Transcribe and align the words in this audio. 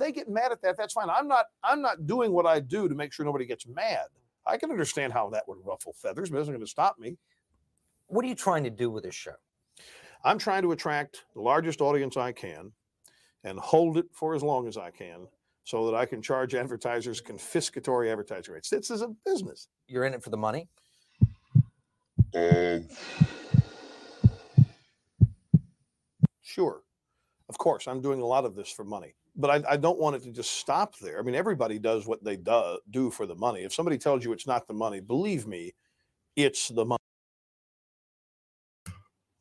they 0.00 0.12
get 0.12 0.28
mad 0.28 0.52
at 0.52 0.62
that. 0.62 0.76
That's 0.76 0.94
fine. 0.94 1.08
I'm 1.10 1.28
not. 1.28 1.46
I'm 1.62 1.80
not 1.80 2.06
doing 2.06 2.32
what 2.32 2.46
I 2.46 2.60
do 2.60 2.88
to 2.88 2.94
make 2.94 3.12
sure 3.12 3.24
nobody 3.24 3.46
gets 3.46 3.66
mad. 3.66 4.06
I 4.46 4.56
can 4.56 4.70
understand 4.70 5.12
how 5.12 5.30
that 5.30 5.46
would 5.46 5.58
ruffle 5.64 5.92
feathers, 5.92 6.30
but 6.30 6.38
it 6.38 6.42
isn't 6.42 6.54
going 6.54 6.64
to 6.64 6.70
stop 6.70 6.98
me. 6.98 7.16
What 8.06 8.24
are 8.24 8.28
you 8.28 8.34
trying 8.34 8.64
to 8.64 8.70
do 8.70 8.90
with 8.90 9.04
this 9.04 9.14
show? 9.14 9.34
I'm 10.24 10.38
trying 10.38 10.62
to 10.62 10.72
attract 10.72 11.24
the 11.34 11.40
largest 11.40 11.80
audience 11.80 12.16
I 12.16 12.32
can 12.32 12.72
and 13.44 13.58
hold 13.58 13.96
it 13.96 14.06
for 14.12 14.34
as 14.34 14.42
long 14.42 14.66
as 14.66 14.76
I 14.76 14.90
can 14.90 15.26
so 15.64 15.86
that 15.86 15.96
I 15.96 16.04
can 16.04 16.20
charge 16.20 16.54
advertisers 16.54 17.22
confiscatory 17.22 18.10
advertising 18.10 18.54
rates. 18.54 18.70
This 18.70 18.90
is 18.90 19.02
a 19.02 19.08
business. 19.24 19.68
You're 19.86 20.04
in 20.04 20.14
it 20.14 20.22
for 20.22 20.30
the 20.30 20.36
money? 20.36 20.68
Um. 22.34 22.88
Sure. 26.42 26.82
Of 27.48 27.58
course, 27.58 27.86
I'm 27.86 28.00
doing 28.00 28.20
a 28.20 28.26
lot 28.26 28.44
of 28.44 28.56
this 28.56 28.70
for 28.70 28.84
money, 28.84 29.14
but 29.36 29.50
I, 29.50 29.72
I 29.72 29.76
don't 29.76 29.98
want 29.98 30.16
it 30.16 30.22
to 30.24 30.32
just 30.32 30.52
stop 30.52 30.98
there. 30.98 31.18
I 31.18 31.22
mean, 31.22 31.34
everybody 31.34 31.78
does 31.78 32.06
what 32.06 32.22
they 32.22 32.36
do, 32.36 32.78
do 32.90 33.10
for 33.10 33.26
the 33.26 33.34
money. 33.34 33.62
If 33.62 33.72
somebody 33.72 33.98
tells 33.98 34.24
you 34.24 34.32
it's 34.32 34.46
not 34.46 34.66
the 34.66 34.74
money, 34.74 35.00
believe 35.00 35.46
me, 35.46 35.74
it's 36.36 36.68
the 36.68 36.84
money. 36.84 36.98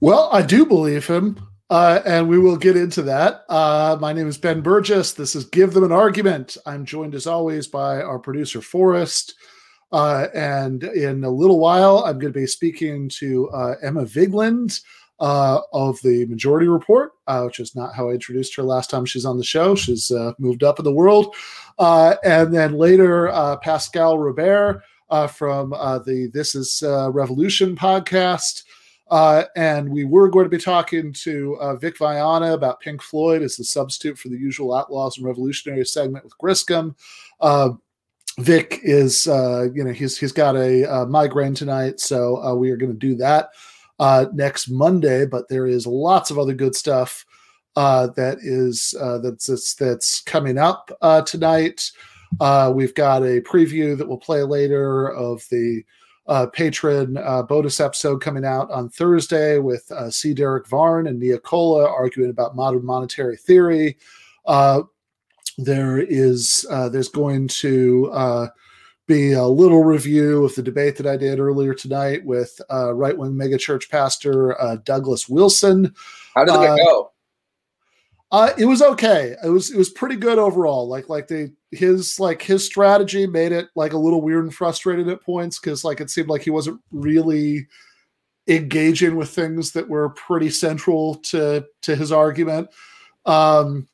Well, 0.02 0.30
I 0.32 0.42
do 0.42 0.66
believe 0.66 1.08
him, 1.08 1.40
uh, 1.70 2.02
and 2.06 2.30
we 2.30 2.40
will 2.40 2.58
get 2.58 2.78
into 2.78 3.02
that. 3.04 3.44
Uh, 3.50 3.98
my 4.00 4.14
name 4.14 4.28
is 4.28 4.38
Ben 4.38 4.64
Burgis. 4.64 5.16
This 5.16 5.36
is 5.36 5.46
Give 5.46 5.74
Them 5.74 5.84
an 5.84 5.92
Argument. 5.92 6.56
I'm 6.66 6.86
joined 6.86 7.16
as 7.16 7.28
always 7.28 7.68
by 7.68 8.02
our 8.02 8.20
producer, 8.20 8.62
Forrest. 8.62 9.36
Uh, 9.92 10.28
and 10.34 10.84
in 10.84 11.24
a 11.24 11.30
little 11.30 11.60
while, 11.60 12.04
I'm 12.06 12.20
going 12.20 12.32
to 12.32 12.40
be 12.40 12.48
speaking 12.48 13.10
to 13.18 13.50
uh, 13.50 13.76
Emma 13.82 14.06
Vigeland 14.06 14.80
uh, 15.20 15.62
of 15.74 16.02
the 16.02 16.26
Majority 16.28 16.68
Report, 16.68 17.14
uh, 17.28 17.44
which 17.44 17.60
is 17.60 17.76
not 17.76 17.94
how 17.94 18.10
I 18.10 18.14
introduced 18.14 18.56
her 18.56 18.64
last 18.64 18.90
time 18.90 19.06
she's 19.06 19.26
on 19.26 19.38
the 19.38 19.44
show. 19.44 19.76
She's 19.76 20.12
uh, 20.12 20.34
moved 20.40 20.64
up 20.64 20.80
in 20.80 20.86
the 20.86 20.94
world. 20.94 21.36
Uh, 21.78 22.16
and 22.24 22.54
then 22.54 22.74
later, 22.74 23.30
uh, 23.30 23.58
Pascal 23.58 24.18
Robert 24.18 24.82
uh, 25.10 25.28
from 25.28 25.72
the 25.72 26.30
This 26.34 26.56
Is 26.56 26.84
Revolution 26.86 27.76
podcast. 27.76 28.64
And 29.56 29.90
we 29.90 30.06
were 30.06 30.30
going 30.30 30.46
to 30.46 30.50
be 30.50 30.62
talking 30.62 31.12
to 31.14 31.78
Vic 31.82 31.98
Viana 31.98 32.54
about 32.54 32.80
Pink 32.80 33.02
Floyd 33.02 33.42
as 33.42 33.58
the 33.58 33.64
substitute 33.64 34.18
for 34.18 34.30
the 34.30 34.38
usual 34.38 34.74
Outlaws 34.74 35.18
and 35.18 35.26
Revolutionary 35.26 35.86
segment 35.86 36.24
with 36.24 36.38
Griscom. 36.38 36.96
Vic 38.40 38.80
is, 38.84 39.26
you 39.26 39.84
know, 39.84 39.92
he's 39.92 40.18
he's 40.18 40.32
got 40.32 40.56
a, 40.56 41.06
migraine 41.10 41.56
tonight, 41.56 42.00
so 42.00 42.56
we 42.56 42.72
are 42.72 42.78
going 42.78 42.94
to 42.94 42.98
do 42.98 43.16
that 43.16 43.50
uh, 44.00 44.26
next 44.34 44.70
Monday. 44.70 45.26
But 45.26 45.48
there 45.50 45.68
is 45.68 45.86
lots 45.86 46.32
of 46.32 46.40
other 46.40 46.54
good 46.54 46.76
stuff 46.76 47.26
uh, 47.76 48.08
that 48.08 48.38
is 48.42 48.96
uh, 49.00 49.20
that's 49.20 49.48
that's, 49.48 49.76
that's 49.76 50.22
coming 50.22 50.58
up 50.58 50.92
uh, 51.02 51.22
tonight. 51.22 51.92
Uh, 52.40 52.72
we've 52.74 52.94
got 52.94 53.24
a 53.24 53.42
preview 53.42 53.98
that 53.98 54.08
we'll 54.08 54.18
play 54.18 54.44
later 54.44 55.12
of 55.12 55.44
the 55.50 55.84
uh, 56.28 56.46
patron 56.48 57.14
bonus 57.48 57.80
episode 57.80 58.22
coming 58.22 58.46
out 58.46 58.70
on 58.70 58.88
Thursday 58.90 59.58
with 59.58 59.92
C. 60.10 60.34
Derrick 60.34 60.68
Varn 60.68 61.08
and 61.08 61.20
Nia 61.20 61.40
Cola 61.40 61.90
arguing 61.90 62.30
about 62.30 62.56
modern 62.56 62.86
monetary 62.86 63.36
theory. 63.36 63.98
There 65.58 65.98
is 65.98 66.68
there's 66.70 67.10
going 67.10 67.48
to 67.48 68.52
be 69.10 69.34
a 69.34 69.44
little 69.44 69.84
review 69.84 70.46
of 70.46 70.54
the 70.56 70.62
debate 70.62 70.96
that 70.98 71.08
I 71.08 71.18
did 71.18 71.40
earlier 71.40 71.74
tonight 71.74 72.24
with 72.24 72.62
uh, 72.72 72.94
right 72.94 73.18
wing 73.18 73.32
megachurch 73.32 73.90
pastor 73.90 74.60
uh, 74.62 74.78
Douglas 74.86 75.28
Wilson. 75.28 75.94
How 76.36 76.46
did 76.46 76.54
Uh, 76.54 76.62
it 76.76 76.86
go? 76.86 77.12
Uh, 78.32 78.52
it 78.60 78.66
was 78.66 78.84
okay. 78.84 79.36
It 79.44 79.50
was 79.50 79.72
it 79.72 79.78
was 79.78 79.90
pretty 79.90 80.16
good 80.16 80.38
overall. 80.38 80.88
Like 80.88 81.10
like 81.10 81.28
they 81.28 81.52
his 81.72 82.20
like 82.20 82.44
his 82.44 82.64
strategy 82.64 83.26
made 83.26 83.52
it 83.52 83.70
like 83.76 83.94
a 83.94 83.98
little 83.98 84.22
weird 84.22 84.44
and 84.44 84.54
frustrated 84.54 85.10
at 85.10 85.24
points 85.24 85.60
because 85.60 85.84
like 85.84 86.00
it 86.00 86.12
seemed 86.12 86.30
like 86.30 86.44
he 86.44 86.52
wasn't 86.52 86.80
really 86.92 87.68
engaging 88.48 89.16
with 89.16 89.30
things 89.30 89.72
that 89.72 89.90
were 89.90 90.10
pretty 90.10 90.52
central 90.52 91.16
to 91.16 91.66
to 91.82 91.96
his 91.96 92.12
argument. 92.12 92.70
Um, 93.26 93.88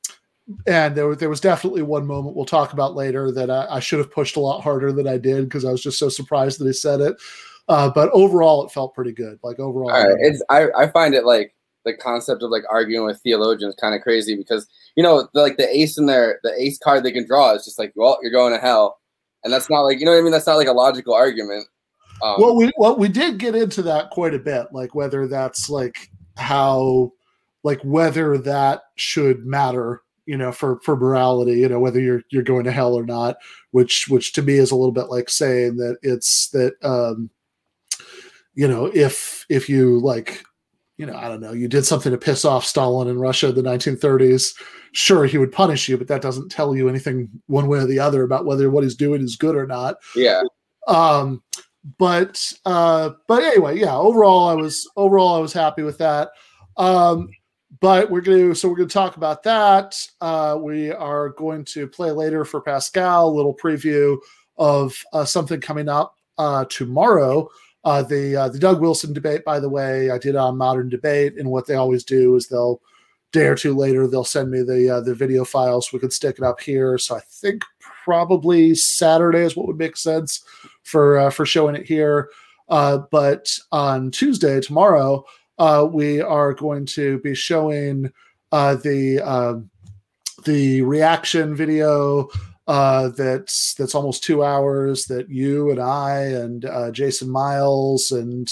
and 0.68 0.96
there 0.96 1.08
was 1.08 1.18
there 1.18 1.30
was 1.30 1.40
definitely 1.40 1.82
one 1.82 2.06
moment 2.06 2.36
we'll 2.36 2.46
talk 2.46 2.74
about 2.74 2.96
later 2.96 3.32
that 3.32 3.50
I, 3.50 3.68
I 3.70 3.80
should 3.80 4.00
have 4.00 4.12
pushed 4.12 4.36
a 4.36 4.40
lot 4.40 4.62
harder 4.62 4.92
than 4.92 5.08
I 5.08 5.18
did 5.18 5.46
because 5.46 5.66
I 5.66 5.72
was 5.72 5.82
just 5.82 5.98
so 5.98 6.10
surprised 6.10 6.60
that 6.60 6.66
he 6.66 6.74
said 6.74 7.02
it. 7.02 7.16
Uh, 7.68 7.90
but 7.90 8.12
overall, 8.12 8.64
it 8.64 8.72
felt 8.72 8.94
pretty 8.94 9.12
good. 9.12 9.40
Like 9.44 9.60
overall, 9.60 9.90
right, 9.90 10.16
it's 10.20 10.44
I, 10.50 10.68
I 10.78 10.88
find 10.88 11.16
it 11.16 11.26
like 11.26 11.56
the 11.84 11.94
concept 11.94 12.44
of 12.44 12.52
like 12.52 12.64
arguing 12.70 13.06
with 13.06 13.20
theologians 13.22 13.76
kind 13.80 13.96
of 13.96 14.02
crazy 14.02 14.36
because 14.36 14.68
you 14.96 15.02
know 15.02 15.28
the, 15.34 15.42
like 15.42 15.58
the 15.58 15.68
ace 15.76 15.98
in 15.98 16.06
their 16.06 16.40
the 16.44 16.54
ace 16.60 16.78
card 16.78 17.04
they 17.04 17.12
can 17.12 17.26
draw 17.26 17.54
is 17.54 17.66
just 17.66 17.80
like 17.80 17.92
well 17.96 18.20
you're 18.22 18.32
going 18.32 18.54
to 18.54 18.60
hell, 18.60 19.00
and 19.44 19.52
that's 19.52 19.70
not 19.70 19.82
like 19.82 20.00
you 20.00 20.06
know 20.06 20.12
what 20.12 20.20
I 20.20 20.22
mean 20.22 20.32
that's 20.32 20.48
not 20.48 20.58
like 20.58 20.68
a 20.68 20.74
logical 20.74 21.16
argument. 21.16 21.68
Um, 22.24 22.36
well 22.38 22.56
we 22.56 22.72
well 22.78 22.96
we 22.98 23.08
did 23.08 23.40
get 23.40 23.56
into 23.56 23.82
that 23.84 24.12
quite 24.12 24.36
a 24.36 24.40
bit 24.40 24.68
like 24.72 24.94
whether 24.94 25.28
that's 25.28 25.70
like 25.70 26.12
how 26.38 27.12
like 27.64 27.82
whether 27.82 28.38
that 28.38 28.84
should 28.96 29.46
matter 29.46 30.04
you 30.26 30.38
know 30.38 30.52
for 30.52 30.80
for 30.82 30.96
morality 30.96 31.54
you 31.54 31.70
know 31.70 31.80
whether 31.80 32.00
you're 32.00 32.22
you're 32.30 32.44
going 32.44 32.64
to 32.64 32.72
hell 32.72 32.94
or 32.94 33.06
not 33.06 33.38
which 33.72 34.08
which 34.10 34.34
to 34.34 34.42
me 34.42 34.56
is 34.56 34.72
a 34.72 34.76
little 34.76 34.92
bit 34.92 35.10
like 35.10 35.30
saying 35.30 35.78
that 35.78 35.98
it's 36.02 36.50
that 36.50 36.74
um 36.84 37.30
you 38.54 38.68
know 38.68 38.90
if 38.94 39.46
if 39.50 39.70
you 39.70 40.00
like 40.00 40.44
you 40.98 41.06
know 41.06 41.16
i 41.16 41.28
don't 41.28 41.42
know 41.42 41.54
you 41.54 41.68
did 41.68 41.86
something 41.86 42.12
to 42.12 42.18
piss 42.18 42.46
off 42.46 42.66
stalin 42.66 43.08
in 43.08 43.20
russia 43.20 43.50
in 43.50 43.56
the 43.56 43.62
1930s 43.62 44.54
sure 44.96 45.26
he 45.26 45.38
would 45.38 45.52
punish 45.52 45.90
you 45.90 45.98
but 45.98 46.08
that 46.08 46.22
doesn't 46.22 46.50
tell 46.50 46.76
you 46.76 46.88
anything 46.88 47.30
one 47.48 47.68
way 47.68 47.80
or 47.80 47.86
the 47.86 48.00
other 48.00 48.24
about 48.24 48.46
whether 48.46 48.70
what 48.70 48.84
he's 48.84 48.96
doing 48.96 49.22
is 49.22 49.36
good 49.36 49.56
or 49.56 49.68
not. 49.68 49.98
Yeah, 50.16 50.42
um 50.88 51.44
but 52.00 52.52
uh 52.66 53.12
but 53.28 53.44
anyway 53.44 53.78
yeah 53.78 53.96
overall 53.96 54.48
i 54.48 54.56
was 54.56 54.90
overall 54.96 55.36
i 55.36 55.40
was 55.40 55.54
happy 55.54 55.84
with 55.84 55.98
that. 55.98 56.30
Um 56.78 57.30
but 57.80 58.10
we're 58.10 58.22
going 58.22 58.50
to 58.50 58.56
so 58.56 58.70
we're 58.70 58.76
going 58.76 58.88
to 58.88 58.94
talk 58.94 59.18
about 59.18 59.44
that. 59.44 59.96
Uh 60.22 60.58
we 60.60 60.92
are 60.92 61.30
going 61.30 61.66
to 61.66 61.88
play 61.88 62.12
later 62.12 62.46
for 62.46 62.62
pascal 62.62 63.28
a 63.28 63.36
little 63.36 63.56
preview 63.56 64.18
of 64.58 64.96
uh, 65.14 65.26
something 65.26 65.60
coming 65.60 65.90
up 65.90 66.16
uh 66.38 66.66
tomorrow. 66.66 67.50
Uh 67.84 68.04
the 68.04 68.36
uh, 68.36 68.50
the 68.50 68.60
doug 68.60 68.82
wilson 68.82 69.14
debate 69.14 69.44
by 69.46 69.60
the 69.60 69.70
way 69.70 70.10
i 70.10 70.18
did 70.18 70.36
on 70.36 70.58
modern 70.58 70.90
debate 70.90 71.34
and 71.38 71.50
what 71.50 71.68
they 71.68 71.76
always 71.76 72.04
do 72.04 72.36
is 72.36 72.48
they'll 72.48 72.82
day 73.32 73.48
or 73.48 73.56
two 73.56 73.76
later 73.76 74.08
they'll 74.08 74.24
send 74.24 74.50
me 74.50 74.62
the 74.62 74.90
uh, 74.90 75.02
the 75.02 75.14
video 75.14 75.44
files. 75.44 75.92
We 75.92 76.00
can 76.00 76.12
stick 76.12 76.38
it 76.38 76.44
up 76.44 76.62
here. 76.62 76.98
So 76.98 77.16
i 77.16 77.20
think 77.20 77.64
probably 78.06 78.76
saturday 78.76 79.40
is 79.40 79.56
what 79.56 79.68
would 79.68 79.78
make 79.78 79.98
sense 79.98 80.44
for 80.84 81.30
for 81.32 81.46
showing 81.46 81.76
it 81.76 81.86
here. 81.86 82.30
But 82.68 83.52
on 83.72 84.12
Tuesday, 84.12 84.62
tomorrow, 84.62 85.26
uh, 85.58 85.88
we 85.90 86.22
are 86.22 86.54
going 86.54 86.86
to 86.86 87.20
be 87.20 87.36
showing 87.36 88.12
uh, 88.52 88.76
the 88.76 89.20
um 89.22 89.70
the 90.46 90.82
reaction 90.84 91.56
video 91.56 92.30
uh, 92.68 93.10
that's 93.10 93.74
that's 93.76 93.96
almost 93.96 94.24
two 94.24 94.44
hours 94.44 95.06
that 95.06 95.30
you 95.30 95.72
and 95.72 95.80
I 95.80 96.22
and 96.22 96.66
uh, 96.66 96.92
Jason 96.92 97.30
Miles 97.30 98.12
and 98.12 98.52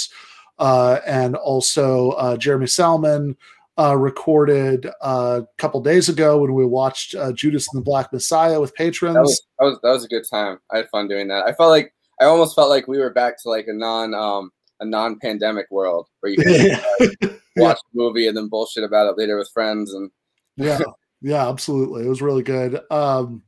uh, 0.60 1.00
and 1.06 1.36
also 1.36 2.12
uh, 2.12 2.38
Jeremy 2.38 2.68
Salmon 2.68 3.36
uh, 3.80 3.98
recorded 3.98 4.88
uh, 5.02 5.42
a 5.44 5.48
couple 5.58 5.82
days 5.82 6.10
ago 6.10 6.38
when 6.38 6.54
we 6.54 6.66
watched 6.66 7.16
uh, 7.16 7.32
Judas 7.32 7.68
and 7.74 7.82
the 7.82 7.84
Black 7.84 8.14
Messiah 8.14 8.62
with 8.62 8.76
patrons. 8.76 9.16
that 9.16 9.22
was 9.22 9.42
that 9.60 9.66
was 9.66 9.80
that 9.82 9.90
was 9.90 10.06
a 10.06 10.10
good 10.10 10.26
time. 10.30 10.60
I 10.72 10.78
had 10.78 10.90
fun 10.90 11.08
doing 11.08 11.28
that. 11.30 11.46
I 11.48 11.54
felt 11.54 11.70
like 11.70 11.94
I 12.22 12.26
almost 12.26 12.56
felt 12.56 12.70
like 12.70 12.88
we 12.88 13.00
were 13.00 13.10
back 13.10 13.42
to 13.42 13.50
like 13.50 13.68
a 13.68 13.74
non 13.74 14.14
um 14.14 14.52
a 14.84 14.86
non 14.86 15.18
pandemic 15.20 15.70
world 15.72 16.08
where 16.20 16.32
you 16.32 16.38
can 16.38 16.54
yeah. 16.54 17.30
watch 17.58 17.80
the 17.94 18.02
movie 18.02 18.28
and 18.28 18.38
then 18.38 18.50
bullshit 18.50 18.84
about 18.84 19.10
it 19.10 19.18
later 19.18 19.38
with 19.38 19.50
friends 19.54 19.94
and 19.94 20.12
yeah 20.58 20.80
yeah 21.22 21.50
absolutely 21.50 22.06
it 22.06 22.10
was 22.10 22.22
really 22.22 22.44
good 22.44 22.80
um 22.92 23.42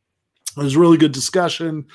it 0.58 0.64
was 0.64 0.76
a 0.76 0.80
really 0.80 0.98
good 0.98 1.12
discussion 1.12 1.86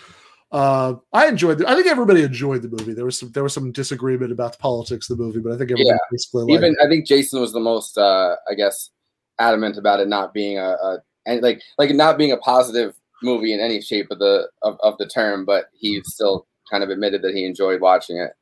uh 0.53 0.95
i 1.13 1.27
enjoyed 1.27 1.61
it 1.61 1.67
i 1.67 1.75
think 1.75 1.87
everybody 1.87 2.23
enjoyed 2.23 2.63
the 2.63 2.69
movie 2.69 2.93
there 2.93 3.05
was 3.05 3.19
some 3.19 3.31
there 3.33 3.43
was 3.43 3.55
some 3.55 3.73
disagreement 3.73 4.33
about 4.33 4.53
the 4.53 4.59
politics 4.59 5.09
of 5.09 5.17
the 5.17 5.23
movie 5.23 5.41
but 5.41 5.53
i 5.53 5.57
think 5.57 5.71
everybody 5.71 5.89
Yeah. 5.89 5.99
basically 6.11 6.45
liked 6.45 6.65
even 6.65 6.73
it. 6.73 6.85
I 6.85 6.89
think 6.89 7.07
Jason 7.07 7.41
was 7.41 7.53
the 7.53 7.61
most 7.61 7.97
uh 7.97 8.37
I 8.51 8.55
guess 8.55 8.91
adamant 9.39 9.79
about 9.79 10.01
it 10.01 10.09
not 10.09 10.35
being 10.35 10.59
a, 10.59 10.77
a 10.83 10.99
and 11.27 11.43
like 11.43 11.63
like 11.79 11.91
not 11.95 12.19
being 12.19 12.33
a 12.33 12.37
positive 12.37 12.95
movie 13.23 13.53
in 13.53 13.61
any 13.61 13.81
shape 13.81 14.11
of 14.11 14.19
the 14.19 14.49
of, 14.63 14.77
of 14.83 14.97
the 14.99 15.07
term, 15.07 15.45
but 15.45 15.67
he 15.79 16.01
still 16.05 16.47
kind 16.71 16.83
of 16.83 16.91
admitted 16.91 17.23
that 17.23 17.35
he 17.35 17.45
enjoyed 17.45 17.81
watching 17.81 18.17
it. 18.19 18.33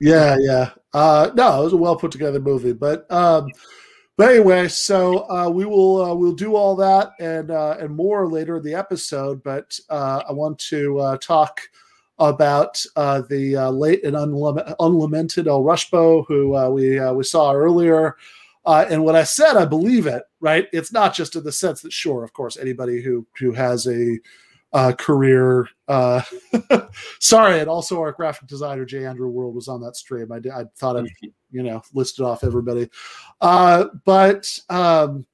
Yeah 0.00 0.36
yeah. 0.40 0.70
Uh 0.92 1.30
no 1.34 1.60
it 1.60 1.64
was 1.64 1.72
a 1.72 1.76
well 1.76 1.96
put 1.96 2.10
together 2.10 2.40
movie 2.40 2.72
but 2.72 3.10
um 3.10 3.48
but 4.16 4.30
anyway 4.30 4.68
so 4.68 5.28
uh 5.30 5.48
we 5.48 5.64
will 5.64 6.02
uh, 6.04 6.14
we'll 6.14 6.32
do 6.32 6.54
all 6.54 6.76
that 6.76 7.10
and 7.20 7.50
uh 7.50 7.76
and 7.78 7.94
more 7.94 8.28
later 8.28 8.56
in 8.56 8.62
the 8.62 8.74
episode 8.74 9.42
but 9.42 9.78
uh 9.90 10.22
i 10.28 10.32
want 10.32 10.58
to 10.58 10.98
uh 11.00 11.16
talk 11.18 11.60
about 12.18 12.82
uh 12.96 13.20
the 13.28 13.54
uh, 13.56 13.70
late 13.70 14.02
and 14.04 14.16
unlament- 14.16 14.74
unlamented 14.80 15.46
el 15.46 15.62
rushbo 15.62 16.24
who 16.26 16.56
uh, 16.56 16.68
we 16.70 16.98
uh, 16.98 17.12
we 17.12 17.24
saw 17.24 17.52
earlier. 17.52 18.16
Uh, 18.64 18.84
and 18.90 19.04
what 19.04 19.14
I 19.14 19.22
said 19.22 19.56
I 19.56 19.64
believe 19.64 20.08
it, 20.08 20.24
right, 20.40 20.66
it's 20.72 20.90
not 20.92 21.14
just 21.14 21.36
in 21.36 21.44
the 21.44 21.52
sense 21.52 21.82
that, 21.82 21.92
sure, 21.92 22.24
of 22.24 22.32
course, 22.32 22.56
anybody 22.56 23.00
who 23.00 23.24
who 23.38 23.52
has 23.52 23.86
a 23.86 24.18
uh, 24.76 24.92
career. 24.92 25.68
Uh, 25.88 26.20
sorry, 27.18 27.60
and 27.60 27.68
also 27.68 27.98
our 27.98 28.12
graphic 28.12 28.46
designer 28.46 28.84
Jay 28.84 29.06
Andrew 29.06 29.28
World 29.28 29.54
was 29.54 29.68
on 29.68 29.80
that 29.80 29.96
stream. 29.96 30.30
I, 30.30 30.36
I 30.54 30.64
thought 30.76 30.98
I'd 30.98 31.06
you 31.50 31.62
know 31.62 31.80
listed 31.94 32.26
off 32.26 32.44
everybody, 32.44 32.90
uh, 33.40 33.86
but 34.04 34.58
um, 34.68 35.24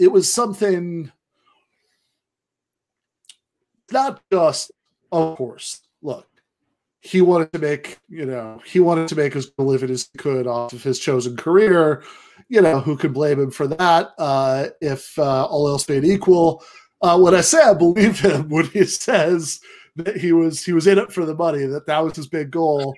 it 0.00 0.08
was 0.08 0.32
something 0.32 1.12
not 3.92 4.20
just, 4.32 4.72
of 5.12 5.36
course. 5.36 5.82
Look, 6.02 6.26
he 7.00 7.20
wanted 7.20 7.52
to 7.52 7.60
make 7.60 7.98
you 8.08 8.26
know 8.26 8.60
he 8.66 8.80
wanted 8.80 9.06
to 9.08 9.16
make 9.16 9.36
as 9.36 9.46
good 9.46 9.62
a 9.62 9.62
living 9.62 9.90
as 9.90 10.10
he 10.12 10.18
could 10.18 10.48
off 10.48 10.72
of 10.72 10.82
his 10.82 10.98
chosen 10.98 11.36
career. 11.36 12.02
You 12.48 12.62
know 12.62 12.80
who 12.80 12.96
could 12.96 13.14
blame 13.14 13.38
him 13.38 13.52
for 13.52 13.68
that 13.68 14.10
uh, 14.18 14.70
if 14.80 15.16
uh, 15.16 15.44
all 15.44 15.68
else 15.68 15.84
being 15.84 16.04
equal 16.04 16.64
uh, 17.02 17.18
when 17.18 17.34
I 17.34 17.40
say 17.40 17.62
I 17.62 17.74
believe 17.74 18.20
him 18.20 18.48
when 18.48 18.66
he 18.66 18.84
says 18.84 19.60
that 19.96 20.16
he 20.16 20.32
was 20.32 20.64
he 20.64 20.72
was 20.72 20.86
in 20.86 20.98
it 20.98 21.12
for 21.12 21.24
the 21.24 21.34
money, 21.34 21.64
that 21.66 21.86
that 21.86 22.04
was 22.04 22.16
his 22.16 22.28
big 22.28 22.50
goal. 22.50 22.94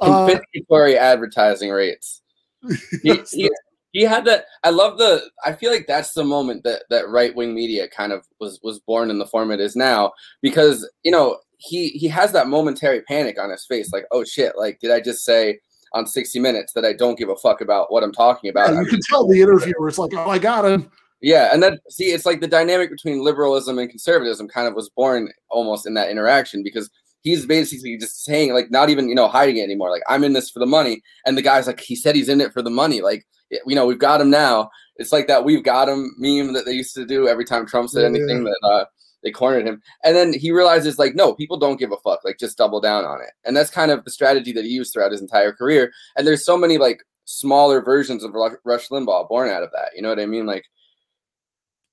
Uh, 0.00 0.26
Compensatory 0.26 0.98
advertising 0.98 1.70
rates. 1.70 2.20
He, 3.02 3.20
he, 3.30 3.50
he 3.92 4.02
had 4.02 4.24
that. 4.24 4.46
I 4.64 4.70
love 4.70 4.98
the. 4.98 5.30
I 5.44 5.52
feel 5.52 5.70
like 5.70 5.86
that's 5.86 6.14
the 6.14 6.24
moment 6.24 6.64
that 6.64 6.84
that 6.90 7.08
right 7.08 7.34
wing 7.34 7.54
media 7.54 7.88
kind 7.88 8.12
of 8.12 8.26
was 8.40 8.58
was 8.62 8.80
born 8.80 9.10
in 9.10 9.18
the 9.18 9.26
form 9.26 9.50
it 9.50 9.60
is 9.60 9.76
now 9.76 10.12
because 10.42 10.88
you 11.04 11.12
know 11.12 11.38
he 11.58 11.90
he 11.90 12.08
has 12.08 12.32
that 12.32 12.48
momentary 12.48 13.02
panic 13.02 13.38
on 13.40 13.50
his 13.50 13.64
face, 13.66 13.92
like 13.92 14.06
oh 14.10 14.24
shit, 14.24 14.58
like 14.58 14.80
did 14.80 14.90
I 14.90 15.00
just 15.00 15.24
say 15.24 15.60
on 15.92 16.08
60 16.08 16.40
Minutes 16.40 16.72
that 16.72 16.84
I 16.84 16.92
don't 16.92 17.16
give 17.16 17.28
a 17.28 17.36
fuck 17.36 17.60
about 17.60 17.92
what 17.92 18.02
I'm 18.02 18.12
talking 18.12 18.50
about? 18.50 18.72
Yeah, 18.72 18.80
you 18.80 18.86
can 18.86 19.00
tell 19.08 19.28
the 19.28 19.40
interviewer 19.40 19.88
is 19.88 19.98
like, 19.98 20.12
oh, 20.14 20.28
I 20.28 20.38
got 20.38 20.64
him. 20.64 20.90
Yeah, 21.24 21.48
and 21.54 21.62
then 21.62 21.78
see, 21.88 22.12
it's 22.12 22.26
like 22.26 22.42
the 22.42 22.46
dynamic 22.46 22.90
between 22.90 23.24
liberalism 23.24 23.78
and 23.78 23.88
conservatism 23.88 24.46
kind 24.46 24.68
of 24.68 24.74
was 24.74 24.90
born 24.90 25.30
almost 25.48 25.86
in 25.86 25.94
that 25.94 26.10
interaction 26.10 26.62
because 26.62 26.90
he's 27.22 27.46
basically 27.46 27.96
just 27.96 28.24
saying, 28.26 28.52
like, 28.52 28.70
not 28.70 28.90
even 28.90 29.08
you 29.08 29.14
know 29.14 29.26
hiding 29.26 29.56
it 29.56 29.62
anymore. 29.62 29.90
Like, 29.90 30.02
I'm 30.06 30.22
in 30.22 30.34
this 30.34 30.50
for 30.50 30.58
the 30.58 30.66
money, 30.66 31.00
and 31.24 31.38
the 31.38 31.42
guy's 31.42 31.66
like, 31.66 31.80
he 31.80 31.96
said 31.96 32.14
he's 32.14 32.28
in 32.28 32.42
it 32.42 32.52
for 32.52 32.60
the 32.60 32.68
money. 32.68 33.00
Like, 33.00 33.26
you 33.50 33.74
know, 33.74 33.86
we've 33.86 33.98
got 33.98 34.20
him 34.20 34.28
now. 34.28 34.68
It's 34.96 35.12
like 35.12 35.26
that 35.28 35.46
we've 35.46 35.64
got 35.64 35.88
him 35.88 36.14
meme 36.18 36.52
that 36.52 36.66
they 36.66 36.72
used 36.72 36.94
to 36.96 37.06
do 37.06 37.26
every 37.26 37.46
time 37.46 37.66
Trump 37.66 37.88
said 37.88 38.02
yeah, 38.02 38.08
anything 38.08 38.44
that 38.44 38.58
uh, 38.62 38.84
they 39.22 39.30
cornered 39.30 39.66
him, 39.66 39.80
and 40.04 40.14
then 40.14 40.34
he 40.34 40.50
realizes 40.50 40.98
like, 40.98 41.14
no, 41.14 41.32
people 41.32 41.56
don't 41.56 41.80
give 41.80 41.90
a 41.90 41.96
fuck. 42.04 42.22
Like, 42.22 42.38
just 42.38 42.58
double 42.58 42.82
down 42.82 43.06
on 43.06 43.22
it, 43.22 43.30
and 43.46 43.56
that's 43.56 43.70
kind 43.70 43.90
of 43.90 44.04
the 44.04 44.10
strategy 44.10 44.52
that 44.52 44.64
he 44.64 44.70
used 44.72 44.92
throughout 44.92 45.12
his 45.12 45.22
entire 45.22 45.54
career. 45.54 45.90
And 46.18 46.26
there's 46.26 46.44
so 46.44 46.58
many 46.58 46.76
like 46.76 47.02
smaller 47.24 47.80
versions 47.80 48.22
of 48.22 48.34
Rush 48.34 48.88
Limbaugh 48.88 49.26
born 49.30 49.48
out 49.48 49.62
of 49.62 49.70
that. 49.72 49.92
You 49.96 50.02
know 50.02 50.10
what 50.10 50.20
I 50.20 50.26
mean? 50.26 50.44
Like 50.44 50.66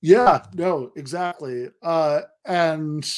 yeah, 0.01 0.43
no, 0.53 0.91
exactly. 0.95 1.69
Uh, 1.81 2.21
and 2.45 3.09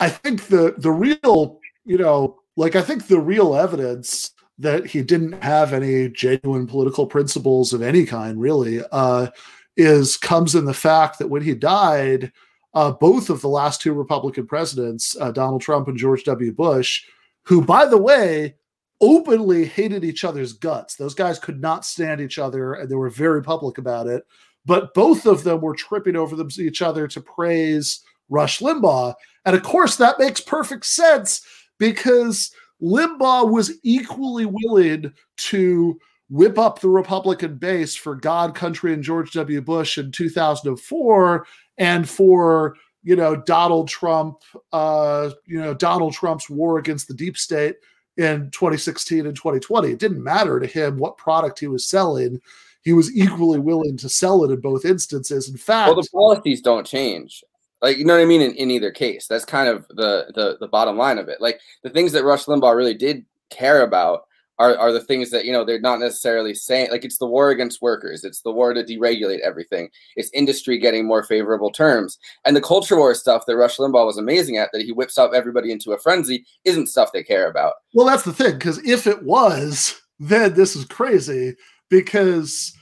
I 0.00 0.08
think 0.08 0.46
the 0.46 0.74
the 0.78 0.90
real, 0.90 1.60
you 1.84 1.98
know, 1.98 2.38
like 2.56 2.76
I 2.76 2.82
think 2.82 3.06
the 3.06 3.20
real 3.20 3.54
evidence 3.54 4.30
that 4.58 4.86
he 4.86 5.02
didn't 5.02 5.42
have 5.42 5.72
any 5.72 6.08
genuine 6.08 6.66
political 6.66 7.06
principles 7.06 7.72
of 7.72 7.82
any 7.82 8.06
kind, 8.06 8.40
really, 8.40 8.82
uh, 8.92 9.28
is 9.76 10.16
comes 10.16 10.54
in 10.54 10.64
the 10.64 10.72
fact 10.74 11.18
that 11.18 11.28
when 11.28 11.42
he 11.42 11.54
died, 11.54 12.32
uh, 12.74 12.92
both 12.92 13.28
of 13.28 13.40
the 13.40 13.48
last 13.48 13.80
two 13.80 13.92
Republican 13.92 14.46
presidents, 14.46 15.16
uh, 15.20 15.32
Donald 15.32 15.60
Trump 15.60 15.88
and 15.88 15.98
George 15.98 16.22
W. 16.24 16.52
Bush, 16.52 17.04
who, 17.42 17.64
by 17.64 17.84
the 17.84 17.98
way, 17.98 18.54
openly 19.00 19.64
hated 19.64 20.04
each 20.04 20.24
other's 20.24 20.52
guts. 20.52 20.94
Those 20.94 21.14
guys 21.14 21.40
could 21.40 21.60
not 21.60 21.84
stand 21.84 22.20
each 22.20 22.38
other, 22.38 22.74
and 22.74 22.88
they 22.88 22.94
were 22.94 23.10
very 23.10 23.42
public 23.42 23.78
about 23.78 24.06
it 24.06 24.24
but 24.66 24.94
both 24.94 25.26
of 25.26 25.44
them 25.44 25.60
were 25.60 25.74
tripping 25.74 26.16
over 26.16 26.36
them, 26.36 26.48
each 26.58 26.82
other 26.82 27.06
to 27.08 27.20
praise 27.20 28.00
Rush 28.28 28.60
Limbaugh. 28.60 29.14
And 29.44 29.54
of 29.54 29.62
course, 29.62 29.96
that 29.96 30.18
makes 30.18 30.40
perfect 30.40 30.86
sense 30.86 31.46
because 31.78 32.50
Limbaugh 32.82 33.50
was 33.50 33.72
equally 33.82 34.46
willing 34.46 35.12
to 35.36 35.98
whip 36.30 36.58
up 36.58 36.80
the 36.80 36.88
Republican 36.88 37.56
base 37.56 37.94
for 37.94 38.14
God, 38.14 38.54
Country, 38.54 38.92
and 38.92 39.02
George 39.02 39.32
W. 39.32 39.60
Bush 39.60 39.98
in 39.98 40.10
2004 40.10 41.46
and 41.78 42.08
for 42.08 42.76
you 43.02 43.16
know 43.16 43.36
Donald 43.36 43.88
Trump, 43.88 44.38
uh, 44.72 45.30
you 45.46 45.60
know 45.60 45.74
Donald 45.74 46.14
Trump's 46.14 46.48
war 46.48 46.78
against 46.78 47.08
the 47.08 47.14
deep 47.14 47.36
state 47.36 47.76
in 48.16 48.50
2016 48.50 49.26
and 49.26 49.36
2020. 49.36 49.90
It 49.90 49.98
didn't 49.98 50.22
matter 50.22 50.58
to 50.58 50.66
him 50.66 50.98
what 50.98 51.18
product 51.18 51.60
he 51.60 51.66
was 51.66 51.86
selling 51.86 52.40
he 52.84 52.92
was 52.92 53.14
equally 53.16 53.58
willing 53.58 53.96
to 53.96 54.08
sell 54.08 54.44
it 54.44 54.52
in 54.52 54.60
both 54.60 54.84
instances. 54.84 55.48
In 55.48 55.56
fact, 55.56 55.88
well, 55.88 56.00
the 56.00 56.08
policies 56.12 56.60
don't 56.60 56.86
change. 56.86 57.42
Like 57.82 57.98
you 57.98 58.04
know 58.04 58.14
what 58.14 58.22
I 58.22 58.26
mean 58.26 58.40
in, 58.40 58.54
in 58.54 58.70
either 58.70 58.90
case. 58.90 59.26
That's 59.26 59.44
kind 59.44 59.68
of 59.68 59.86
the, 59.88 60.32
the 60.34 60.56
the 60.60 60.68
bottom 60.68 60.96
line 60.96 61.18
of 61.18 61.28
it. 61.28 61.40
Like 61.40 61.60
the 61.82 61.90
things 61.90 62.12
that 62.12 62.24
Rush 62.24 62.44
Limbaugh 62.44 62.76
really 62.76 62.94
did 62.94 63.24
care 63.50 63.82
about 63.82 64.22
are, 64.58 64.76
are 64.76 64.92
the 64.92 65.00
things 65.00 65.30
that 65.30 65.44
you 65.44 65.52
know 65.52 65.64
they're 65.64 65.80
not 65.80 65.98
necessarily 65.98 66.54
saying 66.54 66.88
like 66.90 67.04
it's 67.04 67.18
the 67.18 67.26
war 67.26 67.50
against 67.50 67.82
workers 67.82 68.24
it's 68.24 68.40
the 68.42 68.52
war 68.52 68.72
to 68.72 68.84
deregulate 68.84 69.40
everything 69.40 69.88
it's 70.16 70.30
industry 70.32 70.78
getting 70.78 71.06
more 71.06 71.24
favorable 71.24 71.70
terms 71.70 72.18
and 72.44 72.54
the 72.54 72.60
culture 72.60 72.96
war 72.96 73.14
stuff 73.14 73.44
that 73.46 73.56
rush 73.56 73.78
limbaugh 73.78 74.06
was 74.06 74.18
amazing 74.18 74.56
at 74.56 74.70
that 74.72 74.82
he 74.82 74.92
whips 74.92 75.18
up 75.18 75.32
everybody 75.34 75.72
into 75.72 75.92
a 75.92 75.98
frenzy 75.98 76.44
isn't 76.64 76.86
stuff 76.86 77.10
they 77.12 77.22
care 77.22 77.48
about 77.48 77.74
well 77.94 78.06
that's 78.06 78.22
the 78.22 78.32
thing 78.32 78.52
because 78.52 78.78
if 78.86 79.06
it 79.06 79.22
was 79.24 80.00
then 80.20 80.54
this 80.54 80.76
is 80.76 80.84
crazy 80.84 81.54
because 81.94 82.76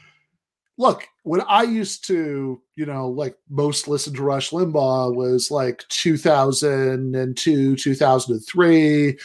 look, 0.78 1.07
when 1.23 1.42
I 1.42 1.64
used 1.64 2.07
to, 2.07 2.62
you 2.76 2.87
know, 2.87 3.09
like 3.09 3.37
most 3.50 3.87
listen 3.87 4.14
to 4.14 4.23
Rush 4.23 4.50
Limbaugh 4.50 5.14
was 5.14 5.50
like 5.50 5.85
2002, 5.88 7.76
2003, 7.76 9.19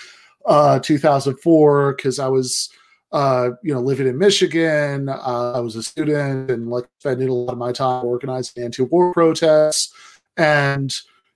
uh, 0.46 0.80
2004, 0.80 1.94
because 1.94 2.20
I 2.20 2.28
was, 2.28 2.70
uh, 3.14 3.52
you 3.64 3.74
know, 3.74 3.80
living 3.80 4.08
in 4.08 4.18
Michigan. 4.18 5.08
Uh, 5.08 5.54
I 5.56 5.60
was 5.62 5.78
a 5.78 5.84
student 5.84 6.52
and 6.52 6.70
like 6.70 6.86
spending 7.00 7.30
a 7.30 7.34
lot 7.34 7.54
of 7.54 7.58
my 7.58 7.72
time 7.72 8.06
organizing 8.06 8.64
anti 8.64 8.84
war 8.84 9.14
protests. 9.14 9.94
And, 10.36 10.94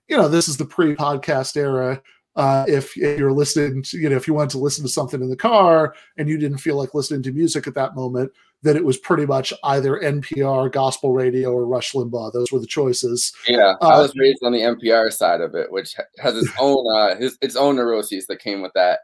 you 0.08 0.16
know, 0.18 0.28
this 0.28 0.46
is 0.46 0.58
the 0.58 0.66
pre 0.66 0.94
podcast 0.94 1.56
era 1.56 2.02
uh, 2.36 2.64
if, 2.66 2.96
if, 2.96 3.18
you're 3.18 3.32
listening 3.32 3.82
to, 3.82 3.98
you 3.98 4.08
know, 4.08 4.16
if 4.16 4.26
you 4.26 4.34
wanted 4.34 4.50
to 4.50 4.58
listen 4.58 4.84
to 4.84 4.90
something 4.90 5.20
in 5.20 5.28
the 5.28 5.36
car 5.36 5.94
and 6.16 6.28
you 6.28 6.38
didn't 6.38 6.58
feel 6.58 6.76
like 6.76 6.94
listening 6.94 7.22
to 7.22 7.32
music 7.32 7.66
at 7.66 7.74
that 7.74 7.94
moment, 7.94 8.32
then 8.62 8.76
it 8.76 8.84
was 8.84 8.96
pretty 8.96 9.26
much 9.26 9.52
either 9.64 9.98
NPR, 9.98 10.70
gospel 10.70 11.12
radio, 11.12 11.52
or 11.52 11.66
Rush 11.66 11.92
Limbaugh. 11.92 12.32
Those 12.32 12.52
were 12.52 12.60
the 12.60 12.66
choices. 12.66 13.32
Yeah, 13.46 13.74
uh, 13.82 13.88
I 13.88 13.98
was 13.98 14.14
raised 14.16 14.42
on 14.42 14.52
the 14.52 14.60
NPR 14.60 15.12
side 15.12 15.40
of 15.40 15.54
it, 15.54 15.70
which 15.70 15.94
has 16.18 16.36
its 16.36 16.50
own 16.60 16.84
uh, 16.94 17.16
his, 17.16 17.36
its 17.42 17.56
own 17.56 17.76
neuroses 17.76 18.26
that 18.28 18.38
came 18.38 18.62
with 18.62 18.72
that. 18.74 19.00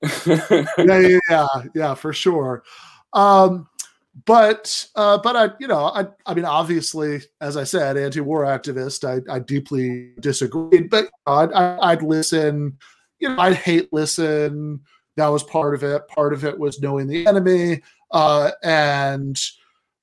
yeah, 0.78 0.98
yeah, 0.98 1.18
yeah, 1.28 1.46
yeah, 1.74 1.94
for 1.94 2.12
sure. 2.12 2.62
Um, 3.14 3.66
but 4.24 4.86
uh, 4.94 5.18
but 5.18 5.36
I, 5.36 5.50
you 5.60 5.68
know, 5.68 5.86
I, 5.86 6.06
I 6.26 6.34
mean, 6.34 6.44
obviously, 6.44 7.22
as 7.40 7.56
I 7.56 7.64
said, 7.64 7.96
anti-war 7.96 8.44
activist. 8.44 9.04
I, 9.06 9.32
I 9.32 9.38
deeply 9.38 10.12
disagreed, 10.20 10.90
but 10.90 11.10
I'd, 11.26 11.52
I'd 11.52 12.02
listen. 12.02 12.78
You 13.20 13.28
know, 13.30 13.38
I'd 13.38 13.54
hate 13.54 13.92
listen. 13.92 14.80
That 15.16 15.28
was 15.28 15.42
part 15.42 15.74
of 15.74 15.82
it. 15.82 16.06
Part 16.08 16.32
of 16.32 16.44
it 16.44 16.58
was 16.58 16.80
knowing 16.80 17.06
the 17.06 17.26
enemy, 17.26 17.82
uh, 18.10 18.52
and 18.62 19.38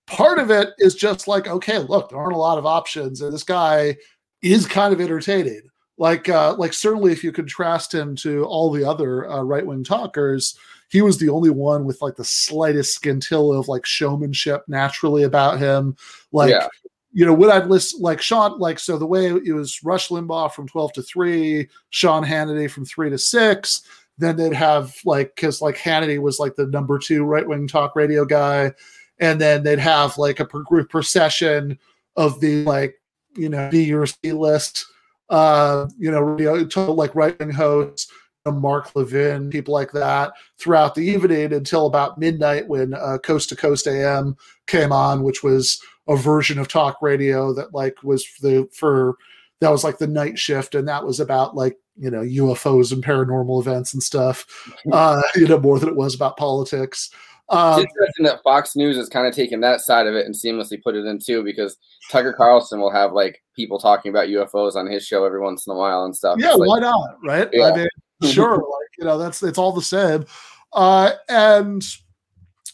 part 0.07 0.39
of 0.39 0.51
it 0.51 0.69
is 0.77 0.95
just 0.95 1.27
like, 1.27 1.47
okay, 1.47 1.79
look, 1.79 2.09
there 2.09 2.19
aren't 2.19 2.35
a 2.35 2.37
lot 2.37 2.57
of 2.57 2.65
options, 2.65 3.21
and 3.21 3.33
this 3.33 3.43
guy 3.43 3.97
is 4.41 4.67
kind 4.67 4.93
of 4.93 5.01
entertaining. 5.01 5.61
Like, 5.97 6.27
uh, 6.27 6.55
like 6.57 6.73
certainly, 6.73 7.11
if 7.11 7.23
you 7.23 7.31
contrast 7.31 7.93
him 7.93 8.15
to 8.17 8.43
all 8.45 8.71
the 8.71 8.83
other 8.83 9.29
uh, 9.29 9.41
right-wing 9.41 9.83
talkers 9.83 10.57
he 10.89 11.01
was 11.01 11.17
the 11.17 11.29
only 11.29 11.49
one 11.49 11.85
with 11.85 12.01
like 12.01 12.15
the 12.15 12.23
slightest 12.23 13.01
scintilla 13.01 13.59
of 13.59 13.67
like 13.67 13.85
showmanship 13.85 14.63
naturally 14.67 15.23
about 15.23 15.59
him. 15.59 15.95
Like, 16.31 16.51
yeah. 16.51 16.67
you 17.11 17.25
know, 17.25 17.33
would 17.33 17.49
I'd 17.49 17.67
list 17.67 17.99
like 17.99 18.21
Sean, 18.21 18.59
like, 18.59 18.79
so 18.79 18.97
the 18.97 19.05
way 19.05 19.27
it 19.27 19.53
was 19.53 19.83
Rush 19.83 20.09
Limbaugh 20.09 20.51
from 20.53 20.67
12 20.67 20.93
to 20.93 21.01
3, 21.01 21.67
Sean 21.89 22.23
Hannity 22.23 22.69
from 22.69 22.85
3 22.85 23.09
to 23.09 23.17
6. 23.17 23.81
Then 24.17 24.37
they'd 24.37 24.53
have 24.53 24.95
like, 25.03 25.35
because 25.35 25.61
like 25.61 25.77
Hannity 25.77 26.19
was 26.19 26.39
like 26.39 26.55
the 26.55 26.67
number 26.67 26.97
two 26.97 27.25
right 27.25 27.47
wing 27.47 27.67
talk 27.67 27.95
radio 27.95 28.23
guy. 28.23 28.73
And 29.19 29.41
then 29.41 29.63
they'd 29.63 29.79
have 29.79 30.17
like 30.17 30.39
a 30.39 30.45
group 30.45 30.89
procession 30.89 31.79
of 32.15 32.39
the 32.39 32.63
like, 32.63 32.95
you 33.35 33.49
know, 33.49 33.69
B 33.69 33.93
or 33.93 34.05
C 34.05 34.31
list, 34.31 34.85
uh, 35.29 35.87
you 35.97 36.11
know, 36.11 36.21
radio, 36.21 36.53
like 36.93 37.13
right 37.15 37.37
wing 37.39 37.51
hosts 37.51 38.09
Mark 38.51 38.95
Levin, 38.95 39.49
people 39.49 39.73
like 39.73 39.91
that 39.91 40.33
throughout 40.59 40.95
the 40.95 41.05
evening 41.05 41.53
until 41.53 41.87
about 41.87 42.17
midnight 42.17 42.67
when 42.67 42.93
uh, 42.93 43.17
Coast 43.17 43.49
to 43.49 43.55
Coast 43.55 43.87
AM 43.87 44.35
came 44.67 44.91
on, 44.91 45.23
which 45.23 45.43
was 45.43 45.81
a 46.07 46.15
version 46.15 46.59
of 46.59 46.67
talk 46.67 47.01
radio 47.01 47.53
that 47.53 47.73
like 47.73 47.95
was 48.03 48.25
the 48.41 48.67
for 48.71 49.15
that 49.61 49.71
was 49.71 49.83
like 49.83 49.97
the 49.97 50.07
night 50.07 50.37
shift, 50.37 50.75
and 50.75 50.87
that 50.87 51.05
was 51.05 51.19
about 51.19 51.55
like 51.55 51.77
you 51.97 52.11
know 52.11 52.21
UFOs 52.21 52.91
and 52.91 53.03
paranormal 53.03 53.61
events 53.61 53.93
and 53.93 54.03
stuff, 54.03 54.45
uh, 54.91 55.21
you 55.35 55.47
know 55.47 55.59
more 55.59 55.79
than 55.79 55.89
it 55.89 55.95
was 55.95 56.13
about 56.13 56.37
politics. 56.37 57.09
Um, 57.49 57.79
It's 57.79 57.91
interesting 57.91 58.25
that 58.25 58.41
Fox 58.43 58.75
News 58.75 58.97
is 58.97 59.07
kind 59.07 59.27
of 59.27 59.35
taking 59.35 59.59
that 59.59 59.81
side 59.81 60.07
of 60.07 60.15
it 60.15 60.25
and 60.25 60.33
seamlessly 60.33 60.81
put 60.81 60.95
it 60.95 61.05
in 61.05 61.19
too, 61.19 61.43
because 61.43 61.77
Tucker 62.11 62.33
Carlson 62.33 62.79
will 62.79 62.91
have 62.91 63.13
like 63.13 63.43
people 63.55 63.79
talking 63.79 64.09
about 64.09 64.29
UFOs 64.29 64.75
on 64.75 64.87
his 64.87 65.05
show 65.05 65.25
every 65.25 65.39
once 65.39 65.67
in 65.67 65.73
a 65.73 65.75
while 65.75 66.05
and 66.05 66.15
stuff. 66.15 66.37
yeah, 66.39 66.53
like, 66.53 66.67
why 66.67 66.79
not? 66.79 67.17
Right? 67.23 67.47
Yeah. 67.53 67.65
I 67.71 67.75
mean, 67.75 67.87
sure, 68.23 68.57
like 68.57 68.97
you 68.97 69.05
know, 69.05 69.17
that's 69.17 69.41
it's 69.43 69.57
all 69.57 69.71
the 69.71 69.81
same. 69.81 70.25
Uh, 70.73 71.11
and 71.29 71.83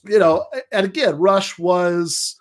you 0.05 0.19
know, 0.19 0.45
and 0.71 0.85
again, 0.85 1.17
Rush 1.17 1.57
was, 1.59 2.39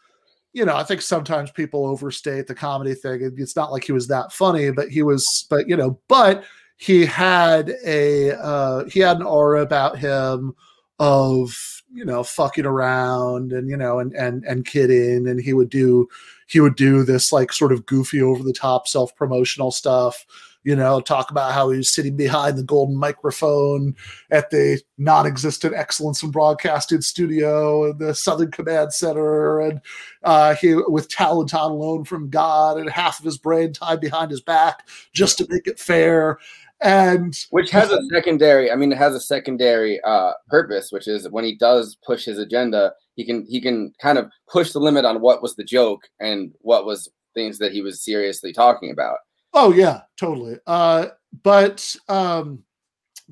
you 0.52 0.64
know, 0.64 0.76
I 0.76 0.82
think 0.82 1.02
sometimes 1.02 1.50
people 1.50 1.86
overstate 1.86 2.46
the 2.46 2.54
comedy 2.54 2.94
thing. 2.94 3.34
It's 3.36 3.56
not 3.56 3.72
like 3.72 3.84
he 3.84 3.92
was 3.92 4.08
that 4.08 4.32
funny, 4.32 4.70
but 4.70 4.88
he 4.88 5.02
was, 5.02 5.46
but 5.50 5.68
you 5.68 5.76
know, 5.76 6.00
but 6.08 6.44
he 6.76 7.04
had 7.04 7.74
a 7.84 8.32
uh, 8.32 8.84
he 8.84 9.00
had 9.00 9.18
an 9.18 9.22
aura 9.22 9.60
about 9.60 9.98
him 9.98 10.54
of 10.98 11.82
you 11.92 12.04
know 12.04 12.22
fucking 12.22 12.66
around 12.66 13.52
and 13.52 13.68
you 13.68 13.76
know 13.76 13.98
and 13.98 14.14
and 14.14 14.44
and 14.44 14.64
kidding 14.66 15.26
and 15.26 15.40
he 15.40 15.52
would 15.52 15.68
do 15.68 16.06
he 16.46 16.60
would 16.60 16.76
do 16.76 17.02
this 17.02 17.32
like 17.32 17.52
sort 17.52 17.72
of 17.72 17.84
goofy 17.86 18.22
over 18.22 18.42
the 18.42 18.52
top 18.52 18.86
self 18.86 19.14
promotional 19.16 19.70
stuff 19.70 20.24
you 20.64 20.76
know 20.76 21.00
talk 21.00 21.30
about 21.30 21.52
how 21.52 21.70
he 21.70 21.78
was 21.78 21.90
sitting 21.90 22.16
behind 22.16 22.56
the 22.56 22.62
golden 22.62 22.96
microphone 22.96 23.94
at 24.30 24.50
the 24.50 24.80
non-existent 24.98 25.74
excellence 25.74 26.22
in 26.22 26.30
broadcasting 26.30 27.00
studio 27.00 27.92
the 27.92 28.14
southern 28.14 28.50
command 28.50 28.92
center 28.92 29.60
and 29.60 29.80
uh 30.24 30.54
he 30.54 30.74
with 30.88 31.08
talent 31.08 31.54
on 31.54 31.72
loan 31.72 32.04
from 32.04 32.30
god 32.30 32.76
and 32.78 32.90
half 32.90 33.18
of 33.18 33.24
his 33.24 33.38
brain 33.38 33.72
tied 33.72 34.00
behind 34.00 34.30
his 34.30 34.42
back 34.42 34.88
just 35.12 35.38
to 35.38 35.46
make 35.48 35.66
it 35.66 35.78
fair 35.78 36.38
and 36.82 37.46
which 37.50 37.70
has 37.70 37.90
a 37.90 38.00
secondary. 38.10 38.70
I 38.70 38.76
mean, 38.76 38.90
it 38.90 38.98
has 38.98 39.14
a 39.14 39.20
secondary 39.20 40.00
uh, 40.02 40.32
purpose, 40.48 40.90
which 40.90 41.08
is 41.08 41.28
when 41.28 41.44
he 41.44 41.54
does 41.54 41.98
push 42.06 42.24
his 42.24 42.38
agenda, 42.38 42.94
he 43.16 43.24
can 43.26 43.44
he 43.48 43.60
can 43.60 43.92
kind 44.00 44.16
of 44.16 44.30
push 44.48 44.72
the 44.72 44.80
limit 44.80 45.04
on 45.04 45.20
what 45.20 45.42
was 45.42 45.56
the 45.56 45.64
joke 45.64 46.08
and 46.20 46.52
what 46.60 46.86
was 46.86 47.10
things 47.34 47.58
that 47.58 47.72
he 47.72 47.82
was 47.82 48.02
seriously 48.02 48.52
talking 48.52 48.90
about. 48.90 49.18
Oh 49.52 49.72
yeah, 49.72 50.02
totally. 50.16 50.56
Uh, 50.66 51.06
but 51.42 51.96
um, 52.08 52.64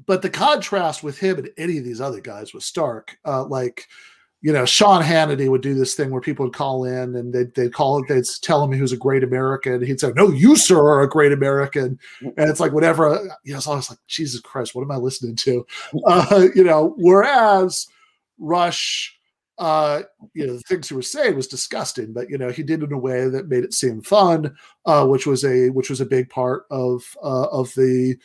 but 0.06 0.22
the 0.22 0.30
contrast 0.30 1.02
with 1.02 1.18
him 1.18 1.38
and 1.38 1.50
any 1.56 1.78
of 1.78 1.84
these 1.84 2.00
other 2.00 2.20
guys 2.20 2.54
was 2.54 2.64
stark. 2.64 3.16
Uh, 3.24 3.44
like, 3.44 3.86
you 4.40 4.52
know, 4.52 4.64
Sean 4.64 5.02
Hannity 5.02 5.48
would 5.48 5.62
do 5.62 5.74
this 5.74 5.94
thing 5.94 6.10
where 6.10 6.20
people 6.20 6.46
would 6.46 6.54
call 6.54 6.84
in 6.84 7.16
and 7.16 7.32
they'd, 7.32 7.52
they'd 7.54 7.72
call 7.72 7.98
it, 7.98 8.08
they'd 8.08 8.24
tell 8.42 8.62
him 8.62 8.70
he 8.70 8.80
was 8.80 8.92
a 8.92 8.96
great 8.96 9.24
American. 9.24 9.84
He'd 9.84 10.00
say, 10.00 10.12
No, 10.14 10.30
you, 10.30 10.56
sir, 10.56 10.78
are 10.78 11.02
a 11.02 11.08
great 11.08 11.32
American. 11.32 11.98
And 12.20 12.48
it's 12.50 12.60
like, 12.60 12.72
whatever. 12.72 13.18
You 13.44 13.52
know, 13.52 13.58
it's 13.58 13.66
always 13.66 13.90
like, 13.90 13.98
Jesus 14.06 14.40
Christ, 14.40 14.74
what 14.74 14.82
am 14.82 14.92
I 14.92 14.96
listening 14.96 15.34
to? 15.36 15.66
Uh, 16.06 16.48
you 16.54 16.62
know, 16.62 16.94
whereas 16.96 17.88
Rush, 18.38 19.17
uh, 19.58 20.02
you 20.34 20.46
know, 20.46 20.54
the 20.54 20.62
things 20.62 20.88
he 20.88 20.94
was 20.94 21.10
saying 21.10 21.34
was 21.34 21.48
disgusting, 21.48 22.12
but, 22.12 22.30
you 22.30 22.38
know, 22.38 22.50
he 22.50 22.62
did 22.62 22.82
it 22.82 22.86
in 22.86 22.92
a 22.92 22.98
way 22.98 23.28
that 23.28 23.48
made 23.48 23.64
it 23.64 23.74
seem 23.74 24.00
fun, 24.02 24.54
uh, 24.86 25.06
which 25.06 25.26
was 25.26 25.44
a, 25.44 25.68
which 25.70 25.90
was 25.90 26.00
a 26.00 26.06
big 26.06 26.30
part 26.30 26.64
of, 26.70 27.02
uh, 27.22 27.48
of 27.48 27.72
the, 27.74 28.16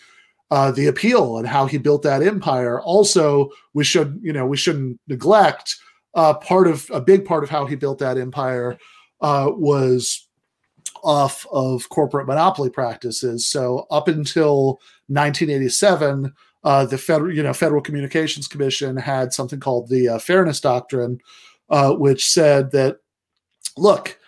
uh, 0.52 0.72
the 0.72 0.88
appeal 0.88 1.40
and 1.40 1.48
how 1.48 1.66
he 1.66 1.78
built 1.78 2.04
that 2.04 2.22
empire. 2.22 2.80
Also, 2.82 3.50
we 3.74 3.84
should, 3.84 4.20
you 4.22 4.32
know, 4.32 4.46
we 4.46 4.58
shouldn't 4.58 5.00
neglect 5.08 5.76
uh, 6.14 6.34
part 6.36 6.68
of 6.68 6.90
a 6.92 7.02
big 7.02 7.26
part 7.26 7.44
of 7.44 7.50
how 7.50 7.66
he 7.66 7.76
built 7.76 7.98
that 8.00 8.18
empire 8.18 8.78
uh, 9.22 9.50
was 9.50 10.28
off 11.04 11.46
of 11.52 11.90
corporate 11.90 12.28
monopoly 12.28 12.70
practices. 12.70 13.48
So 13.48 13.88
up 13.90 14.08
until 14.08 14.80
1987, 15.08 16.34
uh, 16.64 16.86
the 16.86 16.98
federal, 16.98 17.34
you 17.34 17.44
know, 17.44 17.54
Federal 17.54 17.82
Communications 17.82 18.48
Commission 18.48 18.96
had 18.98 19.34
something 19.34 19.60
called 19.60 19.90
the 19.90 20.10
uh, 20.10 20.20
Fairness 20.20 20.60
Doctrine, 20.60 21.20
uh, 21.70 21.94
which 21.94 22.26
said 22.30 22.72
that, 22.72 22.98
look, 23.78 24.20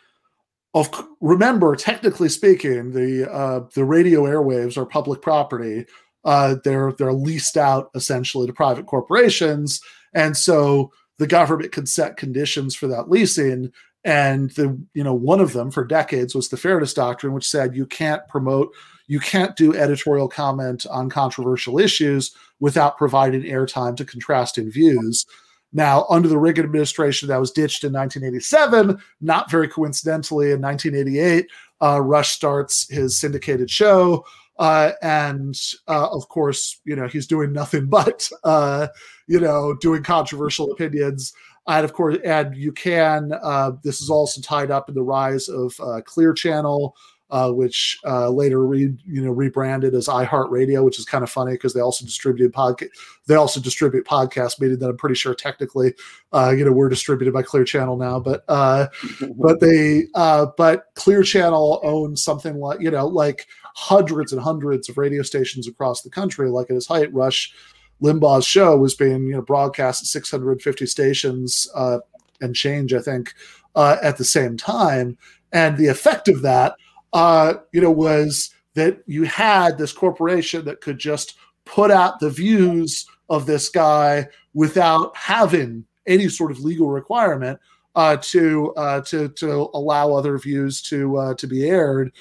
of 0.74 0.90
remember, 1.22 1.76
technically 1.76 2.28
speaking, 2.28 2.92
the 2.92 3.32
uh, 3.32 3.62
the 3.74 3.86
radio 3.86 4.24
airwaves 4.24 4.78
are 4.78 4.86
public 4.86 5.22
property. 5.22 5.86
Uh, 6.26 6.56
they're 6.66 6.92
they're 6.92 7.14
leased 7.14 7.56
out 7.56 7.90
essentially 7.96 8.46
to 8.46 8.52
private 8.54 8.86
corporations, 8.86 9.80
and 10.14 10.36
so 10.36 10.92
the 11.18 11.28
government 11.28 11.72
could 11.72 11.88
set 11.88 12.18
conditions 12.18 12.76
for 12.76 12.88
that 12.88 13.10
leasing. 13.10 13.72
And 14.04 14.52
the 14.52 14.78
you 14.94 15.04
know 15.04 15.14
one 15.14 15.40
of 15.40 15.54
them 15.54 15.72
for 15.72 15.86
decades 15.86 16.36
was 16.36 16.50
the 16.50 16.58
Fairness 16.58 16.94
Doctrine, 16.94 17.32
which 17.32 17.48
said 17.48 17.74
you 17.74 17.86
can't 17.86 18.28
promote, 18.28 18.74
you 19.08 19.20
can't 19.20 19.56
do 19.56 19.76
editorial 19.76 20.28
comment 20.28 20.86
on 20.90 21.10
controversial 21.10 21.80
issues 21.80 22.36
without 22.60 22.98
providing 22.98 23.44
airtime 23.44 23.96
to 23.98 24.06
contrasting 24.06 24.72
views. 24.72 25.26
Now, 25.74 26.06
under 26.10 26.30
the 26.30 26.38
Reagan 26.38 26.64
administration, 26.64 27.28
that 27.28 27.40
was 27.40 27.52
ditched 27.52 27.84
in 27.84 27.92
1987. 27.92 28.98
Not 29.20 29.52
very 29.52 29.68
coincidentally, 29.68 30.52
in 30.52 30.62
1988, 30.62 31.48
uh, 31.82 32.02
Rush 32.02 32.30
starts 32.30 32.90
his 32.90 33.20
syndicated 33.20 33.70
show. 33.70 34.26
Uh, 34.58 34.92
and 35.02 35.60
uh, 35.90 36.08
of 36.10 36.30
course, 36.30 36.80
you 36.86 36.96
know, 36.96 37.08
he's 37.08 37.28
doing 37.28 37.52
nothing 37.52 37.86
but, 37.90 38.30
uh, 38.44 38.88
you 39.28 39.40
know, 39.40 39.76
doing 39.82 40.02
controversial 40.02 40.72
opinions. 40.72 41.34
And 41.68 41.84
of 41.84 41.94
course, 41.94 42.18
and 42.24 42.56
you 42.56 42.72
can, 42.72 43.34
uh, 43.42 43.72
this 43.84 44.02
is 44.02 44.10
also 44.10 44.40
tied 44.40 44.72
up 44.72 44.88
in 44.88 44.96
the 44.96 45.02
rise 45.02 45.50
of 45.50 45.74
uh, 45.82 46.02
Clear 46.06 46.34
Channel, 46.34 46.96
uh, 47.32 47.52
which 47.52 47.98
uh, 48.06 48.30
later 48.30 48.66
re, 48.66 48.94
you 49.06 49.22
know 49.22 49.32
rebranded 49.32 49.96
as 49.96 50.08
iHeartRadio, 50.08 50.84
which 50.84 51.00
is 51.00 51.06
kind 51.06 51.24
of 51.24 51.30
funny 51.30 51.54
because 51.54 51.74
they 51.74 51.82
also 51.82 52.06
distributed 52.06 52.54
podcast. 52.54 52.90
They 53.28 53.36
also 53.36 53.60
distribute 53.60 54.06
podcasts, 54.06 54.60
meaning 54.60 54.78
that 54.80 54.90
I'm 54.90 54.98
pretty 54.98 55.16
sure 55.16 55.34
technically, 55.34 55.96
uh, 56.32 56.54
you 56.56 56.64
know, 56.64 56.72
we're 56.72 56.90
distributed 56.90 57.34
by 57.34 57.42
Clear 57.42 57.64
Channel 57.64 57.98
now. 57.98 58.20
But 58.20 58.44
uh, 58.48 58.88
but 59.38 59.60
they 59.60 60.04
uh, 60.14 60.48
but 60.58 60.86
Clear 60.94 61.24
Channel 61.24 61.80
owns 61.84 62.22
something 62.22 62.60
like 62.60 62.80
you 62.80 62.92
know 62.92 63.08
like 63.08 63.48
hundreds 63.76 64.32
and 64.32 64.42
hundreds 64.42 64.88
of 64.88 64.98
radio 64.98 65.24
stations 65.24 65.68
across 65.68 66.02
the 66.02 66.10
country. 66.10 66.50
Like 66.50 66.70
at 66.70 66.76
his 66.76 66.88
height, 66.88 67.12
Rush 67.12 67.54
Limbaugh's 68.02 68.46
show 68.46 68.78
was 68.78 68.94
being 68.94 69.26
you 69.26 69.34
know 69.34 69.42
broadcast 69.42 70.04
at 70.04 70.08
650 70.08 70.86
stations 70.86 71.68
uh, 71.74 72.00
and 72.40 72.56
change, 72.56 72.94
I 72.94 73.02
think, 73.02 73.34
uh, 73.76 73.98
at 74.04 74.18
the 74.18 74.26
same 74.26 74.58
time. 74.58 75.18
And 75.52 75.78
the 75.78 75.88
effect 75.88 76.28
of 76.28 76.42
that 76.42 76.76
uh, 77.16 77.54
you 77.72 77.80
know, 77.80 77.90
was 77.92 78.54
that 78.74 79.00
you 79.08 79.24
had 79.24 79.78
this 79.78 79.94
corporation 79.94 80.66
that 80.66 80.82
could 80.82 81.00
just 81.00 81.38
put 81.64 81.90
out 81.90 82.20
the 82.20 82.30
views 82.30 83.06
of 83.30 83.46
this 83.46 83.70
guy 83.70 84.28
without 84.54 85.16
having 85.16 85.86
any 86.06 86.28
sort 86.28 86.52
of 86.52 86.60
legal 86.60 86.90
requirement 86.90 87.58
uh, 87.96 88.18
to 88.18 88.74
uh, 88.76 89.00
to 89.02 89.30
to 89.30 89.70
allow 89.74 90.12
other 90.12 90.38
views 90.38 90.82
to 90.82 91.18
uh, 91.18 91.34
to 91.36 91.48
be 91.48 91.66
aired. 91.70 92.12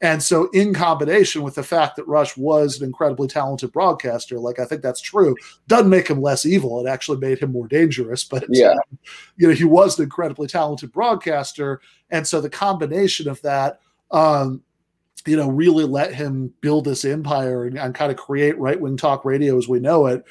And 0.00 0.22
so, 0.22 0.48
in 0.50 0.72
combination 0.72 1.42
with 1.42 1.56
the 1.56 1.62
fact 1.64 1.96
that 1.96 2.06
Rush 2.06 2.36
was 2.36 2.78
an 2.78 2.86
incredibly 2.86 3.26
talented 3.26 3.72
broadcaster, 3.72 4.38
like 4.38 4.60
I 4.60 4.66
think 4.66 4.82
that's 4.82 5.00
true, 5.00 5.34
doesn't 5.66 5.90
make 5.90 6.06
him 6.08 6.22
less 6.22 6.46
evil. 6.46 6.84
It 6.84 6.88
actually 6.88 7.18
made 7.18 7.40
him 7.40 7.50
more 7.50 7.66
dangerous. 7.66 8.22
But 8.22 8.44
Yeah. 8.48 8.74
you 9.36 9.48
know, 9.48 9.54
he 9.54 9.64
was 9.64 9.98
an 9.98 10.04
incredibly 10.04 10.46
talented 10.46 10.92
broadcaster, 10.92 11.80
and 12.10 12.24
so 12.24 12.40
the 12.40 12.50
combination 12.50 13.28
of 13.28 13.42
that 13.42 13.80
um, 14.14 14.62
you 15.26 15.36
know, 15.36 15.50
really 15.50 15.84
let 15.84 16.14
him 16.14 16.54
build 16.60 16.84
this 16.84 17.04
empire 17.04 17.64
and, 17.64 17.76
and 17.76 17.94
kind 17.94 18.12
of 18.12 18.16
create 18.16 18.58
right 18.58 18.80
wing 18.80 18.96
talk 18.96 19.24
radio 19.24 19.58
as 19.58 19.68
we 19.68 19.80
know 19.80 20.06
it. 20.06 20.24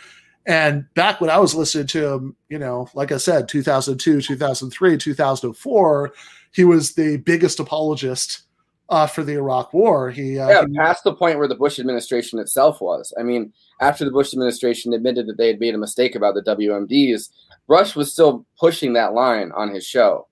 And 0.46 0.86
back 0.94 1.22
when 1.22 1.30
I 1.30 1.38
was 1.38 1.54
listening 1.54 1.88
to 1.88 2.14
him, 2.14 2.36
you 2.50 2.60
know, 2.60 2.88
like 2.94 3.12
I 3.12 3.18
said, 3.18 3.48
2002, 3.48 4.22
2003, 4.22 4.98
2004, 4.98 6.14
he 6.52 6.64
was 6.64 6.94
the 6.94 7.18
biggest 7.18 7.60
apologist 7.60 8.44
uh, 8.90 9.08
for 9.08 9.24
the 9.24 9.34
Iraq 9.34 9.74
War. 9.74 10.12
He, 10.12 10.38
uh, 10.38 10.50
yeah, 10.50 10.66
he- 10.68 10.78
past 10.78 11.04
the 11.04 11.16
point 11.16 11.40
where 11.40 11.48
the 11.48 11.56
Bush 11.56 11.80
administration 11.80 12.40
itself 12.40 12.80
was. 12.80 13.14
I 13.20 13.24
mean, 13.24 13.52
after 13.82 14.06
the 14.06 14.12
Bush 14.12 14.34
administration 14.34 14.94
admitted 14.94 15.28
that 15.28 15.38
they 15.38 15.48
had 15.48 15.60
made 15.60 15.76
a 15.76 15.80
mistake 15.80 16.16
about 16.16 16.36
the 16.36 16.44
WMDs, 16.44 17.30
Rush 17.68 17.96
was 17.96 18.12
still 18.12 18.46
pushing 18.60 18.94
that 18.94 19.14
line 19.14 19.52
on 19.54 19.74
his 19.74 19.86
show. 19.86 20.28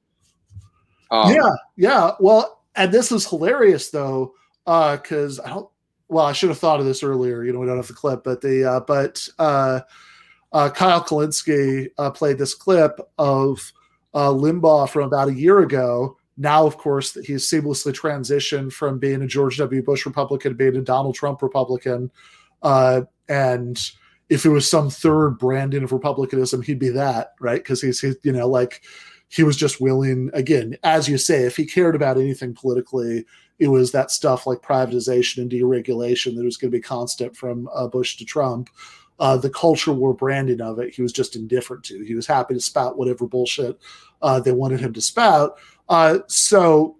Um, 1.09 1.33
yeah, 1.33 1.51
yeah. 1.75 2.11
Well, 2.19 2.60
and 2.75 2.91
this 2.91 3.11
is 3.11 3.27
hilarious 3.27 3.89
though, 3.89 4.33
because 4.65 5.39
I 5.39 5.49
don't. 5.49 5.69
Well, 6.07 6.25
I 6.25 6.33
should 6.33 6.49
have 6.49 6.59
thought 6.59 6.81
of 6.81 6.85
this 6.85 7.03
earlier. 7.03 7.43
You 7.43 7.53
know, 7.53 7.59
we 7.59 7.67
don't 7.67 7.77
have 7.77 7.87
the 7.87 7.93
clip, 7.93 8.25
but 8.25 8.41
the 8.41 8.69
uh, 8.69 8.79
but 8.81 9.27
uh, 9.39 9.79
uh, 10.51 10.69
Kyle 10.69 11.05
uh, 11.97 12.11
played 12.11 12.37
this 12.37 12.53
clip 12.53 12.99
of 13.17 13.71
uh, 14.13 14.29
Limbaugh 14.29 14.89
from 14.89 15.03
about 15.03 15.29
a 15.29 15.33
year 15.33 15.59
ago. 15.59 16.17
Now, 16.37 16.65
of 16.65 16.77
course, 16.77 17.11
that 17.11 17.25
he's 17.25 17.47
seamlessly 17.47 17.93
transitioned 17.93 18.73
from 18.73 18.99
being 18.99 19.21
a 19.21 19.27
George 19.27 19.57
W. 19.57 19.81
Bush 19.83 20.05
Republican 20.05 20.51
to 20.51 20.55
being 20.55 20.75
a 20.75 20.81
Donald 20.81 21.15
Trump 21.15 21.41
Republican. 21.41 22.11
Uh, 22.63 23.01
and 23.29 23.79
if 24.29 24.45
it 24.45 24.49
was 24.49 24.69
some 24.69 24.89
third 24.89 25.37
branding 25.37 25.83
of 25.83 25.91
Republicanism, 25.91 26.61
he'd 26.61 26.79
be 26.79 26.89
that, 26.89 27.33
right? 27.39 27.61
Because 27.61 27.81
he's, 27.81 27.99
he, 27.99 28.13
you 28.23 28.31
know, 28.31 28.47
like 28.47 28.81
he 29.31 29.43
was 29.43 29.55
just 29.55 29.79
willing, 29.79 30.29
again, 30.33 30.77
as 30.83 31.07
you 31.07 31.17
say, 31.17 31.43
if 31.45 31.55
he 31.55 31.65
cared 31.65 31.95
about 31.95 32.17
anything 32.17 32.53
politically, 32.53 33.25
it 33.59 33.67
was 33.67 33.91
that 33.91 34.11
stuff 34.11 34.45
like 34.45 34.61
privatization 34.61 35.37
and 35.39 35.51
deregulation 35.51 36.35
that 36.35 36.43
was 36.43 36.57
going 36.57 36.71
to 36.71 36.77
be 36.77 36.81
constant 36.81 37.35
from 37.37 37.69
uh, 37.73 37.87
Bush 37.87 38.17
to 38.17 38.25
Trump. 38.25 38.69
uh, 39.21 39.37
the 39.37 39.51
culture 39.51 39.93
war 39.93 40.15
branding 40.15 40.59
of 40.61 40.79
it, 40.79 40.93
he 40.93 41.03
was 41.03 41.13
just 41.13 41.35
indifferent 41.35 41.83
to. 41.83 42.03
He 42.03 42.15
was 42.15 42.25
happy 42.25 42.55
to 42.55 42.59
spout 42.59 42.97
whatever 42.97 43.27
bullshit 43.27 43.79
uh, 44.23 44.39
they 44.39 44.51
wanted 44.51 44.79
him 44.79 44.93
to 44.93 45.01
spout. 45.01 45.59
Uh, 45.87 46.19
so, 46.27 46.97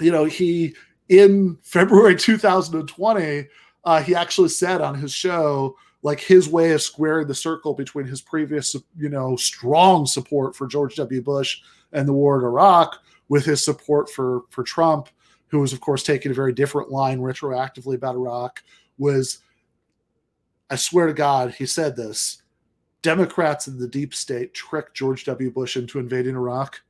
you 0.00 0.10
know, 0.10 0.24
he 0.24 0.74
in 1.08 1.56
February 1.62 2.16
2020, 2.16 3.46
uh, 3.84 4.02
he 4.02 4.14
actually 4.16 4.48
said 4.48 4.80
on 4.80 4.96
his 4.96 5.12
show, 5.12 5.76
like 6.04 6.20
his 6.20 6.48
way 6.48 6.72
of 6.72 6.82
squaring 6.82 7.26
the 7.26 7.34
circle 7.34 7.72
between 7.72 8.06
his 8.06 8.20
previous, 8.20 8.76
you 8.96 9.08
know, 9.08 9.34
strong 9.36 10.06
support 10.06 10.54
for 10.54 10.66
George 10.66 10.94
W. 10.96 11.22
Bush 11.22 11.62
and 11.92 12.06
the 12.06 12.12
war 12.12 12.38
in 12.38 12.44
Iraq 12.44 13.02
with 13.28 13.44
his 13.44 13.64
support 13.64 14.10
for 14.10 14.42
for 14.50 14.62
Trump, 14.62 15.08
who 15.48 15.60
was 15.60 15.72
of 15.72 15.80
course 15.80 16.02
taking 16.02 16.30
a 16.30 16.34
very 16.34 16.52
different 16.52 16.90
line 16.90 17.20
retroactively 17.20 17.94
about 17.94 18.16
Iraq, 18.16 18.62
was 18.98 19.38
I 20.70 20.76
swear 20.76 21.06
to 21.06 21.14
God, 21.14 21.54
he 21.54 21.66
said 21.66 21.96
this. 21.96 22.42
Democrats 23.00 23.66
in 23.66 23.78
the 23.78 23.88
deep 23.88 24.14
state 24.14 24.52
tricked 24.54 24.94
George 24.94 25.24
W. 25.24 25.50
Bush 25.50 25.76
into 25.76 25.98
invading 25.98 26.36
Iraq. 26.36 26.82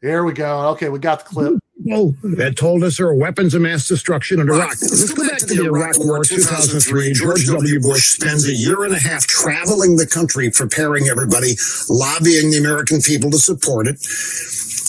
There 0.00 0.24
we 0.24 0.32
go. 0.32 0.68
Okay, 0.70 0.88
we 0.88 1.00
got 1.00 1.20
the 1.20 1.24
clip. 1.24 1.54
People 1.88 2.14
that 2.36 2.56
told 2.56 2.84
us 2.84 2.98
there 2.98 3.06
were 3.06 3.14
weapons 3.14 3.54
of 3.54 3.62
mass 3.62 3.88
destruction 3.88 4.40
in 4.40 4.48
Iraq. 4.48 4.76
Let's 4.82 5.12
go 5.14 5.26
back 5.26 5.38
to 5.38 5.46
the 5.46 5.64
Iraq 5.64 5.98
War 5.98 6.22
2003. 6.22 7.14
George 7.14 7.46
W. 7.46 7.80
Bush 7.80 8.10
spends 8.10 8.46
a 8.46 8.52
year 8.52 8.84
and 8.84 8.94
a 8.94 8.98
half 8.98 9.26
traveling 9.26 9.96
the 9.96 10.06
country, 10.06 10.50
preparing 10.50 11.08
everybody, 11.08 11.56
lobbying 11.88 12.50
the 12.50 12.58
American 12.58 13.00
people 13.00 13.30
to 13.30 13.38
support 13.38 13.86
it 13.86 13.96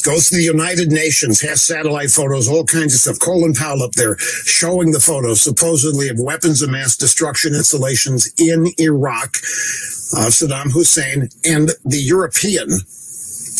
goes 0.03 0.29
to 0.29 0.35
the 0.35 0.43
United 0.43 0.91
Nations, 0.91 1.41
has 1.41 1.61
satellite 1.61 2.09
photos, 2.09 2.47
all 2.47 2.63
kinds 2.63 2.93
of 2.93 3.01
stuff. 3.01 3.19
Colin 3.19 3.53
Powell 3.53 3.83
up 3.83 3.91
there 3.93 4.17
showing 4.17 4.91
the 4.91 4.99
photos 4.99 5.41
supposedly 5.41 6.09
of 6.09 6.19
weapons 6.19 6.61
of 6.61 6.69
mass 6.69 6.95
destruction 6.95 7.53
installations 7.53 8.31
in 8.39 8.67
Iraq 8.79 9.35
of 10.15 10.31
Saddam 10.31 10.71
Hussein 10.71 11.29
and 11.45 11.71
the 11.85 11.99
European 11.99 12.69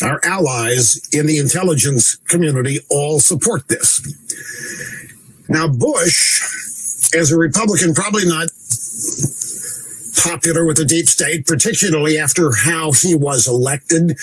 our 0.04 0.20
allies 0.24 1.08
in 1.14 1.26
the 1.26 1.38
intelligence 1.38 2.16
community 2.28 2.80
all 2.90 3.20
support 3.20 3.68
this. 3.68 4.02
Now, 5.48 5.68
Bush, 5.68 6.42
as 7.16 7.32
a 7.32 7.38
Republican, 7.38 7.94
probably 7.94 8.26
not 8.26 8.50
popular 10.20 10.66
with 10.66 10.78
the 10.78 10.86
deep 10.86 11.08
state, 11.08 11.48
particularly 11.48 12.18
after 12.18 12.52
how 12.52 12.92
he 12.92 13.16
was 13.16 13.48
elected. 13.48 14.18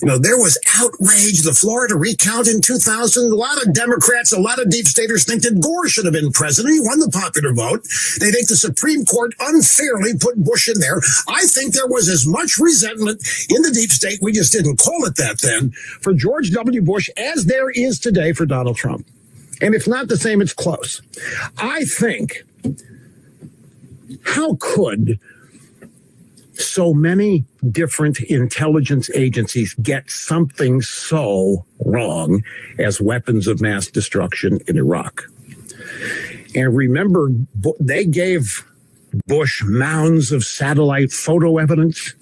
You 0.00 0.06
know, 0.06 0.18
there 0.18 0.36
was 0.36 0.58
outrage. 0.78 1.42
The 1.42 1.56
Florida 1.58 1.96
recount 1.96 2.48
in 2.48 2.60
2000, 2.60 3.32
a 3.32 3.34
lot 3.34 3.60
of 3.64 3.72
Democrats, 3.72 4.32
a 4.32 4.38
lot 4.38 4.60
of 4.60 4.70
deep 4.70 4.86
staters 4.86 5.24
think 5.24 5.42
that 5.42 5.60
Gore 5.60 5.88
should 5.88 6.04
have 6.04 6.14
been 6.14 6.30
president. 6.30 6.74
He 6.74 6.80
won 6.80 7.00
the 7.00 7.10
popular 7.10 7.52
vote. 7.52 7.82
They 8.20 8.30
think 8.30 8.48
the 8.48 8.56
Supreme 8.56 9.04
Court 9.06 9.34
unfairly 9.40 10.16
put 10.18 10.36
Bush 10.36 10.68
in 10.68 10.80
there. 10.80 11.00
I 11.28 11.46
think 11.46 11.74
there 11.74 11.88
was 11.88 12.08
as 12.08 12.26
much 12.26 12.58
resentment 12.58 13.26
in 13.48 13.62
the 13.62 13.70
deep 13.70 13.90
state, 13.90 14.18
we 14.20 14.32
just 14.32 14.52
didn't 14.52 14.76
call 14.76 15.04
it 15.06 15.16
that 15.16 15.40
then, 15.40 15.70
for 16.02 16.12
George 16.12 16.50
W. 16.50 16.82
Bush 16.82 17.08
as 17.16 17.46
there 17.46 17.70
is 17.70 17.98
today 17.98 18.32
for 18.32 18.46
Donald 18.46 18.76
Trump. 18.76 19.06
And 19.60 19.74
it's 19.74 19.88
not 19.88 20.08
the 20.08 20.16
same, 20.16 20.40
it's 20.40 20.52
close. 20.52 21.02
I 21.56 21.84
think, 21.84 22.44
how 24.22 24.56
could 24.60 25.18
so 26.60 26.92
many 26.92 27.44
different 27.70 28.20
intelligence 28.20 29.10
agencies 29.14 29.74
get 29.74 30.10
something 30.10 30.82
so 30.82 31.64
wrong 31.84 32.42
as 32.78 33.00
weapons 33.00 33.46
of 33.46 33.60
mass 33.60 33.86
destruction 33.86 34.58
in 34.66 34.76
Iraq. 34.76 35.24
And 36.54 36.74
remember, 36.74 37.30
they 37.78 38.04
gave 38.04 38.64
Bush 39.26 39.62
mounds 39.64 40.32
of 40.32 40.44
satellite 40.44 41.12
photo 41.12 41.58
evidence 41.58 42.14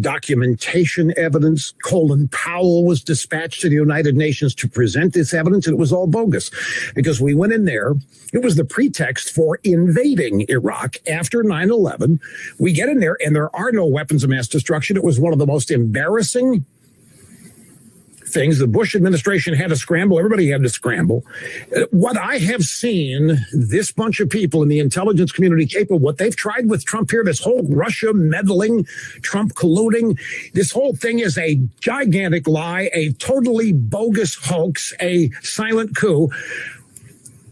documentation 0.00 1.12
evidence. 1.16 1.74
Colin 1.84 2.28
Powell 2.28 2.84
was 2.84 3.02
dispatched 3.02 3.60
to 3.62 3.68
the 3.68 3.74
United 3.74 4.16
Nations 4.16 4.54
to 4.56 4.68
present 4.68 5.14
this 5.14 5.34
evidence, 5.34 5.66
and 5.66 5.74
it 5.74 5.78
was 5.78 5.92
all 5.92 6.06
bogus 6.06 6.50
because 6.94 7.20
we 7.20 7.34
went 7.34 7.52
in 7.52 7.64
there. 7.64 7.94
It 8.32 8.42
was 8.42 8.56
the 8.56 8.64
pretext 8.64 9.30
for 9.30 9.58
invading 9.64 10.46
Iraq 10.48 10.96
after 11.08 11.42
9 11.42 11.70
11. 11.70 12.20
We 12.58 12.72
get 12.72 12.88
in 12.88 13.00
there, 13.00 13.16
and 13.24 13.34
there 13.34 13.54
are 13.56 13.72
no 13.72 13.86
weapons 13.86 14.24
of 14.24 14.30
mass 14.30 14.48
destruction. 14.48 14.96
It 14.96 15.04
was 15.04 15.20
one 15.20 15.32
of 15.32 15.38
the 15.38 15.46
most 15.46 15.70
embarrassing 15.70 16.64
things. 18.28 18.58
The 18.58 18.66
Bush 18.66 18.94
administration 18.94 19.54
had 19.54 19.70
to 19.70 19.76
scramble. 19.76 20.18
Everybody 20.18 20.48
had 20.48 20.62
to 20.62 20.68
scramble. 20.68 21.24
Uh, 21.74 21.82
what 21.90 22.16
I 22.16 22.38
have 22.38 22.64
seen 22.64 23.38
this 23.52 23.92
bunch 23.92 24.20
of 24.20 24.30
people 24.30 24.62
in 24.62 24.68
the 24.68 24.78
intelligence 24.78 25.32
community 25.32 25.66
capable, 25.66 25.98
what 25.98 26.18
they've 26.18 26.34
tried 26.34 26.68
with 26.68 26.84
Trump 26.84 27.10
here, 27.10 27.24
this 27.24 27.40
whole 27.40 27.62
Russia 27.68 28.12
meddling, 28.12 28.84
Trump 29.22 29.54
colluding, 29.54 30.18
this 30.52 30.70
whole 30.70 30.94
thing 30.94 31.18
is 31.18 31.36
a 31.38 31.60
gigantic 31.80 32.46
lie, 32.46 32.90
a 32.92 33.12
totally 33.14 33.72
bogus 33.72 34.34
hoax, 34.34 34.94
a 35.00 35.30
silent 35.42 35.96
coup. 35.96 36.30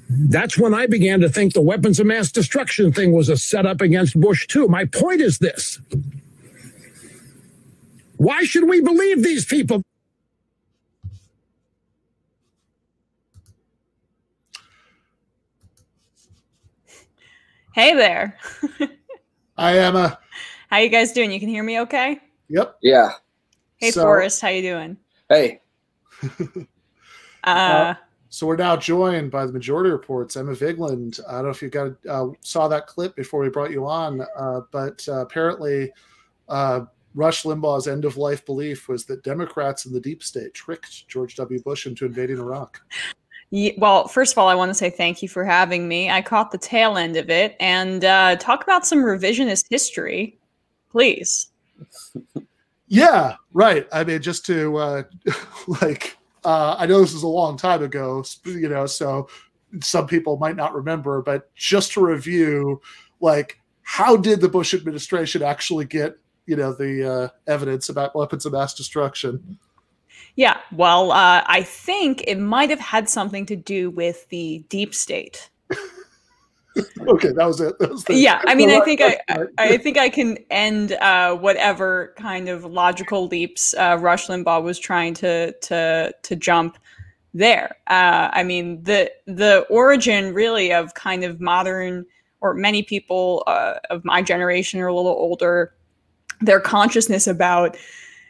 That's 0.09 0.57
when 0.57 0.73
I 0.73 0.87
began 0.87 1.21
to 1.21 1.29
think 1.29 1.53
the 1.53 1.61
weapons 1.61 1.99
of 1.99 2.07
mass 2.07 2.31
destruction 2.31 2.93
thing 2.93 3.12
was 3.12 3.29
a 3.29 3.37
setup 3.37 3.81
against 3.81 4.19
Bush, 4.19 4.47
too. 4.47 4.69
My 4.69 4.85
point 4.85 5.21
is 5.21 5.39
this. 5.39 5.81
Why 8.17 8.45
should 8.45 8.69
we 8.69 8.81
believe 8.81 9.23
these 9.23 9.45
people? 9.45 9.83
Hey 17.77 17.93
there. 17.95 18.39
Hi, 19.59 19.79
Emma. 19.79 20.19
How 20.71 20.79
you 20.79 20.89
guys 20.89 21.12
doing? 21.12 21.31
You 21.31 21.39
can 21.39 21.51
hear 21.51 21.62
me 21.62 21.79
okay? 21.81 22.19
Yep. 22.49 22.79
Yeah. 22.81 23.11
Hey, 23.77 23.91
So- 23.91 24.01
Forrest. 24.01 24.41
How 24.41 24.49
you 24.49 24.62
doing? 24.62 24.97
Hey. 25.29 25.61
Uh, 27.45 27.95
So 28.31 28.47
we're 28.47 28.57
now 28.57 28.79
joined 28.79 29.31
by 29.31 29.45
the 29.45 29.53
majority 29.53 29.91
reports. 29.91 30.39
Emma 30.39 30.53
Vigeland. 30.53 31.21
I 31.29 31.33
don't 31.33 31.45
know 31.45 31.51
if 31.51 31.61
you 31.61 31.69
got 31.69 31.93
uh, 32.09 32.29
saw 32.41 32.67
that 32.67 32.87
clip 32.87 33.15
before 33.15 33.41
we 33.41 33.51
brought 33.51 33.71
you 33.71 33.87
on, 33.87 34.23
uh, 34.39 34.62
but 34.73 35.07
uh, 35.07 35.21
apparently, 35.21 35.93
uh, 36.49 36.81
Rush 37.15 37.43
Limbaugh's 37.43 37.89
end 37.89 38.07
of 38.07 38.17
life 38.17 38.45
belief 38.47 38.89
was 38.89 39.05
that 39.05 39.23
Democrats 39.23 39.85
in 39.85 39.93
the 39.93 40.01
deep 40.01 40.23
state 40.23 40.55
tricked 40.55 41.07
George 41.09 41.37
W. 41.37 41.62
Bush 41.62 41.87
into 41.87 42.07
invading 42.07 42.39
Iraq. 42.39 42.81
Ye- 43.50 43.76
well, 43.78 44.09
first 44.09 44.32
of 44.32 44.38
all, 44.38 44.48
I 44.48 44.54
want 44.54 44.70
to 44.70 44.74
say 44.74 44.90
thank 44.90 45.22
you 45.22 45.28
for 45.28 45.44
having 45.44 45.88
me. 45.88 46.11
I 46.11 46.22
caught 46.22 46.50
the 46.50 46.59
tail 46.59 46.96
end 46.96 47.16
of 47.16 47.30
it, 47.30 47.56
and 47.61 48.04
uh, 48.04 48.37
talk 48.37 48.62
about 48.62 48.87
some 48.87 48.98
revisionist 48.98 49.66
history, 49.70 50.38
please. 50.90 51.48
Yeah, 52.88 53.35
right. 53.52 53.87
I 53.92 54.04
mean, 54.04 54.22
just 54.22 54.46
to 54.46 54.76
uh, 54.76 55.02
like, 55.82 56.16
uh, 56.44 56.76
I 56.78 56.87
know 56.87 57.00
this 57.00 57.14
is 57.14 57.24
a 57.24 57.28
long 57.28 57.56
time 57.56 57.82
ago, 57.82 58.24
you 58.44 58.68
know, 58.68 58.87
so 58.87 59.28
some 59.82 60.06
people 60.06 60.37
might 60.37 60.56
not 60.56 60.74
remember, 60.74 61.20
but 61.22 61.52
just 61.54 61.92
to 61.94 62.04
review, 62.04 62.80
like, 63.20 63.61
how 63.82 64.16
did 64.16 64.40
the 64.40 64.48
Bush 64.48 64.74
administration 64.74 65.42
actually 65.42 65.85
get, 65.85 66.16
you 66.46 66.56
know, 66.56 66.72
the 66.72 67.12
uh, 67.12 67.28
evidence 67.50 67.88
about 67.88 68.14
weapons 68.14 68.46
of 68.46 68.52
mass 68.52 68.74
destruction? 68.74 69.59
Yeah, 70.37 70.59
well, 70.70 71.12
uh, 71.12 71.42
I 71.46 71.62
think 71.62 72.22
it 72.27 72.38
might 72.38 72.68
have 72.70 72.81
had 72.81 73.09
something 73.09 73.46
to 73.46 73.57
do 73.57 73.90
with 73.90 74.29
the 74.29 74.64
deep 74.68 74.94
state. 74.94 75.51
Okay, 77.09 77.33
that 77.33 77.46
was 77.46 77.59
it. 77.61 77.79
That 77.79 77.90
was 77.90 78.05
the- 78.05 78.14
yeah, 78.14 78.42
I 78.46 78.55
mean, 78.55 78.68
I 78.70 78.81
think 78.81 79.01
I, 79.01 79.18
I? 79.31 79.46
I 79.57 79.77
think 79.79 79.96
I 79.96 80.11
can 80.11 80.37
end 80.51 80.92
uh, 80.92 81.35
whatever 81.35 82.12
kind 82.18 82.51
of 82.51 82.64
logical 82.66 83.29
leaps 83.29 83.75
uh, 83.75 83.96
Rush 83.99 84.27
Limbaugh 84.27 84.62
was 84.62 84.79
trying 84.79 85.14
to 85.14 85.53
to 85.53 86.12
to 86.22 86.37
jump 86.37 86.77
there. 87.33 87.77
Uh, 87.87 88.29
I 88.33 88.42
mean, 88.42 88.83
the 88.83 89.11
the 89.27 89.61
origin 89.70 90.35
really 90.35 90.70
of 90.70 90.92
kind 90.92 91.25
of 91.25 91.40
modern 91.40 92.05
or 92.42 92.53
many 92.53 92.83
people 92.83 93.42
uh, 93.46 93.77
of 93.88 94.05
my 94.05 94.20
generation 94.20 94.79
or 94.81 94.88
a 94.88 94.94
little 94.94 95.12
older, 95.12 95.72
their 96.42 96.61
consciousness 96.61 97.27
about 97.27 97.75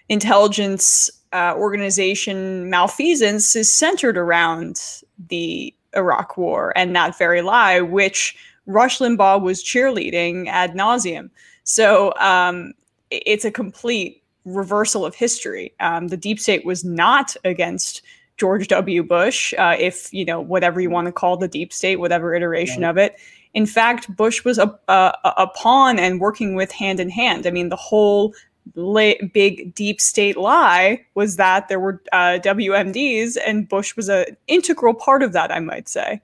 intelligence 0.09 1.11
uh, 1.37 1.55
organization 1.55 2.71
malfeasance 2.71 3.55
is 3.55 3.73
centered 3.73 4.17
around 4.17 4.81
the 5.29 5.75
Iraq 5.95 6.37
War 6.39 6.73
and 6.77 6.97
that 6.97 7.19
very 7.19 7.43
lie, 7.43 7.81
which 7.81 8.37
Rush 8.65 8.99
Limbaugh 8.99 9.43
was 9.43 9.63
cheerleading 9.63 10.49
ad 10.49 10.73
nauseum. 10.73 11.29
So 11.65 12.15
um, 12.19 12.73
it's 13.11 13.45
a 13.45 13.51
complete 13.51 14.23
reversal 14.47 15.05
of 15.05 15.15
history. 15.15 15.75
Um, 15.81 16.09
the 16.09 16.17
deep 16.17 16.41
state 16.41 16.65
was 16.65 16.85
not 16.85 17.37
against 17.45 18.01
George 18.39 18.69
W. 18.69 19.03
Bush, 19.03 19.53
uh, 19.59 19.77
if 19.79 20.13
you 20.13 20.25
know 20.25 20.41
whatever 20.41 20.81
you 20.81 20.91
want 20.91 21.07
to 21.07 21.13
call 21.13 21.37
the 21.37 21.49
deep 21.49 21.73
state, 21.73 21.97
whatever 21.97 22.35
iteration 22.35 22.85
of 22.85 22.97
it. 22.97 23.17
In 23.55 23.67
fact, 23.67 24.15
Bush 24.15 24.45
was 24.45 24.59
a, 24.59 24.79
a, 24.89 25.13
a 25.25 25.47
pawn 25.55 25.99
and 25.99 26.21
working 26.21 26.55
with 26.55 26.71
hand 26.71 27.01
in 27.01 27.09
hand. 27.09 27.47
I 27.47 27.51
mean, 27.51 27.71
the 27.71 27.77
whole 27.77 28.35
big 28.75 29.75
deep 29.75 30.01
state 30.01 30.37
lie 30.37 31.05
was 31.15 31.37
that 31.37 31.69
there 31.69 31.81
were 31.81 32.03
uh, 32.13 32.39
WMDs, 32.43 33.37
and 33.45 33.69
Bush 33.69 33.97
was 33.97 34.09
an 34.09 34.37
integral 34.47 34.95
part 34.95 35.23
of 35.23 35.33
that. 35.33 35.53
I 35.53 35.61
might 35.61 35.89
say. 35.89 36.21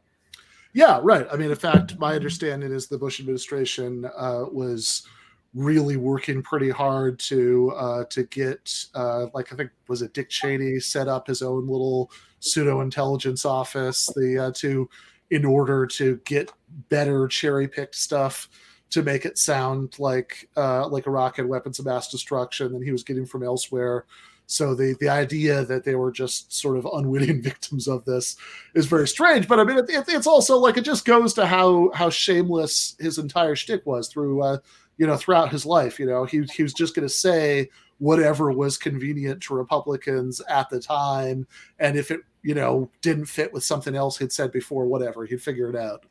Yeah, 0.74 1.00
right. 1.02 1.26
I 1.30 1.36
mean, 1.36 1.50
in 1.50 1.56
fact, 1.56 1.98
my 1.98 2.14
understanding 2.14 2.72
is 2.72 2.86
the 2.86 2.96
Bush 2.96 3.20
administration 3.20 4.06
uh, 4.16 4.46
was 4.50 5.06
really 5.54 5.98
working 5.98 6.42
pretty 6.42 6.70
hard 6.70 7.18
to 7.18 7.72
uh, 7.76 8.04
to 8.04 8.22
get, 8.24 8.86
uh, 8.94 9.26
like 9.34 9.52
I 9.52 9.56
think 9.56 9.70
was 9.88 10.02
it 10.02 10.14
Dick 10.14 10.30
Cheney 10.30 10.80
set 10.80 11.08
up 11.08 11.26
his 11.26 11.42
own 11.42 11.66
little 11.66 12.10
pseudo 12.40 12.80
intelligence 12.80 13.44
office, 13.44 14.06
the 14.16 14.46
uh, 14.46 14.52
to 14.56 14.88
in 15.30 15.44
order 15.44 15.86
to 15.86 16.20
get 16.24 16.50
better 16.88 17.26
cherry 17.28 17.68
picked 17.68 17.94
stuff 17.94 18.48
to 18.92 19.02
make 19.02 19.24
it 19.24 19.38
sound 19.38 19.98
like 19.98 20.48
uh, 20.56 20.86
like 20.88 21.06
Iraq 21.06 21.36
had 21.36 21.46
weapons 21.46 21.78
of 21.78 21.86
mass 21.86 22.10
destruction 22.10 22.72
than 22.72 22.82
he 22.82 22.92
was 22.92 23.02
getting 23.02 23.26
from 23.26 23.42
elsewhere. 23.42 24.04
So 24.46 24.74
the 24.74 24.94
the 25.00 25.08
idea 25.08 25.64
that 25.64 25.84
they 25.84 25.94
were 25.94 26.12
just 26.12 26.52
sort 26.52 26.76
of 26.76 26.86
unwitting 26.92 27.42
victims 27.50 27.88
of 27.88 28.04
this 28.04 28.36
is 28.74 28.86
very 28.86 29.08
strange. 29.08 29.48
But 29.48 29.60
I 29.60 29.64
mean, 29.64 29.78
it, 29.78 29.88
it, 29.88 30.04
it's 30.08 30.26
also 30.26 30.58
like 30.58 30.76
it 30.76 30.84
just 30.84 31.04
goes 31.04 31.32
to 31.34 31.46
how 31.46 31.90
how 31.94 32.10
shameless 32.10 32.96
his 32.98 33.18
entire 33.18 33.56
shtick 33.56 33.84
was 33.86 34.08
through 34.08 34.42
uh, 34.42 34.58
you 34.98 35.06
know 35.06 35.16
throughout 35.16 35.50
his 35.50 35.64
life. 35.64 35.98
You 35.98 36.06
know, 36.06 36.24
he 36.24 36.42
he 36.54 36.62
was 36.62 36.74
just 36.74 36.94
going 36.94 37.06
to 37.08 37.14
say 37.14 37.70
whatever 37.98 38.50
was 38.50 38.76
convenient 38.76 39.42
to 39.44 39.54
Republicans 39.54 40.42
at 40.48 40.68
the 40.68 40.80
time, 40.80 41.46
and 41.78 41.96
if 41.96 42.10
it 42.10 42.20
you 42.42 42.54
know 42.54 42.90
didn't 43.00 43.26
fit 43.26 43.52
with 43.52 43.64
something 43.64 43.94
else 43.94 44.18
he'd 44.18 44.32
said 44.32 44.52
before, 44.52 44.86
whatever, 44.86 45.24
he'd 45.24 45.42
figure 45.42 45.70
it 45.70 45.76
out. 45.76 46.04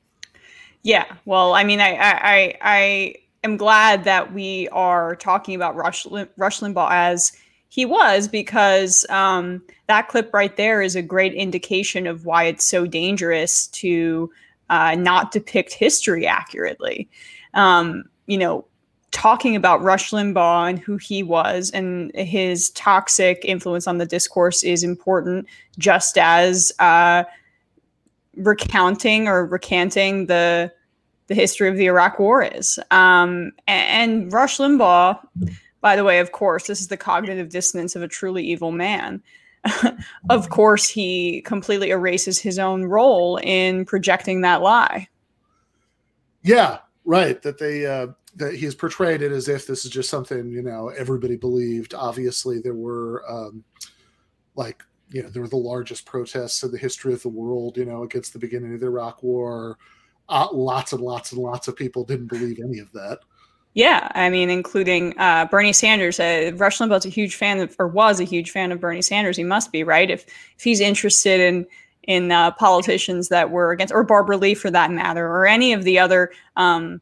Yeah, 0.83 1.05
well, 1.25 1.53
I 1.53 1.63
mean, 1.63 1.79
I 1.79 1.95
I 1.99 2.57
I 2.61 3.15
am 3.43 3.57
glad 3.57 4.03
that 4.05 4.33
we 4.33 4.67
are 4.69 5.15
talking 5.15 5.55
about 5.55 5.75
Rush 5.75 6.07
Rush 6.37 6.59
Limbaugh 6.59 6.91
as 6.91 7.31
he 7.69 7.85
was 7.85 8.27
because 8.27 9.05
um, 9.09 9.61
that 9.87 10.09
clip 10.09 10.33
right 10.33 10.55
there 10.57 10.81
is 10.81 10.95
a 10.95 11.01
great 11.01 11.33
indication 11.33 12.05
of 12.07 12.25
why 12.25 12.45
it's 12.45 12.65
so 12.65 12.85
dangerous 12.85 13.67
to 13.67 14.29
uh, 14.69 14.95
not 14.95 15.31
depict 15.31 15.73
history 15.73 16.25
accurately. 16.25 17.07
Um, 17.53 18.03
you 18.27 18.37
know, 18.37 18.65
talking 19.11 19.55
about 19.55 19.81
Rush 19.83 20.11
Limbaugh 20.11 20.69
and 20.69 20.79
who 20.79 20.97
he 20.97 21.21
was 21.21 21.69
and 21.71 22.11
his 22.15 22.71
toxic 22.71 23.41
influence 23.45 23.87
on 23.87 23.99
the 23.99 24.05
discourse 24.05 24.63
is 24.63 24.83
important, 24.83 25.45
just 25.77 26.17
as 26.17 26.71
uh, 26.79 27.23
recounting 28.35 29.27
or 29.27 29.45
recanting 29.45 30.27
the 30.27 30.71
the 31.27 31.35
history 31.35 31.69
of 31.69 31.77
the 31.77 31.85
Iraq 31.85 32.19
War 32.19 32.43
is. 32.43 32.77
Um, 32.91 33.53
and, 33.67 34.11
and 34.23 34.33
Rush 34.33 34.57
Limbaugh 34.57 35.17
by 35.81 35.95
the 35.95 36.03
way, 36.03 36.19
of 36.19 36.31
course, 36.31 36.67
this 36.67 36.79
is 36.79 36.87
the 36.87 36.97
cognitive 36.97 37.49
dissonance 37.49 37.95
of 37.95 38.03
a 38.03 38.07
truly 38.07 38.43
evil 38.45 38.71
man. 38.71 39.21
of 40.29 40.49
course, 40.49 40.87
he 40.87 41.41
completely 41.41 41.89
erases 41.89 42.39
his 42.39 42.57
own 42.57 42.85
role 42.85 43.37
in 43.43 43.85
projecting 43.85 44.41
that 44.41 44.61
lie. 44.61 45.07
Yeah, 46.43 46.79
right. 47.03 47.41
That 47.41 47.57
they 47.57 47.85
uh, 47.85 48.07
that 48.35 48.55
he 48.55 48.65
has 48.65 48.75
portrayed 48.75 49.21
it 49.21 49.31
as 49.31 49.47
if 49.47 49.67
this 49.67 49.85
is 49.85 49.91
just 49.91 50.09
something 50.09 50.51
you 50.51 50.61
know 50.61 50.89
everybody 50.89 51.35
believed. 51.35 51.93
Obviously, 51.93 52.59
there 52.59 52.73
were 52.73 53.23
um, 53.29 53.63
like 54.55 54.83
you 55.11 55.23
know 55.23 55.29
there 55.29 55.41
were 55.41 55.47
the 55.47 55.57
largest 55.57 56.05
protests 56.05 56.63
in 56.63 56.71
the 56.71 56.77
history 56.77 57.13
of 57.13 57.21
the 57.21 57.29
world. 57.29 57.77
You 57.77 57.85
know, 57.85 58.03
against 58.03 58.33
the 58.33 58.39
beginning 58.39 58.73
of 58.73 58.79
the 58.79 58.87
Iraq 58.87 59.23
War. 59.23 59.77
Uh, 60.29 60.47
lots 60.53 60.93
and 60.93 61.01
lots 61.01 61.33
and 61.33 61.41
lots 61.41 61.67
of 61.67 61.75
people 61.75 62.05
didn't 62.05 62.27
believe 62.27 62.59
any 62.63 62.79
of 62.79 62.91
that. 62.93 63.19
Yeah, 63.73 64.09
I 64.15 64.29
mean, 64.29 64.49
including 64.49 65.17
uh, 65.17 65.45
Bernie 65.45 65.73
Sanders. 65.73 66.19
Uh, 66.19 66.51
Rush 66.55 66.79
Limbaugh's 66.79 67.05
a 67.05 67.09
huge 67.09 67.35
fan 67.35 67.59
of, 67.59 67.75
or 67.79 67.87
was 67.87 68.19
a 68.19 68.25
huge 68.25 68.51
fan 68.51 68.71
of 68.71 68.81
Bernie 68.81 69.01
Sanders. 69.01 69.37
He 69.37 69.45
must 69.45 69.71
be 69.71 69.83
right 69.83 70.09
if 70.09 70.25
if 70.57 70.63
he's 70.63 70.81
interested 70.81 71.39
in 71.39 71.65
in 72.03 72.31
uh, 72.31 72.51
politicians 72.51 73.29
that 73.29 73.51
were 73.51 73.71
against, 73.71 73.93
or 73.93 74.03
Barbara 74.03 74.37
Lee 74.37 74.55
for 74.55 74.71
that 74.71 74.91
matter, 74.91 75.25
or 75.25 75.45
any 75.45 75.71
of 75.71 75.83
the 75.83 75.99
other 75.99 76.31
um, 76.57 76.99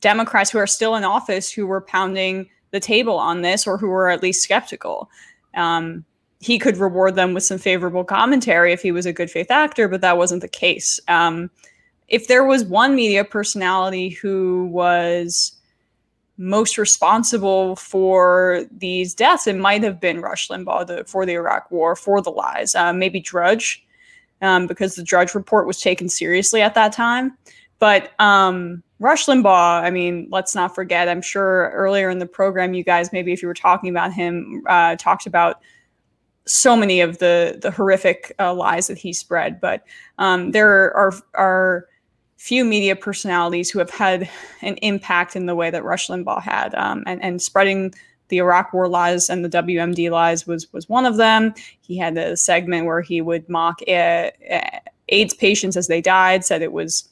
Democrats 0.00 0.50
who 0.50 0.58
are 0.58 0.66
still 0.66 0.94
in 0.94 1.04
office 1.04 1.50
who 1.50 1.66
were 1.66 1.80
pounding 1.80 2.50
the 2.70 2.80
table 2.80 3.16
on 3.16 3.42
this, 3.42 3.66
or 3.66 3.78
who 3.78 3.88
were 3.88 4.10
at 4.10 4.22
least 4.22 4.42
skeptical. 4.42 5.08
Um, 5.54 6.04
he 6.40 6.58
could 6.58 6.76
reward 6.76 7.14
them 7.14 7.32
with 7.34 7.42
some 7.42 7.58
favorable 7.58 8.04
commentary 8.04 8.72
if 8.72 8.82
he 8.82 8.92
was 8.92 9.06
a 9.06 9.12
good 9.12 9.30
faith 9.30 9.50
actor, 9.50 9.88
but 9.88 10.00
that 10.02 10.18
wasn't 10.18 10.42
the 10.42 10.48
case. 10.48 11.00
Um, 11.08 11.50
if 12.08 12.28
there 12.28 12.44
was 12.44 12.64
one 12.64 12.94
media 12.94 13.24
personality 13.24 14.10
who 14.10 14.66
was 14.66 15.56
most 16.36 16.76
responsible 16.76 17.76
for 17.76 18.64
these 18.70 19.14
deaths, 19.14 19.46
it 19.46 19.56
might 19.56 19.82
have 19.82 20.00
been 20.00 20.20
Rush 20.20 20.48
Limbaugh 20.48 20.86
the, 20.86 21.04
for 21.04 21.24
the 21.24 21.34
Iraq 21.34 21.70
War, 21.70 21.96
for 21.96 22.20
the 22.20 22.30
lies. 22.30 22.74
Uh, 22.74 22.92
maybe 22.92 23.20
Drudge, 23.20 23.84
um, 24.42 24.66
because 24.66 24.96
the 24.96 25.02
Drudge 25.02 25.34
report 25.34 25.66
was 25.66 25.80
taken 25.80 26.08
seriously 26.08 26.60
at 26.60 26.74
that 26.74 26.92
time. 26.92 27.38
But 27.78 28.12
um, 28.20 28.82
Rush 28.98 29.26
Limbaugh, 29.26 29.82
I 29.82 29.90
mean, 29.90 30.28
let's 30.30 30.54
not 30.54 30.74
forget. 30.74 31.08
I'm 31.08 31.22
sure 31.22 31.70
earlier 31.74 32.10
in 32.10 32.18
the 32.18 32.26
program, 32.26 32.74
you 32.74 32.84
guys, 32.84 33.12
maybe 33.12 33.32
if 33.32 33.40
you 33.42 33.48
were 33.48 33.54
talking 33.54 33.90
about 33.90 34.12
him, 34.12 34.62
uh, 34.66 34.96
talked 34.96 35.26
about 35.26 35.60
so 36.46 36.76
many 36.76 37.00
of 37.00 37.18
the 37.18 37.58
the 37.60 37.70
horrific 37.70 38.34
uh, 38.38 38.52
lies 38.52 38.86
that 38.86 38.98
he 38.98 39.12
spread. 39.12 39.60
But 39.60 39.84
um, 40.18 40.50
there 40.50 40.94
are 40.94 41.12
are 41.34 41.86
few 42.36 42.64
media 42.64 42.94
personalities 42.94 43.70
who 43.70 43.78
have 43.78 43.90
had 43.90 44.28
an 44.60 44.76
impact 44.76 45.34
in 45.34 45.46
the 45.46 45.54
way 45.54 45.70
that 45.70 45.84
Rush 45.84 46.08
Limbaugh 46.08 46.42
had, 46.42 46.74
um, 46.74 47.02
and, 47.06 47.22
and 47.22 47.40
spreading 47.40 47.94
the 48.28 48.38
Iraq 48.38 48.72
War 48.72 48.88
lies 48.88 49.30
and 49.30 49.44
the 49.44 49.48
WMD 49.48 50.10
lies 50.10 50.46
was 50.46 50.72
was 50.72 50.88
one 50.88 51.06
of 51.06 51.16
them. 51.16 51.54
He 51.80 51.96
had 51.96 52.16
a 52.16 52.36
segment 52.36 52.86
where 52.86 53.00
he 53.00 53.20
would 53.20 53.48
mock 53.48 53.80
uh, 53.86 54.30
uh, 54.50 54.78
AIDS 55.08 55.34
patients 55.34 55.76
as 55.76 55.88
they 55.88 56.00
died, 56.00 56.44
said 56.44 56.62
it 56.62 56.72
was 56.72 57.08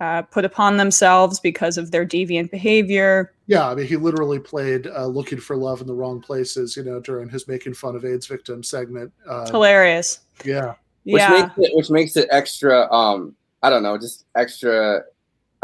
uh, 0.00 0.22
put 0.22 0.44
upon 0.44 0.76
themselves 0.76 1.40
because 1.40 1.76
of 1.78 1.90
their 1.90 2.06
deviant 2.06 2.50
behavior. 2.50 3.32
Yeah, 3.48 3.68
I 3.68 3.74
mean, 3.74 3.86
he 3.86 3.96
literally 3.96 4.38
played 4.38 4.86
uh, 4.86 5.06
"Looking 5.06 5.40
for 5.40 5.56
Love 5.56 5.80
in 5.80 5.86
the 5.86 5.94
Wrong 5.94 6.20
Places," 6.20 6.76
you 6.76 6.84
know, 6.84 7.00
during 7.00 7.28
his 7.28 7.48
making 7.48 7.74
fun 7.74 7.96
of 7.96 8.04
AIDS 8.04 8.26
victims 8.26 8.68
segment. 8.68 9.10
Uh, 9.26 9.50
Hilarious. 9.50 10.20
Yeah. 10.44 10.74
Which 11.04 11.22
yeah. 11.22 11.30
makes 11.30 11.52
it 11.56 11.76
which 11.76 11.90
makes 11.90 12.16
it 12.16 12.28
extra 12.30 12.92
um 12.92 13.34
I 13.62 13.70
don't 13.70 13.82
know, 13.82 13.96
just 13.98 14.26
extra 14.36 15.02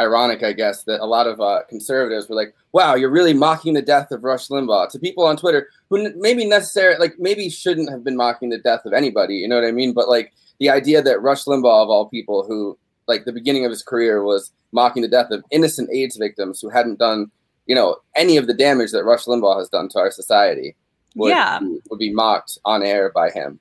ironic, 0.01 0.43
I 0.43 0.53
guess, 0.53 0.83
that 0.85 1.01
a 1.01 1.07
lot 1.07 1.27
of 1.27 1.41
uh, 1.41 1.61
conservatives 1.69 2.29
were 2.29 2.35
like, 2.35 2.55
"Wow, 2.73 2.95
you're 2.95 3.11
really 3.11 3.35
mocking 3.35 3.75
the 3.75 3.83
death 3.83 4.11
of 4.11 4.25
Rush 4.25 4.49
Limbaugh." 4.49 4.89
To 4.91 4.99
people 4.99 5.25
on 5.25 5.37
Twitter 5.37 5.69
who 5.91 6.13
maybe 6.17 6.45
necessarily, 6.47 6.99
like, 6.99 7.15
maybe 7.19 7.49
shouldn't 7.51 7.91
have 7.91 8.03
been 8.03 8.17
mocking 8.17 8.49
the 8.49 8.59
death 8.59 8.85
of 8.87 8.93
anybody, 8.93 9.37
you 9.37 9.47
know 9.47 9.57
what 9.57 9.69
I 9.69 9.73
mean? 9.73 9.93
But 9.93 10.09
like 10.09 10.33
the 10.59 10.71
idea 10.71 11.03
that 11.03 11.23
Rush 11.23 11.45
Limbaugh, 11.45 11.83
of 11.83 11.91
all 11.91 12.09
people, 12.09 12.45
who 12.45 12.79
like 13.07 13.27
the 13.27 13.33
beginning 13.33 13.65
of 13.67 13.71
his 13.71 13.83
career 13.83 14.25
was 14.25 14.51
mocking 14.73 15.03
the 15.03 15.09
death 15.09 15.31
of 15.31 15.45
innocent 15.51 15.91
AIDS 15.93 16.17
victims 16.17 16.61
who 16.61 16.71
hadn't 16.71 16.99
done, 16.99 17.31
you 17.67 17.75
know, 17.75 17.97
any 18.17 18.37
of 18.37 18.47
the 18.47 18.55
damage 18.55 18.93
that 18.93 19.05
Rush 19.05 19.25
Limbaugh 19.25 19.59
has 19.59 19.69
done 19.69 19.89
to 19.91 19.99
our 19.99 20.11
society, 20.11 20.77
would, 21.15 21.31
yeah, 21.31 21.61
would 21.91 21.99
be 21.99 22.13
mocked 22.13 22.59
on 22.65 22.83
air 22.83 23.11
by 23.15 23.31
him. 23.31 23.61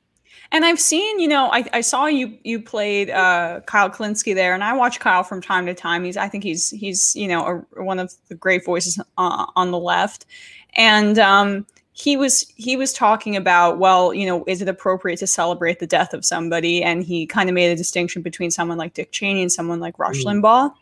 And 0.52 0.66
I've 0.66 0.80
seen, 0.80 1.20
you 1.20 1.28
know, 1.28 1.50
I, 1.52 1.66
I 1.74 1.82
saw 1.82 2.06
you 2.06 2.38
you 2.44 2.62
played 2.62 3.10
uh, 3.10 3.62
Kyle 3.66 3.89
Kulinski 3.89 4.36
there, 4.36 4.54
and 4.54 4.63
I 4.63 4.74
watch 4.74 5.00
Kyle 5.00 5.24
from 5.24 5.42
time 5.42 5.66
to 5.66 5.74
time. 5.74 6.04
He's 6.04 6.18
I 6.18 6.28
think 6.30 6.44
he's 6.44 6.70
he's 6.70 7.16
you 7.16 7.28
know 7.28 7.66
a, 7.76 7.84
one 7.84 8.00
of 8.00 8.13
the 8.30 8.36
great 8.36 8.63
voices 8.63 9.00
uh, 9.18 9.46
on 9.56 9.72
the 9.72 9.80
left, 9.80 10.28
and 10.76 11.18
um, 11.18 11.66
he 11.94 12.18
was 12.18 12.52
he 12.56 12.76
was 12.76 12.94
talking 12.94 13.36
about 13.36 13.80
well, 13.80 14.13
you 14.13 14.28
know, 14.28 14.44
is 14.46 14.62
it 14.62 14.68
appropriate 14.68 15.18
to 15.18 15.28
celebrate 15.28 15.80
the 15.80 15.88
death 15.88 16.13
of 16.13 16.26
somebody? 16.26 16.84
And 16.84 17.04
he 17.04 17.26
kind 17.26 17.50
of 17.50 17.56
made 17.56 17.72
a 17.72 17.76
distinction 17.76 18.22
between 18.22 18.52
someone 18.52 18.78
like 18.78 18.94
Dick 18.94 19.12
Cheney 19.12 19.42
and 19.42 19.52
someone 19.52 19.80
like 19.80 19.98
Rush 19.98 20.24
mm. 20.24 20.42
Limbaugh. 20.42 20.74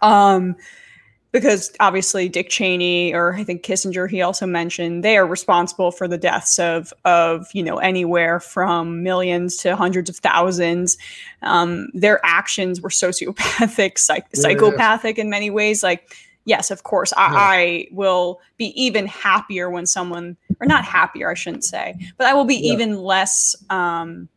Um, 0.00 0.56
because 1.32 1.72
obviously 1.80 2.28
Dick 2.28 2.48
Cheney 2.48 3.12
or 3.12 3.34
I 3.34 3.44
think 3.44 3.62
Kissinger 3.62 4.08
he 4.08 4.22
also 4.22 4.46
mentioned 4.46 5.04
they 5.04 5.16
are 5.16 5.26
responsible 5.26 5.90
for 5.90 6.08
the 6.08 6.18
deaths 6.18 6.58
of 6.58 6.92
of 7.04 7.46
you 7.52 7.62
know 7.62 7.78
anywhere 7.78 8.40
from 8.40 9.02
millions 9.02 9.56
to 9.58 9.76
hundreds 9.76 10.08
of 10.08 10.16
thousands. 10.16 10.96
Um, 11.42 11.88
their 11.94 12.24
actions 12.24 12.80
were 12.80 12.90
sociopathic, 12.90 13.98
psych- 13.98 14.26
yeah, 14.32 14.40
psychopathic 14.40 15.18
yeah. 15.18 15.24
in 15.24 15.30
many 15.30 15.50
ways. 15.50 15.82
Like 15.82 16.14
yes, 16.46 16.70
of 16.70 16.84
course, 16.84 17.12
I, 17.16 17.26
yeah. 17.26 17.36
I, 17.36 17.88
will 17.92 18.40
be 18.56 18.66
even 18.80 19.06
happier 19.06 19.68
when 19.68 19.84
someone 19.84 20.36
or 20.60 20.66
not 20.66 20.84
happier, 20.84 21.30
I 21.30 21.34
shouldn't 21.34 21.64
say, 21.64 21.94
but 22.16 22.26
I 22.26 22.32
will 22.32 22.44
be 22.44 22.56
even 22.56 23.02
less 23.02 23.54
um, 23.68 24.28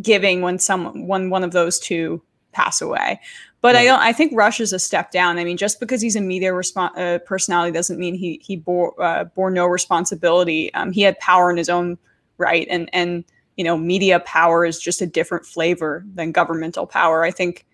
giving 0.00 0.40
when 0.40 0.58
someone 0.58 1.06
when 1.06 1.28
one 1.28 1.44
of 1.44 1.52
those 1.52 1.78
two 1.78 2.22
pass 2.52 2.80
away. 2.80 3.20
But 3.66 3.74
right. 3.74 3.80
I 3.80 3.84
don't. 3.86 3.98
I 3.98 4.12
think 4.12 4.30
Rush 4.32 4.60
is 4.60 4.72
a 4.72 4.78
step 4.78 5.10
down. 5.10 5.38
I 5.38 5.44
mean, 5.44 5.56
just 5.56 5.80
because 5.80 6.00
he's 6.00 6.14
a 6.14 6.20
media 6.20 6.54
uh, 6.54 7.18
personality 7.26 7.72
doesn't 7.72 7.98
mean 7.98 8.14
he 8.14 8.40
he 8.40 8.54
bore 8.54 8.94
uh, 9.02 9.24
bore 9.24 9.50
no 9.50 9.66
responsibility. 9.66 10.72
Um, 10.74 10.92
he 10.92 11.00
had 11.00 11.18
power 11.18 11.50
in 11.50 11.56
his 11.56 11.68
own 11.68 11.98
right, 12.38 12.68
and 12.70 12.88
and 12.92 13.24
you 13.56 13.64
know, 13.64 13.76
media 13.76 14.20
power 14.20 14.64
is 14.64 14.78
just 14.78 15.02
a 15.02 15.06
different 15.06 15.44
flavor 15.44 16.04
than 16.14 16.30
governmental 16.30 16.86
power. 16.86 17.24
I 17.24 17.32
think 17.32 17.66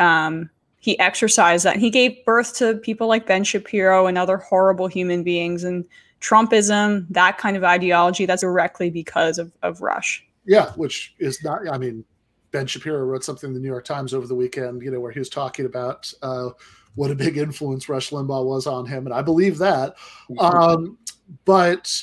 um, 0.00 0.50
he 0.80 0.98
exercised 0.98 1.64
that. 1.64 1.76
He 1.76 1.90
gave 1.90 2.24
birth 2.24 2.56
to 2.56 2.74
people 2.78 3.06
like 3.06 3.28
Ben 3.28 3.44
Shapiro 3.44 4.08
and 4.08 4.18
other 4.18 4.36
horrible 4.36 4.88
human 4.88 5.22
beings. 5.22 5.62
And 5.62 5.84
Trumpism, 6.20 7.06
that 7.08 7.38
kind 7.38 7.56
of 7.56 7.62
ideology, 7.62 8.26
that's 8.26 8.42
directly 8.42 8.90
because 8.90 9.38
of 9.38 9.52
of 9.62 9.80
Rush. 9.80 10.26
Yeah, 10.44 10.72
which 10.72 11.14
is 11.20 11.44
not. 11.44 11.68
I 11.72 11.78
mean, 11.78 12.04
Ben 12.52 12.66
Shapiro 12.66 13.04
wrote 13.04 13.24
something 13.24 13.48
in 13.48 13.54
the 13.54 13.60
New 13.60 13.68
York 13.68 13.84
Times 13.84 14.14
over 14.14 14.26
the 14.26 14.34
weekend, 14.34 14.82
you 14.82 14.90
know, 14.90 15.00
where 15.00 15.12
he 15.12 15.18
was 15.18 15.28
talking 15.28 15.66
about 15.66 16.12
uh, 16.22 16.50
what 16.94 17.10
a 17.10 17.14
big 17.14 17.36
influence 17.36 17.88
Rush 17.88 18.10
Limbaugh 18.10 18.44
was 18.44 18.66
on 18.66 18.86
him, 18.86 19.06
and 19.06 19.14
I 19.14 19.22
believe 19.22 19.58
that. 19.58 19.94
Um, 20.38 20.98
but 21.44 22.02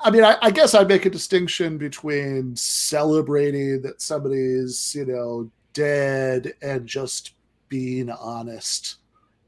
I 0.00 0.10
mean, 0.10 0.24
I, 0.24 0.36
I, 0.42 0.50
guess 0.50 0.74
I'd 0.74 0.88
make 0.88 1.06
a 1.06 1.10
distinction 1.10 1.78
between 1.78 2.54
celebrating 2.56 3.82
that 3.82 4.02
somebody's, 4.02 4.94
you 4.94 5.06
know, 5.06 5.50
dead 5.72 6.52
and 6.62 6.86
just 6.86 7.34
being 7.68 8.10
honest 8.10 8.96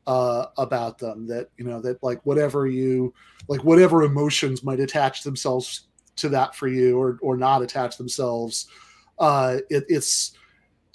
uh, 0.07 0.47
about 0.59 0.99
them. 0.99 1.27
That 1.27 1.51
you 1.57 1.65
know, 1.65 1.81
that 1.83 2.03
like 2.03 2.25
whatever 2.25 2.67
you 2.67 3.13
like, 3.49 3.65
whatever 3.65 4.03
emotions 4.03 4.65
might 4.65 4.81
attach 4.81 5.23
themselves 5.23 5.89
to 6.17 6.29
that 6.31 6.55
for 6.55 6.69
you, 6.69 6.99
or 6.99 7.19
or 7.21 7.37
not 7.37 7.63
attach 7.63 7.97
themselves. 7.97 8.69
Uh, 9.19 9.59
it, 9.71 9.85
it's 9.89 10.33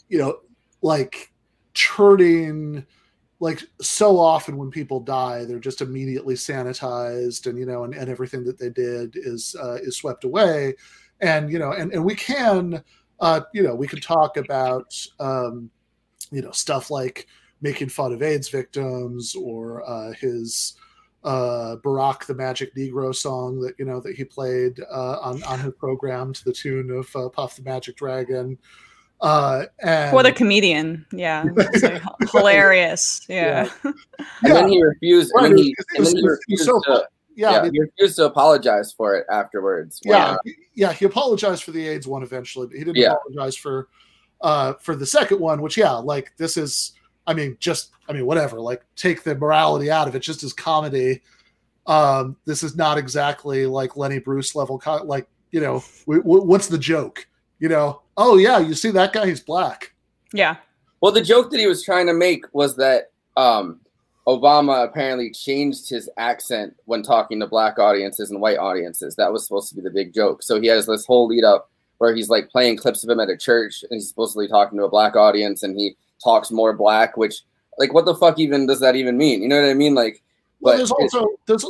you 0.09 0.17
know, 0.17 0.39
like 0.81 1.31
turning 1.73 2.85
like 3.39 3.63
so 3.79 4.19
often 4.19 4.57
when 4.57 4.69
people 4.69 4.99
die 4.99 5.45
they're 5.45 5.59
just 5.59 5.79
immediately 5.79 6.35
sanitized 6.35 7.47
and 7.47 7.57
you 7.57 7.65
know 7.65 7.85
and, 7.85 7.93
and 7.93 8.09
everything 8.09 8.43
that 8.43 8.57
they 8.57 8.69
did 8.69 9.15
is 9.15 9.55
uh, 9.61 9.75
is 9.75 9.97
swept 9.97 10.23
away. 10.23 10.75
And 11.21 11.51
you 11.51 11.59
know 11.59 11.71
and, 11.71 11.91
and 11.93 12.03
we 12.03 12.15
can 12.15 12.83
uh, 13.19 13.41
you 13.53 13.63
know 13.63 13.75
we 13.75 13.87
can 13.87 13.99
talk 14.01 14.37
about 14.37 14.93
um, 15.19 15.69
you 16.31 16.41
know 16.41 16.51
stuff 16.51 16.91
like 16.91 17.27
making 17.61 17.89
fun 17.89 18.13
of 18.13 18.21
aids 18.21 18.49
victims 18.49 19.35
or 19.35 19.87
uh, 19.89 20.13
his 20.13 20.75
uh, 21.23 21.75
Barack 21.83 22.25
the 22.25 22.35
Magic 22.35 22.73
Negro 22.75 23.13
song 23.13 23.59
that 23.61 23.75
you 23.77 23.85
know 23.85 23.99
that 23.99 24.15
he 24.15 24.23
played 24.23 24.79
uh, 24.91 25.19
on 25.21 25.43
on 25.43 25.59
his 25.59 25.73
program 25.73 26.33
to 26.33 26.45
the 26.45 26.53
tune 26.53 26.89
of 26.91 27.13
uh, 27.15 27.29
Puff 27.29 27.55
the 27.55 27.63
Magic 27.63 27.95
Dragon. 27.95 28.57
Uh, 29.21 29.65
and 29.79 30.13
what 30.13 30.25
a 30.25 30.31
comedian! 30.31 31.05
Yeah, 31.11 31.43
like 31.55 32.01
hilarious. 32.31 33.25
Yeah. 33.27 33.69
yeah. 33.83 33.91
and 34.43 34.55
then 34.55 34.69
he 34.69 34.81
refused. 34.81 35.33
Right, 35.35 35.45
and 35.45 35.57
then 35.57 35.63
he, 35.63 35.75
and 35.97 36.05
then 36.05 36.15
he 36.15 36.25
refused 36.25 36.63
so, 36.63 36.81
to, 36.85 37.07
yeah, 37.35 37.51
yeah 37.51 37.59
I 37.59 37.63
mean, 37.63 37.73
he 37.73 37.79
refused 37.81 38.15
to 38.15 38.25
apologize 38.25 38.93
for 38.93 39.15
it 39.17 39.25
afterwards. 39.29 39.99
Yeah, 40.05 40.37
he, 40.45 40.55
yeah, 40.73 40.93
he 40.93 41.03
apologized 41.03 41.63
for 41.63 41.71
the 41.71 41.85
AIDS 41.85 42.07
one 42.07 42.23
eventually, 42.23 42.67
but 42.67 42.77
he 42.77 42.83
didn't 42.85 42.95
yeah. 42.95 43.11
apologize 43.11 43.57
for 43.57 43.89
uh 44.39 44.75
for 44.75 44.95
the 44.95 45.05
second 45.05 45.41
one. 45.41 45.61
Which, 45.61 45.77
yeah, 45.77 45.93
like 45.93 46.31
this 46.37 46.55
is. 46.55 46.93
I 47.27 47.33
mean, 47.33 47.57
just 47.59 47.91
I 48.07 48.13
mean, 48.13 48.25
whatever. 48.25 48.59
Like, 48.59 48.83
take 48.95 49.23
the 49.23 49.35
morality 49.35 49.91
out 49.91 50.07
of 50.07 50.15
it, 50.15 50.19
just 50.19 50.43
as 50.43 50.53
comedy. 50.53 51.21
Um, 51.85 52.35
this 52.45 52.63
is 52.63 52.75
not 52.75 52.97
exactly 52.97 53.65
like 53.65 53.97
Lenny 53.97 54.19
Bruce 54.19 54.55
level. 54.55 54.77
Co- 54.77 55.03
like, 55.03 55.27
you 55.51 55.59
know, 55.59 55.83
w- 56.05 56.21
w- 56.21 56.43
what's 56.43 56.67
the 56.67 56.77
joke? 56.77 57.27
You 57.59 57.69
know, 57.69 58.01
oh 58.17 58.37
yeah, 58.37 58.59
you 58.59 58.73
see 58.73 58.91
that 58.91 59.13
guy? 59.13 59.27
He's 59.27 59.41
black. 59.41 59.93
Yeah. 60.33 60.57
Well, 61.01 61.11
the 61.11 61.21
joke 61.21 61.49
that 61.51 61.59
he 61.59 61.67
was 61.67 61.83
trying 61.83 62.07
to 62.07 62.13
make 62.13 62.45
was 62.53 62.75
that 62.77 63.11
um, 63.37 63.79
Obama 64.27 64.83
apparently 64.83 65.31
changed 65.31 65.89
his 65.89 66.09
accent 66.17 66.75
when 66.85 67.01
talking 67.01 67.39
to 67.39 67.47
black 67.47 67.79
audiences 67.79 68.31
and 68.31 68.41
white 68.41 68.57
audiences. 68.57 69.15
That 69.15 69.31
was 69.31 69.45
supposed 69.45 69.69
to 69.69 69.75
be 69.75 69.81
the 69.81 69.89
big 69.89 70.13
joke. 70.13 70.43
So 70.43 70.59
he 70.59 70.67
has 70.67 70.85
this 70.85 71.05
whole 71.05 71.27
lead 71.27 71.43
up 71.43 71.69
where 71.97 72.15
he's 72.15 72.29
like 72.29 72.49
playing 72.49 72.77
clips 72.77 73.03
of 73.03 73.09
him 73.09 73.19
at 73.19 73.29
a 73.29 73.37
church 73.37 73.83
and 73.83 73.97
he's 73.97 74.09
supposedly 74.09 74.47
talking 74.47 74.77
to 74.77 74.85
a 74.85 74.89
black 74.89 75.15
audience 75.15 75.63
and 75.63 75.77
he 75.77 75.95
talks 76.23 76.51
more 76.51 76.73
black, 76.73 77.17
which 77.17 77.41
like 77.77 77.93
what 77.93 78.05
the 78.05 78.15
fuck 78.15 78.39
even 78.39 78.67
does 78.67 78.79
that 78.81 78.95
even 78.95 79.17
mean? 79.17 79.41
You 79.41 79.47
know 79.47 79.61
what 79.61 79.69
I 79.69 79.73
mean? 79.73 79.95
Like, 79.95 80.21
well, 80.59 80.77
there's 80.77 80.91
also 80.91 81.27
there's, 81.47 81.65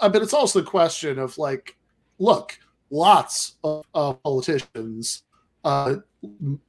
uh, 0.00 0.08
but 0.08 0.22
it's 0.22 0.34
also 0.34 0.60
the 0.60 0.66
question 0.66 1.18
of 1.18 1.36
like, 1.38 1.76
look, 2.18 2.58
lots 2.90 3.56
of, 3.62 3.84
of 3.94 4.22
politicians 4.22 5.22
uh, 5.64 5.96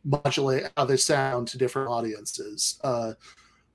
modulate 0.04 0.72
how 0.76 0.86
they 0.86 0.98
sound 0.98 1.48
to 1.50 1.58
different 1.58 1.90
audiences. 1.90 2.80
Uh, 2.84 3.14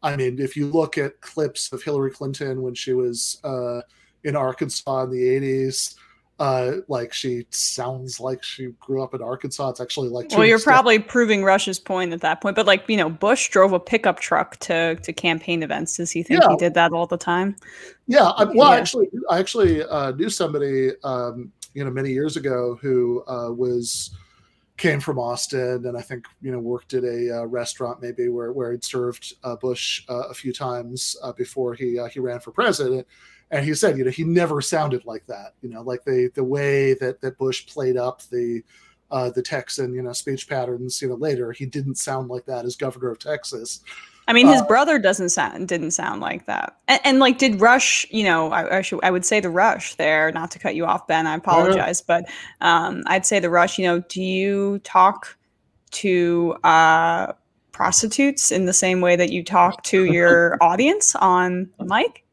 I 0.03 0.16
mean, 0.16 0.38
if 0.38 0.57
you 0.57 0.66
look 0.66 0.98
at 0.98 1.20
clips 1.20 1.72
of 1.72 1.83
Hillary 1.83 2.11
Clinton 2.11 2.62
when 2.62 2.74
she 2.74 2.92
was 2.92 3.40
uh, 3.44 3.83
in 4.24 4.37
Arkansas 4.37 5.05
in 5.05 5.11
the 5.11 5.22
80s, 5.22 5.94
uh, 6.40 6.79
like 6.88 7.12
she 7.12 7.44
sounds 7.50 8.18
like 8.18 8.42
she 8.42 8.68
grew 8.81 9.03
up 9.03 9.12
in 9.12 9.22
Arkansas. 9.22 9.68
It's 9.68 9.81
actually 9.81 10.09
like 10.09 10.31
well, 10.31 10.46
you're 10.46 10.59
probably 10.59 10.98
proving 10.98 11.44
Rush's 11.44 11.79
point 11.79 12.14
at 12.14 12.22
that 12.22 12.40
point. 12.40 12.57
But 12.57 12.66
like 12.66 12.88
you 12.88 12.96
know, 12.96 13.11
Bush 13.11 13.50
drove 13.50 13.74
a 13.74 13.79
pickup 13.79 14.20
truck 14.20 14.57
to 14.61 14.96
to 14.96 15.12
campaign 15.12 15.62
events. 15.62 15.98
Does 15.98 16.11
he 16.11 16.22
think 16.22 16.42
yeah. 16.42 16.48
he 16.48 16.57
did 16.57 16.72
that 16.74 16.92
all 16.92 17.07
the 17.07 17.18
time? 17.18 17.57
Yeah. 18.07 18.31
I, 18.31 18.44
well, 18.44 18.72
yeah. 18.72 18.81
actually, 18.81 19.11
I 19.29 19.38
actually 19.38 19.85
uh, 19.85 20.12
knew 20.12 20.31
somebody 20.31 20.92
um, 21.05 21.53
you 21.74 21.85
know 21.85 21.90
many 21.90 22.11
years 22.11 22.38
ago 22.38 22.79
who 22.81 23.22
uh, 23.26 23.53
was 23.53 24.11
came 24.79 24.98
from 24.98 25.18
Austin, 25.18 25.85
and 25.85 25.94
I 25.94 26.00
think 26.00 26.24
you 26.40 26.50
know 26.53 26.59
worked 26.59 26.94
at 26.94 27.05
a 27.05 27.40
uh, 27.40 27.44
restaurant 27.44 28.00
maybe 28.00 28.31
where 28.31 28.50
where 28.50 28.72
he'd 28.72 28.83
served 28.83 29.35
uh, 29.44 29.57
Bush 29.57 30.05
uh, 30.09 30.29
a 30.31 30.35
few 30.35 30.55
times 30.55 31.16
uh, 31.22 31.33
before 31.33 31.74
he 31.74 31.98
uh, 31.98 32.07
he 32.07 32.18
ran 32.18 32.40
for 32.40 32.50
president. 32.50 33.07
And 33.50 33.64
he 33.64 33.74
said, 33.74 33.98
you 33.98 34.04
know, 34.04 34.10
he 34.10 34.24
never 34.24 34.60
sounded 34.60 35.04
like 35.04 35.26
that. 35.26 35.54
You 35.60 35.70
know, 35.70 35.82
like 35.82 36.04
the 36.04 36.30
the 36.34 36.44
way 36.44 36.94
that 36.94 37.20
that 37.20 37.38
Bush 37.38 37.66
played 37.66 37.96
up 37.96 38.22
the 38.30 38.62
uh, 39.10 39.30
the 39.30 39.42
Texan, 39.42 39.92
you 39.92 40.02
know, 40.02 40.12
speech 40.12 40.48
patterns. 40.48 41.02
You 41.02 41.08
know, 41.08 41.16
later 41.16 41.52
he 41.52 41.66
didn't 41.66 41.96
sound 41.96 42.28
like 42.28 42.46
that 42.46 42.64
as 42.64 42.76
governor 42.76 43.10
of 43.10 43.18
Texas. 43.18 43.80
I 44.28 44.32
mean, 44.32 44.46
his 44.46 44.60
uh, 44.60 44.66
brother 44.66 45.00
doesn't 45.00 45.30
sound 45.30 45.66
didn't 45.66 45.90
sound 45.90 46.20
like 46.20 46.46
that. 46.46 46.76
And, 46.86 47.00
and 47.04 47.18
like, 47.18 47.38
did 47.38 47.60
Rush? 47.60 48.06
You 48.10 48.22
know, 48.24 48.52
I, 48.52 48.78
I, 48.78 48.82
should 48.82 49.00
I 49.02 49.10
would 49.10 49.24
say 49.24 49.40
the 49.40 49.50
Rush 49.50 49.96
there. 49.96 50.30
Not 50.30 50.52
to 50.52 50.60
cut 50.60 50.76
you 50.76 50.86
off, 50.86 51.08
Ben. 51.08 51.26
I 51.26 51.34
apologize, 51.34 52.00
but 52.00 52.30
um, 52.60 53.02
I'd 53.06 53.26
say 53.26 53.40
the 53.40 53.50
Rush. 53.50 53.78
You 53.78 53.86
know, 53.86 54.00
do 54.00 54.22
you 54.22 54.78
talk 54.84 55.36
to 55.92 56.56
uh, 56.62 57.32
prostitutes 57.72 58.52
in 58.52 58.66
the 58.66 58.72
same 58.72 59.00
way 59.00 59.16
that 59.16 59.32
you 59.32 59.42
talk 59.42 59.82
to 59.84 60.04
your 60.04 60.56
audience 60.60 61.16
on 61.16 61.68
mic? 61.80 62.24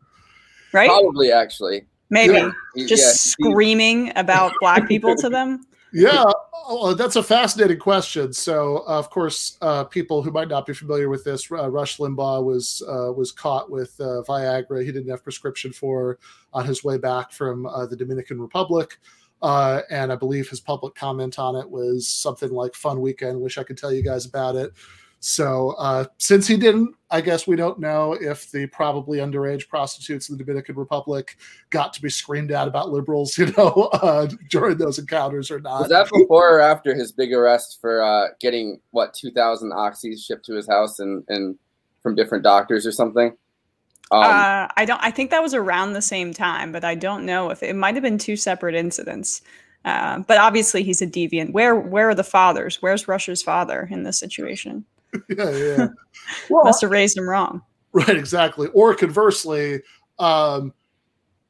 Right? 0.77 0.89
Probably, 0.89 1.31
actually. 1.31 1.87
Maybe 2.09 2.35
yeah. 2.35 2.51
just 2.85 3.37
yeah. 3.39 3.49
screaming 3.49 4.13
about 4.15 4.53
black 4.61 4.87
people 4.87 5.15
to 5.15 5.29
them. 5.29 5.65
Yeah, 5.93 6.25
oh, 6.67 6.93
that's 6.93 7.15
a 7.15 7.23
fascinating 7.23 7.79
question. 7.79 8.33
So, 8.33 8.79
uh, 8.79 8.99
of 8.99 9.09
course, 9.09 9.57
uh, 9.61 9.85
people 9.85 10.21
who 10.21 10.31
might 10.31 10.49
not 10.49 10.65
be 10.65 10.73
familiar 10.73 11.07
with 11.07 11.23
this, 11.23 11.49
uh, 11.49 11.69
Rush 11.69 11.97
Limbaugh 11.97 12.43
was 12.43 12.83
uh, 12.87 13.13
was 13.13 13.31
caught 13.31 13.71
with 13.71 13.95
uh, 14.01 14.21
Viagra. 14.27 14.85
He 14.85 14.91
didn't 14.91 15.09
have 15.09 15.23
prescription 15.23 15.71
for 15.71 16.19
on 16.53 16.65
his 16.65 16.83
way 16.83 16.97
back 16.97 17.31
from 17.31 17.65
uh, 17.65 17.85
the 17.85 17.95
Dominican 17.95 18.39
Republic, 18.41 18.99
and 19.41 20.11
I 20.11 20.15
believe 20.15 20.49
his 20.49 20.59
public 20.59 20.93
comment 20.93 21.39
on 21.39 21.55
it 21.55 21.67
was 21.67 22.07
something 22.07 22.51
like 22.51 22.75
"Fun 22.75 22.99
weekend." 22.99 23.39
Wish 23.39 23.57
I 23.57 23.63
could 23.63 23.77
tell 23.77 23.93
you 23.93 24.03
guys 24.03 24.25
about 24.25 24.57
it. 24.57 24.73
So 25.19 25.71
uh, 25.71 26.05
since 26.17 26.47
he 26.47 26.57
didn't, 26.57 26.95
I 27.09 27.21
guess 27.21 27.47
we 27.47 27.55
don't 27.55 27.79
know 27.79 28.13
if 28.13 28.51
the 28.51 28.67
probably 28.67 29.17
underage 29.17 29.67
prostitutes 29.67 30.29
in 30.29 30.37
the 30.37 30.43
Dominican 30.43 30.75
Republic 30.75 31.37
got 31.69 31.93
to 31.93 32.01
be 32.01 32.09
screamed 32.09 32.51
at 32.51 32.67
about 32.67 32.91
liberals, 32.91 33.37
you 33.37 33.51
know, 33.57 33.89
uh, 33.93 34.27
during 34.49 34.77
those 34.77 34.99
encounters 34.99 35.49
or 35.49 35.59
not. 35.59 35.81
Was 35.81 35.89
that 35.89 36.09
before 36.11 36.57
or 36.57 36.61
after 36.61 36.93
his 36.93 37.11
big 37.11 37.33
arrest 37.33 37.79
for 37.81 38.03
uh, 38.03 38.27
getting 38.39 38.79
what 38.91 39.13
two 39.13 39.31
thousand 39.31 39.71
oxys 39.71 40.23
shipped 40.23 40.45
to 40.45 40.53
his 40.53 40.67
house 40.67 40.99
and 40.99 41.23
and 41.29 41.57
from 42.03 42.15
different 42.15 42.43
doctors 42.43 42.85
or 42.85 42.91
something? 42.91 43.35
Um, 44.11 44.23
uh, 44.23 44.67
I 44.77 44.85
don't. 44.85 45.01
I 45.03 45.11
think 45.11 45.31
that 45.31 45.41
was 45.41 45.53
around 45.53 45.93
the 45.93 46.01
same 46.01 46.33
time, 46.33 46.71
but 46.71 46.85
I 46.85 46.95
don't 46.95 47.25
know 47.25 47.49
if 47.49 47.63
it 47.63 47.75
might 47.75 47.95
have 47.95 48.03
been 48.03 48.17
two 48.17 48.37
separate 48.37 48.75
incidents. 48.75 49.41
Uh, 49.83 50.19
but 50.19 50.37
obviously, 50.37 50.83
he's 50.83 51.01
a 51.01 51.07
deviant. 51.07 51.53
Where 51.53 51.75
where 51.75 52.09
are 52.09 52.15
the 52.15 52.23
fathers? 52.23 52.81
Where's 52.81 53.07
Rush's 53.07 53.41
father 53.41 53.87
in 53.89 54.03
this 54.03 54.19
situation? 54.19 54.85
yeah, 55.29 55.49
yeah. 55.51 55.87
Well, 56.49 56.65
Must 56.65 56.81
have 56.81 56.91
raised 56.91 57.17
him 57.17 57.29
wrong. 57.29 57.61
Right, 57.93 58.17
exactly. 58.17 58.67
Or 58.73 58.93
conversely, 58.93 59.81
um, 60.19 60.73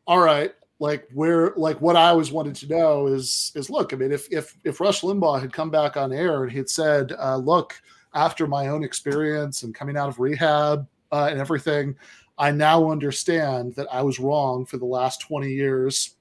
all 0.05 0.19
right, 0.19 0.53
like 0.79 1.07
where 1.13 1.53
like 1.55 1.81
what 1.81 1.95
I 1.95 2.09
always 2.09 2.31
wanted 2.31 2.55
to 2.57 2.67
know 2.67 3.07
is 3.07 3.51
is 3.55 3.69
look, 3.69 3.93
I 3.93 3.95
mean, 3.95 4.11
if 4.11 4.31
if 4.31 4.55
if 4.63 4.79
Rush 4.79 5.01
Limbaugh 5.01 5.41
had 5.41 5.51
come 5.51 5.71
back 5.71 5.97
on 5.97 6.13
air 6.13 6.43
and 6.43 6.51
he'd 6.51 6.69
said, 6.69 7.13
uh, 7.17 7.37
look, 7.37 7.81
after 8.13 8.47
my 8.47 8.67
own 8.67 8.83
experience 8.83 9.63
and 9.63 9.73
coming 9.73 9.97
out 9.97 10.09
of 10.09 10.19
rehab 10.19 10.87
uh, 11.11 11.27
and 11.31 11.39
everything, 11.39 11.95
I 12.37 12.51
now 12.51 12.91
understand 12.91 13.75
that 13.75 13.87
I 13.91 14.01
was 14.01 14.19
wrong 14.19 14.65
for 14.65 14.77
the 14.77 14.85
last 14.85 15.21
20 15.21 15.49
years 15.49 16.15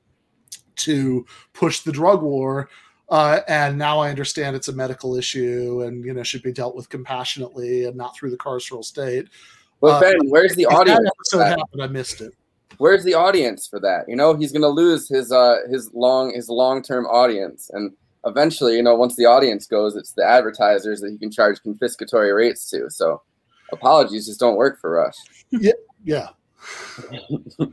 to 0.76 1.26
push 1.52 1.80
the 1.80 1.92
drug 1.92 2.22
war 2.22 2.68
uh, 3.08 3.40
and 3.48 3.78
now 3.78 4.00
I 4.00 4.10
understand 4.10 4.56
it's 4.56 4.68
a 4.68 4.72
medical 4.72 5.16
issue 5.16 5.82
and 5.86 6.04
you 6.04 6.12
know 6.12 6.22
should 6.22 6.42
be 6.42 6.52
dealt 6.52 6.74
with 6.74 6.88
compassionately 6.88 7.84
and 7.84 7.96
not 7.96 8.16
through 8.16 8.30
the 8.30 8.36
carceral 8.36 8.84
state. 8.84 9.28
But 9.80 9.88
uh, 9.88 10.00
Ben, 10.00 10.28
where's 10.28 10.54
the 10.54 10.66
audience? 10.66 10.98
That 10.98 11.12
episode 11.18 11.58
happened, 11.58 11.82
I 11.82 11.86
missed 11.86 12.20
it. 12.20 12.32
Where's 12.78 13.04
the 13.04 13.14
audience 13.14 13.66
for 13.66 13.78
that? 13.80 14.08
You 14.08 14.16
know, 14.16 14.34
he's 14.34 14.52
going 14.52 14.62
to 14.62 14.68
lose 14.68 15.08
his 15.08 15.30
uh 15.30 15.58
his 15.68 15.92
long 15.94 16.34
his 16.34 16.48
long 16.48 16.82
term 16.82 17.06
audience, 17.06 17.70
and 17.72 17.92
eventually, 18.24 18.76
you 18.76 18.82
know, 18.82 18.96
once 18.96 19.16
the 19.16 19.26
audience 19.26 19.66
goes, 19.66 19.96
it's 19.96 20.12
the 20.12 20.24
advertisers 20.24 21.00
that 21.00 21.10
he 21.10 21.18
can 21.18 21.30
charge 21.30 21.58
confiscatory 21.64 22.34
rates 22.34 22.68
to. 22.70 22.90
So, 22.90 23.22
apologies 23.72 24.26
just 24.26 24.40
don't 24.40 24.56
work 24.56 24.80
for 24.80 25.04
us. 25.04 25.16
Yeah, 25.50 25.72
yeah. 26.04 26.28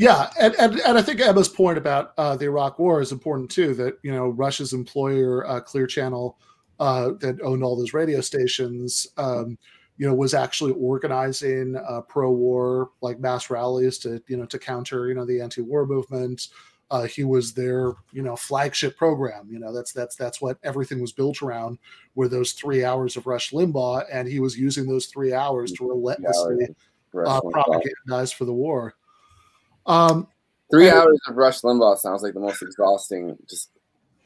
Yeah, 0.00 0.30
and, 0.40 0.54
and, 0.54 0.80
and 0.80 0.96
I 0.96 1.02
think 1.02 1.20
Emma's 1.20 1.50
point 1.50 1.76
about 1.76 2.14
uh, 2.16 2.34
the 2.34 2.46
Iraq 2.46 2.78
War 2.78 3.02
is 3.02 3.12
important 3.12 3.50
too. 3.50 3.74
That 3.74 3.98
you 4.02 4.10
know 4.10 4.30
Rush's 4.30 4.72
employer, 4.72 5.46
uh, 5.46 5.60
Clear 5.60 5.86
Channel, 5.86 6.38
uh, 6.78 7.10
that 7.20 7.38
owned 7.42 7.62
all 7.62 7.76
those 7.76 7.92
radio 7.92 8.22
stations, 8.22 9.06
um, 9.18 9.58
you 9.98 10.08
know, 10.08 10.14
was 10.14 10.32
actually 10.32 10.72
organizing 10.72 11.76
uh, 11.76 12.00
pro-war 12.00 12.92
like 13.02 13.20
mass 13.20 13.50
rallies 13.50 13.98
to 13.98 14.22
you 14.26 14.38
know 14.38 14.46
to 14.46 14.58
counter 14.58 15.08
you 15.08 15.14
know 15.14 15.26
the 15.26 15.38
anti-war 15.38 15.84
movement. 15.84 16.48
Uh, 16.90 17.02
he 17.02 17.22
was 17.22 17.52
their 17.52 17.92
you 18.10 18.22
know 18.22 18.36
flagship 18.36 18.96
program. 18.96 19.50
You 19.50 19.58
know 19.58 19.70
that's 19.70 19.92
that's 19.92 20.16
that's 20.16 20.40
what 20.40 20.56
everything 20.62 21.02
was 21.02 21.12
built 21.12 21.42
around. 21.42 21.78
Were 22.14 22.28
those 22.28 22.52
three 22.52 22.86
hours 22.86 23.18
of 23.18 23.26
Rush 23.26 23.50
Limbaugh, 23.50 24.06
and 24.10 24.26
he 24.26 24.40
was 24.40 24.58
using 24.58 24.88
those 24.88 25.08
three 25.08 25.34
hours 25.34 25.72
to 25.72 25.86
relentlessly 25.86 26.74
uh, 27.14 27.42
propagandize 27.42 28.32
for 28.32 28.46
the 28.46 28.54
war. 28.54 28.94
Um, 29.86 30.26
Three 30.70 30.88
hours 30.88 31.18
of 31.28 31.36
Rush 31.36 31.60
Limbaugh 31.62 31.98
sounds 31.98 32.22
like 32.22 32.34
the 32.34 32.40
most 32.40 32.62
exhausting, 32.62 33.36
just 33.48 33.70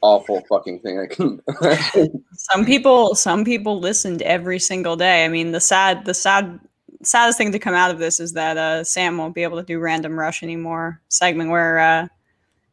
awful 0.01 0.41
fucking 0.47 0.79
thing 0.79 0.99
I 0.99 1.07
can. 1.07 1.41
some 2.35 2.65
people, 2.65 3.15
some 3.15 3.43
people 3.43 3.79
listened 3.79 4.21
every 4.21 4.59
single 4.59 4.95
day. 4.95 5.25
I 5.25 5.27
mean, 5.27 5.51
the 5.51 5.59
sad, 5.59 6.05
the 6.05 6.13
sad, 6.13 6.59
saddest 7.01 7.39
thing 7.39 7.51
to 7.51 7.59
come 7.59 7.73
out 7.73 7.89
of 7.89 7.97
this 7.97 8.19
is 8.19 8.33
that 8.33 8.57
uh, 8.57 8.83
Sam 8.83 9.17
won't 9.17 9.33
be 9.33 9.41
able 9.41 9.57
to 9.57 9.65
do 9.65 9.79
random 9.79 10.19
Rush 10.19 10.43
anymore. 10.43 11.01
Segment 11.09 11.49
where 11.49 11.79
uh, 11.79 12.07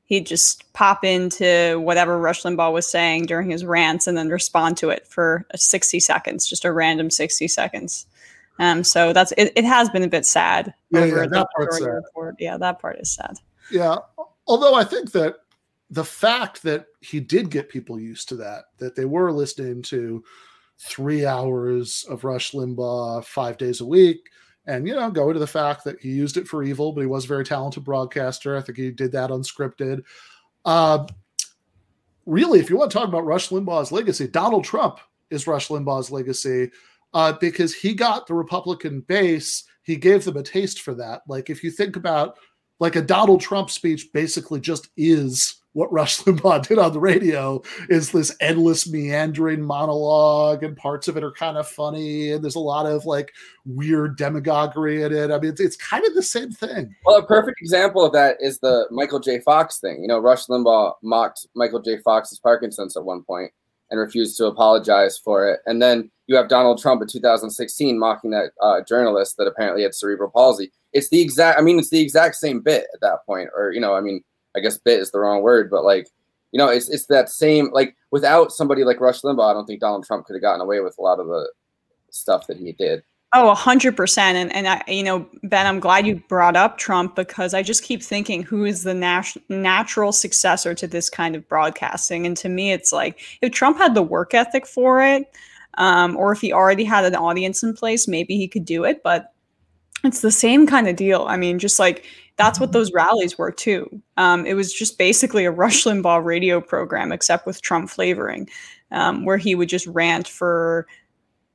he'd 0.04 0.26
just 0.26 0.70
pop 0.74 1.04
into 1.04 1.80
whatever 1.80 2.18
Rush 2.18 2.42
Limbaugh 2.42 2.72
was 2.72 2.86
saying 2.86 3.24
during 3.24 3.50
his 3.50 3.64
rants 3.64 4.06
and 4.06 4.18
then 4.18 4.28
respond 4.28 4.76
to 4.76 4.90
it 4.90 5.06
for 5.06 5.46
60 5.54 5.98
seconds, 6.00 6.46
just 6.46 6.66
a 6.66 6.72
random 6.72 7.10
60 7.10 7.48
seconds. 7.48 8.06
Um, 8.58 8.84
so 8.84 9.12
that's 9.12 9.32
it, 9.36 9.52
it 9.56 9.64
has 9.64 9.88
been 9.90 10.02
a 10.02 10.08
bit 10.08 10.26
sad. 10.26 10.74
Yeah, 10.90 11.04
yeah 11.04 11.26
that 11.26 11.48
part's 11.56 11.78
sad. 11.78 11.86
Report. 11.86 12.36
Yeah, 12.38 12.56
that 12.58 12.80
part 12.80 12.98
is 13.00 13.10
sad. 13.12 13.38
Yeah. 13.70 13.96
Although 14.46 14.74
I 14.74 14.84
think 14.84 15.12
that 15.12 15.36
the 15.90 16.04
fact 16.04 16.62
that 16.62 16.86
he 17.00 17.20
did 17.20 17.50
get 17.50 17.68
people 17.68 17.98
used 17.98 18.28
to 18.30 18.36
that, 18.36 18.64
that 18.78 18.94
they 18.94 19.04
were 19.04 19.32
listening 19.32 19.82
to 19.82 20.22
three 20.78 21.26
hours 21.26 22.04
of 22.08 22.24
Rush 22.24 22.52
Limbaugh 22.52 23.24
five 23.24 23.58
days 23.58 23.80
a 23.80 23.86
week, 23.86 24.28
and 24.66 24.86
you 24.86 24.94
know, 24.94 25.10
going 25.10 25.34
to 25.34 25.40
the 25.40 25.46
fact 25.46 25.84
that 25.84 26.00
he 26.00 26.10
used 26.10 26.36
it 26.36 26.48
for 26.48 26.62
evil, 26.62 26.92
but 26.92 27.02
he 27.02 27.06
was 27.06 27.24
a 27.24 27.28
very 27.28 27.44
talented 27.44 27.84
broadcaster. 27.84 28.56
I 28.56 28.62
think 28.62 28.78
he 28.78 28.90
did 28.90 29.12
that 29.12 29.30
unscripted. 29.30 30.02
Uh, 30.64 31.06
really, 32.26 32.60
if 32.60 32.70
you 32.70 32.76
want 32.76 32.90
to 32.90 32.98
talk 32.98 33.08
about 33.08 33.26
Rush 33.26 33.48
Limbaugh's 33.48 33.92
legacy, 33.92 34.28
Donald 34.28 34.64
Trump 34.64 35.00
is 35.30 35.46
Rush 35.46 35.68
Limbaugh's 35.68 36.10
legacy 36.10 36.70
uh, 37.14 37.32
because 37.32 37.74
he 37.74 37.94
got 37.94 38.26
the 38.26 38.34
Republican 38.34 39.00
base. 39.00 39.64
He 39.82 39.96
gave 39.96 40.24
them 40.24 40.36
a 40.36 40.42
taste 40.42 40.80
for 40.82 40.94
that. 40.94 41.22
Like 41.26 41.50
if 41.50 41.64
you 41.64 41.70
think 41.70 41.96
about 41.96 42.36
like 42.80 42.96
a 42.96 43.02
Donald 43.02 43.40
Trump 43.40 43.70
speech 43.70 44.08
basically 44.12 44.60
just 44.60 44.88
is 44.96 45.62
what 45.74 45.92
Rush 45.92 46.18
Limbaugh 46.22 46.66
did 46.66 46.78
on 46.78 46.92
the 46.92 47.00
radio 47.00 47.62
is 47.88 48.12
this 48.12 48.34
endless 48.40 48.90
meandering 48.90 49.62
monologue, 49.62 50.62
and 50.62 50.76
parts 50.76 51.08
of 51.08 51.16
it 51.16 51.24
are 51.24 51.32
kind 51.32 51.56
of 51.56 51.66
funny, 51.66 52.32
and 52.32 52.42
there's 52.42 52.56
a 52.56 52.60
lot 52.60 52.86
of 52.86 53.06
like 53.06 53.32
weird 53.64 54.16
demagoguery 54.16 55.02
in 55.02 55.12
it. 55.12 55.30
I 55.30 55.38
mean, 55.38 55.52
it's, 55.52 55.60
it's 55.60 55.76
kind 55.76 56.04
of 56.04 56.14
the 56.14 56.22
same 56.22 56.50
thing. 56.50 56.94
Well, 57.06 57.18
a 57.18 57.26
perfect 57.26 57.60
example 57.60 58.04
of 58.04 58.12
that 58.12 58.36
is 58.40 58.58
the 58.58 58.86
Michael 58.90 59.20
J. 59.20 59.40
Fox 59.40 59.78
thing. 59.78 60.02
You 60.02 60.08
know, 60.08 60.18
Rush 60.18 60.46
Limbaugh 60.46 60.94
mocked 61.02 61.46
Michael 61.54 61.80
J. 61.80 61.98
Fox's 62.04 62.38
Parkinson's 62.38 62.96
at 62.96 63.04
one 63.04 63.22
point 63.22 63.52
and 63.92 64.00
refused 64.00 64.36
to 64.38 64.46
apologize 64.46 65.16
for 65.16 65.48
it, 65.48 65.60
and 65.66 65.80
then 65.80 66.10
you 66.26 66.34
have 66.34 66.48
Donald 66.48 66.80
Trump 66.80 67.00
in 67.02 67.06
2016 67.06 67.96
mocking 67.96 68.30
that 68.30 68.50
uh, 68.60 68.80
journalist 68.88 69.36
that 69.36 69.46
apparently 69.46 69.84
had 69.84 69.94
cerebral 69.94 70.30
palsy. 70.30 70.72
It's 70.92 71.08
the 71.08 71.20
exact 71.20 71.58
i 71.58 71.62
mean 71.62 71.78
it's 71.78 71.90
the 71.90 72.00
exact 72.00 72.36
same 72.36 72.60
bit 72.60 72.86
at 72.94 73.00
that 73.00 73.24
point 73.24 73.48
or 73.56 73.72
you 73.72 73.80
know 73.80 73.94
i 73.94 74.00
mean 74.00 74.22
i 74.56 74.60
guess 74.60 74.78
bit 74.78 75.00
is 75.00 75.10
the 75.10 75.18
wrong 75.18 75.42
word 75.42 75.70
but 75.70 75.84
like 75.84 76.08
you 76.52 76.58
know 76.58 76.68
it's 76.68 76.88
it's 76.88 77.06
that 77.06 77.30
same 77.30 77.70
like 77.72 77.96
without 78.10 78.52
somebody 78.52 78.84
like 78.84 79.00
rush 79.00 79.22
limbaugh 79.22 79.50
i 79.50 79.54
don't 79.54 79.66
think 79.66 79.80
donald 79.80 80.04
trump 80.04 80.26
could 80.26 80.34
have 80.34 80.42
gotten 80.42 80.60
away 80.60 80.80
with 80.80 80.96
a 80.98 81.02
lot 81.02 81.18
of 81.18 81.26
the 81.26 81.50
stuff 82.10 82.46
that 82.46 82.58
he 82.58 82.72
did 82.72 83.02
Oh, 83.34 83.48
100%. 83.48 84.34
And, 84.34 84.52
and 84.54 84.68
I, 84.68 84.82
you 84.86 85.02
know, 85.02 85.26
Ben, 85.42 85.66
I'm 85.66 85.80
glad 85.80 86.06
you 86.06 86.16
brought 86.28 86.54
up 86.54 86.76
Trump 86.76 87.16
because 87.16 87.54
I 87.54 87.62
just 87.62 87.82
keep 87.82 88.02
thinking 88.02 88.42
who 88.42 88.64
is 88.66 88.82
the 88.82 88.92
nat- 88.92 89.36
natural 89.48 90.12
successor 90.12 90.74
to 90.74 90.86
this 90.86 91.08
kind 91.08 91.34
of 91.34 91.48
broadcasting. 91.48 92.26
And 92.26 92.36
to 92.38 92.50
me, 92.50 92.72
it's 92.72 92.92
like 92.92 93.20
if 93.40 93.50
Trump 93.52 93.78
had 93.78 93.94
the 93.94 94.02
work 94.02 94.34
ethic 94.34 94.66
for 94.66 95.02
it, 95.02 95.34
um, 95.78 96.14
or 96.18 96.32
if 96.32 96.42
he 96.42 96.52
already 96.52 96.84
had 96.84 97.06
an 97.06 97.14
audience 97.16 97.62
in 97.62 97.72
place, 97.72 98.06
maybe 98.06 98.36
he 98.36 98.46
could 98.46 98.66
do 98.66 98.84
it. 98.84 99.02
But 99.02 99.32
it's 100.04 100.20
the 100.20 100.32
same 100.32 100.66
kind 100.66 100.88
of 100.88 100.96
deal. 100.96 101.24
I 101.28 101.36
mean, 101.36 101.58
just 101.58 101.78
like 101.78 102.04
that's 102.36 102.58
what 102.58 102.72
those 102.72 102.92
rallies 102.92 103.38
were 103.38 103.52
too. 103.52 104.02
Um, 104.16 104.46
it 104.46 104.54
was 104.54 104.72
just 104.72 104.98
basically 104.98 105.44
a 105.44 105.50
Rush 105.52 105.84
Limbaugh 105.84 106.24
radio 106.24 106.60
program, 106.60 107.12
except 107.12 107.46
with 107.46 107.62
Trump 107.62 107.88
flavoring, 107.90 108.48
um, 108.90 109.24
where 109.24 109.36
he 109.36 109.54
would 109.54 109.68
just 109.68 109.86
rant 109.86 110.26
for 110.26 110.86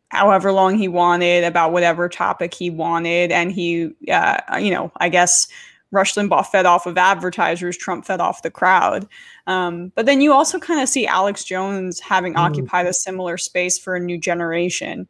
however 0.10 0.52
long 0.52 0.78
he 0.78 0.88
wanted 0.88 1.44
about 1.44 1.72
whatever 1.72 2.10
topic 2.10 2.54
he 2.54 2.70
wanted, 2.70 3.32
and 3.32 3.52
he, 3.52 3.92
uh, 4.12 4.38
you 4.60 4.72
know, 4.72 4.92
I 4.98 5.10
guess 5.10 5.48
Rush 5.92 6.16
Limbaugh 6.16 6.46
fed 6.46 6.66
off 6.66 6.86
of 6.86 6.98
advertisers, 6.98 7.78
Trump 7.78 8.06
fed 8.06 8.20
off 8.20 8.42
the 8.42 8.52
crowd. 8.52 9.08
Um, 9.48 9.92
but 9.96 10.06
then 10.06 10.22
you 10.22 10.34
also 10.34 10.60
kind 10.60 10.82
of 10.82 10.90
see 10.90 11.08
Alex 11.08 11.44
Jones 11.44 12.00
having 12.00 12.34
mm. 12.34 12.40
occupied 12.40 12.88
a 12.88 12.94
similar 12.94 13.38
space 13.38 13.80
for 13.80 13.96
a 13.96 14.00
new 14.00 14.18
generation. 14.18 15.08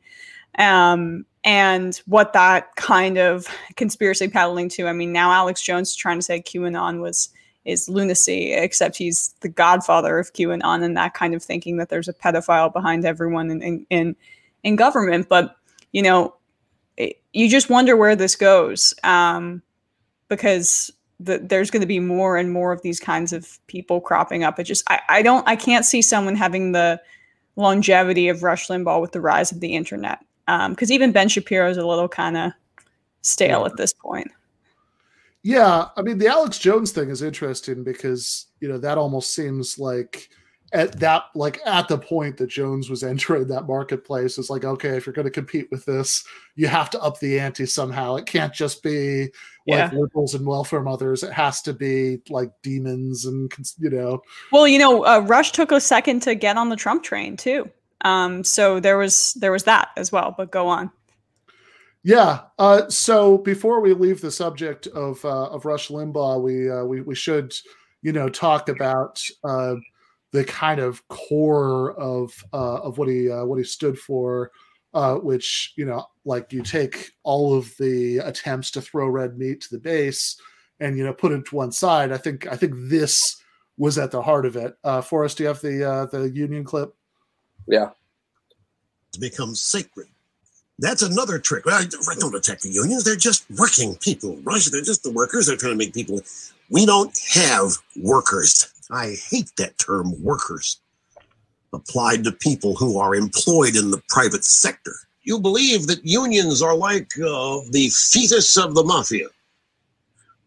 Um, 0.60 1.26
and 1.44 1.96
what 2.06 2.34
that 2.34 2.76
kind 2.76 3.18
of 3.18 3.48
conspiracy 3.76 4.28
peddling 4.28 4.70
to. 4.70 4.88
I 4.88 4.94
mean, 4.94 5.14
now 5.14 5.32
Alex 5.32 5.62
Jones 5.62 5.90
is 5.90 5.96
trying 5.96 6.18
to 6.18 6.24
say 6.24 6.42
QAnon 6.42 7.00
was 7.00 7.30
is 7.64 7.90
lunacy, 7.90 8.54
except 8.54 8.98
he's 8.98 9.36
the 9.42 9.50
godfather 9.50 10.20
of 10.20 10.34
QAnon 10.34 10.84
and 10.84 10.96
that 10.96 11.14
kind 11.14 11.34
of 11.34 11.44
thinking 11.44 11.78
that 11.78 11.90
there's 11.90 12.08
a 12.08 12.14
pedophile 12.14 12.72
behind 12.72 13.06
everyone 13.06 13.50
in 13.50 13.62
in 13.62 13.86
in, 13.90 14.16
in 14.64 14.76
government. 14.76 15.30
But 15.30 15.56
you 15.92 16.02
know, 16.02 16.36
it, 16.98 17.22
you 17.34 17.50
just 17.50 17.70
wonder 17.70 17.96
where 17.96 18.16
this 18.16 18.36
goes 18.36 18.94
um, 19.04 19.62
because 20.28 20.92
the, 21.20 21.40
there's 21.40 21.72
going 21.72 21.82
to 21.82 21.88
be 21.88 22.00
more 22.00 22.38
and 22.38 22.52
more 22.52 22.72
of 22.72 22.82
these 22.82 23.00
kinds 23.00 23.34
of 23.34 23.60
people 23.68 24.02
cropping 24.02 24.44
up. 24.44 24.60
It 24.60 24.64
just 24.64 24.84
I, 24.90 25.00
I 25.10 25.22
don't 25.22 25.48
I 25.48 25.56
can't 25.56 25.86
see 25.86 26.02
someone 26.02 26.36
having 26.36 26.72
the 26.72 27.02
longevity 27.56 28.30
of 28.30 28.44
Rush 28.44 28.68
Limbaugh 28.68 29.02
with 29.02 29.12
the 29.12 29.22
rise 29.22 29.52
of 29.52 29.60
the 29.60 29.76
internet 29.76 30.20
because 30.46 30.90
um, 30.90 30.94
even 30.94 31.12
Ben 31.12 31.28
Shapiro 31.28 31.70
is 31.70 31.78
a 31.78 31.86
little 31.86 32.08
kind 32.08 32.38
of 32.38 32.52
stale 33.22 33.62
yeah. 33.62 33.66
at 33.66 33.78
this 33.78 33.94
point. 33.94 34.32
Yeah, 35.44 35.88
I 35.96 36.02
mean 36.02 36.18
the 36.18 36.28
Alex 36.28 36.60
Jones 36.60 36.92
thing 36.92 37.10
is 37.10 37.22
interesting 37.22 37.84
because 37.84 38.48
you 38.60 38.68
know 38.68 38.78
that 38.80 38.98
almost 38.98 39.34
seems 39.34 39.80
like 39.80 40.30
at 40.74 41.00
that 41.00 41.24
like 41.34 41.60
at 41.66 41.88
the 41.88 41.98
point 41.98 42.38
that 42.38 42.50
Jones 42.50 42.90
was 42.90 43.04
entering 43.04 43.48
that 43.48 43.68
marketplace 43.68 44.38
is 44.38 44.50
like 44.50 44.66
okay 44.66 44.98
if 44.98 45.06
you're 45.06 45.14
going 45.14 45.26
to 45.26 45.32
compete 45.32 45.70
with 45.72 45.86
this 45.86 46.26
you 46.56 46.68
have 46.68 46.90
to 46.90 47.02
up 47.02 47.20
the 47.20 47.40
ante 47.40 47.66
somehow 47.66 48.16
it 48.16 48.26
can't 48.26 48.54
just 48.54 48.84
be 48.84 49.24
like 49.66 49.92
yeah. 49.92 49.92
liberals 49.94 50.34
and 50.36 50.46
welfare 50.46 50.82
mothers 50.82 51.24
it 51.24 51.32
has 51.32 51.62
to 51.62 51.72
be 51.74 52.20
like 52.30 52.52
demons 52.64 53.26
and 53.26 53.52
you 53.80 53.90
know 53.90 54.22
well 54.52 54.68
you 54.68 54.78
know 54.78 55.06
uh, 55.06 55.20
Rush 55.20 55.54
took 55.54 55.72
a 55.72 55.80
second 55.80 56.22
to 56.24 56.36
get 56.36 56.58
on 56.58 56.70
the 56.70 56.76
Trump 56.76 57.04
train 57.04 57.38
too 57.38 57.70
um, 58.02 58.44
so 58.44 58.80
there 58.80 58.98
was 58.98 59.34
there 59.34 59.52
was 59.52 59.64
that 59.64 59.90
as 59.98 60.12
well. 60.12 60.34
But 60.36 60.52
go 60.52 60.68
on. 60.68 60.92
Yeah. 62.04 62.42
Uh, 62.58 62.88
so 62.90 63.40
before 63.40 63.82
we 63.82 63.94
leave 63.94 64.22
the 64.22 64.32
subject 64.32 64.88
of 64.88 65.24
uh, 65.26 65.48
of 65.48 65.66
Rush 65.66 65.90
Limbaugh, 65.90 66.42
we 66.42 66.70
uh, 66.70 66.84
we 66.84 67.02
we 67.02 67.16
should 67.16 67.54
you 68.02 68.14
know 68.14 68.30
talk 68.30 68.70
about 68.70 69.22
uh, 69.44 69.76
the 70.38 70.44
kind 70.44 70.80
of 70.80 71.06
core 71.08 71.94
of 72.00 72.32
uh, 72.54 72.80
of 72.82 73.00
what 73.00 73.08
he 73.08 73.30
uh, 73.30 73.44
what 73.44 73.58
he 73.58 73.64
stood 73.64 73.98
for. 73.98 74.52
Uh, 74.94 75.16
which 75.16 75.74
you 75.76 75.86
know, 75.86 76.04
like 76.26 76.52
you 76.52 76.64
take 76.64 77.12
all 77.24 77.56
of 77.56 77.72
the 77.78 78.18
attempts 78.20 78.72
to 78.72 78.82
throw 78.82 79.08
red 79.08 79.38
meat 79.38 79.62
to 79.62 79.70
the 79.70 79.78
base, 79.78 80.40
and 80.80 80.98
you 80.98 81.04
know, 81.04 81.14
put 81.14 81.32
it 81.32 81.46
to 81.46 81.56
one 81.56 81.72
side. 81.72 82.12
I 82.12 82.18
think 82.18 82.48
I 82.48 82.56
think 82.56 82.74
this 82.76 83.42
was 83.78 83.98
at 83.98 84.12
the 84.12 84.22
heart 84.22 84.46
of 84.46 84.56
it. 84.56 84.76
Uh, 84.84 85.02
Forrest, 85.02 85.38
do 85.38 85.44
you 85.44 85.48
have 85.50 85.62
the 85.62 85.88
uh, 85.88 86.06
the 86.06 86.30
union 86.30 86.64
clip? 86.64 86.96
Yeah. 87.68 87.90
Becomes 89.20 89.62
sacred. 89.62 90.08
That's 90.80 91.02
another 91.02 91.40
trick. 91.40 91.64
I 91.68 91.86
don't 92.20 92.36
attack 92.36 92.62
the 92.62 92.70
unions. 92.70 93.04
They're 93.04 93.16
just 93.16 93.46
working 93.58 93.96
people, 93.96 94.38
right? 94.44 94.62
They're 94.72 94.82
just 94.82 95.04
the 95.04 95.12
workers. 95.12 95.48
They're 95.48 95.58
trying 95.58 95.74
to 95.74 95.78
make 95.78 95.94
people. 95.94 96.22
We 96.70 96.86
don't 96.86 97.18
have 97.34 97.78
workers. 97.96 98.72
I 98.92 99.16
hate 99.30 99.52
that 99.58 99.78
term 99.78 100.14
workers 100.24 100.82
applied 101.74 102.24
to 102.24 102.32
people 102.32 102.76
who 102.76 102.98
are 102.98 103.16
employed 103.16 103.76
in 103.76 103.92
the 103.92 104.02
private 104.10 104.46
sector. 104.46 104.96
You 105.24 105.40
believe 105.40 105.88
that 105.88 106.06
unions 106.06 106.62
are 106.62 106.76
like 106.76 107.10
uh, 107.18 107.60
the 107.72 107.90
fetus 107.92 108.58
of 108.58 108.76
the 108.76 108.84
mafia. 108.84 109.28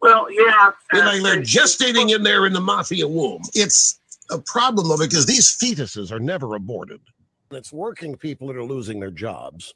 Well, 0.01 0.31
yeah. 0.31 0.71
They're, 0.91 1.05
like 1.05 1.23
they're 1.23 1.43
gestating 1.43 2.15
in 2.15 2.23
there 2.23 2.47
in 2.47 2.55
the 2.55 2.61
mafia 2.61 3.07
womb. 3.07 3.43
It's 3.55 3.99
a 4.31 4.39
problem 4.39 4.91
of 4.91 5.01
it 5.01 5.11
because 5.11 5.27
these 5.27 5.57
fetuses 5.57 6.11
are 6.11 6.21
never 6.21 6.55
aborted. 6.55 7.01
It's 7.51 7.73
working 7.73 8.17
people 8.17 8.47
that 8.49 8.57
are 8.57 8.65
losing 8.65 9.01
their 9.01 9.11
jobs. 9.11 9.75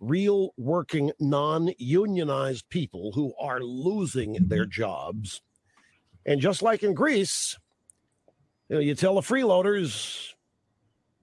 Real 0.00 0.52
working, 0.58 1.12
non 1.20 1.72
unionized 1.78 2.68
people 2.68 3.12
who 3.12 3.32
are 3.40 3.60
losing 3.62 4.36
their 4.48 4.66
jobs. 4.66 5.40
And 6.26 6.40
just 6.40 6.60
like 6.60 6.82
in 6.82 6.92
Greece, 6.92 7.56
you, 8.68 8.76
know, 8.76 8.80
you 8.80 8.94
tell 8.94 9.14
the 9.14 9.20
freeloaders, 9.20 10.30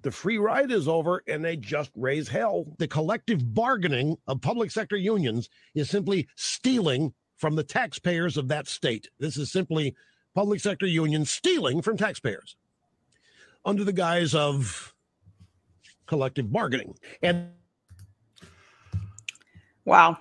the 0.02 0.12
free 0.12 0.38
ride 0.38 0.72
is 0.72 0.88
over 0.88 1.24
and 1.28 1.44
they 1.44 1.58
just 1.58 1.92
raise 1.96 2.28
hell. 2.28 2.66
The 2.78 2.88
collective 2.88 3.54
bargaining 3.54 4.18
of 4.28 4.42
public 4.42 4.72
sector 4.72 4.98
unions 4.98 5.50
is 5.76 5.90
simply 5.90 6.28
stealing 6.36 7.14
from 7.38 7.56
the 7.56 7.64
taxpayers 7.64 8.38
of 8.38 8.48
that 8.50 8.68
state. 8.68 9.08
This 9.20 9.38
is 9.38 9.52
simply 9.52 9.96
public 10.36 10.60
sector 10.60 10.86
unions 10.86 11.32
stealing 11.32 11.82
from 11.82 11.98
taxpayers 11.98 12.56
under 13.66 13.84
the 13.84 13.94
guise 13.94 14.34
of 14.34 14.94
collective 16.06 16.52
bargaining. 16.52 16.96
And 17.22 17.50
Wow. 19.90 20.18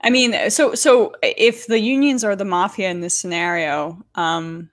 I 0.00 0.10
mean, 0.10 0.50
so 0.50 0.74
so 0.74 1.14
if 1.22 1.68
the 1.68 1.78
unions 1.78 2.24
are 2.24 2.34
the 2.34 2.44
mafia 2.44 2.90
in 2.90 3.00
this 3.00 3.16
scenario, 3.16 4.04
um, 4.16 4.68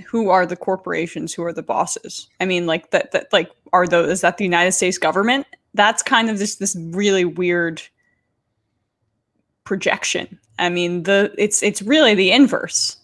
who 0.00 0.30
are 0.30 0.46
the 0.46 0.56
corporations? 0.56 1.32
Who 1.34 1.44
are 1.44 1.52
the 1.52 1.62
bosses? 1.62 2.28
I 2.40 2.46
mean, 2.46 2.66
like 2.66 2.90
that 2.90 3.12
that 3.12 3.32
like 3.32 3.50
are 3.72 3.86
those 3.86 4.10
is 4.10 4.20
that 4.20 4.36
the 4.36 4.44
United 4.44 4.72
States 4.72 4.98
government? 4.98 5.46
That's 5.74 6.02
kind 6.02 6.30
of 6.30 6.38
this 6.38 6.56
this 6.56 6.76
really 6.76 7.24
weird 7.24 7.82
projection. 9.64 10.38
I 10.58 10.68
mean, 10.68 11.04
the 11.04 11.34
it's 11.38 11.62
it's 11.62 11.82
really 11.82 12.14
the 12.14 12.32
inverse. 12.32 12.96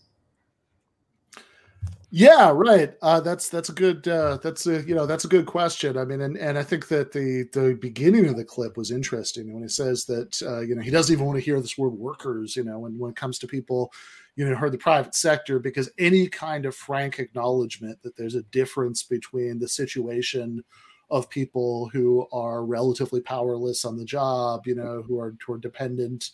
Yeah, 2.11 2.53
right. 2.55 2.95
Uh, 3.03 3.21
that's 3.21 3.49
that's 3.49 3.69
a 3.69 3.73
good 3.73 4.07
uh, 4.09 4.39
that's 4.43 4.67
a 4.67 4.83
you 4.83 4.95
know 4.95 5.07
that's 5.07 5.25
a 5.25 5.29
good 5.29 5.47
question. 5.47 5.99
I 5.99 6.05
mean, 6.05 6.23
and, 6.23 6.39
and 6.39 6.57
I 6.57 6.63
think 6.63 6.89
that 6.89 7.13
the 7.13 7.49
the 7.53 7.77
beginning 7.81 8.27
of 8.29 8.37
the 8.37 8.45
clip 8.45 8.77
was 8.77 8.91
interesting 8.91 9.53
when 9.53 9.63
he 9.63 9.69
says 9.69 10.05
that 10.07 10.41
uh, 10.43 10.61
you 10.61 10.75
know 10.75 10.83
he 10.83 10.91
doesn't 10.91 11.13
even 11.13 11.27
want 11.27 11.37
to 11.37 11.45
hear 11.45 11.61
this 11.61 11.77
word 11.77 11.91
workers. 11.91 12.57
You 12.57 12.65
know, 12.65 12.79
when 12.79 12.99
when 12.99 13.11
it 13.11 13.17
comes 13.17 13.39
to 13.41 13.47
people, 13.47 13.93
you 14.37 14.49
know, 14.49 14.55
heard 14.55 14.73
the 14.73 14.79
private 14.79 15.15
sector 15.15 15.59
because 15.59 15.91
any 15.99 16.29
kind 16.29 16.67
of 16.67 16.77
frank 16.77 17.19
acknowledgement 17.19 18.01
that 18.03 18.17
there's 18.17 18.35
a 18.35 18.43
difference 18.45 19.03
between 19.03 19.59
the 19.59 19.69
situation 19.69 20.63
of 21.11 21.31
people 21.31 21.89
who 21.89 22.27
are 22.33 22.65
relatively 22.65 23.21
powerless 23.21 23.85
on 23.85 23.97
the 23.97 24.05
job, 24.05 24.67
you 24.67 24.75
know, 24.75 25.03
who 25.03 25.19
are 25.19 25.35
who 25.45 25.55
are 25.55 25.59
dependent 25.59 26.31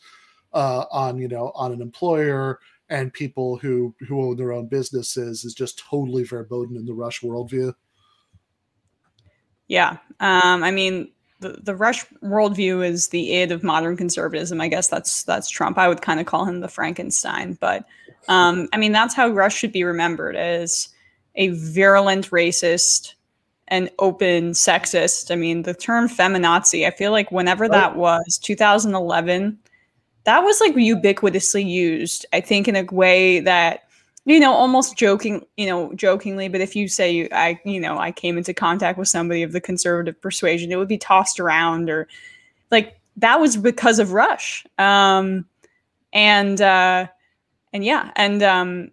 uh, 0.52 0.84
on 0.90 1.18
you 1.18 1.28
know 1.28 1.52
on 1.54 1.72
an 1.72 1.80
employer 1.80 2.58
and 2.88 3.12
people 3.12 3.56
who 3.56 3.94
who 4.06 4.20
own 4.20 4.36
their 4.36 4.52
own 4.52 4.66
businesses 4.66 5.44
is 5.44 5.54
just 5.54 5.78
totally 5.78 6.24
verboten 6.24 6.76
in 6.76 6.84
the 6.84 6.92
Rush 6.92 7.20
worldview. 7.20 7.72
Yeah, 9.68 9.98
um, 10.20 10.64
I 10.64 10.70
mean 10.70 11.12
the 11.42 11.60
the 11.62 11.76
Rush 11.76 12.06
worldview 12.22 12.86
is 12.86 13.08
the 13.08 13.32
id 13.32 13.52
of 13.52 13.62
modern 13.62 13.96
conservatism. 13.96 14.60
I 14.60 14.68
guess 14.68 14.88
that's 14.88 15.24
that's 15.24 15.50
Trump. 15.50 15.76
I 15.76 15.88
would 15.88 16.00
kind 16.00 16.20
of 16.20 16.26
call 16.26 16.46
him 16.46 16.60
the 16.60 16.68
Frankenstein, 16.68 17.58
but 17.60 17.84
um, 18.28 18.68
I 18.72 18.78
mean 18.78 18.92
that's 18.92 19.14
how 19.14 19.28
Rush 19.28 19.56
should 19.56 19.72
be 19.72 19.84
remembered 19.84 20.36
as 20.36 20.88
a 21.34 21.48
virulent 21.48 22.30
racist 22.30 23.14
and 23.68 23.90
open 23.98 24.52
sexist. 24.52 25.30
I 25.30 25.36
mean 25.36 25.62
the 25.62 25.74
term 25.74 26.08
feminazi. 26.08 26.86
I 26.86 26.90
feel 26.90 27.12
like 27.12 27.30
whenever 27.30 27.68
that 27.68 27.96
was 27.96 28.38
2011 28.38 29.58
that 30.24 30.40
was 30.40 30.60
like 30.60 30.74
ubiquitously 30.74 31.68
used 31.68 32.26
i 32.32 32.40
think 32.40 32.68
in 32.68 32.76
a 32.76 32.84
way 32.94 33.40
that 33.40 33.88
you 34.24 34.38
know 34.38 34.52
almost 34.52 34.96
joking 34.96 35.44
you 35.56 35.66
know 35.66 35.92
jokingly 35.94 36.48
but 36.48 36.60
if 36.60 36.76
you 36.76 36.86
say 36.86 37.28
i 37.32 37.58
you 37.64 37.80
know 37.80 37.98
i 37.98 38.12
came 38.12 38.38
into 38.38 38.54
contact 38.54 38.98
with 38.98 39.08
somebody 39.08 39.42
of 39.42 39.52
the 39.52 39.60
conservative 39.60 40.20
persuasion 40.20 40.70
it 40.70 40.76
would 40.76 40.88
be 40.88 40.98
tossed 40.98 41.40
around 41.40 41.90
or 41.90 42.06
like 42.70 43.00
that 43.16 43.40
was 43.40 43.56
because 43.56 43.98
of 43.98 44.12
rush. 44.12 44.66
Um 44.78 45.46
and 46.12 46.60
uh 46.60 47.06
and 47.72 47.84
yeah 47.84 48.10
and 48.16 48.42
um 48.42 48.90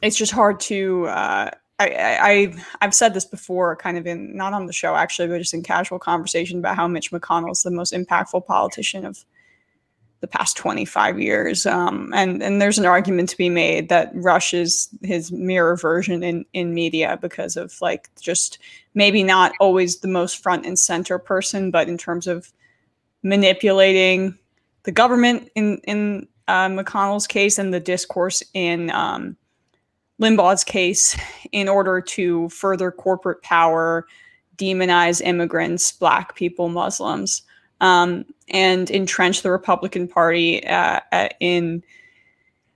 it's 0.00 0.16
just 0.16 0.32
hard 0.32 0.60
to 0.60 1.06
uh 1.06 1.50
I, 1.78 2.18
I 2.20 2.54
I've 2.80 2.94
said 2.94 3.12
this 3.12 3.24
before, 3.24 3.74
kind 3.74 3.98
of 3.98 4.06
in 4.06 4.36
not 4.36 4.52
on 4.52 4.66
the 4.66 4.72
show 4.72 4.94
actually, 4.94 5.26
but 5.28 5.38
just 5.38 5.54
in 5.54 5.62
casual 5.62 5.98
conversation 5.98 6.60
about 6.60 6.76
how 6.76 6.86
Mitch 6.86 7.10
McConnell 7.10 7.50
is 7.50 7.62
the 7.62 7.72
most 7.72 7.92
impactful 7.92 8.46
politician 8.46 9.04
of 9.04 9.24
the 10.22 10.28
past 10.28 10.56
25 10.56 11.18
years. 11.20 11.66
Um, 11.66 12.12
and, 12.14 12.42
and 12.42 12.62
there's 12.62 12.78
an 12.78 12.86
argument 12.86 13.28
to 13.30 13.36
be 13.36 13.50
made 13.50 13.88
that 13.88 14.12
Rush 14.14 14.54
is 14.54 14.88
his 15.02 15.32
mirror 15.32 15.76
version 15.76 16.22
in, 16.22 16.46
in 16.52 16.72
media 16.72 17.18
because 17.20 17.56
of 17.56 17.76
like 17.82 18.08
just 18.20 18.60
maybe 18.94 19.24
not 19.24 19.52
always 19.58 19.98
the 19.98 20.08
most 20.08 20.40
front 20.40 20.64
and 20.64 20.78
center 20.78 21.18
person, 21.18 21.72
but 21.72 21.88
in 21.88 21.98
terms 21.98 22.28
of 22.28 22.52
manipulating 23.24 24.38
the 24.84 24.92
government 24.92 25.50
in, 25.56 25.78
in 25.78 26.28
uh, 26.46 26.68
McConnell's 26.68 27.26
case 27.26 27.58
and 27.58 27.74
the 27.74 27.80
discourse 27.80 28.44
in 28.54 28.90
um, 28.90 29.36
Limbaugh's 30.20 30.62
case 30.62 31.16
in 31.50 31.68
order 31.68 32.00
to 32.00 32.48
further 32.50 32.92
corporate 32.92 33.42
power, 33.42 34.06
demonize 34.56 35.20
immigrants, 35.20 35.90
black 35.90 36.36
people, 36.36 36.68
Muslims 36.68 37.42
um, 37.82 38.24
and 38.48 38.90
entrench 38.90 39.42
the 39.42 39.50
Republican 39.50 40.08
Party 40.08 40.66
uh, 40.66 41.00
uh, 41.10 41.28
in 41.40 41.82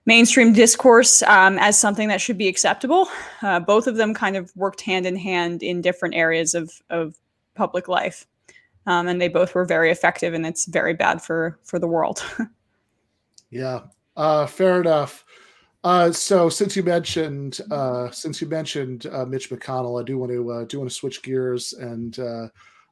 mainstream 0.05 0.53
discourse 0.53 1.23
um, 1.23 1.57
as 1.57 1.79
something 1.79 2.09
that 2.09 2.21
should 2.21 2.37
be 2.37 2.47
acceptable. 2.47 3.07
Uh, 3.41 3.59
both 3.59 3.87
of 3.87 3.95
them 3.95 4.13
kind 4.13 4.35
of 4.35 4.55
worked 4.55 4.81
hand 4.81 5.05
in 5.05 5.15
hand 5.15 5.63
in 5.63 5.81
different 5.81 6.13
areas 6.13 6.53
of, 6.53 6.81
of 6.89 7.15
public 7.55 7.87
life. 7.87 8.27
Um, 8.85 9.07
and 9.07 9.19
they 9.19 9.27
both 9.27 9.55
were 9.55 9.65
very 9.65 9.91
effective, 9.91 10.33
and 10.33 10.45
it's 10.45 10.65
very 10.65 10.93
bad 10.93 11.21
for 11.21 11.59
for 11.65 11.77
the 11.77 11.87
world. 11.87 12.23
yeah, 13.49 13.81
uh, 14.15 14.45
fair 14.45 14.79
enough. 14.79 15.25
Uh, 15.83 16.09
so 16.13 16.47
since 16.47 16.73
you 16.73 16.83
mentioned 16.83 17.59
uh, 17.69 18.09
since 18.11 18.39
you 18.39 18.47
mentioned 18.47 19.05
uh, 19.07 19.25
Mitch 19.25 19.49
McConnell, 19.49 20.01
I 20.01 20.05
do 20.05 20.17
want 20.17 20.31
to 20.31 20.51
uh, 20.51 20.63
do 20.63 20.79
want 20.79 20.89
to 20.89 20.95
switch 20.95 21.21
gears 21.21 21.73
and 21.73 22.17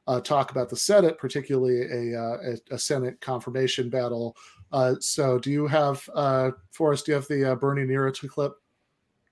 uh, 0.06 0.20
talk 0.20 0.50
about 0.50 0.68
the 0.68 0.76
Senate, 0.76 1.18
particularly 1.18 1.82
a, 1.82 2.20
uh, 2.20 2.36
a, 2.70 2.74
a, 2.74 2.78
Senate 2.78 3.20
confirmation 3.20 3.90
battle. 3.90 4.36
Uh, 4.72 4.94
so, 5.00 5.38
do 5.38 5.50
you 5.50 5.66
have, 5.66 6.08
uh, 6.14 6.50
Forrest, 6.70 7.06
do 7.06 7.12
you 7.12 7.16
have 7.16 7.26
the 7.28 7.52
uh, 7.52 7.54
Bernie 7.54 7.84
Neera 7.84 8.12
clip? 8.28 8.52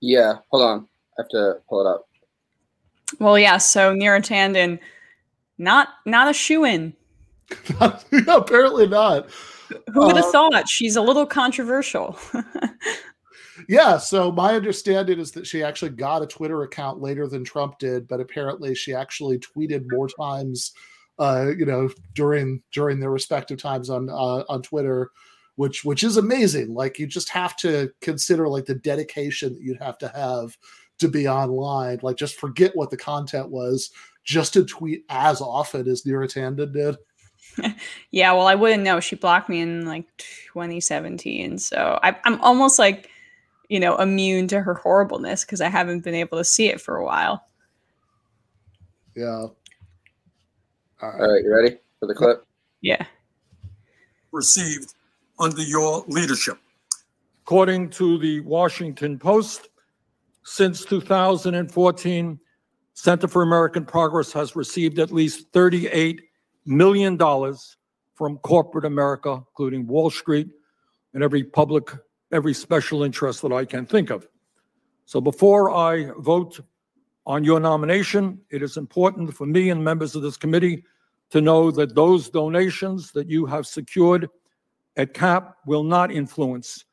Yeah, 0.01 0.35
hold 0.49 0.63
on. 0.63 0.87
I 1.17 1.21
have 1.21 1.29
to 1.29 1.57
pull 1.69 1.81
it 1.85 1.89
up. 1.89 2.07
Well, 3.19 3.39
yeah. 3.39 3.57
So 3.57 3.93
Neera 3.93 4.19
Tanden, 4.19 4.79
not 5.57 5.89
not 6.05 6.29
a 6.29 6.33
shoe 6.33 6.65
in. 6.65 6.93
Apparently 8.27 8.87
not. 8.87 9.29
Who 9.93 10.05
would 10.05 10.15
have 10.15 10.25
uh, 10.25 10.31
thought? 10.31 10.69
She's 10.69 10.95
a 10.95 11.01
little 11.01 11.25
controversial. 11.25 12.17
yeah. 13.67 13.97
So 13.97 14.31
my 14.31 14.53
understanding 14.53 15.19
is 15.19 15.31
that 15.31 15.47
she 15.47 15.63
actually 15.63 15.91
got 15.91 16.21
a 16.21 16.27
Twitter 16.27 16.63
account 16.63 17.01
later 17.01 17.27
than 17.27 17.43
Trump 17.43 17.79
did, 17.79 18.07
but 18.07 18.19
apparently 18.19 18.75
she 18.75 18.93
actually 18.93 19.39
tweeted 19.39 19.85
more 19.89 20.07
times, 20.07 20.73
uh, 21.19 21.51
you 21.57 21.65
know, 21.65 21.89
during 22.13 22.61
during 22.71 22.99
their 22.99 23.11
respective 23.11 23.61
times 23.61 23.89
on 23.89 24.09
uh, 24.09 24.43
on 24.49 24.61
Twitter, 24.61 25.11
which 25.55 25.85
which 25.85 26.03
is 26.03 26.17
amazing. 26.17 26.73
Like 26.73 26.99
you 26.99 27.07
just 27.07 27.29
have 27.29 27.55
to 27.57 27.91
consider 28.01 28.47
like 28.47 28.65
the 28.65 28.75
dedication 28.75 29.53
that 29.53 29.61
you'd 29.61 29.81
have 29.81 29.97
to 29.99 30.09
have 30.09 30.57
to 30.99 31.07
be 31.07 31.27
online. 31.27 31.99
Like 32.01 32.17
just 32.17 32.39
forget 32.39 32.75
what 32.75 32.89
the 32.89 32.97
content 32.97 33.49
was, 33.49 33.91
just 34.23 34.53
to 34.53 34.65
tweet 34.65 35.05
as 35.09 35.41
often 35.41 35.87
as 35.87 36.03
Neera 36.03 36.31
Tanden 36.31 36.73
did. 36.73 36.97
yeah, 38.11 38.31
well, 38.33 38.47
I 38.47 38.55
wouldn't 38.55 38.83
know. 38.83 38.99
She 38.99 39.15
blocked 39.15 39.49
me 39.49 39.61
in 39.61 39.85
like 39.85 40.05
2017, 40.17 41.57
so 41.57 41.99
I, 42.03 42.15
I'm 42.23 42.39
almost 42.41 42.79
like 42.79 43.09
you 43.69 43.79
know, 43.79 43.97
immune 43.97 44.47
to 44.49 44.61
her 44.61 44.73
horribleness 44.73 45.43
because 45.43 45.61
I 45.61 45.69
haven't 45.69 46.01
been 46.01 46.15
able 46.15 46.37
to 46.37 46.43
see 46.43 46.67
it 46.67 46.81
for 46.81 46.97
a 46.97 47.05
while. 47.05 47.47
Yeah. 49.15 49.27
All 49.27 49.53
right. 51.01 51.19
All 51.19 51.33
right, 51.33 51.43
you 51.43 51.53
ready 51.53 51.77
for 51.99 52.07
the 52.07 52.15
clip? 52.15 52.45
Yeah. 52.81 53.05
Received 54.31 54.93
under 55.39 55.61
your 55.61 56.03
leadership. 56.07 56.57
According 57.43 57.91
to 57.91 58.17
the 58.17 58.39
Washington 58.41 59.19
Post, 59.19 59.69
since 60.43 60.85
2014, 60.85 62.39
Center 62.93 63.27
for 63.27 63.41
American 63.41 63.85
Progress 63.85 64.31
has 64.31 64.55
received 64.55 64.99
at 64.99 65.11
least 65.11 65.51
$38 65.51 66.19
million 66.65 67.17
from 68.15 68.37
corporate 68.37 68.85
America, 68.85 69.43
including 69.49 69.85
Wall 69.85 70.09
Street 70.09 70.47
and 71.13 71.23
every 71.23 71.43
public 71.43 71.91
every 72.35 72.53
special 72.53 73.03
interest 73.03 73.41
that 73.41 73.53
I 73.53 73.65
can 73.65 73.85
think 73.85 74.09
of. 74.09 74.27
So 75.05 75.21
before 75.21 75.71
I 75.71 76.11
vote 76.19 76.59
on 77.25 77.43
your 77.43 77.59
nomination, 77.59 78.39
it 78.51 78.61
is 78.61 78.77
important 78.77 79.33
for 79.33 79.47
me 79.47 79.69
and 79.69 79.83
members 79.83 80.15
of 80.15 80.21
this 80.21 80.37
committee 80.37 80.83
to 81.31 81.41
know 81.41 81.71
that 81.71 81.95
those 81.95 82.29
donations 82.29 83.11
that 83.13 83.29
you 83.29 83.45
have 83.45 83.65
secured 83.65 84.27
at 84.97 85.13
CAP 85.13 85.55
will 85.65 85.83
not 85.83 86.11
influence 86.11 86.85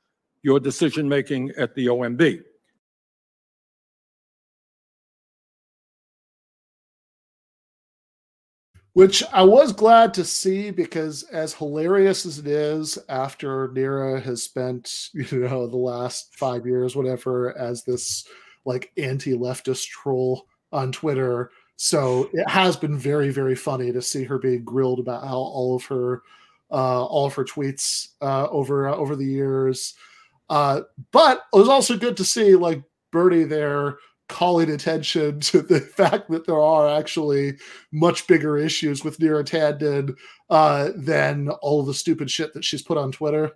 your 0.43 0.59
decision 0.59 1.09
making 1.09 1.51
at 1.59 1.75
the 1.75 1.87
OMB. 1.87 2.41
Which 8.95 9.23
I 9.33 9.43
was 9.43 9.73
glad 9.73 10.13
to 10.15 10.25
see 10.25 10.71
because 10.71 11.23
as 11.25 11.55
hilarious 11.55 12.27
as 12.27 12.39
it 12.39 12.47
is 12.47 12.99
after 13.09 13.69
Neera 13.69 14.23
has 14.23 14.43
spent, 14.43 15.09
you 15.15 15.27
know, 15.39 15.67
the 15.67 15.77
last 15.77 16.35
five 16.37 16.67
years, 16.67 16.95
whatever, 16.95 17.57
as 17.57 17.85
this 17.85 18.27
like 18.65 18.93
anti-leftist 18.97 19.87
troll 19.89 20.47
on 20.73 20.93
Twitter, 20.93 21.51
So 21.77 22.31
it 22.33 22.49
has 22.49 22.77
been 22.77 22.97
very, 22.97 23.31
very 23.31 23.57
funny 23.57 23.91
to 23.93 24.01
see 24.01 24.23
her 24.25 24.39
being 24.39 24.63
grilled 24.63 25.01
about 25.01 25.25
how 25.25 25.39
all 25.39 25.75
of 25.75 25.85
her 25.87 26.23
uh, 26.71 27.05
all 27.05 27.27
of 27.27 27.35
her 27.35 27.45
tweets 27.45 28.09
uh, 28.21 28.47
over 28.51 28.89
uh, 28.89 28.95
over 28.95 29.17
the 29.17 29.25
years. 29.27 29.95
Uh, 30.49 30.83
but 31.11 31.43
it 31.53 31.57
was 31.57 31.69
also 31.69 31.97
good 31.97 32.17
to 32.19 32.25
see 32.25 32.55
like 32.55 32.83
Bernie 33.11 33.45
there 33.45 33.97
calling 34.33 34.71
attention 34.71 35.39
to 35.41 35.63
the 35.63 35.81
fact 35.97 36.31
that 36.31 36.47
there 36.47 36.61
are 36.61 36.89
actually 36.89 37.59
much 37.93 38.27
bigger 38.27 38.57
issues 38.59 39.05
with 39.05 39.19
Neera 39.19 39.45
Tanden 39.45 40.17
uh, 40.51 40.91
than 40.97 41.51
all 41.61 41.85
the 41.85 41.95
stupid 41.95 42.31
shit 42.31 42.55
that 42.55 42.65
she's 42.65 42.83
put 42.83 42.97
on 42.97 43.13
Twitter. 43.13 43.53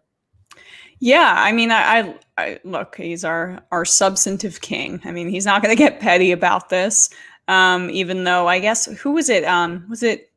Yeah, 0.98 1.34
I 1.36 1.52
mean, 1.52 1.70
I, 1.72 1.98
I, 1.98 2.14
I 2.38 2.60
look, 2.64 2.96
he's 2.96 3.24
our 3.24 3.60
our 3.70 3.84
substantive 3.84 4.60
king. 4.60 5.00
I 5.04 5.12
mean, 5.12 5.28
he's 5.28 5.44
not 5.44 5.62
going 5.62 5.74
to 5.74 5.78
get 5.78 6.00
petty 6.00 6.32
about 6.32 6.68
this. 6.68 7.10
Um, 7.48 7.90
even 7.90 8.24
though 8.24 8.48
I 8.48 8.58
guess 8.58 8.86
who 8.86 9.12
was 9.12 9.28
it? 9.28 9.44
Um, 9.44 9.86
was 9.88 10.02
it 10.02 10.32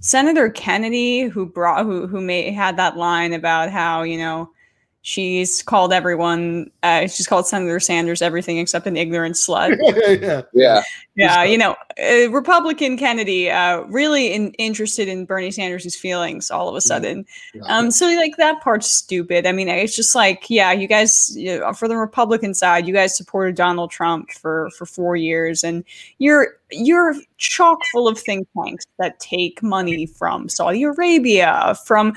Senator 0.00 0.50
Kennedy 0.50 1.22
who 1.22 1.46
brought 1.46 1.84
who 1.84 2.06
who 2.06 2.20
made 2.20 2.52
had 2.52 2.76
that 2.76 2.96
line 2.96 3.32
about 3.32 3.70
how 3.70 4.02
you 4.02 4.18
know 4.18 4.50
she's 5.04 5.62
called 5.62 5.92
everyone 5.92 6.70
uh, 6.82 7.06
she's 7.06 7.26
called 7.26 7.46
senator 7.46 7.78
sanders 7.78 8.22
everything 8.22 8.56
except 8.56 8.86
an 8.86 8.96
ignorant 8.96 9.34
slut. 9.34 9.76
Yeah 10.54 10.82
Yeah. 11.14 11.42
yeah. 11.42 11.44
You 11.44 11.58
know 11.58 11.76
uh, 12.02 12.30
republican 12.30 12.96
kennedy 12.96 13.50
uh, 13.50 13.82
really 13.82 14.32
in, 14.32 14.52
interested 14.52 15.06
in 15.06 15.26
bernie 15.26 15.50
sanders' 15.50 15.94
feelings 15.94 16.50
all 16.50 16.70
of 16.70 16.74
a 16.74 16.80
sudden. 16.80 17.26
Um, 17.68 17.90
so 17.90 18.06
like 18.06 18.36
that 18.38 18.62
part's 18.62 18.90
stupid. 18.90 19.46
I 19.46 19.52
mean 19.52 19.68
it's 19.68 19.94
just 19.94 20.14
like 20.14 20.46
yeah 20.48 20.72
you 20.72 20.88
guys 20.88 21.36
you 21.36 21.60
know, 21.60 21.74
for 21.74 21.86
the 21.86 21.96
republican 21.96 22.54
side 22.54 22.86
you 22.86 22.94
guys 22.94 23.14
supported 23.14 23.56
donald 23.56 23.90
trump 23.90 24.30
for 24.32 24.70
for 24.70 24.86
four 24.86 25.16
years 25.16 25.62
and 25.62 25.84
you're 26.16 26.56
you're 26.74 27.14
chock 27.38 27.78
full 27.92 28.08
of 28.08 28.18
think 28.18 28.46
tanks 28.56 28.84
that 28.98 29.18
take 29.20 29.62
money 29.62 30.06
from 30.06 30.48
saudi 30.48 30.82
arabia 30.82 31.76
from 31.84 32.12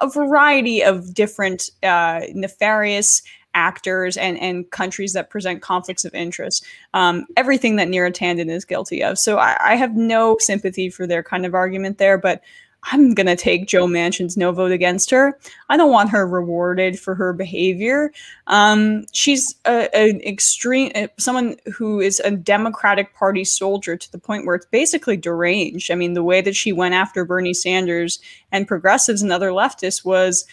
a 0.00 0.08
variety 0.08 0.82
of 0.82 1.14
different 1.14 1.70
uh, 1.82 2.20
nefarious 2.34 3.22
actors 3.54 4.16
and, 4.16 4.38
and 4.38 4.70
countries 4.70 5.12
that 5.14 5.30
present 5.30 5.62
conflicts 5.62 6.04
of 6.04 6.14
interest. 6.14 6.64
Um, 6.94 7.26
everything 7.36 7.76
that 7.76 7.88
Neera 7.88 8.12
Tanden 8.12 8.50
is 8.50 8.64
guilty 8.64 9.02
of. 9.02 9.18
So 9.18 9.38
I, 9.38 9.72
I 9.72 9.74
have 9.74 9.96
no 9.96 10.36
sympathy 10.38 10.90
for 10.90 11.06
their 11.06 11.22
kind 11.22 11.44
of 11.44 11.54
argument 11.54 11.98
there, 11.98 12.18
but 12.18 12.42
I'm 12.84 13.12
going 13.14 13.26
to 13.26 13.36
take 13.36 13.66
Joe 13.66 13.86
Manchin's 13.86 14.36
no 14.36 14.52
vote 14.52 14.72
against 14.72 15.10
her. 15.10 15.38
I 15.68 15.76
don't 15.76 15.90
want 15.90 16.10
her 16.10 16.26
rewarded 16.26 16.98
for 16.98 17.14
her 17.14 17.32
behavior. 17.32 18.12
Um, 18.46 19.04
she's 19.12 19.54
an 19.64 20.20
extreme, 20.22 20.92
uh, 20.94 21.08
someone 21.18 21.56
who 21.74 22.00
is 22.00 22.20
a 22.20 22.30
Democratic 22.30 23.14
Party 23.14 23.44
soldier 23.44 23.96
to 23.96 24.12
the 24.12 24.18
point 24.18 24.46
where 24.46 24.54
it's 24.54 24.66
basically 24.66 25.16
deranged. 25.16 25.90
I 25.90 25.96
mean, 25.96 26.14
the 26.14 26.22
way 26.22 26.40
that 26.40 26.56
she 26.56 26.72
went 26.72 26.94
after 26.94 27.24
Bernie 27.24 27.54
Sanders 27.54 28.20
and 28.52 28.68
progressives 28.68 29.22
and 29.22 29.32
other 29.32 29.50
leftists 29.50 30.04
was 30.04 30.46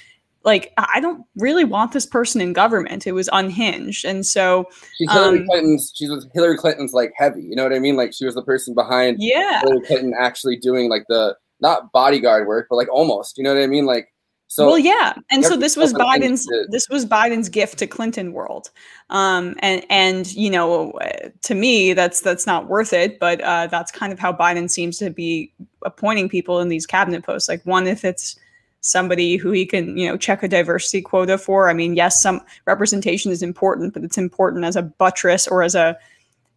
like, 0.44 0.74
I 0.78 1.00
don't 1.00 1.26
really 1.38 1.64
want 1.64 1.92
this 1.92 2.06
person 2.06 2.40
in 2.40 2.54
government. 2.54 3.08
It 3.08 3.14
was 3.14 3.30
unhinged. 3.34 4.06
And 4.06 4.26
so, 4.26 4.70
She's 4.96 5.12
Hillary 5.12 5.40
um, 5.40 5.46
Clinton's. 5.48 5.92
She 5.96 6.08
was 6.08 6.28
Hillary 6.34 6.58
Clinton's 6.58 6.94
like 6.94 7.14
heavy. 7.18 7.42
You 7.42 7.56
know 7.56 7.64
what 7.64 7.74
I 7.74 7.80
mean? 7.80 7.96
Like 7.96 8.14
she 8.14 8.26
was 8.26 8.36
the 8.36 8.44
person 8.44 8.76
behind 8.76 9.18
yeah. 9.20 9.62
Hillary 9.62 9.82
Clinton 9.88 10.14
actually 10.20 10.58
doing 10.58 10.88
like 10.88 11.06
the 11.10 11.36
not 11.66 11.92
bodyguard 11.92 12.48
work, 12.48 12.68
but 12.70 12.76
like 12.76 12.92
almost. 12.92 13.38
You 13.38 13.44
know 13.44 13.54
what 13.54 13.64
I 13.64 13.68
mean? 13.68 13.86
Like 13.86 14.14
so. 14.48 14.68
well, 14.68 14.78
yeah, 14.78 15.14
and 15.32 15.44
so 15.44 15.58
this 15.58 15.76
was 15.76 15.92
couple 15.92 16.08
of 16.08 16.20
things 16.20 16.48
Biden's 16.48 16.70
this 16.70 16.88
was 16.90 17.06
Biden's 17.06 17.50
gift 17.50 17.80
to 17.80 17.88
Clinton 17.88 18.32
world, 18.32 18.70
um, 19.10 19.56
and 19.60 19.84
and 19.90 20.32
you 20.34 20.50
know, 20.50 20.94
to 21.42 21.56
me, 21.56 21.94
that's 21.94 22.22
that's 22.22 22.46
not 22.46 22.68
worth 22.68 22.94
it. 22.94 23.20
But 23.20 23.42
uh, 23.42 23.68
that's 23.68 23.92
kind 23.92 24.14
of 24.14 24.20
how 24.20 24.32
Biden 24.32 24.70
seems 24.70 24.98
to 25.00 25.10
be 25.10 25.52
appointing 25.84 26.30
people 26.30 26.60
in 26.60 26.70
these 26.70 26.86
cabinet 26.86 27.24
posts. 27.24 27.50
Like 27.50 27.66
one, 27.66 27.88
if 27.88 28.06
it's 28.06 28.40
somebody 28.82 29.36
who 29.36 29.50
he 29.50 29.66
can 29.66 29.98
you 29.98 30.08
know 30.08 30.16
check 30.16 30.44
a 30.44 30.48
diversity 30.48 31.02
quota 31.02 31.40
for. 31.40 31.70
I 31.70 31.74
mean, 31.74 31.96
yes, 31.96 32.22
some 32.22 32.42
representation 32.66 33.32
is 33.32 33.42
important, 33.42 33.94
but 33.94 34.04
it's 34.04 34.18
important 34.18 34.64
as 34.64 34.76
a 34.76 34.84
buttress 34.84 35.48
or 35.48 35.64
as 35.64 35.74
a 35.74 35.98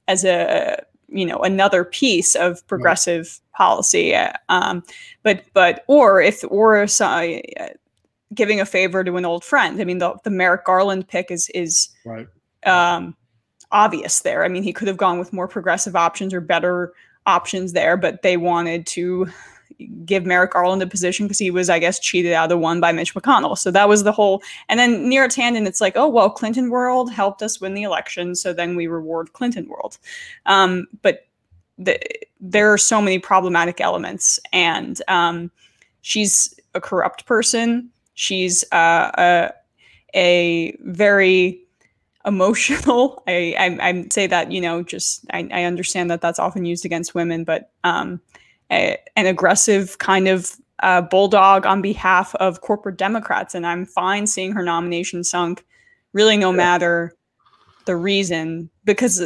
as 0.08 0.24
a 0.24 0.84
you 1.08 1.24
know 1.26 1.38
another 1.38 1.84
piece 1.84 2.34
of 2.34 2.66
progressive 2.66 3.40
policy 3.54 4.14
uh, 4.14 4.32
um, 4.48 4.82
but 5.22 5.44
but 5.54 5.84
or 5.88 6.20
if 6.20 6.44
or 6.48 6.76
uh, 6.82 7.38
giving 8.34 8.60
a 8.60 8.66
favor 8.66 9.02
to 9.02 9.16
an 9.16 9.24
old 9.24 9.42
friend. 9.44 9.80
I 9.80 9.84
mean 9.84 9.98
the, 9.98 10.14
the 10.24 10.30
merrick 10.30 10.64
garland 10.64 11.08
pick 11.08 11.30
is 11.30 11.48
is 11.54 11.88
Right. 12.04 12.28
um, 12.66 13.16
obvious 13.72 14.20
there. 14.20 14.44
I 14.44 14.48
mean 14.48 14.62
he 14.62 14.72
could 14.72 14.88
have 14.88 14.96
gone 14.96 15.18
with 15.18 15.32
more 15.32 15.48
progressive 15.48 15.96
options 15.96 16.34
or 16.34 16.40
better 16.40 16.92
options 17.26 17.72
there 17.72 17.96
but 17.96 18.22
they 18.22 18.36
wanted 18.36 18.86
to 18.86 19.28
give 20.04 20.26
merrick 20.26 20.52
garland 20.52 20.82
a 20.82 20.86
position 20.86 21.26
because 21.26 21.38
he 21.38 21.50
was 21.50 21.70
i 21.70 21.78
guess 21.78 21.98
cheated 21.98 22.32
out 22.32 22.44
of 22.44 22.48
the 22.48 22.58
one 22.58 22.80
by 22.80 22.92
mitch 22.92 23.14
mcconnell. 23.14 23.56
So 23.56 23.70
that 23.70 23.88
was 23.88 24.02
the 24.02 24.12
whole 24.12 24.42
and 24.68 24.78
then 24.78 25.04
Neera 25.10 25.28
Tanden 25.28 25.66
it's 25.66 25.80
like 25.80 25.96
oh 25.96 26.08
well 26.08 26.30
clinton 26.30 26.70
world 26.70 27.12
helped 27.12 27.42
us 27.42 27.60
win 27.60 27.74
the 27.74 27.82
election 27.82 28.34
so 28.34 28.52
then 28.52 28.76
we 28.76 28.86
reward 28.86 29.32
clinton 29.32 29.68
world. 29.68 29.98
Um, 30.46 30.86
but 31.02 31.26
the, 31.78 31.98
there 32.40 32.72
are 32.72 32.78
so 32.78 33.00
many 33.00 33.18
problematic 33.18 33.80
elements 33.80 34.40
and 34.52 35.00
um, 35.08 35.50
she's 36.02 36.58
a 36.74 36.80
corrupt 36.80 37.26
person. 37.26 37.90
She's 38.14 38.64
uh, 38.72 39.10
a, 39.16 39.50
a 40.14 40.76
very 40.80 41.60
emotional 42.24 43.22
I, 43.28 43.54
I 43.58 43.88
i 43.88 44.06
say 44.10 44.26
that 44.26 44.50
you 44.50 44.60
know 44.60 44.82
just 44.82 45.24
I, 45.30 45.48
I 45.52 45.62
understand 45.62 46.10
that 46.10 46.20
that's 46.20 46.40
often 46.40 46.64
used 46.64 46.84
against 46.84 47.14
women 47.14 47.44
but 47.44 47.70
um 47.84 48.20
a, 48.70 48.98
an 49.16 49.26
aggressive 49.26 49.98
kind 49.98 50.28
of 50.28 50.56
uh, 50.80 51.02
bulldog 51.02 51.66
on 51.66 51.82
behalf 51.82 52.34
of 52.36 52.60
corporate 52.60 52.96
democrats 52.96 53.54
and 53.54 53.66
i'm 53.66 53.84
fine 53.84 54.26
seeing 54.26 54.52
her 54.52 54.62
nomination 54.62 55.24
sunk 55.24 55.64
really 56.12 56.36
no 56.36 56.52
matter 56.52 57.16
the 57.86 57.96
reason 57.96 58.70
because 58.84 59.20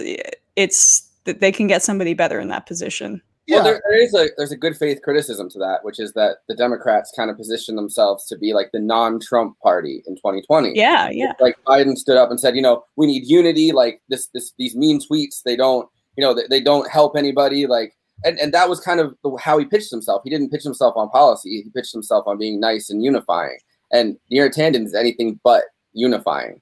it's 0.56 1.08
that 1.24 1.40
they 1.40 1.52
can 1.52 1.66
get 1.66 1.82
somebody 1.82 2.14
better 2.14 2.40
in 2.40 2.48
that 2.48 2.66
position 2.66 3.20
Well, 3.56 3.64
there, 3.64 3.82
there 3.88 4.00
is 4.00 4.14
a 4.14 4.28
there's 4.36 4.52
a 4.52 4.56
good 4.56 4.76
faith 4.76 5.02
criticism 5.02 5.50
to 5.50 5.58
that, 5.58 5.80
which 5.82 5.98
is 5.98 6.12
that 6.12 6.38
the 6.48 6.54
Democrats 6.54 7.12
kind 7.14 7.28
of 7.28 7.36
position 7.36 7.74
themselves 7.74 8.26
to 8.26 8.38
be 8.38 8.52
like 8.54 8.70
the 8.72 8.78
non-Trump 8.78 9.58
party 9.58 10.02
in 10.06 10.14
2020. 10.14 10.72
yeah 10.76 11.10
yeah 11.10 11.32
Like 11.40 11.56
Biden 11.66 11.96
stood 11.96 12.16
up 12.16 12.30
and 12.30 12.38
said, 12.38 12.54
you 12.54 12.62
know, 12.62 12.84
we 12.96 13.06
need 13.06 13.26
unity. 13.26 13.72
Like 13.72 14.00
this, 14.08 14.28
this, 14.28 14.52
these 14.58 14.76
mean 14.76 15.00
tweets, 15.00 15.42
they 15.44 15.56
don't, 15.56 15.88
you 16.16 16.22
know, 16.22 16.34
they, 16.34 16.46
they 16.48 16.60
don't 16.60 16.88
help 16.88 17.16
anybody. 17.16 17.66
Like, 17.66 17.96
and, 18.24 18.38
and 18.38 18.52
that 18.54 18.68
was 18.68 18.80
kind 18.80 19.00
of 19.00 19.16
how 19.40 19.58
he 19.58 19.64
pitched 19.64 19.90
himself. 19.90 20.22
He 20.24 20.30
didn't 20.30 20.50
pitch 20.50 20.62
himself 20.62 20.94
on 20.96 21.08
policy. 21.10 21.62
He 21.64 21.70
pitched 21.70 21.92
himself 21.92 22.26
on 22.26 22.38
being 22.38 22.60
nice 22.60 22.90
and 22.90 23.02
unifying. 23.02 23.58
And 23.92 24.16
Neera 24.32 24.50
Tanden 24.52 24.84
is 24.84 24.94
anything 24.94 25.38
but 25.44 25.64
unifying. 25.92 26.60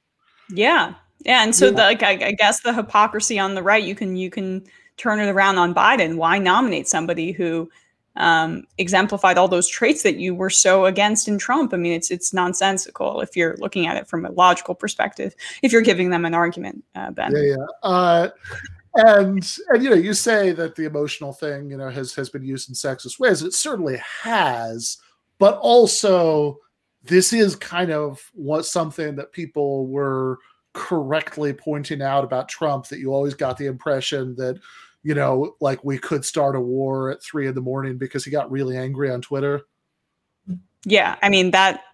Yeah, 0.52 0.94
yeah, 1.24 1.42
and 1.42 1.54
so 1.54 1.66
Yeah. 1.66 1.72
the, 1.72 1.82
like 1.82 2.02
I, 2.02 2.10
I 2.28 2.32
guess 2.32 2.60
the 2.60 2.72
hypocrisy 2.72 3.38
on 3.38 3.54
the 3.54 3.62
right, 3.62 3.82
you 3.82 3.94
can 3.94 4.16
you 4.16 4.30
can 4.30 4.64
turn 4.96 5.20
it 5.20 5.28
around 5.28 5.58
on 5.58 5.74
Biden. 5.74 6.16
Why 6.16 6.38
nominate 6.38 6.88
somebody 6.88 7.32
who 7.32 7.70
um, 8.16 8.64
exemplified 8.78 9.38
all 9.38 9.46
those 9.46 9.68
traits 9.68 10.02
that 10.02 10.16
you 10.16 10.34
were 10.34 10.50
so 10.50 10.86
against 10.86 11.28
in 11.28 11.38
Trump? 11.38 11.72
I 11.72 11.76
mean, 11.76 11.92
it's 11.92 12.10
it's 12.10 12.34
nonsensical 12.34 13.20
if 13.20 13.36
you're 13.36 13.56
looking 13.58 13.86
at 13.86 13.96
it 13.96 14.08
from 14.08 14.24
a 14.24 14.30
logical 14.30 14.74
perspective. 14.74 15.34
If 15.62 15.72
you're 15.72 15.82
giving 15.82 16.10
them 16.10 16.24
an 16.24 16.34
argument, 16.34 16.84
uh, 16.94 17.10
Ben. 17.12 17.32
Yeah, 17.34 17.56
yeah. 17.56 17.66
Uh, 17.82 18.28
and 18.94 19.56
and 19.68 19.82
you 19.82 19.90
know, 19.90 19.96
you 19.96 20.14
say 20.14 20.52
that 20.52 20.74
the 20.74 20.84
emotional 20.84 21.32
thing, 21.32 21.70
you 21.70 21.76
know, 21.76 21.90
has 21.90 22.14
has 22.14 22.28
been 22.28 22.44
used 22.44 22.68
in 22.68 22.74
sexist 22.74 23.18
ways. 23.18 23.42
It 23.42 23.54
certainly 23.54 24.00
has, 24.22 24.98
but 25.38 25.58
also 25.58 26.58
this 27.02 27.32
is 27.32 27.56
kind 27.56 27.90
of 27.90 28.20
what 28.34 28.66
something 28.66 29.16
that 29.16 29.32
people 29.32 29.86
were 29.86 30.38
correctly 30.72 31.52
pointing 31.52 32.02
out 32.02 32.24
about 32.24 32.48
Trump 32.48 32.86
that 32.88 32.98
you 32.98 33.12
always 33.12 33.34
got 33.34 33.56
the 33.56 33.66
impression 33.66 34.34
that 34.36 34.58
you 35.02 35.14
know, 35.14 35.56
like 35.60 35.82
we 35.82 35.98
could 35.98 36.24
start 36.24 36.56
a 36.56 36.60
war 36.60 37.10
at 37.10 37.22
three 37.22 37.46
in 37.46 37.54
the 37.54 37.60
morning 37.60 37.96
because 37.96 38.24
he 38.24 38.30
got 38.30 38.50
really 38.50 38.76
angry 38.76 39.10
on 39.10 39.22
Twitter. 39.22 39.62
Yeah, 40.84 41.16
I 41.22 41.28
mean 41.28 41.50
that 41.52 41.84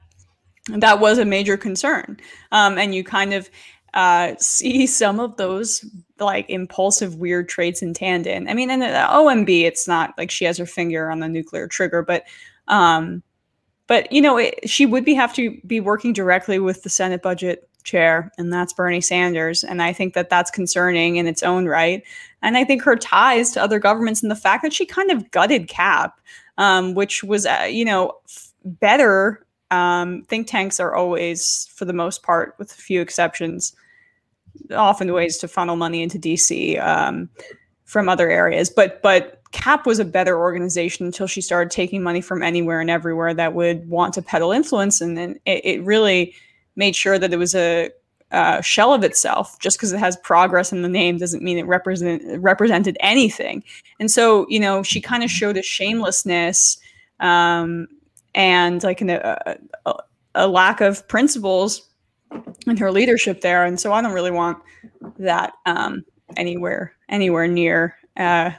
that 0.68 0.98
was 0.98 1.18
a 1.18 1.24
major 1.24 1.56
concern, 1.56 2.18
um, 2.50 2.78
and 2.78 2.94
you 2.94 3.04
kind 3.04 3.32
of 3.32 3.48
uh, 3.96 4.34
see 4.38 4.86
some 4.86 5.18
of 5.18 5.38
those 5.38 5.82
like 6.20 6.48
impulsive, 6.50 7.16
weird 7.16 7.48
traits 7.48 7.80
in 7.80 7.94
Tanden. 7.94 8.48
I 8.48 8.52
mean, 8.52 8.70
in 8.70 8.80
the 8.80 8.86
OMB, 8.86 9.62
it's 9.62 9.88
not 9.88 10.12
like 10.18 10.30
she 10.30 10.44
has 10.44 10.58
her 10.58 10.66
finger 10.66 11.10
on 11.10 11.20
the 11.20 11.28
nuclear 11.28 11.66
trigger, 11.66 12.02
but 12.02 12.24
um, 12.68 13.22
but 13.86 14.12
you 14.12 14.20
know, 14.20 14.36
it, 14.36 14.68
she 14.68 14.84
would 14.84 15.04
be 15.04 15.14
have 15.14 15.32
to 15.34 15.58
be 15.66 15.80
working 15.80 16.12
directly 16.12 16.58
with 16.58 16.82
the 16.82 16.90
Senate 16.90 17.22
budget 17.22 17.70
chair, 17.84 18.30
and 18.36 18.52
that's 18.52 18.74
Bernie 18.74 19.00
Sanders, 19.00 19.64
and 19.64 19.80
I 19.80 19.94
think 19.94 20.12
that 20.12 20.28
that's 20.28 20.50
concerning 20.50 21.16
in 21.16 21.26
its 21.26 21.42
own 21.42 21.64
right. 21.64 22.02
And 22.42 22.58
I 22.58 22.64
think 22.64 22.82
her 22.82 22.96
ties 22.96 23.50
to 23.52 23.62
other 23.62 23.78
governments 23.78 24.22
and 24.22 24.30
the 24.30 24.36
fact 24.36 24.62
that 24.62 24.74
she 24.74 24.84
kind 24.84 25.10
of 25.10 25.30
gutted 25.30 25.68
CAP, 25.68 26.20
um, 26.58 26.94
which 26.94 27.24
was, 27.24 27.46
uh, 27.46 27.66
you 27.68 27.84
know, 27.86 28.12
f- 28.28 28.52
better. 28.62 29.42
Um, 29.70 30.22
think 30.28 30.46
tanks 30.46 30.78
are 30.78 30.94
always, 30.94 31.68
for 31.74 31.86
the 31.86 31.92
most 31.92 32.22
part, 32.22 32.54
with 32.58 32.70
a 32.70 32.74
few 32.74 33.00
exceptions, 33.00 33.74
often 34.74 35.12
ways 35.12 35.38
to 35.38 35.48
funnel 35.48 35.76
money 35.76 36.02
into 36.02 36.18
DC 36.18 36.80
um, 36.84 37.28
from 37.84 38.08
other 38.08 38.30
areas. 38.30 38.70
But 38.70 39.02
but 39.02 39.40
CAP 39.52 39.86
was 39.86 39.98
a 39.98 40.04
better 40.04 40.38
organization 40.38 41.06
until 41.06 41.26
she 41.26 41.40
started 41.40 41.70
taking 41.70 42.02
money 42.02 42.20
from 42.20 42.42
anywhere 42.42 42.80
and 42.80 42.90
everywhere 42.90 43.32
that 43.34 43.54
would 43.54 43.88
want 43.88 44.14
to 44.14 44.22
peddle 44.22 44.52
influence, 44.52 45.00
and 45.00 45.16
then 45.16 45.38
it, 45.46 45.64
it 45.64 45.82
really 45.84 46.34
made 46.76 46.94
sure 46.94 47.18
that 47.18 47.32
it 47.32 47.38
was 47.38 47.54
a 47.54 47.90
uh, 48.32 48.60
shell 48.60 48.92
of 48.92 49.04
itself. 49.04 49.58
Just 49.60 49.78
because 49.78 49.92
it 49.92 49.98
has 49.98 50.16
progress 50.18 50.72
in 50.72 50.82
the 50.82 50.88
name 50.88 51.18
doesn't 51.18 51.42
mean 51.42 51.58
it 51.58 51.66
represent 51.66 52.22
represented 52.42 52.96
anything. 53.00 53.62
And 54.00 54.10
so, 54.10 54.46
you 54.48 54.60
know, 54.60 54.82
she 54.82 55.00
kind 55.00 55.22
of 55.22 55.30
showed 55.30 55.56
a 55.56 55.62
shamelessness 55.62 56.78
um, 57.20 57.88
and 58.34 58.82
like 58.82 59.00
an, 59.00 59.10
a, 59.10 59.56
a, 59.86 59.94
a 60.34 60.48
lack 60.48 60.80
of 60.80 61.06
principles 61.08 61.88
in 62.66 62.76
her 62.76 62.90
leadership 62.90 63.40
there. 63.40 63.64
And 63.64 63.78
so, 63.78 63.92
I 63.92 64.02
don't 64.02 64.12
really 64.12 64.30
want 64.30 64.58
that 65.18 65.54
um, 65.66 66.04
anywhere 66.36 66.92
anywhere 67.08 67.46
near 67.46 67.96
uh, 68.16 68.50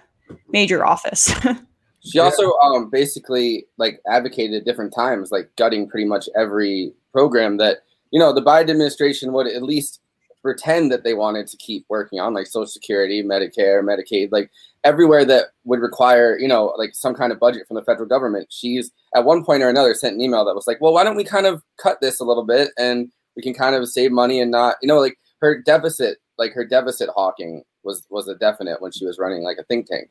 major 0.49 0.85
office. 0.85 1.33
She 2.07 2.19
also 2.19 2.53
um, 2.59 2.89
basically 2.89 3.65
like 3.77 4.01
advocated 4.09 4.55
at 4.55 4.65
different 4.65 4.93
times, 4.93 5.31
like 5.31 5.51
gutting 5.57 5.89
pretty 5.89 6.05
much 6.05 6.29
every 6.35 6.93
program 7.11 7.57
that 7.57 7.79
you 8.11 8.19
know 8.19 8.33
the 8.33 8.41
Biden 8.41 8.69
administration 8.69 9.33
would 9.33 9.47
at 9.47 9.63
least 9.63 9.99
pretend 10.41 10.91
that 10.91 11.03
they 11.03 11.13
wanted 11.13 11.47
to 11.47 11.57
keep 11.57 11.85
working 11.89 12.19
on, 12.19 12.33
like 12.33 12.47
Social 12.47 12.67
Security, 12.67 13.21
Medicare, 13.23 13.83
Medicaid, 13.83 14.29
like 14.31 14.49
everywhere 14.83 15.25
that 15.25 15.47
would 15.65 15.81
require 15.81 16.37
you 16.37 16.47
know 16.47 16.73
like 16.77 16.95
some 16.95 17.13
kind 17.13 17.31
of 17.31 17.39
budget 17.39 17.67
from 17.67 17.75
the 17.75 17.83
federal 17.83 18.07
government. 18.07 18.47
She's 18.49 18.91
at 19.15 19.25
one 19.25 19.43
point 19.43 19.63
or 19.63 19.69
another 19.69 19.93
sent 19.93 20.15
an 20.15 20.21
email 20.21 20.45
that 20.45 20.55
was 20.55 20.67
like, 20.67 20.79
well, 20.79 20.93
why 20.93 21.03
don't 21.03 21.17
we 21.17 21.23
kind 21.23 21.45
of 21.45 21.61
cut 21.77 21.99
this 21.99 22.19
a 22.19 22.25
little 22.25 22.45
bit 22.45 22.69
and 22.77 23.11
we 23.37 23.41
can 23.41 23.53
kind 23.53 23.75
of 23.75 23.87
save 23.87 24.11
money 24.11 24.41
and 24.41 24.51
not 24.51 24.75
you 24.81 24.87
know 24.87 24.99
like 24.99 25.17
her 25.39 25.61
deficit, 25.61 26.17
like 26.37 26.51
her 26.53 26.65
deficit 26.65 27.09
hawking 27.15 27.63
was 27.83 28.05
was 28.09 28.27
a 28.27 28.35
definite 28.35 28.81
when 28.81 28.91
she 28.91 29.05
was 29.05 29.17
running 29.17 29.43
like 29.43 29.57
a 29.57 29.63
think 29.63 29.87
tank. 29.87 30.09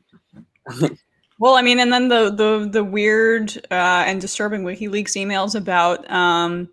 Well, 1.39 1.53
I 1.53 1.61
mean, 1.61 1.79
and 1.79 1.93
then 1.93 2.07
the 2.07 2.31
the 2.31 2.67
the 2.67 2.83
weird 2.83 3.55
uh, 3.69 4.03
and 4.07 4.19
disturbing 4.19 4.63
WikiLeaks 4.63 5.11
emails 5.11 5.53
about 5.53 6.09
um, 6.09 6.67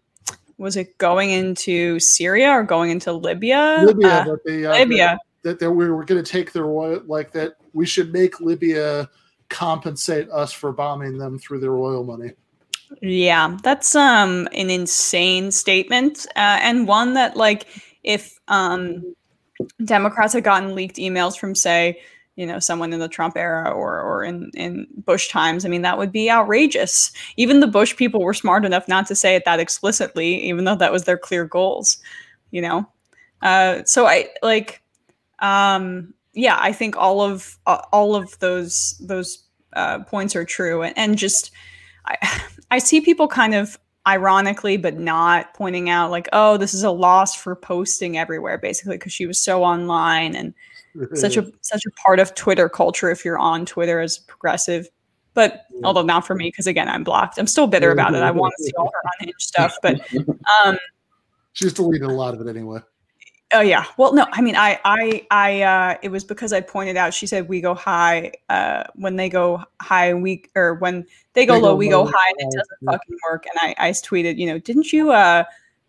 was 0.56 0.76
it 0.76 0.96
going 0.96 1.30
into 1.30 2.00
Syria 2.00 2.48
or 2.48 2.62
going 2.62 2.90
into 2.90 3.12
Libya? 3.12 3.82
Libya, 3.84 4.08
Uh, 4.08 4.24
that 4.24 4.44
they, 4.46 4.64
uh, 4.64 4.72
Libya. 4.72 5.18
that, 5.42 5.58
that 5.58 5.70
we 5.70 5.90
were 5.90 6.04
going 6.04 6.22
to 6.22 6.30
take 6.30 6.52
their 6.52 6.66
oil, 6.66 7.02
like 7.06 7.32
that 7.32 7.56
we 7.74 7.84
should 7.84 8.12
make 8.12 8.40
Libya 8.40 9.10
compensate 9.50 10.30
us 10.30 10.52
for 10.52 10.72
bombing 10.72 11.18
them 11.18 11.38
through 11.38 11.60
their 11.60 11.76
oil 11.76 12.02
money. 12.02 12.32
Yeah, 13.02 13.56
that's 13.62 13.94
um 13.94 14.48
an 14.52 14.70
insane 14.70 15.50
statement, 15.50 16.26
uh, 16.36 16.58
and 16.62 16.86
one 16.88 17.14
that 17.14 17.36
like 17.36 17.66
if 18.02 18.38
um 18.48 19.14
Democrats 19.84 20.34
had 20.34 20.44
gotten 20.44 20.74
leaked 20.74 20.96
emails 20.96 21.38
from 21.38 21.54
say 21.54 22.00
you 22.36 22.46
know 22.46 22.58
someone 22.60 22.92
in 22.92 23.00
the 23.00 23.08
Trump 23.08 23.36
era 23.36 23.70
or 23.70 24.00
or 24.00 24.24
in 24.24 24.50
in 24.54 24.86
Bush 25.06 25.28
times, 25.28 25.64
I 25.66 25.68
mean 25.68 25.82
that 25.82 25.98
would 25.98 26.12
be 26.12 26.30
outrageous. 26.30 27.12
Even 27.36 27.60
the 27.60 27.66
Bush 27.68 27.96
people 27.96 28.20
were 28.22 28.34
smart 28.34 28.64
enough 28.66 28.88
not 28.88 29.06
to 29.08 29.16
say 29.16 29.36
it 29.36 29.44
that 29.46 29.60
explicitly, 29.60 30.42
even 30.48 30.64
though 30.64 30.76
that 30.76 30.92
was 30.92 31.04
their 31.04 31.18
clear 31.18 31.44
goals. 31.46 31.98
You 32.52 32.62
know, 32.62 32.88
uh, 33.42 33.84
so 33.84 34.06
I 34.06 34.28
like 34.42 34.82
um 35.40 36.14
yeah 36.34 36.56
i 36.60 36.72
think 36.72 36.96
all 36.96 37.20
of 37.20 37.58
uh, 37.66 37.82
all 37.92 38.14
of 38.14 38.38
those 38.40 38.96
those 39.00 39.44
uh, 39.74 39.98
points 40.04 40.36
are 40.36 40.44
true 40.44 40.82
and, 40.82 40.96
and 40.96 41.18
just 41.18 41.50
I, 42.06 42.16
I 42.74 42.78
see 42.78 43.00
people 43.00 43.28
kind 43.28 43.54
of 43.54 43.78
ironically 44.04 44.76
but 44.76 44.98
not 44.98 45.54
pointing 45.54 45.88
out 45.88 46.10
like 46.10 46.28
oh 46.32 46.56
this 46.56 46.74
is 46.74 46.82
a 46.82 46.90
loss 46.90 47.34
for 47.34 47.54
posting 47.54 48.18
everywhere 48.18 48.58
basically 48.58 48.96
because 48.96 49.12
she 49.12 49.26
was 49.26 49.42
so 49.42 49.62
online 49.62 50.34
and 50.34 50.52
such 51.14 51.38
a 51.38 51.50
such 51.62 51.86
a 51.86 51.90
part 51.92 52.18
of 52.18 52.34
twitter 52.34 52.68
culture 52.68 53.10
if 53.10 53.24
you're 53.24 53.38
on 53.38 53.64
twitter 53.64 54.00
as 54.00 54.18
progressive. 54.18 54.88
But 55.34 55.66
although 55.84 56.02
not 56.02 56.26
for 56.26 56.34
me 56.34 56.48
because 56.48 56.66
again 56.66 56.88
i'm 56.88 57.04
blocked. 57.04 57.38
I'm 57.38 57.46
still 57.46 57.68
bitter 57.68 57.92
about 57.92 58.14
it. 58.14 58.22
I 58.22 58.32
want 58.32 58.52
to 58.58 58.64
see 58.64 58.72
all 58.76 58.90
her 58.92 59.10
unhinged 59.20 59.40
stuff 59.40 59.76
but 59.80 60.00
um 60.64 60.76
She's 61.52 61.72
deleted 61.72 62.10
a 62.10 62.12
lot 62.12 62.34
of 62.34 62.40
it 62.40 62.48
anyway. 62.48 62.80
Oh 63.52 63.60
yeah. 63.60 63.84
Well, 63.96 64.14
no, 64.14 64.26
I 64.32 64.40
mean, 64.40 64.56
I, 64.56 64.80
I, 64.84 65.26
I, 65.30 65.62
uh, 65.62 65.98
it 66.02 66.08
was 66.08 66.24
because 66.24 66.52
I 66.52 66.60
pointed 66.60 66.96
out. 66.96 67.14
She 67.14 67.26
said 67.26 67.48
we 67.48 67.60
go 67.60 67.74
high 67.74 68.32
uh, 68.48 68.84
when 68.94 69.16
they 69.16 69.28
go 69.28 69.62
high, 69.80 70.12
we 70.14 70.44
or 70.56 70.74
when 70.74 71.06
they 71.34 71.46
go 71.46 71.54
They 71.54 71.60
low, 71.60 71.72
go 71.72 71.76
we 71.76 71.88
go 71.88 72.04
high, 72.04 72.32
and 72.38 72.52
it 72.52 72.56
doesn't 72.56 72.78
yeah. 72.80 72.90
fucking 72.92 73.16
work. 73.28 73.44
And 73.46 73.74
I, 73.78 73.88
I 73.88 73.90
tweeted, 73.90 74.38
you 74.38 74.46
know, 74.46 74.58
didn't 74.58 74.92
you 74.92 75.12
uh, 75.12 75.44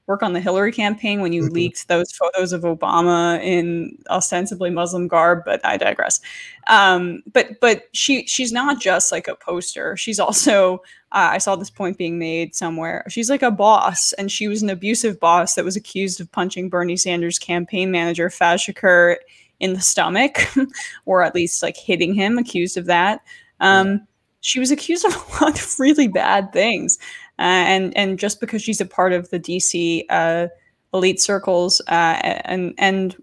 work 0.08 0.22
on 0.24 0.34
the 0.34 0.40
Hillary 0.40 0.72
campaign 0.72 1.22
when 1.22 1.34
you 1.34 1.44
Mm-hmm. 1.44 1.54
leaked 1.54 1.88
those 1.88 2.12
photos 2.12 2.54
of 2.54 2.62
Obama 2.62 3.42
in 3.44 3.98
ostensibly 4.10 4.70
Muslim 4.70 5.08
garb? 5.08 5.44
But 5.46 5.66
I 5.66 5.78
digress. 5.78 6.20
Um, 6.68 7.24
but 7.34 7.60
but 7.62 7.84
she 7.94 8.26
she's 8.28 8.52
not 8.52 8.80
just 8.82 9.12
like 9.12 9.28
a 9.28 9.36
poster. 9.36 9.96
She's 9.98 10.20
also 10.20 10.76
uh, 11.12 11.30
I 11.32 11.38
saw 11.38 11.56
this 11.56 11.70
point 11.70 11.98
being 11.98 12.20
made 12.20 12.56
somewhere. 12.56 13.06
She's 13.10 13.30
like 13.30 13.42
a 13.44 13.52
boss, 13.52 14.12
and 14.14 14.32
she 14.32 14.48
was 14.48 14.62
an 14.62 14.70
abusive 14.70 15.20
boss 15.20 15.56
that 15.56 15.64
was 15.66 15.76
accused 15.76 16.20
of 16.20 16.32
punching 16.32 16.70
Bernie 16.70 16.98
Sanders' 16.98 17.40
campaign 17.40 17.90
manager 17.92 18.30
Faiz 18.30 18.66
Shakir 18.68 19.18
in 19.62 19.74
the 19.74 19.80
stomach, 19.80 20.40
or 21.06 21.24
at 21.24 21.34
least 21.34 21.64
like 21.64 21.78
hitting 21.78 22.14
him, 22.14 22.38
accused 22.38 22.76
of 22.76 22.86
that. 22.88 23.22
Um, 23.62 24.06
she 24.42 24.60
was 24.60 24.70
accused 24.72 25.06
of 25.06 25.16
a 25.16 25.44
lot 25.46 25.60
of 25.60 25.80
really 25.80 26.08
bad 26.10 26.52
things, 26.52 26.98
and 27.38 27.96
and 27.98 28.18
just 28.20 28.40
because 28.40 28.62
she's 28.62 28.82
a 28.82 28.86
part 28.86 29.14
of 29.14 29.30
the 29.30 29.40
DC 29.40 30.06
uh, 30.10 30.48
elite 30.94 31.20
circles 31.20 31.82
uh, 31.88 32.18
and 32.46 32.74
and 32.78 33.16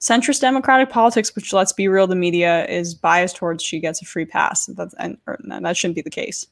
centrist 0.00 0.40
democratic 0.40 0.90
politics, 0.90 1.34
which 1.36 1.52
let's 1.52 1.72
be 1.72 1.86
real, 1.86 2.06
the 2.06 2.16
media 2.16 2.66
is 2.66 2.94
biased 2.94 3.36
towards, 3.36 3.62
she 3.62 3.78
gets 3.78 4.00
a 4.02 4.04
free 4.04 4.24
pass. 4.24 4.66
That's 4.66 4.94
and 4.94 5.18
no, 5.44 5.60
that 5.60 5.76
shouldn't 5.76 5.96
be 5.96 6.02
the 6.02 6.10
case. 6.10 6.46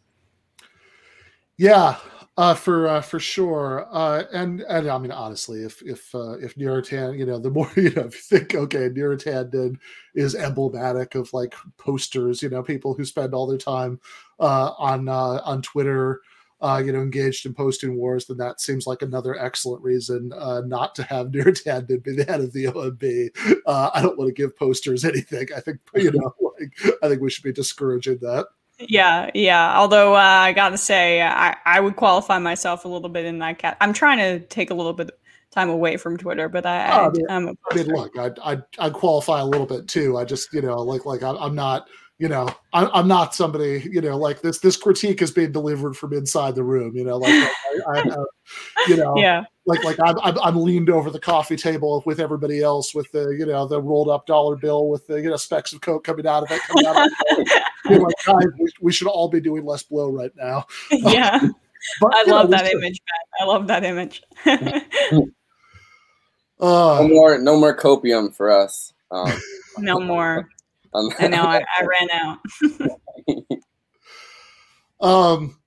Yeah, 1.57 1.97
uh, 2.37 2.55
for 2.55 2.87
uh, 2.87 3.01
for 3.01 3.19
sure. 3.19 3.89
Uh, 3.91 4.23
and 4.33 4.61
and 4.63 4.89
I 4.89 4.97
mean, 4.99 5.11
honestly, 5.11 5.65
if 5.65 5.83
if 5.83 6.15
uh, 6.15 6.39
if 6.39 6.55
Neera 6.55 6.87
Tanden, 6.87 7.19
you 7.19 7.27
know, 7.27 7.39
the 7.39 7.51
more 7.51 7.71
you 7.77 7.91
know, 7.91 8.05
if 8.05 8.15
you 8.15 8.39
think, 8.39 8.55
okay, 8.55 8.89
Neera 8.89 9.21
Tanden 9.21 9.51
did 9.51 9.79
is 10.15 10.37
emblematic 10.37 11.17
of 11.17 11.33
like 11.33 11.55
posters, 11.79 12.43
you 12.43 12.49
know, 12.49 12.63
people 12.63 12.95
who 12.95 13.05
spend 13.05 13.35
all 13.35 13.47
their 13.47 13.59
time 13.59 13.99
uh, 14.39 14.73
on 14.79 15.09
uh, 15.09 15.41
on 15.45 15.63
Twitter. 15.63 16.21
Uh, 16.61 16.83
you 16.85 16.93
know, 16.93 17.01
engaged 17.01 17.47
in 17.47 17.55
posting 17.55 17.97
wars, 17.97 18.27
then 18.27 18.37
that 18.37 18.61
seems 18.61 18.85
like 18.85 19.03
another 19.03 19.39
excellent 19.39 19.81
reason 19.83 20.33
uh, 20.33 20.61
not 20.63 20.95
to 20.97 21.05
have 21.05 21.27
Neera 21.31 21.53
Tanden 21.53 22.03
be 22.03 22.17
the 22.17 22.25
head 22.25 22.41
of 22.41 22.53
the 22.53 22.65
OMB. 22.65 23.61
Uh, 23.65 23.91
I 23.95 24.03
don't 24.03 24.19
want 24.19 24.29
to 24.29 24.35
give 24.35 24.57
posters 24.57 25.05
anything. 25.05 25.49
I 25.57 25.61
think 25.61 25.79
you 25.95 26.11
know, 26.11 26.35
like 26.59 26.97
I 27.03 27.09
think 27.09 27.23
we 27.23 27.31
should 27.31 27.45
be 27.45 27.53
discouraging 27.53 28.19
that. 28.23 28.47
Yeah, 28.81 29.31
yeah. 29.35 29.79
Although 29.79 30.15
uh, 30.15 30.19
I 30.19 30.53
gotta 30.53 30.79
say, 30.79 31.23
I, 31.23 31.57
I 31.65 31.81
would 31.81 31.97
qualify 31.97 32.39
myself 32.39 32.85
a 32.85 32.89
little 32.89 33.09
bit 33.09 33.25
in 33.25 33.39
that 33.41 33.59
cat. 33.59 33.77
I'm 33.81 33.93
trying 33.93 34.19
to 34.19 34.41
take 34.47 34.71
a 34.71 34.75
little 34.75 34.93
bit 34.93 35.11
of 35.11 35.15
time 35.51 35.69
away 35.69 35.97
from 35.97 36.17
Twitter, 36.17 36.49
but 36.49 36.65
I, 36.65 36.87
Oh, 36.87 37.05
I 37.05 37.07
I 37.07 37.11
mean, 37.11 37.27
I'm 37.29 37.49
a 37.49 37.55
I 37.71 37.75
mean, 37.75 37.87
look, 37.89 38.17
I 38.17 38.31
I 38.45 38.59
I 38.79 38.91
qualify 38.91 39.41
a 39.41 39.45
little 39.45 39.67
bit 39.67 39.89
too. 39.89 40.17
I 40.17 40.25
just 40.25 40.53
you 40.53 40.63
know 40.63 40.77
like 40.77 41.07
like 41.07 41.23
I'm 41.23 41.37
I'm 41.39 41.55
not 41.55 41.89
you 42.19 42.29
know 42.29 42.49
I'm 42.73 42.91
I'm 42.93 43.09
not 43.09 43.35
somebody 43.35 43.89
you 43.91 44.01
know 44.01 44.17
like 44.17 44.41
this 44.41 44.59
this 44.59 44.77
critique 44.77 45.23
is 45.23 45.31
being 45.31 45.53
delivered 45.53 45.97
from 45.97 46.13
inside 46.13 46.57
the 46.57 46.65
room. 46.65 46.97
You 46.97 47.05
know 47.05 47.19
like 47.19 47.33
I, 47.33 47.53
I, 47.87 48.01
I 48.01 48.25
you 48.89 48.97
know 48.97 49.15
yeah. 49.17 49.45
like 49.67 49.85
like 49.85 49.99
I'm, 50.03 50.19
I'm 50.21 50.39
I'm 50.41 50.57
leaned 50.57 50.91
over 50.91 51.11
the 51.11 51.21
coffee 51.21 51.57
table 51.57 52.03
with 52.07 52.19
everybody 52.19 52.61
else 52.61 52.95
with 52.95 53.11
the 53.13 53.37
you 53.39 53.47
know 53.47 53.67
the 53.69 53.81
rolled 53.81 54.09
up 54.09 54.27
dollar 54.27 54.57
bill 54.57 54.89
with 54.89 55.07
the 55.07 55.21
you 55.21 55.31
know 55.31 55.37
specks 55.37 55.73
of 55.73 55.81
coke 55.81 56.05
coming 56.05 56.27
out 56.27 56.43
of 56.43 56.51
it. 56.51 56.61
Coming 56.63 56.87
out 56.87 57.07
of 57.07 57.13
it. 57.13 57.63
You're 57.89 58.01
like, 58.01 58.15
guys, 58.27 58.47
we, 58.59 58.71
we 58.83 58.93
should 58.93 59.09
all 59.09 59.29
be 59.29 59.41
doing 59.41 59.65
less 59.65 59.83
blow 59.83 60.11
right 60.11 60.33
now. 60.37 60.67
yeah. 60.91 61.39
But, 62.01 62.15
I 62.15 62.21
you 62.23 62.27
know, 62.27 62.35
love 62.35 62.51
that 62.51 62.67
image, 62.67 63.01
I 63.41 63.45
love 63.45 63.67
that 63.69 63.85
image. 63.85 64.23
Uh, 66.61 66.99
No 67.01 67.09
more, 67.09 67.39
no 67.39 67.57
more 67.59 67.77
copium 67.77 68.35
for 68.35 68.51
us. 68.51 68.93
Um, 69.13 69.33
no 69.79 70.01
more. 70.01 70.49
I 70.95 71.29
know. 71.29 71.43
I, 71.43 71.65
I 71.79 71.85
ran 72.01 72.09
out. 72.13 72.39
Um, 75.01 75.59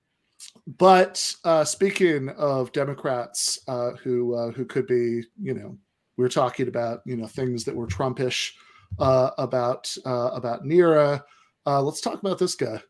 but 0.66 1.34
uh, 1.44 1.64
speaking 1.64 2.28
of 2.30 2.72
Democrats 2.72 3.58
uh, 3.68 3.92
who 3.92 4.34
uh, 4.34 4.50
who 4.52 4.64
could 4.64 4.86
be, 4.86 5.22
you 5.40 5.54
know, 5.54 5.76
we 6.16 6.24
are 6.24 6.30
talking 6.30 6.68
about 6.68 7.00
you 7.06 7.16
know 7.16 7.26
things 7.26 7.64
that 7.64 7.74
were 7.74 7.86
Trumpish 7.86 8.52
uh, 8.98 9.30
about 9.38 9.94
uh, 10.06 10.30
about 10.32 10.64
Neera. 10.64 11.22
Uh, 11.66 11.82
let's 11.82 12.00
talk 12.00 12.20
about 12.20 12.38
this 12.38 12.54
guy. 12.54 12.80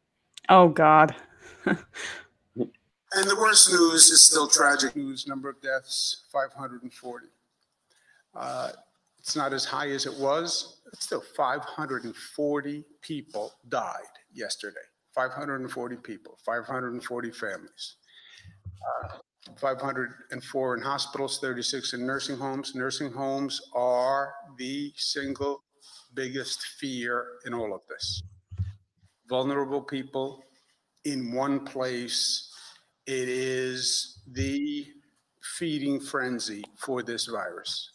Oh 0.48 0.68
God. 0.68 1.14
And 3.14 3.28
the 3.28 3.36
worst 3.36 3.70
news 3.70 4.08
is 4.08 4.22
still 4.22 4.48
tragic 4.48 4.96
news. 4.96 5.26
Number 5.26 5.50
of 5.50 5.60
deaths, 5.60 6.22
540. 6.32 7.26
Uh, 8.34 8.70
it's 9.18 9.36
not 9.36 9.52
as 9.52 9.66
high 9.66 9.90
as 9.90 10.06
it 10.06 10.14
was. 10.14 10.78
Still 10.94 11.22
540 11.36 12.84
people 13.02 13.52
died 13.68 14.12
yesterday. 14.32 14.80
540 15.14 15.96
people, 15.96 16.38
540 16.44 17.30
families. 17.32 17.96
Uh, 19.04 19.18
504 19.56 20.76
in 20.76 20.82
hospitals, 20.82 21.38
36 21.40 21.94
in 21.94 22.06
nursing 22.06 22.36
homes. 22.38 22.74
Nursing 22.74 23.12
homes 23.12 23.60
are 23.74 24.34
the 24.58 24.92
single 24.96 25.64
biggest 26.14 26.62
fear 26.80 27.26
in 27.46 27.54
all 27.54 27.74
of 27.74 27.80
this. 27.88 28.22
vulnerable 29.28 29.82
people 29.82 30.42
in 31.04 31.32
one 31.32 31.64
place. 31.64 32.50
It 33.06 33.28
is 33.28 34.20
the 34.32 34.86
feeding 35.58 36.00
frenzy 36.00 36.64
for 36.78 37.02
this 37.02 37.26
virus. 37.26 37.90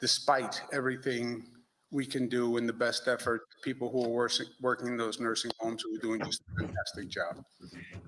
Despite 0.00 0.62
everything 0.72 1.46
we 1.94 2.04
can 2.04 2.28
do 2.28 2.56
in 2.56 2.66
the 2.66 2.72
best 2.72 3.06
effort, 3.06 3.42
people 3.62 3.88
who 3.88 4.04
are 4.04 4.08
working, 4.08 4.46
working 4.60 4.88
in 4.88 4.96
those 4.96 5.20
nursing 5.20 5.52
homes 5.60 5.82
who 5.82 5.94
are 5.94 6.00
doing 6.00 6.20
just 6.24 6.42
a 6.42 6.60
fantastic 6.60 7.08
job. 7.08 7.42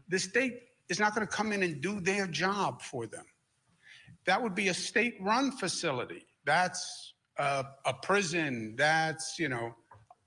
The 0.09 0.19
state 0.19 0.65
is 0.89 0.99
not 0.99 1.15
going 1.15 1.27
to 1.27 1.33
come 1.33 1.53
in 1.53 1.63
and 1.63 1.81
do 1.81 2.01
their 2.01 2.27
job 2.27 2.83
for 2.83 3.07
them. 3.07 3.25
That 4.27 4.43
would 4.43 4.57
be 4.57 4.69
a 4.69 4.75
state-run 4.75 5.53
facility. 5.53 6.27
That's 6.45 7.15
a, 7.39 7.65
a 7.85 7.95
prison. 7.95 8.75
That's, 8.77 9.39
you 9.39 9.49
know, 9.49 9.75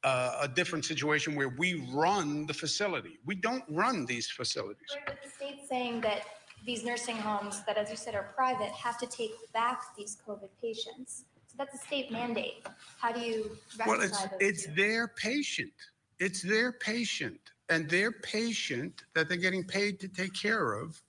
a, 0.06 0.32
a 0.44 0.48
different 0.48 0.86
situation 0.86 1.36
where 1.36 1.50
we 1.50 1.86
run 1.94 2.46
the 2.46 2.54
facility. 2.54 3.20
We 3.26 3.36
don't 3.36 3.66
run 3.68 4.06
these 4.06 4.30
facilities. 4.30 4.88
But 5.06 5.18
the 5.22 5.30
state's 5.30 5.68
saying 5.68 6.00
that 6.02 6.22
these 6.66 6.86
nursing 6.86 7.18
homes 7.18 7.62
that, 7.66 7.78
as 7.78 7.90
you 7.90 7.98
said, 7.98 8.16
are 8.16 8.32
private, 8.36 8.72
have 8.72 8.98
to 9.00 9.08
take 9.08 9.32
back 9.54 9.82
these 9.98 10.18
COVID 10.26 10.50
patients. 10.62 11.26
That's 11.60 11.76
a 11.76 11.78
state 11.78 12.10
mandate. 12.10 12.66
How 13.02 13.12
do 13.12 13.20
you 13.20 13.52
Well, 13.86 14.00
it's, 14.02 14.22
those 14.22 14.30
it's 14.40 14.66
two? 14.66 14.72
their 14.76 15.10
patient. 15.10 15.74
It's 16.18 16.42
their 16.42 16.72
patient. 16.72 17.40
And 17.68 17.88
their 17.90 18.14
patient 18.14 19.04
that 19.14 19.28
they're 19.28 19.38
getting 19.38 19.66
paid 19.66 20.00
to 20.00 20.08
take 20.08 20.34
care 20.34 20.72
of 20.74 21.00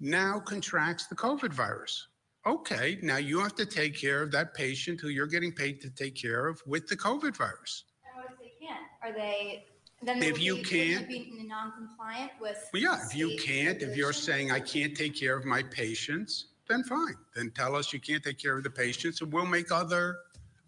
now 0.00 0.40
contracts 0.40 1.06
the 1.06 1.14
COVID 1.14 1.52
virus. 1.52 2.08
Okay, 2.44 2.98
now 3.02 3.16
you 3.18 3.38
have 3.38 3.54
to 3.54 3.64
take 3.64 3.96
care 3.98 4.20
of 4.20 4.30
that 4.32 4.52
patient 4.52 5.00
who 5.00 5.08
you're 5.08 5.28
getting 5.28 5.52
paid 5.52 5.80
to 5.82 5.88
take 5.90 6.16
care 6.16 6.48
of 6.48 6.60
with 6.66 6.88
the 6.88 6.96
COVID 6.96 7.36
virus. 7.36 7.84
And 8.04 8.22
what 8.22 8.32
if 8.32 8.38
they 8.38 8.52
can't? 8.66 8.82
Are 9.02 9.12
they, 9.12 9.64
then 10.02 10.18
they 10.18 10.26
If 10.26 10.32
would 10.34 10.42
you 10.42 10.56
be, 10.56 10.62
can't- 10.64 11.08
be 11.08 11.44
non-compliant 11.46 12.32
with? 12.40 12.58
Well, 12.72 12.82
yeah, 12.82 12.98
if 13.06 13.14
you 13.16 13.28
state 13.30 13.40
can't, 13.46 13.76
if 13.76 13.96
you're 13.96 14.08
regulations? 14.08 14.16
saying 14.24 14.50
I 14.50 14.58
can't 14.60 14.94
take 14.96 15.14
care 15.18 15.36
of 15.36 15.44
my 15.46 15.62
patients, 15.62 16.46
then 16.68 16.82
fine. 16.84 17.16
Then 17.34 17.50
tell 17.50 17.76
us 17.76 17.92
you 17.92 18.00
can't 18.00 18.22
take 18.22 18.38
care 18.38 18.56
of 18.56 18.64
the 18.64 18.70
patients 18.70 19.20
and 19.20 19.32
we'll 19.32 19.46
make 19.46 19.70
other, 19.70 20.18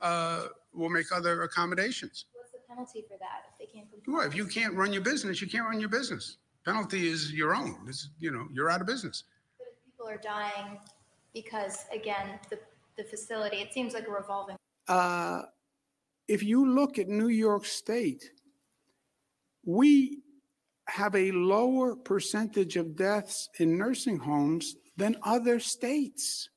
uh, 0.01 0.47
we'll 0.73 0.91
make 0.91 1.07
other 1.15 1.43
accommodations. 1.43 2.27
What's 2.33 2.53
the 2.53 2.59
penalty 2.69 3.05
for 3.09 3.17
that 3.19 3.45
if 3.51 3.59
they 3.59 3.73
can't 3.73 3.91
comply? 3.91 4.15
Well, 4.15 4.27
if 4.27 4.35
you 4.35 4.47
can't 4.47 4.75
run 4.75 4.93
your 4.93 5.03
business, 5.03 5.41
you 5.41 5.49
can't 5.49 5.67
run 5.67 5.81
your 5.81 5.89
business. 5.89 6.39
Penalty 6.65 7.09
is 7.09 7.33
your 7.33 7.55
own. 7.55 7.79
This, 7.87 8.09
you 8.19 8.31
know, 8.31 8.49
you're 8.53 8.71
out 8.71 8.81
of 8.81 8.87
business. 8.87 9.25
But 9.59 9.69
if 9.69 9.85
people 9.85 10.09
are 10.09 10.19
dying 10.19 10.79
because, 11.33 11.87
again, 11.93 12.39
the, 12.51 12.59
the 12.97 13.05
facility, 13.05 13.59
it 13.59 13.73
seems 13.73 13.95
like 13.95 14.09
a 14.09 14.11
revolving. 14.11 14.57
Uh, 14.89 15.43
if 16.29 16.43
you 16.43 16.69
look 16.69 16.99
at 16.99 17.09
New 17.09 17.29
York 17.29 17.65
State, 17.65 18.33
we 19.65 20.19
have 20.89 21.15
a 21.15 21.31
lower 21.33 21.97
percentage 21.97 22.77
of 22.77 22.97
deaths 22.97 23.49
in 23.59 23.77
nursing 23.77 24.19
homes 24.19 24.77
than 24.97 25.17
other 25.23 25.61
states. 25.61 26.49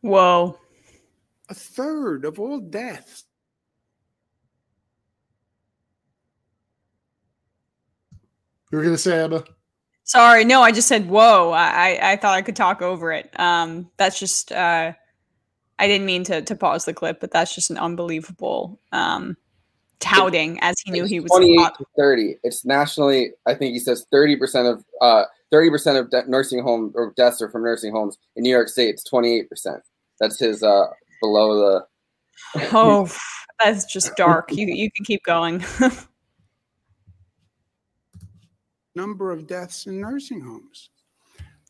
Whoa. 0.00 0.58
A 1.48 1.54
third 1.54 2.24
of 2.24 2.38
all 2.38 2.60
deaths. 2.60 3.24
You 8.70 8.78
were 8.78 8.84
going 8.84 8.94
to 8.94 8.98
say, 8.98 9.22
Emma? 9.24 9.44
Sorry, 10.04 10.44
no, 10.44 10.62
I 10.62 10.72
just 10.72 10.88
said 10.88 11.06
whoa. 11.06 11.50
I 11.50 11.98
I 12.00 12.12
I 12.12 12.16
thought 12.16 12.34
I 12.34 12.40
could 12.40 12.56
talk 12.56 12.80
over 12.80 13.12
it. 13.12 13.30
Um, 13.38 13.90
that's 13.98 14.18
just 14.18 14.52
uh, 14.52 14.92
I 15.78 15.86
didn't 15.86 16.06
mean 16.06 16.24
to 16.24 16.40
to 16.40 16.56
pause 16.56 16.86
the 16.86 16.94
clip, 16.94 17.20
but 17.20 17.30
that's 17.30 17.54
just 17.54 17.70
an 17.70 17.76
unbelievable 17.76 18.80
um 18.92 19.36
touting 20.00 20.58
as 20.60 20.76
he 20.80 20.92
knew 20.92 21.04
he 21.04 21.20
was. 21.20 21.30
28 21.30 21.74
to 21.76 21.84
30. 21.98 22.36
It's 22.42 22.64
nationally, 22.64 23.32
I 23.46 23.54
think 23.54 23.72
he 23.72 23.78
says 23.78 24.06
30% 24.12 24.72
of 24.72 24.84
uh 25.02 25.24
30% 25.52 25.98
of 25.98 26.10
de- 26.10 26.28
nursing 26.28 26.62
home 26.62 26.92
or 26.94 27.12
deaths 27.16 27.40
are 27.40 27.50
from 27.50 27.62
nursing 27.62 27.92
homes. 27.92 28.18
In 28.36 28.42
New 28.42 28.50
York 28.50 28.68
State, 28.68 28.90
it's 28.90 29.08
28%. 29.10 29.80
That's 30.20 30.38
his 30.38 30.62
uh 30.62 30.86
below 31.20 31.56
the 31.56 31.86
Oh, 32.72 33.08
that's 33.64 33.84
just 33.84 34.16
dark. 34.16 34.52
You 34.52 34.66
you 34.66 34.90
can 34.90 35.04
keep 35.04 35.22
going. 35.24 35.64
number 38.94 39.30
of 39.30 39.46
deaths 39.46 39.86
in 39.86 40.00
nursing 40.00 40.40
homes. 40.40 40.90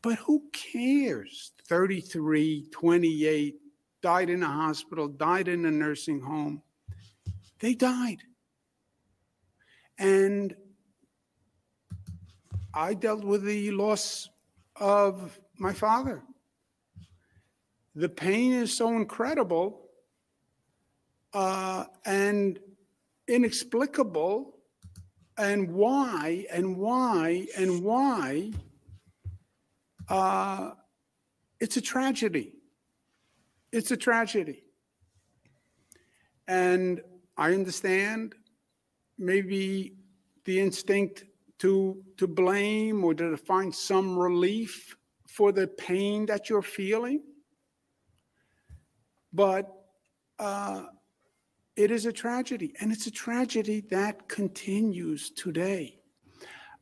But 0.01 0.17
who 0.17 0.43
cares? 0.51 1.51
33, 1.67 2.67
28, 2.71 3.55
died 4.01 4.29
in 4.29 4.41
a 4.41 4.47
hospital, 4.47 5.07
died 5.07 5.47
in 5.47 5.65
a 5.65 5.71
nursing 5.71 6.19
home. 6.19 6.63
They 7.59 7.75
died. 7.75 8.23
And 9.99 10.55
I 12.73 12.93
dealt 12.93 13.23
with 13.23 13.43
the 13.43 13.71
loss 13.71 14.29
of 14.75 15.39
my 15.57 15.73
father. 15.73 16.23
The 17.95 18.09
pain 18.09 18.53
is 18.53 18.75
so 18.75 18.95
incredible 18.95 19.89
uh, 21.33 21.85
and 22.05 22.59
inexplicable 23.27 24.55
and 25.37 25.71
why 25.71 26.45
and 26.51 26.75
why 26.75 27.47
and 27.57 27.83
why 27.83 28.51
uh, 30.09 30.71
it's 31.59 31.77
a 31.77 31.81
tragedy 31.81 32.53
it's 33.71 33.91
a 33.91 33.97
tragedy 33.97 34.63
and 36.47 37.01
i 37.37 37.53
understand 37.53 38.33
maybe 39.17 39.93
the 40.45 40.59
instinct 40.59 41.25
to 41.59 42.01
to 42.17 42.27
blame 42.27 43.03
or 43.03 43.13
to 43.13 43.37
find 43.37 43.73
some 43.73 44.17
relief 44.17 44.95
for 45.27 45.51
the 45.51 45.67
pain 45.67 46.25
that 46.25 46.49
you're 46.49 46.61
feeling 46.61 47.21
but 49.33 49.85
uh, 50.39 50.83
it 51.75 51.91
is 51.91 52.05
a 52.05 52.13
tragedy, 52.13 52.73
and 52.79 52.91
it's 52.91 53.07
a 53.07 53.11
tragedy 53.11 53.81
that 53.89 54.27
continues 54.27 55.29
today. 55.31 55.97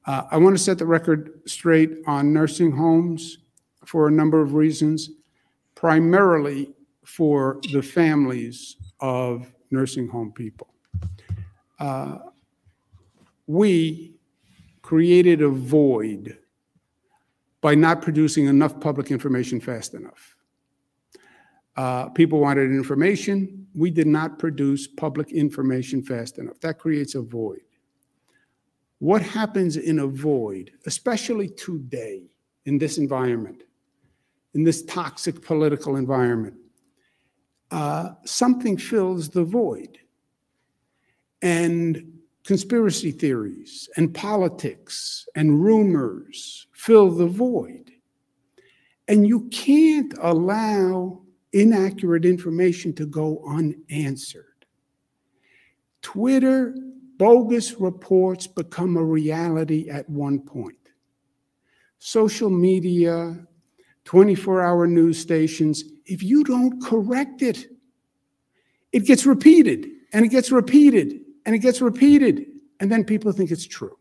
Uh, 0.06 0.24
I 0.32 0.38
want 0.38 0.58
to 0.58 0.64
set 0.64 0.78
the 0.78 0.86
record 0.86 1.42
straight 1.46 1.98
on 2.08 2.32
nursing 2.32 2.72
homes 2.72 3.40
for 3.86 4.08
a 4.08 4.12
number 4.12 4.42
of 4.42 4.54
reasons, 4.54 5.10
primarily 5.76 6.74
for 7.04 7.60
the 7.74 7.82
families 7.82 8.78
of 9.00 9.52
nursing 9.72 10.08
home 10.08 10.32
people. 10.32 10.74
Uh, 11.80 12.20
we 13.46 14.17
created 14.88 15.42
a 15.42 15.50
void 15.50 16.38
by 17.60 17.76
not 17.76 18.02
producing 18.02 18.46
enough 18.46 18.80
public 18.80 19.12
information 19.12 19.60
fast 19.60 19.94
enough. 19.94 20.34
Uh, 21.76 22.08
people 22.08 22.40
wanted 22.40 22.72
information. 22.72 23.68
We 23.76 23.92
did 23.92 24.08
not 24.08 24.40
produce 24.40 24.88
public 24.88 25.34
information 25.34 26.02
fast 26.02 26.38
enough. 26.38 26.58
That 26.62 26.80
creates 26.80 27.16
a 27.16 27.22
void. 27.22 27.68
What 29.00 29.22
happens 29.22 29.76
in 29.76 30.00
a 30.00 30.08
void, 30.08 30.72
especially 30.86 31.50
today 31.50 32.22
in 32.64 32.78
this 32.78 32.98
environment, 32.98 33.64
in 34.54 34.64
this 34.64 34.86
toxic 34.86 35.42
political 35.42 35.98
environment? 35.98 36.56
Uh, 37.72 38.12
something 38.24 38.78
fills 38.78 39.28
the 39.28 39.44
void. 39.44 39.98
And 41.42 42.17
conspiracy 42.48 43.12
theories 43.12 43.90
and 43.98 44.14
politics 44.14 45.28
and 45.36 45.62
rumors 45.62 46.68
fill 46.72 47.12
the 47.12 47.26
void. 47.26 47.92
And 49.10 49.28
you 49.28 49.50
can't 49.50 50.14
allow 50.22 51.24
inaccurate 51.52 52.24
information 52.24 52.94
to 52.94 53.06
go 53.06 53.44
unanswered. 53.46 54.66
Twitter 56.02 56.74
bogus 57.18 57.74
reports 57.82 58.48
become 58.48 58.96
a 58.96 59.04
reality 59.04 59.90
at 59.90 60.10
one 60.10 60.40
point. 60.40 60.78
Social 62.00 62.50
media, 62.50 63.46
24 64.06 64.62
hour 64.62 64.88
news 64.88 65.20
stations, 65.20 65.84
if 66.06 66.24
you 66.24 66.46
don't 66.46 66.82
correct 66.82 67.42
it, 67.42 67.66
it 68.94 69.02
gets 69.02 69.26
repeated 69.26 69.90
and 70.14 70.24
it 70.24 70.30
gets 70.30 70.50
repeated 70.50 71.27
and 71.48 71.56
it 71.56 71.60
gets 71.60 71.82
repeated, 71.82 72.46
and 72.82 72.92
then 72.92 73.06
people 73.06 73.32
think 73.32 73.52
it's 73.52 73.66
true. 73.66 73.98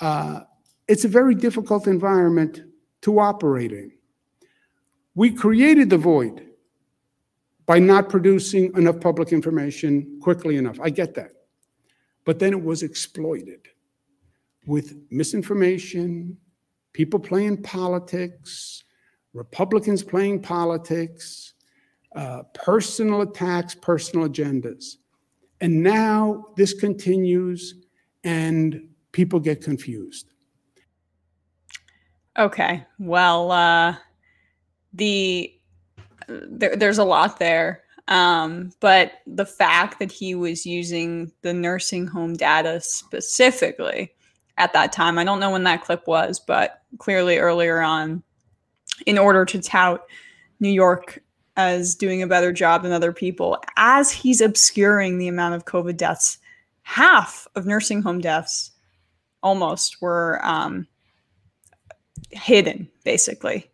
Uh, 0.00 0.40
it's 0.88 1.04
a 1.04 1.08
very 1.08 1.34
difficult 1.34 1.86
environment 1.86 2.62
to 3.02 3.20
operate 3.20 3.70
in. 3.70 3.92
We 5.14 5.30
created 5.30 5.88
the 5.88 5.96
void 5.96 6.44
by 7.66 7.78
not 7.78 8.08
producing 8.08 8.76
enough 8.76 9.00
public 9.00 9.32
information 9.32 10.18
quickly 10.20 10.56
enough. 10.56 10.80
I 10.80 10.90
get 10.90 11.14
that. 11.14 11.30
But 12.24 12.40
then 12.40 12.52
it 12.52 12.62
was 12.62 12.82
exploited 12.82 13.68
with 14.66 14.96
misinformation, 15.10 16.36
people 16.92 17.20
playing 17.20 17.62
politics, 17.62 18.82
Republicans 19.34 20.02
playing 20.02 20.42
politics, 20.42 21.54
uh, 22.16 22.42
personal 22.54 23.20
attacks, 23.20 23.76
personal 23.76 24.28
agendas. 24.28 24.96
And 25.60 25.82
now 25.82 26.46
this 26.56 26.72
continues 26.72 27.74
and 28.24 28.88
people 29.12 29.40
get 29.40 29.62
confused. 29.62 30.30
Okay. 32.38 32.84
Well, 32.98 33.50
uh, 33.50 33.96
the 34.92 35.52
there, 36.28 36.76
there's 36.76 36.98
a 36.98 37.04
lot 37.04 37.38
there. 37.38 37.82
Um, 38.08 38.72
but 38.80 39.12
the 39.26 39.46
fact 39.46 39.98
that 39.98 40.10
he 40.10 40.34
was 40.34 40.66
using 40.66 41.30
the 41.42 41.52
nursing 41.52 42.06
home 42.06 42.34
data 42.34 42.80
specifically 42.80 44.12
at 44.58 44.72
that 44.72 44.92
time, 44.92 45.18
I 45.18 45.24
don't 45.24 45.40
know 45.40 45.50
when 45.50 45.64
that 45.64 45.82
clip 45.82 46.06
was, 46.06 46.40
but 46.40 46.82
clearly 46.98 47.38
earlier 47.38 47.80
on, 47.80 48.22
in 49.06 49.16
order 49.16 49.44
to 49.44 49.60
tout 49.60 50.02
New 50.58 50.70
York 50.70 51.22
as 51.56 51.94
doing 51.94 52.22
a 52.22 52.26
better 52.26 52.52
job 52.52 52.82
than 52.82 52.92
other 52.92 53.12
people, 53.12 53.58
as 53.76 54.10
he's 54.10 54.40
obscuring 54.40 55.18
the 55.18 55.28
amount 55.28 55.54
of 55.54 55.64
COVID 55.64 55.96
deaths, 55.96 56.38
half 56.82 57.46
of 57.54 57.66
nursing 57.66 58.02
home 58.02 58.20
deaths 58.20 58.70
almost 59.42 60.00
were 60.00 60.40
um, 60.44 60.86
hidden, 62.30 62.88
basically. 63.04 63.70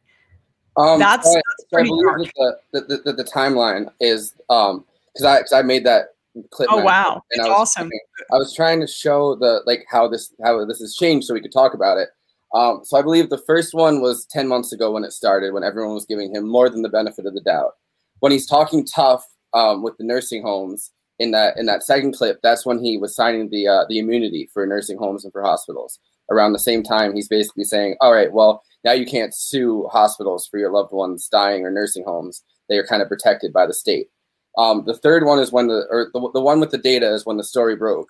Um, 0.76 0.98
That's- 0.98 1.26
I, 1.26 1.34
that's 1.34 1.44
so 1.58 1.66
I 1.72 1.80
pretty 1.80 1.88
believe 1.88 2.32
that 2.36 2.58
the, 2.72 2.80
the, 2.82 2.96
the, 3.04 3.12
the 3.14 3.24
timeline 3.24 3.90
is 3.98 4.34
um 4.50 4.84
because 5.12 5.24
I 5.24 5.38
because 5.38 5.52
I 5.52 5.62
made 5.62 5.84
that 5.86 6.08
clip. 6.50 6.68
Oh 6.70 6.82
wow, 6.82 7.22
and 7.30 7.40
it's 7.40 7.48
I 7.48 7.50
awesome. 7.50 7.90
I 8.30 8.36
was 8.36 8.54
trying 8.54 8.80
to 8.80 8.86
show 8.86 9.36
the 9.36 9.62
like 9.66 9.86
how 9.88 10.06
this 10.08 10.32
how 10.44 10.64
this 10.66 10.80
has 10.80 10.94
changed 10.94 11.26
so 11.26 11.34
we 11.34 11.40
could 11.40 11.52
talk 11.52 11.72
about 11.74 11.98
it. 11.98 12.10
Um, 12.56 12.80
so 12.84 12.96
I 12.96 13.02
believe 13.02 13.28
the 13.28 13.36
first 13.36 13.74
one 13.74 14.00
was 14.00 14.24
ten 14.24 14.48
months 14.48 14.72
ago 14.72 14.90
when 14.90 15.04
it 15.04 15.12
started, 15.12 15.52
when 15.52 15.62
everyone 15.62 15.92
was 15.92 16.06
giving 16.06 16.34
him 16.34 16.48
more 16.48 16.70
than 16.70 16.80
the 16.80 16.88
benefit 16.88 17.26
of 17.26 17.34
the 17.34 17.42
doubt. 17.42 17.72
When 18.20 18.32
he's 18.32 18.46
talking 18.46 18.86
tough 18.86 19.26
um, 19.52 19.82
with 19.82 19.98
the 19.98 20.04
nursing 20.04 20.40
homes 20.40 20.90
in 21.18 21.32
that 21.32 21.58
in 21.58 21.66
that 21.66 21.82
second 21.82 22.14
clip, 22.14 22.40
that's 22.42 22.64
when 22.64 22.82
he 22.82 22.96
was 22.96 23.14
signing 23.14 23.50
the 23.50 23.68
uh, 23.68 23.84
the 23.90 23.98
immunity 23.98 24.48
for 24.54 24.66
nursing 24.66 24.96
homes 24.96 25.22
and 25.22 25.32
for 25.34 25.42
hospitals. 25.42 25.98
Around 26.30 26.54
the 26.54 26.58
same 26.58 26.82
time, 26.82 27.14
he's 27.14 27.28
basically 27.28 27.64
saying, 27.64 27.96
"All 28.00 28.14
right, 28.14 28.32
well, 28.32 28.62
now 28.84 28.92
you 28.92 29.04
can't 29.04 29.34
sue 29.34 29.86
hospitals 29.92 30.46
for 30.46 30.58
your 30.58 30.72
loved 30.72 30.92
ones 30.92 31.28
dying 31.28 31.66
or 31.66 31.70
nursing 31.70 32.04
homes. 32.04 32.42
They 32.70 32.78
are 32.78 32.86
kind 32.86 33.02
of 33.02 33.08
protected 33.08 33.52
by 33.52 33.66
the 33.66 33.74
state." 33.74 34.08
Um, 34.56 34.84
the 34.86 34.96
third 34.96 35.26
one 35.26 35.40
is 35.40 35.52
when 35.52 35.66
the 35.66 35.86
or 35.90 36.08
the, 36.14 36.30
the 36.32 36.40
one 36.40 36.60
with 36.60 36.70
the 36.70 36.78
data 36.78 37.12
is 37.12 37.26
when 37.26 37.36
the 37.36 37.44
story 37.44 37.76
broke, 37.76 38.08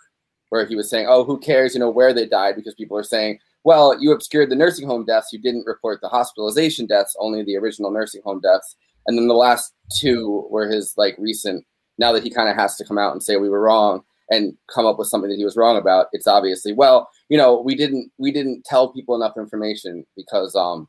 where 0.51 0.65
he 0.65 0.77
was 0.77 0.89
saying, 0.89 1.07
"Oh, 1.09 1.25
who 1.25 1.37
cares? 1.37 1.75
You 1.75 1.81
know 1.81 1.91
where 1.91 2.15
they 2.15 2.27
died?" 2.27 2.55
Because 2.55 2.77
people 2.77 2.97
are 2.97 3.03
saying, 3.03 3.41
"Well, 3.67 4.01
you 4.01 4.13
obscured 4.13 4.51
the 4.51 4.57
nursing 4.57 4.87
home 4.87 5.05
deaths. 5.05 5.33
You 5.33 5.41
didn't 5.41 5.67
report 5.67 6.01
the 6.01 6.09
hospitalization 6.09 6.87
deaths, 6.87 7.17
only 7.19 7.43
the 7.43 7.57
original 7.57 7.91
nursing 7.91 8.23
home 8.25 8.41
deaths." 8.41 8.77
And 9.07 9.19
then 9.19 9.29
the 9.29 9.35
last 9.35 9.75
two 10.01 10.47
were 10.51 10.69
his 10.69 10.95
like 10.97 11.17
recent. 11.19 11.65
Now 11.99 12.13
that 12.13 12.23
he 12.23 12.31
kind 12.31 12.49
of 12.49 12.57
has 12.57 12.77
to 12.77 12.85
come 12.85 12.99
out 12.99 13.13
and 13.13 13.23
say 13.23 13.37
we 13.37 13.49
were 13.49 13.61
wrong 13.61 14.03
and 14.31 14.55
come 14.73 14.87
up 14.87 14.99
with 14.99 15.09
something 15.09 15.31
that 15.31 15.37
he 15.37 15.45
was 15.45 15.57
wrong 15.57 15.77
about, 15.77 16.07
it's 16.13 16.27
obviously 16.27 16.73
well, 16.73 17.11
you 17.29 17.37
know, 17.37 17.61
we 17.61 17.75
didn't 17.75 18.11
we 18.19 18.31
didn't 18.33 18.65
tell 18.65 18.93
people 18.93 19.17
enough 19.17 19.37
information 19.37 20.07
because 20.17 20.55
um, 20.55 20.89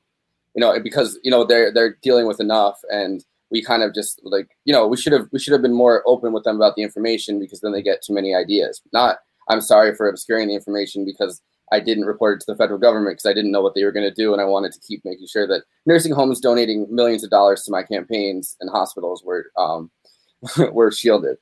you 0.55 0.61
know, 0.61 0.79
because 0.79 1.19
you 1.23 1.31
know 1.31 1.43
they're 1.43 1.73
they're 1.73 1.97
dealing 2.03 2.27
with 2.27 2.39
enough 2.39 2.79
and 2.89 3.25
we 3.49 3.63
kind 3.63 3.83
of 3.83 3.93
just 3.93 4.19
like 4.23 4.49
you 4.65 4.73
know 4.73 4.87
we 4.87 4.97
should 4.97 5.13
have 5.13 5.27
we 5.31 5.39
should 5.39 5.53
have 5.53 5.61
been 5.61 5.73
more 5.73 6.03
open 6.05 6.33
with 6.33 6.43
them 6.43 6.55
about 6.55 6.75
the 6.75 6.83
information 6.83 7.39
because 7.39 7.61
then 7.61 7.71
they 7.71 7.81
get 7.81 8.01
too 8.01 8.13
many 8.13 8.35
ideas 8.35 8.81
not 8.93 9.19
i'm 9.49 9.61
sorry 9.61 9.95
for 9.95 10.07
obscuring 10.07 10.47
the 10.47 10.55
information 10.55 11.05
because 11.05 11.41
i 11.71 11.79
didn't 11.79 12.05
report 12.05 12.37
it 12.37 12.45
to 12.45 12.51
the 12.51 12.57
federal 12.57 12.79
government 12.79 13.17
because 13.17 13.29
i 13.29 13.33
didn't 13.33 13.51
know 13.51 13.61
what 13.61 13.75
they 13.75 13.83
were 13.83 13.91
going 13.91 14.07
to 14.07 14.15
do 14.15 14.33
and 14.33 14.41
i 14.41 14.45
wanted 14.45 14.71
to 14.71 14.79
keep 14.79 15.03
making 15.05 15.27
sure 15.27 15.47
that 15.47 15.63
nursing 15.85 16.13
homes 16.13 16.39
donating 16.39 16.87
millions 16.89 17.23
of 17.23 17.29
dollars 17.29 17.63
to 17.63 17.71
my 17.71 17.83
campaigns 17.83 18.55
and 18.59 18.69
hospitals 18.69 19.23
were 19.23 19.51
um, 19.57 19.89
were 20.71 20.91
shielded. 20.91 21.37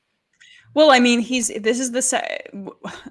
Well, 0.73 0.91
I 0.91 0.99
mean, 0.99 1.19
he's 1.19 1.47
this 1.59 1.80
is 1.80 1.91
the 1.91 2.01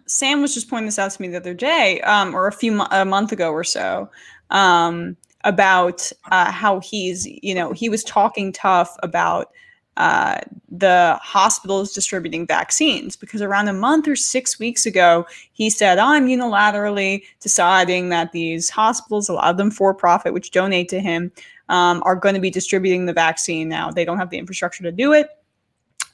Sam 0.06 0.42
was 0.42 0.54
just 0.54 0.68
pointing 0.68 0.86
this 0.86 0.98
out 0.98 1.10
to 1.12 1.22
me 1.22 1.28
the 1.28 1.38
other 1.38 1.54
day, 1.54 2.00
um, 2.02 2.34
or 2.34 2.46
a 2.46 2.52
few 2.52 2.80
a 2.90 3.04
month 3.04 3.32
ago 3.32 3.50
or 3.50 3.64
so, 3.64 4.10
um, 4.50 5.16
about 5.44 6.10
uh, 6.30 6.50
how 6.50 6.80
he's 6.80 7.26
you 7.26 7.54
know 7.54 7.72
he 7.72 7.88
was 7.88 8.04
talking 8.04 8.52
tough 8.52 8.94
about 9.02 9.48
uh, 9.96 10.40
the 10.70 11.18
hospitals 11.22 11.92
distributing 11.92 12.46
vaccines 12.46 13.14
because 13.14 13.40
around 13.40 13.68
a 13.68 13.72
month 13.72 14.08
or 14.08 14.16
six 14.16 14.58
weeks 14.58 14.86
ago 14.86 15.24
he 15.52 15.70
said 15.70 15.98
I'm 15.98 16.26
unilaterally 16.26 17.22
deciding 17.40 18.08
that 18.08 18.32
these 18.32 18.70
hospitals, 18.70 19.28
a 19.28 19.34
lot 19.34 19.50
of 19.50 19.56
them 19.56 19.70
for 19.70 19.94
profit, 19.94 20.32
which 20.32 20.50
donate 20.50 20.88
to 20.88 21.00
him, 21.00 21.30
um, 21.68 22.02
are 22.04 22.16
going 22.16 22.34
to 22.34 22.40
be 22.40 22.50
distributing 22.50 23.06
the 23.06 23.12
vaccine 23.12 23.68
now. 23.68 23.90
They 23.90 24.04
don't 24.04 24.18
have 24.18 24.30
the 24.30 24.38
infrastructure 24.38 24.82
to 24.82 24.92
do 24.92 25.12
it 25.12 25.28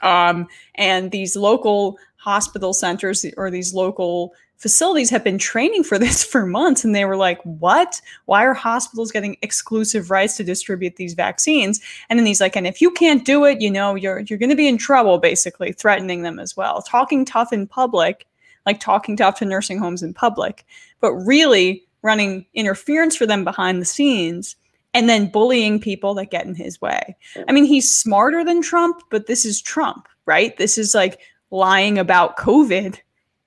um, 0.02 0.46
and 0.76 1.10
these 1.10 1.36
local 1.36 1.98
hospital 2.16 2.72
centers 2.72 3.24
or 3.36 3.50
these 3.50 3.74
local 3.74 4.34
facilities 4.60 5.08
have 5.08 5.24
been 5.24 5.38
training 5.38 5.82
for 5.82 5.98
this 5.98 6.22
for 6.22 6.46
months 6.46 6.84
and 6.84 6.94
they 6.94 7.04
were 7.04 7.16
like 7.16 7.40
what 7.42 8.00
why 8.26 8.44
are 8.44 8.54
hospitals 8.54 9.10
getting 9.10 9.36
exclusive 9.42 10.10
rights 10.10 10.36
to 10.36 10.44
distribute 10.44 10.96
these 10.96 11.14
vaccines 11.14 11.80
and 12.08 12.18
then 12.18 12.26
he's 12.26 12.40
like 12.40 12.54
and 12.54 12.66
if 12.66 12.80
you 12.80 12.90
can't 12.92 13.24
do 13.24 13.44
it 13.44 13.60
you 13.60 13.70
know 13.70 13.94
you're 13.94 14.20
you're 14.20 14.38
going 14.38 14.50
to 14.50 14.56
be 14.56 14.68
in 14.68 14.78
trouble 14.78 15.18
basically 15.18 15.72
threatening 15.72 16.22
them 16.22 16.38
as 16.38 16.56
well 16.56 16.82
talking 16.82 17.24
tough 17.24 17.52
in 17.52 17.66
public 17.66 18.26
like 18.66 18.78
talking 18.78 19.16
tough 19.16 19.38
to 19.38 19.44
nursing 19.44 19.78
homes 19.78 20.02
in 20.02 20.14
public 20.14 20.64
but 21.00 21.12
really 21.14 21.82
running 22.02 22.46
interference 22.54 23.16
for 23.16 23.26
them 23.26 23.44
behind 23.44 23.80
the 23.80 23.86
scenes 23.86 24.56
and 24.92 25.08
then 25.08 25.30
bullying 25.30 25.78
people 25.78 26.14
that 26.14 26.32
get 26.32 26.46
in 26.46 26.54
his 26.54 26.80
way. 26.80 27.16
I 27.46 27.52
mean, 27.52 27.64
he's 27.64 27.96
smarter 27.96 28.44
than 28.44 28.60
Trump, 28.60 29.00
but 29.08 29.26
this 29.26 29.44
is 29.44 29.62
Trump, 29.62 30.08
right? 30.26 30.56
This 30.56 30.76
is 30.76 30.96
like 30.96 31.20
lying 31.52 31.96
about 31.96 32.36
COVID 32.36 32.98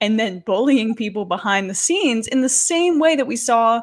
and 0.03 0.19
then 0.19 0.39
bullying 0.39 0.93
people 0.93 1.23
behind 1.23 1.69
the 1.69 1.73
scenes 1.73 2.27
in 2.27 2.41
the 2.41 2.49
same 2.49 2.99
way 2.99 3.15
that 3.15 3.25
we 3.25 3.37
saw 3.37 3.81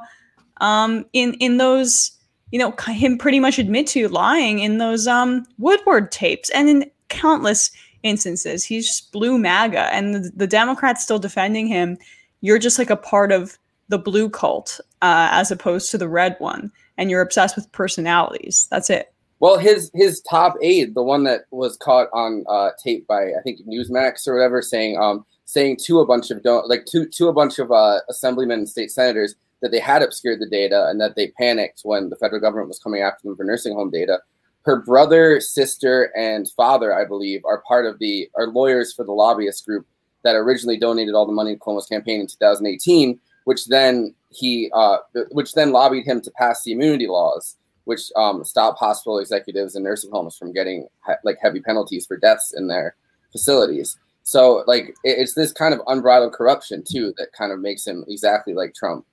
um, 0.60 1.06
in 1.14 1.32
in 1.34 1.56
those, 1.56 2.10
you 2.52 2.58
know, 2.58 2.74
him 2.88 3.16
pretty 3.16 3.40
much 3.40 3.58
admit 3.58 3.86
to 3.86 4.06
lying 4.08 4.58
in 4.58 4.76
those 4.76 5.06
um, 5.06 5.46
Woodward 5.56 6.12
tapes 6.12 6.50
and 6.50 6.68
in 6.68 6.90
countless 7.08 7.70
instances. 8.02 8.66
He's 8.66 8.86
just 8.86 9.12
blue 9.12 9.38
MAGA, 9.38 9.94
and 9.94 10.14
the, 10.14 10.30
the 10.36 10.46
Democrats 10.46 11.02
still 11.02 11.18
defending 11.18 11.66
him. 11.66 11.96
You're 12.42 12.58
just 12.58 12.78
like 12.78 12.90
a 12.90 12.96
part 12.96 13.32
of 13.32 13.56
the 13.88 13.98
blue 13.98 14.28
cult 14.28 14.78
uh, 15.00 15.28
as 15.32 15.50
opposed 15.50 15.90
to 15.90 15.98
the 15.98 16.08
red 16.08 16.36
one, 16.38 16.70
and 16.98 17.10
you're 17.10 17.22
obsessed 17.22 17.56
with 17.56 17.72
personalities. 17.72 18.68
That's 18.70 18.90
it. 18.90 19.10
Well, 19.38 19.56
his 19.56 19.90
his 19.94 20.20
top 20.20 20.56
aide, 20.60 20.94
the 20.94 21.02
one 21.02 21.24
that 21.24 21.46
was 21.50 21.78
caught 21.78 22.08
on 22.12 22.44
uh, 22.46 22.72
tape 22.84 23.06
by 23.06 23.22
I 23.22 23.40
think 23.42 23.60
Newsmax 23.66 24.28
or 24.28 24.34
whatever, 24.34 24.60
saying 24.60 24.98
um 24.98 25.24
saying 25.50 25.76
to 25.84 26.00
a 26.00 26.06
bunch 26.06 26.30
of 26.30 26.44
like 26.66 26.84
to 26.86 27.06
to 27.06 27.28
a 27.28 27.32
bunch 27.32 27.58
of 27.58 27.72
uh, 27.72 27.98
assemblymen 28.08 28.60
and 28.60 28.68
state 28.68 28.90
senators 28.90 29.34
that 29.62 29.70
they 29.70 29.80
had 29.80 30.02
obscured 30.02 30.40
the 30.40 30.48
data 30.48 30.88
and 30.88 31.00
that 31.00 31.16
they 31.16 31.28
panicked 31.28 31.80
when 31.82 32.08
the 32.08 32.16
federal 32.16 32.40
government 32.40 32.68
was 32.68 32.78
coming 32.78 33.02
after 33.02 33.28
them 33.28 33.36
for 33.36 33.44
nursing 33.44 33.74
home 33.74 33.90
data. 33.90 34.20
Her 34.62 34.76
brother, 34.76 35.40
sister, 35.40 36.12
and 36.16 36.48
father, 36.56 36.94
I 36.94 37.04
believe, 37.04 37.44
are 37.44 37.62
part 37.66 37.86
of 37.86 37.98
the 37.98 38.30
are 38.36 38.46
lawyers 38.46 38.92
for 38.92 39.04
the 39.04 39.12
lobbyist 39.12 39.66
group 39.66 39.86
that 40.22 40.36
originally 40.36 40.78
donated 40.78 41.14
all 41.14 41.26
the 41.26 41.32
money 41.32 41.54
to 41.54 41.60
Cuomo's 41.60 41.86
campaign 41.86 42.20
in 42.20 42.26
2018, 42.26 43.18
which 43.44 43.66
then 43.66 44.14
he 44.30 44.70
uh, 44.72 44.98
which 45.30 45.54
then 45.54 45.72
lobbied 45.72 46.06
him 46.06 46.20
to 46.20 46.30
pass 46.32 46.62
the 46.62 46.72
immunity 46.72 47.06
laws 47.06 47.56
which 47.90 48.12
um, 48.14 48.44
stop 48.44 48.78
hospital 48.78 49.18
executives 49.18 49.74
and 49.74 49.84
nursing 49.84 50.12
homes 50.12 50.36
from 50.36 50.52
getting 50.52 50.86
like 51.24 51.38
heavy 51.42 51.60
penalties 51.60 52.06
for 52.06 52.16
deaths 52.16 52.54
in 52.56 52.68
their 52.68 52.94
facilities. 53.32 53.98
So 54.30 54.62
like 54.68 54.94
it's 55.02 55.34
this 55.34 55.50
kind 55.52 55.74
of 55.74 55.80
unbridled 55.88 56.34
corruption 56.34 56.84
too 56.88 57.12
that 57.18 57.32
kind 57.36 57.50
of 57.50 57.58
makes 57.58 57.84
him 57.84 58.04
exactly 58.06 58.54
like 58.54 58.72
Trump. 58.76 59.04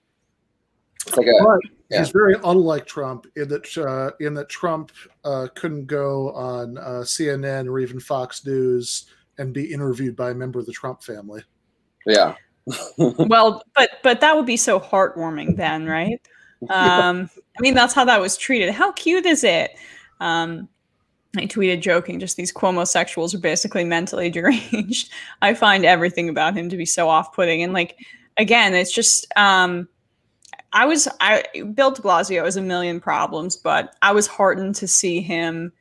It's 1.07 1.17
like 1.17 1.25
a 1.25 1.43
But 1.43 1.59
yeah. 1.89 1.97
he's 1.97 2.11
very 2.11 2.35
unlike 2.43 2.85
Trump 2.85 3.25
in 3.35 3.47
that 3.47 3.75
uh, 3.79 4.11
in 4.23 4.35
that 4.35 4.47
Trump 4.47 4.91
uh, 5.25 5.47
couldn't 5.55 5.87
go 5.87 6.31
on 6.33 6.77
uh, 6.77 7.01
CNN 7.01 7.67
or 7.67 7.79
even 7.79 7.99
Fox 7.99 8.45
News 8.45 9.07
and 9.39 9.55
be 9.55 9.73
interviewed 9.73 10.15
by 10.15 10.29
a 10.29 10.35
member 10.35 10.59
of 10.59 10.67
the 10.67 10.71
Trump 10.71 11.01
family. 11.01 11.41
yeah. 12.05 12.35
well, 12.99 13.63
but 13.73 13.89
but 14.03 14.21
that 14.21 14.35
would 14.35 14.45
be 14.45 14.57
so 14.57 14.79
heartwarming 14.79 15.57
then, 15.57 15.87
right? 15.87 16.21
Um, 16.71 17.29
I 17.35 17.61
mean, 17.61 17.75
that's 17.75 17.93
how 17.93 18.03
that 18.05 18.19
was 18.19 18.35
treated. 18.35 18.71
How 18.71 18.91
cute 18.91 19.27
is 19.27 19.43
it? 19.43 19.77
Um, 20.19 20.67
I 21.39 21.45
tweeted 21.45 21.81
joking, 21.81 22.19
just 22.19 22.37
these 22.37 22.53
Cuomosexuals 22.53 23.33
are 23.33 23.39
basically 23.39 23.83
mentally 23.83 24.29
deranged. 24.31 25.11
I 25.41 25.53
find 25.53 25.85
everything 25.85 26.29
about 26.29 26.55
him 26.55 26.69
to 26.69 26.77
be 26.77 26.85
so 26.85 27.09
off-putting, 27.09 27.63
and 27.63 27.73
like 27.73 27.97
again, 28.37 28.73
it's 28.73 28.91
just 28.91 29.25
um, 29.35 29.87
I 30.73 30.85
was 30.85 31.07
I 31.19 31.43
Bill 31.73 31.91
De 31.91 32.01
Blasio 32.01 32.43
has 32.45 32.57
a 32.57 32.61
million 32.61 32.99
problems, 32.99 33.55
but 33.55 33.95
I 34.01 34.11
was 34.11 34.27
heartened 34.27 34.75
to 34.75 34.87
see 34.87 35.21
him 35.21 35.71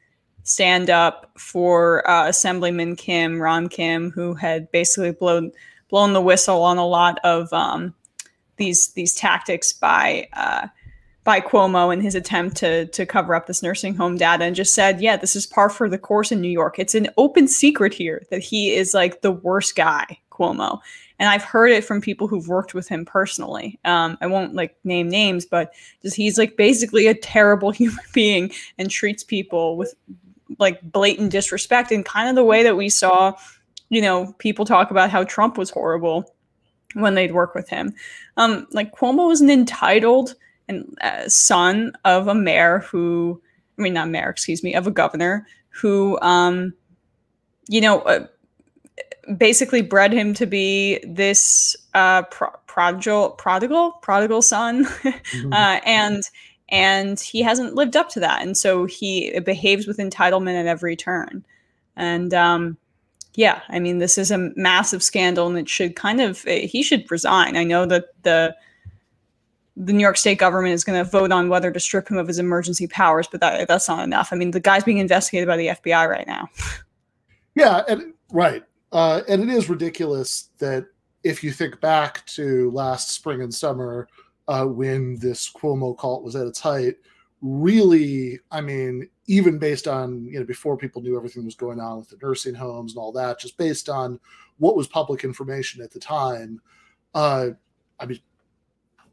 stand 0.44 0.90
up 0.90 1.30
for 1.36 2.08
uh, 2.08 2.28
Assemblyman 2.28 2.96
Kim, 2.96 3.40
Ron 3.40 3.68
Kim, 3.68 4.10
who 4.12 4.34
had 4.34 4.70
basically 4.70 5.12
blown 5.12 5.52
blown 5.88 6.12
the 6.12 6.20
whistle 6.20 6.62
on 6.62 6.78
a 6.78 6.86
lot 6.86 7.18
of 7.24 7.52
um, 7.52 7.94
these 8.56 8.92
these 8.92 9.14
tactics 9.14 9.72
by 9.72 10.28
uh, 10.32 10.68
by 11.26 11.40
Cuomo 11.40 11.92
in 11.92 12.00
his 12.00 12.14
attempt 12.14 12.56
to 12.58 12.86
to 12.86 13.04
cover 13.04 13.34
up 13.34 13.46
this 13.46 13.62
nursing 13.62 13.96
home 13.96 14.16
data 14.16 14.44
and 14.44 14.54
just 14.54 14.74
said, 14.74 15.00
yeah, 15.00 15.16
this 15.16 15.34
is 15.34 15.44
par 15.44 15.68
for 15.68 15.88
the 15.88 15.98
course 15.98 16.30
in 16.30 16.40
New 16.40 16.48
York. 16.48 16.78
It's 16.78 16.94
an 16.94 17.08
open 17.18 17.48
secret 17.48 17.92
here 17.92 18.24
that 18.30 18.42
he 18.42 18.72
is 18.72 18.94
like 18.94 19.20
the 19.20 19.32
worst 19.32 19.74
guy, 19.74 20.18
Cuomo. 20.30 20.78
And 21.18 21.28
I've 21.28 21.42
heard 21.42 21.72
it 21.72 21.84
from 21.84 22.00
people 22.00 22.28
who've 22.28 22.46
worked 22.46 22.74
with 22.74 22.88
him 22.88 23.04
personally. 23.04 23.78
Um, 23.84 24.16
I 24.20 24.28
won't 24.28 24.54
like 24.54 24.76
name 24.84 25.08
names, 25.08 25.44
but 25.44 25.72
just 26.00 26.14
he's 26.14 26.38
like 26.38 26.56
basically 26.56 27.08
a 27.08 27.14
terrible 27.14 27.70
human 27.72 28.04
being 28.12 28.52
and 28.78 28.88
treats 28.88 29.24
people 29.24 29.76
with 29.76 29.94
like 30.60 30.80
blatant 30.80 31.32
disrespect 31.32 31.90
and 31.90 32.04
kind 32.04 32.28
of 32.28 32.36
the 32.36 32.44
way 32.44 32.62
that 32.62 32.76
we 32.76 32.88
saw, 32.88 33.34
you 33.88 34.00
know, 34.00 34.32
people 34.38 34.64
talk 34.64 34.92
about 34.92 35.10
how 35.10 35.24
Trump 35.24 35.58
was 35.58 35.70
horrible 35.70 36.32
when 36.94 37.14
they'd 37.14 37.34
work 37.34 37.52
with 37.52 37.68
him. 37.68 37.92
Um, 38.36 38.68
like 38.70 38.94
Cuomo 38.94 39.32
is 39.32 39.40
an 39.40 39.50
entitled 39.50 40.36
and 40.68 40.96
uh, 41.00 41.28
son 41.28 41.92
of 42.04 42.28
a 42.28 42.34
mayor 42.34 42.80
who, 42.80 43.40
I 43.78 43.82
mean, 43.82 43.94
not 43.94 44.08
mayor, 44.08 44.30
excuse 44.30 44.62
me, 44.62 44.74
of 44.74 44.86
a 44.86 44.90
governor 44.90 45.46
who, 45.70 46.18
um, 46.20 46.74
you 47.68 47.80
know, 47.80 48.00
uh, 48.00 48.26
basically 49.36 49.82
bred 49.82 50.12
him 50.12 50.34
to 50.34 50.46
be 50.46 50.98
this 51.06 51.76
uh, 51.94 52.22
pro- 52.22 52.54
prodigal, 52.66 53.30
prodigal, 53.30 53.92
prodigal 54.02 54.42
son, 54.42 54.84
mm-hmm. 54.84 55.52
uh, 55.52 55.80
and 55.84 56.22
and 56.68 57.20
he 57.20 57.42
hasn't 57.42 57.76
lived 57.76 57.96
up 57.96 58.08
to 58.08 58.20
that, 58.20 58.42
and 58.42 58.56
so 58.56 58.86
he 58.86 59.38
behaves 59.40 59.86
with 59.86 59.98
entitlement 59.98 60.58
at 60.58 60.66
every 60.66 60.96
turn, 60.96 61.44
and 61.94 62.34
um, 62.34 62.76
yeah, 63.34 63.60
I 63.68 63.78
mean, 63.78 63.98
this 63.98 64.18
is 64.18 64.30
a 64.30 64.50
massive 64.56 65.02
scandal, 65.02 65.46
and 65.46 65.58
it 65.58 65.68
should 65.68 65.94
kind 65.94 66.20
of 66.20 66.42
he 66.42 66.82
should 66.82 67.08
resign. 67.10 67.56
I 67.56 67.64
know 67.64 67.86
that 67.86 68.06
the 68.22 68.56
the 69.76 69.92
New 69.92 70.00
York 70.00 70.16
State 70.16 70.38
government 70.38 70.72
is 70.72 70.84
going 70.84 71.02
to 71.02 71.08
vote 71.08 71.30
on 71.30 71.48
whether 71.48 71.70
to 71.70 71.78
strip 71.78 72.08
him 72.08 72.16
of 72.16 72.26
his 72.26 72.38
emergency 72.38 72.86
powers, 72.86 73.28
but 73.30 73.40
that 73.40 73.68
that's 73.68 73.88
not 73.88 74.02
enough. 74.04 74.32
I 74.32 74.36
mean, 74.36 74.52
the 74.52 74.60
guy's 74.60 74.84
being 74.84 74.98
investigated 74.98 75.46
by 75.46 75.56
the 75.56 75.68
FBI 75.68 76.08
right 76.08 76.26
now. 76.26 76.48
Yeah, 77.58 77.84
and 77.88 78.12
right, 78.30 78.62
uh, 78.92 79.22
and 79.26 79.42
it 79.42 79.48
is 79.48 79.70
ridiculous 79.70 80.50
that 80.58 80.84
if 81.24 81.42
you 81.42 81.52
think 81.52 81.80
back 81.80 82.26
to 82.26 82.70
last 82.70 83.08
spring 83.08 83.40
and 83.40 83.54
summer 83.54 84.08
uh, 84.46 84.66
when 84.66 85.18
this 85.20 85.50
Cuomo 85.50 85.98
cult 85.98 86.22
was 86.22 86.36
at 86.36 86.46
its 86.46 86.60
height, 86.60 86.96
really, 87.40 88.38
I 88.50 88.60
mean, 88.60 89.08
even 89.26 89.58
based 89.58 89.88
on 89.88 90.26
you 90.26 90.38
know 90.38 90.44
before 90.44 90.76
people 90.76 91.00
knew 91.00 91.16
everything 91.16 91.46
was 91.46 91.54
going 91.54 91.80
on 91.80 91.96
with 91.96 92.10
the 92.10 92.18
nursing 92.22 92.54
homes 92.54 92.92
and 92.92 92.98
all 92.98 93.12
that, 93.12 93.40
just 93.40 93.56
based 93.56 93.88
on 93.88 94.20
what 94.58 94.76
was 94.76 94.86
public 94.86 95.24
information 95.24 95.82
at 95.82 95.92
the 95.92 95.98
time, 95.98 96.60
uh, 97.14 97.48
I 97.98 98.04
mean 98.04 98.20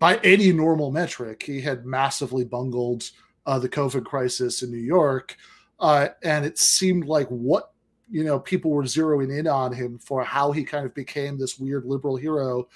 by 0.04 0.18
any 0.18 0.52
normal 0.52 0.92
metric, 0.92 1.44
he 1.44 1.62
had 1.62 1.86
massively 1.86 2.44
bungled 2.44 3.10
uh, 3.46 3.58
the 3.58 3.70
COVID 3.70 4.04
crisis 4.04 4.62
in 4.62 4.70
New 4.70 4.76
York. 4.76 5.38
Uh, 5.80 6.10
and 6.22 6.44
it 6.44 6.58
seemed 6.58 7.06
like 7.06 7.28
what 7.30 7.72
you 8.12 8.22
know 8.22 8.38
people 8.38 8.70
were 8.70 8.84
zeroing 8.84 9.40
in 9.40 9.48
on 9.48 9.72
him 9.72 9.98
for 9.98 10.22
how 10.22 10.52
he 10.52 10.66
kind 10.66 10.86
of 10.86 10.94
became 10.94 11.38
this 11.38 11.58
weird 11.58 11.86
liberal 11.86 12.18
hero 12.18 12.68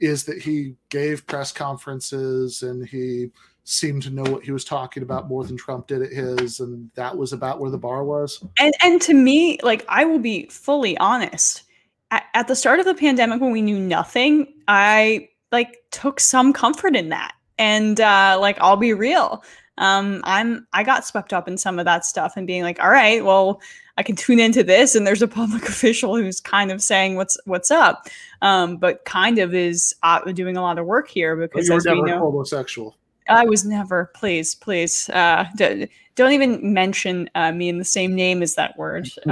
is 0.00 0.24
that 0.24 0.42
he 0.42 0.74
gave 0.88 1.24
press 1.28 1.52
conferences 1.52 2.64
and 2.64 2.88
he 2.88 3.30
seemed 3.62 4.02
to 4.02 4.10
know 4.10 4.24
what 4.24 4.42
he 4.42 4.50
was 4.50 4.64
talking 4.64 5.04
about 5.04 5.28
more 5.28 5.44
than 5.44 5.56
Trump 5.56 5.86
did 5.86 6.02
at 6.02 6.10
his, 6.10 6.58
and 6.58 6.90
that 6.96 7.16
was 7.16 7.32
about 7.32 7.60
where 7.60 7.70
the 7.70 7.78
bar 7.78 8.02
was. 8.02 8.44
And 8.58 8.74
and 8.82 9.00
to 9.02 9.14
me, 9.14 9.60
like 9.62 9.84
I 9.88 10.04
will 10.06 10.18
be 10.18 10.48
fully 10.48 10.98
honest, 10.98 11.62
at, 12.10 12.24
at 12.34 12.48
the 12.48 12.56
start 12.56 12.80
of 12.80 12.84
the 12.84 12.94
pandemic 12.94 13.40
when 13.40 13.52
we 13.52 13.62
knew 13.62 13.78
nothing, 13.78 14.52
I 14.66 15.28
like 15.54 15.82
took 15.90 16.20
some 16.20 16.52
comfort 16.52 16.96
in 16.96 17.08
that. 17.10 17.32
And 17.58 18.00
uh, 18.00 18.36
like 18.40 18.58
I'll 18.60 18.76
be 18.76 18.92
real, 18.92 19.42
um, 19.78 20.20
I'm 20.24 20.66
I 20.72 20.82
got 20.82 21.06
swept 21.06 21.32
up 21.32 21.48
in 21.48 21.56
some 21.56 21.78
of 21.78 21.84
that 21.84 22.04
stuff 22.04 22.34
and 22.36 22.46
being 22.46 22.62
like, 22.62 22.80
all 22.82 22.90
right, 22.90 23.24
well, 23.24 23.60
I 23.96 24.02
can 24.02 24.16
tune 24.16 24.40
into 24.40 24.64
this, 24.64 24.94
and 24.94 25.06
there's 25.06 25.22
a 25.22 25.28
public 25.40 25.68
official 25.68 26.16
who's 26.16 26.40
kind 26.40 26.70
of 26.70 26.82
saying 26.82 27.16
what's 27.16 27.38
what's 27.44 27.70
up, 27.70 28.08
um, 28.42 28.76
but 28.76 29.04
kind 29.04 29.38
of 29.38 29.54
is 29.54 29.94
uh, 30.02 30.20
doing 30.32 30.56
a 30.56 30.62
lot 30.62 30.78
of 30.78 30.86
work 30.86 31.08
here 31.08 31.36
because 31.36 31.70
as 31.70 31.84
never 31.84 32.02
we 32.02 32.10
know, 32.10 32.20
Cuomosexual. 32.20 32.94
I 33.28 33.44
was 33.46 33.64
never. 33.64 34.10
Please, 34.14 34.54
please, 34.54 35.08
uh, 35.10 35.46
d- 35.56 35.88
don't 36.14 36.32
even 36.32 36.72
mention 36.72 37.30
uh, 37.34 37.52
me 37.52 37.68
in 37.68 37.78
the 37.78 37.84
same 37.84 38.14
name 38.14 38.42
as 38.42 38.56
that 38.56 38.76
word. 38.76 39.08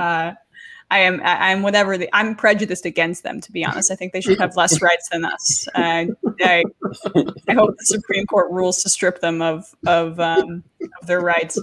I 0.92 0.98
am 0.98 1.22
I, 1.24 1.52
am 1.52 1.62
whatever 1.62 1.96
the, 1.96 2.10
I'm 2.12 2.34
prejudiced 2.34 2.84
against 2.84 3.22
them. 3.22 3.40
To 3.40 3.50
be 3.50 3.64
honest, 3.64 3.90
I 3.90 3.94
think 3.94 4.12
they 4.12 4.20
should 4.20 4.38
have 4.38 4.54
less 4.56 4.82
rights 4.82 5.08
than 5.10 5.24
us. 5.24 5.66
Uh, 5.74 6.04
I, 6.42 6.64
I 7.48 7.54
hope 7.54 7.74
the 7.78 7.84
Supreme 7.84 8.26
Court 8.26 8.50
rules 8.50 8.82
to 8.82 8.90
strip 8.90 9.22
them 9.22 9.40
of 9.40 9.64
of, 9.86 10.20
um, 10.20 10.62
of 11.00 11.06
their 11.06 11.22
rights. 11.22 11.58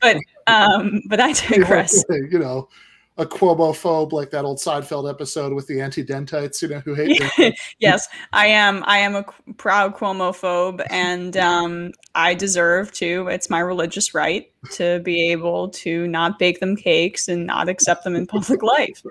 But 0.00 0.16
um, 0.46 1.02
but 1.06 1.20
I 1.20 1.34
digress. 1.34 2.02
You 2.08 2.38
know, 2.38 2.68
a 3.20 3.26
Cuomo-phobe 3.26 4.12
like 4.12 4.30
that 4.30 4.46
old 4.46 4.56
Seinfeld 4.56 5.08
episode 5.08 5.52
with 5.52 5.66
the 5.66 5.78
anti-dentites, 5.82 6.62
you 6.62 6.68
know, 6.68 6.80
who 6.80 6.94
hate. 6.94 7.22
yes, 7.78 8.08
I 8.32 8.46
am. 8.46 8.82
I 8.86 8.96
am 8.96 9.14
a 9.14 9.24
proud 9.58 9.94
Cuomo-phobe, 9.94 10.82
and 10.88 11.36
um, 11.36 11.92
I 12.14 12.32
deserve 12.32 12.92
to. 12.92 13.28
It's 13.28 13.50
my 13.50 13.60
religious 13.60 14.14
right 14.14 14.50
to 14.72 15.00
be 15.00 15.30
able 15.30 15.68
to 15.68 16.08
not 16.08 16.38
bake 16.38 16.60
them 16.60 16.76
cakes 16.76 17.28
and 17.28 17.46
not 17.46 17.68
accept 17.68 18.04
them 18.04 18.16
in 18.16 18.26
public 18.26 18.62
life. 18.62 19.02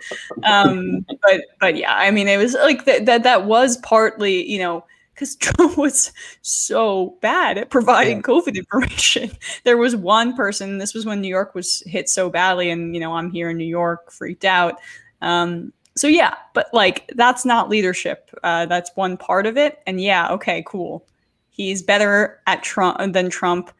Um, 0.43 1.05
but 1.22 1.41
but 1.60 1.76
yeah, 1.76 1.93
I 1.93 2.10
mean, 2.10 2.28
it 2.28 2.38
was 2.38 2.55
like 2.55 2.86
that. 2.86 3.05
That 3.05 3.22
that 3.24 3.45
was 3.45 3.78
partly, 3.78 4.43
you 4.49 4.57
know 4.57 4.84
because 5.20 5.36
Trump 5.38 5.78
was 5.78 6.13
so 6.41 7.17
bad 7.22 7.57
at 7.57 7.70
providing 7.70 8.17
yeah. 8.17 8.24
COVID 8.24 8.55
information. 8.55 9.32
There 9.65 9.78
was 9.78 9.95
one 9.95 10.36
person, 10.36 10.78
this 10.78 10.93
was 10.93 11.05
when 11.05 11.22
New 11.22 11.28
York 11.28 11.53
was 11.53 11.84
hit 11.86 12.07
so 12.09 12.30
badly, 12.30 12.70
and 12.70 12.95
you 12.95 13.01
know, 13.01 13.13
I'm 13.13 13.30
here 13.30 13.49
in 13.49 13.57
New 13.57 13.65
York, 13.65 14.11
freaked 14.11 14.45
out. 14.45 14.76
Um, 15.22 15.74
so 15.95 16.07
yeah, 16.07 16.36
but 16.53 16.67
like 16.72 17.11
that's 17.15 17.45
not 17.45 17.70
leadership. 17.70 18.30
Uh, 18.43 18.65
that's 18.65 18.91
one 18.95 19.17
part 19.17 19.45
of 19.45 19.57
it. 19.57 19.80
And 19.86 20.01
yeah, 20.01 20.30
okay, 20.32 20.63
cool. 20.65 21.05
He's 21.49 21.82
better 21.82 22.39
at 22.47 22.63
Trump 22.63 23.13
than 23.13 23.30
Trump 23.30 23.72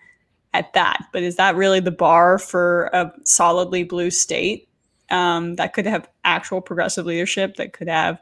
at 0.54 0.74
that. 0.74 1.06
But 1.14 1.24
is 1.24 1.38
that 1.38 1.56
really 1.56 1.80
the 1.80 1.92
bar 1.92 2.38
for 2.38 2.86
a 2.88 3.14
solidly 3.24 3.84
blue 3.84 4.12
state 4.12 4.68
um, 5.10 5.56
that 5.56 5.74
could 5.74 5.86
have 5.86 6.10
actual 6.26 6.60
progressive 6.60 7.06
leadership? 7.06 7.56
That 7.56 7.74
could 7.74 7.88
have 7.88 8.20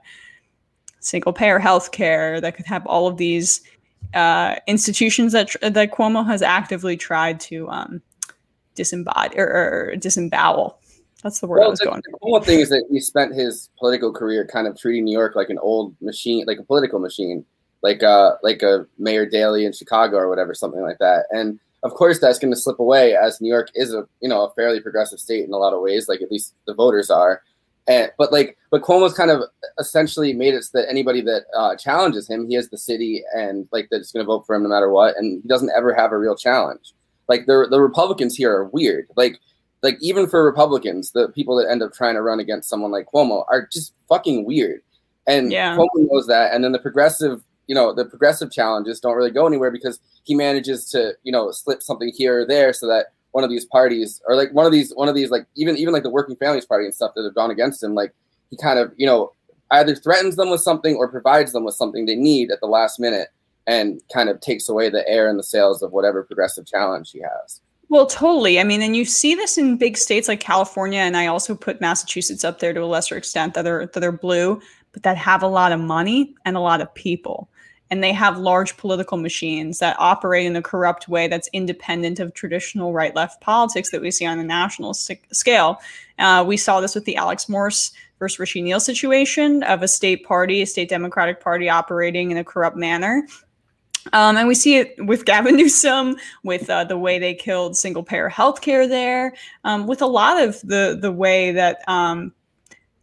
single 1.07 1.33
payer 1.33 1.59
health 1.59 1.91
care, 1.91 2.41
that 2.41 2.55
could 2.55 2.65
have 2.65 2.85
all 2.85 3.07
of 3.07 3.17
these 3.17 3.61
uh, 4.13 4.55
institutions 4.67 5.33
that 5.33 5.55
that 5.61 5.91
Cuomo 5.91 6.25
has 6.25 6.41
actively 6.41 6.97
tried 6.97 7.39
to 7.41 7.69
um, 7.69 8.01
disembody 8.75 9.37
or, 9.37 9.47
or, 9.47 9.95
disembowel. 9.95 10.79
That's 11.23 11.39
the 11.39 11.47
word 11.47 11.59
well, 11.59 11.67
I 11.67 11.71
was 11.71 11.79
the, 11.79 11.85
going. 11.85 12.01
The 12.05 12.17
cool 12.21 12.41
thing 12.41 12.59
is 12.59 12.69
that 12.69 12.85
he 12.91 12.99
spent 12.99 13.33
his 13.33 13.69
political 13.79 14.13
career 14.13 14.45
kind 14.45 14.67
of 14.67 14.79
treating 14.79 15.05
New 15.05 15.17
York 15.17 15.35
like 15.35 15.49
an 15.49 15.57
old 15.59 15.95
machine, 16.01 16.45
like 16.45 16.59
a 16.59 16.63
political 16.63 16.99
machine, 16.99 17.43
like 17.81 18.03
uh 18.03 18.35
like 18.43 18.61
a 18.61 18.85
Mayor 18.97 19.25
Daley 19.25 19.65
in 19.65 19.73
Chicago 19.73 20.17
or 20.17 20.29
whatever, 20.29 20.53
something 20.53 20.81
like 20.81 20.99
that. 20.99 21.25
And 21.31 21.59
of 21.83 21.93
course, 21.93 22.19
that's 22.19 22.39
going 22.39 22.53
to 22.53 22.59
slip 22.59 22.79
away 22.79 23.15
as 23.15 23.39
New 23.39 23.49
York 23.49 23.69
is 23.73 23.93
a 23.93 24.07
you 24.21 24.29
know 24.29 24.45
a 24.45 24.53
fairly 24.53 24.79
progressive 24.79 25.19
state 25.19 25.45
in 25.45 25.53
a 25.53 25.57
lot 25.57 25.73
of 25.73 25.81
ways, 25.81 26.07
like 26.07 26.21
at 26.21 26.31
least 26.31 26.53
the 26.65 26.73
voters 26.73 27.09
are. 27.09 27.41
And, 27.87 28.11
but 28.17 28.33
like, 28.33 28.57
but 28.69 28.81
Cuomo's 28.81 29.13
kind 29.13 29.31
of 29.31 29.43
essentially 29.79 30.33
made 30.33 30.53
it 30.53 30.63
so 30.63 30.79
that 30.79 30.89
anybody 30.89 31.21
that 31.21 31.45
uh, 31.55 31.75
challenges 31.77 32.29
him, 32.29 32.47
he 32.47 32.55
has 32.55 32.69
the 32.69 32.77
city 32.77 33.23
and 33.33 33.67
like 33.71 33.87
that's 33.89 34.11
going 34.11 34.25
to 34.25 34.27
vote 34.27 34.45
for 34.45 34.55
him 34.55 34.63
no 34.63 34.69
matter 34.69 34.91
what, 34.91 35.15
and 35.15 35.41
he 35.41 35.47
doesn't 35.47 35.71
ever 35.75 35.93
have 35.93 36.11
a 36.11 36.17
real 36.17 36.35
challenge. 36.35 36.93
Like 37.29 37.45
the 37.45 37.67
the 37.69 37.81
Republicans 37.81 38.35
here 38.35 38.51
are 38.51 38.65
weird. 38.65 39.07
Like 39.15 39.39
like 39.83 39.97
even 40.01 40.27
for 40.27 40.43
Republicans, 40.43 41.11
the 41.11 41.29
people 41.29 41.55
that 41.57 41.69
end 41.69 41.83
up 41.83 41.93
trying 41.93 42.15
to 42.15 42.21
run 42.21 42.39
against 42.39 42.69
someone 42.69 42.91
like 42.91 43.07
Cuomo 43.13 43.45
are 43.49 43.67
just 43.71 43.93
fucking 44.09 44.45
weird. 44.45 44.81
And 45.27 45.51
yeah. 45.51 45.75
Cuomo 45.77 45.87
knows 45.95 46.27
that. 46.27 46.53
And 46.53 46.63
then 46.63 46.71
the 46.71 46.79
progressive, 46.79 47.43
you 47.67 47.75
know, 47.75 47.93
the 47.93 48.05
progressive 48.05 48.51
challenges 48.51 48.99
don't 48.99 49.15
really 49.15 49.31
go 49.31 49.45
anywhere 49.45 49.71
because 49.71 49.99
he 50.23 50.35
manages 50.35 50.89
to, 50.91 51.13
you 51.23 51.31
know, 51.31 51.51
slip 51.51 51.83
something 51.83 52.11
here 52.15 52.41
or 52.41 52.45
there 52.45 52.73
so 52.73 52.87
that 52.87 53.07
one 53.37 53.43
of 53.43 53.51
these 53.51 53.65
parties 53.65 54.19
or 54.27 54.35
like 54.35 54.51
one 54.51 54.65
of 54.65 54.71
these 54.71 54.91
one 54.95 55.07
of 55.07 55.13
these 55.13 55.29
like 55.29 55.45
even 55.53 55.77
even 55.77 55.93
like 55.93 56.01
the 56.01 56.09
working 56.09 56.35
families 56.37 56.65
party 56.65 56.85
and 56.85 56.95
stuff 56.95 57.11
that 57.15 57.23
have 57.23 57.35
gone 57.35 57.51
against 57.51 57.83
him 57.83 57.93
like 57.93 58.11
he 58.49 58.57
kind 58.57 58.79
of 58.79 58.91
you 58.97 59.05
know 59.05 59.31
either 59.69 59.93
threatens 59.93 60.37
them 60.37 60.49
with 60.49 60.59
something 60.59 60.95
or 60.95 61.07
provides 61.07 61.51
them 61.51 61.63
with 61.63 61.75
something 61.75 62.07
they 62.07 62.15
need 62.15 62.49
at 62.49 62.59
the 62.61 62.65
last 62.65 62.99
minute 62.99 63.27
and 63.67 64.01
kind 64.11 64.27
of 64.27 64.41
takes 64.41 64.69
away 64.69 64.89
the 64.89 65.07
air 65.07 65.29
and 65.29 65.37
the 65.37 65.43
sails 65.43 65.83
of 65.83 65.91
whatever 65.91 66.23
progressive 66.23 66.65
challenge 66.65 67.11
he 67.11 67.19
has 67.19 67.61
well, 67.89 68.05
totally. 68.05 68.59
I 68.59 68.65
mean, 68.65 68.81
and 68.81 68.97
you 68.97 69.05
see 69.05 69.33
this 69.33 69.57
in 69.57 69.77
big 69.77 69.95
states 69.95 70.27
like 70.27 70.41
California, 70.41 70.99
and 70.99 71.15
I 71.15 71.27
also 71.27 71.55
put 71.55 71.79
Massachusetts 71.79 72.43
up 72.43 72.59
there 72.59 72.73
to 72.73 72.83
a 72.83 72.85
lesser 72.85 73.15
extent 73.15 73.53
that 73.53 73.65
are 73.65 73.85
that 73.85 74.03
are 74.03 74.11
blue, 74.11 74.59
but 74.91 75.03
that 75.03 75.15
have 75.15 75.41
a 75.41 75.47
lot 75.47 75.71
of 75.71 75.79
money 75.79 76.35
and 76.43 76.57
a 76.57 76.59
lot 76.59 76.81
of 76.81 76.93
people 76.95 77.49
and 77.89 78.03
they 78.03 78.11
have 78.11 78.37
large 78.37 78.77
political 78.77 79.17
machines 79.17 79.79
that 79.79 79.95
operate 79.99 80.45
in 80.45 80.55
a 80.55 80.61
corrupt 80.61 81.07
way 81.07 81.27
that's 81.27 81.49
independent 81.53 82.19
of 82.19 82.33
traditional 82.33 82.93
right 82.93 83.15
left 83.15 83.41
politics 83.41 83.91
that 83.91 84.01
we 84.01 84.11
see 84.11 84.25
on 84.25 84.39
a 84.39 84.43
national 84.43 84.93
scale. 84.93 85.79
Uh, 86.19 86.43
we 86.45 86.57
saw 86.57 86.81
this 86.81 86.95
with 86.95 87.05
the 87.05 87.15
Alex 87.15 87.47
Morse 87.47 87.91
versus 88.19 88.39
Richie 88.39 88.61
Neal 88.61 88.79
situation 88.79 89.63
of 89.63 89.83
a 89.83 89.87
state 89.87 90.25
party, 90.25 90.61
a 90.61 90.65
state 90.65 90.89
Democratic 90.89 91.39
Party 91.39 91.69
operating 91.69 92.31
in 92.31 92.37
a 92.37 92.43
corrupt 92.43 92.77
manner. 92.77 93.27
Um, 94.13 94.37
and 94.37 94.47
we 94.47 94.55
see 94.55 94.77
it 94.77 94.95
with 95.05 95.25
Gavin 95.25 95.55
Newsom, 95.57 96.15
with 96.43 96.69
uh, 96.69 96.83
the 96.83 96.97
way 96.97 97.19
they 97.19 97.33
killed 97.33 97.75
single 97.75 98.03
payer 98.03 98.29
healthcare 98.29 98.87
there, 98.87 99.33
um, 99.63 99.87
with 99.87 100.01
a 100.01 100.07
lot 100.07 100.41
of 100.41 100.61
the 100.61 100.97
the 100.99 101.11
way 101.11 101.51
that 101.51 101.79
um, 101.87 102.33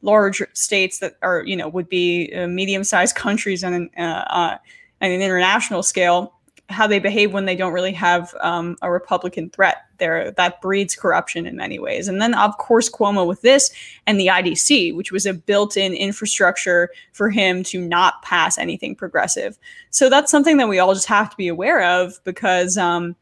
large 0.04 0.42
states 0.52 0.98
that 0.98 1.16
are 1.22 1.42
you 1.44 1.56
know 1.56 1.68
would 1.68 1.88
be 1.88 2.32
uh, 2.34 2.46
medium 2.46 2.84
sized 2.84 3.16
countries 3.16 3.64
on 3.64 3.72
an, 3.72 3.90
uh, 3.98 4.24
uh, 4.28 4.58
on 5.00 5.10
an 5.10 5.20
international 5.20 5.82
scale 5.82 6.34
how 6.70 6.86
they 6.86 6.98
behave 6.98 7.32
when 7.32 7.44
they 7.44 7.56
don't 7.56 7.72
really 7.72 7.92
have 7.92 8.34
um, 8.40 8.76
a 8.82 8.90
Republican 8.90 9.50
threat. 9.50 9.84
There, 9.98 10.32
that 10.32 10.60
breeds 10.60 10.96
corruption 10.96 11.46
in 11.46 11.56
many 11.56 11.78
ways. 11.78 12.08
And 12.08 12.20
then, 12.20 12.34
of 12.34 12.56
course, 12.58 12.90
Cuomo 12.90 13.26
with 13.26 13.42
this 13.42 13.70
and 14.06 14.18
the 14.18 14.26
IDC, 14.26 14.94
which 14.96 15.12
was 15.12 15.24
a 15.24 15.34
built-in 15.34 15.92
infrastructure 15.92 16.90
for 17.12 17.30
him 17.30 17.62
to 17.64 17.80
not 17.80 18.20
pass 18.22 18.58
anything 18.58 18.96
progressive. 18.96 19.56
So 19.90 20.10
that's 20.10 20.30
something 20.30 20.56
that 20.56 20.68
we 20.68 20.78
all 20.78 20.94
just 20.94 21.06
have 21.06 21.30
to 21.30 21.36
be 21.36 21.48
aware 21.48 21.82
of 21.82 22.18
because 22.24 22.76
um, 22.76 23.14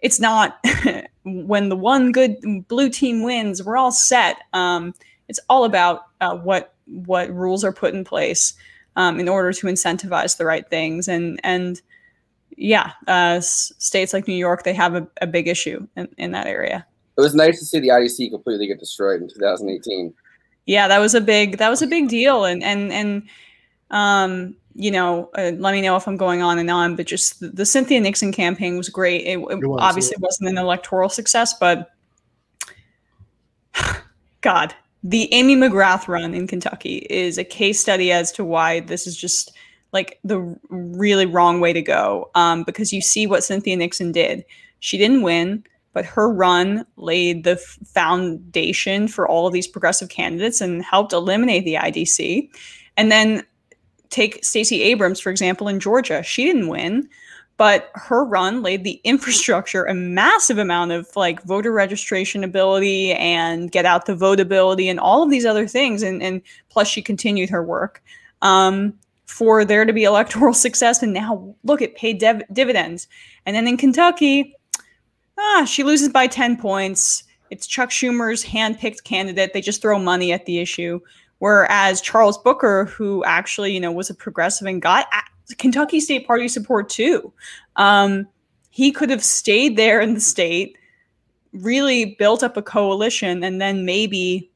it's 0.00 0.20
not 0.20 0.64
when 1.24 1.70
the 1.70 1.76
one 1.76 2.12
good 2.12 2.36
blue 2.68 2.90
team 2.90 3.22
wins, 3.22 3.62
we're 3.62 3.76
all 3.76 3.92
set. 3.92 4.36
Um, 4.52 4.94
it's 5.32 5.40
all 5.48 5.64
about 5.64 6.02
uh, 6.20 6.36
what 6.36 6.74
what 6.86 7.34
rules 7.34 7.64
are 7.64 7.72
put 7.72 7.94
in 7.94 8.04
place 8.04 8.52
um, 8.96 9.18
in 9.18 9.28
order 9.28 9.50
to 9.52 9.66
incentivize 9.66 10.36
the 10.36 10.44
right 10.44 10.68
things 10.68 11.08
and 11.08 11.40
and 11.42 11.80
yeah, 12.56 12.92
uh, 13.08 13.38
s- 13.38 13.72
states 13.78 14.12
like 14.12 14.28
New 14.28 14.34
York, 14.34 14.62
they 14.62 14.74
have 14.74 14.94
a, 14.94 15.06
a 15.22 15.26
big 15.26 15.48
issue 15.48 15.86
in, 15.96 16.06
in 16.18 16.32
that 16.32 16.46
area. 16.46 16.86
It 17.16 17.20
was 17.22 17.34
nice 17.34 17.58
to 17.60 17.64
see 17.64 17.80
the 17.80 17.88
IDC 17.88 18.30
completely 18.30 18.66
get 18.66 18.78
destroyed 18.78 19.22
in 19.22 19.28
2018. 19.28 20.12
Yeah, 20.66 20.86
that 20.88 20.98
was 20.98 21.14
a 21.14 21.20
big 21.20 21.56
that 21.58 21.70
was 21.70 21.80
a 21.80 21.86
big 21.86 22.08
deal, 22.08 22.44
and 22.44 22.62
and 22.62 22.92
and 22.92 23.22
um, 23.90 24.54
you 24.74 24.90
know, 24.90 25.30
uh, 25.36 25.52
let 25.56 25.72
me 25.72 25.80
know 25.80 25.96
if 25.96 26.06
I'm 26.06 26.18
going 26.18 26.42
on 26.42 26.58
and 26.58 26.70
on, 26.70 26.94
but 26.94 27.06
just 27.06 27.40
the, 27.40 27.48
the 27.48 27.66
Cynthia 27.66 28.00
Nixon 28.00 28.32
campaign 28.32 28.76
was 28.76 28.90
great. 28.90 29.22
It, 29.22 29.38
it 29.38 29.66
was, 29.66 29.78
obviously 29.80 30.16
yeah. 30.18 30.26
wasn't 30.26 30.50
an 30.50 30.58
electoral 30.58 31.08
success, 31.08 31.54
but 31.58 31.90
God, 34.40 34.74
the 35.02 35.32
Amy 35.32 35.56
McGrath 35.56 36.06
run 36.06 36.34
in 36.34 36.46
Kentucky 36.46 37.06
is 37.10 37.38
a 37.38 37.44
case 37.44 37.80
study 37.80 38.12
as 38.12 38.30
to 38.32 38.44
why 38.44 38.80
this 38.80 39.06
is 39.06 39.16
just 39.16 39.52
like 39.92 40.18
the 40.24 40.38
really 40.70 41.26
wrong 41.26 41.60
way 41.60 41.72
to 41.72 41.82
go. 41.82 42.30
Um, 42.34 42.62
because 42.62 42.92
you 42.92 43.02
see 43.02 43.26
what 43.26 43.44
Cynthia 43.44 43.76
Nixon 43.76 44.12
did. 44.12 44.44
She 44.80 44.96
didn't 44.96 45.22
win, 45.22 45.64
but 45.92 46.06
her 46.06 46.32
run 46.32 46.86
laid 46.96 47.44
the 47.44 47.56
foundation 47.56 49.08
for 49.08 49.28
all 49.28 49.46
of 49.46 49.52
these 49.52 49.66
progressive 49.66 50.08
candidates 50.08 50.60
and 50.60 50.84
helped 50.84 51.12
eliminate 51.12 51.64
the 51.64 51.74
IDC. 51.74 52.48
And 52.96 53.10
then 53.10 53.44
take 54.10 54.44
Stacey 54.44 54.82
Abrams, 54.82 55.20
for 55.20 55.30
example, 55.30 55.68
in 55.68 55.80
Georgia. 55.80 56.22
She 56.22 56.44
didn't 56.44 56.68
win, 56.68 57.08
but 57.62 57.92
her 57.94 58.24
run 58.24 58.60
laid 58.60 58.82
the 58.82 59.00
infrastructure, 59.04 59.84
a 59.84 59.94
massive 59.94 60.58
amount 60.58 60.90
of 60.90 61.06
like 61.14 61.40
voter 61.44 61.70
registration 61.70 62.42
ability 62.42 63.12
and 63.12 63.70
get 63.70 63.86
out 63.86 64.06
the 64.06 64.16
vote 64.16 64.40
ability 64.40 64.88
and 64.88 64.98
all 64.98 65.22
of 65.22 65.30
these 65.30 65.46
other 65.46 65.68
things. 65.68 66.02
And, 66.02 66.20
and 66.24 66.42
plus, 66.70 66.88
she 66.88 67.00
continued 67.00 67.50
her 67.50 67.62
work 67.62 68.02
um, 68.42 68.92
for 69.26 69.64
there 69.64 69.84
to 69.84 69.92
be 69.92 70.02
electoral 70.12 70.54
success. 70.54 71.04
And 71.04 71.12
now 71.12 71.54
look, 71.62 71.80
it 71.80 71.94
paid 71.94 72.18
dev- 72.18 72.42
dividends. 72.52 73.06
And 73.46 73.54
then 73.54 73.68
in 73.68 73.76
Kentucky, 73.76 74.56
ah, 75.38 75.64
she 75.64 75.84
loses 75.84 76.08
by 76.08 76.26
10 76.26 76.56
points. 76.56 77.22
It's 77.52 77.68
Chuck 77.68 77.90
Schumer's 77.90 78.44
handpicked 78.44 79.04
candidate. 79.04 79.52
They 79.52 79.60
just 79.60 79.82
throw 79.82 80.00
money 80.00 80.32
at 80.32 80.46
the 80.46 80.58
issue. 80.58 80.98
Whereas 81.38 82.00
Charles 82.00 82.38
Booker, 82.38 82.86
who 82.86 83.22
actually, 83.22 83.72
you 83.72 83.78
know, 83.78 83.92
was 83.92 84.10
a 84.10 84.14
progressive 84.14 84.66
and 84.66 84.82
got 84.82 85.06
Kentucky 85.58 86.00
State 86.00 86.26
Party 86.26 86.48
support 86.48 86.88
too, 86.88 87.32
um, 87.76 88.26
he 88.70 88.90
could 88.90 89.10
have 89.10 89.24
stayed 89.24 89.76
there 89.76 90.00
in 90.00 90.14
the 90.14 90.20
state, 90.20 90.76
really 91.52 92.16
built 92.18 92.42
up 92.42 92.56
a 92.56 92.62
coalition, 92.62 93.44
and 93.44 93.60
then 93.60 93.84
maybe 93.84 94.50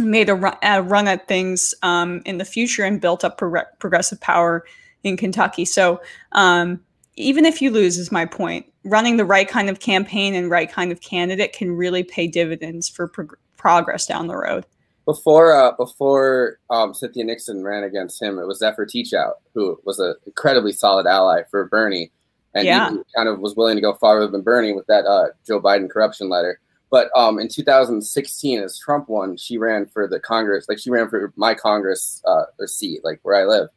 made 0.00 0.28
a 0.28 0.34
run, 0.34 0.56
a 0.62 0.82
run 0.82 1.08
at 1.08 1.28
things 1.28 1.74
um, 1.82 2.22
in 2.24 2.38
the 2.38 2.44
future 2.44 2.84
and 2.84 3.00
built 3.00 3.24
up 3.24 3.38
progr- 3.38 3.66
progressive 3.78 4.20
power 4.20 4.64
in 5.02 5.16
Kentucky. 5.16 5.64
So 5.64 6.00
um, 6.32 6.80
even 7.16 7.44
if 7.44 7.60
you 7.60 7.70
lose, 7.70 7.98
is 7.98 8.12
my 8.12 8.24
point. 8.24 8.66
Running 8.84 9.16
the 9.16 9.24
right 9.24 9.48
kind 9.48 9.68
of 9.68 9.80
campaign 9.80 10.34
and 10.34 10.50
right 10.50 10.70
kind 10.70 10.90
of 10.90 11.00
candidate 11.00 11.52
can 11.52 11.72
really 11.72 12.02
pay 12.02 12.26
dividends 12.26 12.88
for 12.88 13.06
prog- 13.06 13.36
progress 13.56 14.06
down 14.06 14.26
the 14.26 14.36
road. 14.36 14.66
Before 15.04 15.52
uh, 15.52 15.72
before 15.72 16.58
um, 16.70 16.94
Cynthia 16.94 17.24
Nixon 17.24 17.64
ran 17.64 17.82
against 17.84 18.22
him, 18.22 18.38
it 18.38 18.46
was 18.46 18.58
Zephyr 18.60 18.86
Teachout, 18.86 19.32
who 19.54 19.78
was 19.84 19.98
an 19.98 20.14
incredibly 20.26 20.72
solid 20.72 21.06
ally 21.06 21.42
for 21.50 21.64
Bernie, 21.66 22.12
and 22.54 22.64
Yeah. 22.64 22.90
he 22.90 22.98
kind 23.16 23.28
of 23.28 23.40
was 23.40 23.56
willing 23.56 23.74
to 23.76 23.82
go 23.82 23.94
farther 23.94 24.28
than 24.28 24.42
Bernie 24.42 24.72
with 24.72 24.86
that 24.86 25.04
uh, 25.04 25.28
Joe 25.46 25.60
Biden 25.60 25.90
corruption 25.90 26.28
letter. 26.28 26.60
But 26.90 27.10
um, 27.16 27.38
in 27.38 27.48
2016, 27.48 28.60
as 28.62 28.78
Trump 28.78 29.08
won, 29.08 29.36
she 29.36 29.56
ran 29.58 29.86
for 29.86 30.06
the 30.06 30.20
Congress, 30.20 30.66
like 30.68 30.78
she 30.78 30.90
ran 30.90 31.08
for 31.08 31.32
my 31.36 31.54
Congress 31.54 32.22
uh, 32.26 32.44
or 32.58 32.66
seat, 32.66 33.00
like 33.02 33.18
where 33.22 33.34
I 33.34 33.44
live, 33.44 33.68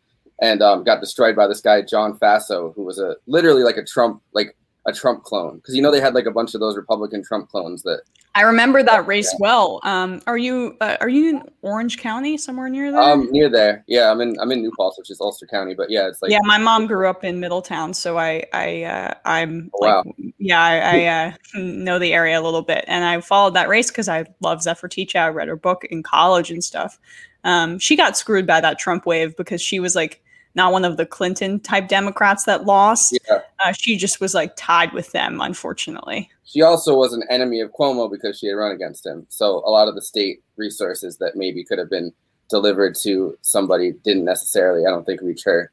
and 0.42 0.62
um, 0.62 0.84
got 0.84 1.00
destroyed 1.00 1.36
by 1.36 1.48
this 1.48 1.62
guy 1.62 1.82
John 1.82 2.20
Faso, 2.20 2.76
who 2.76 2.84
was 2.84 3.00
a 3.00 3.16
literally 3.26 3.64
like 3.64 3.78
a 3.78 3.86
Trump, 3.86 4.22
like 4.34 4.56
a 4.88 4.94
Trump 4.94 5.24
clone, 5.24 5.58
because 5.58 5.76
you 5.76 5.82
know 5.82 5.92
they 5.92 6.02
had 6.02 6.14
like 6.14 6.26
a 6.26 6.32
bunch 6.32 6.54
of 6.54 6.60
those 6.60 6.76
Republican 6.78 7.24
Trump 7.24 7.50
clones 7.50 7.82
that 7.84 8.02
I 8.36 8.42
remember 8.42 8.84
that 8.84 9.08
race 9.08 9.34
well. 9.40 9.80
Um, 9.84 10.22
are 10.28 10.38
you 10.38 10.76
uh, 10.82 10.98
are 11.00 11.08
you 11.08 11.30
in 11.30 11.44
Orange 11.62 11.98
County 11.98 12.38
somewhere 12.38 12.68
near 12.70 12.92
there? 12.92 13.02
um 13.02 13.32
near 13.32 13.50
there. 13.50 13.84
Yeah, 13.88 14.12
I'm 14.12 14.20
in 14.22 14.36
I'm 14.40 14.52
in 14.52 14.62
New 14.62 14.72
Paltz, 14.78 14.98
which 14.98 15.10
is 15.10 15.22
Ulster 15.22 15.48
County, 15.48 15.74
but 15.74 15.90
yeah, 15.90 16.08
it's 16.08 16.22
like 16.22 16.32
yeah, 16.32 16.40
my 16.44 16.58
mom 16.58 16.86
grew 16.86 17.08
up 17.08 17.24
in 17.24 17.40
Middletown, 17.40 17.94
so 17.94 18.18
I 18.20 18.44
I 18.54 18.84
uh, 18.84 19.14
I'm 19.26 19.72
Oh, 19.74 19.78
like 19.86 20.06
wow. 20.06 20.14
yeah 20.38 20.62
I, 20.62 20.78
I 20.78 21.06
uh, 21.06 21.32
know 21.60 21.98
the 21.98 22.14
area 22.14 22.40
a 22.40 22.44
little 22.44 22.62
bit, 22.62 22.84
and 22.88 23.06
I 23.06 23.22
followed 23.22 23.54
that 23.54 23.70
race 23.70 23.90
because 23.90 24.10
I 24.10 24.26
love 24.42 24.62
Zephyr 24.62 24.90
Teachout. 24.90 25.16
I 25.22 25.30
read 25.30 25.48
her 25.48 25.56
book 25.56 25.86
in 25.86 26.04
college 26.04 26.52
and 26.52 26.64
stuff. 26.64 27.00
Um, 27.46 27.80
she 27.80 27.96
got 27.96 28.18
screwed 28.18 28.46
by 28.46 28.60
that 28.60 28.80
Trump 28.80 29.06
wave 29.06 29.38
because 29.38 29.62
she 29.62 29.80
was 29.80 29.96
like 29.96 30.22
not 30.56 30.72
one 30.72 30.86
of 30.86 30.98
the 30.98 31.06
Clinton 31.06 31.60
type 31.60 31.88
Democrats 31.88 32.46
that 32.46 32.66
lost. 32.66 33.18
Yeah. 33.30 33.42
Uh, 33.64 33.72
she 33.72 33.98
just 33.98 34.20
was 34.20 34.34
like 34.34 34.56
tied 34.56 34.94
with 34.94 35.12
them, 35.12 35.42
unfortunately. 35.42 36.30
She 36.46 36.62
also 36.62 36.96
was 36.96 37.14
an 37.14 37.24
enemy 37.30 37.60
of 37.62 37.72
Cuomo 37.72 38.10
because 38.10 38.40
she 38.40 38.48
had 38.48 38.54
run 38.54 38.72
against 38.72 39.06
him. 39.06 39.26
So 39.30 39.58
a 39.66 39.70
lot 39.70 39.88
of 39.88 39.96
the 39.96 40.02
state 40.02 40.44
resources 40.58 41.18
that 41.18 41.36
maybe 41.36 41.64
could 41.64 41.80
have 41.80 41.90
been 41.90 42.14
delivered 42.50 42.96
to 43.04 43.38
somebody 43.42 43.94
didn't 44.04 44.26
necessarily, 44.26 44.86
I 44.86 44.90
don't 44.90 45.06
think, 45.06 45.22
reach 45.22 45.44
her. 45.44 45.72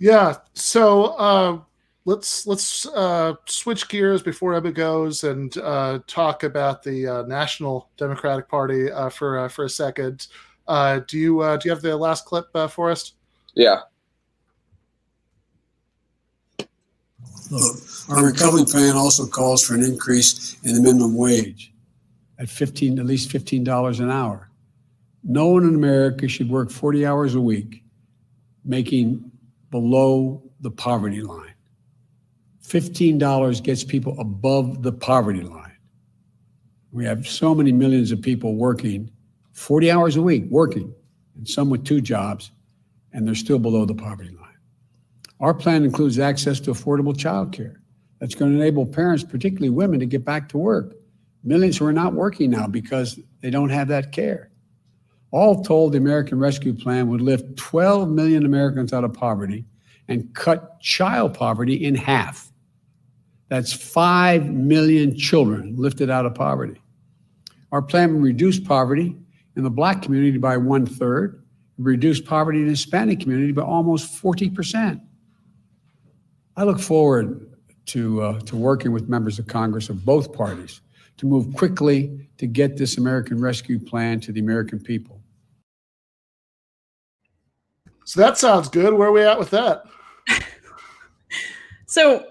Yeah. 0.00 0.38
So 0.54 1.04
uh, 1.16 1.60
let's 2.06 2.46
let's 2.46 2.86
uh, 2.86 3.34
switch 3.44 3.86
gears 3.88 4.22
before 4.22 4.54
Emma 4.54 4.72
goes 4.72 5.24
and 5.24 5.56
uh, 5.58 6.00
talk 6.06 6.42
about 6.42 6.82
the 6.82 7.06
uh, 7.06 7.22
National 7.24 7.90
Democratic 7.98 8.48
Party 8.48 8.90
uh, 8.90 9.10
for 9.10 9.38
uh, 9.38 9.48
for 9.48 9.66
a 9.66 9.68
second. 9.68 10.26
Uh, 10.66 11.00
do 11.06 11.18
you 11.18 11.40
uh, 11.40 11.58
do 11.58 11.68
you 11.68 11.70
have 11.70 11.82
the 11.82 11.94
last 11.94 12.24
clip 12.24 12.46
uh, 12.54 12.66
for 12.66 12.90
us? 12.90 13.12
Yeah. 13.60 13.80
Look, 17.50 17.76
our 18.08 18.24
recovery 18.24 18.64
plan 18.64 18.96
also 18.96 19.26
calls 19.26 19.62
for 19.62 19.74
an 19.74 19.82
increase 19.82 20.56
in 20.64 20.74
the 20.74 20.80
minimum 20.80 21.14
wage 21.14 21.70
at 22.38 22.48
15, 22.48 22.98
at 22.98 23.04
least 23.04 23.28
$15 23.28 24.00
an 24.00 24.10
hour. 24.10 24.50
No 25.22 25.48
one 25.48 25.64
in 25.64 25.74
America 25.74 26.26
should 26.26 26.48
work 26.48 26.70
40 26.70 27.04
hours 27.04 27.34
a 27.34 27.40
week 27.40 27.84
making 28.64 29.30
below 29.70 30.42
the 30.60 30.70
poverty 30.70 31.20
line. 31.20 31.52
$15 32.64 33.62
gets 33.62 33.84
people 33.84 34.18
above 34.18 34.82
the 34.82 34.92
poverty 34.92 35.42
line. 35.42 35.76
We 36.92 37.04
have 37.04 37.28
so 37.28 37.54
many 37.54 37.72
millions 37.72 38.10
of 38.10 38.22
people 38.22 38.54
working 38.54 39.10
40 39.52 39.90
hours 39.90 40.16
a 40.16 40.22
week, 40.22 40.44
working, 40.48 40.94
and 41.36 41.46
some 41.46 41.68
with 41.68 41.84
two 41.84 42.00
jobs, 42.00 42.52
and 43.12 43.26
they're 43.26 43.34
still 43.34 43.58
below 43.58 43.84
the 43.84 43.94
poverty 43.94 44.30
line. 44.30 44.46
Our 45.40 45.54
plan 45.54 45.84
includes 45.84 46.18
access 46.18 46.60
to 46.60 46.70
affordable 46.70 47.16
childcare. 47.16 47.76
That's 48.18 48.34
going 48.34 48.52
to 48.52 48.58
enable 48.58 48.84
parents, 48.84 49.24
particularly 49.24 49.70
women, 49.70 49.98
to 50.00 50.06
get 50.06 50.24
back 50.24 50.48
to 50.50 50.58
work. 50.58 50.94
Millions 51.42 51.78
who 51.78 51.86
are 51.86 51.92
not 51.92 52.12
working 52.12 52.50
now 52.50 52.66
because 52.66 53.18
they 53.40 53.48
don't 53.48 53.70
have 53.70 53.88
that 53.88 54.12
care. 54.12 54.50
All 55.30 55.64
told, 55.64 55.92
the 55.92 55.98
American 55.98 56.38
Rescue 56.38 56.74
Plan 56.74 57.08
would 57.08 57.22
lift 57.22 57.56
12 57.56 58.10
million 58.10 58.44
Americans 58.44 58.92
out 58.92 59.04
of 59.04 59.14
poverty 59.14 59.64
and 60.08 60.34
cut 60.34 60.80
child 60.80 61.34
poverty 61.34 61.84
in 61.84 61.94
half. 61.94 62.52
That's 63.48 63.72
5 63.72 64.46
million 64.46 65.16
children 65.16 65.74
lifted 65.76 66.10
out 66.10 66.26
of 66.26 66.34
poverty. 66.34 66.80
Our 67.72 67.80
plan 67.80 68.14
will 68.14 68.20
reduce 68.20 68.60
poverty 68.60 69.16
in 69.56 69.62
the 69.62 69.70
black 69.70 70.02
community 70.02 70.38
by 70.38 70.56
one 70.56 70.84
third, 70.84 71.39
reduce 71.80 72.20
poverty 72.20 72.58
in 72.58 72.64
the 72.66 72.70
Hispanic 72.70 73.20
community 73.20 73.52
by 73.52 73.62
almost 73.62 74.22
40%. 74.22 75.00
I 76.56 76.64
look 76.64 76.80
forward 76.80 77.48
to, 77.86 78.22
uh, 78.22 78.40
to 78.40 78.56
working 78.56 78.92
with 78.92 79.08
members 79.08 79.38
of 79.38 79.46
Congress 79.46 79.88
of 79.88 80.04
both 80.04 80.32
parties 80.32 80.80
to 81.16 81.26
move 81.26 81.54
quickly 81.54 82.28
to 82.38 82.46
get 82.46 82.76
this 82.76 82.98
American 82.98 83.40
Rescue 83.40 83.78
Plan 83.78 84.20
to 84.20 84.32
the 84.32 84.40
American 84.40 84.78
people. 84.78 85.20
So 88.04 88.20
that 88.20 88.38
sounds 88.38 88.68
good. 88.68 88.94
Where 88.94 89.08
are 89.08 89.12
we 89.12 89.22
at 89.22 89.38
with 89.38 89.50
that? 89.50 89.84
So, 91.90 92.24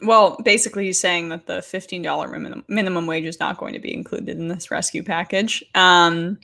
well, 0.00 0.36
basically, 0.44 0.86
he's 0.86 0.98
saying 0.98 1.28
that 1.28 1.46
the 1.46 1.62
fifteen 1.62 2.02
dollar 2.02 2.26
minimum 2.26 2.64
minimum 2.66 3.06
wage 3.06 3.26
is 3.26 3.38
not 3.38 3.58
going 3.58 3.74
to 3.74 3.78
be 3.78 3.94
included 3.94 4.36
in 4.36 4.48
this 4.48 4.72
rescue 4.72 5.04
package. 5.04 5.62
Um, 5.76 6.40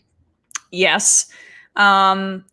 yes. 0.71 1.33
Um, 1.79 2.45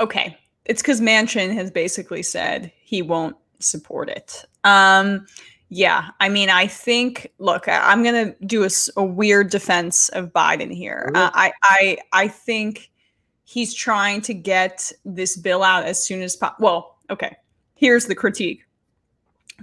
okay, 0.00 0.36
it's 0.64 0.82
because 0.82 1.00
Manchin 1.00 1.54
has 1.54 1.70
basically 1.70 2.22
said 2.22 2.72
he 2.82 3.02
won't 3.02 3.36
support 3.60 4.08
it. 4.08 4.44
Um, 4.64 5.26
yeah, 5.68 6.10
I 6.20 6.28
mean, 6.28 6.50
I 6.50 6.66
think. 6.66 7.32
Look, 7.38 7.68
I, 7.68 7.92
am 7.92 8.02
gonna 8.02 8.34
do 8.44 8.64
a, 8.64 8.68
a, 8.96 9.04
weird 9.04 9.50
defense 9.50 10.08
of 10.10 10.32
Biden 10.32 10.70
here. 10.70 11.10
Uh, 11.14 11.30
I, 11.32 11.52
I, 11.62 11.98
I 12.12 12.28
think 12.28 12.90
he's 13.44 13.72
trying 13.72 14.20
to 14.22 14.34
get 14.34 14.92
this 15.04 15.36
bill 15.36 15.62
out 15.62 15.84
as 15.84 16.02
soon 16.02 16.22
as 16.22 16.36
possible. 16.36 16.64
Well, 16.64 16.98
okay. 17.10 17.36
Here's 17.74 18.06
the 18.06 18.14
critique. 18.14 18.64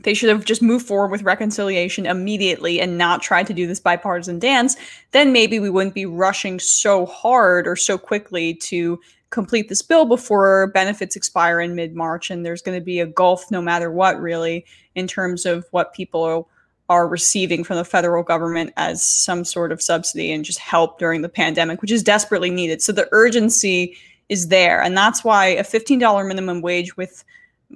They 0.03 0.13
should 0.13 0.29
have 0.29 0.45
just 0.45 0.61
moved 0.61 0.85
forward 0.85 1.11
with 1.11 1.23
reconciliation 1.23 2.05
immediately 2.05 2.79
and 2.79 2.97
not 2.97 3.21
tried 3.21 3.47
to 3.47 3.53
do 3.53 3.67
this 3.67 3.79
bipartisan 3.79 4.39
dance. 4.39 4.75
Then 5.11 5.33
maybe 5.33 5.59
we 5.59 5.69
wouldn't 5.69 5.95
be 5.95 6.05
rushing 6.05 6.59
so 6.59 7.05
hard 7.05 7.67
or 7.67 7.75
so 7.75 7.97
quickly 7.97 8.53
to 8.55 8.99
complete 9.29 9.69
this 9.69 9.81
bill 9.81 10.05
before 10.05 10.67
benefits 10.67 11.15
expire 11.15 11.61
in 11.61 11.75
mid 11.75 11.95
March. 11.95 12.29
And 12.29 12.45
there's 12.45 12.61
going 12.61 12.79
to 12.79 12.83
be 12.83 12.99
a 12.99 13.05
gulf 13.05 13.51
no 13.51 13.61
matter 13.61 13.91
what, 13.91 14.19
really, 14.19 14.65
in 14.95 15.07
terms 15.07 15.45
of 15.45 15.65
what 15.71 15.93
people 15.93 16.49
are 16.89 17.07
receiving 17.07 17.63
from 17.63 17.77
the 17.77 17.85
federal 17.85 18.23
government 18.23 18.73
as 18.75 19.03
some 19.03 19.45
sort 19.45 19.71
of 19.71 19.81
subsidy 19.81 20.31
and 20.31 20.43
just 20.43 20.57
help 20.57 20.97
during 20.97 21.21
the 21.21 21.29
pandemic, 21.29 21.81
which 21.81 21.91
is 21.91 22.01
desperately 22.01 22.49
needed. 22.49 22.81
So 22.81 22.91
the 22.91 23.07
urgency 23.11 23.95
is 24.27 24.47
there. 24.47 24.81
And 24.81 24.97
that's 24.97 25.23
why 25.23 25.47
a 25.47 25.63
$15 25.63 26.27
minimum 26.27 26.61
wage 26.61 26.97
with 26.97 27.23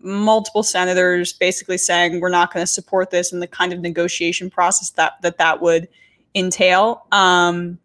multiple 0.01 0.63
senators 0.63 1.33
basically 1.33 1.77
saying 1.77 2.19
we're 2.19 2.29
not 2.29 2.53
going 2.53 2.63
to 2.63 2.71
support 2.71 3.11
this 3.11 3.31
and 3.31 3.41
the 3.41 3.47
kind 3.47 3.73
of 3.73 3.79
negotiation 3.79 4.49
process 4.49 4.89
that 4.91 5.21
that, 5.21 5.37
that 5.37 5.61
would 5.61 5.87
entail. 6.35 7.05
Um, 7.11 7.79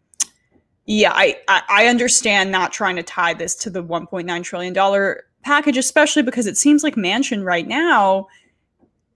yeah, 0.86 1.12
I, 1.14 1.38
I, 1.48 1.62
I 1.68 1.86
understand 1.86 2.50
not 2.50 2.72
trying 2.72 2.96
to 2.96 3.02
tie 3.02 3.34
this 3.34 3.54
to 3.56 3.70
the 3.70 3.84
1.9 3.84 4.42
trillion 4.42 4.72
dollar 4.72 5.24
package, 5.42 5.76
especially 5.76 6.22
because 6.22 6.46
it 6.46 6.56
seems 6.56 6.82
like 6.82 6.94
Manchin 6.94 7.44
right 7.44 7.66
now, 7.66 8.26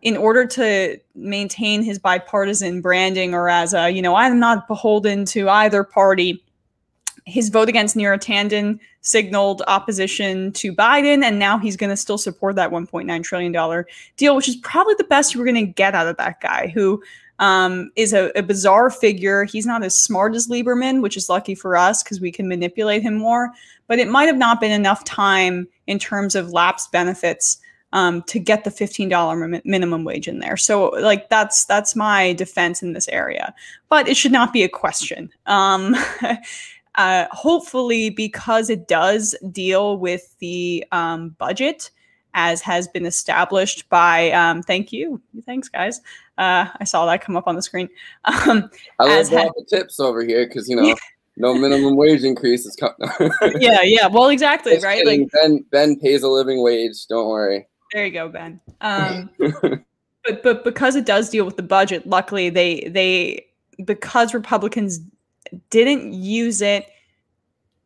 in 0.02 0.16
order 0.16 0.44
to 0.44 0.98
maintain 1.14 1.82
his 1.82 1.98
bipartisan 1.98 2.80
branding 2.80 3.34
or 3.34 3.48
as 3.48 3.72
a 3.72 3.88
you 3.88 4.02
know 4.02 4.16
I'm 4.16 4.38
not 4.38 4.68
beholden 4.68 5.24
to 5.26 5.48
either 5.48 5.84
party, 5.84 6.44
his 7.24 7.48
vote 7.48 7.68
against 7.68 7.96
Neera 7.96 8.18
Tanden 8.18 8.78
signaled 9.00 9.62
opposition 9.66 10.52
to 10.52 10.72
Biden, 10.72 11.22
and 11.22 11.38
now 11.38 11.58
he's 11.58 11.76
going 11.76 11.90
to 11.90 11.96
still 11.96 12.18
support 12.18 12.56
that 12.56 12.70
1.9 12.70 13.22
trillion 13.22 13.52
dollar 13.52 13.86
deal, 14.16 14.34
which 14.34 14.48
is 14.48 14.56
probably 14.56 14.94
the 14.98 15.04
best 15.04 15.36
we're 15.36 15.44
going 15.44 15.54
to 15.54 15.72
get 15.72 15.94
out 15.94 16.06
of 16.06 16.16
that 16.16 16.40
guy 16.40 16.68
who 16.68 17.02
um, 17.38 17.90
is 17.96 18.12
a, 18.12 18.30
a, 18.36 18.42
bizarre 18.42 18.90
figure. 18.90 19.44
He's 19.44 19.66
not 19.66 19.82
as 19.82 20.00
smart 20.00 20.34
as 20.34 20.48
Lieberman, 20.48 21.02
which 21.02 21.16
is 21.16 21.28
lucky 21.28 21.54
for 21.54 21.76
us 21.76 22.02
because 22.02 22.20
we 22.20 22.30
can 22.30 22.46
manipulate 22.46 23.02
him 23.02 23.14
more. 23.14 23.50
But 23.88 23.98
it 23.98 24.08
might 24.08 24.26
have 24.26 24.36
not 24.36 24.60
been 24.60 24.70
enough 24.70 25.02
time 25.04 25.66
in 25.88 25.98
terms 25.98 26.36
of 26.36 26.52
lapsed 26.52 26.92
benefits 26.92 27.58
um, 27.92 28.22
to 28.24 28.38
get 28.38 28.64
the 28.64 28.70
fifteen 28.70 29.08
dollar 29.08 29.36
mi- 29.48 29.60
minimum 29.64 30.04
wage 30.04 30.28
in 30.28 30.38
there. 30.38 30.56
So, 30.56 30.90
like 30.90 31.28
that's 31.28 31.64
that's 31.64 31.96
my 31.96 32.32
defense 32.34 32.82
in 32.82 32.92
this 32.92 33.08
area. 33.08 33.52
But 33.88 34.08
it 34.08 34.16
should 34.16 34.32
not 34.32 34.52
be 34.52 34.62
a 34.62 34.68
question. 34.68 35.30
Um, 35.46 35.96
uh, 36.96 37.26
hopefully, 37.30 38.10
because 38.10 38.70
it 38.70 38.88
does 38.88 39.34
deal 39.50 39.98
with 39.98 40.36
the 40.38 40.84
um, 40.92 41.30
budget 41.38 41.90
as 42.34 42.62
has 42.62 42.88
been 42.88 43.06
established 43.06 43.88
by 43.88 44.30
um, 44.32 44.62
thank 44.62 44.92
you. 44.92 45.20
Thanks 45.44 45.68
guys. 45.68 46.00
Uh, 46.38 46.66
i 46.80 46.84
saw 46.84 47.04
that 47.04 47.22
come 47.22 47.36
up 47.36 47.46
on 47.46 47.56
the 47.56 47.62
screen. 47.62 47.88
Um, 48.24 48.70
i 48.98 49.04
love 49.04 49.32
all 49.32 49.38
ha- 49.38 49.52
the 49.56 49.66
tips 49.68 50.00
over 50.00 50.24
here 50.24 50.46
because 50.46 50.68
you 50.68 50.76
know 50.80 50.96
no 51.36 51.54
minimum 51.54 51.96
wage 51.96 52.24
increase 52.24 52.64
is 52.66 52.76
coming. 52.76 52.96
Yeah 53.60 53.82
yeah. 53.82 54.06
Well 54.06 54.28
exactly 54.28 54.72
Just 54.72 54.84
right? 54.84 55.04
kidding. 55.04 55.22
like 55.22 55.32
ben 55.32 55.64
ben 55.70 56.00
pays 56.00 56.22
a 56.22 56.28
living 56.28 56.62
wage. 56.62 57.06
Don't 57.06 57.28
worry. 57.28 57.66
There 57.92 58.06
you 58.06 58.12
go 58.12 58.28
ben. 58.28 58.60
Um, 58.80 59.30
but 60.24 60.42
but 60.42 60.64
because 60.64 60.96
it 60.96 61.04
does 61.04 61.28
deal 61.28 61.44
with 61.44 61.56
the 61.56 61.62
budget 61.62 62.06
luckily 62.06 62.48
they 62.48 62.88
they 62.88 63.46
because 63.84 64.34
republicans 64.34 65.00
didn't 65.70 66.12
use 66.12 66.62
it 66.62 66.88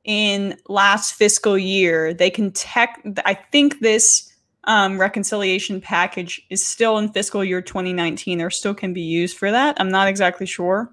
in 0.05 0.56
last 0.68 1.14
fiscal 1.14 1.59
year 1.59 2.14
they 2.14 2.30
can 2.30 2.52
tech 2.52 3.02
i 3.24 3.34
think 3.34 3.80
this 3.80 4.32
um, 4.66 4.98
reconciliation 4.98 5.80
package 5.80 6.44
is 6.51 6.66
still 6.66 6.98
in 6.98 7.09
fiscal 7.10 7.44
year 7.44 7.62
2019 7.62 8.43
or 8.43 8.51
still 8.51 8.74
can 8.74 8.93
be 8.93 9.01
used 9.01 9.36
for 9.36 9.51
that. 9.51 9.76
I'm 9.78 9.90
not 9.90 10.09
exactly 10.09 10.47
sure. 10.47 10.93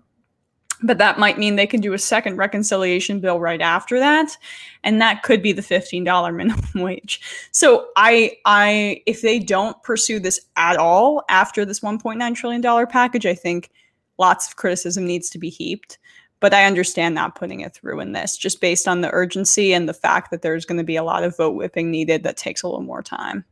But 0.85 0.97
that 0.97 1.17
might 1.17 1.37
mean 1.37 1.55
they 1.55 1.67
can 1.67 1.79
do 1.79 1.93
a 1.93 1.97
second 1.97 2.35
reconciliation 2.35 3.21
bill 3.21 3.39
right 3.39 3.61
after 3.61 3.99
that. 3.99 4.35
And 4.83 5.01
that 5.01 5.23
could 5.23 5.41
be 5.41 5.53
the 5.53 5.61
$15 5.61 6.35
minimum 6.35 6.65
wage. 6.75 7.21
So 7.51 7.87
I 7.95 8.37
I 8.45 9.01
if 9.05 9.21
they 9.21 9.39
don't 9.39 9.81
pursue 9.83 10.19
this 10.19 10.41
at 10.55 10.75
all 10.75 11.23
after 11.29 11.63
this 11.63 11.79
$1.9 11.79 12.35
trillion 12.35 12.87
package, 12.87 13.25
I 13.25 13.33
think 13.33 13.71
lots 14.17 14.47
of 14.47 14.57
criticism 14.57 15.07
needs 15.07 15.29
to 15.31 15.39
be 15.39 15.49
heaped 15.49 15.99
but 16.43 16.53
I 16.53 16.65
understand 16.65 17.15
not 17.15 17.35
putting 17.35 17.61
it 17.61 17.73
through 17.73 18.01
in 18.01 18.11
this 18.11 18.35
just 18.35 18.59
based 18.59 18.85
on 18.85 18.99
the 18.99 19.09
urgency 19.11 19.73
and 19.73 19.87
the 19.87 19.93
fact 19.93 20.29
that 20.29 20.41
there's 20.41 20.65
going 20.65 20.77
to 20.77 20.83
be 20.83 20.97
a 20.97 21.03
lot 21.03 21.23
of 21.23 21.37
vote 21.37 21.51
whipping 21.51 21.89
needed 21.89 22.23
that 22.23 22.35
takes 22.35 22.63
a 22.63 22.67
little 22.67 22.81
more 22.81 23.01
time. 23.01 23.45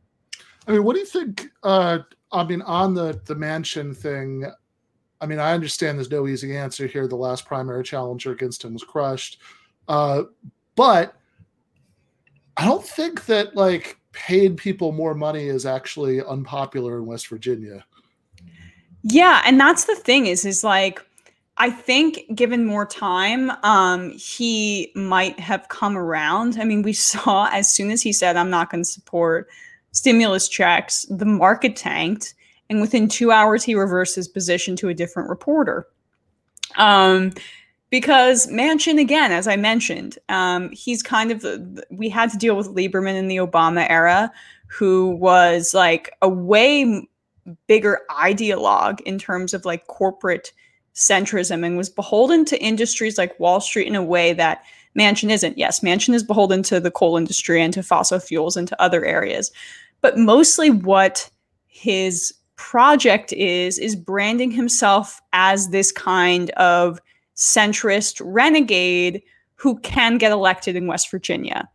I 0.68 0.72
mean, 0.72 0.84
what 0.84 0.92
do 0.92 1.00
you 1.00 1.06
think? 1.06 1.46
Uh, 1.62 2.00
I 2.32 2.44
mean, 2.44 2.60
on 2.60 2.92
the 2.92 3.18
the 3.24 3.34
Manchin 3.34 3.96
thing, 3.96 4.44
I 5.22 5.24
mean, 5.26 5.38
I 5.38 5.54
understand 5.54 5.96
there's 5.96 6.10
no 6.10 6.28
easy 6.28 6.54
answer 6.54 6.86
here. 6.86 7.08
The 7.08 7.16
last 7.16 7.46
primary 7.46 7.82
challenger 7.82 8.30
against 8.30 8.62
him 8.62 8.74
was 8.74 8.84
crushed, 8.84 9.40
uh, 9.88 10.24
but 10.76 11.16
I 12.58 12.66
don't 12.66 12.84
think 12.84 13.24
that 13.24 13.56
like 13.56 13.96
paid 14.12 14.58
people 14.58 14.92
more 14.92 15.14
money 15.14 15.46
is 15.46 15.64
actually 15.64 16.22
unpopular 16.22 16.98
in 16.98 17.06
West 17.06 17.28
Virginia. 17.28 17.86
Yeah, 19.02 19.40
and 19.46 19.58
that's 19.58 19.86
the 19.86 19.96
thing 19.96 20.26
is 20.26 20.44
is 20.44 20.62
like 20.62 21.02
I 21.58 21.70
think 21.70 22.24
given 22.34 22.64
more 22.64 22.86
time, 22.86 23.50
um, 23.62 24.10
he 24.12 24.90
might 24.94 25.38
have 25.38 25.68
come 25.68 25.96
around. 25.96 26.58
I 26.60 26.64
mean, 26.64 26.82
we 26.82 26.92
saw 26.92 27.48
as 27.52 27.72
soon 27.72 27.90
as 27.90 28.02
he 28.02 28.12
said, 28.12 28.36
I'm 28.36 28.50
not 28.50 28.70
going 28.70 28.82
to 28.82 28.88
support 28.88 29.48
stimulus 29.92 30.48
checks, 30.48 31.04
the 31.10 31.26
market 31.26 31.76
tanked, 31.76 32.34
and 32.70 32.80
within 32.80 33.06
two 33.06 33.30
hours, 33.30 33.62
he 33.62 33.74
reversed 33.74 34.16
his 34.16 34.28
position 34.28 34.76
to 34.76 34.88
a 34.88 34.94
different 34.94 35.28
reporter. 35.28 35.86
Um, 36.76 37.32
because 37.90 38.46
Manchin, 38.46 38.98
again, 38.98 39.32
as 39.32 39.46
I 39.46 39.56
mentioned, 39.56 40.18
um, 40.30 40.70
he's 40.70 41.02
kind 41.02 41.30
of 41.30 41.42
the, 41.42 41.84
we 41.90 42.08
had 42.08 42.30
to 42.30 42.38
deal 42.38 42.56
with 42.56 42.68
Lieberman 42.68 43.16
in 43.16 43.28
the 43.28 43.36
Obama 43.36 43.86
era, 43.90 44.32
who 44.66 45.10
was 45.10 45.74
like 45.74 46.10
a 46.22 46.28
way 46.30 47.06
bigger 47.66 48.00
ideologue 48.10 49.02
in 49.02 49.18
terms 49.18 49.52
of 49.52 49.66
like 49.66 49.86
corporate 49.88 50.52
centrism 50.94 51.64
and 51.64 51.76
was 51.76 51.90
beholden 51.90 52.44
to 52.46 52.62
industries 52.62 53.18
like 53.18 53.38
Wall 53.40 53.60
Street 53.60 53.86
in 53.86 53.94
a 53.94 54.02
way 54.02 54.32
that 54.32 54.64
Manchin 54.98 55.30
isn't. 55.30 55.56
Yes, 55.56 55.80
Manchin 55.80 56.14
is 56.14 56.22
beholden 56.22 56.62
to 56.64 56.80
the 56.80 56.90
coal 56.90 57.16
industry 57.16 57.62
and 57.62 57.72
to 57.72 57.82
fossil 57.82 58.18
fuels 58.18 58.56
and 58.56 58.68
to 58.68 58.82
other 58.82 59.04
areas. 59.04 59.50
But 60.00 60.18
mostly 60.18 60.70
what 60.70 61.30
his 61.66 62.34
project 62.56 63.32
is, 63.32 63.78
is 63.78 63.96
branding 63.96 64.50
himself 64.50 65.20
as 65.32 65.70
this 65.70 65.90
kind 65.90 66.50
of 66.50 67.00
centrist 67.34 68.20
renegade 68.24 69.22
who 69.54 69.78
can 69.80 70.18
get 70.18 70.32
elected 70.32 70.76
in 70.76 70.86
West 70.86 71.10
Virginia. 71.10 71.68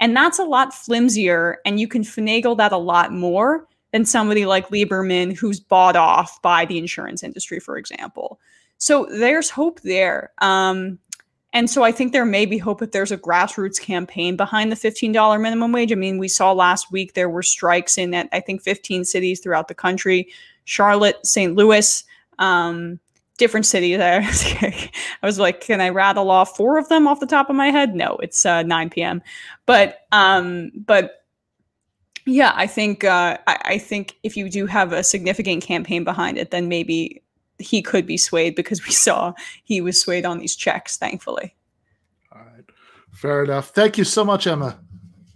And 0.00 0.14
that's 0.14 0.38
a 0.38 0.44
lot 0.44 0.74
flimsier, 0.74 1.56
and 1.64 1.80
you 1.80 1.88
can 1.88 2.02
finagle 2.02 2.56
that 2.58 2.72
a 2.72 2.76
lot 2.76 3.12
more 3.12 3.66
than 3.92 4.04
somebody 4.04 4.44
like 4.44 4.68
Lieberman, 4.68 5.34
who's 5.34 5.60
bought 5.60 5.96
off 5.96 6.40
by 6.42 6.66
the 6.66 6.76
insurance 6.76 7.22
industry, 7.22 7.60
for 7.60 7.78
example. 7.78 8.38
So 8.78 9.06
there's 9.10 9.50
hope 9.50 9.80
there. 9.82 10.32
Um, 10.38 10.98
and 11.52 11.70
so 11.70 11.82
I 11.82 11.92
think 11.92 12.12
there 12.12 12.26
may 12.26 12.44
be 12.44 12.58
hope 12.58 12.82
if 12.82 12.90
there's 12.90 13.12
a 13.12 13.16
grassroots 13.16 13.80
campaign 13.80 14.36
behind 14.36 14.70
the 14.70 14.76
$15 14.76 15.40
minimum 15.40 15.72
wage. 15.72 15.90
I 15.90 15.94
mean, 15.94 16.18
we 16.18 16.28
saw 16.28 16.52
last 16.52 16.92
week 16.92 17.14
there 17.14 17.30
were 17.30 17.42
strikes 17.42 17.96
in 17.96 18.12
at 18.12 18.28
I 18.32 18.40
think 18.40 18.62
15 18.62 19.06
cities 19.06 19.40
throughout 19.40 19.68
the 19.68 19.74
country, 19.74 20.28
Charlotte, 20.64 21.24
St. 21.24 21.54
Louis, 21.54 22.04
um, 22.38 23.00
different 23.38 23.64
cities. 23.64 23.98
I 24.02 24.98
was 25.22 25.38
like, 25.38 25.60
can 25.60 25.80
I 25.80 25.88
rattle 25.88 26.30
off 26.30 26.56
four 26.56 26.76
of 26.76 26.88
them 26.90 27.08
off 27.08 27.20
the 27.20 27.26
top 27.26 27.48
of 27.48 27.56
my 27.56 27.70
head? 27.70 27.94
No, 27.94 28.16
it's 28.16 28.44
uh, 28.44 28.62
9 28.62 28.90
p.m. 28.90 29.22
But 29.64 30.00
um, 30.12 30.72
but 30.74 31.24
yeah, 32.26 32.52
I 32.54 32.66
think 32.66 33.04
uh, 33.04 33.38
I, 33.46 33.58
I 33.64 33.78
think 33.78 34.16
if 34.24 34.36
you 34.36 34.50
do 34.50 34.66
have 34.66 34.92
a 34.92 35.02
significant 35.02 35.62
campaign 35.62 36.04
behind 36.04 36.36
it, 36.38 36.50
then 36.50 36.68
maybe 36.68 37.22
he 37.58 37.82
could 37.82 38.06
be 38.06 38.16
swayed 38.16 38.54
because 38.54 38.84
we 38.84 38.92
saw 38.92 39.32
he 39.64 39.80
was 39.80 40.00
swayed 40.00 40.24
on 40.24 40.38
these 40.38 40.56
checks, 40.56 40.96
thankfully. 40.96 41.54
All 42.32 42.40
right. 42.40 42.64
Fair 43.12 43.44
enough. 43.44 43.70
Thank 43.70 43.98
you 43.98 44.04
so 44.04 44.24
much, 44.24 44.46
Emma. 44.46 44.78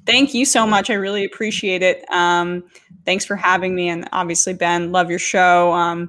thank 0.06 0.34
you 0.34 0.44
so 0.44 0.66
much. 0.66 0.90
I 0.90 0.94
really 0.94 1.24
appreciate 1.24 1.82
it. 1.82 2.04
Um, 2.10 2.64
thanks 3.04 3.24
for 3.24 3.36
having 3.36 3.74
me. 3.74 3.88
And 3.88 4.08
obviously, 4.12 4.54
Ben, 4.54 4.92
love 4.92 5.08
your 5.08 5.18
show. 5.18 5.72
Um, 5.72 6.08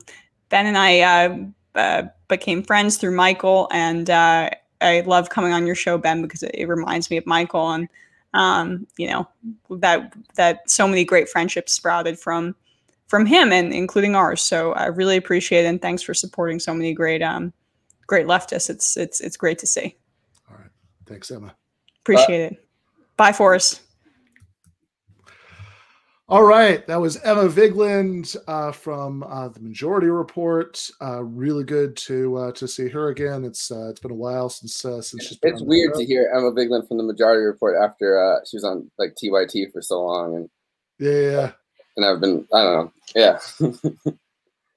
ben 0.50 0.66
and 0.66 0.78
I 0.78 1.00
uh, 1.00 1.38
uh, 1.76 2.04
became 2.28 2.64
friends 2.64 2.98
through 2.98 3.16
Michael, 3.16 3.68
and 3.72 4.10
uh, 4.10 4.50
I 4.82 5.02
love 5.02 5.30
coming 5.30 5.54
on 5.54 5.66
your 5.66 5.76
show, 5.76 5.98
Ben, 5.98 6.22
because 6.22 6.44
it, 6.44 6.52
it 6.54 6.68
reminds 6.68 7.10
me 7.10 7.18
of 7.18 7.26
Michael, 7.26 7.72
and 7.72 7.88
um, 8.34 8.88
you 8.98 9.08
know 9.08 9.28
that 9.70 10.14
that 10.36 10.70
so 10.70 10.88
many 10.88 11.04
great 11.06 11.30
friendships 11.30 11.74
sprouted 11.74 12.20
from 12.20 12.56
from 13.12 13.26
him, 13.26 13.52
and 13.52 13.74
including 13.74 14.16
ours. 14.16 14.42
So 14.42 14.72
I 14.72 14.86
really 14.86 15.18
appreciate 15.18 15.66
it, 15.66 15.68
and 15.68 15.82
thanks 15.82 16.02
for 16.02 16.14
supporting 16.14 16.62
so 16.62 16.74
many 16.74 16.94
great 16.94 17.22
um, 17.22 17.52
great 18.08 18.26
leftists. 18.26 18.70
It's 18.70 18.96
it's 18.96 19.20
it's 19.20 19.36
great 19.36 19.60
to 19.60 19.68
see. 19.68 19.98
All 20.50 20.56
right. 20.56 20.70
Thanks, 21.06 21.30
Emma. 21.30 21.54
Appreciate 22.00 22.54
it. 22.54 22.68
Bye, 23.18 23.34
Forrest. 23.34 23.82
All 26.30 26.44
right, 26.44 26.88
that 26.88 26.96
was 27.02 27.18
Emma 27.18 27.50
Vigeland 27.50 28.38
uh, 28.48 28.72
from 28.72 29.24
uh, 29.24 29.50
the 29.50 29.60
Majority 29.60 30.08
Report. 30.08 30.90
Uh, 31.02 31.22
really 31.26 31.66
good 31.66 31.98
to 31.98 32.38
uh, 32.38 32.52
to 32.54 32.66
see 32.70 32.88
her 32.88 33.10
again. 33.10 33.44
It's 33.44 33.70
uh, 33.70 33.90
it's 33.90 34.00
been 34.00 34.12
a 34.12 34.16
while 34.16 34.48
since 34.48 34.86
uh, 34.86 35.02
since 35.02 35.26
she's. 35.26 35.38
Been 35.38 35.52
It's 35.52 35.62
on 35.62 35.68
weird 35.68 35.92
show. 35.96 36.00
to 36.00 36.06
hear 36.06 36.32
Emma 36.34 36.54
Vigeland 36.54 36.88
from 36.88 36.96
the 37.00 37.04
Majority 37.04 37.44
Report 37.44 37.76
after 37.78 38.18
uh, 38.24 38.40
she 38.50 38.56
was 38.56 38.64
on 38.64 38.90
like 38.98 39.16
TYT 39.22 39.74
for 39.74 39.82
so 39.82 40.02
long, 40.02 40.36
and 40.38 40.50
Yeah, 41.00 41.12
yeah, 41.12 41.32
yeah. 41.32 41.52
And 41.98 42.06
I've 42.06 42.22
been 42.22 42.48
I 42.54 42.64
don't 42.64 42.74
know, 42.76 42.92
yeah. 43.16 43.40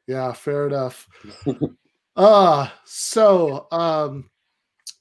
Yeah, 0.07 0.33
fair 0.33 0.67
enough. 0.67 1.09
uh 2.17 2.69
so 2.85 3.67
um 3.73 4.29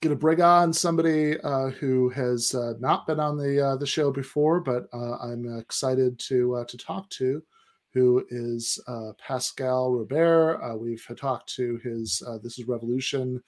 gonna 0.02 0.16
bring 0.16 0.42
on 0.42 0.72
somebody 0.72 1.40
uh 1.42 1.70
who 1.72 2.10
has 2.10 2.56
uh, 2.56 2.74
not 2.80 3.06
been 3.06 3.20
on 3.20 3.38
the 3.38 3.60
uh, 3.60 3.76
the 3.76 3.86
show 3.86 4.12
before, 4.12 4.60
but 4.62 4.88
uh, 4.94 5.18
I'm 5.18 5.58
excited 5.60 6.20
to 6.20 6.56
uh, 6.56 6.66
to 6.66 6.78
talk 6.78 7.10
to, 7.12 7.44
who 7.94 8.26
is 8.30 8.82
uh, 8.88 9.12
Pascal 9.18 9.94
Robert. 9.94 10.62
Uh, 10.64 10.78
we've 10.78 11.06
talked 11.18 11.54
to 11.56 11.78
his 11.84 12.24
uh, 12.26 12.38
This 12.42 12.60
Is 12.60 12.68
Revolution 12.68 13.42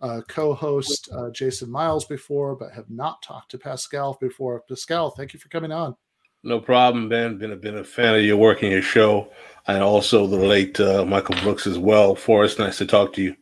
uh, 0.00 0.20
co-host 0.28 1.08
uh, 1.12 1.30
Jason 1.30 1.70
Myles 1.70 2.04
before, 2.04 2.54
but 2.54 2.72
have 2.72 2.88
not 2.90 3.22
talked 3.22 3.50
to 3.52 3.58
Pascal 3.58 4.16
before. 4.20 4.62
Pascal, 4.68 5.10
thank 5.10 5.32
you 5.32 5.40
for 5.40 5.48
coming 5.48 5.72
on. 5.72 5.96
No 6.42 6.60
problem, 6.60 7.08
Ben. 7.08 7.38
Been 7.38 7.52
a, 7.52 7.56
been 7.56 7.78
a 7.78 7.84
fan 7.84 8.14
of 8.14 8.22
your 8.22 8.36
work 8.36 8.62
and 8.62 8.72
your 8.72 8.82
show, 8.82 9.32
and 9.66 9.82
also 9.82 10.26
the 10.26 10.36
late 10.36 10.78
uh, 10.78 11.04
Michael 11.04 11.34
Brooks 11.42 11.66
as 11.66 11.78
well. 11.78 12.14
Forrest, 12.14 12.58
nice 12.58 12.78
to 12.78 12.86
talk 12.86 13.12
to 13.14 13.22
you. 13.22 13.36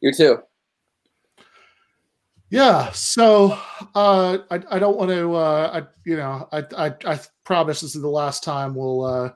You 0.00 0.12
too. 0.12 0.38
Yeah, 2.50 2.90
so 2.92 3.58
uh, 3.94 4.38
I 4.50 4.62
I 4.70 4.78
don't 4.78 4.96
want 4.96 5.10
to 5.10 5.34
uh, 5.34 5.70
I 5.74 5.86
you 6.06 6.16
know 6.16 6.48
I 6.50 6.64
I 6.76 6.94
I 7.04 7.20
promise 7.44 7.82
this 7.82 7.94
is 7.94 8.00
the 8.00 8.08
last 8.08 8.42
time 8.42 8.74
we'll 8.74 9.04
uh, 9.04 9.30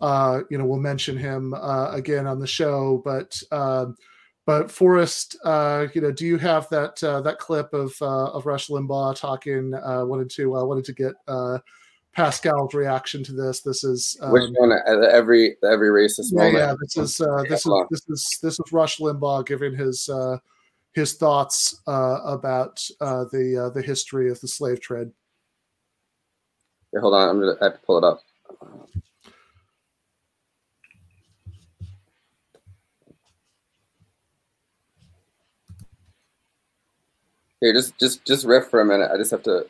uh, 0.00 0.42
you 0.48 0.58
know 0.58 0.64
we'll 0.64 0.78
mention 0.78 1.16
him 1.16 1.54
uh, 1.54 1.90
again 1.90 2.28
on 2.28 2.38
the 2.38 2.46
show, 2.46 3.02
but 3.04 3.42
um, 3.50 3.96
but 4.46 4.70
Forrest, 4.70 5.36
uh, 5.44 5.86
you 5.94 6.00
know, 6.00 6.10
do 6.10 6.26
you 6.26 6.36
have 6.38 6.68
that 6.70 7.02
uh, 7.02 7.20
that 7.22 7.38
clip 7.38 7.72
of 7.72 7.94
uh, 8.00 8.30
of 8.30 8.46
Rush 8.46 8.68
Limbaugh 8.68 9.16
talking? 9.16 9.72
Uh, 9.74 10.04
wanted 10.04 10.30
to 10.30 10.56
uh, 10.56 10.64
wanted 10.64 10.84
to 10.84 10.92
get 10.92 11.14
uh, 11.28 11.58
Pascal's 12.14 12.74
reaction 12.74 13.24
to 13.24 13.32
this. 13.32 13.60
This 13.60 13.84
is 13.84 14.16
um, 14.20 14.32
Which 14.32 14.50
one? 14.56 14.72
Every 14.86 15.56
every 15.64 15.88
racist 15.88 16.32
yeah, 16.32 16.38
moment. 16.38 16.56
yeah. 16.56 16.74
This 16.80 16.96
is 16.96 17.20
uh, 17.20 17.42
this 17.48 17.64
is 17.64 17.72
this 17.90 18.02
is 18.08 18.38
this 18.42 18.60
is 18.60 18.72
Rush 18.72 18.98
Limbaugh 18.98 19.46
giving 19.46 19.74
his 19.74 20.08
uh, 20.10 20.36
his 20.92 21.14
thoughts 21.14 21.80
uh, 21.86 22.20
about 22.24 22.84
uh, 23.00 23.24
the 23.32 23.66
uh, 23.66 23.70
the 23.70 23.80
history 23.80 24.30
of 24.30 24.40
the 24.40 24.48
slave 24.48 24.80
trade. 24.80 25.10
Here, 26.92 27.00
hold 27.00 27.14
on, 27.14 27.30
I'm 27.30 27.40
gonna 27.40 27.56
I 27.62 27.64
have 27.64 27.80
to 27.80 27.86
pull 27.86 27.96
it 27.96 28.04
up. 28.04 28.20
Here, 37.62 37.72
just 37.72 37.98
just 37.98 38.22
just 38.26 38.44
riff 38.44 38.68
for 38.68 38.80
a 38.80 38.84
minute. 38.84 39.10
I 39.10 39.16
just 39.16 39.30
have 39.30 39.42
to. 39.44 39.64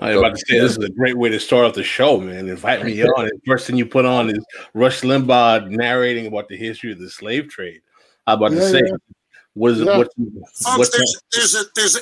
I 0.00 0.10
was 0.10 0.18
about 0.18 0.36
to 0.36 0.44
say 0.46 0.58
this 0.60 0.76
is 0.76 0.84
a 0.84 0.90
great 0.90 1.16
way 1.16 1.28
to 1.28 1.40
start 1.40 1.64
off 1.64 1.74
the 1.74 1.82
show, 1.82 2.18
man. 2.20 2.48
Invite 2.48 2.84
me 2.84 3.02
on. 3.02 3.24
And 3.24 3.40
first 3.46 3.66
thing 3.66 3.76
you 3.76 3.86
put 3.86 4.04
on 4.04 4.30
is 4.30 4.44
Rush 4.74 5.00
Limbaugh 5.02 5.68
narrating 5.70 6.26
about 6.26 6.48
the 6.48 6.56
history 6.56 6.92
of 6.92 6.98
the 6.98 7.10
slave 7.10 7.48
trade. 7.48 7.80
How 8.26 8.34
about 8.34 8.52
Yeah, 8.52 8.58
to 8.60 8.68
say 8.70 8.82
yeah. 8.84 8.92
what 9.54 9.72
is 9.72 9.80
it? 9.80 9.86
Yeah. 9.86 9.98
What, 9.98 10.08
Folks, 10.16 10.78
what's 10.78 10.96
there's, 10.96 11.22
there's 11.32 11.54
a 11.54 11.64
there's 11.74 11.96
a 11.96 12.00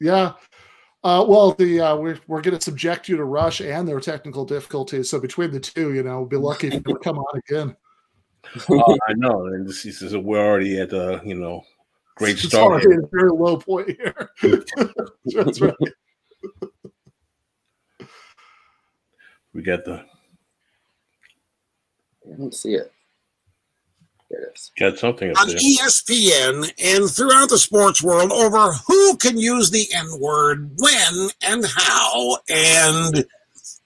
Yeah. 0.00 0.32
Uh, 1.02 1.22
well, 1.28 1.52
the 1.52 1.80
uh, 1.80 1.96
we're 1.96 2.18
we're 2.28 2.40
going 2.40 2.56
to 2.56 2.62
subject 2.64 3.08
you 3.08 3.16
to 3.16 3.24
Rush 3.24 3.60
and 3.60 3.86
their 3.86 4.00
technical 4.00 4.44
difficulties. 4.44 5.10
So 5.10 5.20
between 5.20 5.50
the 5.50 5.60
two, 5.60 5.92
you 5.92 6.02
know, 6.02 6.20
we'll 6.20 6.28
be 6.28 6.36
lucky 6.36 6.68
if 6.68 6.82
you 6.86 6.96
come 6.96 7.18
on 7.18 7.40
again. 7.46 7.76
oh, 8.70 8.96
I 9.08 9.12
know, 9.14 9.46
and 9.46 9.68
this 9.68 9.84
is 9.84 10.16
we're 10.16 10.44
already 10.44 10.80
at 10.80 10.90
the 10.90 11.20
you 11.24 11.34
know 11.34 11.62
great 12.16 12.36
It's 12.36 12.48
start. 12.48 12.72
already 12.72 12.92
at 12.92 13.04
a 13.04 13.08
very 13.12 13.30
low 13.30 13.58
point 13.58 13.90
here. 13.90 14.30
That's 15.26 15.60
right. 15.60 15.74
We 19.52 19.62
got 19.62 19.84
the 19.84 20.04
I 22.26 22.36
don't 22.36 22.54
see 22.54 22.74
it. 22.74 22.90
There 24.30 24.42
it 24.42 24.52
is. 24.56 24.72
got 24.78 24.98
something 24.98 25.30
up 25.30 25.40
on 25.40 25.48
there. 25.48 25.56
ESPN 25.56 26.72
and 26.82 27.10
throughout 27.10 27.50
the 27.50 27.58
sports 27.58 28.02
world 28.02 28.32
over 28.32 28.72
who 28.86 29.16
can 29.16 29.38
use 29.38 29.70
the 29.70 29.86
N 29.94 30.18
word 30.18 30.72
when 30.78 31.30
and 31.42 31.64
how 31.64 32.38
and 32.48 33.24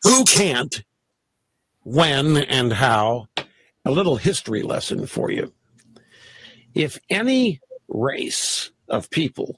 who 0.02 0.24
can't 0.24 0.82
when 1.82 2.36
and 2.38 2.72
how. 2.72 3.28
A 3.84 3.90
little 3.90 4.16
history 4.16 4.62
lesson 4.62 5.06
for 5.06 5.30
you. 5.30 5.52
If 6.74 6.98
any 7.10 7.60
race 7.88 8.70
of 8.88 9.10
people 9.10 9.56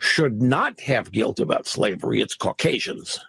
should 0.00 0.42
not 0.42 0.80
have 0.80 1.12
guilt 1.12 1.38
about 1.38 1.66
slavery, 1.66 2.20
it's 2.20 2.34
Caucasians. 2.34 3.20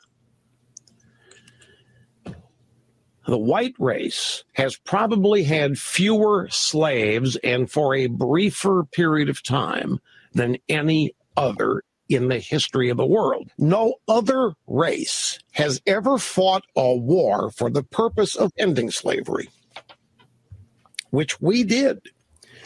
The 3.28 3.38
white 3.38 3.76
race 3.78 4.44
has 4.54 4.78
probably 4.78 5.44
had 5.44 5.78
fewer 5.78 6.48
slaves 6.50 7.36
and 7.44 7.70
for 7.70 7.94
a 7.94 8.08
briefer 8.08 8.86
period 8.92 9.30
of 9.30 9.44
time 9.44 10.00
than 10.34 10.58
any 10.68 11.14
other 11.38 11.84
in 12.10 12.30
the 12.30 12.40
history 12.40 12.90
of 12.90 12.98
the 12.98 13.06
world. 13.06 13.52
No 13.58 13.96
other 14.08 14.54
race 14.66 15.40
has 15.52 15.82
ever 15.86 16.18
fought 16.18 16.64
a 16.76 16.96
war 16.96 17.52
for 17.52 17.70
the 17.70 17.84
purpose 17.84 18.36
of 18.36 18.52
ending 18.58 18.92
slavery, 18.92 19.50
which 21.12 21.40
we 21.40 21.64
did. 21.64 22.00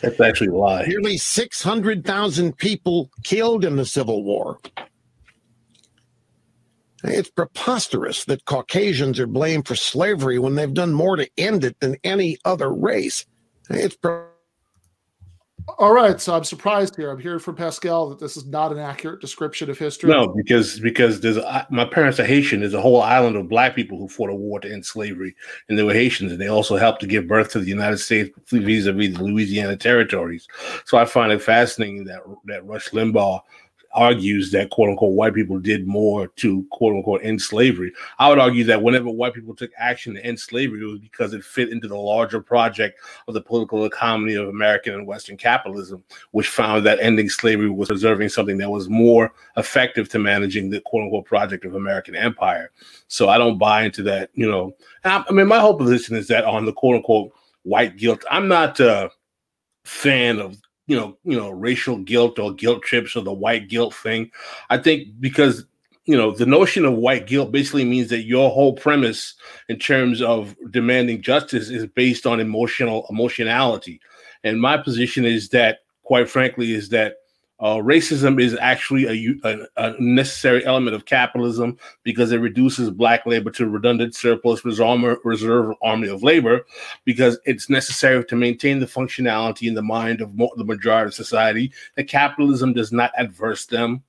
That's 0.01 0.19
actually 0.19 0.47
a 0.47 0.55
lie. 0.55 0.85
Nearly 0.85 1.17
600,000 1.17 2.57
people 2.57 3.09
killed 3.23 3.65
in 3.65 3.75
the 3.75 3.85
Civil 3.85 4.23
War. 4.23 4.59
It's 7.03 7.29
preposterous 7.29 8.25
that 8.25 8.45
Caucasians 8.45 9.19
are 9.19 9.27
blamed 9.27 9.67
for 9.67 9.75
slavery 9.75 10.39
when 10.39 10.55
they've 10.55 10.73
done 10.73 10.93
more 10.93 11.15
to 11.15 11.29
end 11.37 11.63
it 11.63 11.79
than 11.79 11.97
any 12.03 12.37
other 12.45 12.71
race. 12.71 13.25
It's 13.69 13.95
All 15.79 15.93
right, 15.93 16.21
so 16.21 16.35
I'm 16.35 16.43
surprised 16.43 16.95
here. 16.95 17.09
I'm 17.09 17.19
hearing 17.19 17.39
from 17.39 17.55
Pascal 17.55 18.09
that 18.09 18.19
this 18.19 18.37
is 18.37 18.45
not 18.45 18.71
an 18.71 18.77
accurate 18.77 19.19
description 19.19 19.69
of 19.69 19.79
history. 19.79 20.11
No, 20.11 20.27
because 20.27 20.79
because 20.79 21.21
there's 21.21 21.37
my 21.71 21.85
parents 21.85 22.19
are 22.19 22.25
Haitian. 22.25 22.59
There's 22.59 22.75
a 22.75 22.81
whole 22.81 23.01
island 23.01 23.35
of 23.35 23.49
black 23.49 23.75
people 23.75 23.97
who 23.97 24.07
fought 24.07 24.29
a 24.29 24.35
war 24.35 24.59
to 24.59 24.71
end 24.71 24.85
slavery, 24.85 25.35
and 25.67 25.77
they 25.77 25.83
were 25.83 25.93
Haitians, 25.93 26.31
and 26.31 26.39
they 26.39 26.49
also 26.49 26.77
helped 26.77 27.01
to 27.01 27.07
give 27.07 27.27
birth 27.27 27.51
to 27.53 27.59
the 27.59 27.67
United 27.67 27.97
States 27.97 28.29
vis-a-vis 28.51 29.17
the 29.17 29.23
Louisiana 29.23 29.75
territories. 29.75 30.47
So 30.85 30.97
I 30.99 31.05
find 31.05 31.31
it 31.31 31.41
fascinating 31.41 32.03
that 32.05 32.21
that 32.45 32.65
Rush 32.65 32.91
Limbaugh 32.91 33.41
argues 33.95 34.51
that 34.51 34.69
quote 34.69 34.89
unquote 34.89 35.13
white 35.13 35.33
people 35.33 35.57
did 35.57 35.87
more 35.87 36.27
to 36.27 36.65
quote 36.71 36.93
unquote 36.95 37.21
end 37.23 37.41
slavery. 37.41 37.91
I 38.19 38.29
would 38.29 38.39
argue 38.39 38.63
that 38.65 38.81
whenever 38.81 39.09
white 39.09 39.33
people 39.33 39.55
took 39.55 39.71
action 39.77 40.13
to 40.13 40.25
end 40.25 40.39
slavery, 40.39 40.81
it 40.81 40.85
was 40.85 40.99
because 40.99 41.33
it 41.33 41.43
fit 41.43 41.69
into 41.69 41.87
the 41.87 41.97
larger 41.97 42.41
project 42.41 42.99
of 43.27 43.33
the 43.33 43.41
political 43.41 43.85
economy 43.85 44.35
of 44.35 44.49
American 44.49 44.93
and 44.93 45.07
Western 45.07 45.37
capitalism, 45.37 46.03
which 46.31 46.49
found 46.49 46.85
that 46.85 46.99
ending 46.99 47.29
slavery 47.29 47.69
was 47.69 47.87
preserving 47.87 48.29
something 48.29 48.57
that 48.57 48.69
was 48.69 48.89
more 48.89 49.33
effective 49.57 50.09
to 50.09 50.19
managing 50.19 50.69
the 50.69 50.81
quote 50.81 51.03
unquote 51.03 51.25
project 51.25 51.65
of 51.65 51.75
American 51.75 52.15
empire. 52.15 52.71
So 53.07 53.29
I 53.29 53.37
don't 53.37 53.57
buy 53.57 53.83
into 53.83 54.03
that, 54.03 54.29
you 54.33 54.49
know. 54.49 54.75
I, 55.03 55.23
I 55.27 55.31
mean, 55.31 55.47
my 55.47 55.59
whole 55.59 55.77
position 55.77 56.15
is 56.15 56.27
that 56.27 56.43
on 56.43 56.65
the 56.65 56.73
quote 56.73 56.97
unquote 56.97 57.31
white 57.63 57.95
guilt, 57.95 58.23
I'm 58.29 58.47
not 58.47 58.79
a 58.79 59.09
fan 59.85 60.39
of 60.39 60.57
you 60.87 60.95
know, 60.95 61.17
you 61.23 61.37
know, 61.37 61.49
racial 61.49 61.97
guilt 61.97 62.39
or 62.39 62.53
guilt 62.53 62.83
trips 62.83 63.15
or 63.15 63.21
the 63.21 63.33
white 63.33 63.69
guilt 63.69 63.93
thing. 63.93 64.31
I 64.69 64.77
think 64.77 65.07
because 65.19 65.65
you 66.05 66.15
know 66.15 66.31
the 66.31 66.45
notion 66.45 66.85
of 66.85 66.93
white 66.93 67.27
guilt 67.27 67.51
basically 67.51 67.83
means 67.83 68.09
that 68.09 68.23
your 68.23 68.49
whole 68.51 68.73
premise 68.73 69.33
in 69.69 69.79
terms 69.79 70.21
of 70.21 70.55
demanding 70.71 71.21
justice 71.21 71.69
is 71.69 71.87
based 71.87 72.25
on 72.25 72.39
emotional 72.39 73.05
emotionality 73.09 73.99
and 74.43 74.61
my 74.61 74.77
position 74.77 75.25
is 75.25 75.49
that 75.49 75.79
quite 76.03 76.29
frankly 76.29 76.71
is 76.73 76.89
that 76.89 77.15
uh, 77.59 77.77
racism 77.77 78.41
is 78.41 78.57
actually 78.59 79.39
a 79.45 79.95
necessary 79.99 80.65
element 80.65 80.93
of 80.93 81.05
capitalism 81.05 81.77
because 82.03 82.33
it 82.33 82.39
reduces 82.39 82.89
black 82.89 83.25
labor 83.25 83.49
to 83.49 83.69
redundant 83.69 84.13
surplus 84.13 84.65
reserve, 84.65 85.17
reserve 85.23 85.73
army 85.81 86.09
of 86.09 86.21
labor 86.21 86.65
because 87.05 87.39
it's 87.45 87.69
necessary 87.69 88.25
to 88.25 88.35
maintain 88.35 88.79
the 88.79 88.85
functionality 88.85 89.69
in 89.69 89.73
the 89.73 89.81
mind 89.81 90.19
of 90.19 90.35
mo- 90.35 90.51
the 90.57 90.65
majority 90.65 91.07
of 91.07 91.13
society 91.13 91.71
that 91.95 92.09
capitalism 92.09 92.73
does 92.73 92.91
not 92.91 93.11
adverse 93.17 93.65
them 93.65 94.03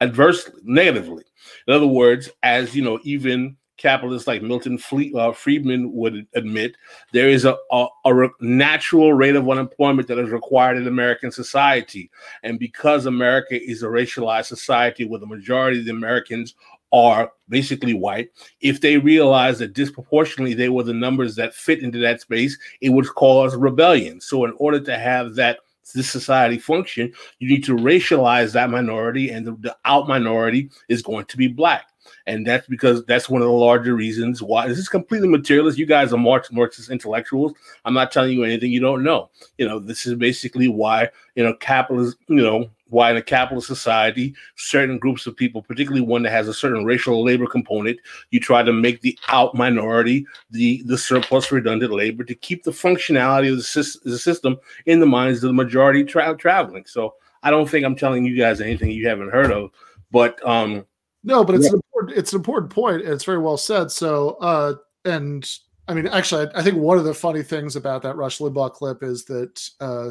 adversely 0.00 0.60
negatively. 0.64 1.24
In 1.68 1.74
other 1.74 1.86
words 1.86 2.30
as 2.42 2.74
you 2.74 2.82
know 2.82 2.98
even 3.02 3.58
capitalists 3.76 4.26
like 4.26 4.42
Milton 4.42 4.78
Fleet, 4.78 5.14
uh, 5.14 5.32
Friedman 5.32 5.92
would 5.92 6.26
admit, 6.34 6.76
there 7.12 7.28
is 7.28 7.44
a, 7.44 7.56
a, 7.70 7.86
a 8.04 8.28
natural 8.40 9.12
rate 9.12 9.36
of 9.36 9.48
unemployment 9.48 10.08
that 10.08 10.18
is 10.18 10.30
required 10.30 10.76
in 10.76 10.86
American 10.86 11.30
society. 11.30 12.10
And 12.42 12.58
because 12.58 13.06
America 13.06 13.60
is 13.60 13.82
a 13.82 13.86
racialized 13.86 14.46
society 14.46 15.04
where 15.04 15.20
the 15.20 15.26
majority 15.26 15.80
of 15.80 15.84
the 15.84 15.92
Americans 15.92 16.54
are 16.92 17.32
basically 17.48 17.94
white, 17.94 18.30
if 18.60 18.80
they 18.80 18.98
realize 18.98 19.58
that 19.58 19.74
disproportionately 19.74 20.54
they 20.54 20.68
were 20.68 20.84
the 20.84 20.94
numbers 20.94 21.36
that 21.36 21.54
fit 21.54 21.82
into 21.82 21.98
that 21.98 22.20
space, 22.20 22.56
it 22.80 22.90
would 22.90 23.06
cause 23.14 23.56
rebellion. 23.56 24.20
So, 24.20 24.44
in 24.44 24.52
order 24.58 24.80
to 24.80 24.98
have 24.98 25.34
that 25.34 25.58
this 25.94 26.10
society 26.10 26.58
function, 26.58 27.12
you 27.38 27.48
need 27.48 27.64
to 27.64 27.76
racialize 27.76 28.52
that 28.52 28.70
minority, 28.70 29.30
and 29.30 29.46
the, 29.46 29.52
the 29.60 29.76
out 29.84 30.08
minority 30.08 30.68
is 30.88 31.00
going 31.00 31.24
to 31.26 31.36
be 31.36 31.46
black 31.46 31.86
and 32.26 32.46
that's 32.46 32.66
because 32.66 33.04
that's 33.06 33.28
one 33.28 33.42
of 33.42 33.46
the 33.46 33.52
larger 33.52 33.94
reasons 33.94 34.42
why 34.42 34.66
this 34.66 34.78
is 34.78 34.88
completely 34.88 35.28
materialist. 35.28 35.78
You 35.78 35.86
guys 35.86 36.12
are 36.12 36.18
Marx, 36.18 36.50
Marxist 36.52 36.90
intellectuals. 36.90 37.52
I'm 37.84 37.94
not 37.94 38.12
telling 38.12 38.32
you 38.32 38.44
anything 38.44 38.72
you 38.72 38.80
don't 38.80 39.02
know. 39.02 39.30
You 39.58 39.68
know, 39.68 39.78
this 39.78 40.06
is 40.06 40.14
basically 40.14 40.68
why 40.68 41.08
you 41.34 41.44
know 41.44 41.54
capitalist. 41.54 42.16
You 42.28 42.36
know 42.36 42.70
why 42.88 43.10
in 43.10 43.16
a 43.16 43.22
capitalist 43.22 43.66
society, 43.66 44.34
certain 44.54 44.98
groups 44.98 45.26
of 45.26 45.36
people, 45.36 45.62
particularly 45.62 46.06
one 46.06 46.22
that 46.22 46.30
has 46.30 46.48
a 46.48 46.54
certain 46.54 46.84
racial 46.84 47.24
labor 47.24 47.46
component, 47.46 47.98
you 48.30 48.40
try 48.40 48.62
to 48.62 48.72
make 48.72 49.00
the 49.00 49.18
out 49.28 49.54
minority 49.54 50.26
the 50.50 50.82
the 50.86 50.98
surplus 50.98 51.50
redundant 51.50 51.92
labor 51.92 52.24
to 52.24 52.34
keep 52.34 52.62
the 52.62 52.70
functionality 52.70 53.50
of 53.50 53.58
the, 53.58 54.10
the 54.10 54.18
system 54.18 54.56
in 54.86 55.00
the 55.00 55.06
minds 55.06 55.42
of 55.42 55.48
the 55.48 55.54
majority 55.54 56.04
tra- 56.04 56.36
traveling. 56.36 56.84
So 56.86 57.14
I 57.42 57.50
don't 57.50 57.68
think 57.68 57.84
I'm 57.84 57.96
telling 57.96 58.24
you 58.24 58.36
guys 58.36 58.60
anything 58.60 58.90
you 58.90 59.08
haven't 59.08 59.30
heard 59.30 59.50
of, 59.50 59.70
but 60.10 60.44
um 60.46 60.86
No, 61.26 61.44
but 61.44 61.56
it's 61.56 61.64
Yeah. 61.64 61.72
an 61.72 61.80
important 61.92 62.18
it's 62.18 62.32
an 62.32 62.38
important 62.38 62.72
point. 62.72 63.02
and 63.02 63.12
It's 63.12 63.24
very 63.24 63.38
well 63.38 63.56
said. 63.56 63.90
So, 63.90 64.36
uh, 64.40 64.74
and 65.04 65.46
I 65.88 65.94
mean, 65.94 66.06
actually, 66.06 66.46
I, 66.46 66.60
I 66.60 66.62
think 66.62 66.78
one 66.78 66.98
of 66.98 67.04
the 67.04 67.14
funny 67.14 67.42
things 67.42 67.76
about 67.76 68.02
that 68.02 68.16
Rush 68.16 68.38
Limbaugh 68.38 68.72
clip 68.72 69.02
is 69.02 69.24
that 69.26 69.68
uh, 69.80 70.10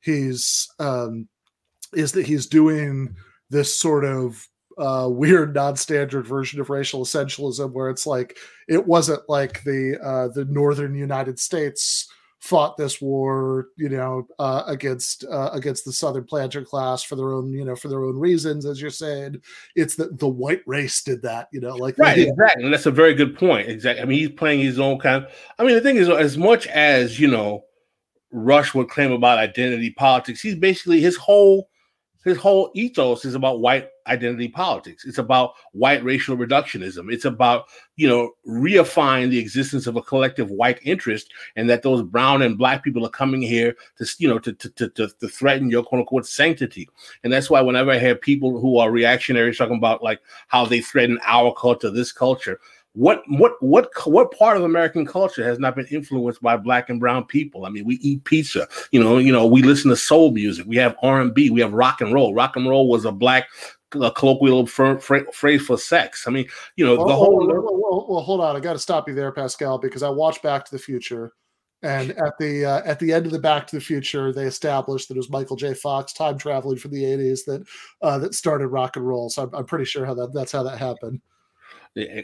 he's 0.00 0.68
um, 0.78 1.28
is 1.94 2.12
that 2.12 2.26
he's 2.26 2.46
doing 2.46 3.16
this 3.48 3.74
sort 3.74 4.04
of 4.04 4.46
uh, 4.78 5.08
weird 5.10 5.54
non-standard 5.54 6.26
version 6.26 6.60
of 6.60 6.70
racial 6.70 7.04
essentialism, 7.04 7.72
where 7.72 7.90
it's 7.90 8.06
like 8.06 8.36
it 8.68 8.86
wasn't 8.86 9.22
like 9.28 9.64
the 9.64 9.98
uh, 10.02 10.28
the 10.28 10.44
northern 10.44 10.94
United 10.94 11.38
States 11.38 12.06
fought 12.40 12.76
this 12.78 13.00
war, 13.02 13.68
you 13.76 13.90
know, 13.90 14.26
uh, 14.38 14.64
against 14.66 15.24
uh, 15.30 15.50
against 15.52 15.84
the 15.84 15.92
Southern 15.92 16.24
planter 16.24 16.64
class 16.64 17.02
for 17.02 17.14
their 17.14 17.32
own, 17.32 17.52
you 17.52 17.64
know, 17.64 17.76
for 17.76 17.88
their 17.88 18.04
own 18.04 18.18
reasons, 18.18 18.64
as 18.64 18.80
you're 18.80 18.90
saying. 18.90 19.40
It's 19.76 19.94
that 19.96 20.18
the 20.18 20.28
white 20.28 20.62
race 20.66 21.02
did 21.02 21.22
that, 21.22 21.48
you 21.52 21.60
know, 21.60 21.76
like 21.76 21.98
Right, 21.98 22.18
exactly. 22.18 22.64
And 22.64 22.72
that's 22.72 22.86
a 22.86 22.90
very 22.90 23.14
good 23.14 23.38
point. 23.38 23.68
Exactly. 23.68 24.02
I 24.02 24.06
mean, 24.06 24.18
he's 24.18 24.30
playing 24.30 24.60
his 24.60 24.80
own 24.80 24.98
kind. 24.98 25.26
I 25.58 25.64
mean, 25.64 25.74
the 25.74 25.82
thing 25.82 25.96
is, 25.96 26.08
as 26.08 26.38
much 26.38 26.66
as 26.68 27.20
you 27.20 27.28
know, 27.28 27.64
Rush 28.32 28.74
would 28.74 28.88
claim 28.88 29.12
about 29.12 29.38
identity 29.38 29.90
politics, 29.90 30.40
he's 30.40 30.56
basically 30.56 31.00
his 31.00 31.16
whole 31.16 31.68
his 32.24 32.36
whole 32.36 32.70
ethos 32.74 33.24
is 33.24 33.34
about 33.34 33.60
white 33.60 33.88
identity 34.10 34.48
politics. 34.48 35.04
It's 35.04 35.18
about 35.18 35.54
white 35.72 36.04
racial 36.04 36.36
reductionism. 36.36 37.12
It's 37.12 37.24
about 37.24 37.66
you 37.96 38.08
know 38.08 38.32
reifying 38.46 39.30
the 39.30 39.38
existence 39.38 39.86
of 39.86 39.96
a 39.96 40.02
collective 40.02 40.50
white 40.50 40.80
interest, 40.82 41.32
and 41.56 41.70
that 41.70 41.82
those 41.82 42.02
brown 42.02 42.42
and 42.42 42.58
black 42.58 42.82
people 42.82 43.06
are 43.06 43.10
coming 43.10 43.40
here 43.40 43.76
to 43.98 44.06
you 44.18 44.28
know 44.28 44.38
to 44.40 44.52
to 44.52 44.68
to, 44.68 45.08
to, 45.08 45.28
threaten 45.28 45.70
your 45.70 45.82
quote 45.82 46.00
unquote 46.00 46.26
sanctity. 46.26 46.88
And 47.24 47.32
that's 47.32 47.48
why 47.48 47.60
whenever 47.60 47.92
I 47.92 47.98
hear 47.98 48.14
people 48.14 48.60
who 48.60 48.78
are 48.78 48.90
reactionaries 48.90 49.58
talking 49.58 49.76
about 49.76 50.02
like 50.02 50.20
how 50.48 50.66
they 50.66 50.80
threaten 50.80 51.18
our 51.24 51.54
culture, 51.54 51.90
this 51.90 52.12
culture, 52.12 52.60
what 52.94 53.22
what 53.28 53.52
what 53.60 53.88
what 54.04 54.36
part 54.36 54.56
of 54.56 54.64
American 54.64 55.06
culture 55.06 55.44
has 55.44 55.58
not 55.58 55.76
been 55.76 55.86
influenced 55.86 56.42
by 56.42 56.56
black 56.56 56.90
and 56.90 56.98
brown 56.98 57.24
people? 57.24 57.64
I 57.64 57.68
mean, 57.68 57.84
we 57.84 57.96
eat 57.96 58.24
pizza, 58.24 58.66
you 58.90 59.02
know, 59.02 59.18
you 59.18 59.32
know, 59.32 59.46
we 59.46 59.62
listen 59.62 59.90
to 59.90 59.96
soul 59.96 60.32
music, 60.32 60.66
we 60.66 60.76
have 60.76 60.96
R 61.02 61.20
and 61.20 61.32
B, 61.32 61.50
we 61.50 61.60
have 61.60 61.72
rock 61.72 62.00
and 62.00 62.12
roll. 62.12 62.34
Rock 62.34 62.56
and 62.56 62.68
roll 62.68 62.88
was 62.88 63.04
a 63.04 63.12
black 63.12 63.46
uh, 63.94 64.10
colloquial 64.10 64.66
phrase 64.66 65.62
for 65.62 65.78
sex. 65.78 66.26
I 66.26 66.30
mean, 66.30 66.46
you 66.76 66.84
know, 66.84 66.96
Well, 66.96 67.06
the 67.06 67.14
whole 67.14 67.46
well, 67.46 67.62
well, 67.62 67.80
well, 67.80 68.06
well, 68.08 68.22
hold 68.22 68.40
on. 68.40 68.56
I 68.56 68.60
got 68.60 68.74
to 68.74 68.78
stop 68.78 69.08
you 69.08 69.14
there, 69.14 69.32
Pascal, 69.32 69.78
because 69.78 70.02
I 70.02 70.08
watched 70.08 70.42
Back 70.42 70.64
to 70.64 70.70
the 70.72 70.78
Future, 70.78 71.32
and 71.82 72.10
at 72.18 72.38
the 72.38 72.64
uh, 72.64 72.82
at 72.84 72.98
the 72.98 73.12
end 73.12 73.26
of 73.26 73.32
the 73.32 73.38
Back 73.38 73.66
to 73.68 73.76
the 73.76 73.80
Future, 73.80 74.32
they 74.32 74.44
established 74.44 75.08
that 75.08 75.14
it 75.14 75.18
was 75.18 75.30
Michael 75.30 75.56
J. 75.56 75.74
Fox 75.74 76.12
time 76.12 76.38
traveling 76.38 76.78
from 76.78 76.92
the 76.92 77.02
'80s 77.02 77.44
that 77.46 77.66
uh, 78.02 78.18
that 78.18 78.34
started 78.34 78.68
rock 78.68 78.96
and 78.96 79.06
roll. 79.06 79.30
So 79.30 79.44
I'm, 79.44 79.54
I'm 79.54 79.66
pretty 79.66 79.84
sure 79.84 80.04
how 80.04 80.14
that 80.14 80.32
that's 80.32 80.52
how 80.52 80.62
that 80.62 80.78
happened. 80.78 81.20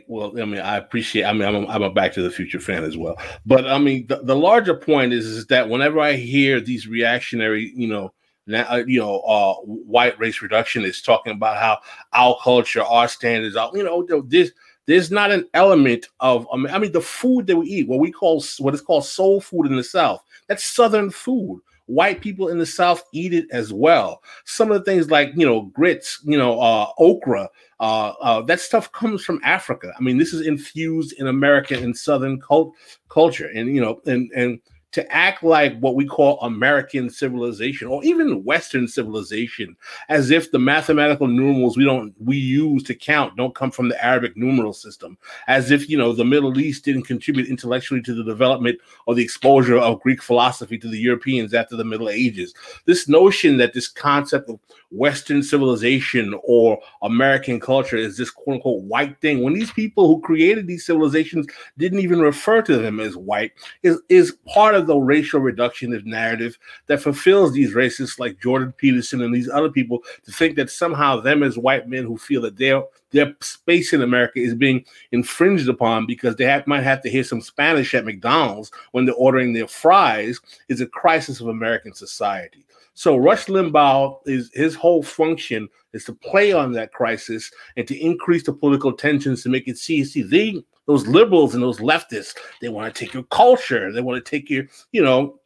Well, 0.07 0.41
I 0.41 0.45
mean, 0.45 0.61
I 0.61 0.77
appreciate. 0.77 1.25
I 1.25 1.33
mean, 1.33 1.43
I'm 1.43 1.57
a, 1.57 1.67
I'm 1.67 1.83
a 1.83 1.91
Back 1.91 2.13
to 2.13 2.23
the 2.23 2.31
Future 2.31 2.61
fan 2.61 2.85
as 2.85 2.97
well. 2.97 3.19
But 3.45 3.67
I 3.67 3.79
mean, 3.79 4.07
the, 4.07 4.21
the 4.23 4.37
larger 4.37 4.75
point 4.75 5.13
is 5.13 5.27
is 5.27 5.47
that 5.47 5.69
whenever 5.69 5.99
I 5.99 6.13
hear 6.13 6.61
these 6.61 6.87
reactionary, 6.87 7.73
you 7.75 7.89
know, 7.89 8.13
now 8.47 8.67
uh, 8.71 8.85
you 8.87 9.01
know, 9.01 9.21
uh, 9.21 9.55
white 9.65 10.19
race 10.19 10.41
reductionists 10.41 11.05
talking 11.05 11.33
about 11.33 11.59
how 11.59 11.79
our 12.13 12.37
culture, 12.43 12.83
our 12.83 13.09
standards, 13.09 13.57
are, 13.57 13.71
you 13.75 13.83
know, 13.83 14.07
this 14.23 14.53
there's 14.87 15.11
not 15.11 15.33
an 15.33 15.47
element 15.55 16.07
of. 16.21 16.47
I 16.53 16.57
mean, 16.57 16.73
I 16.73 16.79
mean, 16.79 16.93
the 16.93 17.01
food 17.01 17.47
that 17.49 17.57
we 17.57 17.67
eat, 17.67 17.89
what 17.89 17.99
we 17.99 18.13
call 18.13 18.43
what 18.59 18.75
is 18.75 18.81
called 18.81 19.05
soul 19.05 19.41
food 19.41 19.67
in 19.67 19.77
the 19.77 19.85
South, 19.85 20.23
that's 20.47 20.65
Southern 20.65 21.11
food. 21.11 21.61
White 21.87 22.21
people 22.21 22.49
in 22.49 22.59
the 22.59 22.67
South 22.67 23.05
eat 23.13 23.33
it 23.33 23.47
as 23.53 23.73
well. 23.73 24.21
Some 24.45 24.73
of 24.73 24.79
the 24.79 24.85
things 24.85 25.11
like 25.11 25.31
you 25.37 25.47
know 25.47 25.63
grits, 25.63 26.21
you 26.25 26.39
know, 26.39 26.61
uh, 26.61 26.87
okra, 26.99 27.49
uh, 27.81 28.13
uh, 28.21 28.43
that 28.43 28.61
stuff 28.61 28.91
comes 28.93 29.25
from 29.25 29.41
Africa. 29.45 29.93
I 29.97 30.03
mean, 30.03 30.19
this 30.19 30.33
is 30.33 30.47
infused 30.47 31.15
in 31.19 31.27
American 31.27 31.83
and 31.83 31.97
Southern 31.97 32.41
cult- 32.41 32.75
culture, 33.09 33.51
and 33.55 33.75
you 33.75 33.81
know, 33.81 34.01
and 34.07 34.31
and 34.33 34.61
to 34.97 35.13
act 35.13 35.43
like 35.43 35.79
what 35.79 35.95
we 35.95 36.07
call 36.07 36.41
American 36.41 37.11
civilization 37.11 37.87
or 37.87 38.03
even 38.03 38.43
Western 38.45 38.89
civilization, 38.89 39.77
as 40.09 40.31
if 40.31 40.51
the 40.51 40.59
mathematical 40.59 41.27
numerals 41.27 41.77
we 41.77 41.85
don't 41.85 42.15
we 42.19 42.39
use 42.39 42.83
to 42.83 42.95
count 42.95 43.37
don't 43.37 43.55
come 43.55 43.71
from 43.71 43.91
the 43.91 44.03
Arabic 44.03 44.39
numeral 44.39 44.73
system, 44.73 45.19
as 45.49 45.71
if 45.71 45.91
you 45.91 45.99
know 45.99 46.15
the 46.15 46.25
Middle 46.25 46.59
East 46.59 46.87
didn't 46.87 47.03
contribute 47.03 47.47
intellectually 47.47 48.01
to 48.01 48.15
the 48.15 48.25
development 48.25 48.79
or 49.05 49.15
the 49.15 49.23
exposure 49.23 49.77
of 49.77 50.01
Greek 50.01 50.23
philosophy 50.23 50.79
to 50.79 50.89
the 50.89 50.99
Europeans 50.99 51.53
after 51.53 51.77
the 51.77 51.85
Middle 51.85 52.09
Ages. 52.09 52.55
This 52.87 53.07
notion 53.07 53.59
that 53.59 53.75
this 53.75 53.89
concept 53.89 54.49
of 54.49 54.59
Western 54.91 55.43
civilization 55.43 56.35
or 56.43 56.79
American 57.03 57.61
culture 57.61 57.99
is 57.99 58.17
this 58.17 58.31
quote 58.31 58.55
unquote 58.55 58.85
white 58.85 59.21
thing, 59.21 59.43
when 59.43 59.53
these 59.53 59.73
people 59.73 60.07
who 60.07 60.23
created 60.23 60.67
these 60.67 60.87
civilizations 60.87 61.47
didn't 61.77 61.99
even 61.99 62.21
refer 62.21 62.63
to 62.63 62.79
them 62.79 62.99
as 62.99 63.15
white, 63.15 63.53
is, 63.83 64.01
is 64.09 64.39
part 64.47 64.75
of 64.75 64.86
the 64.87 64.97
racial 64.97 65.41
reductionist 65.41 66.05
narrative 66.05 66.59
that 66.87 67.01
fulfills 67.01 67.53
these 67.53 67.75
racists 67.75 68.19
like 68.19 68.41
Jordan 68.41 68.73
Peterson 68.73 69.23
and 69.23 69.35
these 69.35 69.49
other 69.49 69.71
people 69.71 70.03
to 70.25 70.33
think 70.33 70.57
that 70.57 70.71
somehow 70.71 71.21
them 71.21 71.43
as 71.43 71.59
white 71.59 71.89
men 71.89 72.05
who 72.05 72.17
feel 72.17 72.43
that 72.43 72.57
their 72.57 72.83
their 73.11 73.35
space 73.41 73.93
in 73.93 74.03
America 74.03 74.41
is 74.41 74.55
being 74.55 74.85
infringed 75.13 75.69
upon 75.69 76.07
because 76.07 76.37
they 76.37 76.45
have, 76.45 76.67
might 76.67 76.83
have 76.83 77.03
to 77.03 77.11
hear 77.11 77.25
some 77.25 77.41
Spanish 77.41 77.95
at 77.95 78.05
McDonald's 78.05 78.71
when 78.93 79.05
they're 79.05 79.15
ordering 79.15 79.53
their 79.53 79.69
fries 79.69 80.41
is 80.69 80.81
a 80.81 80.87
crisis 80.87 81.41
of 81.41 81.49
American 81.49 81.95
society. 81.95 82.67
So 82.95 83.17
Rush 83.17 83.47
Limbaugh 83.47 84.21
is 84.27 84.51
his 84.55 84.75
whole 84.75 85.03
function 85.03 85.69
is 85.93 86.05
to 86.05 86.15
play 86.15 86.53
on 86.53 86.73
that 86.73 86.93
crisis 86.93 87.51
and 87.77 87.87
to 87.87 87.97
increase 87.99 88.43
the 88.45 88.53
political 88.53 88.93
tensions 88.93 89.43
to 89.43 89.51
make 89.51 89.69
it 89.69 89.77
see 89.77 90.03
see 90.05 90.23
they 90.23 90.63
those 90.87 91.07
liberals 91.07 91.55
and 91.55 91.63
those 91.63 91.79
leftists 91.79 92.35
they 92.61 92.69
want 92.69 92.93
to 92.93 93.05
take 93.05 93.13
your 93.15 93.25
culture 93.25 93.93
they 93.93 94.01
want 94.01 94.23
to 94.23 94.31
take 94.31 94.49
your 94.49 94.65
you 94.93 95.03
know 95.03 95.39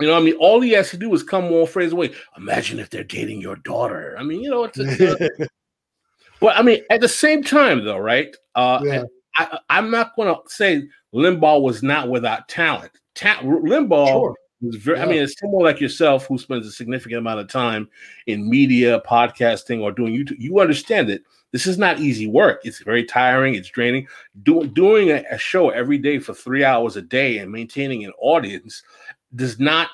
you 0.00 0.06
know 0.06 0.16
I 0.16 0.20
mean 0.20 0.34
all 0.34 0.60
he 0.60 0.70
has 0.72 0.90
to 0.90 0.96
do 0.96 1.12
is 1.14 1.22
come 1.22 1.50
one 1.50 1.66
phrase 1.66 1.92
away 1.92 2.12
imagine 2.36 2.78
if 2.78 2.90
they're 2.90 3.04
dating 3.04 3.40
your 3.40 3.56
daughter 3.56 4.16
I 4.18 4.22
mean 4.22 4.40
you 4.40 4.50
know 4.50 4.64
it's, 4.64 4.78
uh, 4.78 5.46
but 6.40 6.56
I 6.56 6.62
mean 6.62 6.82
at 6.90 7.00
the 7.00 7.08
same 7.08 7.42
time 7.42 7.84
though 7.84 7.98
right 7.98 8.34
uh 8.54 8.80
Yeah. 8.84 9.04
I, 9.36 9.58
I'm 9.70 9.90
not 9.90 10.14
going 10.16 10.28
to 10.28 10.40
say 10.46 10.88
Limbaugh 11.14 11.62
was 11.62 11.82
not 11.82 12.08
without 12.08 12.48
talent. 12.48 12.92
Ta- 13.14 13.40
Limbaugh 13.42 14.08
Sure. 14.08 14.36
was 14.60 14.76
very. 14.76 15.00
I 15.00 15.06
mean, 15.06 15.22
it's 15.22 15.38
someone 15.38 15.64
like 15.64 15.80
yourself 15.80 16.26
who 16.26 16.38
spends 16.38 16.66
a 16.66 16.70
significant 16.72 17.18
amount 17.18 17.40
of 17.40 17.48
time 17.48 17.88
in 18.26 18.48
media, 18.48 19.02
podcasting, 19.06 19.80
or 19.80 19.92
doing 19.92 20.14
YouTube. 20.14 20.38
You 20.38 20.60
understand 20.60 21.08
that 21.08 21.22
this 21.52 21.66
is 21.66 21.78
not 21.78 22.00
easy 22.00 22.26
work. 22.26 22.62
It's 22.64 22.80
very 22.80 23.04
tiring. 23.04 23.54
It's 23.54 23.68
draining. 23.68 24.08
Do, 24.42 24.66
doing 24.66 25.10
a, 25.10 25.22
a 25.30 25.38
show 25.38 25.70
every 25.70 25.98
day 25.98 26.18
for 26.18 26.34
three 26.34 26.64
hours 26.64 26.96
a 26.96 27.02
day 27.02 27.38
and 27.38 27.52
maintaining 27.52 28.04
an 28.04 28.12
audience 28.18 28.82
does 29.34 29.60
not 29.60 29.88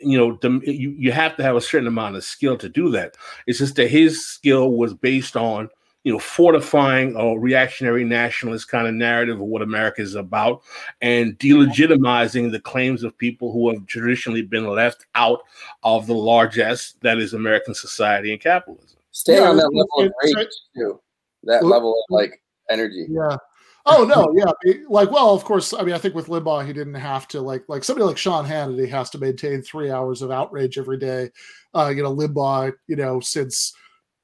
you 0.00 0.18
know 0.18 0.32
dem- 0.36 0.62
you, 0.64 0.90
you 0.90 1.12
have 1.12 1.36
to 1.36 1.42
have 1.42 1.56
a 1.56 1.60
certain 1.60 1.86
amount 1.86 2.16
of 2.16 2.24
skill 2.24 2.56
to 2.58 2.68
do 2.68 2.90
that. 2.90 3.16
It's 3.46 3.58
just 3.58 3.76
that 3.76 3.88
his 3.88 4.26
skill 4.26 4.72
was 4.72 4.94
based 4.94 5.36
on 5.36 5.68
you 6.04 6.12
know 6.12 6.18
fortifying 6.18 7.14
a 7.16 7.38
reactionary 7.38 8.04
nationalist 8.04 8.68
kind 8.68 8.86
of 8.86 8.94
narrative 8.94 9.40
of 9.40 9.46
what 9.46 9.62
America 9.62 10.02
is 10.02 10.14
about 10.14 10.62
and 11.00 11.38
delegitimizing 11.38 12.50
the 12.50 12.60
claims 12.60 13.04
of 13.04 13.16
people 13.16 13.52
who 13.52 13.70
have 13.70 13.86
traditionally 13.86 14.42
been 14.42 14.66
left 14.66 15.06
out 15.14 15.40
of 15.84 16.06
the 16.06 16.14
largesse 16.14 16.94
that 17.02 17.18
is 17.18 17.34
American 17.34 17.74
society 17.74 18.32
and 18.32 18.40
capitalism. 18.40 18.98
Stay 19.12 19.36
Yeah, 19.36 19.50
on 19.50 19.56
that 19.56 19.72
level 19.72 20.06
of 20.06 20.12
rage 20.22 20.46
too. 20.74 21.00
That 21.44 21.64
level 21.64 21.92
of 21.92 22.04
like 22.10 22.42
energy. 22.70 23.06
Yeah. 23.08 23.36
Oh 23.84 24.04
no, 24.04 24.32
yeah. 24.34 24.74
Like, 24.88 25.10
well, 25.10 25.34
of 25.34 25.44
course. 25.44 25.72
I 25.74 25.82
mean, 25.82 25.94
I 25.94 25.98
think 25.98 26.14
with 26.14 26.28
Limbaugh, 26.28 26.66
he 26.66 26.72
didn't 26.72 26.94
have 26.94 27.26
to 27.28 27.40
like 27.40 27.64
like 27.68 27.82
somebody 27.84 28.06
like 28.06 28.18
Sean 28.18 28.46
Hannity 28.46 28.88
has 28.88 29.10
to 29.10 29.18
maintain 29.18 29.60
three 29.60 29.90
hours 29.90 30.22
of 30.22 30.30
outrage 30.30 30.78
every 30.78 30.98
day. 30.98 31.30
Uh, 31.74 31.92
you 31.94 32.02
know, 32.02 32.14
Limbaugh, 32.14 32.72
you 32.86 32.96
know, 32.96 33.18
since 33.20 33.74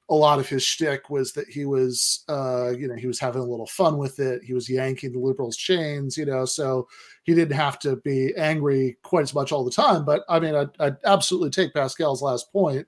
a 0.09 0.15
lot 0.15 0.39
of 0.39 0.49
his 0.49 0.63
shtick 0.63 1.09
was 1.09 1.33
that 1.33 1.47
he 1.47 1.65
was, 1.65 2.23
uh, 2.29 2.71
you 2.71 2.87
know, 2.87 2.95
he 2.95 3.05
was 3.05 3.19
having 3.19 3.41
a 3.41 3.45
little 3.45 3.67
fun 3.67 3.97
with 3.97 4.19
it. 4.19 4.43
He 4.43 4.53
was 4.53 4.69
yanking 4.69 5.11
the 5.11 5.19
liberals' 5.19 5.57
chains, 5.57 6.17
you 6.17 6.25
know, 6.25 6.45
so 6.45 6.87
he 7.23 7.35
didn't 7.35 7.55
have 7.55 7.77
to 7.79 7.97
be 7.97 8.33
angry 8.35 8.97
quite 9.03 9.21
as 9.21 9.35
much 9.35 9.51
all 9.51 9.63
the 9.63 9.69
time. 9.69 10.05
But 10.05 10.23
I 10.27 10.39
mean, 10.39 10.55
I'd, 10.55 10.69
I'd 10.79 10.97
absolutely 11.05 11.51
take 11.51 11.73
Pascal's 11.73 12.23
last 12.23 12.51
point. 12.51 12.87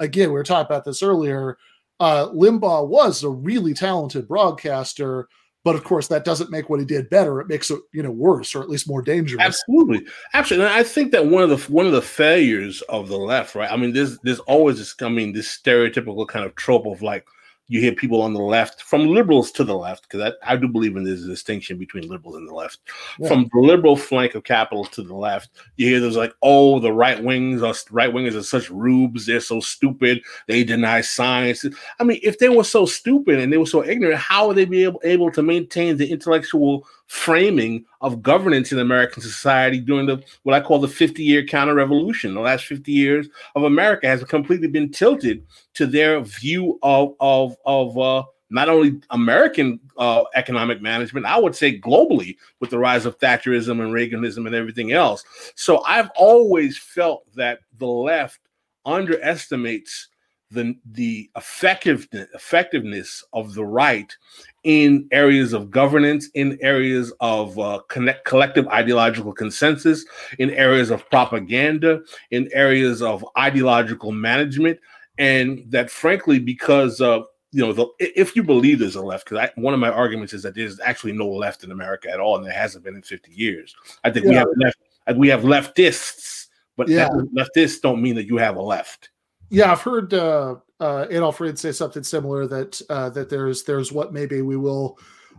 Again, 0.00 0.30
we 0.30 0.34
were 0.34 0.42
talking 0.42 0.66
about 0.66 0.84
this 0.84 1.02
earlier. 1.02 1.56
Uh, 2.00 2.28
Limbaugh 2.30 2.88
was 2.88 3.22
a 3.22 3.28
really 3.28 3.74
talented 3.74 4.26
broadcaster, 4.26 5.28
but 5.62 5.74
of 5.74 5.84
course, 5.84 6.08
that 6.08 6.24
doesn't 6.24 6.50
make 6.50 6.70
what 6.70 6.80
he 6.80 6.86
did 6.86 7.10
better. 7.10 7.40
It 7.40 7.48
makes 7.48 7.70
it, 7.70 7.78
you 7.92 8.02
know, 8.02 8.10
worse 8.10 8.54
or 8.54 8.62
at 8.62 8.70
least 8.70 8.88
more 8.88 9.02
dangerous. 9.02 9.44
Absolutely, 9.44 10.06
absolutely. 10.32 10.66
And 10.66 10.74
I 10.74 10.82
think 10.82 11.12
that 11.12 11.26
one 11.26 11.42
of 11.42 11.50
the 11.50 11.72
one 11.72 11.86
of 11.86 11.92
the 11.92 12.00
failures 12.00 12.80
of 12.88 13.08
the 13.08 13.18
left, 13.18 13.54
right? 13.54 13.70
I 13.70 13.76
mean, 13.76 13.92
there's 13.92 14.18
there's 14.20 14.40
always 14.40 14.78
this, 14.78 14.94
I 15.02 15.10
mean, 15.10 15.34
this 15.34 15.58
stereotypical 15.58 16.26
kind 16.26 16.46
of 16.46 16.54
trope 16.54 16.86
of 16.86 17.02
like 17.02 17.26
you 17.70 17.80
hear 17.80 17.92
people 17.92 18.20
on 18.20 18.34
the 18.34 18.42
left, 18.42 18.82
from 18.82 19.06
liberals 19.06 19.52
to 19.52 19.62
the 19.62 19.76
left, 19.76 20.02
because 20.02 20.32
I, 20.42 20.52
I 20.52 20.56
do 20.56 20.66
believe 20.66 20.96
in 20.96 21.04
this 21.04 21.24
distinction 21.24 21.78
between 21.78 22.08
liberals 22.08 22.36
and 22.36 22.48
the 22.48 22.52
left. 22.52 22.80
Yeah. 23.20 23.28
From 23.28 23.48
the 23.52 23.60
liberal 23.60 23.94
flank 23.94 24.34
of 24.34 24.42
capital 24.42 24.84
to 24.86 25.02
the 25.02 25.14
left, 25.14 25.50
you 25.76 25.86
hear 25.86 26.00
those 26.00 26.16
like, 26.16 26.34
oh, 26.42 26.80
the 26.80 26.92
right 26.92 27.22
wings 27.22 27.62
are 27.62 27.72
right 27.92 28.12
wingers 28.12 28.34
are 28.34 28.42
such 28.42 28.68
rubes, 28.70 29.24
they're 29.24 29.38
so 29.38 29.60
stupid, 29.60 30.20
they 30.48 30.64
deny 30.64 31.00
science. 31.00 31.64
I 32.00 32.02
mean, 32.02 32.18
if 32.24 32.40
they 32.40 32.48
were 32.48 32.64
so 32.64 32.86
stupid 32.86 33.38
and 33.38 33.52
they 33.52 33.58
were 33.58 33.66
so 33.66 33.84
ignorant, 33.84 34.18
how 34.18 34.48
would 34.48 34.56
they 34.56 34.64
be 34.64 34.82
able, 34.82 35.00
able 35.04 35.30
to 35.30 35.42
maintain 35.42 35.96
the 35.96 36.10
intellectual 36.10 36.88
framing 37.10 37.84
of 38.02 38.22
governance 38.22 38.70
in 38.70 38.78
American 38.78 39.20
society 39.20 39.80
during 39.80 40.06
the 40.06 40.22
what 40.44 40.54
I 40.54 40.64
call 40.64 40.78
the 40.78 40.86
50 40.86 41.24
year 41.24 41.44
counter 41.44 41.74
revolution. 41.74 42.34
The 42.34 42.40
last 42.40 42.66
50 42.66 42.92
years 42.92 43.28
of 43.56 43.64
America 43.64 44.06
has 44.06 44.22
completely 44.22 44.68
been 44.68 44.92
tilted 44.92 45.44
to 45.74 45.88
their 45.88 46.20
view 46.20 46.78
of 46.84 47.16
of 47.18 47.56
of 47.66 47.98
uh, 47.98 48.22
not 48.50 48.68
only 48.68 49.00
American 49.10 49.80
uh, 49.98 50.22
economic 50.36 50.80
management, 50.82 51.26
I 51.26 51.36
would 51.36 51.56
say 51.56 51.80
globally 51.80 52.36
with 52.60 52.70
the 52.70 52.78
rise 52.78 53.06
of 53.06 53.18
Thatcherism 53.18 53.82
and 53.82 53.92
Reaganism 53.92 54.46
and 54.46 54.54
everything 54.54 54.92
else. 54.92 55.24
So 55.56 55.82
I've 55.82 56.10
always 56.14 56.78
felt 56.78 57.24
that 57.34 57.58
the 57.78 57.88
left 57.88 58.38
underestimates 58.86 60.06
the 60.52 60.76
the 60.84 61.30
effectiveness 61.36 62.28
effectiveness 62.34 63.24
of 63.32 63.54
the 63.54 63.64
right 63.64 64.16
in 64.64 65.08
areas 65.10 65.52
of 65.52 65.70
governance, 65.70 66.28
in 66.34 66.58
areas 66.60 67.12
of 67.20 67.58
uh, 67.58 67.80
connect, 67.88 68.24
collective 68.24 68.68
ideological 68.68 69.32
consensus, 69.32 70.04
in 70.38 70.50
areas 70.50 70.90
of 70.90 71.08
propaganda, 71.10 72.00
in 72.30 72.48
areas 72.52 73.00
of 73.00 73.24
ideological 73.38 74.12
management, 74.12 74.78
and 75.18 75.62
that 75.68 75.90
frankly, 75.90 76.38
because 76.38 77.00
uh, 77.00 77.20
you 77.52 77.66
know, 77.66 77.72
the, 77.72 77.86
if 77.98 78.36
you 78.36 78.42
believe 78.42 78.78
there's 78.78 78.94
a 78.94 79.02
left, 79.02 79.28
because 79.28 79.48
one 79.56 79.74
of 79.74 79.80
my 79.80 79.90
arguments 79.90 80.32
is 80.32 80.42
that 80.42 80.54
there's 80.54 80.78
actually 80.80 81.12
no 81.12 81.28
left 81.28 81.64
in 81.64 81.72
America 81.72 82.10
at 82.10 82.20
all, 82.20 82.36
and 82.36 82.44
there 82.44 82.52
hasn't 82.52 82.84
been 82.84 82.94
in 82.94 83.02
50 83.02 83.32
years. 83.32 83.74
I 84.04 84.10
think 84.10 84.26
we 84.26 84.34
have 84.36 84.46
left, 84.56 84.78
we 85.16 85.28
have 85.28 85.42
leftists, 85.42 86.46
but 86.76 86.88
Yeah. 86.88 87.08
leftists 87.36 87.80
don't 87.80 88.00
mean 88.00 88.14
that 88.16 88.26
you 88.26 88.36
have 88.36 88.56
a 88.56 88.62
left. 88.62 89.10
Yeah, 89.48 89.72
I've 89.72 89.82
heard 89.82 90.14
uh, 90.14 90.56
uh, 90.80 91.06
Adolph 91.10 91.40
Reed 91.40 91.58
say 91.58 91.72
something 91.72 92.02
similar 92.02 92.46
that 92.46 92.80
uh, 92.88 93.10
that 93.10 93.28
there's 93.28 93.64
there's 93.64 93.92
what 93.92 94.12
maybe 94.12 94.40
we 94.40 94.56
will, 94.56 94.98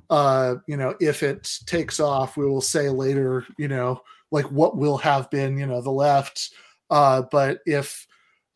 uh, 0.10 0.56
you 0.68 0.78
know, 0.78 0.96
if 1.00 1.24
it 1.24 1.52
takes 1.66 2.00
off, 2.00 2.38
we 2.38 2.46
will 2.46 2.62
say 2.62 2.90
later, 2.90 3.46
you 3.58 3.68
know, 3.68 4.02
like 4.30 4.46
what 4.52 4.78
will 4.78 4.98
have 4.98 5.30
been, 5.32 5.58
you 5.58 5.66
know, 5.66 5.82
the 5.82 5.92
left. 5.92 6.52
Uh, 6.92 7.24
but 7.32 7.60
if, 7.66 8.06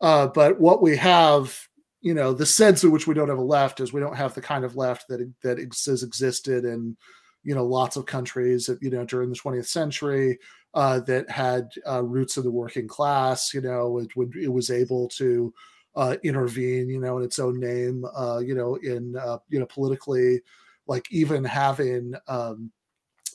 uh, 0.00 0.28
but 0.28 0.60
what 0.60 0.80
we 0.80 0.96
have, 0.96 1.58
you 2.02 2.14
know, 2.14 2.32
the 2.32 2.46
sense 2.46 2.84
in 2.84 2.92
which 2.92 3.06
we 3.06 3.14
don't 3.14 3.28
have 3.28 3.38
a 3.38 3.42
left 3.42 3.80
is 3.80 3.92
we 3.92 4.00
don't 4.00 4.16
have 4.16 4.34
the 4.34 4.42
kind 4.42 4.64
of 4.64 4.76
left 4.76 5.08
that 5.08 5.32
that 5.42 5.58
has 5.58 6.02
existed 6.04 6.64
in, 6.64 6.96
you 7.42 7.54
know, 7.54 7.64
lots 7.64 7.96
of 7.96 8.06
countries, 8.06 8.70
you 8.80 8.90
know, 8.90 9.04
during 9.04 9.28
the 9.28 9.36
20th 9.36 9.66
century 9.66 10.38
uh, 10.74 11.00
that 11.00 11.28
had 11.28 11.68
uh, 11.88 12.02
roots 12.02 12.36
in 12.36 12.44
the 12.44 12.50
working 12.50 12.86
class. 12.86 13.52
You 13.52 13.62
know, 13.62 13.98
it 13.98 14.14
would 14.14 14.36
it 14.36 14.52
was 14.52 14.70
able 14.70 15.08
to 15.16 15.52
uh, 15.96 16.16
intervene. 16.22 16.88
You 16.88 17.00
know, 17.00 17.18
in 17.18 17.24
its 17.24 17.38
own 17.38 17.58
name. 17.58 18.04
Uh, 18.14 18.38
you 18.38 18.54
know, 18.54 18.76
in 18.76 19.16
uh, 19.16 19.38
you 19.48 19.58
know 19.58 19.66
politically, 19.66 20.42
like 20.86 21.06
even 21.10 21.44
having 21.44 22.14
um, 22.28 22.70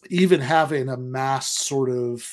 even 0.09 0.39
having 0.39 0.89
a 0.89 0.97
mass 0.97 1.51
sort 1.51 1.89
of 1.89 2.23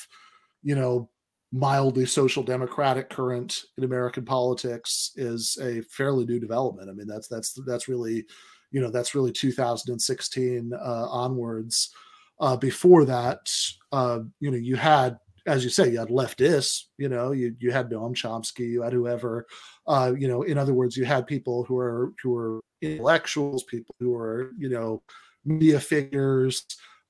you 0.63 0.75
know 0.75 1.09
mildly 1.51 2.05
social 2.05 2.43
democratic 2.43 3.09
current 3.09 3.63
in 3.77 3.83
American 3.83 4.23
politics 4.23 5.11
is 5.15 5.57
a 5.61 5.81
fairly 5.81 6.25
new 6.25 6.39
development. 6.39 6.89
I 6.89 6.93
mean, 6.93 7.07
that's 7.07 7.27
that's 7.27 7.53
that's 7.65 7.87
really, 7.87 8.25
you 8.71 8.81
know, 8.81 8.91
that's 8.91 9.15
really 9.15 9.31
2016 9.31 10.71
uh, 10.73 11.07
onwards. 11.09 11.93
Uh, 12.39 12.55
before 12.55 13.03
that, 13.03 13.51
uh, 13.91 14.19
you 14.39 14.49
know, 14.49 14.57
you 14.57 14.77
had, 14.77 15.19
as 15.49 15.63
you 15.63 15.69
say, 15.69 15.91
you 15.91 15.99
had 15.99 16.09
leftists. 16.09 16.83
You 16.97 17.09
know, 17.09 17.31
you 17.31 17.55
you 17.59 17.71
had 17.71 17.89
Noam 17.89 18.13
Chomsky, 18.13 18.69
you 18.69 18.81
had 18.81 18.93
whoever. 18.93 19.45
Uh, 19.87 20.13
you 20.17 20.27
know, 20.27 20.43
in 20.43 20.57
other 20.57 20.73
words, 20.73 20.95
you 20.95 21.05
had 21.05 21.27
people 21.27 21.63
who 21.63 21.77
are 21.77 22.13
who 22.21 22.35
are 22.35 22.61
intellectuals, 22.81 23.63
people 23.63 23.95
who 23.99 24.15
are 24.15 24.51
you 24.57 24.69
know 24.69 25.01
media 25.45 25.79
figures 25.79 26.65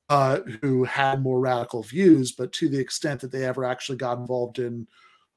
uh, 0.09 0.39
who 0.61 0.83
had 0.83 1.21
more 1.21 1.39
radical 1.39 1.83
views, 1.83 2.31
but 2.31 2.51
to 2.53 2.67
the 2.67 2.79
extent 2.79 3.21
that 3.21 3.31
they 3.31 3.45
ever 3.45 3.63
actually 3.63 3.97
got 3.97 4.17
involved 4.17 4.57
in 4.57 4.87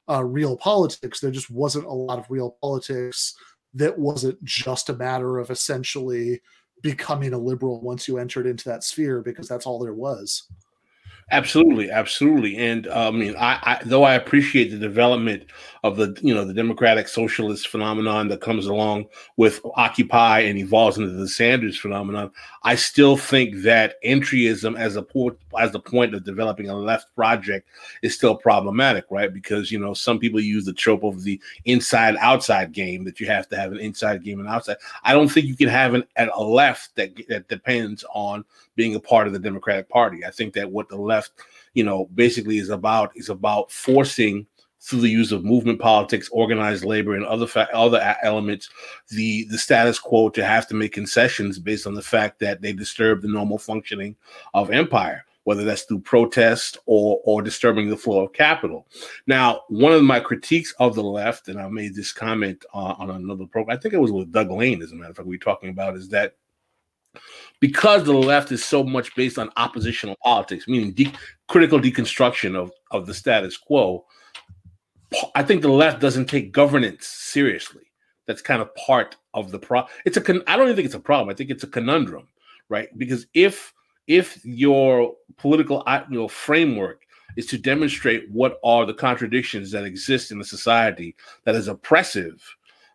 uh, 0.08 0.24
real 0.24 0.56
politics, 0.56 1.20
there 1.20 1.30
just 1.30 1.50
wasn't 1.50 1.84
a 1.84 1.92
lot 1.92 2.18
of 2.18 2.30
real 2.30 2.56
politics 2.62 3.34
that 3.74 3.98
wasn't 3.98 4.42
just 4.44 4.88
a 4.88 4.96
matter 4.96 5.38
of 5.38 5.50
essentially 5.50 6.40
becoming 6.82 7.32
a 7.32 7.38
liberal 7.38 7.80
once 7.80 8.08
you 8.08 8.18
entered 8.18 8.46
into 8.46 8.68
that 8.68 8.82
sphere, 8.82 9.22
because 9.22 9.48
that's 9.48 9.66
all 9.66 9.78
there 9.78 9.94
was. 9.94 10.48
Absolutely, 11.30 11.90
absolutely, 11.90 12.56
and 12.56 12.86
uh, 12.88 13.08
I 13.08 13.10
mean, 13.10 13.34
I, 13.38 13.58
I 13.62 13.80
though 13.86 14.02
I 14.02 14.14
appreciate 14.14 14.70
the 14.70 14.76
development 14.76 15.44
of 15.82 15.96
the 15.96 16.16
you 16.20 16.34
know 16.34 16.44
the 16.44 16.52
democratic 16.52 17.08
socialist 17.08 17.68
phenomenon 17.68 18.28
that 18.28 18.42
comes 18.42 18.66
along 18.66 19.06
with 19.38 19.60
Occupy 19.76 20.40
and 20.40 20.58
evolves 20.58 20.98
into 20.98 21.10
the 21.10 21.26
Sanders 21.28 21.78
phenomenon. 21.78 22.30
I 22.64 22.74
still 22.74 23.16
think 23.16 23.62
that 23.62 23.94
entryism 24.04 24.78
as 24.78 24.96
a 24.96 25.02
point 25.02 25.38
as 25.58 25.70
the 25.72 25.80
point 25.80 26.14
of 26.14 26.22
developing 26.24 26.68
a 26.68 26.76
left 26.76 27.14
project 27.14 27.66
is 28.02 28.14
still 28.14 28.36
problematic, 28.36 29.06
right? 29.08 29.32
Because 29.32 29.72
you 29.72 29.78
know 29.78 29.94
some 29.94 30.18
people 30.18 30.40
use 30.40 30.66
the 30.66 30.72
trope 30.74 31.02
of 31.02 31.22
the 31.24 31.40
inside 31.64 32.16
outside 32.20 32.72
game 32.72 33.04
that 33.04 33.20
you 33.20 33.26
have 33.26 33.48
to 33.48 33.56
have 33.56 33.72
an 33.72 33.78
inside 33.78 34.22
game 34.22 34.38
and 34.40 34.48
outside. 34.48 34.76
I 35.02 35.14
don't 35.14 35.28
think 35.28 35.46
you 35.46 35.56
can 35.56 35.68
have 35.68 35.94
an 35.94 36.04
a 36.16 36.42
left 36.44 36.94
that 36.96 37.12
that 37.28 37.48
depends 37.48 38.04
on 38.12 38.44
being 38.74 38.94
a 38.94 39.00
part 39.00 39.26
of 39.26 39.32
the 39.32 39.38
Democratic 39.38 39.88
Party. 39.88 40.24
I 40.24 40.30
think 40.30 40.54
that 40.54 40.70
what 40.70 40.88
the 40.88 40.96
left, 40.96 41.32
you 41.74 41.84
know, 41.84 42.08
basically 42.14 42.58
is 42.58 42.70
about 42.70 43.12
is 43.16 43.28
about 43.28 43.70
forcing 43.70 44.46
through 44.80 45.00
the 45.00 45.08
use 45.08 45.30
of 45.30 45.44
movement 45.44 45.78
politics, 45.78 46.28
organized 46.32 46.84
labor, 46.84 47.14
and 47.14 47.24
other 47.24 47.46
fa- 47.46 47.68
other 47.72 48.16
elements, 48.22 48.68
the 49.10 49.44
the 49.44 49.58
status 49.58 49.98
quo 49.98 50.28
to 50.30 50.44
have 50.44 50.66
to 50.68 50.74
make 50.74 50.92
concessions 50.92 51.58
based 51.58 51.86
on 51.86 51.94
the 51.94 52.02
fact 52.02 52.40
that 52.40 52.60
they 52.60 52.72
disturb 52.72 53.22
the 53.22 53.28
normal 53.28 53.58
functioning 53.58 54.16
of 54.54 54.72
empire, 54.72 55.24
whether 55.44 55.62
that's 55.62 55.82
through 55.82 56.00
protest 56.00 56.78
or 56.86 57.20
or 57.24 57.42
disturbing 57.42 57.88
the 57.88 57.96
flow 57.96 58.24
of 58.24 58.32
capital. 58.32 58.88
Now, 59.28 59.60
one 59.68 59.92
of 59.92 60.02
my 60.02 60.18
critiques 60.18 60.74
of 60.80 60.96
the 60.96 61.04
left, 61.04 61.46
and 61.46 61.60
I 61.60 61.68
made 61.68 61.94
this 61.94 62.12
comment 62.12 62.64
uh, 62.74 62.94
on 62.98 63.10
another 63.10 63.46
program, 63.46 63.76
I 63.76 63.80
think 63.80 63.94
it 63.94 64.00
was 64.00 64.12
with 64.12 64.32
Doug 64.32 64.50
Lain, 64.50 64.82
as 64.82 64.90
a 64.90 64.96
matter 64.96 65.10
of 65.10 65.16
fact, 65.16 65.28
we 65.28 65.36
were 65.36 65.44
talking 65.44 65.70
about, 65.70 65.94
is 65.96 66.08
that 66.08 66.34
because 67.62 68.02
the 68.02 68.12
left 68.12 68.50
is 68.50 68.64
so 68.64 68.82
much 68.82 69.14
based 69.14 69.38
on 69.38 69.48
oppositional 69.56 70.16
politics, 70.24 70.66
meaning 70.66 70.90
de- 70.90 71.12
critical 71.46 71.78
deconstruction 71.78 72.56
of, 72.56 72.72
of 72.90 73.06
the 73.06 73.14
status 73.14 73.56
quo, 73.56 74.04
I 75.36 75.44
think 75.44 75.62
the 75.62 75.68
left 75.68 76.00
doesn't 76.00 76.26
take 76.26 76.50
governance 76.50 77.06
seriously. 77.06 77.84
That's 78.26 78.42
kind 78.42 78.60
of 78.60 78.74
part 78.74 79.16
of 79.32 79.52
the 79.52 79.60
problem. 79.60 79.92
It's 80.04 80.16
a 80.16 80.20
con- 80.20 80.42
I 80.48 80.56
don't 80.56 80.66
even 80.66 80.74
think 80.74 80.86
it's 80.86 80.96
a 80.96 81.00
problem. 81.00 81.28
I 81.28 81.34
think 81.34 81.50
it's 81.50 81.62
a 81.62 81.68
conundrum, 81.68 82.26
right? 82.68 82.88
Because 82.98 83.28
if 83.32 83.72
if 84.08 84.44
your 84.44 85.14
political 85.36 85.84
you 86.10 86.18
know 86.18 86.26
framework 86.26 87.02
is 87.36 87.46
to 87.46 87.58
demonstrate 87.58 88.28
what 88.28 88.58
are 88.64 88.86
the 88.86 88.94
contradictions 88.94 89.70
that 89.70 89.84
exist 89.84 90.32
in 90.32 90.40
a 90.40 90.44
society 90.44 91.14
that 91.44 91.54
is 91.54 91.68
oppressive, 91.68 92.42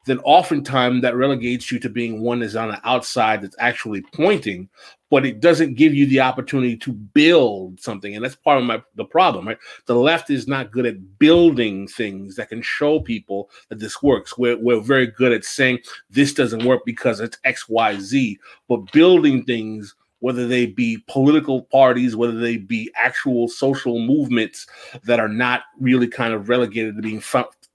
then 0.07 0.19
oftentimes 0.19 1.01
that 1.01 1.15
relegates 1.15 1.71
you 1.71 1.79
to 1.79 1.89
being 1.89 2.21
one 2.21 2.39
that's 2.39 2.55
on 2.55 2.69
the 2.69 2.89
outside 2.89 3.41
that's 3.41 3.55
actually 3.59 4.01
pointing, 4.13 4.69
but 5.09 5.25
it 5.25 5.39
doesn't 5.39 5.75
give 5.75 5.93
you 5.93 6.05
the 6.07 6.21
opportunity 6.21 6.75
to 6.77 6.91
build 6.91 7.79
something. 7.79 8.15
And 8.15 8.23
that's 8.23 8.35
part 8.35 8.57
of 8.57 8.63
my 8.63 8.81
the 8.95 9.05
problem, 9.05 9.47
right? 9.47 9.57
The 9.85 9.95
left 9.95 10.29
is 10.29 10.47
not 10.47 10.71
good 10.71 10.85
at 10.85 11.19
building 11.19 11.88
things 11.88 12.35
that 12.35 12.49
can 12.49 12.61
show 12.61 12.99
people 12.99 13.49
that 13.69 13.79
this 13.79 14.01
works. 14.01 14.38
We're, 14.38 14.57
we're 14.57 14.81
very 14.81 15.07
good 15.07 15.31
at 15.31 15.45
saying 15.45 15.79
this 16.09 16.34
doesn't 16.34 16.65
work 16.65 16.81
because 16.85 17.19
it's 17.19 17.38
X, 17.43 17.69
Y, 17.69 17.99
Z, 17.99 18.39
but 18.67 18.91
building 18.91 19.43
things 19.43 19.95
whether 20.19 20.47
they 20.47 20.65
be 20.65 21.03
political 21.07 21.63
parties, 21.63 22.15
whether 22.15 22.39
they 22.39 22.57
be 22.57 22.91
actual 22.95 23.47
social 23.47 23.99
movements 23.99 24.65
that 25.03 25.19
are 25.19 25.27
not 25.27 25.61
really 25.79 26.07
kind 26.07 26.34
of 26.34 26.49
relegated 26.49 26.95
to 26.95 27.01
being 27.01 27.19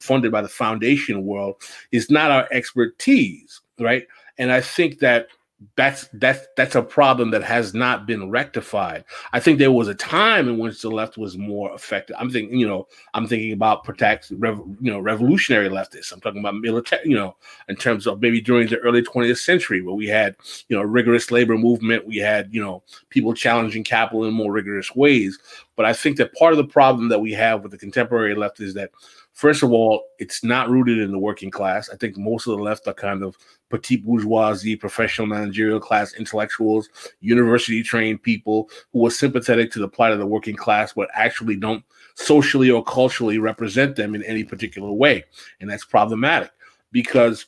funded 0.03 0.33
by 0.33 0.43
the 0.43 0.49
foundation 0.49 1.25
world, 1.25 1.57
is 1.93 2.11
not 2.11 2.31
our 2.31 2.49
expertise, 2.51 3.61
right? 3.79 4.07
And 4.39 4.53
I 4.53 4.61
think 4.61 4.99
that 5.01 5.29
that's 5.77 6.09
that's 6.15 6.47
that's 6.57 6.75
a 6.75 6.83
problem 6.83 7.31
that 7.31 7.43
has 7.43 7.75
not 7.75 8.07
been 8.07 8.31
rectified. 8.31 9.05
I 9.33 9.41
think 9.41 9.59
there 9.59 9.73
was 9.73 9.89
a 9.89 9.95
time 9.95 10.49
in 10.49 10.59
which 10.59 10.83
the 10.83 10.91
left 10.91 11.17
was 11.17 11.39
more 11.39 11.73
effective. 11.75 12.17
I'm 12.19 12.31
thinking, 12.31 12.59
you 12.59 12.67
know, 12.67 12.89
I'm 13.15 13.27
thinking 13.27 13.53
about 13.53 13.85
protect, 13.85 14.31
you 14.31 14.75
know, 14.81 14.99
revolutionary 14.99 15.69
leftists. 15.69 16.13
I'm 16.13 16.21
talking 16.21 16.41
about 16.41 16.57
military, 16.57 17.09
you 17.09 17.17
know, 17.17 17.37
in 17.69 17.77
terms 17.77 18.07
of 18.07 18.21
maybe 18.21 18.41
during 18.41 18.69
the 18.69 18.79
early 18.79 19.03
20th 19.03 19.39
century, 19.39 19.83
where 19.83 19.95
we 19.95 20.07
had, 20.07 20.37
you 20.69 20.77
know, 20.77 20.83
rigorous 20.83 21.31
labor 21.31 21.57
movement, 21.57 22.07
we 22.07 22.17
had, 22.17 22.53
you 22.53 22.63
know, 22.63 22.83
people 23.11 23.35
challenging 23.35 23.85
capital 23.85 24.25
in 24.25 24.35
more 24.35 24.53
rigorous 24.53 24.95
ways. 24.95 25.39
But 25.77 25.87
I 25.87 25.93
think 25.93 26.17
that 26.19 26.35
part 26.35 26.53
of 26.53 26.59
the 26.59 26.65
problem 26.65 27.09
that 27.09 27.21
we 27.21 27.33
have 27.33 27.63
with 27.63 27.73
the 27.73 27.79
contemporary 27.79 28.35
left 28.35 28.61
is 28.61 28.75
that 28.75 28.91
First 29.33 29.63
of 29.63 29.73
all, 29.73 30.05
it's 30.19 30.45
not 30.45 30.69
rooted 30.69 30.99
in 30.99 31.11
the 31.11 31.19
working 31.19 31.51
class. 31.51 31.89
I 31.89 31.97
think 31.97 32.17
most 32.19 32.47
of 32.47 32.57
the 32.57 32.63
left 32.63 32.87
are 32.87 32.95
kind 32.95 33.23
of 33.23 33.37
petite 33.71 34.05
bourgeoisie, 34.05 34.77
professional 34.77 35.27
managerial 35.27 35.81
class 35.81 36.15
intellectuals, 36.15 36.91
university 37.21 37.83
trained 37.83 38.23
people 38.23 38.69
who 38.93 39.07
are 39.07 39.11
sympathetic 39.11 39.71
to 39.73 39.79
the 39.79 39.89
plight 39.89 40.13
of 40.13 40.19
the 40.19 40.27
working 40.27 40.57
class, 40.57 40.93
but 40.93 41.09
actually 41.15 41.57
don't 41.57 41.83
socially 42.15 42.71
or 42.71 42.85
culturally 42.85 43.39
represent 43.39 43.97
them 43.97 44.15
in 44.15 44.23
any 44.25 44.45
particular 44.45 44.93
way. 44.93 45.25
And 45.61 45.71
that's 45.71 45.85
problematic 45.85 46.51
because, 46.93 47.47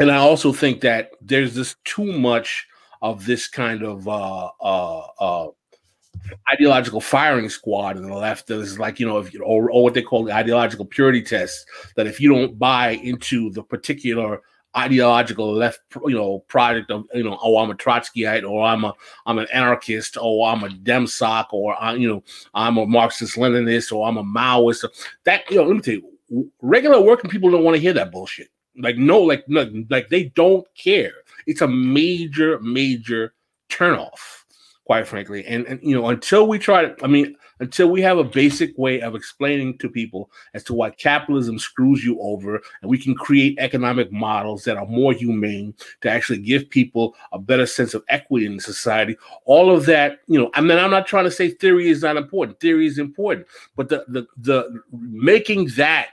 and 0.00 0.10
I 0.10 0.16
also 0.16 0.52
think 0.52 0.80
that 0.80 1.12
there's 1.20 1.54
just 1.54 1.82
too 1.84 2.12
much 2.12 2.66
of 3.00 3.26
this 3.26 3.46
kind 3.46 3.82
of 3.82 4.08
uh, 4.08 4.50
uh, 4.60 5.06
uh, 5.20 5.48
ideological 6.50 7.00
firing 7.00 7.48
squad 7.48 7.96
in 7.96 8.02
the 8.02 8.14
left 8.14 8.50
is 8.50 8.78
like 8.78 9.00
you 9.00 9.06
know 9.06 9.18
if 9.18 9.32
you 9.32 9.42
or, 9.42 9.70
or 9.70 9.82
what 9.82 9.94
they 9.94 10.02
call 10.02 10.24
the 10.24 10.32
ideological 10.32 10.84
purity 10.84 11.22
test 11.22 11.66
that 11.96 12.06
if 12.06 12.20
you 12.20 12.32
don't 12.32 12.58
buy 12.58 12.90
into 12.90 13.50
the 13.50 13.62
particular 13.62 14.40
ideological 14.76 15.54
left 15.54 15.80
you 16.06 16.14
know 16.14 16.40
project 16.48 16.90
of 16.90 17.06
you 17.14 17.24
know 17.24 17.38
oh 17.42 17.58
I'm 17.58 17.70
a 17.70 17.74
Trotskyite 17.74 18.48
or 18.48 18.64
I'm 18.64 18.84
a 18.84 18.92
I'm 19.24 19.38
an 19.38 19.46
anarchist 19.52 20.18
or 20.20 20.48
I'm 20.48 20.64
a 20.64 20.68
Demsoc 20.68 21.46
or 21.52 21.80
I, 21.80 21.94
you 21.94 22.08
know 22.08 22.22
I'm 22.54 22.76
a 22.76 22.86
Marxist 22.86 23.36
Leninist 23.36 23.92
or 23.92 24.06
I'm 24.06 24.18
a 24.18 24.24
Maoist. 24.24 24.84
That 25.24 25.50
you 25.50 25.56
know 25.56 25.64
let 25.64 25.76
me 25.76 25.80
tell 25.80 25.94
you 25.94 26.52
regular 26.60 27.00
working 27.00 27.30
people 27.30 27.50
don't 27.50 27.64
want 27.64 27.74
to 27.76 27.80
hear 27.80 27.94
that 27.94 28.12
bullshit. 28.12 28.48
Like 28.78 28.98
no 28.98 29.20
like 29.20 29.48
no, 29.48 29.70
like 29.88 30.08
they 30.10 30.24
don't 30.24 30.66
care. 30.76 31.12
It's 31.46 31.62
a 31.62 31.68
major 31.68 32.58
major 32.60 33.32
turnoff 33.70 34.44
quite 34.86 35.06
frankly. 35.06 35.44
And, 35.46 35.66
and 35.66 35.80
you 35.82 35.94
know, 35.96 36.08
until 36.08 36.46
we 36.46 36.60
try 36.60 36.86
to, 36.86 37.04
I 37.04 37.08
mean, 37.08 37.36
until 37.58 37.88
we 37.88 38.00
have 38.02 38.18
a 38.18 38.24
basic 38.24 38.78
way 38.78 39.00
of 39.00 39.16
explaining 39.16 39.78
to 39.78 39.88
people 39.88 40.30
as 40.54 40.62
to 40.64 40.74
why 40.74 40.90
capitalism 40.90 41.58
screws 41.58 42.04
you 42.04 42.20
over, 42.20 42.62
and 42.80 42.90
we 42.90 42.96
can 42.96 43.16
create 43.16 43.58
economic 43.58 44.12
models 44.12 44.62
that 44.62 44.76
are 44.76 44.86
more 44.86 45.12
humane 45.12 45.74
to 46.02 46.08
actually 46.08 46.38
give 46.38 46.70
people 46.70 47.16
a 47.32 47.38
better 47.38 47.66
sense 47.66 47.94
of 47.94 48.04
equity 48.08 48.46
in 48.46 48.60
society. 48.60 49.16
All 49.44 49.74
of 49.74 49.86
that, 49.86 50.20
you 50.28 50.38
know, 50.38 50.50
I 50.54 50.60
mean, 50.60 50.78
I'm 50.78 50.92
not 50.92 51.08
trying 51.08 51.24
to 51.24 51.32
say 51.32 51.50
theory 51.50 51.88
is 51.88 52.02
not 52.02 52.16
important. 52.16 52.60
Theory 52.60 52.86
is 52.86 52.98
important, 52.98 53.48
but 53.74 53.88
the 53.88 54.04
the 54.06 54.26
the 54.36 54.82
making 54.92 55.70
that 55.76 56.10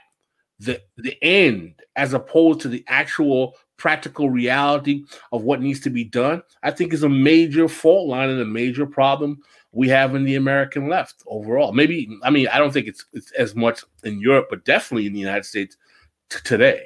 the 0.58 0.82
the 0.96 1.16
end 1.22 1.74
as 1.94 2.12
opposed 2.12 2.60
to 2.60 2.68
the 2.68 2.84
actual 2.88 3.54
practical 3.76 4.30
reality 4.30 5.04
of 5.32 5.42
what 5.42 5.60
needs 5.60 5.80
to 5.80 5.90
be 5.90 6.04
done, 6.04 6.42
I 6.62 6.70
think 6.70 6.92
is 6.92 7.02
a 7.02 7.08
major 7.08 7.68
fault 7.68 8.08
line 8.08 8.30
and 8.30 8.40
a 8.40 8.46
major 8.46 8.86
problem 8.86 9.40
we 9.72 9.88
have 9.88 10.14
in 10.14 10.24
the 10.24 10.36
American 10.36 10.88
left 10.88 11.22
overall. 11.26 11.72
Maybe, 11.72 12.08
I 12.22 12.30
mean, 12.30 12.48
I 12.48 12.58
don't 12.58 12.72
think 12.72 12.86
it's, 12.86 13.04
it's 13.12 13.32
as 13.32 13.54
much 13.54 13.82
in 14.04 14.20
Europe, 14.20 14.46
but 14.48 14.64
definitely 14.64 15.06
in 15.06 15.12
the 15.12 15.20
United 15.20 15.44
States 15.44 15.76
t- 16.30 16.38
today. 16.44 16.84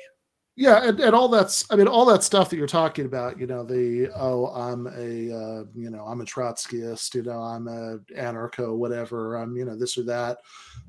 Yeah, 0.56 0.89
and, 0.89 0.98
and 0.98 1.15
all 1.15 1.28
that's 1.28 1.65
I 1.70 1.77
mean 1.77 1.86
all 1.86 2.05
that 2.06 2.24
stuff 2.24 2.51
that 2.51 2.56
you're 2.56 2.66
talking 2.66 3.06
about, 3.06 3.39
you 3.39 3.47
know, 3.47 3.62
the 3.62 4.10
oh 4.16 4.48
I'm 4.48 4.89
a 4.89 5.32
uh, 5.32 5.65
you 5.73 5.89
know 5.89 6.05
I'm 6.05 6.20
a 6.20 6.24
Trotskyist, 6.24 7.15
you 7.15 7.23
know 7.23 7.39
I'm 7.39 7.69
a 7.69 7.98
anarcho, 8.16 8.77
whatever, 8.77 9.36
I'm 9.36 9.56
you 9.56 9.65
know 9.65 9.77
this 9.77 9.97
or 9.97 10.02
that. 10.06 10.39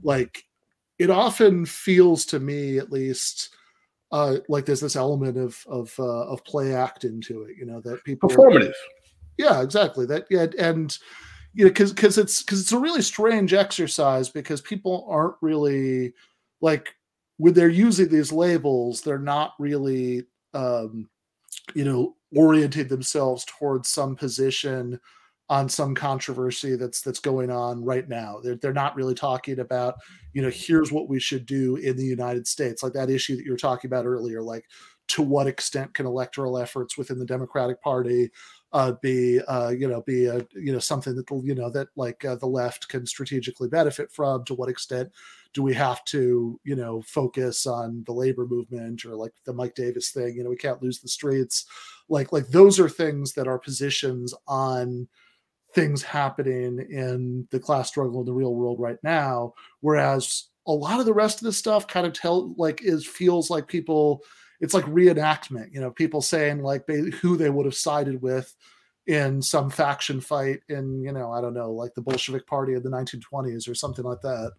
Like 0.01 0.43
it 0.97 1.11
often 1.11 1.67
feels 1.67 2.26
to 2.26 2.39
me, 2.39 2.80
at 2.80 2.91
least, 2.91 3.55
uh, 4.11 4.38
like 4.48 4.65
there's 4.65 4.81
this 4.81 4.95
element 4.95 5.38
of 5.38 5.64
of 5.68 5.94
uh, 5.99 6.26
of 6.27 6.44
play 6.44 6.73
act 6.73 7.03
into 7.03 7.44
it. 7.44 7.56
You 7.57 7.65
know 7.65 7.81
that 7.81 8.03
people 8.03 8.30
performative. 8.30 8.73
Yeah, 9.38 9.61
exactly. 9.61 10.06
That 10.06 10.26
yeah, 10.30 10.48
and 10.57 10.98
you 11.53 11.65
know 11.65 11.69
because 11.69 11.94
because 11.94 12.18
it's 12.18 12.41
because 12.41 12.61
it's 12.61 12.72
a 12.72 12.80
really 12.80 13.02
strange 13.02 13.53
exercise 13.53 14.30
because 14.30 14.61
people 14.61 15.07
aren't 15.10 15.36
really 15.41 16.14
like 16.61 16.95
when 17.38 17.53
they're 17.53 17.69
using 17.69 18.10
these 18.10 18.31
labels, 18.31 19.02
they're 19.02 19.19
not 19.19 19.53
really 19.60 20.26
um, 20.53 21.10
you 21.73 21.86
know 21.86 22.15
oriented 22.36 22.90
themselves 22.90 23.45
towards 23.45 23.90
some 23.90 24.15
position 24.15 24.99
on 25.49 25.67
some 25.67 25.95
controversy 25.95 26.76
that's 26.76 27.01
that's 27.01 27.19
going 27.19 27.49
on 27.49 27.84
right 27.84 28.07
now. 28.07 28.39
They're 28.43 28.55
they're 28.55 28.73
not 28.73 28.95
really 28.95 29.15
talking 29.15 29.59
about, 29.59 29.95
you 30.34 30.41
know, 30.41 30.51
here's 30.51 30.91
what 30.91 31.09
we 31.09 31.19
should 31.19 31.45
do 31.45 31.76
in 31.77 31.97
the 31.97 32.05
United 32.05 32.47
States, 32.47 32.84
like 32.84 32.93
that 32.93 33.09
issue 33.09 33.35
that 33.35 33.45
you 33.45 33.51
were 33.51 33.57
talking 33.57 33.89
about 33.89 34.05
earlier, 34.05 34.41
like 34.41 34.65
to 35.09 35.23
what 35.23 35.47
extent 35.47 35.95
can 35.95 36.05
electoral 36.05 36.57
efforts 36.57 36.97
within 36.97 37.17
the 37.17 37.26
Democratic 37.26 37.81
Party 37.81 38.30
uh, 38.73 38.93
be, 39.01 39.41
uh, 39.47 39.69
you 39.69 39.88
know, 39.88 40.01
be 40.03 40.27
a, 40.27 40.45
you 40.53 40.71
know 40.71 40.80
something 40.80 41.15
that 41.15 41.26
you 41.43 41.55
know 41.55 41.71
that 41.71 41.88
like 41.95 42.23
uh, 42.23 42.35
the 42.35 42.45
left 42.45 42.88
can 42.88 43.05
strategically 43.07 43.67
benefit 43.67 44.11
from? 44.11 44.45
To 44.45 44.53
what 44.53 44.69
extent 44.69 45.09
do 45.53 45.63
we 45.63 45.73
have 45.73 46.05
to, 46.05 46.59
you 46.63 46.76
know, 46.76 47.01
focus 47.01 47.65
on 47.65 48.03
the 48.05 48.13
labor 48.13 48.45
movement 48.45 49.03
or 49.03 49.15
like 49.15 49.34
the 49.45 49.53
Mike 49.53 49.73
Davis 49.73 50.11
thing? 50.11 50.35
You 50.35 50.43
know, 50.43 50.51
we 50.51 50.57
can't 50.57 50.84
lose 50.84 50.99
the 50.99 51.07
streets. 51.07 51.65
Like 52.07 52.31
like 52.31 52.49
those 52.49 52.80
are 52.80 52.89
things 52.89 53.34
that 53.34 53.47
are 53.47 53.57
positions 53.57 54.35
on 54.47 55.07
things 55.73 56.01
happening 56.01 56.79
in 56.89 57.47
the 57.51 57.59
class 57.59 57.87
struggle 57.87 58.19
in 58.19 58.25
the 58.25 58.33
real 58.33 58.55
world 58.55 58.79
right 58.79 58.97
now 59.03 59.53
whereas 59.81 60.49
a 60.67 60.71
lot 60.71 60.99
of 60.99 61.05
the 61.05 61.13
rest 61.13 61.39
of 61.39 61.45
this 61.45 61.57
stuff 61.57 61.87
kind 61.87 62.05
of 62.05 62.13
tell 62.13 62.53
like 62.57 62.81
is 62.83 63.05
feels 63.05 63.49
like 63.49 63.67
people 63.67 64.23
it's 64.61 64.73
like 64.73 64.85
reenactment 64.85 65.71
you 65.71 65.79
know 65.79 65.91
people 65.91 66.21
saying 66.21 66.61
like 66.61 66.85
they, 66.85 67.01
who 67.21 67.37
they 67.37 67.49
would 67.49 67.65
have 67.65 67.75
sided 67.75 68.21
with 68.21 68.55
in 69.07 69.41
some 69.41 69.69
faction 69.69 70.21
fight 70.21 70.59
in 70.69 71.01
you 71.01 71.11
know 71.11 71.31
i 71.31 71.41
don't 71.41 71.53
know 71.53 71.71
like 71.71 71.93
the 71.95 72.01
bolshevik 72.01 72.45
party 72.45 72.73
of 72.73 72.83
the 72.83 72.89
1920s 72.89 73.67
or 73.67 73.75
something 73.75 74.05
like 74.05 74.21
that. 74.21 74.51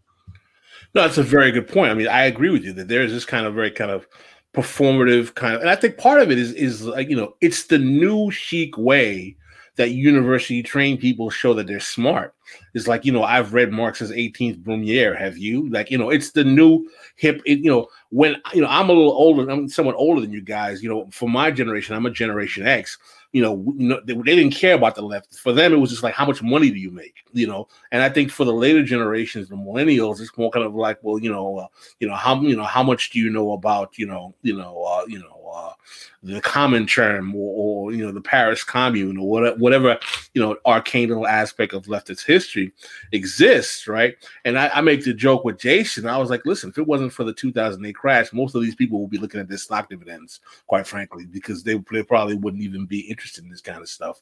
No 0.94 1.02
that's 1.02 1.18
a 1.18 1.22
very 1.22 1.52
good 1.52 1.68
point. 1.68 1.90
I 1.90 1.94
mean 1.94 2.08
i 2.08 2.24
agree 2.24 2.50
with 2.50 2.64
you 2.64 2.72
that 2.74 2.88
there's 2.88 3.12
this 3.12 3.24
kind 3.24 3.46
of 3.46 3.54
very 3.54 3.70
kind 3.70 3.90
of 3.90 4.06
performative 4.52 5.34
kind 5.36 5.54
of 5.54 5.60
and 5.60 5.70
i 5.70 5.76
think 5.76 5.96
part 5.96 6.20
of 6.20 6.30
it 6.30 6.38
is 6.38 6.52
is 6.54 6.84
like 6.84 7.08
you 7.08 7.16
know 7.16 7.34
it's 7.40 7.64
the 7.64 7.78
new 7.78 8.30
chic 8.32 8.76
way 8.76 9.36
that 9.80 9.92
university 9.92 10.62
trained 10.62 11.00
people 11.00 11.30
show 11.30 11.54
that 11.54 11.66
they're 11.66 11.80
smart. 11.80 12.34
It's 12.74 12.86
like, 12.86 13.06
you 13.06 13.12
know, 13.12 13.22
I've 13.22 13.54
read 13.54 13.72
Marx's 13.72 14.10
18th 14.10 14.62
Brumaire. 14.62 15.18
Have 15.18 15.38
you? 15.38 15.70
Like, 15.70 15.90
you 15.90 15.96
know, 15.96 16.10
it's 16.10 16.32
the 16.32 16.44
new 16.44 16.86
hip, 17.16 17.40
it, 17.46 17.60
you 17.60 17.70
know, 17.70 17.88
when, 18.10 18.36
you 18.52 18.60
know, 18.60 18.68
I'm 18.68 18.90
a 18.90 18.92
little 18.92 19.12
older, 19.12 19.48
I'm 19.50 19.70
somewhat 19.70 19.94
older 19.96 20.20
than 20.20 20.32
you 20.32 20.42
guys, 20.42 20.82
you 20.82 20.90
know, 20.90 21.08
for 21.10 21.30
my 21.30 21.50
generation, 21.50 21.96
I'm 21.96 22.04
a 22.04 22.10
generation 22.10 22.66
X 22.66 22.98
you 23.32 23.42
know, 23.42 23.74
you 23.76 23.88
know 23.88 24.00
they, 24.04 24.14
they, 24.14 24.36
didn't 24.36 24.54
care 24.54 24.74
about 24.74 24.96
the 24.96 25.02
left. 25.02 25.36
For 25.36 25.52
them, 25.52 25.72
it 25.72 25.76
was 25.76 25.90
just 25.90 26.02
like, 26.02 26.14
how 26.14 26.26
much 26.26 26.42
money 26.42 26.70
do 26.70 26.78
you 26.78 26.90
make? 26.90 27.14
You 27.32 27.46
know, 27.46 27.68
and 27.92 28.02
I 28.02 28.08
think 28.08 28.30
for 28.30 28.44
the 28.44 28.52
later 28.52 28.82
generations, 28.82 29.48
the 29.48 29.54
millennials, 29.54 30.20
it's 30.20 30.36
more 30.36 30.50
kind 30.50 30.66
of 30.66 30.74
like, 30.74 30.98
well, 31.02 31.18
you 31.18 31.30
know, 31.30 31.58
uh, 31.58 31.66
you 32.00 32.08
know 32.08 32.16
how 32.16 32.40
you 32.40 32.56
know 32.56 32.64
how 32.64 32.82
much 32.82 33.10
do 33.10 33.20
you 33.20 33.30
know 33.30 33.52
about 33.52 33.96
you 33.98 34.06
know 34.06 34.34
you 34.42 34.56
know 34.56 34.82
uh, 34.82 35.04
you 35.06 35.20
know 35.20 35.52
uh, 35.54 35.72
the 36.22 36.40
Comintern 36.42 37.32
or, 37.34 37.88
or 37.88 37.92
you 37.92 38.04
know 38.04 38.12
the 38.12 38.20
Paris 38.20 38.62
Commune 38.62 39.16
or 39.16 39.28
whatever, 39.28 39.56
whatever 39.56 39.98
you 40.34 40.42
know 40.42 40.56
arcane 40.66 41.10
aspect 41.26 41.72
of 41.72 41.86
leftist 41.86 42.26
history 42.26 42.72
exists, 43.12 43.88
right? 43.88 44.14
And 44.44 44.58
I, 44.58 44.68
I, 44.68 44.80
make 44.82 45.02
the 45.04 45.14
joke 45.14 45.44
with 45.44 45.58
Jason. 45.58 46.06
I 46.06 46.18
was 46.18 46.28
like, 46.28 46.44
listen, 46.44 46.70
if 46.70 46.78
it 46.78 46.86
wasn't 46.86 47.12
for 47.12 47.24
the 47.24 47.32
2008 47.32 47.94
crash, 47.94 48.32
most 48.32 48.54
of 48.54 48.62
these 48.62 48.74
people 48.74 49.00
would 49.00 49.10
be 49.10 49.18
looking 49.18 49.40
at 49.40 49.48
their 49.48 49.58
stock 49.58 49.88
dividends, 49.88 50.40
quite 50.66 50.86
frankly, 50.86 51.24
because 51.24 51.62
they, 51.62 51.82
they 51.90 52.02
probably 52.02 52.34
wouldn't 52.34 52.62
even 52.62 52.84
be 52.84 53.00
interested 53.00 53.44
in 53.44 53.50
this 53.50 53.62
kind 53.62 53.80
of 53.80 53.88
stuff. 53.88 54.20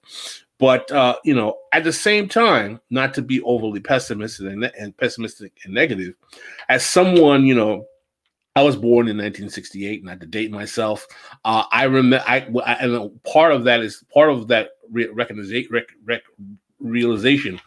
But 0.59 0.91
uh, 0.93 1.17
you 1.25 1.35
know, 1.35 1.59
at 1.73 1.85
the 1.85 1.93
same 1.93 2.29
time, 2.29 2.81
not 2.91 3.13
to 3.15 3.23
be 3.23 3.41
overly 3.43 3.81
pessimistic 3.81 4.47
and, 4.47 4.65
and 4.79 4.97
pessimistic 4.97 5.53
and 5.65 5.75
negative, 5.75 6.15
as 6.69 6.87
someone 6.87 7.45
you 7.45 7.55
know 7.55 7.87
I 8.59 8.63
was 8.63 8.75
born 8.75 9.07
in 9.07 9.17
1968, 9.17 10.01
and 10.01 10.11
I 10.11 10.15
not 10.15 10.21
to 10.21 10.27
date 10.27 10.51
myself. 10.51 11.07
Uh, 11.45 11.63
I 11.71 11.85
remember, 11.85 12.25
I, 12.27 12.49
I, 12.65 12.73
and 12.85 13.23
part 13.23 13.53
of 13.53 13.63
that 13.65 13.81
is 13.81 14.05
part 14.13 14.31
of 14.31 14.49
that 14.49 14.71
re- 14.91 15.07
recogniza- 15.07 15.71
rec- 15.71 15.95
rec- 16.05 16.25
realization 16.81 17.61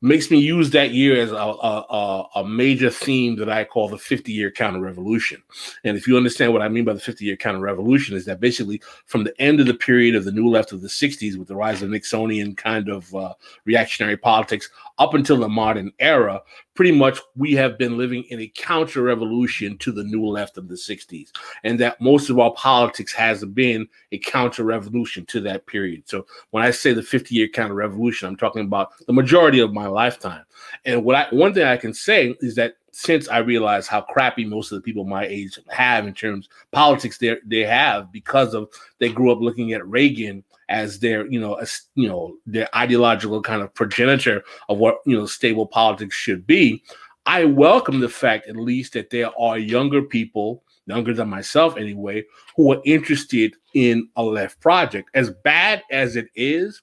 makes 0.00 0.30
me 0.30 0.38
use 0.38 0.70
that 0.70 0.90
year 0.90 1.20
as 1.20 1.30
a, 1.30 1.36
a, 1.36 2.28
a, 2.36 2.44
major 2.44 2.90
theme 2.90 3.36
that 3.36 3.48
I 3.48 3.62
call 3.64 3.88
the 3.88 3.98
50 3.98 4.32
year 4.32 4.50
counter 4.50 4.80
revolution. 4.80 5.40
And 5.84 5.96
if 5.96 6.08
you 6.08 6.16
understand 6.16 6.52
what 6.52 6.62
I 6.62 6.68
mean 6.68 6.84
by 6.84 6.94
the 6.94 7.00
50 7.00 7.24
year 7.24 7.36
counter 7.36 7.60
revolution, 7.60 8.16
is 8.16 8.24
that 8.24 8.40
basically 8.40 8.82
from 9.06 9.22
the 9.22 9.38
end 9.40 9.60
of 9.60 9.66
the 9.66 9.74
period 9.74 10.16
of 10.16 10.24
the 10.24 10.32
new 10.32 10.48
left 10.48 10.72
of 10.72 10.80
the 10.80 10.88
60s 10.88 11.36
with 11.36 11.46
the 11.46 11.56
rise 11.56 11.82
of 11.82 11.90
Nixonian 11.90 12.56
kind 12.56 12.88
of 12.88 13.14
uh, 13.14 13.34
reactionary 13.64 14.16
politics 14.16 14.70
up 14.98 15.14
until 15.14 15.36
the 15.36 15.48
modern 15.48 15.92
era, 16.00 16.40
pretty 16.82 16.98
much 16.98 17.20
we 17.36 17.52
have 17.52 17.78
been 17.78 17.96
living 17.96 18.24
in 18.30 18.40
a 18.40 18.52
counter 18.56 19.02
revolution 19.02 19.78
to 19.78 19.92
the 19.92 20.02
new 20.02 20.26
left 20.26 20.58
of 20.58 20.66
the 20.66 20.74
60s 20.74 21.30
and 21.62 21.78
that 21.78 22.00
most 22.00 22.28
of 22.28 22.40
our 22.40 22.52
politics 22.54 23.12
has 23.12 23.44
been 23.44 23.86
a 24.10 24.18
counter 24.18 24.64
revolution 24.64 25.24
to 25.26 25.40
that 25.40 25.64
period. 25.66 26.02
So 26.06 26.26
when 26.50 26.64
i 26.64 26.72
say 26.72 26.92
the 26.92 27.00
50 27.00 27.36
year 27.36 27.46
counter 27.46 27.74
revolution 27.74 28.26
i'm 28.26 28.34
talking 28.34 28.64
about 28.64 28.94
the 29.06 29.12
majority 29.12 29.60
of 29.60 29.72
my 29.72 29.86
lifetime. 29.86 30.42
And 30.84 31.04
what 31.04 31.14
i 31.14 31.28
one 31.30 31.54
thing 31.54 31.62
i 31.62 31.76
can 31.76 31.94
say 31.94 32.34
is 32.40 32.56
that 32.56 32.74
since 32.90 33.28
I 33.28 33.38
realized 33.38 33.88
how 33.88 34.02
crappy 34.02 34.44
most 34.44 34.70
of 34.70 34.76
the 34.76 34.82
people 34.82 35.04
my 35.04 35.24
age 35.24 35.58
have 35.70 36.06
in 36.06 36.14
terms 36.14 36.48
politics 36.72 37.16
they 37.16 37.36
they 37.46 37.60
have 37.60 38.10
because 38.10 38.54
of 38.54 38.68
they 38.98 39.08
grew 39.08 39.30
up 39.30 39.40
looking 39.40 39.72
at 39.72 39.86
Reagan 39.86 40.42
as 40.72 40.98
their 40.98 41.30
you 41.30 41.38
know 41.38 41.54
as, 41.54 41.82
you 41.94 42.08
know 42.08 42.34
their 42.46 42.68
ideological 42.74 43.40
kind 43.42 43.62
of 43.62 43.72
progenitor 43.74 44.42
of 44.68 44.78
what 44.78 44.98
you 45.06 45.16
know 45.16 45.26
stable 45.26 45.66
politics 45.66 46.16
should 46.16 46.44
be. 46.46 46.82
I 47.26 47.44
welcome 47.44 48.00
the 48.00 48.08
fact 48.08 48.48
at 48.48 48.56
least 48.56 48.94
that 48.94 49.10
there 49.10 49.30
are 49.38 49.56
younger 49.56 50.02
people, 50.02 50.64
younger 50.86 51.14
than 51.14 51.28
myself 51.28 51.76
anyway, 51.76 52.24
who 52.56 52.72
are 52.72 52.82
interested 52.84 53.54
in 53.74 54.08
a 54.16 54.24
left 54.24 54.60
project. 54.60 55.10
As 55.14 55.30
bad 55.44 55.84
as 55.92 56.16
it 56.16 56.26
is, 56.34 56.82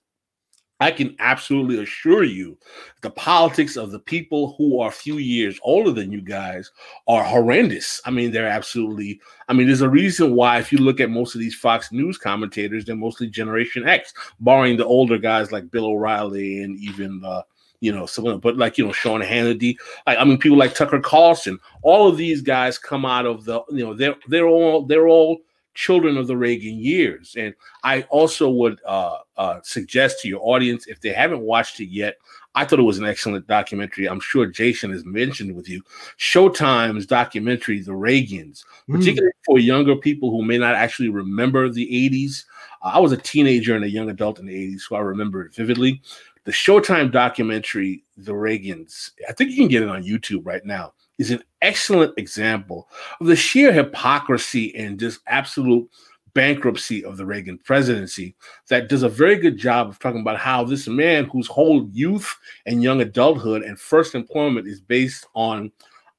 I 0.82 0.92
can 0.92 1.16
absolutely 1.20 1.84
assure 1.84 2.24
you 2.24 2.58
the 3.02 3.10
politics 3.10 3.76
of 3.76 3.92
the 3.92 4.00
people 4.00 4.56
who 4.58 4.80
are 4.80 4.88
a 4.88 4.92
few 4.92 5.18
years 5.18 5.60
older 5.62 5.92
than 5.92 6.12
you 6.12 6.22
guys 6.22 6.72
are 7.08 7.24
horrendous. 7.24 8.02
I 8.06 8.12
mean, 8.12 8.32
they're 8.32 8.48
absolutely, 8.48 9.20
I 9.50 9.54
mean, 9.54 9.68
there's 9.68 9.82
a 9.82 9.90
reason 9.90 10.36
why, 10.36 10.58
if 10.60 10.72
you 10.72 10.78
look 10.78 11.02
at 11.02 11.10
most 11.10 11.36
of 11.36 11.42
these 11.42 11.56
Fox 11.56 11.92
News 11.92 12.18
commentators, 12.18 12.86
they're 12.86 12.96
mostly 12.96 13.28
Generation 13.28 13.88
X, 13.88 14.14
barring 14.40 14.78
the 14.78 14.86
older 14.86 15.18
guys 15.18 15.52
like 15.52 15.70
Bill 15.70 15.86
O'Reilly 15.86 16.64
and 16.64 16.80
even, 16.80 17.22
uh, 17.26 17.42
you 17.82 17.92
know, 17.92 18.06
someone, 18.06 18.40
but 18.40 18.58
like, 18.58 18.78
you 18.78 18.86
know, 18.86 18.94
Sean 18.94 19.22
Hannity, 19.22 19.76
like, 20.08 20.18
I 20.18 20.24
mean, 20.24 20.38
people 20.38 20.58
like 20.58 20.76
Tucker 20.76 21.00
Carlson, 21.00 21.60
all 21.82 22.08
of 22.08 22.18
these 22.18 22.42
guys 22.42 22.78
come 22.78 23.06
out 23.06 23.26
of 23.26 23.44
the, 23.44 23.62
you 23.70 23.86
know, 23.86 23.94
they're, 23.94 24.16
they're 24.28 24.48
all, 24.48 24.86
they're 24.86 25.08
all, 25.08 25.40
children 25.74 26.18
of 26.18 26.28
the 26.28 26.38
Reagan 26.38 26.78
years. 26.78 27.36
And 27.38 27.54
I 27.84 28.02
also 28.04 28.50
would 28.50 28.80
uh, 28.86 29.18
uh, 29.38 29.60
suggest 29.64 30.22
to 30.22 30.28
your 30.28 30.42
audience, 30.42 30.88
if 30.88 31.00
they 31.02 31.14
haven't 31.14 31.42
watched 31.42 31.80
it 31.80 31.90
yet, 31.90 32.16
I 32.56 32.66
thought 32.66 32.80
it 32.80 32.84
was 32.84 32.98
an 32.98 33.06
excellent 33.06 33.48
documentary. 33.48 34.08
I'm 34.08 34.20
sure 34.20 34.46
Jason 34.46 34.92
has 34.92 35.06
mentioned 35.06 35.56
with 35.56 35.70
you 35.70 35.82
Showtime's 36.18 37.06
documentary, 37.06 37.82
The 37.82 37.92
Reagans, 37.92 38.66
mm. 38.90 38.96
particularly 38.96 39.32
for 39.46 39.60
younger 39.60 39.96
people 39.96 40.32
who 40.32 40.44
may 40.44 40.58
not 40.58 40.76
actually 40.76 41.10
remember 41.10 41.70
the 41.70 41.88
80s. 41.88 42.46
Uh, 42.82 42.92
I 42.96 43.00
was 43.00 43.12
a 43.12 43.18
teenager 43.18 43.76
and 43.76 43.86
a 43.86 43.90
young 43.90 44.10
adult 44.10 44.40
in 44.40 44.48
the 44.48 44.74
80s, 44.74 44.82
so 44.82 44.96
I 44.96 45.00
remember 45.00 45.46
it 45.46 45.54
vividly. 45.54 46.02
The 46.46 46.52
Showtime 46.52 47.12
documentary, 47.12 48.04
The 48.18 48.34
Reagans, 48.34 49.12
I 49.28 49.34
think 49.34 49.52
you 49.52 49.58
can 49.58 49.68
get 49.68 49.84
it 49.84 49.90
on 49.90 50.04
YouTube 50.04 50.46
right 50.46 50.66
now 50.66 50.94
is 51.20 51.30
an 51.30 51.44
excellent 51.62 52.14
example 52.18 52.90
of 53.22 53.28
the 53.28 53.36
sheer 53.36 53.72
hypocrisy 53.72 54.76
and 54.76 55.00
just 55.00 55.20
absolute 55.28 55.88
bankruptcy 56.34 57.04
of 57.04 57.18
the 57.18 57.26
Reagan 57.26 57.58
presidency 57.60 58.36
that 58.70 58.88
does 58.88 59.04
a 59.04 59.10
very 59.10 59.36
good 59.36 59.58
job 59.58 59.90
of 59.90 60.00
talking 60.00 60.22
about 60.22 60.38
how 60.38 60.64
this 60.64 60.88
man 60.88 61.26
whose 61.26 61.48
whole 61.48 61.88
youth 61.92 62.36
and 62.66 62.82
young 62.82 63.02
adulthood 63.02 63.62
and 63.62 63.80
first 63.80 64.16
employment 64.16 64.68
is 64.68 64.80
based 64.80 65.28
on 65.36 65.72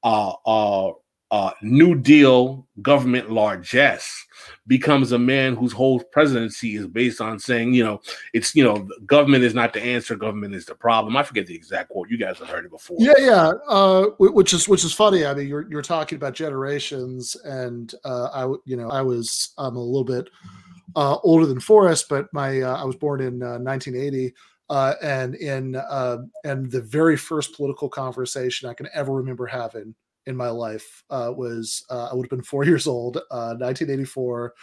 uh, 0.03 0.33
uh, 0.45 0.91
uh, 1.31 1.51
New 1.61 1.95
Deal 1.95 2.67
government 2.81 3.31
largesse 3.31 4.25
becomes 4.67 5.13
a 5.13 5.19
man 5.19 5.55
whose 5.55 5.71
whole 5.71 5.99
presidency 5.99 6.75
is 6.75 6.87
based 6.87 7.21
on 7.21 7.39
saying, 7.39 7.73
you 7.73 7.83
know, 7.83 8.01
it's 8.33 8.53
you 8.53 8.63
know, 8.63 8.87
government 9.05 9.43
is 9.43 9.55
not 9.55 9.71
the 9.71 9.81
answer, 9.81 10.15
government 10.15 10.53
is 10.53 10.65
the 10.65 10.75
problem. 10.75 11.15
I 11.15 11.23
forget 11.23 11.47
the 11.47 11.55
exact 11.55 11.89
quote. 11.89 12.09
You 12.09 12.17
guys 12.17 12.37
have 12.39 12.49
heard 12.49 12.65
it 12.65 12.71
before. 12.71 12.97
Yeah, 12.99 13.13
yeah. 13.17 13.51
Uh, 13.67 14.07
which 14.19 14.53
is 14.53 14.67
which 14.67 14.83
is 14.83 14.93
funny. 14.93 15.25
I 15.25 15.33
mean, 15.33 15.47
you're 15.47 15.71
you're 15.71 15.81
talking 15.81 16.17
about 16.17 16.33
generations, 16.33 17.35
and 17.45 17.93
uh, 18.03 18.29
I 18.33 18.53
you 18.65 18.75
know 18.75 18.89
I 18.89 19.01
was 19.01 19.53
I'm 19.57 19.77
a 19.77 19.81
little 19.81 20.03
bit 20.03 20.29
uh, 20.97 21.17
older 21.23 21.45
than 21.45 21.61
Forrest, 21.61 22.07
but 22.09 22.27
my 22.33 22.61
uh, 22.61 22.75
I 22.75 22.83
was 22.83 22.97
born 22.97 23.21
in 23.21 23.39
1980. 23.39 24.27
Uh, 24.27 24.31
uh, 24.69 24.95
and 25.01 25.35
in 25.35 25.75
and 26.45 26.71
the 26.71 26.79
very 26.79 27.17
first 27.17 27.53
political 27.57 27.89
conversation 27.89 28.69
I 28.69 28.73
can 28.73 28.87
ever 28.93 29.11
remember 29.11 29.45
having 29.45 29.93
in 30.25 30.35
my 30.35 30.49
life 30.49 31.03
uh, 31.09 31.31
was 31.35 31.85
uh, 31.89 32.09
I 32.11 32.15
would 32.15 32.25
have 32.25 32.29
been 32.29 32.43
four 32.43 32.63
years 32.65 32.87
old, 32.87 33.17
uh, 33.17 33.55
1984, 33.59 34.53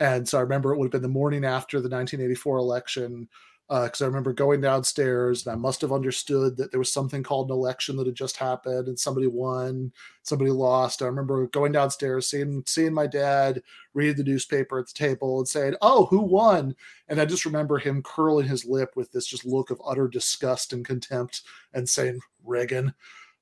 and 0.00 0.28
so 0.28 0.38
I 0.38 0.42
remember 0.42 0.72
it 0.72 0.78
would 0.78 0.86
have 0.86 0.92
been 0.92 1.02
the 1.02 1.08
morning 1.08 1.44
after 1.44 1.78
the 1.78 1.88
1984 1.88 2.58
election 2.58 3.28
because 3.68 4.02
uh, 4.02 4.04
I 4.04 4.08
remember 4.08 4.34
going 4.34 4.60
downstairs 4.60 5.46
and 5.46 5.54
I 5.54 5.56
must 5.56 5.80
have 5.80 5.92
understood 5.92 6.58
that 6.58 6.70
there 6.70 6.80
was 6.80 6.92
something 6.92 7.22
called 7.22 7.48
an 7.48 7.56
election 7.56 7.96
that 7.96 8.06
had 8.06 8.14
just 8.14 8.36
happened 8.36 8.86
and 8.86 8.98
somebody 8.98 9.26
won, 9.26 9.92
somebody 10.24 10.50
lost. 10.50 11.00
I 11.00 11.06
remember 11.06 11.46
going 11.46 11.72
downstairs, 11.72 12.28
seeing 12.28 12.64
seeing 12.66 12.92
my 12.92 13.06
dad 13.06 13.62
read 13.94 14.18
the 14.18 14.24
newspaper 14.24 14.78
at 14.78 14.88
the 14.88 14.92
table 14.92 15.38
and 15.38 15.48
saying, 15.48 15.76
"Oh, 15.80 16.04
who 16.06 16.20
won?" 16.20 16.74
And 17.08 17.18
I 17.18 17.24
just 17.24 17.46
remember 17.46 17.78
him 17.78 18.02
curling 18.02 18.46
his 18.46 18.66
lip 18.66 18.90
with 18.94 19.10
this 19.12 19.26
just 19.26 19.46
look 19.46 19.70
of 19.70 19.80
utter 19.86 20.06
disgust 20.06 20.74
and 20.74 20.84
contempt 20.84 21.42
and 21.72 21.88
saying, 21.88 22.20
"Reagan." 22.44 22.92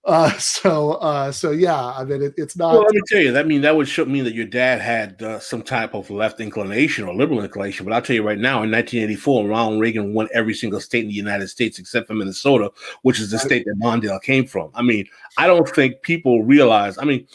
Uh, 0.05 0.31
so, 0.39 0.93
uh, 0.95 1.31
so 1.31 1.51
yeah, 1.51 1.87
I 1.87 2.05
mean, 2.05 2.23
it, 2.23 2.35
it's 2.37 2.57
not. 2.57 2.73
Well, 2.73 2.83
let 2.83 2.95
me 2.95 3.01
tell 3.09 3.21
you, 3.21 3.33
that 3.33 3.47
mean 3.47 3.61
that 3.63 3.77
would 3.77 3.89
show 3.89 4.05
mean 4.05 4.25
that 4.25 4.35
your 4.35 4.47
dad 4.47 4.81
had 4.81 5.23
uh, 5.23 5.39
some 5.39 5.63
type 5.63 5.95
of 5.95 6.11
left 6.11 6.41
inclination 6.41 7.05
or 7.05 7.15
liberal 7.15 7.43
inclination. 7.43 7.85
But 7.85 7.93
I'll 7.93 8.03
tell 8.03 8.17
you 8.17 8.23
right 8.23 8.39
now, 8.39 8.63
in 8.63 8.71
1984, 8.71 9.49
Ronald 9.49 9.81
Reagan 9.81 10.15
won 10.15 10.29
every 10.33 10.55
single 10.55 10.81
state 10.81 11.03
in 11.03 11.09
the 11.09 11.15
United 11.15 11.49
States 11.49 11.79
except 11.79 12.07
for 12.07 12.15
Minnesota, 12.15 12.71
which 13.03 13.21
is 13.21 13.31
the 13.31 13.39
state 13.39 13.65
that 13.67 13.79
Mondale 13.79 14.23
came 14.23 14.47
from. 14.47 14.71
I 14.75 14.83
mean, 14.83 15.07
I 15.37 15.47
don't 15.47 15.69
think 15.69 16.03
people 16.03 16.43
realize. 16.43 16.99
I 16.99 17.05
mean, 17.05 17.27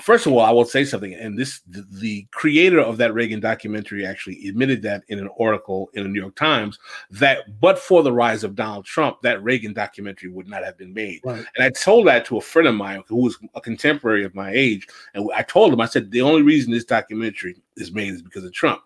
first 0.00 0.26
of 0.26 0.32
all, 0.32 0.40
I 0.40 0.50
will 0.50 0.64
say 0.64 0.84
something, 0.84 1.14
and 1.14 1.38
this 1.38 1.60
the, 1.68 2.26
creator 2.32 2.80
of 2.80 2.96
that 2.98 3.14
Reagan 3.14 3.40
documentary 3.40 4.04
actually 4.04 4.48
admitted 4.48 4.82
that 4.82 5.04
in 5.08 5.18
an 5.18 5.28
article 5.38 5.88
in 5.94 6.02
the 6.02 6.08
New 6.08 6.20
York 6.20 6.34
Times 6.34 6.78
that 7.10 7.60
but 7.60 7.78
for 7.78 8.02
the 8.02 8.12
rise 8.12 8.44
of 8.44 8.54
Donald 8.54 8.84
Trump, 8.84 9.22
that 9.22 9.42
Reagan 9.42 9.72
documentary 9.72 10.30
would 10.30 10.48
not 10.48 10.64
have 10.64 10.76
been 10.76 10.92
made. 10.92 11.20
Right. 11.24 11.44
And 11.56 11.64
I 11.64 11.70
told 11.70 12.06
that 12.08 12.24
to 12.26 12.38
a 12.38 12.40
friend 12.40 12.68
of 12.68 12.74
mine 12.74 13.02
who 13.08 13.16
was 13.16 13.38
a 13.54 13.60
contemporary 13.60 14.24
of 14.24 14.34
my 14.34 14.50
age, 14.52 14.86
and 15.14 15.30
I 15.34 15.42
told 15.42 15.72
him, 15.72 15.80
I 15.80 15.86
said, 15.86 16.10
the 16.10 16.22
only 16.22 16.42
reason 16.42 16.72
this 16.72 16.84
documentary 16.84 17.56
is 17.76 17.92
made 17.92 18.12
is 18.12 18.22
because 18.22 18.44
of 18.44 18.52
Trump. 18.52 18.82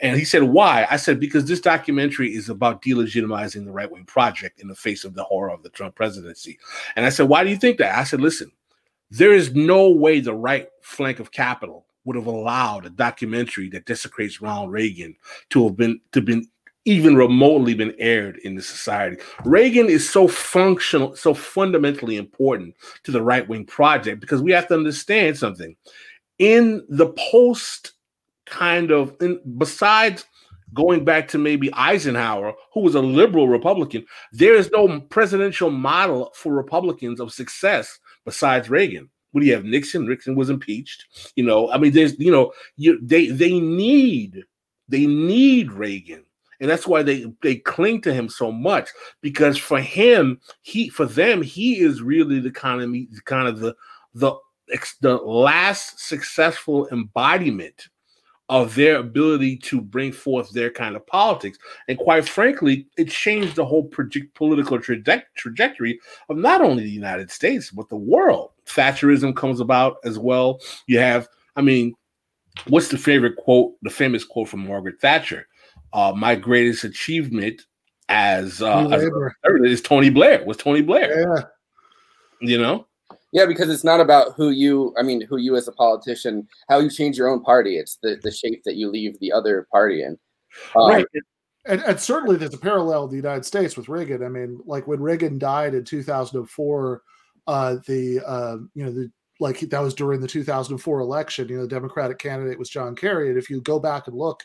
And 0.00 0.18
he 0.18 0.24
said, 0.24 0.42
Why? 0.44 0.86
I 0.90 0.96
said, 0.96 1.20
Because 1.20 1.44
this 1.44 1.60
documentary 1.60 2.34
is 2.34 2.48
about 2.48 2.82
delegitimizing 2.82 3.64
the 3.64 3.72
right 3.72 3.90
wing 3.90 4.04
project 4.04 4.60
in 4.60 4.68
the 4.68 4.74
face 4.74 5.04
of 5.04 5.14
the 5.14 5.24
horror 5.24 5.50
of 5.50 5.62
the 5.62 5.70
Trump 5.70 5.94
presidency. 5.94 6.58
And 6.96 7.06
I 7.06 7.08
said, 7.08 7.28
Why 7.28 7.44
do 7.44 7.50
you 7.50 7.56
think 7.56 7.78
that? 7.78 7.98
I 7.98 8.04
said, 8.04 8.20
Listen, 8.20 8.50
there 9.12 9.34
is 9.34 9.54
no 9.54 9.90
way 9.90 10.20
the 10.20 10.34
right 10.34 10.68
flank 10.80 11.20
of 11.20 11.32
capital 11.32 11.84
would 12.04 12.16
have 12.16 12.26
allowed 12.26 12.86
a 12.86 12.90
documentary 12.90 13.68
that 13.68 13.84
desecrates 13.84 14.40
Ronald 14.40 14.72
Reagan 14.72 15.14
to 15.50 15.64
have 15.64 15.76
been 15.76 16.00
to 16.12 16.22
been 16.22 16.48
even 16.84 17.14
remotely 17.14 17.74
been 17.74 17.94
aired 17.98 18.38
in 18.38 18.56
the 18.56 18.62
society. 18.62 19.22
Reagan 19.44 19.88
is 19.88 20.08
so 20.08 20.26
functional, 20.26 21.14
so 21.14 21.32
fundamentally 21.32 22.16
important 22.16 22.74
to 23.04 23.12
the 23.12 23.22
right 23.22 23.46
wing 23.46 23.66
project 23.66 24.20
because 24.20 24.42
we 24.42 24.50
have 24.50 24.66
to 24.68 24.74
understand 24.74 25.36
something. 25.38 25.76
In 26.38 26.84
the 26.88 27.10
post 27.30 27.92
kind 28.46 28.90
of, 28.90 29.14
in, 29.20 29.40
besides 29.58 30.24
going 30.74 31.04
back 31.04 31.28
to 31.28 31.38
maybe 31.38 31.72
Eisenhower, 31.74 32.52
who 32.72 32.80
was 32.80 32.96
a 32.96 33.00
liberal 33.00 33.48
Republican, 33.48 34.04
there 34.32 34.54
is 34.54 34.70
no 34.72 35.00
presidential 35.02 35.70
model 35.70 36.32
for 36.34 36.52
Republicans 36.52 37.20
of 37.20 37.32
success 37.32 38.00
besides 38.24 38.70
Reagan. 38.70 39.08
What 39.30 39.40
do 39.40 39.46
you 39.46 39.54
have? 39.54 39.64
Nixon. 39.64 40.06
Nixon 40.06 40.34
was 40.34 40.50
impeached. 40.50 41.06
You 41.36 41.44
know, 41.44 41.70
I 41.70 41.78
mean, 41.78 41.92
there's, 41.92 42.18
you 42.18 42.30
know, 42.30 42.52
you 42.76 42.98
they 43.02 43.28
they 43.28 43.58
need 43.60 44.44
They 44.88 45.06
need 45.06 45.72
Reagan. 45.72 46.24
And 46.60 46.70
that's 46.70 46.86
why 46.86 47.02
they, 47.02 47.24
they 47.42 47.56
cling 47.56 48.02
to 48.02 48.12
him 48.12 48.28
so 48.28 48.52
much 48.52 48.90
because 49.20 49.56
for 49.58 49.80
him, 49.80 50.38
he 50.60 50.90
for 50.90 51.06
them, 51.06 51.42
he 51.42 51.80
is 51.80 52.02
really 52.02 52.40
the 52.40 52.50
kind 52.50 52.82
of 52.82 53.24
kind 53.24 53.48
of 53.48 53.60
the 53.60 53.74
the 54.14 54.34
the 55.00 55.16
last 55.16 55.98
successful 55.98 56.88
embodiment 56.92 57.88
of 58.52 58.74
their 58.74 58.96
ability 58.96 59.56
to 59.56 59.80
bring 59.80 60.12
forth 60.12 60.50
their 60.50 60.68
kind 60.68 60.94
of 60.94 61.06
politics. 61.06 61.56
And 61.88 61.96
quite 61.96 62.28
frankly, 62.28 62.86
it 62.98 63.08
changed 63.08 63.56
the 63.56 63.64
whole 63.64 63.84
project, 63.84 64.34
political 64.34 64.78
traje- 64.78 65.22
trajectory 65.34 65.98
of 66.28 66.36
not 66.36 66.60
only 66.60 66.82
the 66.82 66.90
United 66.90 67.30
States, 67.30 67.70
but 67.70 67.88
the 67.88 67.96
world. 67.96 68.50
Thatcherism 68.66 69.34
comes 69.34 69.58
about 69.58 69.96
as 70.04 70.18
well. 70.18 70.60
You 70.86 70.98
have, 70.98 71.28
I 71.56 71.62
mean, 71.62 71.94
what's 72.68 72.88
the 72.88 72.98
favorite 72.98 73.36
quote, 73.36 73.72
the 73.80 73.88
famous 73.88 74.22
quote 74.22 74.48
from 74.48 74.68
Margaret 74.68 75.00
Thatcher? 75.00 75.48
Uh, 75.94 76.12
my 76.14 76.34
greatest 76.34 76.84
achievement 76.84 77.62
as, 78.10 78.60
uh, 78.60 78.86
as 78.88 79.08
is 79.64 79.80
Tony 79.80 80.10
Blair, 80.10 80.44
was 80.44 80.58
Tony 80.58 80.82
Blair. 80.82 81.22
Yeah. 81.22 81.44
You 82.42 82.58
know? 82.58 82.86
Yeah, 83.32 83.46
because 83.46 83.70
it's 83.70 83.84
not 83.84 84.00
about 84.00 84.34
who 84.36 84.50
you, 84.50 84.94
I 84.98 85.02
mean, 85.02 85.22
who 85.22 85.38
you 85.38 85.56
as 85.56 85.66
a 85.66 85.72
politician, 85.72 86.46
how 86.68 86.78
you 86.78 86.90
change 86.90 87.16
your 87.16 87.28
own 87.28 87.42
party. 87.42 87.78
It's 87.78 87.96
the, 88.02 88.18
the 88.22 88.30
shape 88.30 88.62
that 88.64 88.76
you 88.76 88.90
leave 88.90 89.18
the 89.18 89.32
other 89.32 89.66
party 89.72 90.02
in. 90.02 90.18
Um, 90.76 90.90
right. 90.90 91.06
And, 91.64 91.80
and 91.82 91.98
certainly 91.98 92.36
there's 92.36 92.52
a 92.52 92.58
parallel 92.58 93.04
in 93.04 93.10
the 93.10 93.16
United 93.16 93.46
States 93.46 93.76
with 93.76 93.88
Reagan. 93.88 94.22
I 94.22 94.28
mean, 94.28 94.60
like 94.66 94.86
when 94.86 95.00
Reagan 95.00 95.38
died 95.38 95.74
in 95.74 95.84
2004, 95.84 97.02
uh, 97.46 97.76
the, 97.86 98.20
uh, 98.26 98.56
you 98.74 98.84
know, 98.84 98.92
the, 98.92 99.10
like 99.40 99.60
that 99.60 99.80
was 99.80 99.94
during 99.94 100.20
the 100.20 100.28
2004 100.28 101.00
election, 101.00 101.48
you 101.48 101.56
know, 101.56 101.62
the 101.62 101.68
Democratic 101.68 102.18
candidate 102.18 102.58
was 102.58 102.68
John 102.68 102.94
Kerry. 102.94 103.30
And 103.30 103.38
if 103.38 103.48
you 103.48 103.62
go 103.62 103.80
back 103.80 104.08
and 104.08 104.16
look 104.16 104.42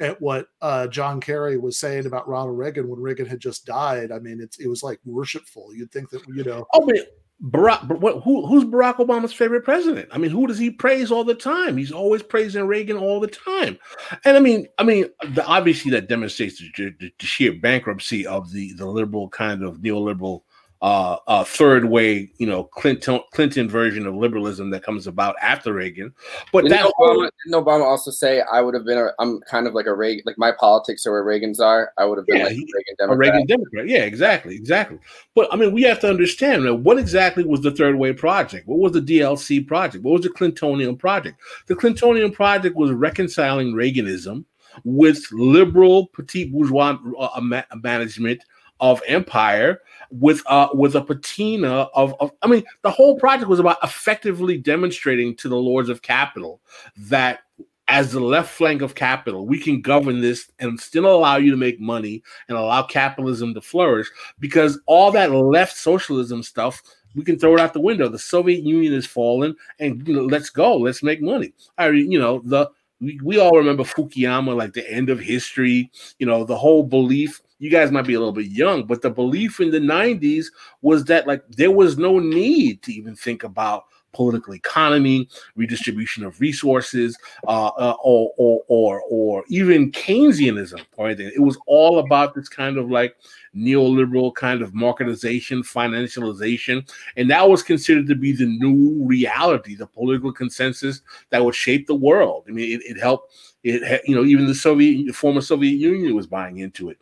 at 0.00 0.20
what 0.22 0.46
uh, 0.62 0.86
John 0.86 1.20
Kerry 1.20 1.58
was 1.58 1.78
saying 1.78 2.06
about 2.06 2.28
Ronald 2.28 2.56
Reagan 2.56 2.88
when 2.88 3.00
Reagan 3.00 3.26
had 3.26 3.40
just 3.40 3.66
died, 3.66 4.12
I 4.12 4.20
mean, 4.20 4.40
it's, 4.40 4.58
it 4.58 4.68
was 4.68 4.82
like 4.82 5.00
worshipful. 5.04 5.74
You'd 5.74 5.90
think 5.90 6.10
that, 6.10 6.22
you 6.28 6.44
know, 6.44 6.66
oh, 6.72 6.86
but 6.86 7.08
Barack, 7.40 7.86
what, 8.00 8.22
who, 8.24 8.44
who's 8.46 8.64
Barack 8.64 8.96
Obama's 8.96 9.32
favorite 9.32 9.64
president? 9.64 10.08
I 10.10 10.18
mean, 10.18 10.32
who 10.32 10.48
does 10.48 10.58
he 10.58 10.70
praise 10.70 11.12
all 11.12 11.22
the 11.22 11.36
time? 11.36 11.76
He's 11.76 11.92
always 11.92 12.20
praising 12.20 12.66
Reagan 12.66 12.96
all 12.96 13.20
the 13.20 13.28
time, 13.28 13.78
and 14.24 14.36
I 14.36 14.40
mean, 14.40 14.66
I 14.78 14.82
mean, 14.82 15.06
the, 15.34 15.46
obviously 15.46 15.92
that 15.92 16.08
demonstrates 16.08 16.58
the, 16.58 16.70
the, 16.98 17.12
the, 17.16 17.26
sheer 17.26 17.52
bankruptcy 17.52 18.26
of 18.26 18.52
the 18.52 18.72
the 18.72 18.86
liberal 18.86 19.28
kind 19.28 19.62
of 19.62 19.76
neoliberal 19.78 20.42
uh, 20.80 21.16
uh, 21.26 21.42
third 21.42 21.86
way, 21.86 22.30
you 22.38 22.46
know, 22.46 22.64
Clinton 22.64 23.20
Clinton 23.32 23.68
version 23.68 24.06
of 24.06 24.14
liberalism 24.14 24.70
that 24.70 24.84
comes 24.84 25.06
about 25.06 25.34
after 25.42 25.72
Reagan. 25.72 26.14
But 26.52 26.64
didn't 26.64 26.78
that 26.78 26.92
Obama, 26.98 27.28
didn't 27.44 27.64
Obama 27.64 27.84
also 27.84 28.12
say 28.12 28.42
I 28.42 28.60
would 28.60 28.74
have 28.74 28.84
been 28.84 28.98
a, 28.98 29.10
I'm 29.18 29.40
kind 29.40 29.66
of 29.66 29.74
like 29.74 29.86
a 29.86 29.94
Reagan, 29.94 30.22
like 30.24 30.38
my 30.38 30.52
politics 30.52 31.04
are 31.06 31.12
where 31.12 31.24
Reagan's 31.24 31.58
are. 31.58 31.92
I 31.98 32.04
would 32.04 32.16
have 32.16 32.26
been 32.26 32.38
yeah, 32.38 32.44
like 32.44 32.52
he, 32.52 32.62
a 32.62 32.76
Reagan 32.76 32.94
a 32.94 32.96
Democrat. 32.96 33.32
Reagan 33.32 33.46
Democrat. 33.46 33.88
Yeah, 33.88 34.04
exactly, 34.04 34.54
exactly. 34.54 34.98
But 35.34 35.52
I 35.52 35.56
mean, 35.56 35.72
we 35.72 35.82
have 35.82 35.98
to 36.00 36.08
understand 36.08 36.64
that 36.64 36.76
what 36.76 36.98
exactly 36.98 37.44
was 37.44 37.62
the 37.62 37.72
third 37.72 37.96
way 37.96 38.12
project? 38.12 38.68
What 38.68 38.78
was 38.78 38.92
the 38.92 39.00
DLC 39.00 39.66
project? 39.66 40.04
What 40.04 40.12
was 40.12 40.22
the 40.22 40.30
Clintonian 40.30 40.96
project? 40.96 41.40
The 41.66 41.74
Clintonian 41.74 42.32
project 42.32 42.76
was 42.76 42.92
reconciling 42.92 43.72
Reaganism 43.72 44.44
with 44.84 45.26
liberal 45.32 46.06
petit 46.08 46.44
bourgeois 46.44 46.96
uh, 47.18 47.62
management 47.82 48.44
of 48.80 49.02
empire 49.08 49.80
with 50.10 50.42
uh 50.46 50.68
with 50.72 50.94
a 50.94 51.02
patina 51.02 51.88
of, 51.94 52.14
of 52.20 52.30
I 52.42 52.46
mean 52.46 52.64
the 52.82 52.90
whole 52.90 53.18
project 53.18 53.48
was 53.48 53.60
about 53.60 53.78
effectively 53.82 54.56
demonstrating 54.56 55.36
to 55.36 55.48
the 55.48 55.56
lords 55.56 55.88
of 55.88 56.02
capital 56.02 56.60
that 56.96 57.40
as 57.88 58.12
the 58.12 58.20
left 58.20 58.50
flank 58.50 58.82
of 58.82 58.94
capital, 58.94 59.46
we 59.46 59.58
can 59.58 59.80
govern 59.80 60.20
this 60.20 60.50
and 60.58 60.78
still 60.78 61.06
allow 61.06 61.36
you 61.36 61.50
to 61.50 61.56
make 61.56 61.80
money 61.80 62.22
and 62.48 62.58
allow 62.58 62.82
capitalism 62.82 63.54
to 63.54 63.62
flourish 63.62 64.10
because 64.38 64.78
all 64.84 65.10
that 65.10 65.32
left 65.32 65.74
socialism 65.74 66.42
stuff 66.42 66.82
we 67.14 67.24
can 67.24 67.38
throw 67.38 67.54
it 67.54 67.60
out 67.60 67.72
the 67.72 67.80
window. 67.80 68.08
The 68.08 68.18
Soviet 68.18 68.62
Union 68.62 68.92
is 68.92 69.06
fallen, 69.06 69.56
and 69.78 70.06
you 70.06 70.14
know, 70.14 70.24
let's 70.24 70.50
go, 70.50 70.76
let's 70.76 71.02
make 71.02 71.22
money. 71.22 71.52
I, 71.76 71.88
you 71.88 72.18
know, 72.18 72.40
the 72.44 72.70
we, 73.00 73.18
we 73.22 73.38
all 73.38 73.56
remember 73.56 73.84
Fukuyama, 73.84 74.56
like 74.56 74.72
the 74.72 74.88
end 74.90 75.10
of 75.10 75.18
history. 75.18 75.90
You 76.18 76.26
know, 76.26 76.44
the 76.44 76.56
whole 76.56 76.82
belief 76.82 77.40
you 77.58 77.70
guys 77.70 77.90
might 77.90 78.06
be 78.06 78.14
a 78.14 78.18
little 78.18 78.32
bit 78.32 78.46
young, 78.46 78.84
but 78.84 79.02
the 79.02 79.10
belief 79.10 79.60
in 79.60 79.70
the 79.70 79.80
90s 79.80 80.46
was 80.82 81.04
that 81.04 81.26
like 81.26 81.46
there 81.48 81.70
was 81.70 81.98
no 81.98 82.18
need 82.18 82.82
to 82.82 82.92
even 82.92 83.16
think 83.16 83.44
about 83.44 83.84
political 84.12 84.54
economy, 84.54 85.28
redistribution 85.54 86.24
of 86.24 86.40
resources, 86.40 87.16
uh, 87.46 87.66
uh, 87.66 87.96
or, 88.02 88.32
or, 88.36 88.62
or, 88.68 89.02
or 89.08 89.44
even 89.48 89.92
Keynesianism 89.92 90.80
or 90.96 91.06
anything. 91.06 91.30
It 91.34 91.40
was 91.40 91.58
all 91.66 91.98
about 91.98 92.34
this 92.34 92.48
kind 92.48 92.78
of 92.78 92.90
like 92.90 93.16
neoliberal 93.54 94.34
kind 94.34 94.62
of 94.62 94.72
marketization, 94.72 95.60
financialization. 95.60 96.90
And 97.16 97.30
that 97.30 97.48
was 97.48 97.62
considered 97.62 98.06
to 98.08 98.14
be 98.14 98.32
the 98.32 98.46
new 98.46 99.04
reality, 99.04 99.74
the 99.74 99.86
political 99.86 100.32
consensus 100.32 101.02
that 101.30 101.44
would 101.44 101.54
shape 101.54 101.86
the 101.86 101.94
world. 101.94 102.44
I 102.48 102.52
mean, 102.52 102.80
it, 102.80 102.82
it 102.84 103.00
helped, 103.00 103.32
it, 103.62 104.02
you 104.06 104.14
know, 104.14 104.24
even 104.24 104.46
the 104.46 104.54
Soviet, 104.54 105.06
the 105.06 105.12
former 105.12 105.40
Soviet 105.40 105.76
Union 105.76 106.14
was 106.14 106.26
buying 106.26 106.58
into 106.58 106.90
it. 106.90 106.98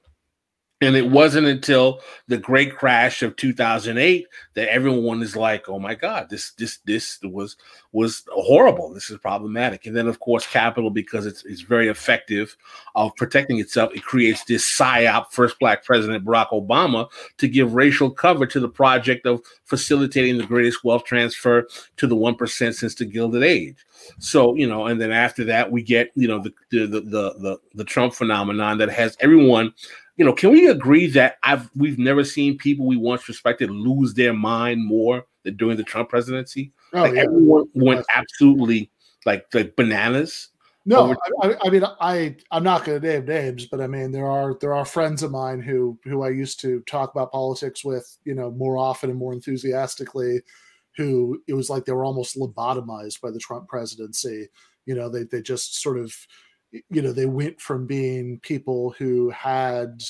And 0.82 0.94
it 0.94 1.10
wasn't 1.10 1.46
until 1.46 2.00
the 2.28 2.36
great 2.36 2.76
crash 2.76 3.22
of 3.22 3.34
2008 3.36 4.26
that 4.54 4.68
everyone 4.68 5.22
is 5.22 5.34
like, 5.34 5.70
"Oh 5.70 5.78
my 5.78 5.94
God, 5.94 6.28
this 6.28 6.50
this 6.52 6.80
this 6.84 7.18
was 7.22 7.56
was 7.92 8.24
horrible. 8.28 8.92
This 8.92 9.08
is 9.08 9.16
problematic." 9.16 9.86
And 9.86 9.96
then, 9.96 10.06
of 10.06 10.20
course, 10.20 10.46
capital, 10.46 10.90
because 10.90 11.24
it's 11.24 11.46
it's 11.46 11.62
very 11.62 11.88
effective 11.88 12.54
of 12.94 13.16
protecting 13.16 13.58
itself, 13.58 13.94
it 13.94 14.04
creates 14.04 14.44
this 14.44 14.70
psyop, 14.78 15.32
first 15.32 15.58
black 15.58 15.82
president 15.82 16.26
Barack 16.26 16.50
Obama, 16.50 17.08
to 17.38 17.48
give 17.48 17.72
racial 17.72 18.10
cover 18.10 18.44
to 18.44 18.60
the 18.60 18.68
project 18.68 19.26
of 19.26 19.40
facilitating 19.64 20.36
the 20.36 20.46
greatest 20.46 20.84
wealth 20.84 21.04
transfer 21.04 21.66
to 21.96 22.06
the 22.06 22.16
one 22.16 22.34
percent 22.34 22.74
since 22.74 22.94
the 22.94 23.06
Gilded 23.06 23.42
Age. 23.42 23.76
So 24.18 24.54
you 24.54 24.68
know, 24.68 24.86
and 24.86 25.00
then 25.00 25.10
after 25.10 25.42
that, 25.44 25.72
we 25.72 25.82
get 25.82 26.10
you 26.14 26.28
know 26.28 26.38
the 26.38 26.52
the 26.70 26.86
the 26.86 27.00
the, 27.00 27.34
the, 27.38 27.58
the 27.76 27.84
Trump 27.84 28.12
phenomenon 28.12 28.76
that 28.76 28.90
has 28.90 29.16
everyone 29.20 29.72
you 30.16 30.24
know, 30.24 30.32
can 30.32 30.50
we 30.50 30.66
agree 30.68 31.06
that 31.08 31.36
I've 31.42 31.68
we've 31.76 31.98
never 31.98 32.24
seen 32.24 32.58
people 32.58 32.86
we 32.86 32.96
once 32.96 33.28
respected 33.28 33.70
lose 33.70 34.14
their 34.14 34.32
mind 34.32 34.84
more 34.86 35.26
than 35.44 35.56
during 35.56 35.76
the 35.76 35.82
Trump 35.84 36.08
presidency? 36.08 36.72
Oh, 36.92 37.02
like 37.02 37.14
yeah. 37.14 37.22
everyone 37.22 37.66
went 37.74 38.06
absolutely 38.14 38.90
like 39.24 39.46
like 39.52 39.76
bananas. 39.76 40.48
No, 40.88 41.00
over- 41.00 41.16
I, 41.42 41.48
I- 41.48 41.58
I 41.64 41.70
mean, 41.70 41.84
I 42.00 42.36
I'm 42.52 42.62
not 42.62 42.84
going 42.84 43.00
to 43.00 43.06
name 43.06 43.26
names, 43.26 43.66
but 43.66 43.80
I 43.80 43.86
mean, 43.88 44.12
there 44.12 44.28
are 44.28 44.56
there 44.60 44.72
are 44.74 44.84
friends 44.84 45.22
of 45.22 45.32
mine 45.32 45.60
who 45.60 45.98
who 46.04 46.22
I 46.22 46.30
used 46.30 46.60
to 46.60 46.80
talk 46.88 47.10
about 47.12 47.32
politics 47.32 47.84
with, 47.84 48.16
you 48.24 48.34
know, 48.34 48.50
more 48.52 48.78
often 48.78 49.10
and 49.10 49.18
more 49.18 49.32
enthusiastically. 49.32 50.40
Who 50.96 51.42
it 51.46 51.52
was 51.52 51.68
like 51.68 51.84
they 51.84 51.92
were 51.92 52.06
almost 52.06 52.38
lobotomized 52.38 53.20
by 53.20 53.30
the 53.30 53.38
Trump 53.38 53.68
presidency. 53.68 54.48
You 54.86 54.94
know, 54.94 55.10
they 55.10 55.24
they 55.24 55.42
just 55.42 55.82
sort 55.82 55.98
of, 55.98 56.14
you 56.90 57.02
know, 57.02 57.12
they 57.12 57.26
went 57.26 57.60
from 57.60 57.86
being 57.86 58.40
people 58.40 58.94
who 58.98 59.30
had, 59.30 60.02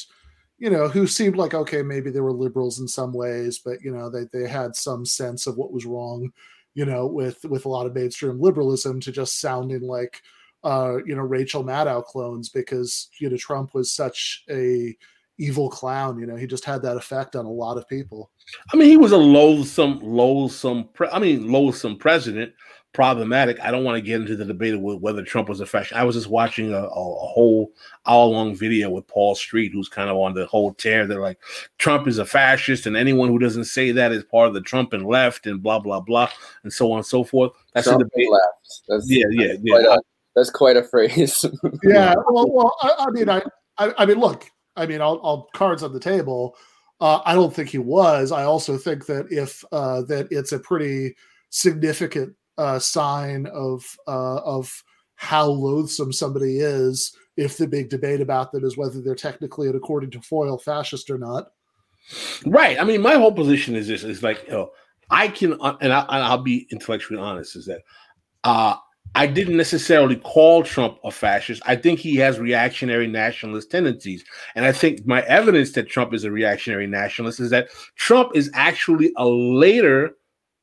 you 0.59 0.71
know, 0.71 0.89
who 0.89 1.07
seemed 1.07 1.37
like 1.37 1.55
okay, 1.55 1.83
maybe 1.83 2.11
they 2.11 2.21
were 2.21 2.33
liberals 2.33 2.81
in 2.81 2.89
some 2.89 3.13
ways, 3.13 3.61
but 3.65 3.83
you 3.83 3.91
know, 3.91 4.11
they 4.11 4.25
they 4.33 4.49
had 4.49 4.77
some 4.77 5.05
sense 5.05 5.47
of 5.47 5.57
what 5.57 5.73
was 5.73 5.87
wrong, 5.87 6.31
you 6.75 6.85
know, 6.85 7.07
with 7.07 7.45
with 7.45 7.65
a 7.65 7.69
lot 7.69 7.87
of 7.87 7.95
mainstream 7.95 8.41
liberalism 8.41 9.01
to 9.01 9.13
just 9.13 9.41
sounding 9.41 9.83
like 9.83 10.23
uh, 10.67 10.99
you 11.07 11.15
know, 11.15 11.23
Rachel 11.23 11.63
Maddow 11.63 12.05
clones 12.05 12.49
because 12.49 13.09
you 13.21 13.31
know 13.31 13.37
Trump 13.37 13.73
was 13.73 13.93
such 13.93 14.45
a 14.51 14.97
evil 15.39 15.71
clown. 15.71 16.19
You 16.19 16.27
know, 16.27 16.37
he 16.37 16.47
just 16.47 16.65
had 16.65 16.83
that 16.83 16.97
effect 16.97 17.37
on 17.37 17.47
a 17.47 17.51
lot 17.51 17.79
of 17.79 17.89
people. 17.89 18.31
I 18.73 18.77
mean, 18.77 18.89
he 18.89 18.97
was 18.97 19.13
a 19.13 19.17
loathsome, 19.17 20.01
loathsome. 20.01 20.89
Pre- 20.93 21.09
I 21.13 21.21
mean, 21.21 21.51
loathsome 21.51 21.99
president. 21.99 22.53
Problematic. 22.97 23.61
I 23.61 23.71
don't 23.71 23.85
want 23.85 23.97
to 23.97 24.01
get 24.01 24.23
into 24.23 24.37
the 24.37 24.47
debate 24.47 24.73
of 24.73 24.81
whether 24.81 25.23
Trump 25.23 25.51
was 25.51 25.61
a 25.61 25.67
fascist. 25.67 25.93
I 25.93 26.03
was 26.03 26.17
just 26.17 26.29
watching 26.29 26.73
a, 26.73 26.79
a, 26.79 26.87
a 26.87 27.27
whole 27.27 27.71
hour-long 28.07 28.57
video 28.57 28.89
with 28.89 29.07
Paul 29.07 29.35
Street, 29.35 29.73
who's 29.75 29.91
kind 29.91 30.09
of 30.09 30.17
on 30.17 30.33
the 30.33 30.47
whole 30.47 30.73
tear. 30.73 31.07
They're 31.07 31.21
like, 31.21 31.39
Trump 31.77 32.09
is 32.09 32.17
a 32.17 32.25
fascist, 32.25 32.87
and 32.87 32.97
anyone 32.97 33.29
who 33.29 33.39
doesn't 33.39 33.67
say 33.67 33.93
that 33.93 34.13
is 34.13 34.25
part 34.25 34.49
of 34.49 34.55
the 34.55 34.63
Trump 34.63 34.95
and 34.95 35.05
left, 35.05 35.47
and 35.47 35.63
blah 35.63 35.79
blah 35.79 36.01
blah, 36.01 36.31
and 36.63 36.73
so 36.73 36.91
on 36.91 37.01
and 37.01 37.07
so 37.07 37.23
forth. 37.23 37.53
That's 37.75 37.87
Trump 37.87 38.01
a 38.01 38.05
debate. 38.05 38.31
left. 38.31 38.83
That's, 38.89 39.11
yeah, 39.11 39.27
yeah, 39.31 39.49
that's 39.49 39.61
yeah. 39.63 39.73
Quite 39.75 39.85
a, 39.85 40.03
that's 40.35 40.51
quite 40.51 40.77
a 40.79 40.83
phrase. 40.83 41.45
Yeah. 41.83 42.15
Well, 42.31 42.51
well, 42.51 42.77
I, 42.81 43.05
I 43.09 43.11
mean, 43.11 43.29
I, 43.29 43.43
I, 43.77 43.93
I 43.99 44.07
mean, 44.07 44.21
look, 44.21 44.47
I 44.75 44.87
mean, 44.87 45.03
I'll, 45.03 45.21
I'll 45.23 45.51
cards 45.55 45.83
on 45.83 45.93
the 45.93 46.01
table. 46.01 46.57
Uh, 46.99 47.21
I 47.27 47.35
don't 47.35 47.55
think 47.55 47.69
he 47.69 47.79
was. 47.79 48.33
I 48.33 48.45
also 48.45 48.79
think 48.79 49.05
that 49.05 49.27
if 49.31 49.63
uh, 49.71 50.01
that 50.05 50.29
it's 50.31 50.53
a 50.53 50.59
pretty 50.59 51.15
significant 51.51 52.35
uh, 52.59 52.79
sign 52.79 53.47
of 53.47 53.85
uh, 54.07 54.39
of 54.39 54.83
how 55.17 55.47
loathsome 55.47 56.13
somebody 56.13 56.59
is 56.59 57.17
if 57.37 57.57
the 57.57 57.67
big 57.67 57.89
debate 57.89 58.21
about 58.21 58.53
them 58.53 58.65
is 58.65 58.77
whether 58.77 59.01
they're 59.01 59.15
technically 59.15 59.67
and 59.67 59.77
according 59.77 60.11
to 60.11 60.21
foil 60.21 60.59
fascist 60.59 61.11
or 61.11 61.19
not. 61.19 61.49
Right. 62.47 62.79
I 62.79 62.85
mean, 62.85 63.03
my 63.03 63.15
whole 63.15 63.33
position 63.33 63.75
is 63.75 63.89
this: 63.89 64.05
is 64.05 64.23
like, 64.23 64.45
you 64.47 64.53
know, 64.53 64.71
I 65.11 65.29
can, 65.29 65.55
uh, 65.61 65.77
and, 65.81 65.93
I, 65.93 66.01
and 66.01 66.25
I'll 66.25 66.39
be 66.39 66.67
intellectually 66.71 67.21
honest, 67.21 67.57
is 67.57 67.67
that 67.67 67.83
uh, 68.45 68.77
I 69.15 69.27
didn't 69.27 69.57
necessarily 69.57 70.17
call 70.17 70.63
Trump 70.63 70.99
a 71.05 71.11
fascist. 71.11 71.63
I 71.67 71.77
think 71.77 71.99
he 71.99 72.17
has 72.17 72.39
reactionary 72.39 73.07
nationalist 73.07 73.71
tendencies. 73.71 74.25
And 74.55 74.65
I 74.65 74.73
think 74.73 75.07
my 75.07 75.23
evidence 75.23 75.73
that 75.73 75.89
Trump 75.89 76.13
is 76.13 76.25
a 76.25 76.31
reactionary 76.31 76.87
nationalist 76.87 77.41
is 77.41 77.51
that 77.51 77.69
Trump 77.97 78.33
is 78.35 78.51
actually 78.55 79.13
a 79.17 79.27
later 79.27 80.17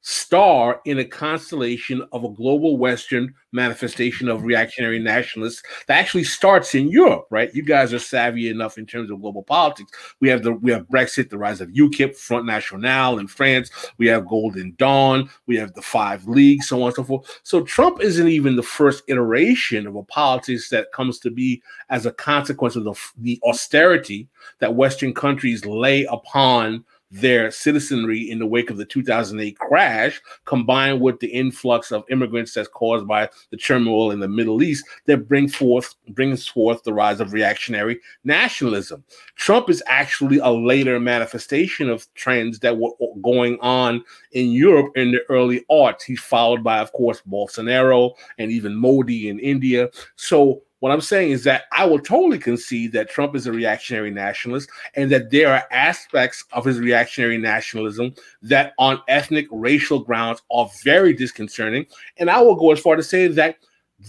star 0.04 0.82
in 0.84 1.00
a 1.00 1.06
constellation 1.06 2.06
of 2.12 2.26
a 2.26 2.30
global 2.30 2.78
Western 2.78 3.34
manifestation 3.54 4.28
of 4.28 4.44
reactionary 4.44 5.00
nationalists 5.00 5.64
that 5.88 5.98
actually 5.98 6.26
starts 6.26 6.76
in 6.76 6.90
Europe, 6.90 7.26
right? 7.30 7.56
You 7.56 7.64
guys 7.64 7.94
are 7.94 8.00
savvy 8.00 8.50
enough 8.50 8.78
in 8.78 8.86
terms 8.86 9.10
of 9.10 9.22
global 9.22 9.44
politics. 9.44 9.92
We 10.20 10.28
have 10.28 10.44
the 10.44 10.54
we 10.54 10.72
have 10.72 10.88
Brexit, 10.90 11.30
the 11.30 11.38
rise 11.38 11.62
of 11.62 11.70
UKIP, 11.70 12.18
Front 12.18 12.46
National 12.46 13.18
in 13.18 13.28
France. 13.28 13.72
We 13.98 14.08
have 14.08 14.28
Golden 14.28 14.76
Dawn. 14.78 15.30
We 15.48 15.56
have 15.56 15.74
the 15.74 15.82
Five 15.82 16.28
Leagues, 16.28 16.68
so 16.68 16.82
on 16.82 16.88
and 16.88 16.96
so 16.96 17.04
forth. 17.06 17.40
So 17.44 17.64
Trump 17.64 18.02
isn't 18.02 18.28
even 18.28 18.58
the 18.58 18.64
first 18.64 19.04
iteration 19.08 19.88
of 19.88 19.96
a 19.96 20.04
politics 20.04 20.68
that 20.70 20.92
comes 20.92 21.18
to 21.20 21.32
be 21.32 21.62
as 21.90 22.06
a 22.06 22.12
consequence 22.12 22.76
of 22.76 22.84
the, 22.84 22.96
the 23.20 23.40
austerity 23.44 24.28
that 24.60 24.76
Western 24.76 25.14
countries 25.14 25.66
lay 25.66 26.04
upon 26.06 26.84
their 27.14 27.52
citizenry 27.52 28.30
in 28.30 28.40
the 28.40 28.46
wake 28.46 28.72
of 28.72 28.78
the 28.78 28.86
2008 28.86 29.58
crash, 29.60 30.20
combined 30.46 31.00
with 31.00 31.20
the 31.20 31.28
influx 31.28 31.92
of 31.92 32.04
immigrants 32.10 32.54
that's 32.54 32.68
caused 32.68 33.08
by 33.08 33.30
the 33.52 33.58
turmoil 33.58 34.10
in 34.12 34.20
the 34.20 34.28
Middle 34.28 34.64
East, 34.64 34.84
that 35.06 35.28
bring 35.28 35.48
forth 35.48 35.94
brings 36.10 36.48
forth 36.48 36.84
the 36.84 36.94
rise 36.94 37.20
of 37.20 37.32
reactionary 37.32 38.00
nationalism. 38.24 39.04
Trump 39.36 39.70
is 39.70 39.84
actually 39.86 40.40
a 40.40 40.50
later 40.50 41.00
manifestation 41.00 41.88
of 41.88 42.12
trends 42.16 42.60
that 42.60 42.78
were 42.78 42.92
going 43.22 43.60
on 43.62 44.04
in 44.32 44.52
Europe 44.52 44.92
in 44.96 45.12
the 45.12 45.22
early 45.30 45.64
aughts. 45.70 46.02
He's 46.02 46.20
followed 46.20 46.64
by, 46.64 46.80
of 46.80 46.92
course, 46.94 47.22
Bolsonaro 47.30 48.14
and 48.40 48.52
even 48.52 48.76
Modi 48.76 49.30
in 49.30 49.40
India. 49.40 49.90
So 50.16 50.64
what 50.84 50.92
I'm 50.92 51.00
saying 51.00 51.32
is 51.32 51.46
that 51.46 51.64
I 51.72 51.86
will 51.86 51.98
totally 51.98 52.38
concede 52.38 52.92
that 52.92 53.10
Trump 53.10 53.38
is 53.38 53.48
a 53.48 53.54
reactionary 53.54 54.12
nationalist 54.12 54.70
and 54.96 55.10
that 55.14 55.32
there 55.32 55.48
are 55.48 55.64
aspects 55.72 56.44
of 56.52 56.66
his 56.66 56.78
reactionary 56.78 57.38
nationalism 57.38 58.14
that, 58.42 58.74
on 58.78 59.00
ethnic, 59.08 59.48
racial 59.50 60.00
grounds, 60.00 60.42
are 60.52 60.70
very 60.84 61.14
disconcerting. 61.14 61.86
And 62.18 62.30
I 62.30 62.42
will 62.42 62.56
go 62.56 62.74
as 62.74 62.82
far 62.82 62.98
to 62.98 63.02
say 63.02 63.28
that 63.28 63.60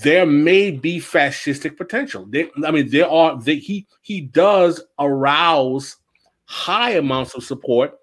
there 0.02 0.26
may 0.26 0.72
be 0.72 0.98
fascistic 0.98 1.76
potential. 1.76 2.26
There, 2.28 2.48
I 2.66 2.72
mean, 2.72 2.88
there 2.90 3.08
are. 3.08 3.40
There, 3.40 3.54
he 3.54 3.86
he 4.02 4.22
does 4.22 4.82
arouse 4.98 5.98
high 6.46 6.94
amounts 6.94 7.34
of 7.34 7.44
support 7.44 8.00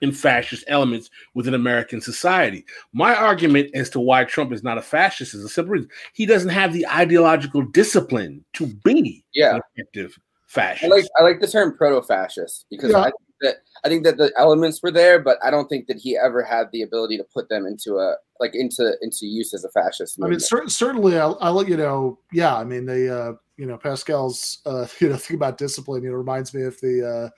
in 0.00 0.12
fascist 0.12 0.64
elements 0.66 1.10
within 1.34 1.54
American 1.54 2.00
society. 2.00 2.64
My 2.92 3.14
argument 3.14 3.70
as 3.74 3.90
to 3.90 4.00
why 4.00 4.24
Trump 4.24 4.52
is 4.52 4.62
not 4.62 4.78
a 4.78 4.82
fascist 4.82 5.34
is 5.34 5.44
a 5.44 5.48
simple 5.48 5.72
reason. 5.72 5.90
He 6.14 6.26
doesn't 6.26 6.50
have 6.50 6.72
the 6.72 6.86
ideological 6.86 7.62
discipline 7.62 8.44
to 8.54 8.66
be 8.66 9.24
yeah. 9.34 9.56
an 9.56 9.60
effective 9.76 10.18
fascist. 10.46 10.84
I 10.84 10.88
like 10.94 11.06
I 11.18 11.22
like 11.22 11.40
the 11.40 11.46
term 11.46 11.76
proto-fascist 11.76 12.66
because 12.70 12.90
Yeah. 12.90 12.98
I 13.00 13.04
think 13.04 13.14
that 13.40 13.56
I 13.84 13.88
think 13.88 14.04
that 14.04 14.18
the 14.18 14.32
elements 14.36 14.82
were 14.82 14.90
there, 14.90 15.18
but 15.18 15.38
I 15.42 15.50
don't 15.50 15.68
think 15.68 15.86
that 15.86 15.96
he 15.96 16.16
ever 16.16 16.42
had 16.42 16.70
the 16.72 16.82
ability 16.82 17.16
to 17.18 17.24
put 17.24 17.48
them 17.48 17.66
into 17.66 17.98
a 17.98 18.16
like 18.38 18.54
into 18.54 18.96
into 19.00 19.26
use 19.26 19.54
as 19.54 19.64
a 19.64 19.70
fascist. 19.70 20.18
I 20.22 20.28
mean, 20.28 20.40
cer- 20.40 20.68
certainly, 20.68 21.18
I'll, 21.18 21.38
I'll 21.40 21.54
let 21.54 21.68
you 21.68 21.76
know. 21.76 22.18
Yeah, 22.32 22.56
I 22.56 22.64
mean, 22.64 22.84
they, 22.84 23.08
uh, 23.08 23.32
you 23.56 23.66
know, 23.66 23.78
Pascal's, 23.78 24.58
uh, 24.66 24.86
you 24.98 25.08
know, 25.08 25.16
thing 25.16 25.36
about 25.36 25.58
discipline. 25.58 26.02
You 26.02 26.10
know, 26.10 26.16
reminds 26.16 26.52
me 26.52 26.62
of 26.62 26.78
the. 26.80 27.08
Uh, 27.08 27.30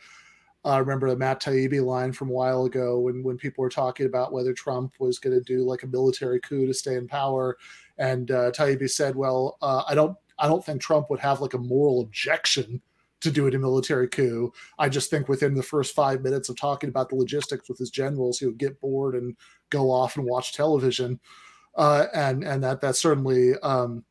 I 0.65 0.79
remember 0.79 1.09
the 1.11 1.17
Matt 1.17 1.43
Taibbi 1.43 1.85
line 1.85 2.13
from 2.13 2.31
a 2.31 2.33
while 2.33 2.65
ago 2.65 3.01
when 3.01 3.23
when 3.23 3.37
people 3.37 3.63
were 3.63 3.69
talking 3.69 4.07
about 4.07 4.33
whether 4.33 4.53
Trump 4.53 4.95
was 4.99 5.19
going 5.19 5.37
to 5.37 5.43
do 5.43 5.65
like 5.65 5.83
a 5.83 5.89
military 5.89 6.41
coup 6.41 6.67
to 6.67 6.75
stay 6.75 6.95
in 6.95 7.09
power, 7.09 7.57
and 7.99 8.31
uh, 8.31 8.51
Taibbi 8.53 8.89
said, 8.89 9.17
"Well, 9.17 9.59
uh, 9.63 9.83
I 9.89 9.95
don't, 9.95 10.17
I 10.39 10.49
don't 10.49 10.65
think 10.65 10.81
Trump 10.81 11.11
would 11.11 11.21
have 11.21 11.41
like 11.41 11.55
a 11.55 11.59
moral 11.59 12.01
objection." 12.01 12.81
To 13.21 13.31
do 13.31 13.47
it 13.47 13.55
a 13.55 13.59
military 13.61 14.09
coup, 14.09 14.53
I 14.81 14.89
just 14.89 15.09
think 15.09 15.29
within 15.29 15.55
the 15.55 15.63
first 15.63 15.95
five 15.95 16.23
minutes 16.23 16.49
of 16.49 16.57
talking 16.57 16.89
about 16.89 17.09
the 17.09 17.15
logistics 17.15 17.69
with 17.69 17.79
his 17.79 17.89
generals, 17.89 18.41
he 18.41 18.47
would 18.47 18.59
get 18.59 18.81
bored 18.81 19.15
and 19.15 19.37
go 19.71 19.93
off 19.93 20.17
and 20.17 20.27
watch 20.27 20.55
television 20.55 21.21
uh, 21.77 22.07
and 22.15 22.45
and 22.45 22.63
that 22.63 22.81
that's 22.81 23.01
certainly 23.01 23.55
um, 23.63 24.05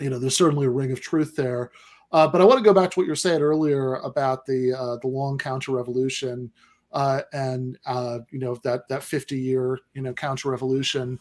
you 0.00 0.10
know 0.10 0.18
there's 0.18 0.36
certainly 0.36 0.66
a 0.66 0.70
ring 0.70 0.92
of 0.92 1.00
truth 1.00 1.36
there. 1.36 1.70
Uh, 2.12 2.28
but 2.28 2.40
I 2.40 2.44
want 2.44 2.58
to 2.58 2.64
go 2.64 2.72
back 2.72 2.90
to 2.92 3.00
what 3.00 3.04
you 3.04 3.10
were 3.10 3.16
saying 3.16 3.42
earlier 3.42 3.94
about 3.96 4.46
the 4.46 4.72
uh, 4.72 4.96
the 4.96 5.08
long 5.08 5.38
counter 5.38 5.72
revolution 5.72 6.50
uh, 6.92 7.20
and 7.32 7.78
uh, 7.86 8.20
you 8.30 8.38
know 8.38 8.54
that 8.64 8.88
that 8.88 9.02
50 9.02 9.38
year 9.38 9.78
you 9.94 10.02
know 10.02 10.14
counter 10.14 10.50
revolution, 10.50 11.18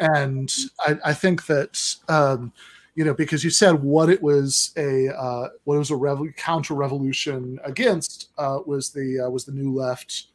and 0.00 0.52
I, 0.80 0.96
I 1.04 1.14
think 1.14 1.46
that 1.46 1.96
um, 2.08 2.52
you 2.94 3.04
know 3.04 3.14
because 3.14 3.44
you 3.44 3.50
said 3.50 3.82
what 3.82 4.08
it 4.08 4.22
was 4.22 4.72
a 4.76 5.08
uh, 5.08 5.48
what 5.64 5.74
it 5.74 5.78
was 5.78 5.90
a 5.90 5.96
rev- 5.96 6.34
counter 6.36 6.74
revolution 6.74 7.58
against 7.64 8.30
uh, 8.38 8.60
was 8.64 8.90
the 8.90 9.28
was 9.30 9.44
the 9.44 9.52
new 9.52 9.74
left 9.74 10.28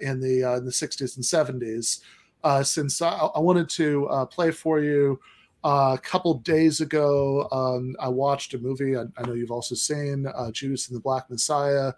in 0.00 0.20
the 0.20 0.56
in 0.56 0.64
the 0.64 0.70
60s 0.70 1.16
and 1.16 1.24
70s 1.24 2.00
uh, 2.44 2.62
since 2.62 3.02
I, 3.02 3.10
I 3.10 3.38
wanted 3.38 3.68
to 3.70 4.26
play 4.30 4.50
for 4.50 4.80
you. 4.80 5.20
Uh, 5.64 5.96
a 5.96 5.98
couple 6.02 6.34
days 6.34 6.80
ago, 6.80 7.48
um, 7.52 7.94
I 8.00 8.08
watched 8.08 8.52
a 8.54 8.58
movie 8.58 8.96
I, 8.96 9.04
I 9.16 9.22
know 9.24 9.34
you've 9.34 9.52
also 9.52 9.76
seen, 9.76 10.26
uh, 10.26 10.50
Judas 10.50 10.88
and 10.88 10.96
the 10.96 11.00
Black 11.00 11.30
Messiah, 11.30 11.92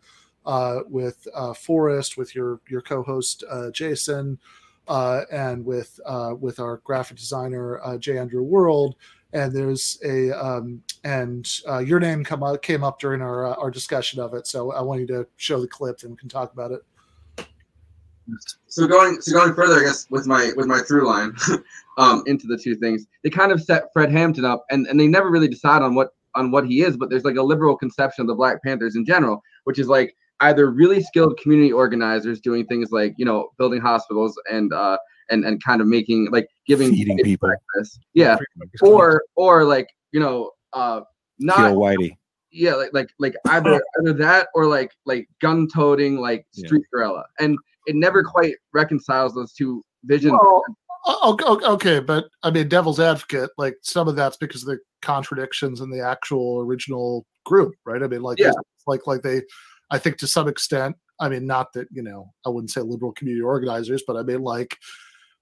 uh, 0.45 0.81
with 0.87 1.27
uh, 1.35 1.55
Forrest, 1.55 2.17
with 2.19 2.35
your 2.35 2.61
your 2.69 2.83
co-host 2.83 3.45
uh, 3.51 3.71
Jason, 3.71 4.39
uh, 4.89 5.23
and 5.33 5.65
with 5.65 5.99
with 6.39 6.61
our 6.61 6.79
graphic 6.85 7.17
designer 7.17 7.81
uh, 7.83 7.97
J. 7.97 8.19
Andrew 8.19 8.43
World. 8.43 8.97
And 9.33 9.53
there's 9.53 9.99
a 10.05 10.31
um, 10.33 10.83
and 11.03 11.49
your 11.87 11.99
name 11.99 12.23
come 12.23 12.43
up, 12.43 12.63
came 12.63 12.85
up 12.85 13.01
during 13.01 13.23
our 13.23 13.47
our 13.59 13.71
discussion 13.71 14.21
of 14.21 14.35
it, 14.35 14.47
so 14.47 14.73
I 14.73 14.83
want 14.83 15.01
you 15.01 15.07
to 15.09 15.27
show 15.37 15.61
the 15.61 15.69
clip 15.69 16.03
and 16.03 16.11
we 16.11 16.17
can 16.17 16.29
talk 16.29 16.53
about 16.53 16.71
it. 16.71 16.83
So 18.67 18.87
going 18.87 19.21
so 19.21 19.33
going 19.33 19.55
further, 19.55 19.81
I 19.81 19.85
guess 19.85 20.07
with 20.11 20.27
my 20.27 20.53
with 20.57 20.67
my 20.67 20.81
through 20.81 21.07
line 21.07 21.35
um, 21.99 22.23
into 22.27 22.47
the 22.47 22.57
two 22.57 22.75
things, 22.77 23.07
they 23.23 23.31
kind 23.31 23.53
of 23.53 23.63
set 23.63 23.85
Fred 23.93 24.11
Hampton 24.11 24.45
up, 24.45 24.65
and 24.71 24.87
and 24.87 24.99
they 24.99 25.07
never 25.07 25.31
really 25.31 25.49
decide 25.49 25.83
on 25.83 25.95
what 25.95 26.11
on 26.35 26.51
what 26.51 26.67
he 26.67 26.83
is. 26.83 26.97
But 26.97 27.11
there's 27.11 27.25
like 27.25 27.37
a 27.37 27.43
liberal 27.43 27.77
conception 27.77 28.23
of 28.23 28.29
the 28.29 28.35
Black 28.35 28.63
Panthers 28.63 28.97
in 28.97 29.05
general, 29.05 29.43
which 29.65 29.79
is 29.79 29.89
like 29.89 30.15
either 30.41 30.71
really 30.71 31.03
skilled 31.03 31.39
community 31.41 31.73
organizers 31.73 32.41
doing 32.41 32.67
things 32.67 32.91
like 32.91 33.15
you 33.19 33.25
know 33.25 33.51
building 33.59 33.81
hospitals 33.81 34.39
and 34.51 34.73
uh 34.73 34.99
and 35.31 35.45
and 35.45 35.63
kind 35.63 35.81
of 35.81 35.87
making 35.87 36.29
like 36.33 36.49
giving 36.67 36.91
Feeding 36.91 37.19
people. 37.19 37.49
breakfast, 37.49 38.01
yeah, 38.15 38.37
or 38.83 39.23
or 39.37 39.65
like 39.65 39.89
you 40.13 40.21
know 40.21 40.51
uh 40.73 41.01
not 41.39 41.57
Kill 41.71 41.77
Whitey. 41.81 42.17
yeah 42.51 42.75
like 42.75 42.91
like 42.93 43.09
like 43.19 43.35
either 43.49 43.83
either 44.01 44.13
that 44.13 44.49
or 44.55 44.67
like 44.67 44.93
like 45.07 45.29
gun 45.41 45.67
toting 45.73 46.17
like 46.19 46.47
Yeah. 46.53 46.67
street 46.67 46.85
gorilla 46.93 47.25
and 47.39 47.57
it 47.87 47.95
never 47.95 48.23
quite 48.23 48.55
reconciles 48.73 49.35
those 49.35 49.53
two 49.53 49.85
visions 50.05 50.39
Well, 51.07 51.39
okay, 51.65 52.01
but 52.01 52.29
I 52.43 52.51
mean, 52.51 52.69
devil's 52.69 52.99
advocate, 53.01 53.51
like 53.59 53.77
some 53.83 54.09
of 54.09 54.17
that's 54.17 54.37
because 54.39 54.63
of 54.63 54.69
the 54.69 54.79
contradictions 55.03 55.81
in 55.81 55.91
the 55.91 56.01
actual 56.01 56.61
original 56.61 57.27
group, 57.45 57.75
right? 57.85 58.03
I 58.03 58.07
mean, 58.07 58.23
like, 58.23 58.39
Yeah. 58.39 58.53
like, 58.87 59.07
like 59.07 59.21
they, 59.23 59.43
I 59.91 59.99
think 59.99 60.17
to 60.19 60.27
some 60.27 60.49
extent, 60.49 60.97
I 61.21 61.29
mean, 61.29 61.47
not 61.47 61.73
that 61.75 61.89
you 61.93 62.03
know, 62.03 62.33
I 62.47 62.49
wouldn't 62.49 62.71
say 62.71 62.81
liberal 62.81 63.13
community 63.13 63.43
organizers, 63.43 64.03
but 64.07 64.17
I 64.17 64.23
mean, 64.23 64.41
like, 64.41 64.79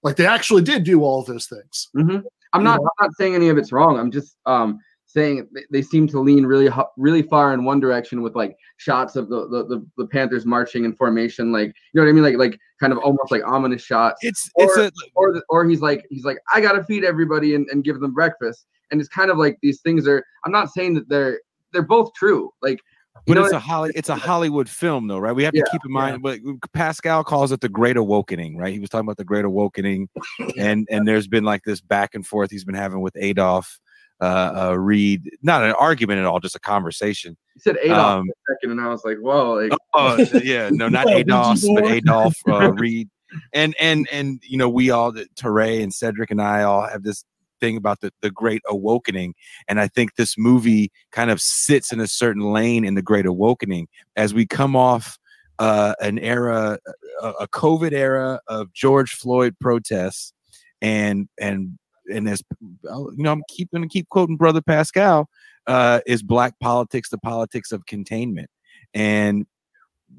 like 0.03 0.17
they 0.17 0.25
actually 0.27 0.63
did 0.63 0.83
do 0.83 1.01
all 1.01 1.21
of 1.21 1.27
those 1.27 1.47
things. 1.47 1.89
hmm 1.95 2.17
i'm 2.51 2.63
not 2.63 2.79
i'm 2.79 2.87
not 3.07 3.15
saying 3.17 3.33
any 3.33 3.49
of 3.49 3.57
it's 3.57 3.71
wrong 3.71 3.97
i'm 3.97 4.11
just 4.11 4.35
um 4.45 4.77
saying 5.13 5.47
they, 5.69 5.81
seem 5.81 6.07
to 6.07 6.19
lean 6.19 6.45
really 6.45 6.69
really 6.97 7.21
far 7.21 7.53
in 7.53 7.63
one 7.63 7.79
direction 7.79 8.21
with 8.21 8.35
like 8.35 8.55
shots 8.77 9.15
of 9.15 9.29
the, 9.29 9.47
the 9.47 9.65
the 9.65 9.85
the 9.97 10.07
panthers 10.07 10.45
marching 10.45 10.85
in 10.85 10.93
formation 10.95 11.51
like 11.51 11.67
you 11.67 11.73
know 11.93 12.03
what 12.03 12.09
i 12.09 12.11
mean 12.11 12.23
like 12.23 12.37
like 12.37 12.59
kind 12.79 12.91
of 12.91 12.99
almost 12.99 13.31
like 13.31 13.43
ominous 13.45 13.81
shots 13.81 14.19
It's 14.23 14.49
or, 14.55 14.65
it's 14.65 14.77
a 14.77 14.91
or 15.15 15.33
the- 15.33 15.43
or 15.49 15.65
he's 15.65 15.81
like 15.81 16.05
he's 16.09 16.25
like 16.25 16.37
I 16.53 16.61
gotta 16.61 16.83
feed 16.83 17.03
everybody 17.03 17.55
and, 17.55 17.67
and 17.69 17.83
give 17.83 17.99
them 17.99 18.13
breakfast, 18.13 18.65
and 18.91 18.99
it's 18.99 19.09
kind 19.09 19.31
of 19.31 19.37
like 19.37 19.57
these 19.61 19.81
things 19.81 20.07
are. 20.07 20.23
I'm 20.45 20.51
not 20.51 20.69
saying 20.69 20.95
that 20.95 21.09
they're 21.09 21.39
they're 21.71 21.81
both 21.81 22.13
true. 22.13 22.51
Like, 22.61 22.79
but 23.25 23.37
it's 23.37 23.53
a 23.53 23.59
Holly, 23.59 23.91
it's 23.95 24.09
a 24.09 24.15
Hollywood 24.15 24.67
film, 24.67 25.07
though, 25.07 25.19
right? 25.19 25.35
We 25.35 25.43
have 25.43 25.55
Yeah, 25.55 25.63
to 25.63 25.71
keep 25.71 25.81
in 25.85 25.91
mind. 25.91 26.21
But 26.21 26.39
Pascal 26.73 27.23
calls 27.23 27.51
it 27.51 27.61
the 27.61 27.69
Great 27.69 27.97
Awakening, 27.97 28.57
right? 28.57 28.73
He 28.73 28.79
was 28.79 28.89
talking 28.89 29.05
about 29.05 29.17
the 29.17 29.23
Great 29.25 29.45
Awakening, 29.45 30.09
and 30.57 30.87
and 30.91 31.07
there's 31.07 31.27
been 31.27 31.43
like 31.43 31.63
this 31.63 31.81
back 31.81 32.15
and 32.15 32.25
forth 32.25 32.51
he's 32.51 32.65
been 32.65 32.75
having 32.75 33.01
with 33.01 33.15
Adolph 33.17 33.79
uh, 34.23 34.69
uh, 34.69 34.79
Reed. 34.79 35.29
Not 35.41 35.63
an 35.63 35.73
argument 35.73 36.19
at 36.19 36.25
all, 36.25 36.39
just 36.39 36.55
a 36.55 36.59
conversation. 36.59 37.35
he 37.53 37.59
said 37.59 37.77
Adolf 37.83 38.19
Um, 38.19 38.25
for 38.25 38.31
a 38.31 38.55
second, 38.55 38.71
and 38.71 38.81
I 38.81 38.89
was 38.89 39.03
like, 39.03 39.17
whoa, 39.17 39.53
like 39.55 39.73
Oh 39.93 40.17
yeah, 40.43 40.69
no, 40.71 40.87
not 40.87 41.09
Adolf, 41.09 41.59
but 41.75 41.85
Adolph 41.85 42.37
uh, 42.47 42.71
Reed, 42.77 43.09
and 43.51 43.75
and 43.79 44.07
and 44.11 44.41
you 44.43 44.57
know 44.57 44.69
we 44.69 44.89
all, 44.89 45.11
Teray 45.11 45.83
and 45.83 45.93
Cedric 45.93 46.31
and 46.31 46.41
I 46.41 46.63
all 46.63 46.87
have 46.87 47.03
this 47.03 47.25
thing 47.59 47.75
about 47.77 47.99
the 47.99 48.11
the 48.21 48.31
Great 48.31 48.61
Awakening, 48.67 49.35
and 49.67 49.79
I 49.79 49.87
think 49.87 50.15
this 50.15 50.37
movie 50.37 50.91
kind 51.11 51.29
of 51.29 51.41
sits 51.41 51.91
in 51.91 51.99
a 51.99 52.07
certain 52.07 52.53
lane 52.53 52.85
in 52.85 52.95
the 52.95 53.01
Great 53.01 53.25
Awakening 53.25 53.87
as 54.15 54.33
we 54.33 54.45
come 54.45 54.75
off 54.75 55.17
uh, 55.59 55.95
an 55.99 56.17
era, 56.19 56.79
a, 57.21 57.29
a 57.41 57.47
COVID 57.49 57.91
era 57.91 58.39
of 58.47 58.71
George 58.73 59.11
Floyd 59.11 59.55
protests, 59.59 60.33
and 60.81 61.27
and 61.39 61.77
and 62.11 62.27
as 62.29 62.43
you 62.61 62.77
know, 63.17 63.31
I'm 63.31 63.43
keep 63.49 63.71
going 63.71 63.81
to 63.83 63.87
keep 63.89 64.09
quoting 64.09 64.37
Brother 64.37 64.61
Pascal. 64.61 65.29
Uh, 65.65 66.01
is 66.05 66.21
black 66.21 66.59
politics 66.59 67.09
the 67.09 67.17
politics 67.17 67.71
of 67.71 67.85
containment? 67.85 68.49
And 68.93 69.45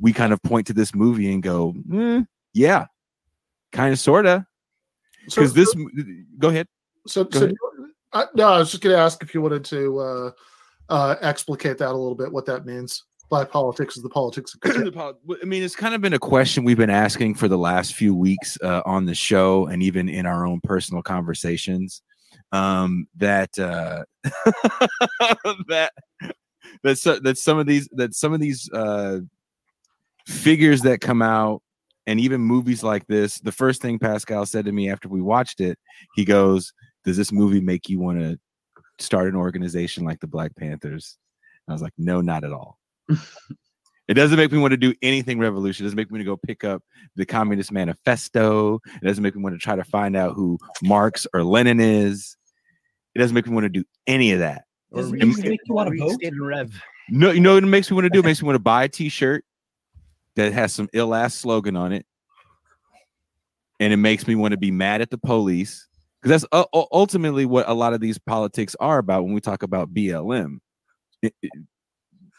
we 0.01 0.13
kind 0.13 0.33
of 0.33 0.43
point 0.43 0.67
to 0.69 0.73
this 0.73 0.95
movie 0.95 1.33
and 1.33 1.43
go, 1.43 1.75
"Mm, 1.89 2.27
yeah, 2.55 2.87
kind 3.73 3.93
of, 3.93 3.99
sorta. 4.01 4.47
So- 5.29 5.41
Because 5.43 5.53
this, 5.55 5.75
m- 5.75 6.27
go 6.39 6.49
ahead. 6.49 6.67
So, 7.07 7.25
Go 7.25 7.39
so 7.39 7.45
ahead. 7.47 7.57
uh, 8.15 8.27
no, 8.35 8.49
I 8.49 8.59
was 8.59 8.71
just 8.71 8.83
going 8.83 8.97
to 8.97 9.01
ask 9.01 9.23
if 9.23 9.35
you 9.35 9.43
wanted 9.43 9.65
to 9.67 9.99
uh, 9.99 10.31
uh, 10.89 11.17
explicate 11.21 11.77
that 11.79 11.91
a 11.91 11.93
little 11.97 12.15
bit, 12.15 12.33
what 12.33 12.47
that 12.47 12.65
means. 12.67 13.05
Black 13.31 13.51
politics 13.51 13.97
is 13.97 14.03
the 14.03 14.09
politics 14.09 14.55
of 14.55 14.97
I 15.43 15.45
mean, 15.45 15.63
it's 15.63 15.77
kind 15.77 15.95
of 15.95 16.01
been 16.01 16.13
a 16.13 16.19
question 16.19 16.65
we've 16.65 16.77
been 16.77 16.91
asking 16.91 17.35
for 17.35 17.49
the 17.49 17.59
last 17.59 17.95
few 17.95 18.15
weeks 18.15 18.59
uh, 18.63 18.83
on 18.85 19.07
the 19.07 19.15
show 19.15 19.67
and 19.67 19.83
even 19.83 20.09
in 20.09 20.27
our 20.27 20.47
own 20.47 20.61
personal 20.63 21.03
conversations. 21.03 22.03
Um, 22.53 23.09
that 23.17 23.59
uh, 23.59 24.05
that 25.69 25.91
that 26.83 26.99
so, 26.99 27.19
that 27.21 27.39
some 27.39 27.59
of 27.59 27.67
these 27.67 27.89
that 27.93 28.15
some 28.15 28.33
of 28.33 28.41
these 28.41 28.71
uh, 28.73 29.21
figures 30.27 30.83
that 30.83 31.01
come 31.01 31.23
out 31.23 31.63
and 32.07 32.21
even 32.21 32.41
movies 32.41 32.83
like 32.83 33.07
this. 33.07 33.39
The 33.39 33.53
first 33.53 33.81
thing 33.81 33.99
Pascal 33.99 34.47
said 34.47 34.67
to 34.67 34.73
me 34.73 34.91
after 34.91 35.09
we 35.09 35.23
watched 35.23 35.61
it, 35.61 35.79
he 36.15 36.25
goes, 36.25 36.73
"Does 37.05 37.17
this 37.17 37.33
movie 37.33 37.61
make 37.61 37.89
you 37.89 37.99
want 37.99 38.21
to 38.21 38.39
start 38.99 39.29
an 39.29 39.37
organization 39.37 40.05
like 40.05 40.21
the 40.21 40.27
Black 40.27 40.55
Panthers?" 40.57 41.17
I 41.69 41.73
was 41.73 41.83
like, 41.83 41.95
"No, 41.97 42.21
not 42.21 42.45
at 42.45 42.53
all." 42.53 42.79
It 44.07 44.13
doesn't 44.15 44.37
make 44.37 44.53
me 44.53 44.59
want 44.59 44.73
to 44.73 44.77
do 44.77 44.93
anything 45.01 45.39
revolution. 45.39 45.83
It 45.83 45.87
doesn't 45.87 45.97
make 45.97 46.11
me 46.11 46.17
want 46.19 46.21
to 46.21 46.25
go 46.27 46.37
pick 46.37 46.63
up 46.63 46.83
the 47.17 47.25
Communist 47.25 47.73
Manifesto. 47.73 48.79
It 49.01 49.03
doesn't 49.07 49.23
make 49.23 49.35
me 49.35 49.43
want 49.43 49.55
to 49.55 49.59
try 49.59 49.77
to 49.77 49.83
find 49.85 50.15
out 50.15 50.35
who 50.35 50.59
Marx 50.83 51.27
or 51.33 51.43
Lenin 51.43 51.81
is. 51.81 52.37
It 53.15 53.21
doesn't 53.21 53.35
make 53.35 53.47
me 53.47 53.55
want 53.55 53.65
to 53.65 53.71
do 53.71 53.83
any 54.07 54.33
of 54.33 54.41
that. 54.41 54.65
Does 54.95 55.11
it 55.11 55.23
It- 55.23 55.27
make, 55.27 55.39
make 55.39 55.61
you 55.67 55.75
want 55.75 55.91
to 55.91 55.97
vote? 55.99 56.21
Rev. 56.39 56.83
no, 57.09 57.31
you 57.31 57.41
know 57.41 57.55
what 57.55 57.65
it 57.65 57.67
makes 57.67 57.91
me 57.91 57.95
want 57.95 58.05
to 58.05 58.11
do? 58.11 58.19
It 58.19 58.27
makes 58.27 58.43
me 58.43 58.47
want 58.47 58.57
to 58.57 58.61
buy 58.63 58.85
a 58.85 58.89
T-shirt 58.91 59.43
that 60.37 60.53
has 60.53 60.75
some 60.75 60.91
ill 60.93 61.15
ass 61.15 61.35
slogan 61.35 61.75
on 61.75 61.93
it, 61.95 62.05
and 63.81 63.91
it 63.91 63.97
makes 63.97 64.27
me 64.27 64.35
want 64.35 64.53
to 64.53 64.59
be 64.59 64.71
mad 64.71 65.01
at 65.01 65.09
the 65.09 65.17
police 65.19 65.89
because 66.21 66.43
that's 66.43 66.53
u- 66.75 66.79
u- 66.81 66.87
ultimately 66.93 67.47
what 67.47 67.67
a 67.69 67.73
lot 67.73 67.95
of 67.95 68.01
these 68.01 68.19
politics 68.19 68.77
are 68.81 68.99
about 68.99 69.25
when 69.25 69.33
we 69.33 69.41
talk 69.41 69.63
about 69.63 69.95
BLM. 69.95 70.59
It- 71.23 71.35
it- 71.43 71.51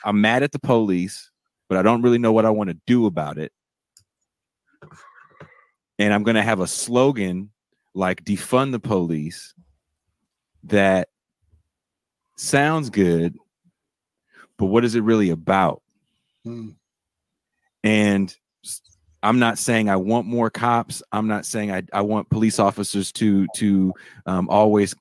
I'm 0.04 0.22
mad 0.22 0.44
at 0.44 0.52
the 0.52 0.60
police, 0.60 1.32
but 1.70 1.78
I 1.78 1.82
don't 1.82 2.02
really 2.02 2.18
know 2.18 2.34
what 2.34 2.46
I 2.46 2.50
want 2.50 2.70
to 2.70 2.78
do 2.86 3.06
about 3.06 3.38
it, 3.38 3.52
and 5.98 6.14
I'm 6.14 6.24
going 6.24 6.36
to 6.36 6.44
have 6.44 6.60
a 6.60 6.68
slogan 6.68 7.52
like 7.94 8.24
"defund 8.24 8.72
the 8.72 8.80
police" 8.80 9.54
that 10.64 11.10
sounds 12.38 12.90
good 12.90 13.36
but 14.58 14.68
what 14.68 14.86
is 14.86 14.96
it 14.96 15.04
really 15.04 15.30
about? 15.30 15.82
And 17.84 18.36
I'm 19.22 19.40
not 19.40 19.58
saying 19.58 19.90
I 19.90 19.96
want 19.96 20.28
more 20.28 20.50
cops. 20.50 21.02
I'm 21.12 21.28
not 21.28 21.46
saying 21.46 21.72
I, 21.72 21.84
I 21.92 22.02
want 22.02 22.30
police 22.30 22.60
officers 22.60 23.12
to 23.14 23.48
to 23.56 23.94
um, 24.26 24.50
always 24.50 24.96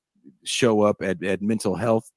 show 0.44 0.82
up 0.82 1.02
at, 1.02 1.22
at 1.22 1.42
mental 1.42 1.74
health 1.74 2.10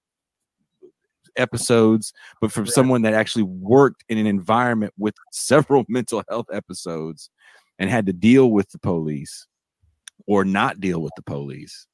episodes, 1.37 2.13
but 2.41 2.51
from 2.51 2.67
someone 2.67 3.01
that 3.03 3.13
actually 3.13 3.43
worked 3.43 4.03
in 4.09 4.17
an 4.17 4.27
environment 4.27 4.93
with 4.97 5.15
several 5.31 5.85
mental 5.87 6.23
health 6.29 6.47
episodes 6.51 7.29
and 7.79 7.89
had 7.89 8.05
to 8.07 8.13
deal 8.13 8.51
with 8.51 8.69
the 8.71 8.79
police 8.79 9.47
or 10.25 10.43
not 10.43 10.79
deal 10.79 11.01
with 11.01 11.13
the 11.15 11.23
police 11.23 11.87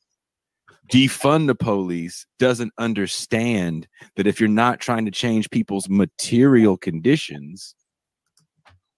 defund 0.92 1.48
the 1.48 1.56
police 1.56 2.26
doesn't 2.40 2.74
understand 2.78 3.88
that 4.16 4.28
if 4.28 4.40
you're 4.40 4.50
not 4.50 4.80
trying 4.80 5.06
to 5.06 5.12
change 5.12 5.50
people's 5.50 5.90
material 5.90 6.78
conditions, 6.78 7.76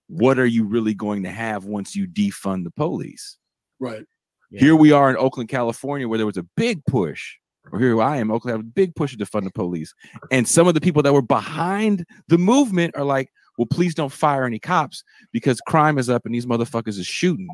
what 0.08 0.40
are 0.40 0.46
you 0.46 0.66
really 0.66 0.94
going 0.94 1.24
to 1.24 1.32
have 1.32 1.66
once 1.66 1.96
you 1.96 2.08
defund 2.08 2.64
the 2.64 2.72
police? 2.72 3.38
Right. 3.80 4.06
Here 4.52 4.76
we 4.76 4.94
are 4.94 5.10
in 5.10 5.18
Oakland, 5.18 5.50
California, 5.50 6.08
where 6.08 6.18
there 6.18 6.26
was 6.26 6.38
a 6.38 6.46
big 6.56 6.86
push, 6.86 7.36
or 7.72 7.80
here 7.80 8.02
I 8.02 8.18
am, 8.18 8.32
Oakland, 8.32 8.54
have 8.54 8.66
a 8.66 8.70
big 8.70 8.96
push 8.96 9.16
to 9.16 9.24
defund 9.24 9.44
the 9.44 9.52
police. 9.52 9.94
And 10.32 10.48
some 10.48 10.68
of 10.68 10.74
the 10.74 10.82
people 10.82 11.02
that 11.04 11.14
were 11.14 11.22
behind 11.22 12.06
the 12.28 12.38
movement 12.38 12.96
are 12.96 13.04
like, 13.04 13.30
well, 13.58 13.66
please 13.66 13.96
don't 13.96 14.12
fire 14.12 14.46
any 14.46 14.60
cops 14.60 15.04
because 15.32 15.62
crime 15.62 15.98
is 15.98 16.10
up 16.10 16.26
and 16.26 16.36
these 16.36 16.46
motherfuckers 16.46 16.98
is 17.00 17.08
shooting. 17.08 17.48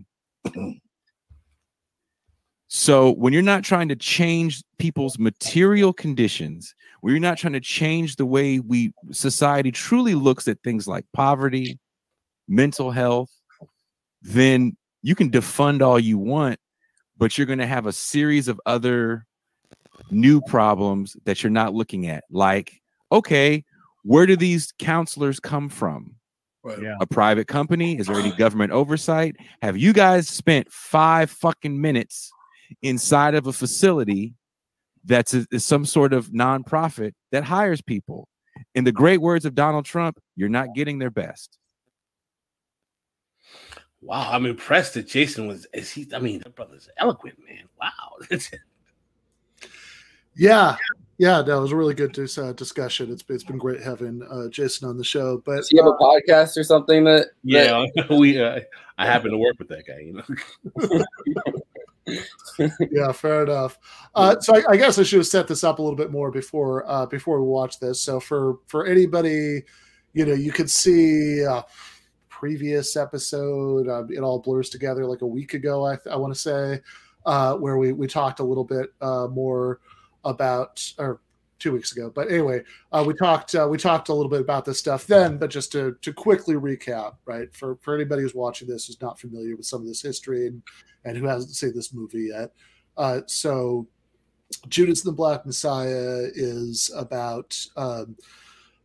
So 2.73 3.11
when 3.11 3.33
you're 3.33 3.41
not 3.41 3.63
trying 3.63 3.89
to 3.89 3.97
change 3.97 4.63
people's 4.79 5.19
material 5.19 5.91
conditions, 5.91 6.73
when 7.01 7.13
you're 7.13 7.19
not 7.19 7.37
trying 7.37 7.53
to 7.53 7.59
change 7.59 8.15
the 8.15 8.25
way 8.25 8.59
we 8.59 8.93
society 9.11 9.71
truly 9.71 10.15
looks 10.15 10.47
at 10.47 10.63
things 10.63 10.87
like 10.87 11.05
poverty, 11.13 11.79
mental 12.47 12.91
health, 12.91 13.29
then 14.21 14.77
you 15.01 15.15
can 15.15 15.29
defund 15.29 15.81
all 15.81 15.99
you 15.99 16.17
want, 16.17 16.59
but 17.17 17.37
you're 17.37 17.47
going 17.47 17.59
to 17.59 17.67
have 17.67 17.87
a 17.87 17.91
series 17.91 18.47
of 18.47 18.61
other 18.65 19.25
new 20.09 20.41
problems 20.41 21.15
that 21.25 21.43
you're 21.43 21.49
not 21.51 21.73
looking 21.73 22.07
at. 22.07 22.23
Like, 22.29 22.81
okay, 23.11 23.63
where 24.03 24.25
do 24.25 24.35
these 24.35 24.71
counselors 24.79 25.39
come 25.39 25.69
from? 25.69 26.15
Right. 26.63 26.79
A 26.99 27.07
private 27.07 27.47
company? 27.47 27.97
Is 27.97 28.07
there 28.07 28.17
any 28.17 28.31
government 28.31 28.71
oversight? 28.71 29.35
Have 29.61 29.77
you 29.77 29.93
guys 29.93 30.29
spent 30.29 30.71
five 30.71 31.31
fucking 31.31 31.79
minutes 31.79 32.31
inside 32.83 33.33
of 33.33 33.47
a 33.47 33.53
facility 33.53 34.35
that's 35.03 35.33
a, 35.33 35.45
is 35.51 35.65
some 35.65 35.85
sort 35.85 36.13
of 36.13 36.29
nonprofit 36.29 37.13
that 37.31 37.43
hires 37.43 37.81
people? 37.81 38.27
In 38.75 38.83
the 38.83 38.91
great 38.91 39.21
words 39.21 39.45
of 39.45 39.55
Donald 39.55 39.85
Trump, 39.85 40.19
you're 40.35 40.49
not 40.49 40.75
getting 40.75 40.99
their 40.99 41.09
best. 41.09 41.57
Wow, 44.01 44.29
I'm 44.31 44.45
impressed 44.45 44.95
that 44.95 45.07
Jason 45.07 45.47
was. 45.47 45.67
Is 45.73 45.91
he? 45.91 46.07
I 46.13 46.19
mean, 46.19 46.39
that 46.39 46.55
brother's 46.55 46.89
eloquent, 46.97 47.37
man. 47.47 47.63
Wow. 47.79 48.37
Yeah, 50.35 50.77
yeah, 51.21 51.43
that 51.43 51.59
was 51.59 51.71
a 51.71 51.75
really 51.75 51.93
good 51.93 52.13
dis- 52.13 52.39
uh, 52.39 52.53
discussion. 52.53 53.11
It's 53.11 53.23
it's 53.29 53.43
been 53.43 53.59
great 53.59 53.81
having 53.81 54.23
uh, 54.23 54.47
Jason 54.49 54.89
on 54.89 54.97
the 54.97 55.03
show. 55.03 55.41
But 55.45 55.57
Does 55.57 55.69
he 55.69 55.77
have 55.77 55.85
a 55.85 55.91
podcast 55.91 56.57
or 56.57 56.63
something 56.63 57.03
that? 57.03 57.27
yeah, 57.43 57.85
we. 58.09 58.41
Uh, 58.41 58.61
I 58.97 59.05
happen 59.05 59.29
to 59.29 59.37
work 59.37 59.59
with 59.59 59.67
that 59.69 59.85
guy. 59.85 59.99
You 59.99 61.05
know. 62.07 62.67
yeah, 62.91 63.11
fair 63.11 63.43
enough. 63.43 63.77
Uh, 64.15 64.39
so 64.39 64.55
I, 64.55 64.63
I 64.71 64.77
guess 64.77 64.97
I 64.97 65.03
should 65.03 65.19
have 65.19 65.27
set 65.27 65.47
this 65.47 65.63
up 65.63 65.77
a 65.77 65.81
little 65.83 65.95
bit 65.95 66.11
more 66.11 66.31
before 66.31 66.89
uh, 66.89 67.05
before 67.05 67.39
we 67.39 67.47
watch 67.47 67.79
this. 67.79 68.01
So 68.01 68.19
for 68.19 68.57
for 68.65 68.87
anybody, 68.87 69.63
you 70.13 70.25
know, 70.25 70.33
you 70.33 70.51
could 70.51 70.71
see 70.71 71.41
a 71.41 71.63
previous 72.29 72.95
episode. 72.95 73.87
Uh, 73.87 74.05
it 74.09 74.21
all 74.21 74.39
blurs 74.39 74.69
together 74.69 75.05
like 75.05 75.21
a 75.21 75.27
week 75.27 75.53
ago. 75.53 75.85
I, 75.85 75.97
I 76.09 76.15
want 76.15 76.33
to 76.33 76.39
say 76.39 76.79
uh, 77.27 77.57
where 77.57 77.77
we 77.77 77.91
we 77.93 78.07
talked 78.07 78.39
a 78.39 78.43
little 78.43 78.65
bit 78.65 78.89
uh, 79.01 79.27
more 79.27 79.79
about 80.23 80.93
or 80.97 81.21
two 81.59 81.71
weeks 81.71 81.91
ago. 81.91 82.11
But 82.13 82.29
anyway, 82.29 82.63
uh, 82.91 83.03
we 83.05 83.13
talked 83.13 83.55
uh, 83.55 83.67
we 83.69 83.77
talked 83.77 84.09
a 84.09 84.13
little 84.13 84.29
bit 84.29 84.41
about 84.41 84.65
this 84.65 84.79
stuff 84.79 85.07
then. 85.07 85.37
But 85.37 85.49
just 85.49 85.71
to 85.73 85.95
to 86.01 86.11
quickly 86.11 86.55
recap, 86.55 87.15
right 87.25 87.53
for 87.55 87.77
for 87.81 87.95
anybody 87.95 88.23
who's 88.23 88.35
watching 88.35 88.67
this 88.67 88.87
who's 88.87 89.01
not 89.01 89.19
familiar 89.19 89.55
with 89.55 89.65
some 89.65 89.81
of 89.81 89.87
this 89.87 90.01
history 90.01 90.47
and 90.47 90.63
and 91.05 91.17
who 91.17 91.25
hasn't 91.25 91.55
seen 91.55 91.73
this 91.73 91.93
movie 91.93 92.29
yet. 92.33 92.51
Uh, 92.97 93.21
so, 93.27 93.87
Judas 94.67 95.05
and 95.05 95.13
the 95.13 95.15
Black 95.15 95.45
Messiah 95.45 96.27
is 96.33 96.91
about 96.95 97.57
um, 97.77 98.17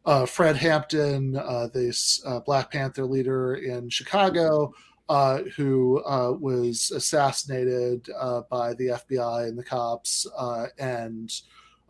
uh, 0.05 0.25
Fred 0.25 0.57
Hampton, 0.57 1.37
uh, 1.37 1.69
this 1.75 2.23
uh, 2.25 2.41
Black 2.41 2.71
Panther 2.71 3.05
leader 3.05 3.57
in 3.57 3.91
Chicago, 3.91 4.73
uh, 5.09 5.43
who 5.57 6.03
uh, 6.05 6.33
was 6.33 6.91
assassinated 6.91 8.09
uh, 8.19 8.43
by 8.51 8.75
the 8.75 8.89
FBI 8.89 9.49
and 9.49 9.59
the 9.59 9.65
cops, 9.65 10.27
uh, 10.37 10.67
and 10.79 11.33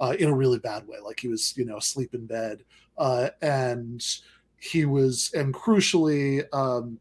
uh, 0.01 0.15
in 0.19 0.29
a 0.29 0.35
really 0.35 0.59
bad 0.59 0.87
way. 0.87 0.99
Like 1.03 1.21
he 1.21 1.29
was, 1.29 1.57
you 1.57 1.65
know, 1.65 1.79
asleep 1.79 2.15
in 2.15 2.27
bed, 2.27 2.63
uh, 2.99 3.31
and 3.41 4.05
he 4.59 4.85
was, 4.85 5.31
and 5.35 5.55
crucially. 5.55 6.45
Um, 6.53 7.01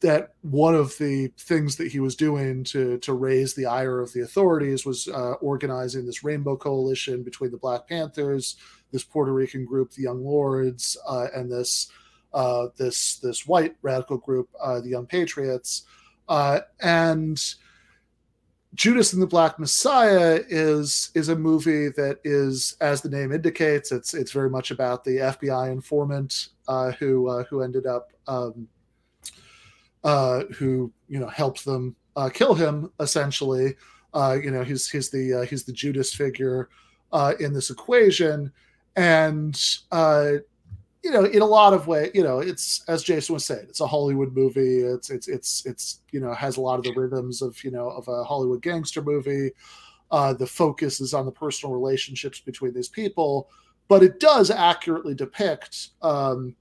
that 0.00 0.34
one 0.42 0.74
of 0.74 0.98
the 0.98 1.28
things 1.38 1.76
that 1.76 1.90
he 1.90 1.98
was 1.98 2.14
doing 2.14 2.62
to 2.62 2.98
to 2.98 3.14
raise 3.14 3.54
the 3.54 3.64
ire 3.64 4.00
of 4.00 4.12
the 4.12 4.20
authorities 4.20 4.84
was 4.84 5.08
organizing 5.40 6.04
this 6.04 6.22
rainbow 6.22 6.56
coalition 6.56 7.22
between 7.22 7.50
the 7.50 7.56
Black 7.56 7.88
Panthers, 7.88 8.56
this 8.92 9.02
Puerto 9.02 9.32
Rican 9.32 9.64
group, 9.64 9.92
the 9.92 10.02
Young 10.02 10.22
Lords, 10.22 10.98
and 11.08 11.50
this 11.50 11.90
uh, 12.34 12.66
this 12.76 13.16
this 13.18 13.46
white 13.46 13.76
radical 13.80 14.18
group, 14.18 14.50
uh, 14.60 14.80
the 14.80 14.88
Young 14.88 15.06
Patriots, 15.06 15.84
uh, 16.28 16.60
and 16.80 17.54
Judas 18.74 19.12
and 19.12 19.22
the 19.22 19.26
Black 19.26 19.58
Messiah 19.58 20.40
is 20.48 21.10
is 21.14 21.28
a 21.28 21.36
movie 21.36 21.88
that 21.90 22.18
is, 22.24 22.76
as 22.80 23.00
the 23.00 23.08
name 23.08 23.32
indicates, 23.32 23.92
it's 23.92 24.14
it's 24.14 24.32
very 24.32 24.50
much 24.50 24.72
about 24.72 25.04
the 25.04 25.18
FBI 25.18 25.70
informant 25.70 26.48
uh, 26.66 26.90
who 26.92 27.28
uh, 27.28 27.44
who 27.44 27.62
ended 27.62 27.86
up. 27.86 28.10
Um, 28.26 28.68
uh, 30.02 30.44
who 30.58 30.92
you 31.08 31.18
know 31.18 31.28
helped 31.28 31.64
them 31.64 31.96
kill 32.34 32.52
him 32.52 32.92
essentially, 33.00 33.74
you 34.14 34.50
know, 34.50 34.62
he's 34.62 34.86
he's 34.90 35.08
the 35.08 35.46
he's 35.48 35.64
the 35.64 35.72
Judas 35.72 36.12
figure 36.12 36.68
in 37.40 37.54
this 37.54 37.70
equation, 37.70 38.52
and 38.96 39.58
you 41.04 41.10
know, 41.10 41.24
in 41.24 41.42
a 41.42 41.46
lot 41.46 41.74
of 41.74 41.86
way, 41.86 42.10
you 42.14 42.22
know, 42.22 42.38
it's 42.38 42.82
as 42.88 43.02
Jason 43.02 43.34
was 43.34 43.44
saying, 43.44 43.66
it's 43.68 43.80
a 43.80 43.86
Hollywood 43.86 44.34
movie. 44.34 44.78
It's 44.80 45.10
it's 45.10 45.28
it's 45.28 45.66
it's 45.66 46.00
you 46.12 46.18
know 46.18 46.32
has 46.32 46.56
a 46.56 46.62
lot 46.62 46.78
of 46.78 46.84
the 46.84 46.94
rhythms 46.94 47.42
of 47.42 47.62
you 47.62 47.70
know 47.70 47.90
of 47.90 48.08
a 48.08 48.24
Hollywood 48.24 48.62
gangster 48.62 49.02
movie. 49.02 49.50
Uh, 50.10 50.32
the 50.32 50.46
focus 50.46 51.02
is 51.02 51.12
on 51.12 51.26
the 51.26 51.30
personal 51.30 51.74
relationships 51.74 52.40
between 52.40 52.72
these 52.72 52.88
people, 52.88 53.50
but 53.86 54.02
it 54.02 54.18
does 54.18 54.50
accurately 54.50 55.14
depict 55.14 55.90
um, 56.00 56.56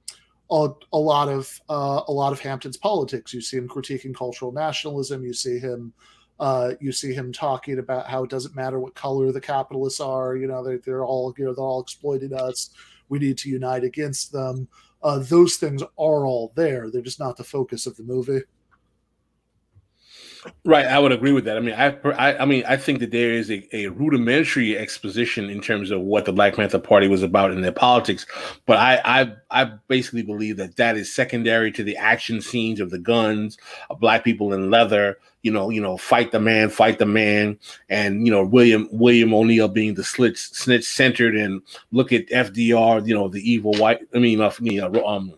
a, 0.51 0.69
a 0.91 0.97
lot 0.97 1.29
of 1.29 1.61
uh, 1.69 2.01
a 2.09 2.11
lot 2.11 2.33
of 2.33 2.39
Hampton's 2.41 2.77
politics. 2.77 3.33
You 3.33 3.39
see 3.39 3.55
him 3.55 3.69
critiquing 3.69 4.13
cultural 4.13 4.51
nationalism. 4.51 5.23
You 5.23 5.33
see 5.33 5.57
him. 5.57 5.93
Uh, 6.39 6.73
you 6.81 6.91
see 6.91 7.13
him 7.13 7.31
talking 7.31 7.79
about 7.79 8.07
how 8.07 8.23
it 8.25 8.29
doesn't 8.29 8.55
matter 8.55 8.77
what 8.77 8.95
color 8.95 9.31
the 9.31 9.39
capitalists 9.39 10.01
are. 10.01 10.35
You 10.35 10.47
know, 10.47 10.61
they're, 10.63 10.79
they're 10.79 11.05
all 11.05 11.33
you 11.37 11.45
know 11.45 11.53
they're 11.53 11.63
all 11.63 11.81
exploiting 11.81 12.33
us. 12.33 12.71
We 13.09 13.19
need 13.19 13.37
to 13.39 13.49
unite 13.49 13.83
against 13.83 14.31
them. 14.31 14.67
Uh, 15.01 15.19
those 15.19 15.55
things 15.57 15.83
are 15.83 16.25
all 16.25 16.53
there. 16.55 16.89
They're 16.89 17.01
just 17.01 17.19
not 17.19 17.37
the 17.37 17.43
focus 17.43 17.85
of 17.85 17.97
the 17.97 18.03
movie. 18.03 18.41
Right, 20.65 20.85
I 20.85 20.99
would 20.99 21.11
agree 21.11 21.31
with 21.31 21.45
that. 21.45 21.57
I 21.57 21.59
mean, 21.59 21.75
I, 21.75 21.95
I, 22.11 22.39
I 22.39 22.45
mean, 22.45 22.63
I 22.67 22.77
think 22.77 22.99
that 22.99 23.11
there 23.11 23.31
is 23.31 23.49
a, 23.49 23.63
a, 23.75 23.87
rudimentary 23.87 24.77
exposition 24.77 25.49
in 25.49 25.61
terms 25.61 25.91
of 25.91 26.01
what 26.01 26.25
the 26.25 26.33
Black 26.33 26.55
Panther 26.55 26.79
Party 26.79 27.07
was 27.07 27.23
about 27.23 27.51
in 27.51 27.61
their 27.61 27.71
politics, 27.71 28.25
but 28.65 28.77
I, 28.77 29.01
I, 29.03 29.33
I 29.51 29.71
basically 29.87 30.23
believe 30.23 30.57
that 30.57 30.77
that 30.77 30.97
is 30.97 31.13
secondary 31.13 31.71
to 31.73 31.83
the 31.83 31.97
action 31.97 32.41
scenes 32.41 32.79
of 32.79 32.89
the 32.89 32.99
guns, 32.99 33.57
of 33.89 33.99
black 33.99 34.23
people 34.23 34.53
in 34.53 34.69
leather, 34.69 35.17
you 35.43 35.51
know, 35.51 35.69
you 35.69 35.81
know, 35.81 35.97
fight 35.97 36.31
the 36.31 36.39
man, 36.39 36.69
fight 36.69 36.99
the 36.99 37.05
man, 37.05 37.59
and 37.89 38.25
you 38.25 38.31
know, 38.31 38.43
William 38.43 38.87
William 38.91 39.33
O'Neal 39.33 39.67
being 39.67 39.93
the 39.93 40.03
snitch, 40.03 40.37
snitch 40.37 40.85
centered, 40.85 41.35
and 41.35 41.61
look 41.91 42.13
at 42.13 42.27
FDR, 42.29 43.05
you 43.05 43.13
know, 43.13 43.27
the 43.27 43.41
evil 43.49 43.73
white. 43.73 43.99
I 44.15 44.19
mean, 44.19 44.39
uh, 44.39 44.51
um, 45.05 45.33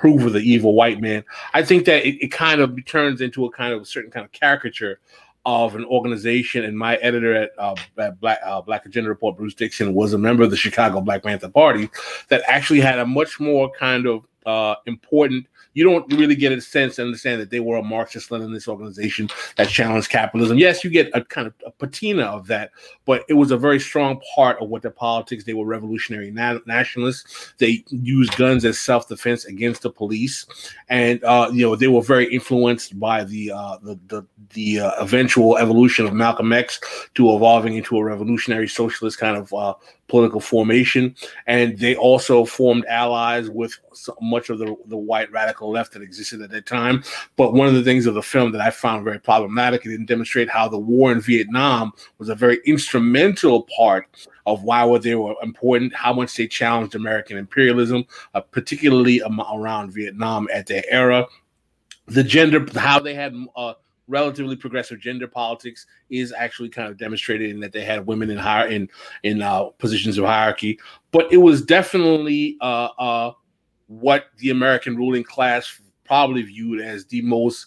Hoover, 0.00 0.30
the 0.30 0.40
evil 0.40 0.74
white 0.74 1.00
man. 1.00 1.24
I 1.54 1.62
think 1.62 1.84
that 1.86 2.06
it, 2.06 2.22
it 2.22 2.28
kind 2.32 2.60
of 2.60 2.84
turns 2.86 3.20
into 3.20 3.44
a 3.44 3.50
kind 3.50 3.72
of 3.72 3.82
a 3.82 3.84
certain 3.84 4.10
kind 4.10 4.24
of 4.24 4.32
caricature 4.32 5.00
of 5.44 5.76
an 5.76 5.84
organization. 5.84 6.64
And 6.64 6.76
my 6.76 6.96
editor 6.96 7.34
at, 7.34 7.50
uh, 7.58 7.76
at 7.98 8.20
Black 8.20 8.40
uh, 8.44 8.60
Black 8.60 8.84
Agenda 8.84 9.08
Report, 9.08 9.36
Bruce 9.36 9.54
Dixon, 9.54 9.94
was 9.94 10.12
a 10.12 10.18
member 10.18 10.42
of 10.42 10.50
the 10.50 10.56
Chicago 10.56 11.00
Black 11.00 11.22
Panther 11.22 11.48
Party 11.48 11.88
that 12.28 12.42
actually 12.46 12.80
had 12.80 12.98
a 12.98 13.06
much 13.06 13.40
more 13.40 13.70
kind 13.78 14.06
of 14.06 14.26
uh, 14.44 14.74
important 14.86 15.46
you 15.76 15.84
don't 15.84 16.10
really 16.14 16.34
get 16.34 16.52
a 16.52 16.60
sense 16.60 16.98
and 16.98 17.06
understand 17.06 17.38
that 17.38 17.50
they 17.50 17.60
were 17.60 17.76
a 17.76 17.82
Marxist 17.82 18.30
Leninist 18.30 18.66
organization 18.66 19.28
that 19.56 19.68
challenged 19.68 20.08
capitalism. 20.08 20.56
Yes, 20.56 20.82
you 20.82 20.88
get 20.88 21.10
a 21.12 21.22
kind 21.22 21.46
of 21.46 21.52
a 21.66 21.70
patina 21.70 22.22
of 22.22 22.46
that, 22.46 22.70
but 23.04 23.24
it 23.28 23.34
was 23.34 23.50
a 23.50 23.58
very 23.58 23.78
strong 23.78 24.18
part 24.34 24.58
of 24.58 24.70
what 24.70 24.80
their 24.80 24.90
politics. 24.90 25.44
They 25.44 25.52
were 25.52 25.66
revolutionary 25.66 26.30
na- 26.30 26.60
nationalists. 26.66 27.52
They 27.58 27.84
used 27.90 28.36
guns 28.36 28.64
as 28.64 28.80
self 28.80 29.06
defense 29.06 29.44
against 29.44 29.82
the 29.82 29.90
police, 29.90 30.46
and 30.88 31.22
uh, 31.22 31.50
you 31.52 31.66
know 31.66 31.76
they 31.76 31.88
were 31.88 32.02
very 32.02 32.32
influenced 32.32 32.98
by 32.98 33.24
the 33.24 33.52
uh, 33.52 33.76
the 33.82 33.98
the, 34.06 34.26
the 34.54 34.80
uh, 34.80 34.92
eventual 34.98 35.58
evolution 35.58 36.06
of 36.06 36.14
Malcolm 36.14 36.54
X 36.54 36.80
to 37.16 37.34
evolving 37.34 37.74
into 37.74 37.98
a 37.98 38.02
revolutionary 38.02 38.66
socialist 38.66 39.18
kind 39.18 39.36
of 39.36 39.52
uh, 39.52 39.74
political 40.08 40.40
formation, 40.40 41.14
and 41.46 41.78
they 41.78 41.96
also 41.96 42.44
formed 42.44 42.84
allies 42.86 43.50
with 43.50 43.78
much 44.20 44.50
of 44.50 44.58
the, 44.58 44.76
the 44.86 44.96
white 44.96 45.30
radical 45.32 45.70
left 45.70 45.92
that 45.92 46.02
existed 46.02 46.40
at 46.42 46.50
that 46.50 46.66
time. 46.66 47.02
But 47.36 47.54
one 47.54 47.66
of 47.66 47.74
the 47.74 47.82
things 47.82 48.06
of 48.06 48.14
the 48.14 48.22
film 48.22 48.52
that 48.52 48.60
I 48.60 48.70
found 48.70 49.04
very 49.04 49.18
problematic, 49.18 49.84
it 49.84 49.90
didn't 49.90 50.06
demonstrate 50.06 50.48
how 50.48 50.68
the 50.68 50.78
war 50.78 51.12
in 51.12 51.20
Vietnam 51.20 51.92
was 52.18 52.28
a 52.28 52.34
very 52.34 52.60
instrumental 52.66 53.62
part 53.76 54.06
of 54.46 54.62
why 54.62 54.86
they 54.98 55.14
were 55.14 55.34
important, 55.42 55.94
how 55.94 56.12
much 56.12 56.36
they 56.36 56.46
challenged 56.46 56.94
American 56.94 57.36
imperialism, 57.36 58.04
uh, 58.34 58.40
particularly 58.40 59.20
around 59.52 59.92
Vietnam 59.92 60.48
at 60.52 60.66
their 60.66 60.84
era. 60.88 61.26
The 62.06 62.22
gender, 62.22 62.64
how 62.78 63.00
they 63.00 63.14
had 63.14 63.34
uh, 63.56 63.74
relatively 64.08 64.56
progressive 64.56 65.00
gender 65.00 65.26
politics 65.26 65.86
is 66.10 66.32
actually 66.32 66.68
kind 66.68 66.88
of 66.88 66.96
demonstrated 66.96 67.50
in 67.50 67.60
that 67.60 67.72
they 67.72 67.84
had 67.84 68.06
women 68.06 68.30
in 68.30 68.38
higher 68.38 68.68
in 68.68 68.88
in 69.22 69.42
uh, 69.42 69.64
positions 69.64 70.18
of 70.18 70.24
hierarchy. 70.24 70.78
But 71.10 71.32
it 71.32 71.38
was 71.38 71.62
definitely 71.62 72.56
uh, 72.60 72.88
uh, 72.98 73.32
what 73.88 74.26
the 74.38 74.50
American 74.50 74.96
ruling 74.96 75.24
class 75.24 75.80
probably 76.04 76.42
viewed 76.42 76.80
as 76.80 77.06
the 77.06 77.22
most 77.22 77.66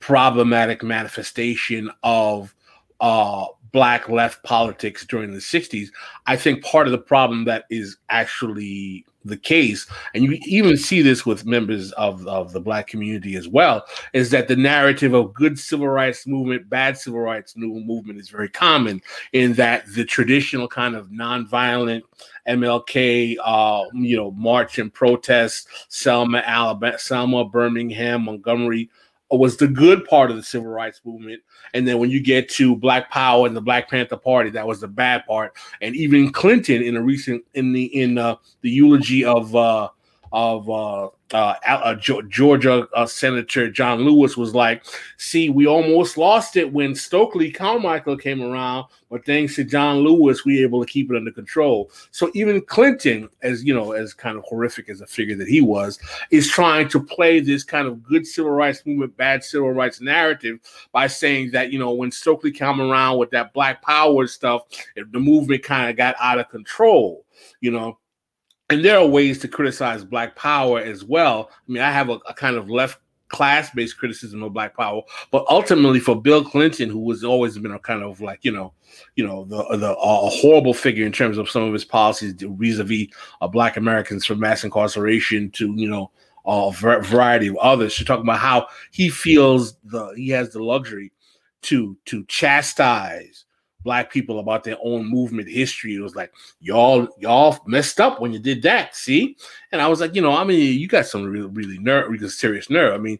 problematic 0.00 0.82
manifestation 0.82 1.90
of 2.02 2.54
uh, 3.00 3.46
black 3.76 4.08
left 4.08 4.42
politics 4.42 5.04
during 5.04 5.32
the 5.32 5.38
60s. 5.38 5.88
I 6.26 6.34
think 6.34 6.64
part 6.64 6.86
of 6.86 6.92
the 6.92 6.98
problem 6.98 7.44
that 7.44 7.66
is 7.68 7.98
actually 8.08 9.04
the 9.22 9.36
case, 9.36 9.86
and 10.14 10.24
you 10.24 10.38
even 10.46 10.78
see 10.78 11.02
this 11.02 11.26
with 11.26 11.44
members 11.44 11.92
of, 11.92 12.26
of 12.26 12.54
the 12.54 12.60
black 12.60 12.86
community 12.86 13.36
as 13.36 13.48
well, 13.48 13.84
is 14.14 14.30
that 14.30 14.48
the 14.48 14.56
narrative 14.56 15.12
of 15.12 15.34
good 15.34 15.58
civil 15.58 15.88
rights 15.88 16.26
movement, 16.26 16.70
bad 16.70 16.96
civil 16.96 17.20
rights 17.20 17.54
movement 17.54 18.18
is 18.18 18.30
very 18.30 18.48
common 18.48 19.02
in 19.34 19.52
that 19.54 19.84
the 19.88 20.06
traditional 20.06 20.68
kind 20.68 20.96
of 20.96 21.08
nonviolent 21.08 22.00
MLK, 22.48 23.36
uh, 23.44 23.84
you 23.92 24.16
know, 24.16 24.30
march 24.30 24.78
and 24.78 24.90
protest, 24.90 25.68
Selma, 25.88 26.38
Alabama, 26.46 26.98
Selma, 26.98 27.44
Birmingham, 27.44 28.24
Montgomery, 28.24 28.88
was 29.30 29.56
the 29.56 29.66
good 29.66 30.04
part 30.04 30.30
of 30.30 30.36
the 30.36 30.42
civil 30.42 30.68
rights 30.68 31.00
movement. 31.04 31.42
And 31.74 31.86
then 31.86 31.98
when 31.98 32.10
you 32.10 32.20
get 32.20 32.48
to 32.50 32.76
Black 32.76 33.10
Power 33.10 33.46
and 33.46 33.56
the 33.56 33.60
Black 33.60 33.90
Panther 33.90 34.16
Party, 34.16 34.50
that 34.50 34.66
was 34.66 34.80
the 34.80 34.88
bad 34.88 35.26
part. 35.26 35.56
And 35.80 35.96
even 35.96 36.32
Clinton 36.32 36.82
in 36.82 36.96
a 36.96 37.02
recent 37.02 37.44
in 37.54 37.72
the 37.72 37.84
in 37.84 38.18
uh, 38.18 38.36
the 38.60 38.70
eulogy 38.70 39.24
of 39.24 39.54
uh, 39.54 39.88
of 40.32 40.68
uh, 40.68 41.08
uh, 41.32 41.54
uh, 41.66 41.94
Georgia 41.94 42.86
uh, 42.94 43.06
Senator 43.06 43.70
John 43.70 44.00
Lewis 44.00 44.36
was 44.36 44.54
like, 44.54 44.84
"See, 45.16 45.48
we 45.48 45.66
almost 45.66 46.16
lost 46.16 46.56
it 46.56 46.72
when 46.72 46.94
Stokely 46.94 47.50
Carmichael 47.50 48.16
came 48.16 48.42
around, 48.42 48.86
but 49.10 49.24
thanks 49.26 49.56
to 49.56 49.64
John 49.64 49.98
Lewis, 49.98 50.44
we 50.44 50.58
were 50.58 50.66
able 50.66 50.84
to 50.84 50.90
keep 50.90 51.10
it 51.10 51.16
under 51.16 51.32
control." 51.32 51.90
So 52.10 52.30
even 52.34 52.60
Clinton, 52.60 53.28
as 53.42 53.64
you 53.64 53.74
know, 53.74 53.92
as 53.92 54.14
kind 54.14 54.36
of 54.36 54.44
horrific 54.44 54.88
as 54.88 55.00
a 55.00 55.06
figure 55.06 55.36
that 55.36 55.48
he 55.48 55.60
was, 55.60 55.98
is 56.30 56.48
trying 56.48 56.88
to 56.90 57.02
play 57.02 57.40
this 57.40 57.64
kind 57.64 57.88
of 57.88 58.02
good 58.02 58.26
civil 58.26 58.52
rights 58.52 58.84
movement, 58.86 59.16
bad 59.16 59.42
civil 59.42 59.72
rights 59.72 60.00
narrative 60.00 60.60
by 60.92 61.06
saying 61.06 61.50
that 61.52 61.72
you 61.72 61.78
know 61.78 61.92
when 61.92 62.10
Stokely 62.10 62.52
came 62.52 62.80
around 62.80 63.18
with 63.18 63.30
that 63.30 63.52
Black 63.52 63.82
Power 63.82 64.26
stuff, 64.26 64.62
the 64.94 65.18
movement 65.18 65.62
kind 65.62 65.90
of 65.90 65.96
got 65.96 66.14
out 66.20 66.38
of 66.38 66.48
control. 66.50 67.24
You 67.60 67.70
know, 67.70 67.98
and 68.70 68.84
there 68.84 68.98
are 68.98 69.06
ways 69.06 69.38
to 69.40 69.48
criticize 69.48 70.04
black 70.04 70.36
power 70.36 70.80
as 70.80 71.04
well. 71.04 71.50
I 71.50 71.72
mean 71.72 71.82
i 71.82 71.90
have 71.90 72.08
a, 72.08 72.18
a 72.28 72.34
kind 72.34 72.56
of 72.56 72.70
left 72.70 72.98
class-based 73.28 73.98
criticism 73.98 74.40
of 74.44 74.52
black 74.52 74.76
power 74.76 75.02
but 75.32 75.44
ultimately 75.50 75.98
for 75.98 76.14
bill 76.22 76.44
clinton 76.44 76.88
who 76.88 77.10
has 77.10 77.24
always 77.24 77.58
been 77.58 77.72
a 77.72 77.78
kind 77.80 78.04
of 78.04 78.20
like 78.20 78.38
you 78.44 78.52
know 78.52 78.72
you 79.16 79.26
know 79.26 79.44
the 79.46 79.76
the 79.76 79.96
a 79.96 80.28
horrible 80.28 80.72
figure 80.72 81.04
in 81.04 81.10
terms 81.10 81.36
of 81.36 81.50
some 81.50 81.64
of 81.64 81.72
his 81.72 81.84
policies 81.84 82.34
vis-a-vis 82.38 83.08
uh, 83.40 83.48
black 83.48 83.76
americans 83.76 84.24
from 84.24 84.38
mass 84.38 84.62
incarceration 84.62 85.50
to 85.50 85.74
you 85.74 85.88
know 85.88 86.08
a 86.46 86.70
variety 86.72 87.48
of 87.48 87.56
others. 87.56 87.96
To 87.96 88.04
talk 88.04 88.20
about 88.20 88.38
how 88.38 88.68
he 88.90 89.08
feels 89.08 89.76
the 89.84 90.08
he 90.16 90.28
has 90.30 90.50
the 90.50 90.62
luxury 90.62 91.12
to 91.62 91.96
to 92.06 92.24
chastise 92.26 93.45
black 93.86 94.10
people 94.10 94.40
about 94.40 94.64
their 94.64 94.76
own 94.82 95.06
movement 95.06 95.48
history. 95.48 95.94
It 95.94 96.00
was 96.00 96.16
like 96.16 96.32
y'all 96.60 97.06
y'all 97.20 97.56
messed 97.66 98.00
up 98.00 98.20
when 98.20 98.32
you 98.32 98.40
did 98.40 98.60
that. 98.62 98.96
See, 98.96 99.36
and 99.70 99.80
I 99.80 99.86
was 99.86 100.00
like, 100.00 100.12
you 100.16 100.20
know, 100.20 100.32
I 100.32 100.42
mean, 100.42 100.78
you 100.78 100.88
got 100.88 101.06
some 101.06 101.24
really 101.24 101.46
really 101.46 101.78
nerve, 101.78 102.10
really 102.10 102.28
serious 102.28 102.68
nerve. 102.68 102.92
I 102.92 102.98
mean, 102.98 103.16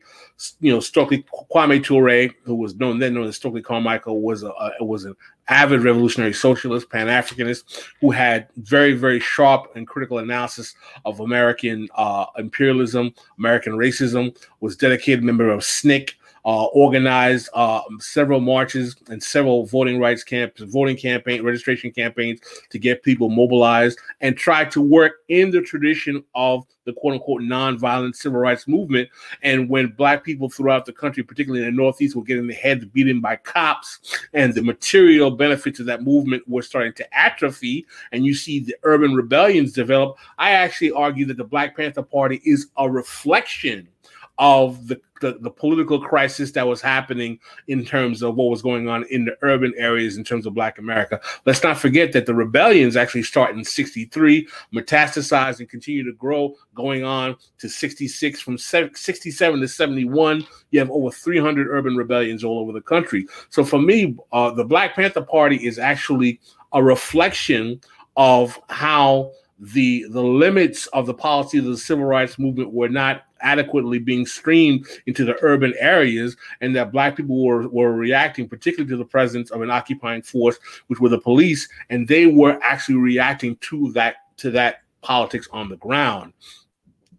you 0.60 0.72
know, 0.72 0.80
Stokely 0.80 1.24
Kwame 1.52 1.82
Ture, 1.82 2.34
who 2.43 2.56
was 2.56 2.74
known 2.74 2.98
then 2.98 3.14
known 3.14 3.28
as 3.28 3.36
Stokely 3.36 3.62
Carmichael, 3.62 4.20
was 4.20 4.43
a, 4.43 4.52
a 4.80 4.84
was 4.84 5.05
an 5.05 5.14
avid 5.47 5.82
revolutionary 5.82 6.34
socialist, 6.34 6.90
Pan 6.90 7.06
Africanist, 7.06 7.84
who 8.01 8.10
had 8.10 8.48
very 8.56 8.93
very 8.94 9.20
sharp 9.20 9.70
and 9.76 9.86
critical 9.86 10.18
analysis 10.18 10.74
of 11.05 11.20
American 11.20 11.88
uh, 11.94 12.26
imperialism, 12.36 13.14
American 13.38 13.74
racism. 13.74 14.36
Was 14.59 14.76
dedicated 14.76 15.22
member 15.22 15.48
of 15.48 15.60
SNCC 15.60 16.14
uh, 16.47 16.66
organized 16.66 17.48
uh, 17.55 17.82
several 17.98 18.40
marches 18.40 18.94
and 19.10 19.20
several 19.20 19.66
voting 19.66 19.98
rights 19.98 20.23
camps, 20.23 20.62
voting 20.62 20.97
campaign, 20.97 21.43
registration 21.43 21.90
campaigns 21.90 22.40
to 22.70 22.78
get 22.78 23.02
people 23.02 23.28
mobilized 23.28 23.98
and 24.20 24.36
try 24.36 24.64
to 24.64 24.81
work 24.81 25.16
in 25.28 25.51
the 25.51 25.60
tradition 25.60 26.23
of 26.36 26.64
the 26.85 26.93
quote 26.93 27.14
unquote 27.14 27.43
nonviolent 27.43 28.14
civil 28.14 28.39
rights 28.39 28.68
movement. 28.68 29.09
And 29.43 29.68
when 29.68 29.89
black 29.89 30.23
people 30.23 30.48
throughout 30.48 30.86
the 30.86 30.93
country, 30.93 31.24
particularly 31.24 31.66
in 31.66 31.74
the 31.74 31.82
Northeast, 31.82 32.14
were 32.14 32.23
getting 32.23 32.47
their 32.47 32.56
heads 32.56 32.85
beaten 32.85 33.20
by 33.20 33.35
cops 33.36 33.98
and 34.32 34.55
the 34.55 34.62
material 34.62 35.32
benefits 35.32 35.81
of 35.81 35.86
that 35.86 36.05
movement 36.05 36.47
were 36.48 36.62
starting 36.62 36.93
to 36.93 37.18
atrophy, 37.18 37.85
and 38.12 38.24
you 38.24 38.35
see 38.35 38.60
the 38.60 38.77
urban 38.85 39.14
rebellions 39.14 39.73
develop, 39.73 40.16
I 40.39 40.52
actually 40.52 40.93
argue 40.93 41.27
that 41.27 41.39
the 41.39 41.44
Black 41.44 41.77
Panther 41.77 42.02
Party 42.02 42.40
is 42.44 42.68
a 42.77 42.89
reflection 42.89 43.89
of 44.38 44.88
the, 44.88 45.00
the, 45.20 45.38
the 45.40 45.50
political 45.50 46.00
crisis 46.00 46.52
that 46.52 46.66
was 46.66 46.80
happening 46.82 47.38
in 47.68 47.84
terms 47.84 48.22
of 48.22 48.34
what 48.34 48.50
was 48.50 48.62
going 48.62 48.88
on 48.88 49.04
in 49.10 49.24
the 49.24 49.36
urban 49.42 49.72
areas 49.76 50.16
in 50.16 50.24
terms 50.24 50.46
of 50.46 50.54
Black 50.54 50.78
America. 50.78 51.20
Let's 51.46 51.62
not 51.62 51.78
forget 51.78 52.12
that 52.12 52.26
the 52.26 52.34
rebellions 52.34 52.96
actually 52.96 53.22
start 53.22 53.54
in 53.56 53.64
63, 53.64 54.46
metastasize 54.74 55.58
and 55.58 55.68
continue 55.68 56.04
to 56.04 56.12
grow, 56.12 56.54
going 56.74 57.04
on 57.04 57.36
to 57.58 57.68
66. 57.68 58.40
From 58.40 58.58
67 58.58 59.60
to 59.60 59.68
71, 59.68 60.46
you 60.70 60.80
have 60.80 60.90
over 60.90 61.10
300 61.10 61.68
urban 61.68 61.96
rebellions 61.96 62.44
all 62.44 62.58
over 62.58 62.72
the 62.72 62.80
country. 62.80 63.26
So 63.48 63.64
for 63.64 63.80
me, 63.80 64.16
uh, 64.32 64.50
the 64.50 64.64
Black 64.64 64.94
Panther 64.94 65.22
Party 65.22 65.66
is 65.66 65.78
actually 65.78 66.40
a 66.72 66.82
reflection 66.82 67.80
of 68.16 68.58
how 68.68 69.32
the 69.59 70.05
the 70.11 70.23
limits 70.23 70.87
of 70.89 71.07
the 71.07 71.15
policy 71.15 71.59
of 71.59 71.65
the 71.65 71.77
civil 71.77 72.05
rights 72.05 72.39
movement 72.39 72.73
were 72.73 72.89
not 72.89 73.23
adequately 73.41 73.99
being 73.99 74.27
streamed 74.27 74.87
into 75.07 75.24
the 75.24 75.37
urban 75.43 75.73
areas 75.78 76.37
and 76.61 76.74
that 76.74 76.93
black 76.93 77.16
people 77.16 77.45
were, 77.45 77.69
were 77.69 77.93
reacting 77.93 78.49
particularly 78.49 78.89
to 78.89 78.97
the 78.97 79.05
presence 79.05 79.51
of 79.51 79.62
an 79.62 79.70
occupying 79.70 80.23
force 80.23 80.59
which 80.89 81.01
were 81.01 81.09
the 81.09 81.19
police 81.19 81.69
and 81.91 82.09
they 82.09 82.27
were 82.27 82.59
actually 82.62 82.97
reacting 82.97 83.57
to 83.57 83.93
that 83.93 84.16
to 84.37 84.51
that 84.51 84.83
politics 85.07 85.49
on 85.53 85.69
the 85.69 85.77
ground. 85.77 86.33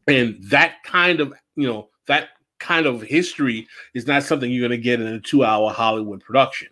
And 0.08 0.38
that 0.44 0.84
kind 0.84 1.20
of 1.20 1.34
you 1.56 1.68
know 1.68 1.90
that 2.06 2.30
kind 2.60 2.86
of 2.86 3.02
history 3.02 3.68
is 3.94 4.08
not 4.08 4.24
something 4.24 4.52
you're 4.52 4.68
going 4.68 4.78
to 4.78 4.84
get 4.84 5.00
in 5.00 5.08
a 5.08 5.20
two 5.20 5.44
hour 5.44 5.72
hollywood 5.72 6.22
production. 6.22 6.70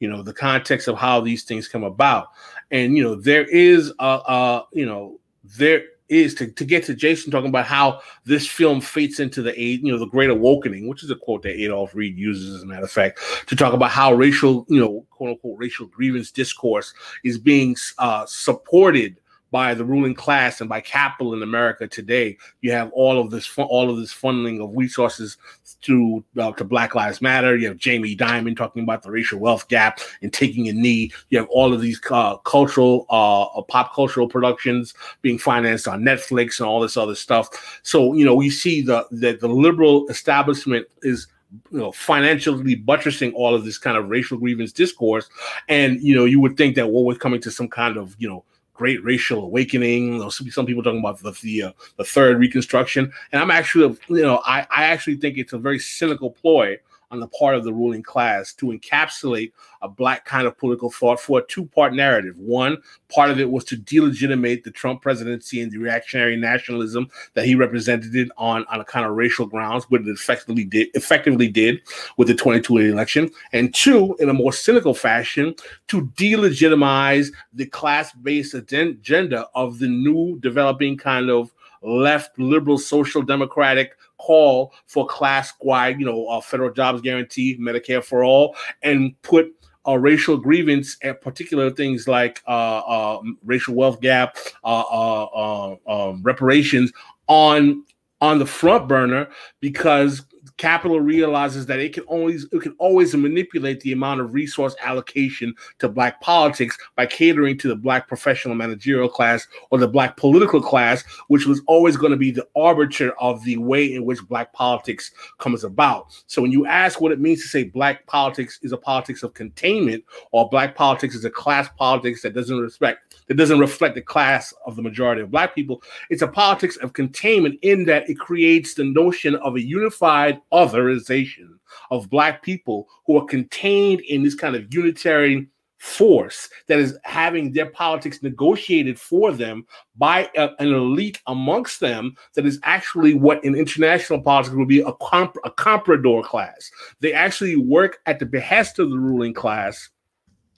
You 0.00 0.08
know 0.08 0.22
the 0.22 0.34
context 0.34 0.88
of 0.88 0.96
how 0.96 1.20
these 1.20 1.44
things 1.44 1.68
come 1.68 1.84
about 1.84 2.28
and 2.70 2.96
you 2.96 3.02
know 3.02 3.14
there 3.14 3.44
is 3.44 3.92
a, 3.98 4.04
a 4.04 4.66
you 4.72 4.86
know 4.86 5.18
there 5.56 5.84
is 6.08 6.34
to, 6.34 6.50
to 6.52 6.64
get 6.64 6.84
to 6.84 6.94
Jason 6.94 7.30
talking 7.30 7.50
about 7.50 7.66
how 7.66 8.00
this 8.24 8.46
film 8.46 8.80
fits 8.80 9.20
into 9.20 9.42
the 9.42 9.58
aid, 9.60 9.82
you 9.82 9.92
know, 9.92 9.98
the 9.98 10.06
great 10.06 10.30
awakening, 10.30 10.88
which 10.88 11.02
is 11.02 11.10
a 11.10 11.16
quote 11.16 11.42
that 11.42 11.60
Adolph 11.60 11.94
Reed 11.94 12.16
uses, 12.16 12.54
as 12.54 12.62
a 12.62 12.66
matter 12.66 12.84
of 12.84 12.90
fact, 12.90 13.20
to 13.46 13.56
talk 13.56 13.72
about 13.72 13.90
how 13.90 14.12
racial, 14.12 14.64
you 14.68 14.80
know, 14.80 15.06
quote 15.10 15.30
unquote 15.30 15.58
racial 15.58 15.86
grievance 15.86 16.30
discourse 16.30 16.94
is 17.24 17.38
being 17.38 17.76
uh, 17.98 18.24
supported 18.26 19.20
by 19.50 19.72
the 19.72 19.84
ruling 19.84 20.14
class 20.14 20.60
and 20.60 20.68
by 20.68 20.80
capital 20.80 21.32
in 21.32 21.42
America 21.42 21.86
today. 21.86 22.36
You 22.60 22.72
have 22.72 22.90
all 22.92 23.20
of 23.20 23.30
this, 23.30 23.50
all 23.56 23.90
of 23.90 23.96
this 23.96 24.12
funneling 24.12 24.62
of 24.62 24.76
resources 24.76 25.38
to 25.82 26.24
uh, 26.38 26.52
to 26.52 26.64
Black 26.64 26.94
Lives 26.94 27.20
Matter. 27.20 27.56
You 27.56 27.68
have 27.68 27.76
Jamie 27.76 28.16
Dimon 28.16 28.56
talking 28.56 28.82
about 28.82 29.02
the 29.02 29.10
racial 29.10 29.38
wealth 29.38 29.68
gap 29.68 30.00
and 30.22 30.32
taking 30.32 30.68
a 30.68 30.72
knee. 30.72 31.12
You 31.30 31.38
have 31.38 31.48
all 31.50 31.72
of 31.72 31.80
these 31.80 32.00
uh, 32.10 32.36
cultural, 32.38 33.06
uh, 33.10 33.44
uh, 33.44 33.62
pop 33.62 33.94
cultural 33.94 34.28
productions 34.28 34.94
being 35.22 35.38
financed 35.38 35.88
on 35.88 36.02
Netflix 36.02 36.58
and 36.58 36.68
all 36.68 36.80
this 36.80 36.96
other 36.96 37.14
stuff. 37.14 37.80
So 37.82 38.14
you 38.14 38.24
know 38.24 38.34
we 38.34 38.50
see 38.50 38.82
the 38.82 39.06
that 39.10 39.40
the 39.40 39.48
liberal 39.48 40.08
establishment 40.08 40.86
is 41.02 41.26
you 41.70 41.78
know 41.78 41.92
financially 41.92 42.74
buttressing 42.74 43.32
all 43.32 43.54
of 43.54 43.64
this 43.64 43.78
kind 43.78 43.96
of 43.96 44.10
racial 44.10 44.36
grievance 44.36 44.70
discourse 44.70 45.30
and 45.68 45.98
you 46.02 46.14
know 46.14 46.26
you 46.26 46.40
would 46.40 46.58
think 46.58 46.76
that 46.76 46.88
what 46.88 47.04
was 47.04 47.16
coming 47.16 47.40
to 47.40 47.50
some 47.50 47.68
kind 47.68 47.96
of 47.96 48.14
you 48.18 48.28
know 48.28 48.44
great 48.78 49.04
racial 49.04 49.44
awakening. 49.44 50.30
Some 50.30 50.64
people 50.64 50.82
talking 50.82 51.00
about 51.00 51.20
the 51.20 51.32
the, 51.42 51.62
uh, 51.64 51.72
the 51.96 52.04
third 52.04 52.38
Reconstruction, 52.38 53.12
and 53.32 53.42
I'm 53.42 53.50
actually, 53.50 53.98
you 54.08 54.22
know, 54.22 54.40
I, 54.46 54.60
I 54.70 54.84
actually 54.84 55.16
think 55.16 55.36
it's 55.36 55.52
a 55.52 55.58
very 55.58 55.80
cynical 55.80 56.30
ploy 56.30 56.78
on 57.10 57.20
the 57.20 57.28
part 57.28 57.54
of 57.54 57.64
the 57.64 57.72
ruling 57.72 58.02
class 58.02 58.52
to 58.54 58.66
encapsulate 58.66 59.52
a 59.82 59.88
black 59.88 60.24
kind 60.24 60.46
of 60.46 60.58
political 60.58 60.90
thought 60.90 61.20
for 61.20 61.38
a 61.38 61.46
two-part 61.46 61.94
narrative. 61.94 62.36
One 62.36 62.78
part 63.08 63.30
of 63.30 63.38
it 63.40 63.50
was 63.50 63.64
to 63.64 63.76
delegitimate 63.76 64.64
the 64.64 64.70
Trump 64.70 65.02
presidency 65.02 65.60
and 65.60 65.70
the 65.70 65.78
reactionary 65.78 66.36
nationalism 66.36 67.08
that 67.34 67.44
he 67.44 67.54
represented 67.54 68.14
it 68.14 68.28
on, 68.36 68.64
on 68.70 68.80
a 68.80 68.84
kind 68.84 69.06
of 69.06 69.12
racial 69.12 69.46
grounds, 69.46 69.86
but 69.88 70.02
it 70.02 70.08
effectively 70.08 70.64
did 70.64 70.88
effectively 70.94 71.48
did 71.48 71.80
with 72.16 72.28
the 72.28 72.34
2020 72.34 72.88
election. 72.88 73.30
And 73.52 73.72
two, 73.74 74.16
in 74.18 74.28
a 74.28 74.34
more 74.34 74.52
cynical 74.52 74.94
fashion, 74.94 75.54
to 75.88 76.06
delegitimize 76.16 77.32
the 77.52 77.66
class-based 77.66 78.54
agenda 78.54 79.46
of 79.54 79.78
the 79.78 79.88
new 79.88 80.38
developing 80.40 80.96
kind 80.96 81.30
of 81.30 81.52
left 81.82 82.38
liberal 82.38 82.78
social 82.78 83.22
democratic 83.22 83.96
call 84.18 84.72
for 84.86 85.06
class 85.06 85.52
wide, 85.60 85.98
you 85.98 86.06
know, 86.06 86.26
uh, 86.26 86.40
federal 86.40 86.72
jobs 86.72 87.00
guarantee, 87.00 87.56
Medicare 87.58 88.04
for 88.04 88.24
all, 88.24 88.54
and 88.82 89.20
put 89.22 89.52
a 89.86 89.98
racial 89.98 90.36
grievance 90.36 90.96
at 91.02 91.22
particular 91.22 91.70
things 91.70 92.06
like 92.06 92.42
uh, 92.46 92.78
uh, 92.78 93.22
racial 93.44 93.74
wealth 93.74 94.00
gap, 94.00 94.36
uh, 94.62 94.80
uh, 94.80 95.24
uh, 95.24 96.10
um, 96.10 96.22
reparations 96.22 96.92
on 97.26 97.84
on 98.20 98.38
the 98.38 98.46
front 98.46 98.88
burner 98.88 99.28
because 99.60 100.22
capital 100.58 101.00
realizes 101.00 101.66
that 101.66 101.78
it 101.78 101.92
can 101.92 102.02
always 102.04 102.46
it 102.52 102.60
can 102.60 102.74
always 102.78 103.14
manipulate 103.14 103.80
the 103.80 103.92
amount 103.92 104.20
of 104.20 104.34
resource 104.34 104.76
allocation 104.82 105.54
to 105.78 105.88
black 105.88 106.20
politics 106.20 106.76
by 106.96 107.06
catering 107.06 107.56
to 107.56 107.68
the 107.68 107.76
black 107.76 108.06
professional 108.08 108.54
managerial 108.54 109.08
class 109.08 109.46
or 109.70 109.78
the 109.78 109.88
black 109.88 110.16
political 110.16 110.60
class 110.60 111.04
which 111.28 111.46
was 111.46 111.62
always 111.66 111.96
going 111.96 112.10
to 112.10 112.16
be 112.16 112.30
the 112.30 112.46
arbiter 112.56 113.12
of 113.20 113.42
the 113.44 113.56
way 113.56 113.94
in 113.94 114.04
which 114.04 114.20
black 114.28 114.52
politics 114.52 115.12
comes 115.38 115.64
about. 115.64 116.06
So 116.26 116.42
when 116.42 116.52
you 116.52 116.66
ask 116.66 117.00
what 117.00 117.12
it 117.12 117.20
means 117.20 117.40
to 117.42 117.48
say 117.48 117.64
black 117.64 118.06
politics 118.06 118.58
is 118.62 118.72
a 118.72 118.76
politics 118.76 119.22
of 119.22 119.34
containment 119.34 120.04
or 120.32 120.48
black 120.48 120.74
politics 120.74 121.14
is 121.14 121.24
a 121.24 121.30
class 121.30 121.68
politics 121.78 122.22
that 122.22 122.34
doesn't 122.34 122.58
respect 122.58 123.16
that 123.28 123.36
doesn't 123.36 123.60
reflect 123.60 123.94
the 123.94 124.02
class 124.02 124.52
of 124.66 124.74
the 124.74 124.82
majority 124.82 125.22
of 125.22 125.30
black 125.30 125.54
people 125.54 125.82
it's 126.10 126.22
a 126.22 126.28
politics 126.28 126.76
of 126.78 126.92
containment 126.94 127.58
in 127.62 127.84
that 127.84 128.08
it 128.08 128.18
creates 128.18 128.74
the 128.74 128.84
notion 128.84 129.36
of 129.36 129.54
a 129.54 129.60
unified 129.60 130.40
otherization 130.52 131.48
of 131.90 132.10
black 132.10 132.42
people 132.42 132.88
who 133.06 133.16
are 133.16 133.24
contained 133.26 134.00
in 134.02 134.22
this 134.22 134.34
kind 134.34 134.56
of 134.56 134.72
unitary 134.72 135.48
force 135.78 136.48
that 136.66 136.78
is 136.78 136.98
having 137.04 137.52
their 137.52 137.70
politics 137.70 138.22
negotiated 138.22 138.98
for 138.98 139.32
them 139.32 139.64
by 139.96 140.28
a, 140.36 140.50
an 140.58 140.72
elite 140.72 141.20
amongst 141.28 141.80
them 141.80 142.14
that 142.34 142.44
is 142.44 142.58
actually 142.64 143.14
what 143.14 143.42
in 143.44 143.54
international 143.54 144.20
politics 144.20 144.56
would 144.56 144.68
be 144.68 144.80
a, 144.80 144.92
comp- 144.94 145.36
a 145.44 145.50
comprador 145.50 146.24
class. 146.24 146.70
They 147.00 147.12
actually 147.12 147.56
work 147.56 147.98
at 148.06 148.18
the 148.18 148.26
behest 148.26 148.78
of 148.78 148.90
the 148.90 148.98
ruling 148.98 149.34
class 149.34 149.88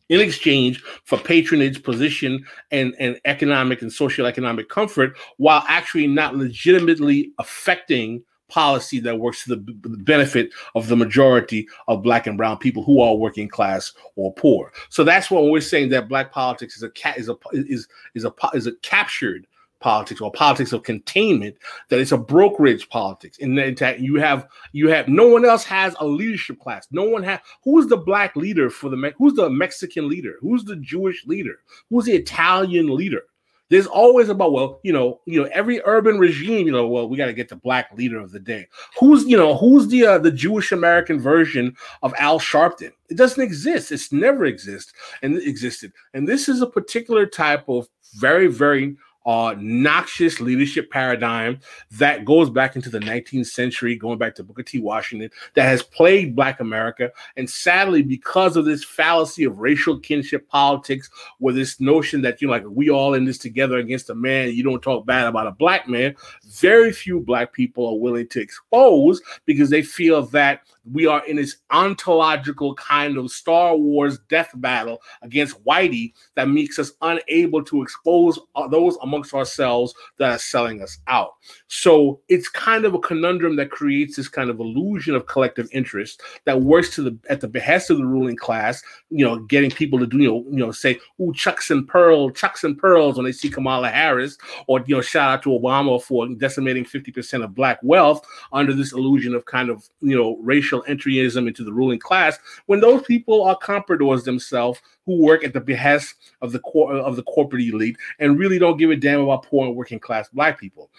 in 0.09 0.21
exchange 0.21 0.83
for 1.05 1.19
patronage, 1.19 1.83
position, 1.85 2.45
and, 2.73 2.95
and 2.99 3.21
economic 3.27 3.81
and 3.81 3.93
social 3.93 4.27
economic 4.27 4.69
comfort, 4.69 5.17
while 5.37 5.65
actually 5.69 6.07
not 6.09 6.35
legitimately 6.35 7.31
affecting 7.39 8.23
policy 8.51 9.01
that 9.01 9.19
works 9.19 9.45
to 9.45 9.57
the 9.57 9.59
benefit 10.03 10.51
of 10.75 10.89
the 10.89 10.97
majority 10.97 11.67
of 11.89 12.03
black 12.03 12.27
and 12.27 12.37
brown 12.37 12.59
people 12.59 12.83
who 12.83 13.01
are 13.01 13.15
working 13.15 13.49
class 13.49 13.93
or 14.17 14.33
poor. 14.35 14.73
So 14.89 15.05
that's 15.05 15.31
what 15.31 15.45
we're 15.45 15.61
saying 15.61 15.91
that 15.91 16.09
black 16.09 16.33
politics 16.33 16.77
is 16.77 16.83
a 16.83 16.91
is 17.17 17.29
a 17.29 17.37
is 17.53 17.89
is 18.15 18.25
a 18.25 18.33
is 18.55 18.67
a 18.67 18.73
captured 18.83 19.47
politics 19.81 20.21
or 20.21 20.31
politics 20.31 20.73
of 20.73 20.83
containment 20.83 21.57
that 21.89 21.99
it's 21.99 22.13
a 22.13 22.19
brokerage 22.19 22.89
politics. 22.91 23.39
And 23.41 23.59
that 23.59 24.01
you 24.01 24.17
have 24.17 24.47
you 24.73 24.89
have 24.89 25.09
no 25.09 25.27
one 25.27 25.45
else 25.45 25.65
has 25.65 25.97
a 25.99 26.07
leadership 26.07 26.61
class. 26.61 26.87
No 26.91 27.05
one 27.05 27.23
has 27.25 27.41
who's 27.65 27.87
the 27.87 27.97
black 27.97 28.37
leader 28.37 28.71
for 28.71 28.91
the 28.91 29.15
who's 29.17 29.35
the 29.35 29.51
mexican 29.51 30.09
leader? 30.09 30.37
Who's 30.41 30.65
the 30.65 30.77
jewish 30.77 31.27
leader? 31.27 31.61
Who's 31.89 32.05
the 32.05 32.13
italian 32.13 32.95
leader 32.95 33.25
there's 33.71 33.87
always 33.87 34.29
about 34.29 34.53
well 34.53 34.81
you 34.83 34.93
know 34.93 35.21
you 35.25 35.43
know 35.43 35.49
every 35.53 35.81
urban 35.87 36.19
regime 36.19 36.67
you 36.67 36.73
know 36.73 36.87
well 36.87 37.09
we 37.09 37.17
got 37.17 37.27
to 37.27 37.33
get 37.33 37.49
the 37.49 37.57
black 37.57 37.91
leader 37.97 38.21
of 38.21 38.33
the 38.33 38.41
day. 38.41 38.67
Who's 38.99 39.25
you 39.25 39.37
know 39.37 39.57
who's 39.57 39.89
the 39.89 40.07
uh, 40.07 40.19
the 40.19 40.31
jewish 40.31 40.73
american 40.73 41.19
version 41.19 41.75
of 42.03 42.13
al 42.19 42.39
sharpton? 42.39 42.93
It 43.09 43.17
doesn't 43.17 43.43
exist. 43.43 43.91
It's 43.91 44.13
never 44.13 44.45
exist 44.45 44.93
and 45.23 45.39
existed. 45.39 45.93
And 46.15 46.29
this 46.29 46.49
is 46.49 46.61
a 46.61 46.67
particular 46.67 47.27
type 47.27 47.69
of 47.69 47.89
very 48.17 48.49
very 48.49 48.97
uh, 49.31 49.55
noxious 49.61 50.41
leadership 50.41 50.91
paradigm 50.91 51.61
that 51.93 52.25
goes 52.25 52.51
back 52.51 52.75
into 52.75 52.91
the 52.91 52.99
19th 52.99 53.47
century, 53.47 53.95
going 53.95 54.19
back 54.19 54.35
to 54.35 54.43
Booker 54.43 54.65
T. 54.65 54.81
Washington, 54.81 55.31
that 55.55 55.63
has 55.63 55.85
plagued 55.85 56.35
Black 56.35 56.59
America. 56.59 57.13
And 57.37 57.49
sadly, 57.49 58.03
because 58.03 58.57
of 58.57 58.65
this 58.65 58.83
fallacy 58.83 59.45
of 59.45 59.57
racial 59.61 60.01
kinship 60.01 60.49
politics, 60.49 61.09
where 61.39 61.55
this 61.55 61.79
notion 61.79 62.23
that 62.23 62.43
you're 62.43 62.51
like, 62.51 62.65
we 62.67 62.91
all 62.91 63.15
in 63.15 63.25
this 63.25 63.39
together 63.39 63.79
against 63.79 64.11
a 64.11 64.17
man, 64.17 64.53
you 64.53 64.65
don't 64.65 64.83
talk 64.83 65.07
bad 65.07 65.29
about 65.29 65.47
a 65.47 65.53
black 65.53 65.89
man, 65.89 66.17
very 66.45 66.91
few 66.91 67.21
Black 67.21 67.53
people 67.53 67.87
are 67.87 68.01
willing 68.01 68.27
to 68.27 68.41
expose 68.41 69.23
because 69.47 69.71
they 69.71 69.83
feel 69.83 70.23
that 70.23 70.63
we 70.91 71.07
are 71.07 71.25
in 71.27 71.37
this 71.37 71.57
ontological 71.71 72.75
kind 72.75 73.17
of 73.19 73.31
Star 73.31 73.77
Wars 73.77 74.19
death 74.29 74.51
battle 74.57 75.01
against 75.23 75.63
Whitey 75.65 76.13
that 76.37 76.49
makes 76.49 76.79
us 76.79 76.93
unable 77.03 77.63
to 77.65 77.83
expose 77.83 78.39
uh, 78.55 78.69
those 78.69 78.97
amongst 79.03 79.35
ourselves 79.35 79.95
that 80.19 80.33
are 80.33 80.39
selling 80.39 80.83
us 80.83 80.99
out. 81.07 81.35
So 81.69 82.21
it's 82.29 82.49
kind 82.49 82.85
of 82.85 82.95
a 82.95 82.99
conundrum 82.99 83.57
that 83.57 83.71
creates 83.71 84.17
this 84.17 84.29
kind 84.29 84.51
of 84.51 84.61
illusion 84.61 85.15
of 85.15 85.27
collective 85.27 85.69
interest 85.73 86.23
that 86.45 86.63
works 86.63 86.95
to 86.95 87.03
the 87.03 87.19
at 87.29 87.41
the 87.41 87.49
behest 87.49 87.91
of 87.91 87.99
the 87.99 88.07
ruling 88.07 88.37
class. 88.37 88.83
You 89.11 89.25
know, 89.25 89.39
getting 89.41 89.71
people 89.71 89.99
to 89.99 90.07
do 90.07 90.19
you 90.19 90.29
know 90.29 90.45
you 90.51 90.59
know 90.59 90.73
say, 90.73 90.99
"Ooh, 91.21 91.33
chucks 91.33 91.71
and 91.71 91.87
pearl, 91.87 92.31
chucks 92.31 92.65
and 92.65 92.77
pearls" 92.77 93.17
when 93.17 93.25
they 93.25 93.33
see 93.33 93.49
Kamala 93.51 93.89
Harris, 93.89 94.39
or 94.67 94.83
you 94.87 94.97
know, 94.97 95.03
shout 95.03 95.31
out 95.31 95.43
to 95.43 95.51
Obama 95.51 96.03
for 96.03 96.29
decimating 96.29 96.85
fifty 96.85 97.11
percent 97.11 97.43
of 97.43 97.55
black 97.55 97.79
wealth 97.83 98.25
under 98.53 98.73
this 98.73 98.93
illusion 98.93 99.35
of 99.35 99.45
kind 99.45 99.71
of 99.71 99.89
you 100.01 100.17
know 100.17 100.39
racial 100.43 100.80
entryism 100.89 101.49
into 101.49 101.65
the 101.65 101.73
ruling 101.73 101.99
class. 101.99 102.39
When 102.67 102.81
those 102.81 103.03
people 103.03 103.43
are 103.45 103.59
compradors 103.59 104.25
themselves 104.25 104.81
who 105.07 105.23
work 105.23 105.45
at 105.45 105.53
the 105.53 105.61
behest 105.61 106.15
of 106.41 106.53
the 106.53 106.61
cor- 106.61 106.93
of 106.95 107.17
the 107.17 107.23
corporate 107.25 107.63
elite 107.63 107.97
and 108.19 108.39
really 108.39 108.59
don't 108.59 108.77
give 108.77 108.91
a 108.91 108.97
damn 108.97 109.21
about 109.21 109.45
poor 109.45 109.67
and 109.67 109.77
working 109.77 109.99
class 109.99 110.29
black 110.29 110.59
people. 110.59 110.91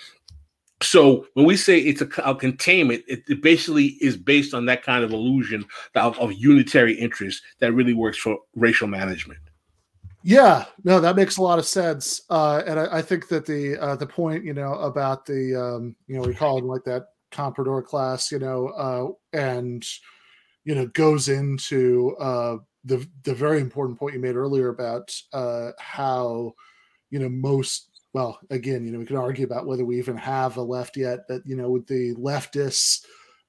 So 0.82 1.28
when 1.34 1.46
we 1.46 1.56
say 1.58 1.80
it's 1.80 2.02
a, 2.02 2.10
a 2.24 2.36
containment, 2.36 3.04
it, 3.08 3.24
it, 3.30 3.42
basically 3.42 3.98
is 4.02 4.18
based 4.18 4.54
on 4.54 4.66
that 4.66 4.84
kind 4.84 5.04
of 5.04 5.14
illusion 5.14 5.64
of, 5.96 6.18
of 6.18 6.34
unitary 6.34 6.94
interest 6.94 7.44
that 7.60 7.74
really 7.74 7.94
works 7.94 8.18
for 8.18 8.40
racial 8.56 8.88
management. 8.88 9.40
Yeah, 10.24 10.66
no, 10.84 11.00
that 11.00 11.16
makes 11.16 11.38
a 11.38 11.42
lot 11.42 11.60
of 11.60 11.66
sense, 11.66 12.22
uh, 12.30 12.62
and 12.66 12.80
I, 12.80 12.98
I, 12.98 13.02
think 13.02 13.28
that 13.30 13.46
the 13.46 13.76
uh, 13.80 13.96
the 13.96 14.06
point, 14.06 14.44
you 14.44 14.54
know, 14.54 14.74
about 14.76 15.26
the 15.26 15.56
um, 15.56 15.96
you 16.06 16.16
know 16.16 16.22
we 16.22 16.36
call 16.36 16.60
it 16.60 16.64
like 16.64 16.84
that 16.84 17.08
comprador 17.32 17.84
class, 17.84 18.32
you 18.32 18.40
know, 18.40 18.68
uh, 18.68 19.38
and 19.38 19.86
you 20.64 20.76
know 20.76 20.88
goes 20.88 21.30
into 21.30 22.16
uh, 22.20 22.58
the 22.86 23.08
the 23.24 23.34
very 23.34 23.60
important 23.60 24.00
point 24.00 24.14
you 24.14 24.20
made 24.20 24.36
earlier 24.36 24.70
about 24.70 25.14
uh, 25.34 25.72
how 25.80 26.54
you 27.10 27.20
know 27.20 27.30
most 27.30 27.90
well 28.14 28.40
again 28.50 28.86
you 28.86 28.92
know 28.92 29.00
we 29.00 29.06
can 29.06 29.18
argue 29.18 29.46
about 29.46 29.66
whether 29.66 29.86
we 29.86 29.98
even 29.98 30.18
have 30.18 30.58
a 30.58 30.62
left 30.62 30.98
yet 30.98 31.20
but 31.28 31.42
you 31.46 31.56
know 31.56 31.70
with 31.70 31.88
the 31.88 32.14
leftists 32.16 33.06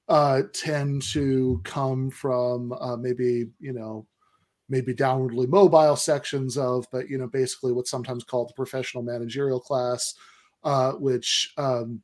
uh, 0.09 0.41
tend 0.53 1.01
to 1.01 1.61
come 1.63 2.09
from 2.09 2.73
uh, 2.73 2.95
maybe 2.95 3.47
you 3.59 3.73
know 3.73 4.05
maybe 4.69 4.93
downwardly 4.93 5.47
mobile 5.47 5.95
sections 5.95 6.57
of 6.57 6.85
but 6.91 7.09
you 7.09 7.17
know 7.17 7.27
basically 7.27 7.71
what's 7.71 7.91
sometimes 7.91 8.23
called 8.23 8.49
the 8.49 8.53
professional 8.53 9.03
managerial 9.03 9.59
class 9.59 10.15
uh, 10.63 10.93
which 10.93 11.53
um, 11.57 12.01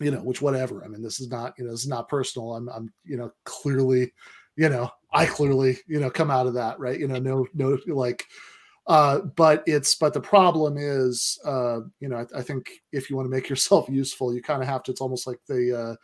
you 0.00 0.10
know 0.10 0.20
which 0.20 0.42
whatever 0.42 0.84
i 0.84 0.88
mean 0.88 1.02
this 1.02 1.20
is 1.20 1.28
not 1.28 1.54
you 1.58 1.64
know 1.64 1.70
this 1.70 1.82
is 1.82 1.88
not 1.88 2.08
personal 2.08 2.54
i'm 2.54 2.68
i'm 2.68 2.92
you 3.04 3.16
know 3.16 3.32
clearly 3.44 4.12
you 4.56 4.68
know 4.68 4.90
i 5.12 5.24
clearly 5.24 5.78
you 5.86 5.98
know 6.00 6.10
come 6.10 6.30
out 6.30 6.46
of 6.46 6.54
that 6.54 6.78
right 6.78 7.00
you 7.00 7.08
know 7.08 7.18
no 7.18 7.46
no 7.54 7.78
like 7.86 8.24
uh, 8.88 9.20
but 9.36 9.62
it's 9.66 9.94
but 9.94 10.14
the 10.14 10.20
problem 10.20 10.76
is, 10.78 11.38
uh, 11.44 11.80
you 12.00 12.08
know, 12.08 12.16
I, 12.16 12.38
I, 12.38 12.42
think 12.42 12.70
if 12.90 13.10
you 13.10 13.16
want 13.16 13.26
to 13.26 13.30
make 13.30 13.50
yourself 13.50 13.86
useful, 13.90 14.34
you 14.34 14.40
kind 14.40 14.62
of 14.62 14.68
have 14.68 14.82
to. 14.84 14.90
It's 14.90 15.02
almost 15.02 15.26
like 15.26 15.40
the 15.46 15.78
uh, 15.78 15.94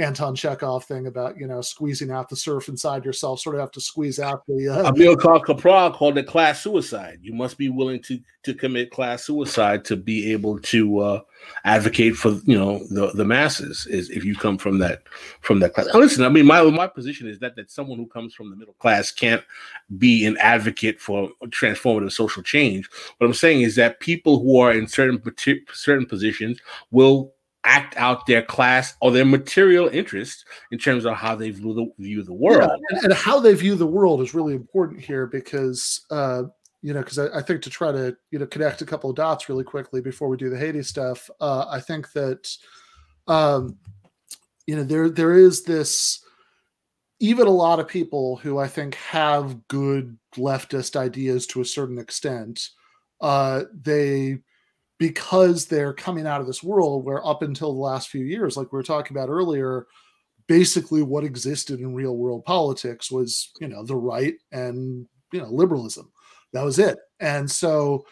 Anton 0.00 0.34
Chekhov 0.34 0.84
thing 0.84 1.06
about 1.06 1.38
you 1.38 1.46
know 1.46 1.60
squeezing 1.60 2.10
out 2.10 2.28
the 2.28 2.36
serf 2.36 2.68
inside 2.68 3.04
yourself. 3.04 3.40
Sort 3.40 3.56
of 3.56 3.60
have 3.60 3.70
to 3.72 3.80
squeeze 3.80 4.18
out 4.18 4.46
the. 4.46 4.68
Uh, 4.68 4.90
Amilcar 4.90 5.44
Cabral 5.44 5.92
called 5.92 6.18
it 6.18 6.26
class 6.26 6.62
suicide. 6.62 7.18
You 7.22 7.32
must 7.32 7.58
be 7.58 7.68
willing 7.68 8.02
to 8.02 8.18
to 8.42 8.54
commit 8.54 8.90
class 8.90 9.24
suicide 9.24 9.84
to 9.84 9.96
be 9.96 10.32
able 10.32 10.58
to 10.60 10.98
uh, 11.00 11.20
advocate 11.64 12.16
for 12.16 12.30
you 12.44 12.58
know 12.58 12.80
the 12.90 13.10
the 13.14 13.24
masses. 13.24 13.86
Is 13.86 14.10
if 14.10 14.24
you 14.24 14.34
come 14.34 14.58
from 14.58 14.78
that 14.78 15.02
from 15.40 15.60
that 15.60 15.74
class. 15.74 15.88
Now 15.92 16.00
listen, 16.00 16.24
I 16.24 16.28
mean 16.28 16.46
my 16.46 16.62
my 16.62 16.86
position 16.86 17.28
is 17.28 17.38
that 17.40 17.56
that 17.56 17.70
someone 17.70 17.98
who 17.98 18.06
comes 18.06 18.34
from 18.34 18.50
the 18.50 18.56
middle 18.56 18.74
class 18.74 19.12
can't 19.12 19.42
be 19.98 20.24
an 20.26 20.36
advocate 20.38 21.00
for 21.00 21.30
transformative 21.46 22.12
social 22.12 22.42
change. 22.42 22.88
What 23.18 23.26
I'm 23.26 23.34
saying 23.34 23.62
is 23.62 23.76
that 23.76 24.00
people 24.00 24.40
who 24.40 24.58
are 24.58 24.72
in 24.72 24.86
certain 24.86 25.22
certain 25.72 26.06
positions 26.06 26.60
will 26.90 27.32
act 27.70 27.96
out 27.96 28.26
their 28.26 28.42
class 28.42 28.94
or 29.00 29.12
their 29.12 29.24
material 29.24 29.88
interests 29.88 30.44
in 30.72 30.78
terms 30.78 31.04
of 31.04 31.14
how 31.14 31.36
they 31.36 31.50
view 31.50 31.72
the, 31.72 32.02
view 32.02 32.22
the 32.22 32.32
world. 32.32 32.68
Yeah, 32.68 32.96
and, 32.96 33.04
and, 33.04 33.14
how 33.14 33.38
they 33.38 33.54
view 33.54 33.76
the 33.76 33.86
world 33.86 34.20
is 34.20 34.34
really 34.34 34.54
important 34.54 35.00
here 35.00 35.26
because, 35.28 36.04
uh, 36.10 36.44
you 36.82 36.92
know, 36.92 37.00
because 37.00 37.20
I, 37.20 37.38
I, 37.38 37.42
think 37.42 37.62
to 37.62 37.70
try 37.70 37.92
to, 37.92 38.16
you 38.32 38.40
know, 38.40 38.46
connect 38.46 38.82
a 38.82 38.86
couple 38.86 39.08
of 39.08 39.16
dots 39.16 39.48
really 39.48 39.62
quickly 39.62 40.00
before 40.00 40.28
we 40.28 40.36
do 40.36 40.50
the 40.50 40.58
Haiti 40.58 40.82
stuff, 40.82 41.30
uh, 41.40 41.66
I 41.70 41.78
think 41.78 42.10
that, 42.12 42.50
um, 43.28 43.78
you 44.66 44.74
know, 44.74 44.82
there 44.82 45.08
there 45.08 45.34
is 45.34 45.62
this, 45.62 46.24
even 47.20 47.46
a 47.46 47.50
lot 47.50 47.78
of 47.78 47.86
people 47.86 48.36
who 48.36 48.58
I 48.58 48.66
think 48.66 48.96
have 48.96 49.68
good 49.68 50.18
leftist 50.36 50.96
ideas 50.96 51.46
to 51.48 51.60
a 51.60 51.64
certain 51.64 51.98
extent, 51.98 52.70
uh, 53.20 53.62
they 53.72 54.38
because 55.00 55.66
they're 55.66 55.94
coming 55.94 56.28
out 56.28 56.40
of 56.40 56.46
this 56.46 56.62
world 56.62 57.04
where 57.04 57.26
up 57.26 57.42
until 57.42 57.72
the 57.72 57.80
last 57.80 58.10
few 58.10 58.24
years 58.24 58.56
like 58.56 58.70
we 58.70 58.76
were 58.76 58.82
talking 58.84 59.16
about 59.16 59.28
earlier 59.28 59.86
basically 60.50 61.00
what 61.00 61.22
existed 61.22 61.78
in 61.78 61.94
real 61.94 62.16
world 62.16 62.44
politics 62.44 63.10
was 63.10 63.52
you 63.60 63.68
know 63.68 63.84
the 63.84 63.94
right 63.96 64.34
and 64.50 65.06
you 65.32 65.40
know 65.40 65.48
liberalism. 65.48 66.10
That 66.52 66.64
was 66.64 66.80
it. 66.80 66.98
And 67.20 67.48
so 67.48 68.04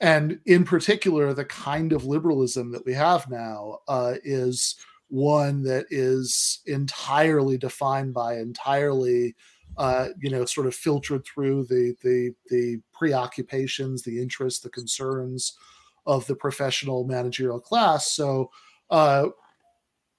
and 0.00 0.40
in 0.46 0.64
particular 0.64 1.32
the 1.32 1.44
kind 1.44 1.92
of 1.92 2.04
liberalism 2.04 2.72
that 2.72 2.84
we 2.84 2.92
have 2.94 3.30
now 3.30 3.78
uh, 3.86 4.14
is 4.24 4.74
one 5.08 5.62
that 5.62 5.86
is 5.90 6.60
entirely 6.66 7.56
defined 7.56 8.12
by 8.12 8.38
entirely 8.38 9.36
uh, 9.76 10.08
you 10.20 10.30
know 10.30 10.44
sort 10.44 10.66
of 10.66 10.74
filtered 10.74 11.24
through 11.24 11.64
the 11.66 11.94
the 12.02 12.34
the 12.50 12.80
preoccupations 12.92 14.02
the 14.02 14.20
interests 14.20 14.60
the 14.60 14.70
concerns 14.70 15.56
of 16.06 16.26
the 16.26 16.34
professional 16.34 17.04
managerial 17.04 17.60
class. 17.60 18.12
So, 18.12 18.50
uh, 18.90 19.28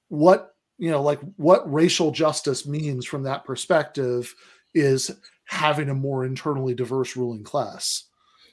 what 0.10 0.56
you 0.78 0.92
know, 0.92 1.02
like 1.02 1.20
what 1.38 1.72
racial 1.72 2.12
justice 2.12 2.68
means 2.68 3.06
from 3.06 3.24
that 3.24 3.46
perspective 3.46 4.34
is 4.74 5.12
having 5.46 5.90
a 5.90 5.96
more 5.96 6.26
internally 6.26 6.74
diverse 6.74 7.16
ruling 7.16 7.44
class. 7.44 8.04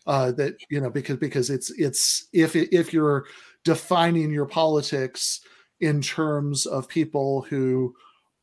Uh, 0.07 0.33
that 0.33 0.57
you 0.69 0.81
know, 0.81 0.91
because 0.91 1.17
because 1.17 1.51
it's 1.51 1.71
it's 1.79 2.27
if 2.33 2.57
if 2.57 2.93
you're 2.93 3.25
defining 3.65 4.33
your 4.33 4.47
politics 4.47 5.41
in 5.81 6.01
terms 6.01 6.67
of 6.67 6.89
people 6.89 7.43
who 7.43 7.95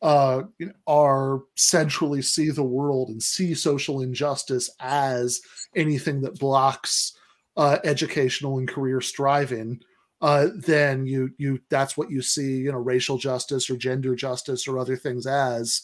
uh, 0.01 0.43
are 0.87 1.41
centrally 1.55 2.21
see 2.21 2.49
the 2.49 2.63
world 2.63 3.09
and 3.09 3.21
see 3.21 3.53
social 3.53 4.01
injustice 4.01 4.69
as 4.79 5.41
anything 5.75 6.21
that 6.21 6.39
blocks 6.39 7.13
uh, 7.57 7.77
educational 7.83 8.57
and 8.57 8.67
career 8.67 9.01
striving, 9.01 9.79
uh, 10.21 10.47
then 10.55 11.05
you 11.05 11.31
you 11.37 11.59
that's 11.69 11.97
what 11.97 12.11
you 12.11 12.21
see, 12.21 12.57
you 12.57 12.71
know, 12.71 12.77
racial 12.77 13.17
justice 13.17 13.69
or 13.69 13.77
gender 13.77 14.15
justice 14.15 14.67
or 14.67 14.77
other 14.77 14.97
things 14.97 15.25
as 15.25 15.81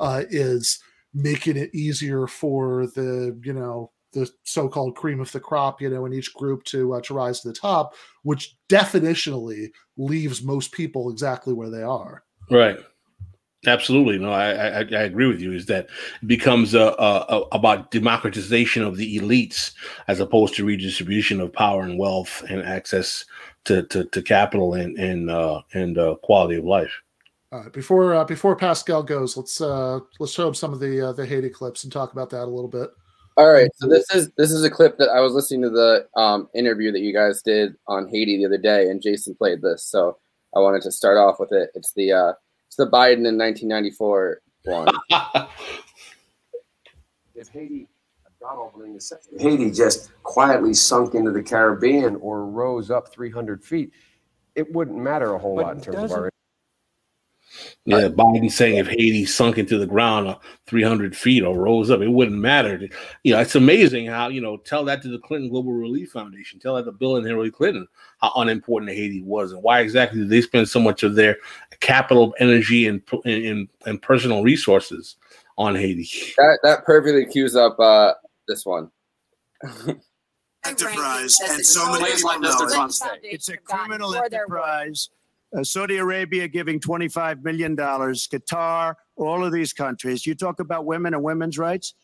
uh, 0.00 0.24
is 0.30 0.78
making 1.14 1.56
it 1.56 1.74
easier 1.74 2.26
for 2.26 2.86
the 2.88 3.38
you 3.42 3.52
know 3.52 3.90
the 4.12 4.30
so-called 4.44 4.96
cream 4.96 5.20
of 5.20 5.30
the 5.32 5.40
crop, 5.40 5.80
you 5.80 5.90
know, 5.90 6.06
in 6.06 6.12
each 6.14 6.32
group 6.34 6.64
to 6.64 6.94
uh, 6.94 7.00
to 7.02 7.14
rise 7.14 7.40
to 7.40 7.48
the 7.48 7.54
top, 7.54 7.94
which 8.22 8.56
definitionally 8.68 9.70
leaves 9.96 10.42
most 10.42 10.72
people 10.72 11.10
exactly 11.10 11.52
where 11.52 11.70
they 11.70 11.82
are. 11.82 12.24
Right. 12.50 12.78
Absolutely, 13.68 14.18
no, 14.18 14.32
I, 14.32 14.50
I, 14.50 14.78
I 14.78 15.02
agree 15.02 15.26
with 15.26 15.40
you. 15.40 15.52
Is 15.52 15.66
that 15.66 15.88
it 16.22 16.26
becomes 16.26 16.74
a, 16.74 16.94
a, 16.98 17.26
a, 17.28 17.40
about 17.52 17.90
democratization 17.90 18.82
of 18.82 18.96
the 18.96 19.18
elites 19.18 19.72
as 20.08 20.20
opposed 20.20 20.54
to 20.56 20.64
redistribution 20.64 21.40
of 21.40 21.52
power 21.52 21.82
and 21.82 21.98
wealth 21.98 22.42
and 22.48 22.62
access 22.62 23.24
to, 23.64 23.82
to, 23.84 24.04
to 24.04 24.22
capital 24.22 24.74
and 24.74 24.98
and 24.98 25.30
uh, 25.30 25.60
and 25.74 25.98
uh, 25.98 26.16
quality 26.22 26.56
of 26.56 26.64
life. 26.64 27.02
All 27.52 27.60
right, 27.60 27.72
before 27.72 28.14
uh, 28.14 28.24
before 28.24 28.56
Pascal 28.56 29.02
goes, 29.02 29.36
let's 29.36 29.60
uh, 29.60 30.00
let's 30.18 30.32
show 30.32 30.48
him 30.48 30.54
some 30.54 30.72
of 30.72 30.80
the 30.80 31.08
uh, 31.08 31.12
the 31.12 31.26
Haiti 31.26 31.50
clips 31.50 31.84
and 31.84 31.92
talk 31.92 32.12
about 32.12 32.30
that 32.30 32.44
a 32.44 32.46
little 32.46 32.68
bit. 32.68 32.90
All 33.36 33.50
right, 33.50 33.70
so 33.76 33.86
this 33.86 34.04
is 34.14 34.30
this 34.36 34.50
is 34.50 34.64
a 34.64 34.70
clip 34.70 34.98
that 34.98 35.10
I 35.10 35.20
was 35.20 35.32
listening 35.32 35.62
to 35.62 35.70
the 35.70 36.08
um, 36.20 36.48
interview 36.54 36.90
that 36.92 37.00
you 37.00 37.12
guys 37.12 37.40
did 37.40 37.76
on 37.86 38.08
Haiti 38.08 38.36
the 38.36 38.46
other 38.46 38.58
day, 38.58 38.90
and 38.90 39.00
Jason 39.00 39.34
played 39.34 39.62
this, 39.62 39.84
so 39.84 40.18
I 40.56 40.60
wanted 40.60 40.82
to 40.82 40.90
start 40.90 41.16
off 41.16 41.38
with 41.38 41.52
it. 41.52 41.70
It's 41.74 41.92
the 41.92 42.12
uh, 42.12 42.30
it's 42.30 42.47
the 42.78 42.86
Biden 42.86 43.26
in 43.26 43.36
1994 43.36 44.40
one. 44.64 44.88
if 47.34 47.48
Haiti, 47.48 47.88
Haiti 49.38 49.70
just 49.70 50.10
quietly 50.22 50.72
sunk 50.72 51.14
into 51.14 51.32
the 51.32 51.42
Caribbean 51.42 52.16
or 52.16 52.46
rose 52.46 52.90
up 52.90 53.12
300 53.12 53.62
feet, 53.62 53.92
it 54.54 54.72
wouldn't 54.72 54.98
matter 54.98 55.34
a 55.34 55.38
whole 55.38 55.56
but 55.56 55.66
lot 55.66 55.76
in 55.76 55.82
terms 55.82 55.98
of 55.98 56.12
our. 56.12 56.30
Yeah, 57.84 58.08
Biden 58.08 58.52
saying 58.52 58.76
if 58.76 58.86
Haiti 58.86 59.24
sunk 59.24 59.56
into 59.56 59.78
the 59.78 59.86
ground 59.86 60.28
uh, 60.28 60.36
300 60.66 61.16
feet 61.16 61.42
or 61.42 61.58
rose 61.58 61.90
up, 61.90 62.02
it 62.02 62.08
wouldn't 62.08 62.36
matter. 62.36 62.86
You 63.22 63.32
know, 63.32 63.40
it's 63.40 63.54
amazing 63.54 64.08
how, 64.08 64.28
you 64.28 64.42
know, 64.42 64.58
tell 64.58 64.84
that 64.84 65.00
to 65.02 65.08
the 65.08 65.18
Clinton 65.18 65.48
Global 65.48 65.72
Relief 65.72 66.10
Foundation, 66.10 66.60
tell 66.60 66.74
that 66.74 66.84
to 66.84 66.92
Bill 66.92 67.16
and 67.16 67.26
Hillary 67.26 67.50
Clinton 67.50 67.88
how 68.20 68.30
unimportant 68.36 68.92
Haiti 68.92 69.22
was 69.22 69.52
and 69.52 69.62
why 69.62 69.80
exactly 69.80 70.20
did 70.20 70.28
they 70.28 70.42
spend 70.42 70.68
so 70.68 70.80
much 70.80 71.02
of 71.02 71.14
their 71.14 71.38
capital, 71.80 72.34
energy, 72.38 72.88
and, 72.88 73.00
and, 73.24 73.68
and 73.86 74.02
personal 74.02 74.42
resources 74.42 75.16
on 75.56 75.74
Haiti. 75.74 76.34
That, 76.36 76.58
that 76.64 76.84
perfectly 76.84 77.24
cues 77.24 77.56
up 77.56 77.80
uh, 77.80 78.12
this 78.46 78.66
one. 78.66 78.90
enterprise, 80.66 81.36
and 81.48 81.64
so 81.64 81.90
many 81.92 82.04
people 82.14 82.38
know 82.40 82.50
it. 82.50 83.20
It's 83.22 83.48
a 83.48 83.56
criminal 83.56 84.14
enterprise. 84.14 85.08
Uh, 85.56 85.64
Saudi 85.64 85.96
Arabia 85.96 86.46
giving 86.46 86.78
$25 86.78 87.42
million, 87.42 87.76
Qatar, 87.76 88.94
all 89.16 89.44
of 89.44 89.52
these 89.52 89.72
countries. 89.72 90.26
You 90.26 90.34
talk 90.34 90.60
about 90.60 90.84
women 90.84 91.14
and 91.14 91.22
women's 91.22 91.58
rights. 91.58 91.94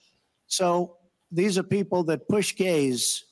So 0.47 0.97
these 1.31 1.59
are 1.59 1.63
people 1.63 2.05
that 2.05 2.27
push 2.29 2.55
gays 2.57 3.25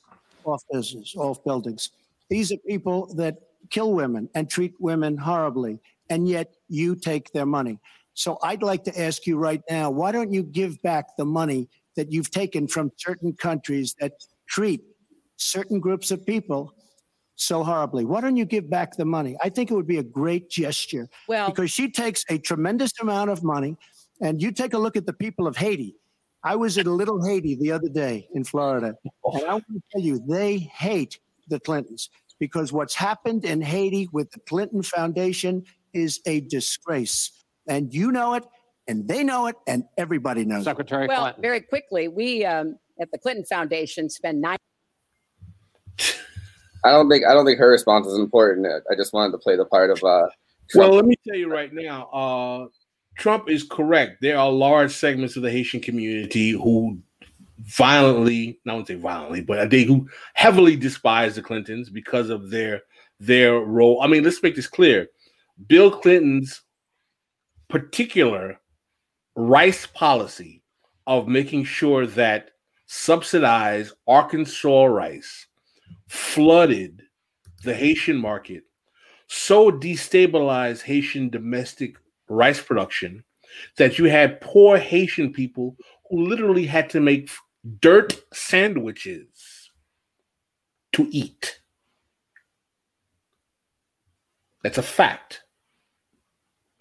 off 0.45 0.61
business, 0.71 1.15
off 1.15 1.43
buildings. 1.43 1.91
These 2.29 2.51
are 2.51 2.57
people 2.57 3.13
that 3.15 3.37
kill 3.69 3.93
women 3.93 4.29
and 4.35 4.49
treat 4.49 4.73
women 4.79 5.17
horribly, 5.17 5.79
and 6.09 6.27
yet 6.27 6.53
you 6.67 6.95
take 6.95 7.31
their 7.31 7.45
money. 7.45 7.79
So 8.13 8.37
I'd 8.43 8.61
like 8.61 8.83
to 8.83 9.01
ask 9.01 9.25
you 9.25 9.37
right 9.37 9.61
now 9.69 9.89
why 9.89 10.11
don't 10.11 10.31
you 10.31 10.43
give 10.43 10.81
back 10.81 11.17
the 11.17 11.25
money 11.25 11.69
that 11.95 12.11
you've 12.11 12.29
taken 12.29 12.67
from 12.67 12.91
certain 12.97 13.33
countries 13.33 13.95
that 13.99 14.13
treat 14.47 14.81
certain 15.37 15.79
groups 15.79 16.11
of 16.11 16.25
people 16.25 16.73
so 17.45 17.63
horribly. 17.63 18.05
Why 18.05 18.21
don't 18.21 18.37
you 18.37 18.45
give 18.45 18.69
back 18.69 18.95
the 18.97 19.05
money? 19.05 19.35
I 19.43 19.49
think 19.49 19.71
it 19.71 19.75
would 19.75 19.87
be 19.87 19.97
a 19.97 20.03
great 20.03 20.49
gesture. 20.49 21.07
Well- 21.27 21.49
because 21.49 21.71
she 21.71 21.91
takes 21.91 22.23
a 22.29 22.37
tremendous 22.37 22.91
amount 23.01 23.29
of 23.29 23.43
money, 23.43 23.77
and 24.21 24.41
you 24.41 24.51
take 24.51 24.73
a 24.73 24.77
look 24.77 24.95
at 24.95 25.05
the 25.05 25.13
people 25.13 25.47
of 25.47 25.57
Haiti. 25.57 25.95
I 26.43 26.55
was 26.55 26.77
in 26.77 26.85
Little 26.87 27.23
Haiti 27.25 27.55
the 27.55 27.71
other 27.71 27.87
day 27.87 28.27
in 28.33 28.43
Florida, 28.43 28.95
and 29.25 29.45
I 29.45 29.53
want 29.53 29.65
to 29.67 29.81
tell 29.91 30.01
you, 30.01 30.19
they 30.27 30.57
hate 30.57 31.19
the 31.47 31.59
Clintons 31.59 32.09
because 32.39 32.73
what's 32.73 32.95
happened 32.95 33.45
in 33.45 33.61
Haiti 33.61 34.09
with 34.11 34.31
the 34.31 34.39
Clinton 34.41 34.83
Foundation 34.83 35.63
is 35.93 36.19
a 36.25 36.41
disgrace. 36.41 37.31
And 37.67 37.93
you 37.93 38.11
know 38.11 38.33
it, 38.33 38.43
and 38.87 39.07
they 39.07 39.23
know 39.23 39.47
it, 39.47 39.55
and 39.67 39.85
everybody 39.97 40.43
knows 40.43 40.65
Secretary 40.65 41.05
it. 41.05 41.07
well, 41.07 41.33
very 41.39 41.61
quickly, 41.61 42.09
we 42.09 42.43
um, 42.45 42.77
at 42.99 43.09
the 43.11 43.17
Clinton 43.17 43.45
Foundation 43.45 44.09
spend 44.09 44.41
nine. 44.41 44.57
I 46.83 46.91
don't 46.91 47.09
think 47.09 47.25
I 47.25 47.33
don't 47.33 47.45
think 47.45 47.59
her 47.59 47.69
response 47.69 48.07
is 48.07 48.17
important. 48.17 48.67
I 48.89 48.95
just 48.95 49.13
wanted 49.13 49.31
to 49.31 49.37
play 49.37 49.55
the 49.55 49.65
part 49.65 49.89
of 49.89 50.03
uh 50.03 50.27
Well, 50.75 50.93
let 50.93 51.05
me 51.05 51.15
tell 51.27 51.37
you 51.37 51.49
right 51.51 51.73
now, 51.73 52.09
uh, 52.09 52.67
Trump 53.17 53.49
is 53.49 53.63
correct. 53.63 54.21
There 54.21 54.37
are 54.37 54.51
large 54.51 54.91
segments 54.91 55.35
of 55.35 55.43
the 55.43 55.51
Haitian 55.51 55.79
community 55.79 56.51
who 56.51 56.99
violently, 57.59 58.59
not 58.65 58.75
want 58.75 58.87
to 58.87 58.93
say 58.93 58.99
violently, 58.99 59.41
but 59.41 59.69
they 59.69 59.83
who 59.83 60.09
heavily 60.33 60.75
despise 60.75 61.35
the 61.35 61.41
Clintons 61.41 61.89
because 61.89 62.29
of 62.29 62.49
their 62.49 62.81
their 63.19 63.59
role. 63.59 64.01
I 64.01 64.07
mean, 64.07 64.23
let's 64.23 64.43
make 64.43 64.55
this 64.55 64.67
clear. 64.67 65.07
Bill 65.67 65.91
Clinton's 65.91 66.61
particular 67.69 68.59
rice 69.35 69.85
policy 69.85 70.61
of 71.07 71.27
making 71.27 71.63
sure 71.63 72.05
that 72.05 72.51
subsidized 72.85 73.93
Arkansas 74.07 74.85
rice 74.85 75.47
flooded 76.07 77.01
the 77.63 77.73
Haitian 77.73 78.17
market, 78.17 78.63
so 79.27 79.71
destabilized 79.71 80.81
Haitian 80.81 81.29
domestic 81.29 81.95
rice 82.27 82.61
production 82.61 83.23
that 83.77 83.97
you 83.97 84.05
had 84.05 84.41
poor 84.41 84.77
Haitian 84.77 85.31
people 85.31 85.75
who 86.09 86.25
literally 86.25 86.65
had 86.65 86.89
to 86.91 86.99
make 86.99 87.29
dirt 87.79 88.23
sandwiches 88.33 89.71
to 90.93 91.07
eat. 91.11 91.59
That's 94.63 94.77
a 94.77 94.83
fact. 94.83 95.42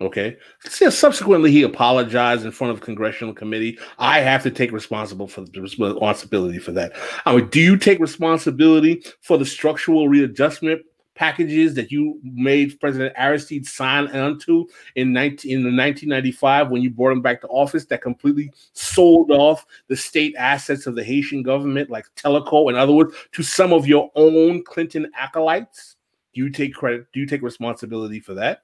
Okay. 0.02 0.36
Subsequently, 0.68 1.52
he 1.52 1.62
apologized 1.62 2.44
in 2.44 2.50
front 2.50 2.72
of 2.72 2.80
the 2.80 2.84
congressional 2.84 3.32
committee. 3.32 3.78
I 3.98 4.18
have 4.18 4.42
to 4.42 4.50
take 4.50 4.72
responsible 4.72 5.28
for 5.28 5.42
the 5.42 5.60
responsibility 5.60 6.58
for 6.58 6.72
that. 6.72 6.92
I 7.24 7.36
mean, 7.36 7.48
do 7.50 7.60
you 7.60 7.76
take 7.76 8.00
responsibility 8.00 9.04
for 9.20 9.38
the 9.38 9.46
structural 9.46 10.08
readjustment 10.08 10.82
packages 11.14 11.74
that 11.74 11.92
you 11.92 12.18
made 12.24 12.80
President 12.80 13.14
Aristide 13.16 13.64
sign 13.64 14.08
onto 14.08 14.66
in 14.96 15.12
19 15.12 15.52
in 15.52 15.62
the 15.62 15.68
1995 15.68 16.70
when 16.70 16.82
you 16.82 16.90
brought 16.90 17.12
him 17.12 17.22
back 17.22 17.40
to 17.42 17.46
office 17.48 17.84
that 17.84 18.02
completely 18.02 18.50
sold 18.72 19.30
off 19.30 19.64
the 19.86 19.96
state 19.96 20.34
assets 20.36 20.86
of 20.86 20.96
the 20.96 21.04
Haitian 21.04 21.44
government, 21.44 21.90
like 21.90 22.06
Teleco, 22.16 22.70
in 22.70 22.76
other 22.76 22.92
words, 22.92 23.14
to 23.32 23.42
some 23.44 23.72
of 23.72 23.86
your 23.86 24.10
own 24.16 24.64
Clinton 24.64 25.08
acolytes? 25.16 25.96
Do 26.34 26.40
you 26.40 26.50
take 26.50 26.74
credit? 26.74 27.06
Do 27.12 27.20
you 27.20 27.26
take 27.26 27.42
responsibility 27.42 28.18
for 28.18 28.34
that? 28.34 28.62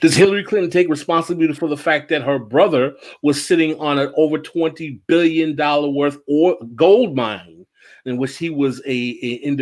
Does 0.00 0.14
Hillary 0.14 0.44
Clinton 0.44 0.70
take 0.70 0.88
responsibility 0.88 1.54
for 1.54 1.68
the 1.68 1.76
fact 1.76 2.08
that 2.10 2.22
her 2.22 2.38
brother 2.38 2.94
was 3.22 3.44
sitting 3.44 3.78
on 3.80 3.98
an 3.98 4.12
over 4.16 4.38
$20 4.38 5.00
billion 5.06 5.56
worth 5.94 6.18
or 6.26 6.58
gold 6.74 7.16
mine 7.16 7.66
in 8.04 8.16
which 8.16 8.36
he 8.36 8.50
was 8.50 8.80
a, 8.86 9.18
a, 9.22 9.48
an, 9.48 9.60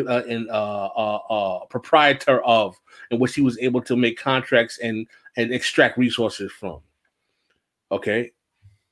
uh, 0.51 0.89
uh, 0.97 1.17
uh, 1.29 1.65
proprietor 1.67 2.43
of, 2.45 2.77
in 3.11 3.19
which 3.19 3.35
he 3.35 3.43
was 3.43 3.59
able 3.61 3.83
to 3.83 3.97
make 3.97 4.19
contracts 4.19 4.79
and, 4.79 5.07
and 5.37 5.53
extract 5.53 5.99
resources 5.99 6.51
from? 6.51 6.81
Okay. 7.93 8.33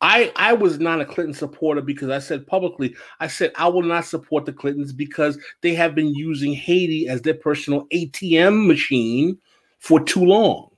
I, 0.01 0.32
I 0.36 0.53
was 0.53 0.78
not 0.78 1.01
a 1.01 1.05
Clinton 1.05 1.35
supporter 1.35 1.81
because 1.81 2.11
I 2.11 2.20
said 2.20 2.47
publicly, 2.47 2.95
I 3.19 3.27
said 3.27 3.53
I 3.57 3.66
will 3.66 3.82
not 3.82 4.05
support 4.05 4.45
the 4.45 4.53
Clintons 4.53 4.93
because 4.93 5.39
they 5.61 5.74
have 5.74 5.97
been 5.97 6.15
using 6.15 6.53
Haiti 6.53 7.09
as 7.09 7.23
their 7.23 7.35
personal 7.35 7.86
ATM 7.86 8.69
machine 8.69 9.39
for 9.81 9.99
too 9.99 10.24
long. 10.24 10.70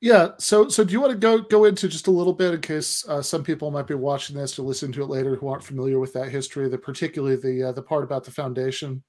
Yeah. 0.00 0.30
So, 0.38 0.68
so 0.68 0.82
do 0.82 0.92
you 0.92 1.00
want 1.00 1.12
to 1.12 1.18
go 1.18 1.40
go 1.40 1.66
into 1.66 1.86
just 1.86 2.06
a 2.06 2.10
little 2.10 2.32
bit 2.32 2.54
in 2.54 2.60
case 2.60 3.06
uh, 3.06 3.20
some 3.20 3.44
people 3.44 3.70
might 3.70 3.86
be 3.86 3.94
watching 3.94 4.36
this 4.36 4.58
or 4.58 4.62
listen 4.62 4.92
to 4.92 5.02
it 5.02 5.10
later 5.10 5.36
who 5.36 5.48
aren't 5.48 5.62
familiar 5.62 5.98
with 5.98 6.14
that 6.14 6.30
history, 6.30 6.68
the 6.68 6.78
particularly 6.78 7.36
the 7.36 7.68
uh, 7.68 7.72
the 7.72 7.82
part 7.82 8.04
about 8.04 8.24
the 8.24 8.30
foundation? 8.30 9.02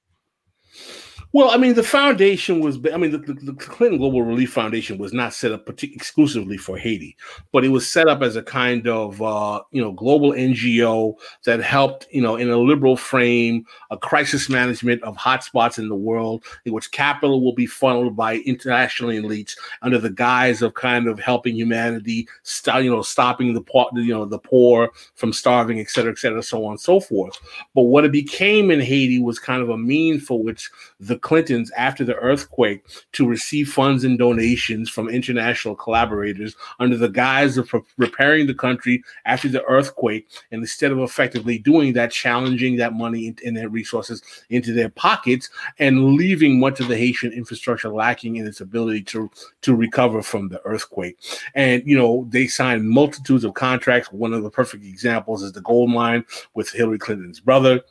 Well, 1.34 1.50
I 1.50 1.56
mean, 1.56 1.72
the 1.72 1.82
foundation 1.82 2.60
was, 2.60 2.78
I 2.92 2.98
mean, 2.98 3.10
the, 3.10 3.18
the, 3.18 3.54
Clinton 3.54 3.98
Global 3.98 4.22
Relief 4.22 4.52
Foundation 4.52 4.98
was 4.98 5.14
not 5.14 5.32
set 5.32 5.50
up 5.50 5.66
exclusively 5.82 6.58
for 6.58 6.76
Haiti, 6.76 7.16
but 7.52 7.64
it 7.64 7.68
was 7.68 7.90
set 7.90 8.06
up 8.06 8.20
as 8.20 8.36
a 8.36 8.42
kind 8.42 8.86
of, 8.86 9.22
uh, 9.22 9.62
you 9.70 9.80
know, 9.80 9.92
global 9.92 10.32
NGO 10.32 11.14
that 11.44 11.62
helped, 11.62 12.06
you 12.10 12.20
know, 12.20 12.36
in 12.36 12.50
a 12.50 12.58
liberal 12.58 12.98
frame, 12.98 13.64
a 13.90 13.96
crisis 13.96 14.50
management 14.50 15.02
of 15.04 15.16
hotspots 15.16 15.78
in 15.78 15.88
the 15.88 15.94
world, 15.94 16.44
in 16.66 16.74
which 16.74 16.92
capital 16.92 17.42
will 17.42 17.54
be 17.54 17.64
funneled 17.64 18.14
by 18.14 18.36
international 18.40 19.08
elites 19.08 19.56
under 19.80 19.98
the 19.98 20.10
guise 20.10 20.60
of 20.60 20.74
kind 20.74 21.08
of 21.08 21.18
helping 21.18 21.56
humanity, 21.56 22.28
st- 22.42 22.84
you 22.84 22.90
know, 22.90 23.00
stopping 23.00 23.54
the 23.54 23.62
poor, 23.62 23.88
you 23.94 24.12
know, 24.12 24.26
the 24.26 24.38
poor 24.38 24.90
from 25.14 25.32
starving, 25.32 25.80
et 25.80 25.88
cetera, 25.88 26.12
et 26.12 26.18
cetera, 26.18 26.42
so 26.42 26.62
on 26.66 26.72
and 26.72 26.80
so 26.80 27.00
forth. 27.00 27.38
But 27.74 27.82
what 27.82 28.04
it 28.04 28.12
became 28.12 28.70
in 28.70 28.80
Haiti 28.80 29.18
was 29.18 29.38
kind 29.38 29.62
of 29.62 29.70
a 29.70 29.78
mean 29.78 30.20
for 30.20 30.42
which 30.42 30.70
the 31.00 31.21
Clintons, 31.22 31.70
after 31.72 32.04
the 32.04 32.16
earthquake, 32.16 32.84
to 33.12 33.26
receive 33.26 33.72
funds 33.72 34.04
and 34.04 34.18
donations 34.18 34.90
from 34.90 35.08
international 35.08 35.74
collaborators 35.74 36.54
under 36.80 36.96
the 36.96 37.08
guise 37.08 37.56
of 37.56 37.72
repairing 37.96 38.46
the 38.46 38.54
country 38.54 39.02
after 39.24 39.48
the 39.48 39.64
earthquake. 39.64 40.28
And 40.50 40.60
instead 40.60 40.92
of 40.92 40.98
effectively 40.98 41.58
doing 41.58 41.94
that, 41.94 42.10
challenging 42.10 42.76
that 42.76 42.92
money 42.92 43.28
and, 43.28 43.40
and 43.44 43.56
their 43.56 43.68
resources 43.68 44.22
into 44.50 44.72
their 44.72 44.90
pockets 44.90 45.48
and 45.78 46.14
leaving 46.14 46.60
much 46.60 46.80
of 46.80 46.88
the 46.88 46.96
Haitian 46.96 47.32
infrastructure 47.32 47.88
lacking 47.88 48.36
in 48.36 48.46
its 48.46 48.60
ability 48.60 49.02
to, 49.02 49.30
to 49.62 49.74
recover 49.74 50.22
from 50.22 50.48
the 50.48 50.60
earthquake. 50.64 51.18
And, 51.54 51.82
you 51.86 51.96
know, 51.96 52.26
they 52.30 52.46
signed 52.46 52.88
multitudes 52.88 53.44
of 53.44 53.54
contracts. 53.54 54.12
One 54.12 54.32
of 54.32 54.42
the 54.42 54.50
perfect 54.50 54.84
examples 54.84 55.42
is 55.42 55.52
the 55.52 55.60
gold 55.60 55.90
mine 55.90 56.24
with 56.54 56.70
Hillary 56.70 56.98
Clinton's 56.98 57.40
brother 57.40 57.82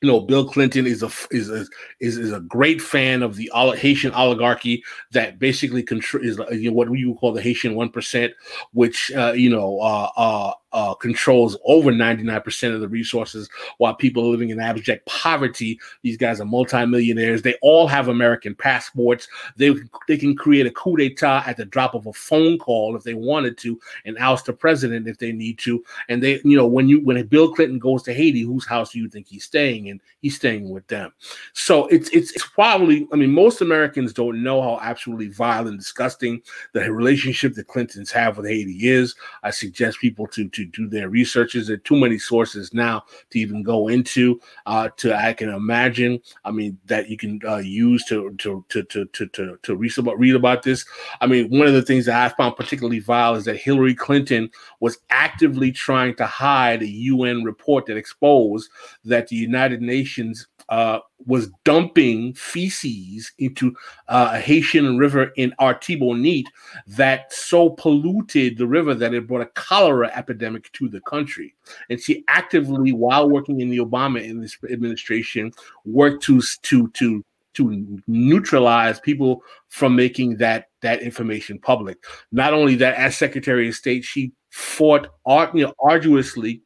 you 0.00 0.08
know, 0.08 0.20
Bill 0.20 0.48
Clinton 0.48 0.86
is 0.86 1.02
a 1.02 1.10
is 1.30 1.50
a, 1.50 1.66
is, 2.00 2.16
is 2.16 2.32
a 2.32 2.40
great 2.40 2.80
fan 2.80 3.22
of 3.22 3.36
the 3.36 3.50
Haitian 3.76 4.12
oligarchy 4.12 4.82
that 5.12 5.38
basically 5.38 5.82
control 5.82 6.24
is 6.24 6.38
you 6.52 6.70
know, 6.70 6.74
what 6.74 6.90
you 6.92 7.14
call 7.14 7.32
the 7.32 7.42
Haitian 7.42 7.74
one 7.74 7.90
percent, 7.90 8.32
which 8.72 9.12
uh, 9.12 9.32
you 9.32 9.50
know 9.50 9.78
uh, 9.80 10.10
uh, 10.16 10.52
uh, 10.72 10.94
controls 10.94 11.56
over 11.64 11.90
99% 11.90 12.74
of 12.74 12.80
the 12.80 12.88
resources 12.88 13.48
while 13.78 13.94
people 13.94 14.24
are 14.24 14.30
living 14.30 14.50
in 14.50 14.60
abject 14.60 15.06
poverty. 15.06 15.78
These 16.02 16.16
guys 16.16 16.40
are 16.40 16.44
multimillionaires. 16.44 17.42
They 17.42 17.56
all 17.60 17.88
have 17.88 18.08
American 18.08 18.54
passports. 18.54 19.26
They, 19.56 19.74
they 20.06 20.16
can 20.16 20.36
create 20.36 20.66
a 20.66 20.70
coup 20.70 20.96
d'etat 20.96 21.44
at 21.46 21.56
the 21.56 21.64
drop 21.64 21.94
of 21.94 22.06
a 22.06 22.12
phone 22.12 22.58
call 22.58 22.94
if 22.94 23.02
they 23.02 23.14
wanted 23.14 23.58
to 23.58 23.80
and 24.04 24.16
oust 24.18 24.46
the 24.46 24.52
president 24.52 25.08
if 25.08 25.18
they 25.18 25.32
need 25.32 25.58
to. 25.60 25.82
And 26.08 26.22
they, 26.22 26.40
you 26.44 26.56
know, 26.56 26.66
when 26.66 26.88
you 26.88 27.00
when 27.00 27.24
Bill 27.26 27.52
Clinton 27.52 27.78
goes 27.78 28.02
to 28.04 28.14
Haiti, 28.14 28.42
whose 28.42 28.66
house 28.66 28.92
do 28.92 29.00
you 29.00 29.08
think 29.08 29.26
he's 29.26 29.44
staying 29.44 29.86
in? 29.86 29.89
He's 30.20 30.36
staying 30.36 30.70
with 30.70 30.86
them. 30.88 31.12
So 31.54 31.86
it's 31.86 32.10
it's, 32.10 32.32
it's 32.32 32.46
probably, 32.46 33.08
I 33.12 33.16
mean, 33.16 33.32
most 33.32 33.60
Americans 33.60 34.12
don't 34.12 34.42
know 34.42 34.60
how 34.60 34.78
absolutely 34.82 35.28
vile 35.28 35.66
and 35.66 35.78
disgusting 35.78 36.42
the 36.72 36.92
relationship 36.92 37.54
the 37.54 37.64
Clintons 37.64 38.10
have 38.12 38.36
with 38.36 38.46
Haiti 38.46 38.88
is. 38.88 39.14
I 39.42 39.50
suggest 39.50 40.00
people 40.00 40.26
to 40.28 40.48
to 40.48 40.64
do 40.66 40.88
their 40.88 41.08
researches. 41.08 41.66
There 41.66 41.76
are 41.76 41.80
too 41.80 41.96
many 41.96 42.18
sources 42.18 42.74
now 42.74 43.04
to 43.30 43.38
even 43.38 43.62
go 43.62 43.88
into. 43.88 44.40
Uh, 44.66 44.90
to 44.98 45.14
I 45.14 45.32
can 45.32 45.48
imagine. 45.48 46.20
I 46.44 46.50
mean 46.50 46.78
that 46.86 47.08
you 47.08 47.16
can 47.16 47.40
uh, 47.46 47.56
use 47.56 48.04
to 48.06 48.34
to 48.38 48.64
to 48.68 48.82
to 48.84 49.06
to 49.06 49.26
to, 49.26 49.58
to 49.62 49.76
read 49.76 49.98
about 49.98 50.18
read 50.18 50.34
about 50.34 50.62
this. 50.62 50.84
I 51.20 51.26
mean 51.26 51.50
one 51.50 51.66
of 51.66 51.74
the 51.74 51.82
things 51.82 52.06
that 52.06 52.20
I 52.24 52.34
found 52.34 52.56
particularly 52.56 53.00
vile 53.00 53.34
is 53.34 53.44
that 53.46 53.56
Hillary 53.56 53.94
Clinton 53.94 54.50
was 54.80 54.98
actively 55.10 55.72
trying 55.72 56.14
to 56.16 56.26
hide 56.26 56.82
a 56.82 56.86
UN 56.86 57.42
report 57.44 57.86
that 57.86 57.96
exposed 57.96 58.70
that 59.04 59.28
the 59.28 59.36
United 59.36 59.79
Nations 59.80 60.46
uh, 60.68 61.00
was 61.26 61.50
dumping 61.64 62.34
feces 62.34 63.32
into 63.38 63.74
uh, 64.08 64.30
a 64.34 64.40
Haitian 64.40 64.98
river 64.98 65.32
in 65.36 65.52
Artibonite 65.60 66.46
that 66.86 67.32
so 67.32 67.70
polluted 67.70 68.56
the 68.56 68.66
river 68.66 68.94
that 68.94 69.14
it 69.14 69.26
brought 69.26 69.42
a 69.42 69.46
cholera 69.46 70.10
epidemic 70.14 70.70
to 70.72 70.88
the 70.88 71.00
country. 71.00 71.54
And 71.88 72.00
she 72.00 72.24
actively, 72.28 72.92
while 72.92 73.28
working 73.28 73.60
in 73.60 73.70
the 73.70 73.78
Obama 73.78 74.22
in 74.22 74.40
this 74.40 74.56
administration, 74.70 75.52
worked 75.84 76.22
to 76.24 76.40
to 76.62 76.88
to 76.88 77.24
to 77.54 78.00
neutralize 78.06 79.00
people 79.00 79.42
from 79.68 79.96
making 79.96 80.36
that 80.36 80.66
that 80.82 81.02
information 81.02 81.58
public. 81.58 81.98
Not 82.32 82.54
only 82.54 82.76
that, 82.76 82.94
as 82.94 83.16
Secretary 83.16 83.68
of 83.68 83.74
State, 83.74 84.04
she 84.04 84.32
fought 84.50 85.08
you 85.54 85.64
know, 85.64 85.74
arduously 85.80 86.62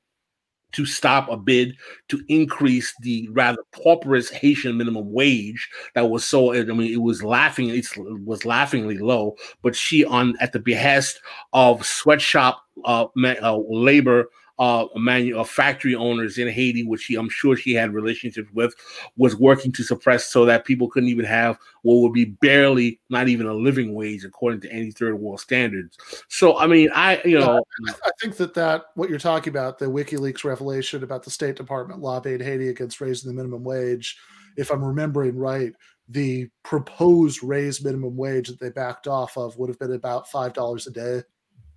to 0.75 0.85
stop 0.85 1.29
a 1.31 1.37
bid 1.37 1.77
to 2.09 2.23
increase 2.29 2.95
the 3.01 3.29
rather 3.33 3.63
pauperous 3.73 4.31
Haitian 4.31 4.77
minimum 4.77 5.13
wage 5.13 5.69
that 5.95 6.11
was 6.11 6.25
so 6.25 6.53
I 6.55 6.63
mean 6.65 6.93
it 6.93 7.03
was 7.03 7.23
laughing 7.23 7.71
it 7.71 7.87
was 8.25 8.45
laughingly 8.45 8.99
low 8.99 9.37
but 9.63 9.75
she 9.75 10.05
on 10.05 10.35
at 10.41 10.53
the 10.53 10.59
behest 10.59 11.21
of 11.53 11.87
sweatshop 11.87 12.63
uh, 12.85 13.07
uh 13.43 13.59
labor 13.69 14.29
uh, 14.59 14.87
manu- 14.95 15.39
uh, 15.39 15.45
factory 15.45 15.95
owners 15.95 16.39
in 16.39 16.49
Haiti, 16.49 16.85
which 16.85 17.03
she, 17.03 17.17
I'm 17.17 17.29
sure 17.29 17.57
she 17.57 17.75
had 17.75 17.93
relationships 17.93 18.49
with, 18.53 18.75
was 19.17 19.35
working 19.37 19.73
to 19.73 19.83
suppress 19.83 20.27
so 20.27 20.45
that 20.45 20.65
people 20.65 20.89
couldn't 20.89 21.09
even 21.09 21.25
have 21.25 21.59
what 21.83 21.97
would 21.97 22.13
be 22.13 22.27
barely 22.27 23.01
not 23.11 23.29
even 23.29 23.47
a 23.47 23.55
living 23.55 23.95
wage 23.95 24.25
according 24.25 24.61
to 24.61 24.73
any 24.73 24.91
third 24.91 25.19
world 25.19 25.41
standards. 25.41 25.99
So, 26.29 26.59
I 26.59 26.67
mean, 26.67 26.91
I, 26.95 27.21
you 27.25 27.39
know, 27.39 27.65
yeah, 27.87 27.95
I 28.05 28.11
think 28.21 28.37
that 28.37 28.55
that 28.55 28.87
what 28.95 29.11
you're 29.11 29.19
talking 29.19 29.51
about, 29.51 29.79
the 29.79 29.87
WikiLeaks 29.87 30.45
revelation 30.45 31.03
about 31.03 31.25
the 31.25 31.31
State 31.31 31.57
Department 31.57 32.01
lobbying 32.01 32.41
Haiti 32.41 32.69
against 32.69 33.01
raising 33.01 33.29
the 33.29 33.35
minimum 33.35 33.65
wage, 33.65 34.17
if 34.57 34.71
I'm 34.71 34.85
remembering 34.85 35.37
right, 35.37 35.73
the 36.09 36.49
proposed 36.63 37.43
raised 37.43 37.85
minimum 37.85 38.17
wage 38.17 38.49
that 38.49 38.61
they 38.61 38.71
backed 38.71 39.09
off 39.09 39.37
of 39.37 39.57
would 39.57 39.69
have 39.69 39.79
been 39.79 39.95
about 39.95 40.29
five 40.29 40.53
dollars 40.53 40.87
a 40.87 40.91
day. 40.91 41.23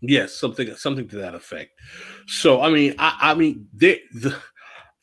Yes, 0.02 0.34
something 0.34 0.74
something 0.76 1.08
to 1.10 1.18
that 1.18 1.36
effect. 1.36 1.72
So 2.28 2.62
I 2.62 2.70
mean, 2.70 2.96
I, 3.00 3.18
I 3.20 3.34
mean, 3.34 3.68
there 3.74 3.98
the, 4.14 4.36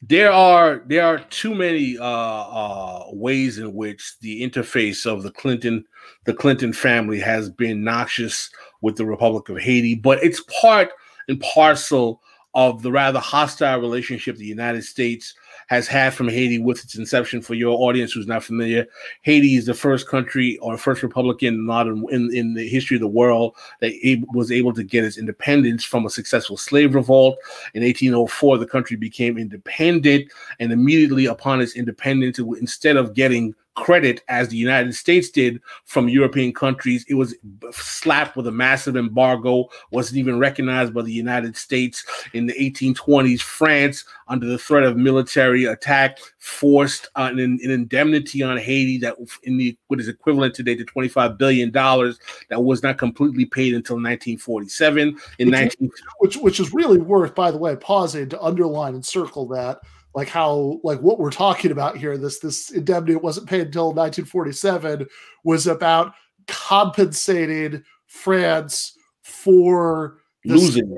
there 0.03 0.31
are 0.31 0.83
there 0.87 1.05
are 1.05 1.19
too 1.19 1.55
many 1.55 1.99
uh, 1.99 2.05
uh, 2.05 3.05
ways 3.09 3.59
in 3.59 3.75
which 3.75 4.19
the 4.21 4.43
interface 4.43 5.07
of 5.07 5.23
the 5.23 5.31
Clinton 5.31 5.85
the 6.27 6.35
Clinton 6.35 6.73
family 6.73 7.19
has 7.21 7.51
been 7.51 7.83
noxious 7.83 8.51
with 8.83 8.97
the 8.97 9.07
Republic 9.07 9.49
of 9.49 9.59
Haiti, 9.59 9.95
but 9.95 10.23
it's 10.23 10.43
part 10.61 10.91
and 11.29 11.41
parcel 11.41 12.21
of 12.55 12.83
the 12.83 12.93
rather 12.93 13.19
hostile 13.19 13.81
relationship 13.81 14.37
the 14.37 14.45
United 14.45 14.85
States 14.85 15.35
has 15.69 15.87
had 15.87 16.15
from 16.15 16.29
Haiti 16.29 16.59
with 16.59 16.83
its 16.85 16.97
inception. 16.97 17.43
For 17.43 17.55
your 17.55 17.79
audience 17.79 18.13
who's 18.13 18.27
not 18.27 18.45
familiar, 18.45 18.87
Haiti 19.23 19.57
is 19.57 19.67
the 19.67 19.75
first 19.75 20.09
country 20.09 20.59
or 20.59 20.77
first 20.77 21.03
republican 21.03 21.61
modern 21.61 22.05
in, 22.11 22.35
in 22.35 22.55
the 22.55 22.69
history 22.69 22.97
of 22.97 23.01
the 23.01 23.09
world 23.09 23.57
that 23.81 23.93
was 24.33 24.51
able 24.53 24.73
to 24.75 24.83
get 24.83 25.05
its 25.05 25.19
independence 25.19 25.85
from 25.85 26.07
a 26.07 26.11
successful 26.11 26.57
slave 26.57 26.95
revolt. 26.95 27.39
In 27.75 27.83
1804, 27.83 28.59
the 28.59 28.67
country 28.67 28.97
became 28.97 29.39
independent, 29.39 30.31
and 30.59 30.73
immediately 30.73 31.27
upon 31.27 31.61
its 31.61 31.77
independence, 31.77 32.39
instead 32.39 32.97
of 32.97 33.15
getting 33.15 33.55
credit 33.75 34.23
as 34.29 34.49
the 34.49 34.57
United 34.57 34.95
States 34.95 35.31
did 35.31 35.61
from 35.85 36.09
European 36.09 36.53
countries. 36.53 37.05
It 37.09 37.15
was 37.15 37.35
slapped 37.73 38.37
with 38.37 38.47
a 38.47 38.53
massive 38.53 38.97
embargo, 38.97 39.69
wasn't 39.91 40.19
even 40.19 40.39
recognized 40.39 40.95
by 40.95 41.03
the 41.03 41.13
United 41.13 41.57
States. 41.57 42.05
In 42.33 42.47
the 42.47 42.55
1820s, 42.55 43.41
France, 43.41 44.05
under 44.29 44.47
the 44.47 44.59
threat 44.59 44.85
of 44.85 44.97
military 44.97 45.65
attack, 45.65 46.19
forced 46.39 47.09
uh, 47.17 47.31
an, 47.33 47.39
an, 47.39 47.59
indemnity 47.63 48.43
on 48.43 48.57
Haiti 48.57 48.99
that 48.99 49.17
in 49.43 49.57
the 49.57 49.77
what 49.89 50.01
is 50.01 50.09
equivalent 50.09 50.55
today 50.55 50.75
to 50.77 50.85
25 50.85 51.39
billion 51.39 51.71
dollars 51.71 52.19
that 52.51 52.63
was 52.63 52.83
not 52.83 52.99
completely 52.99 53.45
paid 53.45 53.75
until 53.75 53.97
1947. 53.97 55.19
In 55.39 55.49
which, 55.49 55.53
19 55.53 55.91
which 56.19 56.37
which 56.37 56.61
is 56.61 56.73
really 56.73 56.99
worth, 56.99 57.35
by 57.35 57.51
the 57.51 57.59
way, 57.59 57.77
pausing 57.77 58.29
to 58.29 58.43
underline 58.43 58.95
and 58.95 59.05
circle 59.05 59.47
that 59.49 59.81
like 60.15 60.29
how 60.29 60.81
like 60.83 61.01
what 61.01 61.19
we're 61.19 61.31
talking 61.31 61.71
about 61.71 61.97
here 61.97 62.17
this 62.17 62.39
this 62.39 62.71
indemnity 62.71 63.17
wasn't 63.17 63.49
paid 63.49 63.67
until 63.67 63.89
1947 63.89 65.07
was 65.45 65.67
about 65.67 66.15
compensating 66.47 67.83
france 68.07 68.97
for 69.23 70.19
losing 70.45 70.97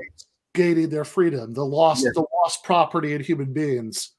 gaining 0.53 0.89
their 0.89 1.05
freedom 1.05 1.53
the 1.53 1.63
lost 1.63 2.03
yes. 2.03 2.13
the 2.15 2.25
lost 2.47 2.63
property 2.63 3.13
and 3.13 3.23
human 3.23 3.53
beings. 3.53 4.11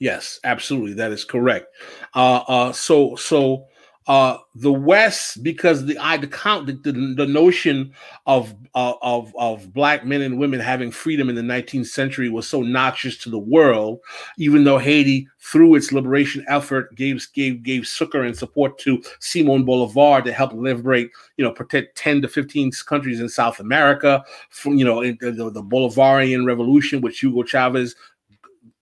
Yes 0.00 0.40
absolutely. 0.42 0.94
That 0.94 1.12
is 1.12 1.24
correct. 1.24 1.66
Uh 2.14 2.42
uh 2.48 2.72
so 2.72 3.14
so 3.14 3.66
uh, 4.06 4.36
the 4.54 4.72
West, 4.72 5.42
because 5.42 5.86
the 5.86 5.96
I 5.98 6.18
the 6.18 6.26
count 6.26 6.66
the, 6.66 6.72
the, 6.74 7.14
the 7.16 7.26
notion 7.26 7.94
of 8.26 8.54
uh, 8.74 8.92
of 9.00 9.34
of 9.38 9.72
black 9.72 10.04
men 10.04 10.20
and 10.20 10.38
women 10.38 10.60
having 10.60 10.90
freedom 10.90 11.30
in 11.30 11.34
the 11.34 11.42
19th 11.42 11.86
century 11.86 12.28
was 12.28 12.46
so 12.46 12.60
noxious 12.60 13.16
to 13.18 13.30
the 13.30 13.38
world. 13.38 14.00
Even 14.36 14.64
though 14.64 14.76
Haiti, 14.76 15.26
through 15.38 15.74
its 15.74 15.90
liberation 15.90 16.44
effort, 16.48 16.94
gave 16.94 17.26
gave 17.32 17.62
gave 17.62 17.86
succor 17.86 18.22
and 18.22 18.36
support 18.36 18.78
to 18.80 19.02
Simon 19.20 19.64
Bolivar 19.64 20.20
to 20.20 20.32
help 20.32 20.52
liberate, 20.52 21.10
you 21.38 21.44
know, 21.44 21.52
protect 21.52 21.96
10 21.96 22.20
to 22.22 22.28
15 22.28 22.72
countries 22.86 23.20
in 23.20 23.28
South 23.30 23.58
America 23.58 24.22
from 24.50 24.76
you 24.76 24.84
know 24.84 25.00
the, 25.02 25.50
the 25.50 25.62
Bolivarian 25.62 26.46
Revolution, 26.46 27.00
which 27.00 27.20
Hugo 27.20 27.42
Chavez 27.42 27.94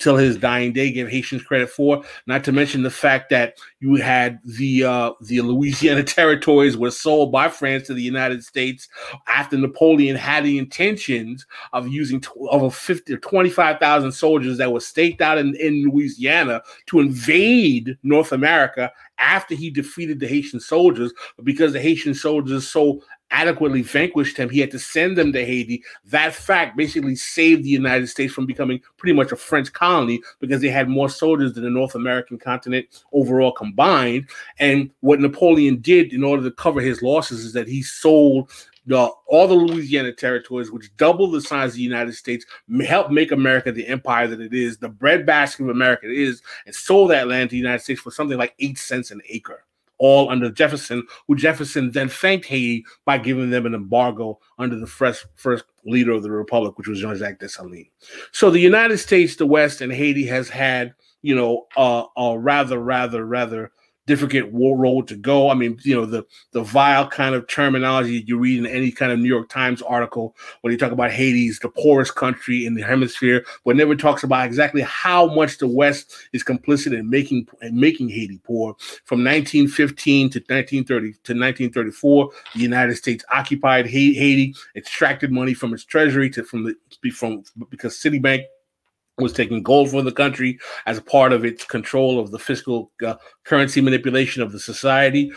till 0.02 0.16
his 0.16 0.36
dying 0.36 0.72
day 0.72 0.90
gave 0.90 1.08
Haitians 1.08 1.42
credit 1.42 1.70
for. 1.70 2.02
Not 2.26 2.44
to 2.44 2.52
mention 2.52 2.82
the 2.82 2.90
fact 2.90 3.30
that 3.30 3.54
you 3.80 3.96
had 3.96 4.40
the 4.44 4.84
uh, 4.84 5.12
the 5.22 5.40
Louisiana 5.40 6.02
territories 6.04 6.76
were 6.76 6.90
sold 6.90 7.32
by 7.32 7.48
France 7.48 7.86
to 7.86 7.94
the 7.94 8.02
United 8.02 8.44
States 8.44 8.88
after 9.28 9.56
Napoleon 9.56 10.16
had 10.16 10.44
the 10.44 10.58
intentions 10.58 11.46
of 11.72 11.88
using 11.88 12.22
over 12.50 12.70
50 12.70 13.14
or 13.14 13.18
25,000 13.18 14.12
soldiers 14.12 14.58
that 14.58 14.72
were 14.72 14.80
staked 14.80 15.20
out 15.20 15.38
in, 15.38 15.54
in 15.56 15.84
Louisiana 15.84 16.62
to 16.86 17.00
invade 17.00 17.96
North 18.02 18.32
America 18.32 18.92
after 19.18 19.54
he 19.54 19.70
defeated 19.70 20.18
the 20.20 20.26
Haitian 20.26 20.60
soldiers. 20.60 21.12
But 21.36 21.44
because 21.44 21.72
the 21.72 21.80
Haitian 21.80 22.14
soldiers 22.14 22.68
so 22.68 23.02
adequately 23.32 23.82
vanquished 23.82 24.36
him, 24.36 24.50
he 24.50 24.60
had 24.60 24.70
to 24.70 24.78
send 24.78 25.16
them 25.16 25.32
to 25.32 25.44
Haiti. 25.44 25.82
That 26.04 26.34
fact 26.34 26.76
basically 26.76 27.16
saved 27.16 27.64
the 27.64 27.70
United 27.70 28.06
States 28.06 28.32
from 28.32 28.46
becoming 28.46 28.80
pretty 28.98 29.14
much 29.14 29.32
a 29.32 29.36
French 29.36 29.72
colony 29.72 30.20
because 30.38 30.60
they 30.60 30.68
had 30.68 30.88
more 30.88 31.08
soldiers 31.08 31.54
than 31.54 31.64
the 31.64 31.70
North 31.70 31.94
American 31.94 32.38
continent 32.38 32.86
overall 33.12 33.50
combined. 33.50 34.28
And 34.58 34.90
what 35.00 35.20
Napoleon 35.20 35.80
did 35.80 36.12
in 36.12 36.22
order 36.22 36.44
to 36.44 36.52
cover 36.52 36.80
his 36.80 37.02
losses 37.02 37.44
is 37.44 37.52
that 37.54 37.66
he 37.66 37.82
sold 37.82 38.50
the, 38.84 39.10
all 39.26 39.46
the 39.46 39.54
Louisiana 39.54 40.12
territories, 40.12 40.70
which 40.70 40.94
double 40.96 41.30
the 41.30 41.40
size 41.40 41.70
of 41.70 41.76
the 41.76 41.82
United 41.82 42.14
States, 42.14 42.44
help 42.84 43.10
make 43.10 43.32
America 43.32 43.72
the 43.72 43.86
empire 43.86 44.26
that 44.26 44.40
it 44.40 44.52
is, 44.52 44.76
the 44.76 44.88
breadbasket 44.88 45.64
of 45.64 45.70
America 45.70 46.06
it 46.06 46.16
is, 46.16 46.42
and 46.66 46.74
sold 46.74 47.10
that 47.10 47.28
land 47.28 47.50
to 47.50 47.54
the 47.54 47.58
United 47.58 47.82
States 47.82 48.00
for 48.00 48.10
something 48.10 48.38
like 48.38 48.54
eight 48.58 48.78
cents 48.78 49.10
an 49.10 49.22
acre 49.28 49.64
all 50.02 50.30
under 50.30 50.50
Jefferson, 50.50 51.06
who 51.28 51.36
Jefferson 51.36 51.92
then 51.92 52.08
thanked 52.08 52.44
Haiti 52.46 52.84
by 53.04 53.18
giving 53.18 53.50
them 53.50 53.66
an 53.66 53.74
embargo 53.74 54.40
under 54.58 54.74
the 54.74 54.86
first, 54.86 55.26
first 55.36 55.64
leader 55.84 56.10
of 56.10 56.24
the 56.24 56.30
Republic, 56.30 56.76
which 56.76 56.88
was 56.88 57.00
Jean-Jacques 57.00 57.38
Dessalines. 57.38 57.88
So 58.32 58.50
the 58.50 58.58
United 58.58 58.98
States, 58.98 59.36
the 59.36 59.46
West, 59.46 59.80
and 59.80 59.92
Haiti 59.92 60.26
has 60.26 60.48
had, 60.48 60.92
you 61.22 61.36
know, 61.36 61.68
uh, 61.76 62.02
a 62.16 62.36
rather, 62.36 62.80
rather, 62.80 63.24
rather 63.24 63.70
difficult 64.06 64.50
road 64.52 65.08
to 65.08 65.16
go. 65.16 65.50
I 65.50 65.54
mean, 65.54 65.78
you 65.82 65.94
know, 65.94 66.06
the 66.06 66.24
the 66.52 66.62
vile 66.62 67.06
kind 67.08 67.34
of 67.34 67.46
terminology 67.46 68.24
you 68.26 68.38
read 68.38 68.58
in 68.58 68.66
any 68.66 68.90
kind 68.90 69.12
of 69.12 69.18
New 69.18 69.28
York 69.28 69.48
Times 69.48 69.82
article 69.82 70.36
when 70.62 70.72
you 70.72 70.78
talk 70.78 70.92
about 70.92 71.10
Haiti's 71.10 71.58
the 71.58 71.68
poorest 71.68 72.14
country 72.14 72.66
in 72.66 72.74
the 72.74 72.82
hemisphere, 72.82 73.44
but 73.64 73.76
never 73.76 73.94
talks 73.94 74.22
about 74.22 74.46
exactly 74.46 74.82
how 74.82 75.26
much 75.34 75.58
the 75.58 75.68
West 75.68 76.14
is 76.32 76.42
complicit 76.42 76.98
in 76.98 77.08
making 77.08 77.46
in 77.60 77.78
making 77.78 78.08
Haiti 78.08 78.40
poor. 78.44 78.74
From 79.04 79.22
1915 79.24 80.30
to 80.30 80.38
1930 80.38 81.12
to 81.12 81.32
1934, 81.32 82.30
the 82.54 82.60
United 82.60 82.96
States 82.96 83.24
occupied 83.32 83.86
Haiti, 83.86 84.54
extracted 84.76 85.30
money 85.30 85.54
from 85.54 85.72
its 85.72 85.84
treasury 85.84 86.28
to 86.30 86.44
from 86.44 86.64
the 86.64 87.10
from 87.10 87.44
because 87.70 87.94
Citibank 87.96 88.44
was 89.22 89.32
taking 89.32 89.62
gold 89.62 89.90
from 89.90 90.04
the 90.04 90.12
country 90.12 90.58
as 90.86 91.00
part 91.00 91.32
of 91.32 91.44
its 91.44 91.64
control 91.64 92.18
of 92.18 92.30
the 92.30 92.38
fiscal 92.38 92.90
uh, 93.06 93.14
currency 93.44 93.80
manipulation 93.80 94.42
of 94.42 94.52
the 94.52 94.60
society. 94.60 95.32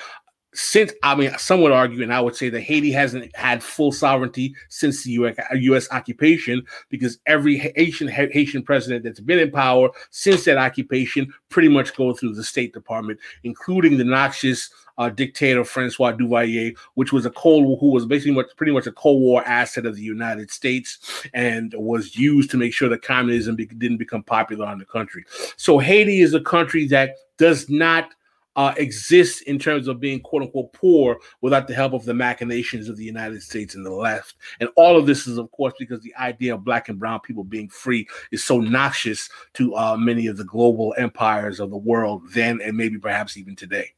Since 0.56 0.94
I 1.04 1.16
mean, 1.16 1.38
some 1.38 1.62
would 1.62 1.72
argue, 1.72 2.02
and 2.02 2.14
I 2.14 2.22
would 2.22 2.36
say 2.36 2.50
that 2.50 2.62
Haiti 2.62 2.92
hasn't 2.92 3.36
had 3.36 3.62
full 3.62 3.92
sovereignty 3.92 4.56
since 4.70 5.04
the 5.04 5.12
US, 5.12 5.36
US 5.54 5.92
occupation, 5.92 6.64
because 6.90 7.20
every 7.26 7.58
Haitian 7.58 8.08
Haitian 8.08 8.64
president 8.64 9.04
that's 9.04 9.20
been 9.20 9.40
in 9.40 9.52
power 9.52 9.90
since 10.12 10.46
that 10.46 10.58
occupation 10.58 11.34
pretty 11.50 11.70
much 11.70 11.96
go 11.96 12.14
through 12.14 12.34
the 12.34 12.44
State 12.44 12.74
Department, 12.74 13.20
including 13.44 13.98
the 13.98 14.04
noxious 14.04 14.70
uh, 14.98 15.10
dictator 15.10 15.64
Francois 15.64 16.14
Duvalier, 16.14 16.76
which 16.94 17.12
was 17.12 17.26
a 17.26 17.32
cold 17.32 17.80
who 17.80 17.92
was 17.92 18.06
basically 18.06 18.34
much, 18.34 18.48
pretty 18.56 18.72
much 18.72 18.88
a 18.88 18.92
Cold 18.92 19.22
War 19.22 19.44
asset 19.46 19.86
of 19.86 19.96
the 19.96 20.02
United 20.02 20.52
States 20.52 21.28
and 21.34 21.74
was 21.78 22.16
used 22.16 22.50
to 22.52 22.58
make 22.58 22.74
sure 22.74 22.90
that 22.90 23.02
communism 23.02 23.56
be, 23.56 23.66
didn't 23.66 23.98
become 23.98 24.24
popular 24.24 24.72
in 24.72 24.80
the 24.80 24.86
country. 24.86 25.26
So 25.58 25.80
Haiti 25.80 26.22
is 26.22 26.34
a 26.34 26.42
country 26.42 26.88
that 26.88 27.16
does 27.38 27.70
not 27.70 28.14
uh, 28.56 28.74
exist 28.78 29.42
in 29.44 29.60
terms 29.60 29.88
of 29.88 30.00
being 30.00 30.20
quote 30.20 30.44
unquote 30.44 30.72
poor 30.74 31.18
without 31.42 31.68
the 31.68 31.74
help 31.74 31.94
of 31.94 32.06
the 32.06 32.14
machinations 32.14 32.90
of 32.90 32.98
the 32.98 33.04
United 33.04 33.42
States 33.42 33.76
and 33.76 33.86
the 33.86 33.92
left. 33.92 34.36
And 34.60 34.70
all 34.76 34.98
of 34.98 35.06
this 35.06 35.28
is, 35.28 35.38
of 35.38 35.52
course, 35.52 35.74
because 35.78 36.02
the 36.02 36.16
idea 36.16 36.56
of 36.56 36.64
black 36.64 36.90
and 36.90 37.00
brown 37.00 37.20
people 37.22 37.44
being 37.44 37.70
free 37.70 38.08
is 38.32 38.44
so 38.44 38.60
noxious 38.60 39.30
to 39.54 39.76
uh, 39.76 39.98
many 39.98 40.28
of 40.28 40.38
the 40.38 40.44
global 40.44 40.94
empires 40.98 41.60
of 41.60 41.70
the 41.70 41.78
world 41.78 42.24
then 42.34 42.60
and 42.62 42.78
maybe 42.78 42.98
perhaps 42.98 43.38
even 43.38 43.56
today 43.56 43.92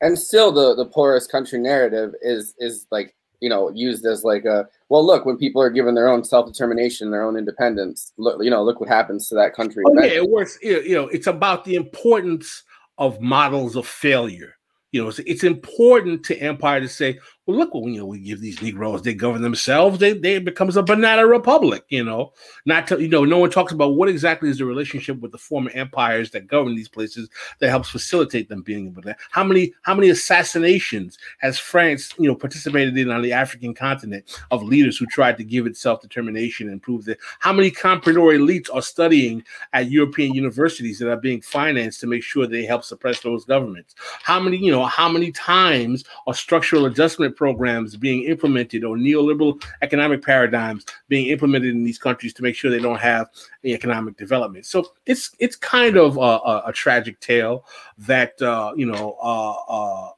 and 0.00 0.18
still 0.18 0.52
the 0.52 0.74
the 0.74 0.86
poorest 0.86 1.32
country 1.32 1.58
narrative 1.58 2.14
is 2.22 2.54
is 2.58 2.86
like 2.90 3.14
you 3.40 3.48
know 3.48 3.70
used 3.70 4.04
as 4.06 4.22
like 4.22 4.44
a 4.44 4.66
well 4.88 5.04
look 5.04 5.24
when 5.24 5.36
people 5.36 5.60
are 5.60 5.70
given 5.70 5.94
their 5.94 6.08
own 6.08 6.22
self-determination 6.22 7.10
their 7.10 7.22
own 7.22 7.36
independence 7.36 8.12
look 8.16 8.42
you 8.42 8.50
know 8.50 8.62
look 8.62 8.80
what 8.80 8.88
happens 8.88 9.28
to 9.28 9.34
that 9.34 9.54
country 9.54 9.82
oh, 9.86 9.94
yeah, 9.94 10.04
it 10.04 10.28
works 10.28 10.58
you 10.62 10.94
know 10.94 11.08
it's 11.08 11.26
about 11.26 11.64
the 11.64 11.74
importance 11.74 12.62
of 12.98 13.20
models 13.20 13.76
of 13.76 13.86
failure. 13.86 14.54
You 14.92 15.02
know 15.02 15.08
it's, 15.08 15.18
it's 15.20 15.44
important 15.44 16.24
to 16.26 16.36
empire 16.36 16.80
to 16.80 16.88
say 16.88 17.18
well, 17.46 17.58
look, 17.58 17.74
when 17.74 17.92
you 17.92 18.00
know 18.00 18.06
we 18.06 18.20
give 18.20 18.40
these 18.40 18.62
Negroes, 18.62 19.02
they 19.02 19.12
govern 19.12 19.42
themselves. 19.42 19.98
They 19.98 20.14
they 20.14 20.38
becomes 20.38 20.78
a 20.78 20.82
banana 20.82 21.26
republic. 21.26 21.84
You 21.90 22.02
know, 22.02 22.32
not 22.64 22.86
to 22.86 23.02
you 23.02 23.08
know, 23.08 23.24
no 23.24 23.36
one 23.36 23.50
talks 23.50 23.70
about 23.70 23.96
what 23.96 24.08
exactly 24.08 24.48
is 24.48 24.58
the 24.58 24.64
relationship 24.64 25.20
with 25.20 25.30
the 25.30 25.38
former 25.38 25.70
empires 25.74 26.30
that 26.30 26.46
govern 26.46 26.74
these 26.74 26.88
places 26.88 27.28
that 27.58 27.68
helps 27.68 27.90
facilitate 27.90 28.48
them 28.48 28.62
being 28.62 28.86
able 28.86 29.02
to. 29.02 29.14
How 29.30 29.44
many 29.44 29.74
how 29.82 29.94
many 29.94 30.08
assassinations 30.08 31.18
has 31.38 31.58
France 31.58 32.14
you 32.18 32.26
know 32.26 32.34
participated 32.34 32.96
in 32.96 33.10
on 33.10 33.20
the 33.20 33.32
African 33.32 33.74
continent 33.74 34.40
of 34.50 34.62
leaders 34.62 34.96
who 34.96 35.04
tried 35.06 35.36
to 35.36 35.44
give 35.44 35.66
it 35.66 35.76
self 35.76 36.00
determination 36.00 36.70
and 36.70 36.80
prove 36.80 37.04
that? 37.04 37.18
How 37.40 37.52
many 37.52 37.70
comprador 37.70 38.38
elites 38.38 38.74
are 38.74 38.80
studying 38.80 39.44
at 39.74 39.90
European 39.90 40.32
universities 40.32 40.98
that 40.98 41.10
are 41.10 41.20
being 41.20 41.42
financed 41.42 42.00
to 42.00 42.06
make 42.06 42.22
sure 42.22 42.46
they 42.46 42.64
help 42.64 42.84
suppress 42.84 43.20
those 43.20 43.44
governments? 43.44 43.94
How 44.22 44.40
many 44.40 44.56
you 44.56 44.72
know 44.72 44.86
how 44.86 45.10
many 45.10 45.30
times 45.30 46.04
are 46.26 46.32
structural 46.32 46.86
adjustment 46.86 47.33
programs 47.36 47.96
being 47.96 48.24
implemented 48.24 48.84
or 48.84 48.96
neoliberal 48.96 49.62
economic 49.82 50.22
paradigms 50.22 50.84
being 51.08 51.26
implemented 51.26 51.74
in 51.74 51.84
these 51.84 51.98
countries 51.98 52.32
to 52.34 52.42
make 52.42 52.54
sure 52.54 52.70
they 52.70 52.78
don't 52.78 53.00
have 53.00 53.28
any 53.62 53.74
economic 53.74 54.16
development. 54.16 54.66
So 54.66 54.92
it's 55.06 55.34
it's 55.38 55.56
kind 55.56 55.96
of 55.96 56.16
a, 56.16 56.20
a, 56.20 56.62
a 56.66 56.72
tragic 56.72 57.20
tale 57.20 57.64
that 57.98 58.40
uh, 58.42 58.72
you 58.76 58.86
know 58.86 59.16
uh, 59.22 59.54
uh, 59.68 60.10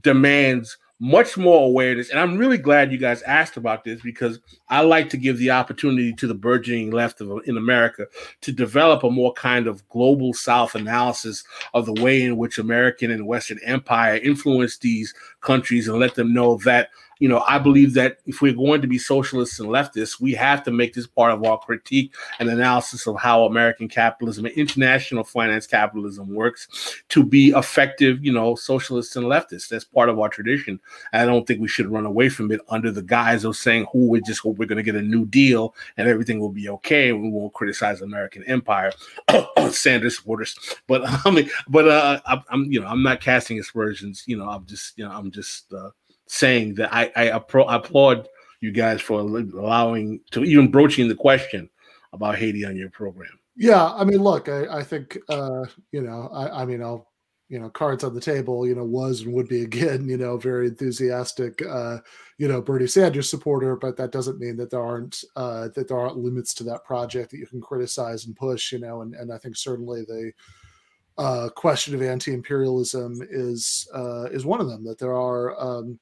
demands 0.00 0.78
much 1.00 1.36
more 1.36 1.66
awareness. 1.66 2.10
And 2.10 2.18
I'm 2.18 2.36
really 2.36 2.58
glad 2.58 2.92
you 2.92 2.98
guys 2.98 3.22
asked 3.22 3.56
about 3.56 3.84
this 3.84 4.00
because 4.00 4.40
I 4.70 4.82
like 4.82 5.10
to 5.10 5.16
give 5.16 5.38
the 5.38 5.50
opportunity 5.50 6.12
to 6.14 6.26
the 6.26 6.34
burgeoning 6.34 6.90
left 6.90 7.20
of, 7.20 7.40
in 7.46 7.56
America 7.56 8.06
to 8.42 8.52
develop 8.52 9.02
a 9.02 9.10
more 9.10 9.32
kind 9.32 9.66
of 9.66 9.86
global 9.88 10.34
South 10.34 10.74
analysis 10.74 11.44
of 11.74 11.86
the 11.86 12.02
way 12.02 12.22
in 12.22 12.36
which 12.36 12.58
American 12.58 13.10
and 13.10 13.26
Western 13.26 13.58
empire 13.64 14.16
influenced 14.16 14.82
these 14.82 15.14
countries 15.40 15.88
and 15.88 15.98
let 15.98 16.14
them 16.14 16.32
know 16.32 16.56
that 16.58 16.90
you 17.18 17.28
know, 17.28 17.44
I 17.48 17.58
believe 17.58 17.94
that 17.94 18.18
if 18.26 18.40
we're 18.40 18.52
going 18.52 18.80
to 18.80 18.86
be 18.86 18.98
socialists 18.98 19.58
and 19.58 19.68
leftists, 19.68 20.20
we 20.20 20.32
have 20.34 20.62
to 20.64 20.70
make 20.70 20.94
this 20.94 21.06
part 21.06 21.32
of 21.32 21.44
our 21.44 21.58
critique 21.58 22.14
and 22.38 22.48
analysis 22.48 23.06
of 23.06 23.18
how 23.18 23.44
American 23.44 23.88
capitalism 23.88 24.46
and 24.46 24.54
international 24.54 25.24
finance 25.24 25.66
capitalism 25.66 26.32
works 26.32 27.02
to 27.08 27.24
be 27.24 27.48
effective, 27.50 28.24
you 28.24 28.32
know, 28.32 28.54
socialists 28.54 29.16
and 29.16 29.26
leftists. 29.26 29.68
That's 29.68 29.84
part 29.84 30.08
of 30.08 30.18
our 30.18 30.28
tradition. 30.28 30.80
I 31.12 31.24
don't 31.24 31.46
think 31.46 31.60
we 31.60 31.68
should 31.68 31.90
run 31.90 32.06
away 32.06 32.28
from 32.28 32.52
it 32.52 32.60
under 32.68 32.90
the 32.90 33.02
guise 33.02 33.44
of 33.44 33.56
saying, 33.56 33.86
"Who 33.92 34.08
we 34.08 34.20
just 34.20 34.44
we're 34.58 34.66
going 34.66 34.76
to 34.76 34.82
get 34.82 34.96
a 34.96 35.02
new 35.02 35.24
deal 35.24 35.74
and 35.96 36.08
everything 36.08 36.40
will 36.40 36.50
be 36.50 36.68
okay 36.68 37.12
we 37.12 37.30
won't 37.30 37.54
criticize 37.54 38.02
American 38.02 38.44
empire." 38.44 38.92
Sanders 39.70 40.18
supporters, 40.18 40.56
but 40.86 41.02
I 41.24 41.30
mean, 41.30 41.48
but 41.68 41.88
uh, 41.88 42.20
I'm, 42.50 42.64
you 42.64 42.80
know, 42.80 42.88
I'm 42.88 43.02
not 43.02 43.20
casting 43.20 43.58
aspersions. 43.58 44.24
You 44.26 44.36
know, 44.36 44.48
I'm 44.48 44.66
just, 44.66 44.98
you 44.98 45.04
know, 45.04 45.12
I'm 45.12 45.30
just. 45.30 45.72
Uh, 45.72 45.90
saying 46.28 46.74
that 46.74 46.94
I, 46.94 47.10
I 47.16 47.26
appro- 47.38 47.72
applaud 47.72 48.28
you 48.60 48.70
guys 48.72 49.00
for 49.00 49.20
allowing 49.20 50.20
to 50.32 50.44
even 50.44 50.70
broaching 50.70 51.08
the 51.08 51.14
question 51.14 51.68
about 52.12 52.36
Haiti 52.36 52.64
on 52.64 52.76
your 52.76 52.90
program. 52.90 53.38
Yeah, 53.56 53.92
I 53.92 54.04
mean, 54.04 54.22
look, 54.22 54.48
I, 54.48 54.78
I 54.78 54.82
think 54.84 55.18
uh, 55.28 55.64
you 55.90 56.02
know, 56.02 56.28
I, 56.32 56.62
I 56.62 56.64
mean, 56.64 56.82
I'll 56.82 57.08
you 57.48 57.58
know, 57.58 57.70
cards 57.70 58.04
on 58.04 58.14
the 58.14 58.20
table, 58.20 58.66
you 58.66 58.74
know, 58.74 58.84
was 58.84 59.22
and 59.22 59.32
would 59.32 59.48
be 59.48 59.62
again, 59.62 60.08
you 60.08 60.16
know, 60.16 60.36
very 60.36 60.66
enthusiastic, 60.68 61.64
uh, 61.66 61.98
you 62.36 62.46
know, 62.46 62.60
Bernie 62.60 62.86
Sanders 62.86 63.30
supporter, 63.30 63.76
but 63.76 63.96
that 63.96 64.12
doesn't 64.12 64.38
mean 64.38 64.56
that 64.56 64.70
there 64.70 64.82
aren't 64.82 65.24
uh, 65.36 65.68
that 65.74 65.88
there 65.88 65.98
aren't 65.98 66.18
limits 66.18 66.54
to 66.54 66.64
that 66.64 66.84
project 66.84 67.30
that 67.30 67.38
you 67.38 67.46
can 67.46 67.60
criticize 67.60 68.26
and 68.26 68.36
push, 68.36 68.72
you 68.72 68.78
know, 68.78 69.02
and 69.02 69.14
and 69.14 69.32
I 69.32 69.38
think 69.38 69.56
certainly 69.56 70.02
the 70.02 70.32
uh, 71.16 71.48
question 71.48 71.94
of 71.94 72.02
anti-imperialism 72.02 73.20
is 73.30 73.88
uh, 73.94 74.24
is 74.26 74.46
one 74.46 74.60
of 74.60 74.68
them. 74.68 74.84
That 74.84 74.98
there 74.98 75.16
are 75.16 75.58
um, 75.60 75.98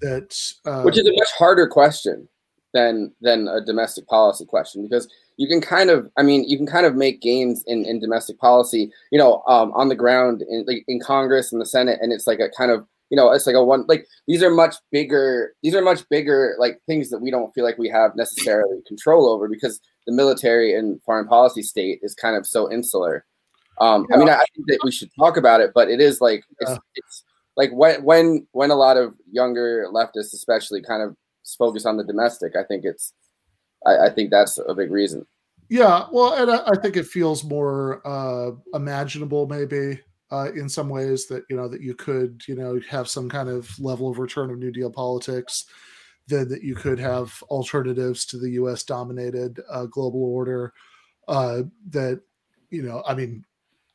that 0.00 0.36
uh, 0.64 0.82
which 0.82 0.98
is 0.98 1.06
a 1.06 1.12
much 1.12 1.30
harder 1.36 1.66
question 1.66 2.28
than 2.76 3.12
than 3.20 3.48
a 3.48 3.64
domestic 3.64 4.06
policy 4.06 4.44
question 4.44 4.82
because 4.82 5.08
you 5.38 5.48
can 5.48 5.60
kind 5.60 5.90
of 5.90 6.10
I 6.16 6.22
mean 6.22 6.44
you 6.44 6.56
can 6.56 6.66
kind 6.66 6.86
of 6.86 6.94
make 6.94 7.22
gains 7.22 7.64
in, 7.66 7.84
in 7.86 8.00
domestic 8.00 8.38
policy 8.38 8.90
you 9.10 9.18
know 9.18 9.42
um, 9.48 9.72
on 9.72 9.88
the 9.88 9.94
ground 9.94 10.42
in 10.42 10.64
like 10.66 10.84
in 10.86 11.00
Congress 11.00 11.52
and 11.52 11.60
the 11.60 11.66
Senate 11.66 11.98
and 12.02 12.12
it's 12.12 12.26
like 12.26 12.40
a 12.40 12.50
kind 12.50 12.70
of 12.70 12.86
you 13.08 13.16
know 13.16 13.32
it's 13.32 13.46
like 13.46 13.56
a 13.56 13.64
one 13.64 13.84
like 13.88 14.06
these 14.28 14.42
are 14.42 14.50
much 14.50 14.76
bigger 14.92 15.54
these 15.62 15.74
are 15.74 15.82
much 15.82 16.06
bigger 16.10 16.54
like 16.58 16.80
things 16.86 17.08
that 17.10 17.20
we 17.20 17.30
don't 17.30 17.52
feel 17.54 17.64
like 17.64 17.78
we 17.78 17.88
have 17.88 18.14
necessarily 18.14 18.80
control 18.86 19.28
over 19.28 19.48
because 19.48 19.80
the 20.06 20.12
military 20.12 20.74
and 20.74 21.02
foreign 21.02 21.26
policy 21.26 21.62
state 21.62 21.98
is 22.02 22.14
kind 22.14 22.36
of 22.36 22.46
so 22.46 22.70
insular 22.70 23.24
um. 23.78 24.06
I 24.12 24.16
mean, 24.16 24.28
I, 24.30 24.36
I, 24.36 24.44
think 24.54 24.68
that 24.68 24.80
we 24.84 24.90
should 24.90 25.10
talk 25.18 25.36
about 25.36 25.60
it, 25.60 25.72
but 25.74 25.90
it 25.90 26.00
is 26.00 26.22
like 26.22 26.44
it's, 26.60 26.78
it's 26.94 27.24
like 27.56 27.70
when 27.72 28.02
when 28.04 28.46
when 28.52 28.70
a 28.70 28.74
lot 28.74 28.96
of 28.96 29.14
younger 29.30 29.86
leftists, 29.92 30.32
especially, 30.32 30.82
kind 30.82 31.02
of 31.02 31.14
focus 31.54 31.86
on 31.86 31.96
the 31.96 32.04
domestic. 32.04 32.56
I 32.56 32.64
think 32.64 32.84
it's 32.84 33.12
I, 33.86 34.06
I 34.06 34.10
think 34.10 34.30
that's 34.30 34.58
a 34.58 34.74
big 34.74 34.90
reason. 34.90 35.26
Yeah, 35.68 36.06
well, 36.12 36.34
and 36.34 36.50
I, 36.50 36.62
I 36.72 36.76
think 36.76 36.96
it 36.96 37.06
feels 37.06 37.42
more 37.44 38.06
uh, 38.06 38.52
imaginable, 38.74 39.46
maybe 39.46 40.00
uh, 40.30 40.50
in 40.52 40.68
some 40.68 40.88
ways 40.88 41.26
that 41.26 41.44
you 41.48 41.56
know 41.56 41.68
that 41.68 41.80
you 41.80 41.94
could 41.94 42.42
you 42.46 42.54
know 42.54 42.80
have 42.88 43.08
some 43.08 43.28
kind 43.28 43.48
of 43.48 43.78
level 43.78 44.10
of 44.10 44.18
return 44.18 44.50
of 44.50 44.58
New 44.58 44.72
Deal 44.72 44.90
politics. 44.90 45.66
Then 46.28 46.48
that 46.48 46.64
you 46.64 46.74
could 46.74 46.98
have 46.98 47.40
alternatives 47.50 48.26
to 48.26 48.38
the 48.38 48.50
U.S. 48.52 48.82
dominated 48.82 49.60
uh, 49.70 49.86
global 49.86 50.24
order. 50.24 50.72
Uh, 51.28 51.62
that 51.90 52.20
you 52.70 52.82
know, 52.82 53.02
I 53.06 53.14
mean, 53.14 53.44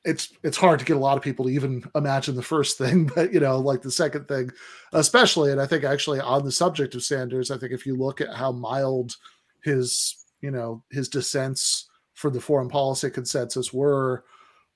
it's 0.04 0.34
it's 0.44 0.58
hard 0.58 0.80
to 0.80 0.86
get 0.86 0.98
a 0.98 1.00
lot 1.00 1.18
of 1.18 1.24
people 1.24 1.46
to 1.46 1.52
even 1.52 1.84
imagine 1.96 2.36
the 2.36 2.42
first 2.42 2.78
thing, 2.78 3.10
but 3.14 3.34
you 3.34 3.40
know, 3.40 3.60
like 3.60 3.82
the 3.82 3.92
second 3.92 4.28
thing, 4.28 4.52
especially. 4.94 5.52
And 5.52 5.62
I 5.62 5.66
think 5.66 5.84
actually 5.84 6.20
on 6.20 6.44
the 6.44 6.52
subject 6.52 6.96
of 6.96 7.04
Sanders, 7.04 7.52
I 7.52 7.58
think 7.58 7.72
if 7.72 7.86
you 7.86 7.96
look 7.96 8.22
at 8.22 8.34
how 8.34 8.52
mild 8.52 9.16
his 9.64 10.24
you 10.42 10.52
know 10.52 10.84
his 10.90 11.08
dissents 11.08 11.90
for 12.14 12.30
the 12.30 12.42
foreign 12.42 12.70
policy 12.70 13.10
consensus 13.10 13.74
were, 13.74 14.26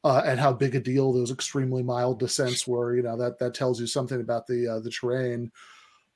uh, 0.03 0.21
and 0.25 0.39
how 0.39 0.53
big 0.53 0.75
a 0.75 0.79
deal 0.79 1.11
those 1.11 1.31
extremely 1.31 1.83
mild 1.83 2.19
dissents 2.19 2.67
were, 2.67 2.95
you 2.95 3.01
know 3.01 3.17
that 3.17 3.39
that 3.39 3.53
tells 3.53 3.79
you 3.79 3.87
something 3.87 4.21
about 4.21 4.47
the 4.47 4.67
uh, 4.67 4.79
the 4.79 4.91
terrain. 4.91 5.51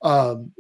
Um, 0.02 0.54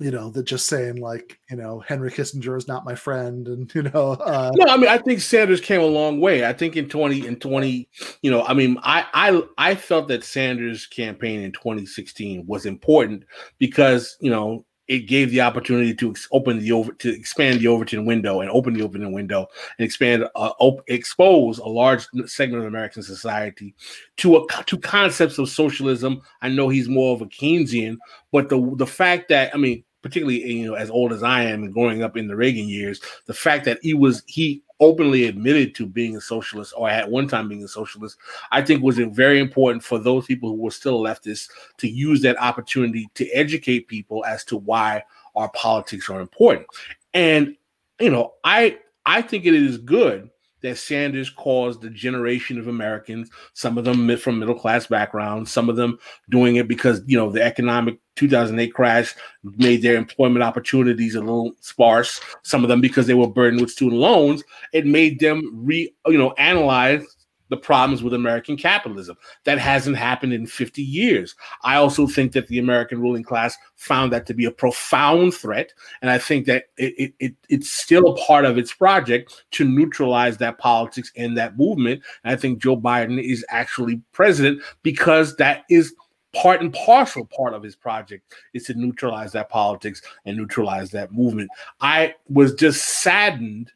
you 0.00 0.10
know, 0.10 0.30
that 0.30 0.44
just 0.44 0.66
saying 0.66 0.96
like, 0.96 1.38
you 1.50 1.56
know, 1.56 1.80
Henry 1.80 2.10
Kissinger 2.10 2.56
is 2.56 2.66
not 2.66 2.86
my 2.86 2.94
friend, 2.94 3.46
and 3.46 3.72
you 3.74 3.82
know, 3.82 4.12
uh, 4.12 4.50
no, 4.56 4.72
I 4.72 4.76
mean, 4.76 4.88
I 4.88 4.98
think 4.98 5.20
Sanders 5.20 5.60
came 5.60 5.80
a 5.80 5.86
long 5.86 6.20
way. 6.20 6.46
I 6.46 6.52
think 6.52 6.76
in 6.76 6.88
twenty 6.88 7.26
in 7.26 7.36
twenty, 7.36 7.88
you 8.22 8.30
know, 8.30 8.42
I 8.44 8.54
mean, 8.54 8.78
I 8.82 9.04
I 9.12 9.42
I 9.58 9.74
felt 9.74 10.08
that 10.08 10.24
Sanders' 10.24 10.86
campaign 10.86 11.40
in 11.40 11.52
twenty 11.52 11.86
sixteen 11.86 12.46
was 12.46 12.66
important 12.66 13.24
because 13.58 14.16
you 14.20 14.30
know 14.30 14.64
it 14.90 15.06
gave 15.06 15.30
the 15.30 15.40
opportunity 15.40 15.94
to 15.94 16.12
open 16.32 16.58
the 16.58 16.72
over 16.72 16.92
to 16.92 17.14
expand 17.14 17.60
the 17.60 17.68
Overton 17.68 18.06
window 18.06 18.40
and 18.40 18.50
open 18.50 18.74
the 18.74 18.82
Overton 18.82 19.12
window 19.12 19.46
and 19.78 19.84
expand 19.84 20.24
uh, 20.34 20.52
op- 20.58 20.82
expose 20.88 21.58
a 21.58 21.66
large 21.66 22.08
segment 22.26 22.62
of 22.62 22.66
American 22.66 23.04
society 23.04 23.72
to 24.16 24.36
a 24.36 24.64
to 24.64 24.76
concepts 24.78 25.38
of 25.38 25.48
socialism. 25.48 26.20
I 26.42 26.48
know 26.48 26.68
he's 26.68 26.88
more 26.88 27.14
of 27.14 27.22
a 27.22 27.26
Keynesian, 27.26 27.98
but 28.32 28.48
the 28.48 28.74
the 28.76 28.86
fact 28.86 29.28
that 29.28 29.54
I 29.54 29.58
mean 29.58 29.84
particularly 30.02 30.44
you 30.44 30.66
know 30.66 30.74
as 30.74 30.90
old 30.90 31.12
as 31.12 31.22
I 31.22 31.42
am 31.44 31.70
growing 31.70 32.02
up 32.02 32.16
in 32.16 32.28
the 32.28 32.36
Reagan 32.36 32.68
years, 32.68 33.00
the 33.26 33.34
fact 33.34 33.64
that 33.64 33.78
he 33.82 33.94
was 33.94 34.22
he 34.26 34.62
openly 34.80 35.26
admitted 35.26 35.74
to 35.74 35.86
being 35.86 36.16
a 36.16 36.20
socialist 36.20 36.72
or 36.76 36.88
at 36.88 37.10
one 37.10 37.28
time 37.28 37.48
being 37.48 37.62
a 37.62 37.68
socialist, 37.68 38.16
I 38.50 38.62
think 38.62 38.82
was 38.82 38.96
very 38.98 39.38
important 39.38 39.84
for 39.84 39.98
those 39.98 40.24
people 40.24 40.48
who 40.48 40.62
were 40.62 40.70
still 40.70 41.02
leftists 41.02 41.50
to 41.76 41.88
use 41.88 42.22
that 42.22 42.40
opportunity 42.40 43.08
to 43.14 43.28
educate 43.28 43.88
people 43.88 44.24
as 44.24 44.42
to 44.44 44.56
why 44.56 45.04
our 45.36 45.50
politics 45.50 46.08
are 46.08 46.20
important. 46.20 46.66
And 47.12 47.56
you 48.00 48.10
know, 48.10 48.34
I 48.44 48.78
I 49.06 49.22
think 49.22 49.44
it 49.44 49.54
is 49.54 49.78
good 49.78 50.30
that 50.62 50.78
Sanders 50.78 51.30
caused 51.30 51.84
a 51.84 51.90
generation 51.90 52.58
of 52.58 52.68
Americans, 52.68 53.30
some 53.54 53.78
of 53.78 53.84
them 53.84 54.16
from 54.16 54.38
middle 54.38 54.54
class 54.54 54.86
backgrounds, 54.86 55.50
some 55.50 55.68
of 55.68 55.76
them 55.76 55.98
doing 56.28 56.56
it 56.56 56.68
because 56.68 57.02
you 57.06 57.16
know 57.16 57.30
the 57.30 57.42
economic 57.42 57.98
2008 58.16 58.74
crash 58.74 59.14
made 59.42 59.82
their 59.82 59.96
employment 59.96 60.42
opportunities 60.42 61.14
a 61.14 61.20
little 61.20 61.52
sparse. 61.60 62.20
Some 62.42 62.62
of 62.62 62.68
them 62.68 62.80
because 62.80 63.06
they 63.06 63.14
were 63.14 63.28
burdened 63.28 63.60
with 63.60 63.70
student 63.70 64.00
loans. 64.00 64.42
It 64.72 64.86
made 64.86 65.20
them 65.20 65.50
re 65.54 65.92
you 66.06 66.18
know 66.18 66.32
analyze 66.32 67.04
the 67.50 67.56
problems 67.56 68.02
with 68.02 68.14
American 68.14 68.56
capitalism. 68.56 69.16
That 69.44 69.58
hasn't 69.58 69.96
happened 69.96 70.32
in 70.32 70.46
50 70.46 70.82
years. 70.82 71.34
I 71.62 71.76
also 71.76 72.06
think 72.06 72.32
that 72.32 72.48
the 72.48 72.58
American 72.58 73.00
ruling 73.00 73.24
class 73.24 73.56
found 73.76 74.12
that 74.12 74.26
to 74.26 74.34
be 74.34 74.46
a 74.46 74.50
profound 74.50 75.34
threat. 75.34 75.74
And 76.00 76.10
I 76.10 76.18
think 76.18 76.46
that 76.46 76.64
it, 76.78 76.94
it, 76.96 77.14
it, 77.18 77.34
it's 77.48 77.70
still 77.70 78.08
a 78.08 78.16
part 78.16 78.44
of 78.44 78.56
its 78.56 78.72
project 78.72 79.44
to 79.52 79.64
neutralize 79.64 80.38
that 80.38 80.58
politics 80.58 81.12
and 81.16 81.36
that 81.36 81.58
movement. 81.58 82.02
And 82.24 82.32
I 82.32 82.36
think 82.36 82.62
Joe 82.62 82.76
Biden 82.76 83.22
is 83.22 83.44
actually 83.50 84.00
president 84.12 84.62
because 84.82 85.36
that 85.36 85.64
is 85.68 85.94
part 86.32 86.60
and 86.60 86.72
parcel 86.72 87.28
part 87.36 87.54
of 87.54 87.62
his 87.62 87.74
project 87.74 88.34
is 88.54 88.64
to 88.64 88.74
neutralize 88.74 89.32
that 89.32 89.48
politics 89.48 90.00
and 90.24 90.36
neutralize 90.36 90.90
that 90.92 91.12
movement. 91.12 91.50
I 91.80 92.14
was 92.28 92.54
just 92.54 92.84
saddened 92.84 93.72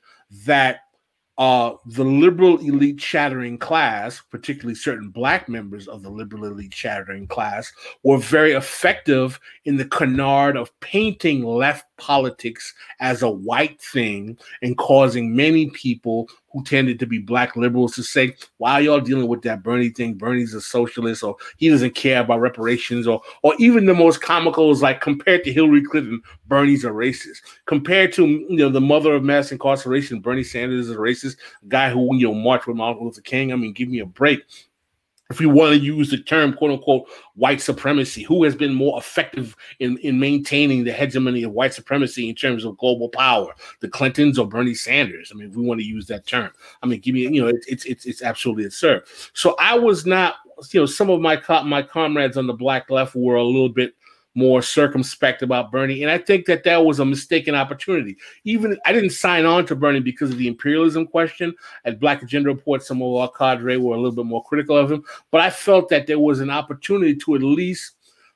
that 0.47 0.81
uh, 1.37 1.73
the 1.87 2.05
liberal 2.05 2.59
elite 2.59 2.99
chattering 2.99 3.59
class, 3.59 4.23
particularly 4.31 4.75
certain 4.75 5.11
black 5.11 5.49
members 5.49 5.89
of 5.89 6.03
the 6.03 6.09
liberal 6.09 6.45
elite 6.45 6.73
chattering 6.73 7.27
class, 7.27 7.73
were 8.05 8.19
very 8.19 8.53
effective 8.53 9.41
in 9.65 9.77
the 9.77 9.85
canard 9.87 10.57
of 10.57 10.79
painting 10.81 11.45
left 11.45 11.87
politics 11.97 12.75
as 13.01 13.23
a 13.23 13.31
white 13.31 13.81
thing 13.81 14.37
and 14.63 14.77
causing 14.77 15.35
many 15.35 15.71
people 15.71 16.29
who 16.53 16.63
tended 16.63 17.01
to 17.01 17.07
be 17.07 17.19
black 17.19 17.57
liberals 17.57 17.95
to 17.95 18.03
say, 18.03 18.35
why 18.59 18.79
y'all 18.79 19.01
dealing 19.01 19.27
with 19.27 19.43
that 19.43 19.63
Bernie 19.63 19.91
thing? 19.91 20.15
Bernie's 20.15 20.55
a 20.55 20.61
socialist, 20.61 21.25
or 21.25 21.37
he 21.57 21.69
doesn't 21.69 21.95
care 21.95 22.21
about 22.21 22.41
reparations, 22.41 23.07
or 23.07 23.21
or 23.43 23.55
even 23.59 23.87
the 23.87 23.95
most 23.95 24.23
comical 24.23 24.71
is 24.71 24.83
like 24.83 25.01
compared 25.01 25.43
to 25.45 25.53
Hillary 25.53 25.83
Clinton, 25.83 26.23
Bernie's 26.47 26.85
a 26.85 26.91
racist. 26.91 27.39
Compared 27.67 28.13
to 28.13 28.27
you 28.27 28.57
know 28.57 28.69
the 28.69 28.81
mother 28.81 29.15
of 29.15 29.25
mass 29.25 29.51
incarceration, 29.51 30.21
Bernie 30.21 30.45
Sanders 30.45 30.89
is 30.89 30.95
a 30.95 30.99
racist, 30.99 31.37
guy 31.69 31.91
who 31.91 32.15
you 32.17 32.29
know 32.29 32.35
marched 32.35 32.67
with 32.67 32.77
Martin 32.77 33.05
Luther 33.05 33.21
King. 33.23 33.53
I 33.53 33.57
mean, 33.57 33.73
give 33.73 33.89
me 33.89 33.99
a 33.99 34.07
break 34.07 34.43
if 35.31 35.41
we 35.41 35.47
want 35.47 35.75
to 35.75 35.81
use 35.81 36.11
the 36.11 36.19
term 36.19 36.53
quote 36.53 36.70
unquote 36.70 37.09
white 37.35 37.61
supremacy, 37.61 38.23
who 38.23 38.44
has 38.44 38.55
been 38.55 38.75
more 38.75 38.99
effective 38.99 39.57
in, 39.81 39.97
in 39.99 40.19
maintaining 40.19 40.85
the 40.85 40.93
hegemony 40.93 41.43
of 41.43 41.53
white 41.53 41.73
supremacy 41.73 42.28
in 42.28 42.35
terms 42.35 42.65
of 42.65 42.77
global 42.77 43.09
power, 43.09 43.55
the 43.81 43.89
Clintons 43.89 44.39
or 44.39 44.47
Bernie 44.47 44.75
Sanders? 44.75 45.31
I 45.33 45.36
mean, 45.36 45.49
if 45.49 45.57
we 45.57 45.62
want 45.62 45.81
to 45.81 45.86
use 45.86 46.07
that 46.09 46.27
term, 46.27 46.51
I 46.83 46.86
mean, 46.86 47.01
give 47.01 47.15
me, 47.15 47.23
you 47.23 47.43
know, 47.43 47.49
it's 47.49 47.67
it's 47.67 47.85
it's, 47.85 48.05
it's 48.07 48.23
absolutely 48.23 48.67
absurd. 48.67 49.05
So 49.33 49.57
I 49.59 49.78
was 49.78 50.05
not, 50.05 50.36
you 50.70 50.81
know, 50.81 50.86
some 50.86 51.11
of 51.11 51.20
my 51.20 51.36
co- 51.36 51.65
my 51.65 51.83
comrades 51.83 52.36
on 52.36 52.47
the 52.47 52.53
black 52.53 52.91
left 52.91 53.15
were 53.15 53.36
a 53.36 53.44
little 53.44 53.70
bit 53.70 53.94
more 54.35 54.63
circumspect 54.63 55.43
about 55.43 55.71
Bernie. 55.71 56.03
And 56.03 56.11
I 56.11 56.19
think 56.19 56.47
that 56.47 56.65
that 56.65 56.85
was 56.85 56.99
a 56.99 57.05
mistaken 57.05 57.55
opportunity. 57.55 58.17
Even 58.45 58.79
I 58.85 58.93
didn't 58.93 59.11
sign 59.11 59.45
on 59.45 59.65
to 59.67 59.77
Bernie 59.77 60.01
because 60.01 60.31
of 60.31 60.39
the 60.39 60.49
imperialism 60.49 61.07
question. 61.07 61.55
At 61.85 62.01
Black 62.01 62.23
Agenda 62.23 62.49
Report, 62.49 62.83
some 62.83 63.01
of 63.03 63.15
our 63.15 63.31
cadre 63.31 63.77
were 63.77 63.95
a 63.95 63.99
little 63.99 64.13
bit 64.13 64.27
more 64.27 64.45
critical 64.45 64.77
of 64.77 64.91
him. 64.91 65.05
But 65.31 65.41
I 65.41 65.51
felt 65.51 65.89
that 65.91 66.07
there 66.07 66.19
was 66.19 66.41
an 66.41 66.51
opportunity 66.51 67.15
to 67.17 67.37
at 67.37 67.43
least, 67.43 67.93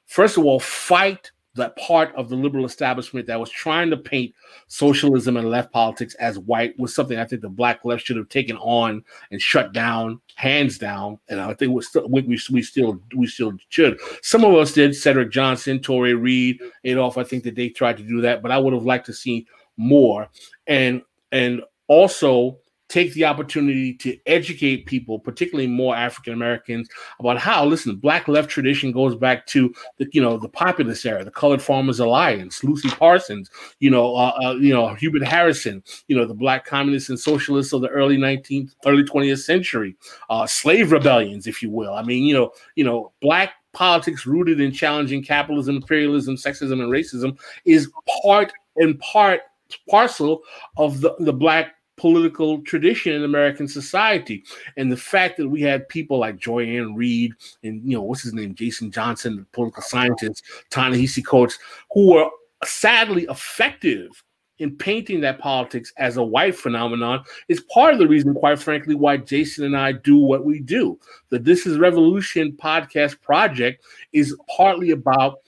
first 0.07 0.37
of 0.37 0.45
all, 0.45 0.61
fight 0.61 1.33
that 1.59 1.77
part 1.77 2.15
of 2.17 2.29
the 2.29 2.37
liberal 2.37 2.65
establishment 2.65 3.27
that 3.27 3.39
was 3.39 3.51
trying 3.51 3.91
to 3.91 3.97
paint 3.97 4.35
socialism 4.67 5.37
and 5.37 5.51
left 5.51 5.73
politics 5.73 6.15
as 6.15 6.39
white 6.39 6.79
was 6.79 6.95
something 6.95 7.19
I 7.19 7.25
think 7.25 7.43
the 7.43 7.49
black 7.49 7.85
left 7.85 8.07
should 8.07 8.17
have 8.17 8.29
taken 8.29 8.57
on 8.57 9.05
and 9.31 9.41
shut 9.41 9.73
down, 9.73 10.21
hands 10.35 10.79
down. 10.79 11.19
And 11.29 11.41
I 11.41 11.55
think 11.55 11.73
we 11.73 11.83
still 11.83 12.09
we, 12.09 12.23
we 12.23 12.63
still 12.63 13.01
we 13.15 13.27
still 13.27 13.53
should. 13.69 14.01
Some 14.23 14.45
of 14.45 14.55
us 14.55 14.73
did. 14.73 14.97
Cedric 14.97 15.31
Johnson, 15.31 15.79
Touré 15.79 16.21
Reed, 16.21 16.61
Adolph. 16.85 17.19
I 17.19 17.25
think 17.25 17.45
that 17.45 17.55
they 17.55 17.69
tried 17.69 17.99
to 17.99 18.03
do 18.03 18.21
that, 18.23 18.43
but 18.43 18.51
I 18.51 18.59
would 18.59 18.73
have 18.73 18.85
liked 18.87 19.07
to 19.07 19.13
see 19.13 19.47
more. 19.77 20.29
And 20.67 21.03
and 21.33 21.63
also 21.89 22.59
take 22.89 23.13
the 23.15 23.25
opportunity 23.25 23.95
to 23.95 24.19
educate 24.27 24.87
people, 24.87 25.19
particularly 25.19 25.69
more 25.69 25.95
African 25.95 26.33
Americans, 26.33 26.89
about 27.21 27.39
how 27.39 27.65
listen, 27.65 27.97
Black 27.97 28.29
left 28.29 28.49
tradition 28.49 28.93
goes 28.93 29.15
back 29.15 29.47
to 29.47 29.73
the 29.99 30.07
you 30.13 30.21
know 30.21 30.39
the 30.39 30.49
populist 30.49 31.05
era, 31.05 31.25
the 31.25 31.31
Colored 31.31 31.63
Farmers 31.63 32.01
Alliance, 32.01 32.63
Lucy 32.65 32.89
Parsons, 32.89 33.51
you 33.79 33.91
know, 33.91 34.15
uh, 34.15 34.33
uh, 34.43 34.55
you 34.55 34.73
know 34.73 34.95
Hubert 34.95 35.25
Harrison, 35.25 35.83
you 36.09 36.17
know 36.17 36.27
the 36.27 36.35
Black 36.35 36.65
communists 36.65 37.09
and 37.09 37.19
socialists 37.19 37.73
of 37.73 37.83
the 37.83 37.89
early 37.89 38.17
19th, 38.17 38.75
early 38.87 39.05
20th 39.05 39.45
century, 39.45 39.97
uh, 40.31 40.47
slave 40.47 40.93
rebellions, 40.93 41.47
if 41.47 41.63
you 41.63 41.71
will. 41.71 41.95
I 41.95 42.03
mean, 42.03 42.25
you 42.25 42.35
know, 42.35 42.53
you 42.75 42.85
know, 42.85 43.13
Black 43.21 43.53
politics 43.73 44.27
rooted 44.27 44.61
in 44.61 44.73
challenging 44.73 45.23
capitalism, 45.23 45.77
imperialism, 45.77 46.37
sexism, 46.37 46.81
and 46.83 46.91
racism 46.91 47.39
is 47.65 47.91
part 48.23 48.53
and 48.77 48.99
part 49.01 49.43
parcel 49.89 50.43
of 50.77 51.01
the, 51.01 51.15
the 51.21 51.33
black 51.33 51.75
political 51.99 52.63
tradition 52.63 53.13
in 53.13 53.25
American 53.25 53.69
society. 53.69 54.45
And 54.77 54.91
the 54.91 54.97
fact 54.97 55.37
that 55.37 55.49
we 55.49 55.61
had 55.61 55.89
people 55.89 56.19
like 56.19 56.39
Joy-Ann 56.39 56.95
Reid 56.95 57.33
and, 57.63 57.83
you 57.85 57.97
know, 57.97 58.03
what's 58.03 58.23
his 58.23 58.33
name, 58.33 58.55
Jason 58.55 58.91
Johnson, 58.91 59.37
the 59.37 59.45
political 59.53 59.83
scientist, 59.83 60.45
Ta-Nehisi 60.71 61.27
Coates, 61.27 61.59
who 61.93 62.15
were 62.15 62.31
sadly 62.65 63.27
effective 63.29 64.11
in 64.59 64.77
painting 64.77 65.21
that 65.21 65.39
politics 65.39 65.93
as 65.99 66.17
a 66.17 66.23
white 66.23 66.57
phenomenon 66.57 67.23
is 67.49 67.61
part 67.73 67.93
of 67.93 68.01
the 68.01 68.09
reason, 68.09 68.35
quite 68.35 68.59
frankly, 68.59 68.95
why 68.95 69.17
Jason 69.17 69.65
and 69.65 69.77
I 69.77 69.93
do 69.93 70.17
what 70.17 70.45
we 70.45 70.59
do. 70.59 70.99
The 71.29 71.39
This 71.39 71.67
is 71.67 71.79
Revolution 71.79 72.57
podcast 72.61 73.21
project 73.21 73.85
is 74.13 74.37
partly 74.57 74.91
about 74.91 75.39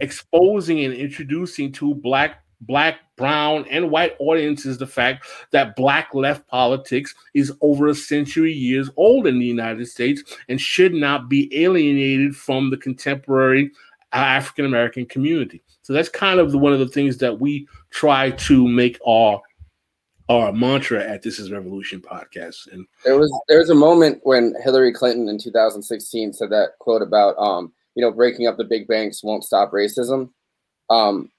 exposing 0.00 0.84
and 0.84 0.92
introducing 0.92 1.72
to 1.72 1.94
black 1.94 2.42
black, 2.60 3.00
brown, 3.16 3.64
and 3.70 3.90
white 3.90 4.14
audiences 4.18 4.78
the 4.78 4.86
fact 4.86 5.26
that 5.52 5.76
black 5.76 6.14
left 6.14 6.46
politics 6.48 7.14
is 7.34 7.52
over 7.60 7.88
a 7.88 7.94
century 7.94 8.52
years 8.52 8.90
old 8.96 9.26
in 9.26 9.38
the 9.38 9.46
United 9.46 9.86
States 9.86 10.22
and 10.48 10.60
should 10.60 10.92
not 10.92 11.28
be 11.28 11.50
alienated 11.64 12.34
from 12.34 12.70
the 12.70 12.76
contemporary 12.76 13.70
African 14.12 14.64
American 14.64 15.06
community. 15.06 15.62
So 15.82 15.92
that's 15.92 16.08
kind 16.08 16.40
of 16.40 16.52
the, 16.52 16.58
one 16.58 16.72
of 16.72 16.78
the 16.78 16.88
things 16.88 17.18
that 17.18 17.40
we 17.40 17.66
try 17.90 18.30
to 18.32 18.66
make 18.66 18.98
our 19.06 19.40
our 20.30 20.52
mantra 20.52 21.02
at 21.02 21.22
This 21.22 21.38
Is 21.38 21.50
Revolution 21.50 22.02
podcast. 22.02 22.70
And 22.70 22.86
there 23.04 23.18
was 23.18 23.32
there 23.48 23.58
was 23.58 23.70
a 23.70 23.74
moment 23.74 24.20
when 24.24 24.54
Hillary 24.62 24.92
Clinton 24.92 25.28
in 25.28 25.38
2016 25.38 26.34
said 26.34 26.50
that 26.50 26.72
quote 26.80 27.02
about 27.02 27.36
um 27.38 27.72
you 27.94 28.02
know 28.02 28.12
breaking 28.12 28.46
up 28.46 28.56
the 28.56 28.64
big 28.64 28.86
banks 28.86 29.22
won't 29.22 29.44
stop 29.44 29.72
racism. 29.72 30.30
Um, 30.90 31.30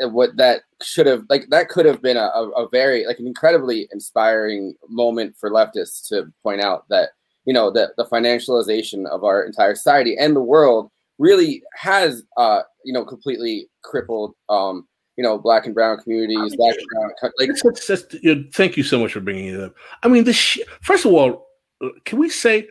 what 0.00 0.36
that 0.36 0.62
should 0.82 1.06
have 1.06 1.24
like 1.28 1.48
that 1.50 1.68
could 1.68 1.86
have 1.86 2.00
been 2.00 2.16
a, 2.16 2.20
a, 2.20 2.68
very 2.70 3.06
like 3.06 3.18
an 3.18 3.26
incredibly 3.26 3.88
inspiring 3.92 4.74
moment 4.88 5.34
for 5.38 5.50
leftists 5.50 6.06
to 6.08 6.32
point 6.42 6.60
out 6.60 6.88
that 6.88 7.10
you 7.44 7.52
know 7.52 7.70
that 7.70 7.90
the 7.96 8.04
financialization 8.04 9.06
of 9.06 9.24
our 9.24 9.42
entire 9.42 9.74
society 9.74 10.16
and 10.16 10.36
the 10.36 10.40
world 10.40 10.90
really 11.18 11.62
has 11.74 12.22
uh 12.36 12.60
you 12.84 12.92
know 12.92 13.04
completely 13.04 13.68
crippled 13.82 14.34
um 14.48 14.86
you 15.16 15.24
know 15.24 15.36
black 15.36 15.66
and 15.66 15.74
brown 15.74 15.98
communities 15.98 16.56
black 16.56 16.76
and 16.76 16.86
brown 16.92 17.32
like 17.38 17.50
just, 17.86 18.14
you 18.22 18.34
know, 18.34 18.44
thank 18.54 18.76
you 18.76 18.82
so 18.82 18.98
much 18.98 19.12
for 19.12 19.20
bringing 19.20 19.46
it 19.46 19.60
up. 19.60 19.74
I 20.02 20.08
mean 20.08 20.24
this 20.24 20.36
sh- 20.36 20.60
first 20.80 21.04
of 21.04 21.12
all 21.12 21.48
uh, 21.82 21.88
can 22.04 22.18
we 22.18 22.28
say 22.28 22.68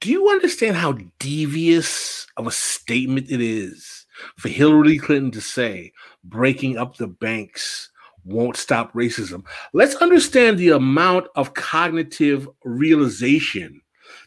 do 0.00 0.10
you 0.10 0.28
understand 0.30 0.76
how 0.76 0.96
devious 1.18 2.26
of 2.36 2.46
a 2.46 2.50
statement 2.50 3.30
it 3.30 3.40
is 3.40 4.06
for 4.36 4.48
Hillary 4.48 4.98
Clinton 4.98 5.30
to 5.32 5.40
say 5.40 5.92
breaking 6.24 6.78
up 6.78 6.96
the 6.96 7.06
banks 7.06 7.90
won't 8.24 8.56
stop 8.56 8.92
racism. 8.94 9.44
Let's 9.72 9.96
understand 9.96 10.58
the 10.58 10.70
amount 10.70 11.26
of 11.36 11.54
cognitive 11.54 12.48
realization 12.64 13.80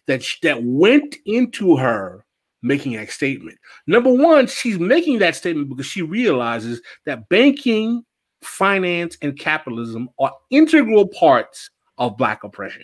that 0.06 0.24
sh- 0.24 0.40
that 0.44 0.64
went 0.64 1.16
into 1.26 1.76
her 1.76 2.26
making 2.62 2.94
that 2.94 3.10
statement. 3.10 3.58
Number 3.86 4.12
one, 4.12 4.48
she's 4.48 4.80
making 4.80 5.20
that 5.20 5.36
statement 5.36 5.70
because 5.70 5.86
she 5.86 6.02
realizes 6.02 6.82
that 7.06 7.30
banking, 7.30 8.04
finance, 8.42 9.18
and 9.22 9.38
capitalism 9.38 10.10
are 10.20 10.34
integral 10.50 11.08
parts 11.08 11.70
of 11.98 12.18
black 12.18 12.44
oppression. 12.44 12.84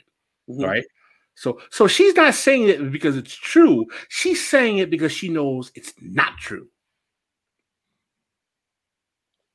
Mm-hmm. 0.50 0.64
Right. 0.64 0.85
So 1.35 1.59
so 1.72 1.88
she's 1.88 2.16
not 2.16 2.35
saying 2.35 2.69
it 2.69 2.92
because 2.92 3.17
it's 3.17 3.33
true. 3.33 3.85
She's 4.09 4.45
saying 4.48 4.77
it 4.77 4.90
because 4.90 5.11
she 5.11 5.30
knows 5.30 5.72
it's 5.75 5.93
not 6.01 6.38
true. 6.38 6.67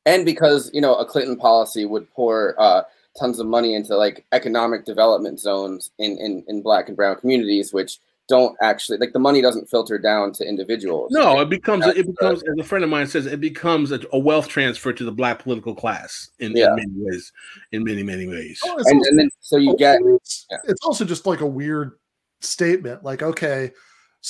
And 0.09 0.25
because 0.25 0.71
you 0.73 0.81
know 0.81 0.95
a 0.95 1.05
Clinton 1.05 1.37
policy 1.37 1.85
would 1.85 2.11
pour 2.11 2.55
uh, 2.61 2.83
tons 3.19 3.39
of 3.39 3.47
money 3.47 3.75
into 3.75 3.97
like 3.97 4.25
economic 4.33 4.85
development 4.85 5.41
zones 5.41 5.91
in, 5.99 6.19
in 6.19 6.45
in 6.49 6.63
black 6.63 6.89
and 6.89 6.97
brown 6.97 7.17
communities, 7.17 7.73
which 7.73 7.99
don't 8.29 8.55
actually 8.61 8.99
like 8.99 9.13
the 9.15 9.19
money 9.19 9.41
doesn't 9.41 9.71
filter 9.71 9.99
down 9.99 10.33
to 10.33 10.47
individuals. 10.47 11.11
No, 11.11 11.41
it 11.41 11.49
becomes 11.49 11.85
That's 11.85 11.99
it 11.99 12.07
becomes 12.07 12.43
as 12.43 12.59
a 12.59 12.63
friend 12.63 12.85
of 12.85 12.91
mine 12.91 13.07
says, 13.07 13.25
it 13.25 13.41
becomes 13.41 13.91
a, 13.91 14.01
a 14.13 14.19
wealth 14.19 14.49
transfer 14.49 14.93
to 14.93 15.05
the 15.05 15.13
black 15.13 15.39
political 15.39 15.75
class 15.75 16.31
in, 16.39 16.53
Yeah. 16.55 16.69
in 16.69 16.77
many 16.77 16.93
ways. 16.97 17.33
In 17.73 17.85
many, 17.85 18.03
many 18.03 18.27
ways. 18.27 18.61
Oh, 18.65 18.77
and, 18.77 18.99
also- 18.99 19.11
and 19.11 19.19
then 19.19 19.31
so 19.41 19.57
you 19.57 19.75
get 19.79 19.99
it's, 20.05 20.47
it's 20.65 20.85
also 20.85 21.07
just 21.07 21.25
like 21.27 21.41
a 21.41 21.47
weird 21.47 21.93
statement. 22.41 23.03
Like, 23.03 23.23
okay, 23.23 23.73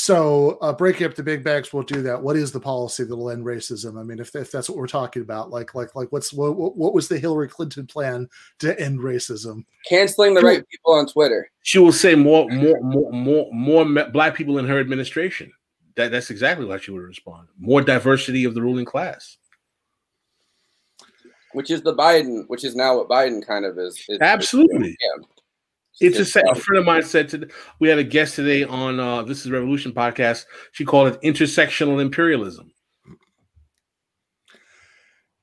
so 0.00 0.58
uh, 0.60 0.72
breaking 0.72 1.08
up 1.08 1.16
the 1.16 1.24
big 1.24 1.42
banks 1.42 1.72
won't 1.72 1.88
do 1.88 2.02
that. 2.02 2.22
What 2.22 2.36
is 2.36 2.52
the 2.52 2.60
policy 2.60 3.02
that'll 3.02 3.30
end 3.30 3.44
racism? 3.44 3.98
I 3.98 4.04
mean, 4.04 4.20
if, 4.20 4.32
if 4.36 4.52
that's 4.52 4.68
what 4.68 4.78
we're 4.78 4.86
talking 4.86 5.22
about, 5.22 5.50
like, 5.50 5.74
like, 5.74 5.96
like, 5.96 6.12
what's 6.12 6.32
what, 6.32 6.56
what 6.56 6.76
what 6.76 6.94
was 6.94 7.08
the 7.08 7.18
Hillary 7.18 7.48
Clinton 7.48 7.84
plan 7.84 8.28
to 8.60 8.80
end 8.80 9.00
racism? 9.00 9.64
canceling 9.88 10.34
the 10.34 10.40
right 10.40 10.62
people 10.68 10.92
on 10.92 11.08
Twitter. 11.08 11.50
She 11.62 11.80
will 11.80 11.90
say 11.90 12.14
more, 12.14 12.48
more, 12.48 12.80
more, 12.80 13.10
more, 13.10 13.52
more 13.52 14.04
black 14.10 14.36
people 14.36 14.58
in 14.58 14.68
her 14.68 14.78
administration. 14.78 15.50
That 15.96 16.12
that's 16.12 16.30
exactly 16.30 16.64
what 16.64 16.84
she 16.84 16.92
would 16.92 17.02
respond. 17.02 17.48
More 17.58 17.82
diversity 17.82 18.44
of 18.44 18.54
the 18.54 18.62
ruling 18.62 18.84
class. 18.84 19.36
which 21.54 21.72
is 21.72 21.82
the 21.82 21.94
Biden, 21.94 22.44
which 22.46 22.62
is 22.62 22.76
now 22.76 22.98
what 22.98 23.08
Biden 23.08 23.44
kind 23.44 23.64
of 23.64 23.76
is. 23.78 24.00
is 24.08 24.20
Absolutely. 24.20 24.96
Yeah. 25.00 25.24
It's 26.00 26.16
Just, 26.16 26.34
just 26.34 26.46
a 26.48 26.54
friend 26.54 26.78
of 26.78 26.84
mine 26.84 27.02
said 27.02 27.28
to 27.30 27.48
we 27.80 27.88
had 27.88 27.98
a 27.98 28.04
guest 28.04 28.36
today 28.36 28.62
on 28.62 29.00
uh 29.00 29.22
this 29.22 29.44
is 29.44 29.50
Revolution 29.50 29.92
podcast. 29.92 30.44
She 30.72 30.84
called 30.84 31.08
it 31.12 31.20
intersectional 31.22 32.00
imperialism. 32.00 32.72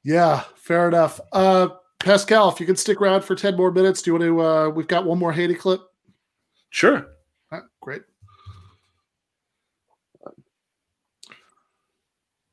Yeah, 0.04 0.44
fair 0.56 0.88
enough. 0.88 1.20
Uh, 1.34 1.70
Pascal, 2.00 2.50
if 2.50 2.60
you 2.60 2.66
could 2.68 2.78
stick 2.78 3.02
around 3.02 3.24
for 3.24 3.36
ten 3.36 3.58
more 3.58 3.72
minutes, 3.72 4.02
do 4.02 4.12
you 4.12 4.14
want 4.14 4.24
to? 4.24 4.42
Uh, 4.42 4.70
we've 4.70 4.88
got 4.88 5.04
one 5.06 5.18
more 5.18 5.34
Haiti 5.34 5.56
clip. 5.56 5.82
Sure. 6.70 7.08
All 7.52 7.60
right, 7.60 7.64
great. 7.82 8.04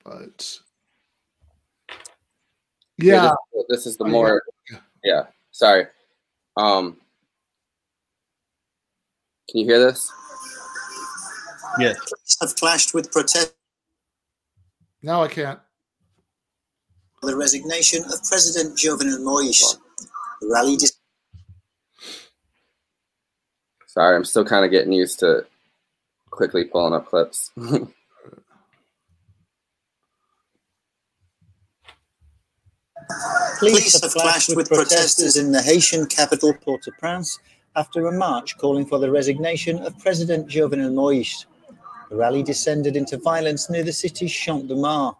But 0.04 0.58
yeah, 2.98 3.34
this, 3.52 3.64
this 3.68 3.86
is 3.86 3.96
the 3.96 4.04
Oh, 4.04 4.08
more. 4.08 4.42
Yeah. 5.04 5.26
Sorry. 5.50 5.86
Um. 6.56 6.96
Can 9.52 9.60
you 9.60 9.66
hear 9.66 9.78
this? 9.78 10.10
Yes. 11.78 11.96
have 12.40 12.56
clashed 12.56 12.92
with 12.92 13.12
protest 13.12 13.54
now 15.02 15.22
I 15.22 15.28
can't. 15.28 15.58
The 17.22 17.36
resignation 17.36 18.04
of 18.04 18.22
President 18.28 18.78
Jovenel 18.78 19.22
Moise. 19.22 19.78
The 20.40 20.48
rally. 20.48 20.76
Dis- 20.76 20.96
Sorry, 23.86 24.16
I'm 24.16 24.24
still 24.24 24.44
kind 24.44 24.64
of 24.64 24.70
getting 24.70 24.92
used 24.92 25.18
to 25.20 25.44
quickly 26.30 26.64
pulling 26.64 26.94
up 26.94 27.08
clips. 27.08 27.50
Police 33.58 34.00
have 34.00 34.12
clashed 34.12 34.56
with 34.56 34.68
protesters 34.68 35.36
in 35.36 35.52
the 35.52 35.60
Haitian 35.62 36.06
capital 36.06 36.54
Port-au-Prince 36.54 37.38
after 37.74 38.06
a 38.06 38.12
march 38.12 38.58
calling 38.58 38.84
for 38.84 38.98
the 38.98 39.10
resignation 39.10 39.78
of 39.78 39.98
President 39.98 40.48
Jovenel 40.48 40.92
Moïse. 40.92 41.46
The 42.10 42.16
rally 42.16 42.42
descended 42.42 42.96
into 42.96 43.16
violence 43.16 43.70
near 43.70 43.82
the 43.82 43.92
city's 43.92 44.32
Champ 44.32 44.68
de 44.68 44.76
Mars. 44.76 45.14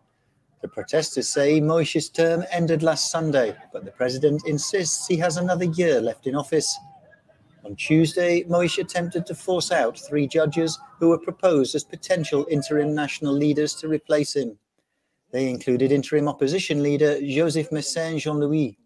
The 0.60 0.68
protesters 0.68 1.28
say 1.28 1.60
Moïse's 1.60 2.10
term 2.10 2.44
ended 2.52 2.82
last 2.82 3.10
Sunday, 3.10 3.56
but 3.72 3.84
the 3.84 3.90
president 3.90 4.42
insists 4.47 5.06
he 5.06 5.16
has 5.16 5.36
another 5.36 5.64
year 5.64 6.00
left 6.00 6.26
in 6.26 6.34
office. 6.34 6.78
On 7.64 7.74
Tuesday, 7.76 8.44
Moïse 8.44 8.78
attempted 8.78 9.24
to 9.26 9.34
force 9.34 9.72
out 9.72 9.98
three 9.98 10.26
judges 10.26 10.78
who 10.98 11.08
were 11.08 11.18
proposed 11.18 11.74
as 11.74 11.84
potential 11.84 12.47
interim 12.50 12.94
national 12.94 13.32
leaders 13.32 13.74
to 13.76 13.89
replace 13.89 14.36
him. 14.36 14.58
They 15.31 15.48
included 15.48 15.90
interim 15.90 16.28
opposition 16.28 16.82
leader 16.82 17.18
Joseph 17.20 17.70
Mécène 17.70 18.18
Jean 18.18 18.39
Louis. 18.39 18.76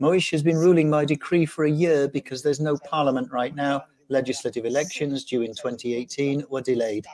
Moïse 0.00 0.30
has 0.30 0.42
been 0.42 0.56
ruling 0.56 0.90
by 0.90 1.04
decree 1.04 1.46
for 1.46 1.64
a 1.64 1.70
year 1.70 2.08
because 2.08 2.42
there's 2.42 2.60
no 2.60 2.76
parliament 2.78 3.30
right 3.32 3.54
now. 3.54 3.84
Legislative 4.08 4.64
elections 4.64 5.24
due 5.24 5.42
in 5.42 5.54
2018 5.54 6.44
were 6.48 6.60
delayed. 6.60 7.06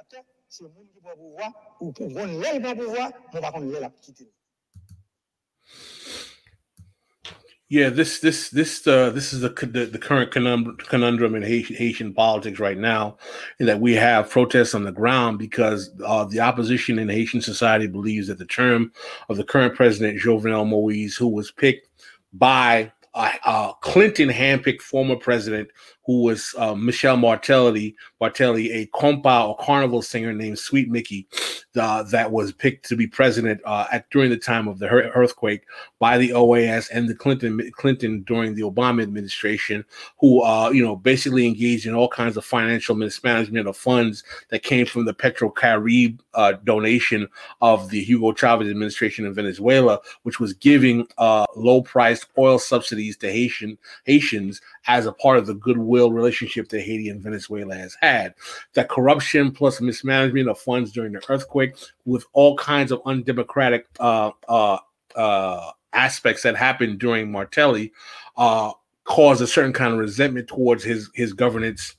Yeah, 7.73 7.89
this 7.89 8.19
this 8.19 8.51
this 8.51 8.86
uh 8.86 9.09
this 9.09 9.33
is 9.33 9.41
the 9.41 9.49
the, 9.49 9.86
the 9.86 9.99
current 9.99 10.31
conundrum, 10.31 10.77
conundrum 10.77 11.35
in 11.35 11.43
Haitian, 11.43 11.77
Haitian 11.77 12.12
politics 12.12 12.59
right 12.59 12.77
now, 12.77 13.17
in 13.61 13.65
that 13.65 13.81
we 13.81 13.94
have 13.94 14.28
protests 14.28 14.75
on 14.75 14.85
the 14.85 14.93
ground 14.93 15.39
because 15.39 15.91
uh, 16.05 16.27
the 16.27 16.41
opposition 16.41 16.99
in 16.99 17.09
Haitian 17.09 17.41
society 17.41 17.86
believes 17.86 18.28
that 18.28 18.36
the 18.36 18.44
term 18.44 18.93
of 19.31 19.39
the 19.39 19.44
current 19.44 19.75
president 19.75 20.20
Jovenel 20.20 20.69
Moise, 20.69 21.17
who 21.17 21.28
was 21.28 21.51
picked 21.51 21.89
by 22.33 22.93
uh, 23.15 23.33
uh, 23.44 23.73
Clinton 23.75 24.28
handpicked 24.28 24.81
former 24.81 25.17
president 25.17 25.69
who 26.05 26.23
was 26.23 26.55
uh, 26.59 26.75
Michel 26.75 27.17
Martelly, 27.17 27.95
Martelly, 28.21 28.73
a 28.73 28.87
compa 28.87 29.49
or 29.49 29.57
carnival 29.59 30.03
singer 30.03 30.33
named 30.33 30.59
Sweet 30.59 30.91
Mickey, 30.91 31.29
uh, 31.77 32.03
that 32.03 32.31
was 32.31 32.53
picked 32.53 32.87
to 32.89 32.97
be 32.97 33.07
president 33.07 33.61
uh, 33.65 33.87
at 33.93 34.09
during 34.11 34.31
the 34.31 34.37
time 34.37 34.69
of 34.69 34.79
the 34.79 34.89
earthquake 34.89 35.63
by 35.99 36.19
the 36.19 36.31
OAS 36.31 36.91
and 36.93 37.09
the 37.09 37.15
Clinton 37.15 37.71
Clinton 37.73 38.23
during 38.23 38.55
the 38.55 38.63
Obama 38.63 39.03
administration, 39.03 39.85
who 40.19 40.43
uh, 40.43 40.71
you 40.71 40.85
know 40.85 40.97
basically 40.97 41.47
engaged 41.47 41.87
in 41.87 41.95
all 41.95 42.09
kinds 42.09 42.37
of 42.37 42.45
financial 42.45 42.95
mismanagement 42.95 43.69
of 43.69 43.77
funds 43.77 44.25
that 44.51 44.63
came 44.63 44.87
from 44.87 45.05
the 45.05 45.15
Petrocaribe 45.15 46.19
uh, 46.35 46.53
donation 46.65 47.29
of 47.61 47.89
the 47.91 48.03
Hugo 48.03 48.33
Chavez 48.33 48.69
administration 48.69 49.25
in 49.25 49.35
Venezuela, 49.35 50.01
which 50.25 50.41
was 50.41 50.53
giving 50.53 51.07
uh, 51.19 51.47
low-priced 51.57 52.27
oil 52.37 52.59
subsidies 52.59 53.17
to 53.19 53.31
Haitian 53.31 53.79
Haitians 54.05 54.61
as 54.87 55.07
a 55.07 55.13
part 55.13 55.39
of 55.39 55.47
the 55.47 55.55
goodwill 55.55 55.92
relationship 56.01 56.69
that 56.69 56.81
Haiti 56.81 57.09
and 57.09 57.21
Venezuela 57.21 57.75
has 57.75 57.97
had. 58.01 58.35
That 58.75 58.89
corruption 58.89 59.53
plus 59.53 59.81
mismanagement 59.81 60.49
of 60.49 60.59
funds 60.59 60.93
during 60.93 61.12
the 61.12 61.23
earthquake, 61.29 61.77
with 62.05 62.25
all 62.33 62.57
kinds 62.57 62.93
of 62.93 63.03
undemocratic 63.05 63.87
uh, 64.01 64.31
uh, 64.49 64.79
uh, 65.17 65.71
aspects 65.93 66.43
that 66.43 66.57
happened 66.57 66.99
during 66.99 67.31
Martelly, 67.31 67.93
uh, 68.37 68.73
caused 69.05 69.43
a 69.43 69.47
certain 69.47 69.73
kind 69.73 69.93
of 69.93 69.99
resentment 69.99 70.49
towards 70.49 70.85
his 70.85 71.11
his 71.15 71.33
governance 71.33 71.97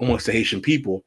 amongst 0.00 0.26
the 0.26 0.32
Haitian 0.32 0.60
people. 0.60 1.04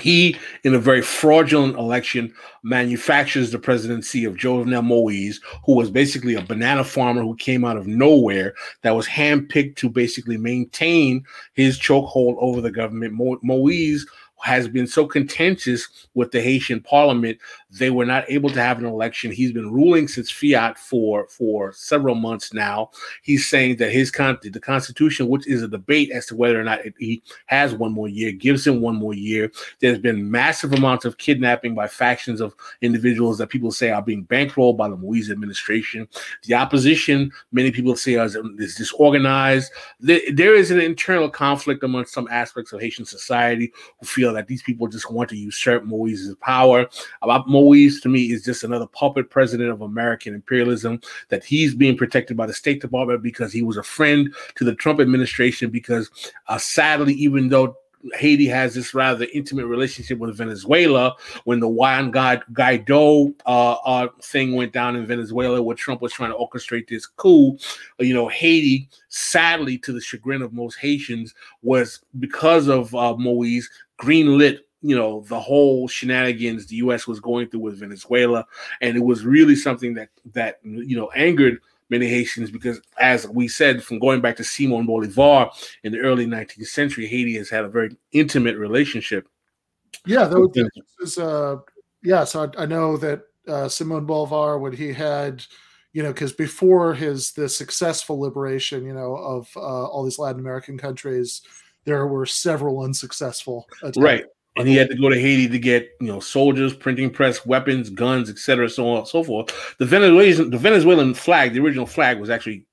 He, 0.00 0.38
in 0.64 0.74
a 0.74 0.78
very 0.78 1.02
fraudulent 1.02 1.76
election, 1.76 2.32
manufactures 2.62 3.50
the 3.50 3.58
presidency 3.58 4.24
of 4.24 4.36
Jovenel 4.36 4.84
Moise, 4.84 5.38
who 5.66 5.74
was 5.74 5.90
basically 5.90 6.34
a 6.34 6.40
banana 6.40 6.82
farmer 6.82 7.20
who 7.20 7.36
came 7.36 7.62
out 7.64 7.76
of 7.76 7.86
nowhere 7.86 8.54
that 8.82 8.96
was 8.96 9.06
handpicked 9.06 9.76
to 9.76 9.90
basically 9.90 10.38
maintain 10.38 11.24
his 11.52 11.78
chokehold 11.78 12.36
over 12.38 12.62
the 12.62 12.70
government. 12.70 13.12
Mo- 13.12 13.38
Moise 13.42 14.06
has 14.42 14.66
been 14.66 14.86
so 14.86 15.06
contentious 15.06 16.08
with 16.14 16.32
the 16.32 16.40
Haitian 16.40 16.80
parliament, 16.80 17.38
they 17.78 17.90
were 17.90 18.04
not 18.04 18.24
able 18.28 18.50
to 18.50 18.62
have 18.62 18.78
an 18.78 18.84
election. 18.84 19.32
He's 19.32 19.52
been 19.52 19.72
ruling 19.72 20.06
since 20.06 20.30
fiat 20.30 20.78
for 20.78 21.26
for 21.28 21.72
several 21.72 22.14
months 22.14 22.52
now. 22.52 22.90
He's 23.22 23.48
saying 23.48 23.76
that 23.76 23.90
his 23.90 24.10
con- 24.10 24.38
the 24.42 24.60
Constitution, 24.60 25.28
which 25.28 25.46
is 25.46 25.62
a 25.62 25.68
debate 25.68 26.10
as 26.10 26.26
to 26.26 26.36
whether 26.36 26.60
or 26.60 26.64
not 26.64 26.84
it, 26.84 26.94
he 26.98 27.22
has 27.46 27.74
one 27.74 27.92
more 27.92 28.08
year, 28.08 28.32
gives 28.32 28.66
him 28.66 28.80
one 28.80 28.96
more 28.96 29.14
year. 29.14 29.50
There's 29.80 29.98
been 29.98 30.30
massive 30.30 30.74
amounts 30.74 31.04
of 31.06 31.16
kidnapping 31.16 31.74
by 31.74 31.88
factions 31.88 32.40
of 32.40 32.54
individuals 32.82 33.38
that 33.38 33.48
people 33.48 33.70
say 33.70 33.90
are 33.90 34.02
being 34.02 34.26
bankrolled 34.26 34.76
by 34.76 34.88
the 34.88 34.96
Moise 34.96 35.30
administration. 35.30 36.06
The 36.44 36.54
opposition, 36.54 37.32
many 37.52 37.70
people 37.70 37.96
say, 37.96 38.14
is, 38.14 38.36
is 38.58 38.74
disorganized. 38.74 39.72
There, 39.98 40.20
there 40.32 40.54
is 40.54 40.70
an 40.70 40.80
internal 40.80 41.30
conflict 41.30 41.82
among 41.82 42.04
some 42.06 42.28
aspects 42.30 42.72
of 42.72 42.80
Haitian 42.80 43.06
society 43.06 43.72
who 43.98 44.06
feel 44.06 44.34
that 44.34 44.46
these 44.46 44.62
people 44.62 44.88
just 44.88 45.10
want 45.10 45.30
to 45.30 45.36
usurp 45.36 45.84
Moise's 45.84 46.34
power. 46.36 46.86
About 47.22 47.48
Mo- 47.48 47.61
Moise 47.62 48.00
to 48.00 48.08
me 48.08 48.32
is 48.32 48.44
just 48.44 48.64
another 48.64 48.86
puppet 48.86 49.30
president 49.30 49.70
of 49.70 49.82
American 49.82 50.34
imperialism. 50.34 51.00
That 51.28 51.44
he's 51.44 51.74
being 51.74 51.96
protected 51.96 52.36
by 52.36 52.46
the 52.46 52.52
State 52.52 52.80
Department 52.80 53.22
because 53.22 53.52
he 53.52 53.62
was 53.62 53.76
a 53.76 53.82
friend 53.82 54.34
to 54.56 54.64
the 54.64 54.74
Trump 54.74 55.00
administration. 55.00 55.70
Because 55.70 56.10
uh, 56.48 56.58
sadly, 56.58 57.14
even 57.14 57.48
though 57.48 57.76
Haiti 58.14 58.48
has 58.48 58.74
this 58.74 58.94
rather 58.94 59.26
intimate 59.32 59.66
relationship 59.66 60.18
with 60.18 60.36
Venezuela. 60.36 61.14
When 61.44 61.60
the 61.60 61.68
Juan 61.68 62.10
Guaido 62.12 63.32
uh, 63.46 63.72
uh, 63.72 64.08
thing 64.22 64.56
went 64.56 64.72
down 64.72 64.96
in 64.96 65.06
Venezuela, 65.06 65.62
where 65.62 65.76
Trump 65.76 66.02
was 66.02 66.12
trying 66.12 66.32
to 66.32 66.36
orchestrate 66.36 66.88
this 66.88 67.06
coup, 67.06 67.56
you 68.00 68.14
know, 68.14 68.28
Haiti, 68.28 68.88
sadly, 69.08 69.78
to 69.78 69.92
the 69.92 70.00
chagrin 70.00 70.42
of 70.42 70.52
most 70.52 70.78
Haitians, 70.78 71.34
was 71.62 72.00
because 72.18 72.68
of 72.68 72.94
uh, 72.94 73.16
Moise 73.16 73.70
greenlit 74.00 74.58
you 74.82 74.96
know 74.96 75.20
the 75.28 75.40
whole 75.40 75.88
shenanigans 75.88 76.66
the 76.66 76.76
U.S. 76.76 77.06
was 77.06 77.20
going 77.20 77.48
through 77.48 77.60
with 77.60 77.78
Venezuela, 77.78 78.46
and 78.80 78.96
it 78.96 79.04
was 79.04 79.24
really 79.24 79.56
something 79.56 79.94
that 79.94 80.08
that 80.32 80.58
you 80.62 80.96
know 80.96 81.10
angered 81.14 81.58
many 81.88 82.08
Haitians 82.08 82.50
because, 82.50 82.80
as 82.98 83.28
we 83.28 83.46
said, 83.46 83.84
from 83.84 83.98
going 83.98 84.20
back 84.20 84.36
to 84.36 84.44
Simon 84.44 84.86
Bolivar 84.86 85.50
in 85.84 85.92
the 85.92 86.00
early 86.00 86.26
19th 86.26 86.66
century, 86.66 87.06
Haiti 87.06 87.36
has 87.36 87.50
had 87.50 87.64
a 87.64 87.68
very 87.68 87.96
intimate 88.12 88.56
relationship. 88.56 89.28
Yeah, 90.06 90.24
that 90.24 90.40
was, 90.40 90.70
was 90.98 91.18
uh, 91.18 91.56
yeah. 92.02 92.24
So 92.24 92.50
I, 92.56 92.62
I 92.62 92.66
know 92.66 92.96
that 92.96 93.22
uh, 93.46 93.68
Simon 93.68 94.04
Bolivar, 94.04 94.58
when 94.58 94.72
he 94.72 94.92
had, 94.92 95.44
you 95.92 96.02
know, 96.02 96.12
because 96.12 96.32
before 96.32 96.94
his 96.94 97.32
the 97.32 97.48
successful 97.48 98.18
liberation, 98.18 98.84
you 98.84 98.94
know, 98.94 99.14
of 99.14 99.48
uh, 99.54 99.60
all 99.60 100.02
these 100.02 100.18
Latin 100.18 100.40
American 100.40 100.78
countries, 100.78 101.42
there 101.84 102.06
were 102.06 102.26
several 102.26 102.80
unsuccessful 102.80 103.66
attempts. 103.82 103.98
Right 103.98 104.24
and 104.56 104.68
he 104.68 104.76
had 104.76 104.90
to 104.90 104.96
go 104.96 105.08
to 105.08 105.18
Haiti 105.18 105.48
to 105.48 105.58
get 105.58 105.90
you 106.00 106.08
know 106.08 106.20
soldiers, 106.20 106.74
printing 106.74 107.10
press, 107.10 107.44
weapons, 107.46 107.90
guns, 107.90 108.28
etc., 108.28 108.68
so 108.68 108.88
on 108.88 108.98
and 108.98 109.08
so 109.08 109.24
forth. 109.24 109.76
The 109.78 109.86
Venezuelan 109.86 110.50
the 110.50 110.58
Venezuelan 110.58 111.14
flag, 111.14 111.52
the 111.52 111.60
original 111.60 111.86
flag, 111.86 112.20
was 112.20 112.30
actually 112.30 112.66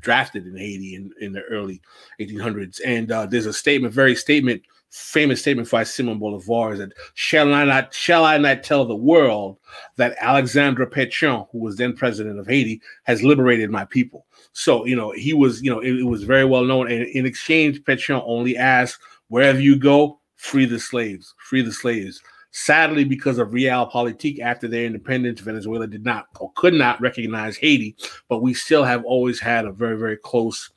drafted 0.00 0.46
in 0.46 0.56
Haiti 0.56 0.94
in, 0.94 1.10
in 1.20 1.32
the 1.32 1.42
early 1.42 1.80
1800s. 2.20 2.80
And 2.84 3.12
uh, 3.12 3.26
there's 3.26 3.46
a 3.46 3.52
statement, 3.52 3.94
very 3.94 4.14
statement, 4.14 4.62
famous 4.90 5.40
statement 5.40 5.70
by 5.70 5.84
Simon 5.84 6.18
Bolivar 6.18 6.72
is 6.72 6.78
that 6.78 6.92
shall 7.14 7.52
I 7.52 7.64
not 7.64 7.92
shall 7.92 8.24
I 8.24 8.38
not 8.38 8.62
tell 8.62 8.86
the 8.86 8.96
world 8.96 9.58
that 9.96 10.16
Alexandre 10.20 10.86
Pétion, 10.86 11.46
who 11.52 11.58
was 11.58 11.76
then 11.76 11.94
president 11.94 12.38
of 12.38 12.46
Haiti, 12.46 12.80
has 13.04 13.22
liberated 13.22 13.70
my 13.70 13.84
people. 13.84 14.26
So 14.52 14.86
you 14.86 14.96
know 14.96 15.12
he 15.12 15.34
was 15.34 15.62
you 15.62 15.70
know 15.70 15.80
it, 15.80 15.96
it 15.96 16.04
was 16.04 16.24
very 16.24 16.44
well 16.44 16.64
known. 16.64 16.90
And 16.90 17.06
in 17.06 17.26
exchange, 17.26 17.82
Pétion 17.82 18.22
only 18.24 18.56
asked 18.56 18.98
wherever 19.28 19.60
you 19.60 19.76
go, 19.76 20.20
free 20.38 20.64
the 20.64 20.78
slaves, 20.78 21.34
free 21.38 21.62
the 21.62 21.72
slaves. 21.72 22.22
Sadly, 22.50 23.04
because 23.04 23.38
of 23.38 23.50
realpolitik 23.50 24.40
after 24.40 24.66
their 24.66 24.86
independence, 24.86 25.40
Venezuela 25.40 25.86
did 25.86 26.04
not 26.04 26.28
or 26.40 26.50
could 26.54 26.72
not 26.72 26.98
recognize 27.00 27.58
Haiti, 27.58 27.94
but 28.28 28.40
we 28.40 28.54
still 28.54 28.84
have 28.84 29.04
always 29.04 29.38
had 29.38 29.66
a 29.66 29.72
very, 29.72 29.98
very 29.98 30.16
close, 30.16 30.70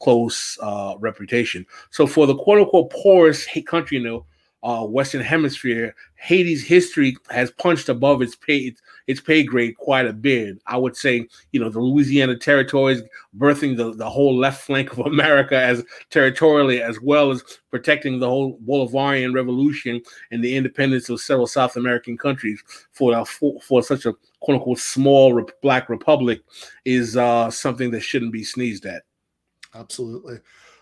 close 0.00 0.58
uh, 0.62 0.94
reputation. 1.00 1.66
So 1.90 2.06
for 2.06 2.26
the 2.26 2.34
quote 2.34 2.60
unquote 2.60 2.90
poorest 2.90 3.50
country 3.66 3.98
in 3.98 4.04
the 4.04 4.20
uh, 4.62 4.84
Western 4.84 5.22
Hemisphere, 5.22 5.94
Haiti's 6.16 6.64
history 6.64 7.16
has 7.30 7.50
punched 7.52 7.88
above 7.88 8.22
its 8.22 8.34
pay 8.34 8.74
its, 9.06 9.20
pay 9.20 9.42
grade 9.42 9.76
quite 9.76 10.06
a 10.06 10.12
bit. 10.12 10.58
I 10.66 10.76
would 10.76 10.96
say, 10.96 11.28
you 11.52 11.60
know, 11.60 11.70
the 11.70 11.80
Louisiana 11.80 12.36
territories 12.36 13.02
birthing 13.36 13.76
the, 13.76 13.94
the 13.94 14.10
whole 14.10 14.36
left 14.36 14.62
flank 14.62 14.92
of 14.92 14.98
America 15.06 15.56
as 15.56 15.84
territorially, 16.10 16.82
as 16.82 17.00
well 17.00 17.30
as 17.30 17.42
protecting 17.70 18.18
the 18.18 18.28
whole 18.28 18.58
Bolivarian 18.66 19.32
revolution 19.32 20.02
and 20.32 20.42
the 20.42 20.56
independence 20.56 21.08
of 21.08 21.20
several 21.20 21.46
South 21.46 21.76
American 21.76 22.18
countries 22.18 22.62
for 22.92 23.24
for, 23.24 23.60
for 23.60 23.82
such 23.82 24.06
a 24.06 24.14
quote 24.40 24.56
unquote 24.56 24.78
small 24.78 25.40
black 25.62 25.88
republic 25.88 26.42
is 26.84 27.16
uh, 27.16 27.50
something 27.50 27.90
that 27.92 28.00
shouldn't 28.00 28.32
be 28.32 28.44
sneezed 28.44 28.86
at. 28.86 29.02
Absolutely. 29.74 30.38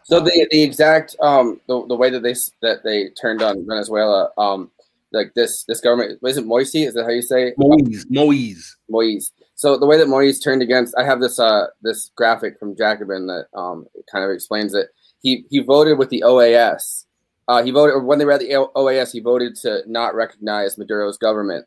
So 0.06 0.20
the 0.20 0.46
the 0.52 0.62
exact 0.62 1.16
um 1.20 1.60
the, 1.66 1.84
the 1.88 1.96
way 1.96 2.10
that 2.10 2.22
they 2.22 2.34
that 2.62 2.84
they 2.84 3.08
turned 3.20 3.42
on 3.42 3.66
Venezuela 3.66 4.30
um 4.38 4.70
like 5.12 5.34
this 5.34 5.64
this 5.64 5.80
government 5.80 6.20
is 6.22 6.36
it 6.36 6.46
Moise 6.46 6.74
is 6.76 6.94
that 6.94 7.02
how 7.02 7.10
you 7.10 7.22
say 7.22 7.48
it? 7.48 7.54
Moise 7.58 8.06
Moise 8.08 8.76
Moise. 8.88 9.32
So 9.56 9.76
the 9.76 9.86
way 9.86 9.98
that 9.98 10.06
Moise 10.06 10.38
turned 10.38 10.62
against 10.62 10.94
I 10.96 11.02
have 11.02 11.20
this 11.20 11.40
uh 11.40 11.66
this 11.82 12.12
graphic 12.14 12.56
from 12.60 12.76
Jacobin 12.76 13.26
that 13.26 13.46
um 13.52 13.86
kind 14.10 14.24
of 14.24 14.30
explains 14.30 14.74
it. 14.74 14.90
He 15.22 15.44
he 15.50 15.58
voted 15.58 15.98
with 15.98 16.10
the 16.10 16.22
OAS. 16.24 17.06
Uh, 17.48 17.62
he 17.62 17.72
voted 17.72 18.04
when 18.04 18.18
they 18.18 18.24
were 18.24 18.32
at 18.32 18.40
the 18.40 18.50
OAS. 18.50 19.12
He 19.12 19.20
voted 19.20 19.56
to 19.56 19.82
not 19.86 20.14
recognize 20.14 20.76
Maduro's 20.76 21.16
government 21.16 21.64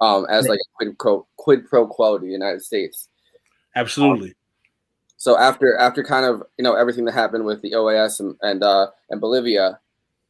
um, 0.00 0.26
as 0.30 0.48
like 0.48 0.58
a 0.58 0.68
quid 0.76 0.98
pro 0.98 1.26
quid 1.36 1.68
pro 1.68 1.86
quo 1.86 2.18
to 2.18 2.24
the 2.24 2.32
United 2.32 2.62
States. 2.62 3.08
Absolutely. 3.76 4.30
Um, 4.30 4.34
so 5.18 5.36
after 5.36 5.76
after 5.76 6.02
kind 6.02 6.24
of 6.24 6.42
you 6.56 6.62
know 6.64 6.74
everything 6.74 7.04
that 7.04 7.12
happened 7.12 7.44
with 7.44 7.60
the 7.60 7.72
OAS 7.72 8.20
and 8.20 8.36
and, 8.40 8.62
uh, 8.62 8.86
and 9.10 9.20
Bolivia, 9.20 9.78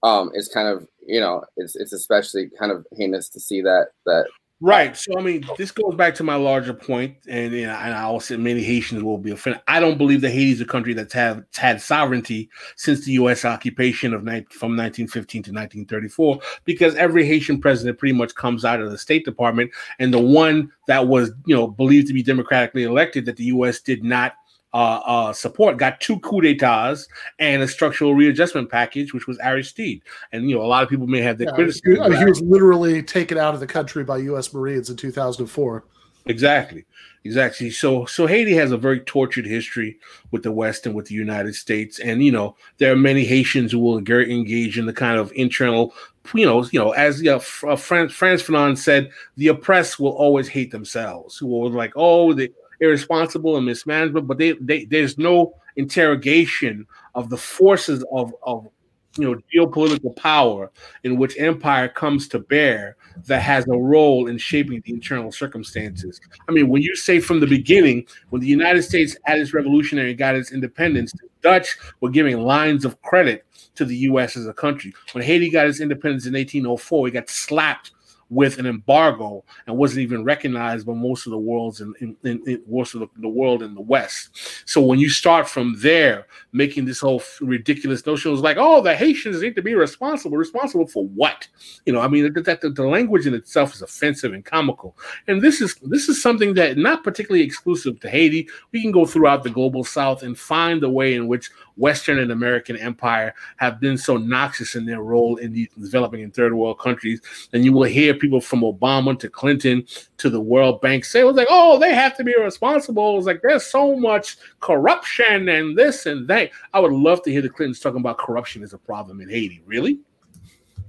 um, 0.02 0.30
it's 0.34 0.48
kind 0.48 0.66
of 0.66 0.88
you 1.06 1.20
know 1.20 1.44
it's 1.56 1.76
it's 1.76 1.92
especially 1.92 2.50
kind 2.58 2.72
of 2.72 2.86
heinous 2.96 3.28
to 3.28 3.38
see 3.38 3.60
that 3.62 3.88
that 4.06 4.26
Right. 4.60 4.96
So 4.96 5.16
I 5.16 5.22
mean, 5.22 5.44
this 5.56 5.70
goes 5.70 5.94
back 5.94 6.16
to 6.16 6.24
my 6.24 6.34
larger 6.34 6.74
point, 6.74 7.14
and 7.28 7.52
you 7.52 7.66
know, 7.66 7.74
and 7.74 7.94
I 7.94 8.18
say 8.18 8.36
many 8.36 8.60
Haitians 8.60 9.04
will 9.04 9.16
be 9.16 9.30
offended. 9.30 9.62
I 9.68 9.78
don't 9.78 9.98
believe 9.98 10.20
that 10.22 10.30
Haiti 10.30 10.50
is 10.50 10.60
a 10.60 10.64
country 10.64 10.94
that's 10.94 11.12
have 11.12 11.44
had 11.54 11.80
sovereignty 11.80 12.50
since 12.74 13.04
the 13.04 13.12
U.S. 13.12 13.44
occupation 13.44 14.12
of 14.12 14.22
from 14.22 14.76
1915 14.76 15.44
to 15.44 15.50
1934, 15.52 16.40
because 16.64 16.96
every 16.96 17.24
Haitian 17.24 17.60
president 17.60 17.98
pretty 17.98 18.14
much 18.14 18.34
comes 18.34 18.64
out 18.64 18.80
of 18.80 18.90
the 18.90 18.98
State 18.98 19.24
Department, 19.24 19.70
and 20.00 20.12
the 20.12 20.18
one 20.18 20.72
that 20.88 21.06
was 21.06 21.30
you 21.46 21.54
know 21.54 21.68
believed 21.68 22.08
to 22.08 22.12
be 22.12 22.22
democratically 22.24 22.82
elected 22.82 23.26
that 23.26 23.36
the 23.36 23.44
U.S. 23.44 23.80
did 23.80 24.02
not 24.02 24.34
uh, 24.72 25.00
uh, 25.04 25.32
support 25.32 25.78
got 25.78 26.00
two 26.00 26.18
coup 26.20 26.40
d'etats 26.40 27.08
and 27.38 27.62
a 27.62 27.68
structural 27.68 28.14
readjustment 28.14 28.70
package, 28.70 29.14
which 29.14 29.26
was 29.26 29.38
Aristide. 29.38 30.02
And 30.32 30.48
you 30.48 30.56
know, 30.56 30.62
a 30.62 30.66
lot 30.66 30.82
of 30.82 30.88
people 30.88 31.06
may 31.06 31.20
have 31.20 31.38
their 31.38 31.48
Yeah, 31.48 31.54
criticism. 31.54 31.92
he, 31.94 32.00
I 32.00 32.08
mean, 32.08 32.18
he 32.18 32.24
was 32.26 32.40
literally 32.42 33.02
taken 33.02 33.38
out 33.38 33.54
of 33.54 33.60
the 33.60 33.66
country 33.66 34.04
by 34.04 34.18
U.S. 34.18 34.52
Marines 34.52 34.90
in 34.90 34.96
2004. 34.96 35.84
Exactly. 36.26 36.84
Exactly. 37.24 37.70
So 37.70 38.04
so 38.06 38.26
Haiti 38.26 38.54
has 38.54 38.70
a 38.70 38.76
very 38.76 39.00
tortured 39.00 39.46
history 39.46 39.98
with 40.30 40.42
the 40.42 40.52
West 40.52 40.86
and 40.86 40.94
with 40.94 41.06
the 41.06 41.14
United 41.14 41.54
States. 41.54 41.98
And 41.98 42.22
you 42.22 42.32
know, 42.32 42.56
there 42.78 42.92
are 42.92 42.96
many 42.96 43.24
Haitians 43.24 43.72
who 43.72 43.78
will 43.78 43.98
engage 43.98 44.78
in 44.78 44.86
the 44.86 44.92
kind 44.92 45.18
of 45.18 45.32
internal, 45.34 45.94
you 46.34 46.46
know, 46.46 46.64
you 46.70 46.78
know, 46.78 46.92
as 46.92 47.20
you 47.20 47.30
know, 47.30 47.36
uh, 47.36 47.76
Frantz, 47.76 48.14
Frantz 48.14 48.42
Fanon 48.42 48.78
said, 48.78 49.10
the 49.36 49.48
oppressed 49.48 49.98
will 49.98 50.12
always 50.12 50.48
hate 50.48 50.70
themselves, 50.70 51.36
who 51.36 51.46
will 51.46 51.70
like, 51.70 51.92
oh, 51.96 52.32
the 52.32 52.52
irresponsible 52.80 53.56
and 53.56 53.66
mismanagement, 53.66 54.26
but 54.26 54.38
they, 54.38 54.52
they 54.52 54.84
there's 54.84 55.18
no 55.18 55.54
interrogation 55.76 56.86
of 57.14 57.30
the 57.30 57.36
forces 57.36 58.04
of 58.12 58.34
of 58.42 58.68
you 59.16 59.24
know 59.24 59.40
geopolitical 59.54 60.14
power 60.16 60.70
in 61.04 61.16
which 61.16 61.38
empire 61.38 61.88
comes 61.88 62.28
to 62.28 62.38
bear 62.38 62.96
that 63.26 63.42
has 63.42 63.66
a 63.66 63.76
role 63.76 64.28
in 64.28 64.38
shaping 64.38 64.80
the 64.84 64.92
internal 64.92 65.32
circumstances. 65.32 66.20
I 66.48 66.52
mean, 66.52 66.68
when 66.68 66.82
you 66.82 66.94
say 66.94 67.20
from 67.20 67.40
the 67.40 67.46
beginning, 67.46 68.06
when 68.30 68.40
the 68.40 68.46
United 68.46 68.82
States 68.82 69.16
had 69.24 69.38
its 69.38 69.52
revolutionary 69.52 70.14
got 70.14 70.36
its 70.36 70.52
independence, 70.52 71.12
the 71.12 71.28
Dutch 71.42 71.76
were 72.00 72.10
giving 72.10 72.40
lines 72.40 72.84
of 72.84 73.00
credit 73.02 73.44
to 73.74 73.84
the 73.84 73.96
U.S. 73.96 74.36
as 74.36 74.46
a 74.46 74.52
country. 74.52 74.92
When 75.12 75.24
Haiti 75.24 75.50
got 75.50 75.66
its 75.66 75.80
independence 75.80 76.26
in 76.26 76.34
1804, 76.34 77.08
it 77.08 77.10
got 77.12 77.28
slapped 77.28 77.92
with 78.30 78.58
an 78.58 78.66
embargo 78.66 79.42
and 79.66 79.76
wasn't 79.76 80.00
even 80.00 80.24
recognized 80.24 80.86
by 80.86 80.92
most 80.92 81.26
of 81.26 81.30
the 81.30 81.38
world's 81.38 81.80
in, 81.80 81.94
in, 82.00 82.16
in, 82.24 82.42
in 82.46 82.62
most 82.68 82.94
of 82.94 83.00
the, 83.00 83.08
the, 83.18 83.28
world 83.28 83.62
in 83.62 83.74
the 83.74 83.80
West. 83.80 84.30
So 84.66 84.80
when 84.80 84.98
you 84.98 85.08
start 85.08 85.48
from 85.48 85.76
there, 85.78 86.26
making 86.52 86.84
this 86.84 87.00
whole 87.00 87.22
ridiculous 87.40 88.04
notion 88.04 88.30
was 88.30 88.40
like, 88.40 88.56
oh, 88.58 88.82
the 88.82 88.94
Haitians 88.94 89.40
need 89.40 89.56
to 89.56 89.62
be 89.62 89.74
responsible. 89.74 90.36
Responsible 90.36 90.86
for 90.86 91.06
what? 91.08 91.48
You 91.86 91.92
know, 91.92 92.00
I 92.00 92.08
mean, 92.08 92.32
that, 92.32 92.60
the, 92.60 92.70
the 92.70 92.86
language 92.86 93.26
in 93.26 93.34
itself 93.34 93.74
is 93.74 93.82
offensive 93.82 94.32
and 94.32 94.44
comical. 94.44 94.96
And 95.26 95.40
this 95.40 95.60
is 95.60 95.76
this 95.82 96.08
is 96.08 96.20
something 96.20 96.54
that 96.54 96.76
not 96.76 97.04
particularly 97.04 97.44
exclusive 97.44 98.00
to 98.00 98.10
Haiti. 98.10 98.48
We 98.72 98.82
can 98.82 98.92
go 98.92 99.06
throughout 99.06 99.42
the 99.42 99.50
global 99.50 99.84
South 99.84 100.22
and 100.22 100.38
find 100.38 100.82
the 100.82 100.90
way 100.90 101.14
in 101.14 101.28
which 101.28 101.50
Western 101.78 102.18
and 102.18 102.32
American 102.32 102.76
empire 102.76 103.34
have 103.56 103.80
been 103.80 103.96
so 103.96 104.16
noxious 104.16 104.74
in 104.74 104.84
their 104.84 105.00
role 105.00 105.36
in 105.36 105.52
the 105.52 105.70
developing 105.80 106.20
in 106.20 106.30
third 106.30 106.52
world 106.52 106.78
countries. 106.78 107.20
And 107.52 107.64
you 107.64 107.72
will 107.72 107.84
hear 107.84 108.12
people 108.12 108.40
from 108.40 108.60
Obama 108.60 109.18
to 109.18 109.30
Clinton 109.30 109.86
to 110.18 110.28
the 110.28 110.40
World 110.40 110.80
Bank 110.80 111.04
say, 111.04 111.20
it 111.20 111.24
was 111.24 111.36
like, 111.36 111.48
oh, 111.48 111.78
they 111.78 111.94
have 111.94 112.16
to 112.16 112.24
be 112.24 112.34
responsible. 112.38 113.16
It's 113.16 113.26
like 113.26 113.40
there's 113.42 113.64
so 113.64 113.96
much 113.96 114.36
corruption 114.60 115.48
and 115.48 115.78
this 115.78 116.06
and 116.06 116.28
that. 116.28 116.50
I 116.74 116.80
would 116.80 116.92
love 116.92 117.22
to 117.22 117.30
hear 117.30 117.42
the 117.42 117.48
Clintons 117.48 117.80
talking 117.80 118.00
about 118.00 118.18
corruption 118.18 118.62
as 118.62 118.72
a 118.72 118.78
problem 118.78 119.20
in 119.20 119.30
Haiti. 119.30 119.62
Really? 119.64 120.00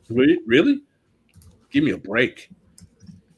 Really? 0.10 0.40
Really? 0.46 0.82
Give 1.72 1.84
me 1.84 1.92
a 1.92 1.98
break. 1.98 2.50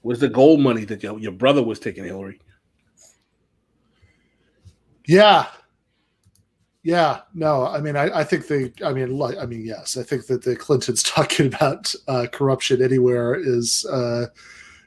Where's 0.03 0.19
the 0.19 0.29
gold 0.29 0.61
money 0.61 0.85
that 0.85 1.03
your, 1.03 1.19
your 1.19 1.33
brother 1.33 1.61
was 1.61 1.79
taking, 1.79 2.05
Hillary? 2.05 2.39
Yeah, 5.05 5.47
yeah, 6.83 7.21
no, 7.33 7.67
I 7.67 7.79
mean, 7.79 7.95
I, 7.95 8.19
I 8.19 8.23
think 8.23 8.47
the, 8.47 8.73
I 8.83 8.91
mean, 8.91 9.17
like, 9.17 9.37
I 9.37 9.45
mean, 9.45 9.63
yes, 9.63 9.97
I 9.97 10.03
think 10.03 10.25
that 10.27 10.43
the 10.43 10.55
Clintons 10.55 11.03
talking 11.03 11.47
about 11.47 11.93
uh, 12.07 12.25
corruption 12.31 12.81
anywhere 12.81 13.35
is, 13.35 13.85
uh, 13.85 14.27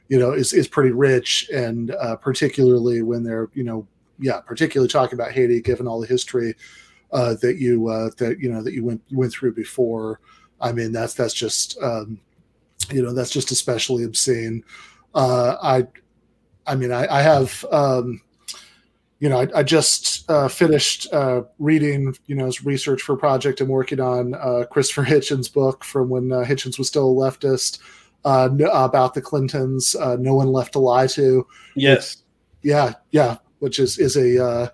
you 0.09 0.19
know, 0.19 0.33
is 0.33 0.53
is 0.53 0.67
pretty 0.67 0.91
rich, 0.91 1.49
and 1.53 1.91
uh, 1.91 2.15
particularly 2.17 3.01
when 3.01 3.23
they're 3.23 3.49
you 3.53 3.63
know, 3.63 3.87
yeah, 4.19 4.39
particularly 4.39 4.87
talking 4.87 5.17
about 5.17 5.31
Haiti, 5.31 5.61
given 5.61 5.87
all 5.87 5.99
the 5.99 6.07
history 6.07 6.55
uh, 7.11 7.35
that 7.41 7.57
you 7.57 7.87
uh, 7.87 8.09
that 8.17 8.39
you 8.39 8.51
know 8.51 8.61
that 8.61 8.73
you 8.73 8.83
went 8.85 9.01
went 9.11 9.31
through 9.31 9.53
before. 9.55 10.19
I 10.61 10.73
mean, 10.73 10.91
that's 10.91 11.15
that's 11.15 11.33
just 11.33 11.81
um, 11.81 12.19
you 12.91 13.01
know 13.01 13.13
that's 13.13 13.31
just 13.31 13.51
especially 13.51 14.03
obscene. 14.03 14.63
Uh, 15.15 15.55
I 15.63 15.87
I 16.67 16.75
mean, 16.75 16.91
I, 16.91 17.07
I 17.07 17.21
have 17.21 17.65
um, 17.71 18.21
you 19.19 19.29
know, 19.29 19.39
I, 19.41 19.47
I 19.55 19.63
just 19.63 20.29
uh, 20.29 20.47
finished 20.47 21.11
uh, 21.13 21.43
reading, 21.59 22.15
you 22.25 22.35
know, 22.35 22.47
as 22.47 22.65
research 22.65 23.01
for 23.01 23.13
a 23.13 23.17
project 23.17 23.61
I'm 23.61 23.69
working 23.69 23.99
on, 24.01 24.33
uh, 24.35 24.65
Christopher 24.69 25.03
Hitchens' 25.05 25.51
book 25.51 25.83
from 25.85 26.09
when 26.09 26.31
uh, 26.31 26.43
Hitchens 26.43 26.77
was 26.77 26.87
still 26.89 27.09
a 27.09 27.13
leftist 27.31 27.79
uh, 28.25 28.45
n- 28.51 28.67
about 28.73 29.13
the 29.13 29.21
Clintons, 29.21 29.95
uh, 29.95 30.17
"No 30.19 30.35
One 30.35 30.47
Left 30.51 30.73
to 30.73 30.79
Lie 30.79 31.07
to." 31.07 31.47
Yes. 31.75 32.17
Which- 32.17 32.71
yeah, 32.71 32.93
yeah, 33.11 33.37
which 33.59 33.79
is 33.79 33.99
is 33.99 34.17
a 34.17 34.43
uh, 34.43 34.67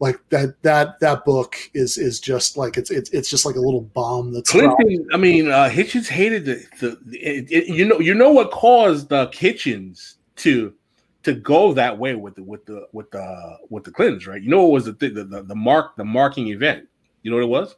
like 0.00 0.18
that 0.30 0.60
that 0.62 0.98
that 1.00 1.24
book 1.24 1.56
is 1.74 1.96
is 1.96 2.18
just 2.20 2.56
like 2.56 2.76
it's 2.76 2.90
it's 2.90 3.08
it's 3.10 3.30
just 3.30 3.46
like 3.46 3.54
a 3.54 3.60
little 3.60 3.82
bomb 3.82 4.32
that's 4.32 4.50
Clinton, 4.50 5.06
I 5.12 5.16
mean, 5.16 5.48
uh, 5.50 5.68
Hitchens 5.70 6.08
hated 6.08 6.44
the, 6.44 6.66
the 6.80 6.98
it, 7.16 7.46
it- 7.50 7.68
you 7.68 7.84
know 7.86 8.00
you 8.00 8.14
know 8.14 8.30
what 8.32 8.50
caused 8.50 9.12
uh, 9.12 9.28
Hitchens 9.30 10.14
to 10.36 10.74
to 11.22 11.34
go 11.34 11.72
that 11.74 11.98
way 11.98 12.14
with 12.14 12.34
the 12.34 12.42
with 12.42 12.64
the 12.66 12.86
with 12.92 13.10
the 13.10 13.58
with 13.68 13.84
the 13.84 13.90
Clintons, 13.90 14.26
right? 14.26 14.42
You 14.42 14.48
know 14.48 14.62
what 14.62 14.72
was 14.72 14.84
the 14.86 14.94
thing, 14.94 15.14
the, 15.14 15.24
the 15.24 15.42
the 15.42 15.54
mark 15.54 15.96
the 15.96 16.04
marking 16.04 16.48
event? 16.48 16.88
You 17.22 17.30
know 17.30 17.36
what 17.36 17.44
it 17.44 17.48
was? 17.48 17.76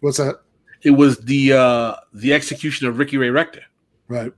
What's 0.00 0.18
that? 0.18 0.40
It 0.82 0.90
was 0.90 1.18
the 1.18 1.54
uh 1.54 1.94
the 2.12 2.32
execution 2.34 2.86
of 2.86 2.98
Ricky 2.98 3.16
Ray 3.16 3.30
Rector. 3.30 3.62
Right. 4.08 4.32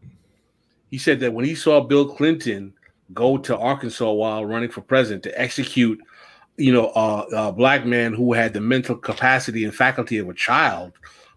He 0.91 0.99
said 0.99 1.19
that 1.21 1.33
when 1.33 1.45
he 1.45 1.55
saw 1.55 1.81
Bill 1.81 2.09
Clinton 2.09 2.73
go 3.13 3.37
to 3.39 3.57
Arkansas 3.57 4.11
while 4.11 4.45
running 4.45 4.71
for 4.71 4.81
president 4.81 5.23
to 5.25 5.41
execute, 5.41 6.01
you 6.57 6.73
know, 6.73 6.87
uh, 6.89 7.27
a 7.33 7.53
black 7.53 7.85
man 7.85 8.15
who 8.15 8.33
had 8.33 8.53
the 8.53 8.61
mental 8.61 8.97
capacity 8.97 9.65
and 9.65 9.75
faculty 9.75 10.19
of 10.19 10.29
a 10.29 10.35
child, 10.35 10.93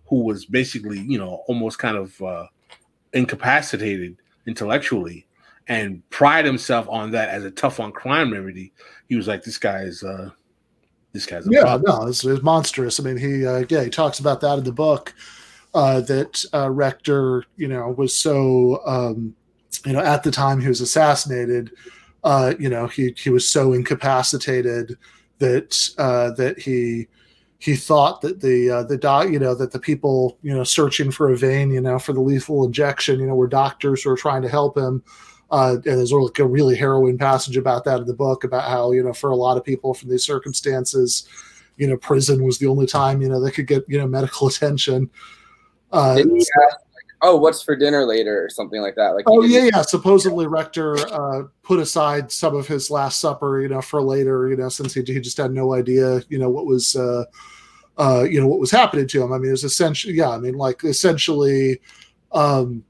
who 0.07 0.23
was 0.23 0.45
basically, 0.45 0.99
you 0.99 1.17
know, 1.17 1.43
almost 1.47 1.79
kind 1.79 1.97
of 1.97 2.21
uh, 2.21 2.45
incapacitated 3.13 4.17
intellectually, 4.47 5.25
and 5.69 6.07
pride 6.09 6.45
himself 6.45 6.88
on 6.89 7.11
that 7.11 7.30
as 7.30 7.45
a 7.45 7.51
tough 7.51 7.80
on 7.80 7.91
crime 7.91 8.33
remedy. 8.33 8.73
He 9.07 9.15
was 9.15 9.27
like, 9.27 9.43
"This 9.43 9.57
guy's, 9.57 10.03
uh, 10.03 10.31
this 11.14 11.25
guy's 11.25 11.48
a 11.48 11.51
yeah, 11.51 11.61
problem." 11.61 12.01
no, 12.01 12.07
it's, 12.07 12.25
it's 12.25 12.43
monstrous. 12.43 12.99
I 12.99 13.03
mean, 13.03 13.17
he 13.17 13.45
uh, 13.45 13.64
yeah, 13.69 13.83
he 13.83 13.89
talks 13.89 14.19
about 14.19 14.41
that 14.41 14.57
in 14.57 14.64
the 14.64 14.73
book 14.73 15.14
uh, 15.73 16.01
that 16.01 16.43
uh, 16.53 16.69
Rector, 16.69 17.45
you 17.56 17.67
know, 17.67 17.89
was 17.89 18.15
so 18.15 18.81
um, 18.85 19.35
you 19.85 19.93
know 19.93 19.99
at 19.99 20.23
the 20.23 20.31
time 20.31 20.59
he 20.59 20.67
was 20.67 20.81
assassinated, 20.81 21.72
uh, 22.23 22.53
you 22.59 22.69
know, 22.69 22.88
he 22.88 23.14
he 23.17 23.30
was 23.30 23.48
so 23.48 23.73
incapacitated 23.73 24.98
that 25.38 25.89
uh, 25.98 26.31
that 26.31 26.59
he 26.59 27.07
he 27.59 27.75
thought 27.75 28.22
that 28.22 28.41
the 28.41 28.69
uh, 28.69 28.83
the 28.83 28.98
doc, 28.98 29.30
you 29.30 29.39
know, 29.39 29.53
that 29.53 29.72
the 29.72 29.80
people 29.80 30.38
you 30.41 30.53
know 30.53 30.64
searching 30.64 31.11
for 31.11 31.31
a 31.31 31.38
vein, 31.38 31.72
you 31.72 31.81
know, 31.81 31.99
for 31.99 32.14
the 32.14 32.22
lethal 32.22 32.65
injection, 32.65 33.19
you 33.19 33.27
know, 33.27 33.35
were 33.35 33.48
doctors 33.48 34.01
who 34.01 34.09
were 34.09 34.17
trying 34.17 34.41
to 34.41 34.49
help 34.49 34.77
him. 34.77 35.03
Uh, 35.51 35.73
and 35.73 35.83
there's 35.83 36.11
like 36.11 36.39
a 36.39 36.45
really 36.45 36.75
harrowing 36.75 37.17
passage 37.17 37.57
about 37.57 37.83
that 37.83 37.99
in 37.99 38.05
the 38.05 38.13
book 38.13 38.43
about 38.43 38.69
how 38.69 38.91
you 38.91 39.01
know 39.01 39.13
for 39.13 39.31
a 39.31 39.35
lot 39.35 39.57
of 39.57 39.63
people 39.63 39.93
from 39.93 40.09
these 40.09 40.23
circumstances, 40.23 41.27
you 41.77 41.87
know, 41.87 41.97
prison 41.97 42.43
was 42.43 42.59
the 42.59 42.67
only 42.67 42.85
time 42.85 43.21
you 43.21 43.27
know 43.27 43.41
they 43.41 43.51
could 43.51 43.67
get 43.67 43.83
you 43.87 43.97
know 43.97 44.07
medical 44.07 44.47
attention. 44.49 45.09
Uh, 45.91 46.17
he 46.17 46.21
ask, 46.21 46.47
like, 46.93 47.05
oh, 47.21 47.35
what's 47.35 47.63
for 47.63 47.75
dinner 47.75 48.05
later 48.05 48.45
or 48.45 48.49
something 48.49 48.81
like 48.81 48.95
that? 48.95 49.09
Like, 49.09 49.25
Oh 49.27 49.43
yeah, 49.43 49.69
yeah. 49.73 49.81
Supposedly 49.81 50.47
Rector 50.47 50.97
uh, 51.11 51.43
put 51.63 51.79
aside 51.79 52.31
some 52.31 52.55
of 52.55 52.67
his 52.67 52.91
Last 52.91 53.19
Supper, 53.19 53.61
you 53.61 53.69
know, 53.69 53.81
for 53.81 54.01
later, 54.01 54.49
you 54.49 54.55
know, 54.55 54.69
since 54.69 54.93
he, 54.93 55.01
he 55.01 55.19
just 55.19 55.37
had 55.37 55.51
no 55.51 55.73
idea, 55.73 56.21
you 56.29 56.37
know, 56.37 56.49
what 56.49 56.65
was, 56.65 56.95
uh, 56.95 57.25
uh, 57.97 58.23
you 58.23 58.39
know, 58.39 58.47
what 58.47 58.59
was 58.59 58.71
happening 58.71 59.07
to 59.07 59.23
him. 59.23 59.33
I 59.33 59.39
mean, 59.39 59.49
it 59.49 59.51
was 59.51 59.63
essentially, 59.63 60.13
yeah, 60.13 60.29
I 60.29 60.37
mean, 60.37 60.53
like 60.53 60.83
essentially, 60.83 61.81
um, 62.31 62.83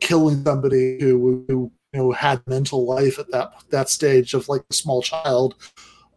killing 0.00 0.42
somebody 0.42 0.98
who, 1.00 1.44
who 1.48 1.72
you 1.92 2.00
know 2.00 2.12
had 2.12 2.46
mental 2.46 2.84
life 2.84 3.18
at 3.18 3.30
that 3.30 3.52
that 3.70 3.88
stage 3.88 4.34
of 4.34 4.48
like 4.48 4.62
a 4.70 4.74
small 4.74 5.02
child 5.02 5.54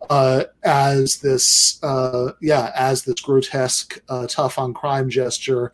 uh, 0.09 0.43
as 0.64 1.17
this, 1.17 1.81
uh, 1.83 2.31
yeah, 2.41 2.72
as 2.75 3.03
this 3.03 3.19
grotesque, 3.19 4.01
uh, 4.09 4.27
tough 4.27 4.57
on 4.57 4.73
crime 4.73 5.09
gesture, 5.09 5.72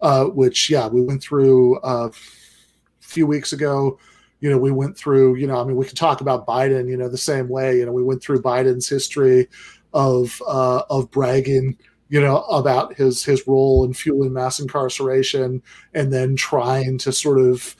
uh, 0.00 0.24
which, 0.24 0.70
yeah, 0.70 0.88
we 0.88 1.00
went 1.00 1.22
through 1.22 1.76
uh, 1.78 2.08
a 2.10 3.04
few 3.04 3.26
weeks 3.26 3.52
ago. 3.52 3.98
You 4.40 4.50
know, 4.50 4.58
we 4.58 4.72
went 4.72 4.96
through, 4.96 5.36
you 5.36 5.46
know, 5.46 5.60
I 5.60 5.64
mean, 5.64 5.76
we 5.76 5.86
could 5.86 5.96
talk 5.96 6.20
about 6.20 6.46
Biden, 6.46 6.88
you 6.88 6.96
know, 6.96 7.08
the 7.08 7.18
same 7.18 7.48
way. 7.48 7.78
You 7.78 7.86
know, 7.86 7.92
we 7.92 8.02
went 8.02 8.22
through 8.22 8.42
Biden's 8.42 8.88
history 8.88 9.48
of 9.92 10.40
uh, 10.46 10.82
of 10.88 11.10
bragging, 11.10 11.76
you 12.08 12.20
know, 12.20 12.42
about 12.44 12.94
his 12.94 13.22
his 13.22 13.46
role 13.46 13.84
in 13.84 13.92
fueling 13.92 14.32
mass 14.32 14.58
incarceration, 14.58 15.62
and 15.92 16.12
then 16.12 16.36
trying 16.36 16.96
to 16.98 17.12
sort 17.12 17.38
of 17.38 17.76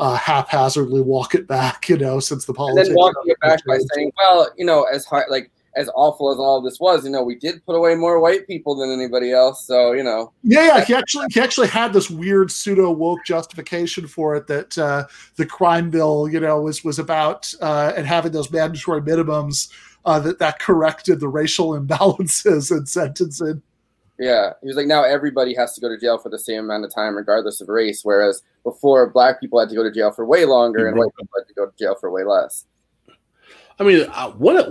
uh, 0.00 0.16
haphazardly 0.16 1.02
walk 1.02 1.34
it 1.34 1.46
back, 1.46 1.88
you 1.88 1.96
know, 1.98 2.18
since 2.20 2.46
the 2.46 2.52
and 2.52 2.56
politics. 2.56 2.88
then 2.88 2.96
walking 2.96 3.22
it 3.26 3.38
back 3.40 3.60
by 3.66 3.78
saying, 3.92 4.10
well, 4.16 4.48
you 4.56 4.64
know, 4.64 4.84
as 4.84 5.04
hard, 5.04 5.26
like 5.28 5.50
as 5.76 5.90
awful 5.94 6.32
as 6.32 6.38
all 6.38 6.56
of 6.56 6.64
this 6.64 6.80
was, 6.80 7.04
you 7.04 7.10
know, 7.10 7.22
we 7.22 7.34
did 7.34 7.64
put 7.66 7.76
away 7.76 7.94
more 7.94 8.18
white 8.18 8.46
people 8.46 8.74
than 8.74 8.90
anybody 8.90 9.30
else. 9.30 9.66
So, 9.66 9.92
you 9.92 10.02
know, 10.02 10.32
Yeah, 10.42 10.66
yeah. 10.66 10.84
He 10.84 10.94
actually 10.94 11.26
he 11.30 11.40
actually 11.40 11.68
had 11.68 11.92
this 11.92 12.10
weird 12.10 12.50
pseudo 12.50 12.90
woke 12.90 13.20
justification 13.26 14.06
for 14.06 14.34
it 14.36 14.46
that 14.46 14.78
uh, 14.78 15.06
the 15.36 15.44
crime 15.44 15.90
bill, 15.90 16.28
you 16.28 16.40
know, 16.40 16.62
was 16.62 16.82
was 16.82 16.98
about 16.98 17.52
uh, 17.60 17.92
and 17.94 18.06
having 18.06 18.32
those 18.32 18.50
mandatory 18.50 19.02
minimums 19.02 19.70
uh, 20.06 20.18
that 20.20 20.38
that 20.38 20.60
corrected 20.60 21.20
the 21.20 21.28
racial 21.28 21.70
imbalances 21.78 22.76
in 22.76 22.86
sentencing. 22.86 23.62
Yeah, 24.20 24.50
he 24.60 24.66
was 24.66 24.76
like, 24.76 24.86
now 24.86 25.02
everybody 25.02 25.54
has 25.54 25.74
to 25.74 25.80
go 25.80 25.88
to 25.88 25.98
jail 25.98 26.18
for 26.18 26.28
the 26.28 26.38
same 26.38 26.64
amount 26.64 26.84
of 26.84 26.94
time, 26.94 27.16
regardless 27.16 27.62
of 27.62 27.68
race. 27.68 28.00
Whereas 28.02 28.42
before, 28.62 29.08
black 29.08 29.40
people 29.40 29.58
had 29.58 29.70
to 29.70 29.74
go 29.74 29.82
to 29.82 29.90
jail 29.90 30.12
for 30.12 30.26
way 30.26 30.44
longer, 30.44 30.86
and 30.86 30.98
white 30.98 31.08
people 31.18 31.38
had 31.38 31.48
to 31.48 31.54
go 31.54 31.66
to 31.66 31.72
jail 31.78 31.96
for 31.98 32.10
way 32.10 32.24
less. 32.24 32.66
I 33.78 33.82
mean, 33.82 34.06
uh, 34.12 34.30
what 34.32 34.68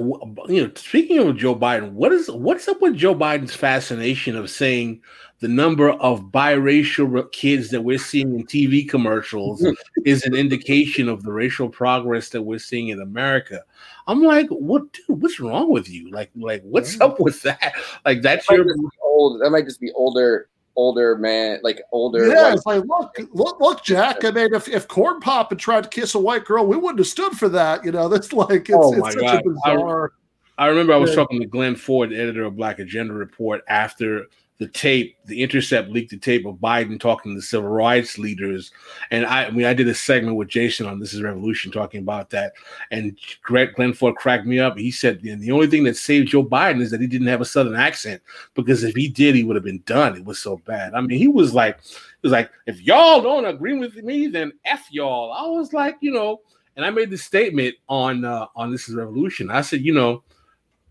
you 0.50 0.68
know? 0.68 0.72
Speaking 0.76 1.18
of 1.18 1.36
Joe 1.36 1.56
Biden, 1.56 1.94
what 1.94 2.12
is 2.12 2.30
what's 2.30 2.68
up 2.68 2.80
with 2.80 2.96
Joe 2.96 3.16
Biden's 3.16 3.56
fascination 3.56 4.36
of 4.36 4.52
saying 4.52 5.02
the 5.40 5.48
number 5.48 5.92
of 5.92 6.26
biracial 6.26 7.32
kids 7.32 7.70
that 7.70 7.82
we're 7.82 7.98
seeing 7.98 8.36
in 8.38 8.46
TV 8.46 8.88
commercials 8.88 9.66
is 10.06 10.26
an 10.26 10.36
indication 10.36 11.08
of 11.08 11.24
the 11.24 11.32
racial 11.32 11.70
progress 11.70 12.30
that 12.30 12.42
we're 12.42 12.60
seeing 12.60 12.90
in 12.90 13.02
America? 13.02 13.64
I'm 14.08 14.22
like, 14.22 14.48
what, 14.50 14.92
dude? 14.92 15.22
What's 15.22 15.40
wrong 15.40 15.70
with 15.70 15.90
you? 15.90 16.12
Like, 16.12 16.32
like, 16.36 16.62
what's 16.64 17.00
up 17.00 17.20
with 17.20 17.42
that? 17.44 17.74
Like, 18.06 18.22
that's 18.22 18.48
That 18.48 18.56
your 18.56 18.66
old. 19.04 19.42
That 19.42 19.52
might 19.52 19.66
just 19.66 19.80
be 19.80 19.92
older, 19.94 20.50
older 20.76 21.18
man, 21.18 21.60
like 21.64 21.82
older. 21.92 22.28
Yeah, 22.28 22.54
it's 22.54 22.66
like 22.66 22.84
look, 22.86 23.16
look, 23.34 23.60
look, 23.60 23.84
Jack. 23.84 24.24
I 24.24 24.32
mean, 24.32 24.54
if, 24.54 24.68
if 24.68 24.88
Corn 24.88 25.20
Pop 25.20 25.50
had 25.50 25.60
tried 25.60 25.84
to 25.84 25.90
kiss 25.90 26.16
a 26.16 26.20
white 26.20 26.46
girl, 26.46 26.66
we 26.66 26.76
wouldn't 26.78 27.00
have 27.00 27.08
stood 27.08 27.34
for 27.34 27.50
that. 27.50 27.84
You 27.86 27.92
know, 27.92 28.08
that's 28.10 28.34
like 28.34 28.70
it's, 28.70 28.72
oh 28.72 28.94
it's 28.94 29.00
my 29.00 29.12
such 29.12 29.22
god! 29.22 29.42
a 29.46 29.50
bizarre. 29.50 30.12
I, 30.58 30.66
I 30.66 30.68
remember 30.68 30.94
I 30.94 30.98
was 30.98 31.12
Yeah. 31.12 31.18
talking 31.18 31.40
to 31.42 31.48
Glenn 31.48 31.76
Ford, 31.76 32.12
editor 32.12 32.44
of 32.44 32.56
Black 32.56 32.80
Agenda 32.80 33.14
Report, 33.14 33.62
after 33.68 34.26
the 34.60 34.68
tape, 34.68 35.18
the 35.26 35.42
Intercept 35.42 35.90
leaked 35.90 36.12
the 36.12 36.18
tape 36.18 36.46
of 36.46 36.56
Biden 36.58 37.00
talking 37.00 37.34
to 37.34 37.42
civil 37.42 37.70
rights 37.70 38.18
leaders, 38.18 38.72
and 39.10 39.26
I, 39.26 39.46
I 39.46 39.52
mean, 39.52 39.66
I 39.66 39.74
did 39.74 39.88
a 39.88 39.96
segment 39.96 40.36
with 40.36 40.50
Jason 40.50 40.86
on 40.86 41.00
This 41.00 41.14
Is 41.14 41.22
Revolution 41.22 41.72
talking 41.72 42.02
about 42.02 42.30
that, 42.32 42.54
and 42.92 43.18
Greg 43.42 43.74
Glenn 43.76 43.94
Ford 43.94 44.18
cracked 44.18 44.46
me 44.46 44.60
up. 44.60 44.78
He 44.78 44.92
said 44.92 45.22
the 45.22 45.52
only 45.52 45.68
thing 45.68 45.86
that 45.86 45.96
saved 45.96 46.28
Joe 46.28 46.44
Biden 46.44 46.82
is 46.82 46.92
that 46.92 47.00
he 47.00 47.08
didn't 47.08 47.28
have 47.28 47.42
a 47.42 47.46
Southern 47.46 47.76
accent, 47.76 48.22
because 48.54 48.84
if 48.84 48.96
he 48.96 49.08
did, 49.08 49.34
he 49.34 49.46
would 49.46 49.56
have 49.56 49.64
been 49.64 49.84
done. 49.86 50.16
It 50.16 50.26
was 50.26 50.40
so 50.40 50.58
bad. 50.66 50.94
I 50.94 51.02
mean, 51.02 51.18
he 51.18 51.30
was 51.30 51.54
like, 51.54 51.80
he 51.82 51.94
was 52.22 52.34
like, 52.34 52.52
if 52.68 52.82
y'all 52.82 53.22
don't 53.22 53.46
agree 53.46 53.80
with 53.80 53.96
me, 53.96 54.28
then 54.28 54.52
f 54.66 54.88
y'all. 54.92 55.32
I 55.32 55.48
was 55.48 55.72
like, 55.72 55.96
you 56.02 56.12
know, 56.12 56.42
and 56.76 56.86
I 56.86 56.90
made 56.90 57.10
this 57.10 57.24
statement 57.24 57.76
on 57.88 58.26
uh, 58.26 58.48
on 58.58 58.72
This 58.74 58.90
Is 58.90 58.96
Revolution. 58.96 59.50
I 59.50 59.62
said, 59.62 59.82
you 59.82 59.94
know, 59.94 60.24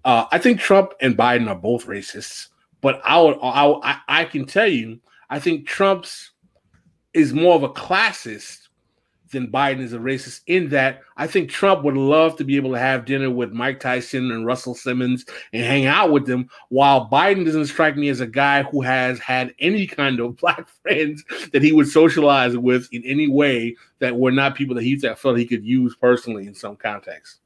uh, 0.06 0.24
I 0.32 0.38
think 0.38 0.58
Trump 0.58 0.92
and 1.02 1.18
Biden 1.18 1.48
are 1.48 1.54
both 1.54 1.86
racists, 1.86 2.48
but 2.80 3.00
I 3.04 3.20
would, 3.20 3.38
I, 3.42 3.98
I, 4.08 4.24
can 4.24 4.46
tell 4.46 4.66
you, 4.66 5.00
I 5.30 5.38
think 5.38 5.66
Trump's 5.66 6.30
is 7.12 7.32
more 7.32 7.54
of 7.54 7.62
a 7.62 7.68
classist 7.68 8.68
than 9.30 9.50
Biden 9.50 9.80
is 9.80 9.92
a 9.92 9.98
racist. 9.98 10.40
In 10.46 10.68
that, 10.70 11.02
I 11.16 11.26
think 11.26 11.50
Trump 11.50 11.84
would 11.84 11.96
love 11.96 12.36
to 12.36 12.44
be 12.44 12.56
able 12.56 12.72
to 12.72 12.78
have 12.78 13.04
dinner 13.04 13.30
with 13.30 13.52
Mike 13.52 13.80
Tyson 13.80 14.30
and 14.30 14.46
Russell 14.46 14.74
Simmons 14.74 15.24
and 15.52 15.64
hang 15.64 15.86
out 15.86 16.12
with 16.12 16.26
them, 16.26 16.48
while 16.68 17.08
Biden 17.10 17.44
doesn't 17.44 17.66
strike 17.66 17.96
me 17.96 18.08
as 18.08 18.20
a 18.20 18.26
guy 18.26 18.62
who 18.62 18.80
has 18.82 19.18
had 19.18 19.54
any 19.58 19.86
kind 19.86 20.20
of 20.20 20.36
black 20.40 20.68
friends 20.82 21.24
that 21.52 21.62
he 21.62 21.72
would 21.72 21.88
socialize 21.88 22.56
with 22.56 22.88
in 22.92 23.02
any 23.04 23.28
way 23.28 23.76
that 23.98 24.16
were 24.16 24.32
not 24.32 24.54
people 24.54 24.74
that 24.74 24.84
he 24.84 24.96
felt 24.98 25.38
he 25.38 25.46
could 25.46 25.64
use 25.64 25.94
personally 25.96 26.46
in 26.46 26.54
some 26.54 26.76
context. 26.76 27.40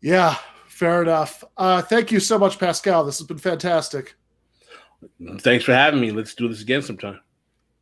Yeah, 0.00 0.36
fair 0.76 1.00
enough. 1.00 1.42
Uh, 1.56 1.80
thank 1.80 2.12
you 2.12 2.20
so 2.20 2.38
much, 2.38 2.58
Pascal. 2.58 3.02
This 3.02 3.18
has 3.18 3.26
been 3.26 3.38
fantastic. 3.38 4.14
Thanks 5.40 5.64
for 5.64 5.72
having 5.72 6.00
me. 6.00 6.10
Let's 6.10 6.34
do 6.34 6.48
this 6.48 6.60
again 6.60 6.82
sometime. 6.82 7.18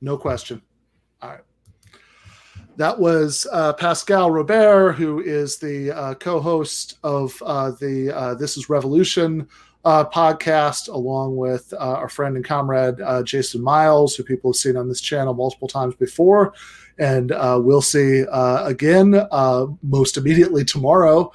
No 0.01 0.17
question. 0.17 0.63
All 1.21 1.31
right. 1.31 1.41
That 2.77 2.99
was 2.99 3.49
uh, 3.53 3.73
Pascal 3.73 4.31
Robert, 4.31 4.93
who 4.93 5.21
is 5.21 5.59
the 5.59 5.91
uh, 5.91 6.15
co-host 6.15 6.99
of 7.03 7.41
uh, 7.45 7.73
the 7.81 8.13
uh, 8.17 8.35
"This 8.35 8.57
Is 8.57 8.69
Revolution" 8.69 9.49
uh, 9.85 10.05
podcast, 10.05 10.89
along 10.89 11.37
with 11.37 11.73
uh, 11.73 11.79
our 11.79 12.09
friend 12.09 12.37
and 12.37 12.45
comrade 12.45 12.97
Jason 13.25 13.63
Myles, 13.63 14.15
who 14.15 14.23
people 14.23 14.53
have 14.53 14.57
seen 14.57 14.77
on 14.77 14.89
this 14.89 15.01
channel 15.01 15.35
multiple 15.35 15.69
times 15.69 15.95
before, 15.97 16.53
and 16.99 17.31
we'll 17.65 17.83
see 17.83 18.25
again 18.31 19.27
most 19.83 20.17
immediately 20.17 20.65
tomorrow 20.65 21.33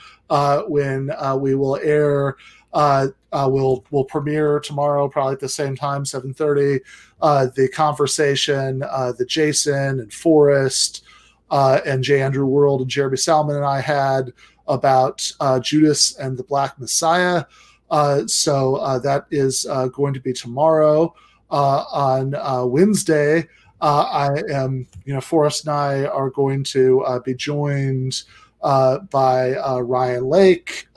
when 0.67 1.11
we 1.39 1.55
will 1.55 1.77
air. 1.77 2.37
Uh, 2.71 3.07
uh, 3.31 3.49
will 3.51 3.83
will 3.89 4.05
premiere 4.05 4.59
tomorrow, 4.59 5.09
probably 5.09 5.33
at 5.33 5.39
the 5.39 5.49
same 5.49 5.75
time, 5.75 6.05
seven 6.05 6.35
thirty. 6.35 6.79
Uh, 7.19 7.47
the 7.55 7.67
conversation, 7.69 8.79
the 8.79 9.25
Jason 9.27 9.99
and 9.99 10.13
Forrest, 10.13 11.03
uh, 11.51 11.79
and 11.85 12.03
J. 12.03 12.21
Andrew 12.21 12.45
World 12.45 12.81
and 12.81 12.89
Jeremy 12.89 13.17
Salmon 13.17 13.55
and 13.55 13.65
I 13.65 13.81
had 13.81 14.33
about 14.67 15.31
uh, 15.39 15.59
Judas 15.59 16.15
and 16.17 16.37
the 16.37 16.43
Black 16.43 16.79
Messiah. 16.79 17.45
Uh, 17.89 18.27
so 18.27 18.75
uh, 18.75 18.99
that 18.99 19.25
is 19.31 19.65
uh, 19.65 19.87
going 19.87 20.13
to 20.13 20.19
be 20.19 20.33
tomorrow. 20.33 21.13
Uh, 21.51 21.83
on 21.91 22.69
Wednesday, 22.69 23.47
I 23.81 24.43
am, 24.51 24.87
you 25.05 25.13
know, 25.13 25.21
Forrest 25.21 25.65
and 25.65 25.73
I 25.73 26.05
are 26.05 26.29
going 26.29 26.63
to 26.65 27.03
be 27.25 27.33
joined 27.33 28.21
by 28.61 29.79
Ryan 29.81 30.25
Lake, 30.25 30.87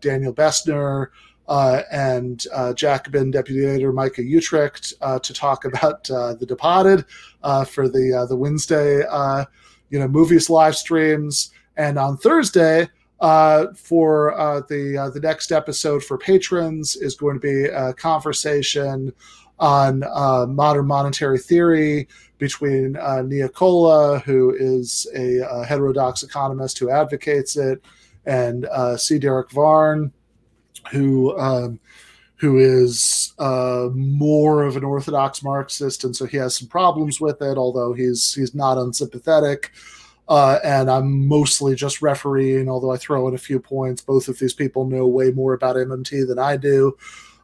Daniel 0.00 0.32
Bessner, 0.32 1.08
uh, 1.48 1.82
and 1.90 2.44
uh, 2.52 2.74
Jacobin 2.74 3.30
Deputy 3.30 3.64
Editor 3.64 3.90
Micah 3.90 4.20
Uetricht 4.20 4.92
uh, 5.00 5.18
to 5.18 5.32
talk 5.32 5.64
about 5.64 6.04
The 6.04 6.44
Departed 6.46 7.04
for 7.66 7.88
the 7.88 8.26
the 8.28 8.36
Wednesday 8.36 9.02
you 9.90 9.98
know 9.98 10.08
movies 10.08 10.50
live 10.50 10.76
streams. 10.76 11.50
And 11.76 11.98
on 11.98 12.16
thursday 12.16 12.88
uh, 13.20 13.66
for 13.74 14.38
uh, 14.38 14.60
the 14.68 14.96
uh, 14.96 15.10
the 15.10 15.20
next 15.20 15.52
episode 15.52 16.04
for 16.04 16.18
patrons 16.18 16.96
is 16.96 17.14
going 17.16 17.34
to 17.34 17.40
be 17.40 17.64
a 17.64 17.92
conversation 17.94 19.12
on 19.60 20.04
uh, 20.04 20.46
modern 20.48 20.86
monetary 20.86 21.38
theory 21.38 22.08
between 22.38 22.96
uh, 22.96 23.22
who 24.20 24.54
is 24.56 25.06
a, 25.14 25.38
a, 25.38 25.64
heterodox 25.64 26.22
economist 26.22 26.78
who 26.78 26.90
advocates 26.90 27.56
it, 27.56 27.82
and 28.26 28.66
uh, 28.66 28.96
C. 28.96 29.18
Derrick 29.18 29.50
Varn, 29.50 30.12
who 30.92 31.36
um, 31.38 31.80
who 32.36 32.58
is 32.58 33.32
uh, 33.40 33.88
more 33.92 34.62
of 34.62 34.76
an 34.76 34.84
orthodox 34.84 35.42
Marxist, 35.42 36.04
and 36.04 36.14
so 36.14 36.24
he 36.24 36.36
has 36.36 36.56
some 36.56 36.68
problems 36.68 37.20
with 37.20 37.42
it. 37.42 37.58
Although 37.58 37.92
he's 37.92 38.34
he's 38.34 38.54
not 38.54 38.78
unsympathetic, 38.78 39.72
uh, 40.28 40.60
and 40.62 40.88
I'm 40.88 41.26
mostly 41.26 41.74
just 41.74 42.00
refereeing. 42.00 42.68
Although 42.68 42.92
I 42.92 42.96
throw 42.96 43.26
in 43.26 43.34
a 43.34 43.38
few 43.38 43.58
points, 43.58 44.02
both 44.02 44.28
of 44.28 44.38
these 44.38 44.54
people 44.54 44.86
know 44.86 45.06
way 45.06 45.32
more 45.32 45.52
about 45.52 45.76
MMT 45.76 46.28
than 46.28 46.38
I 46.38 46.56
do, 46.56 46.96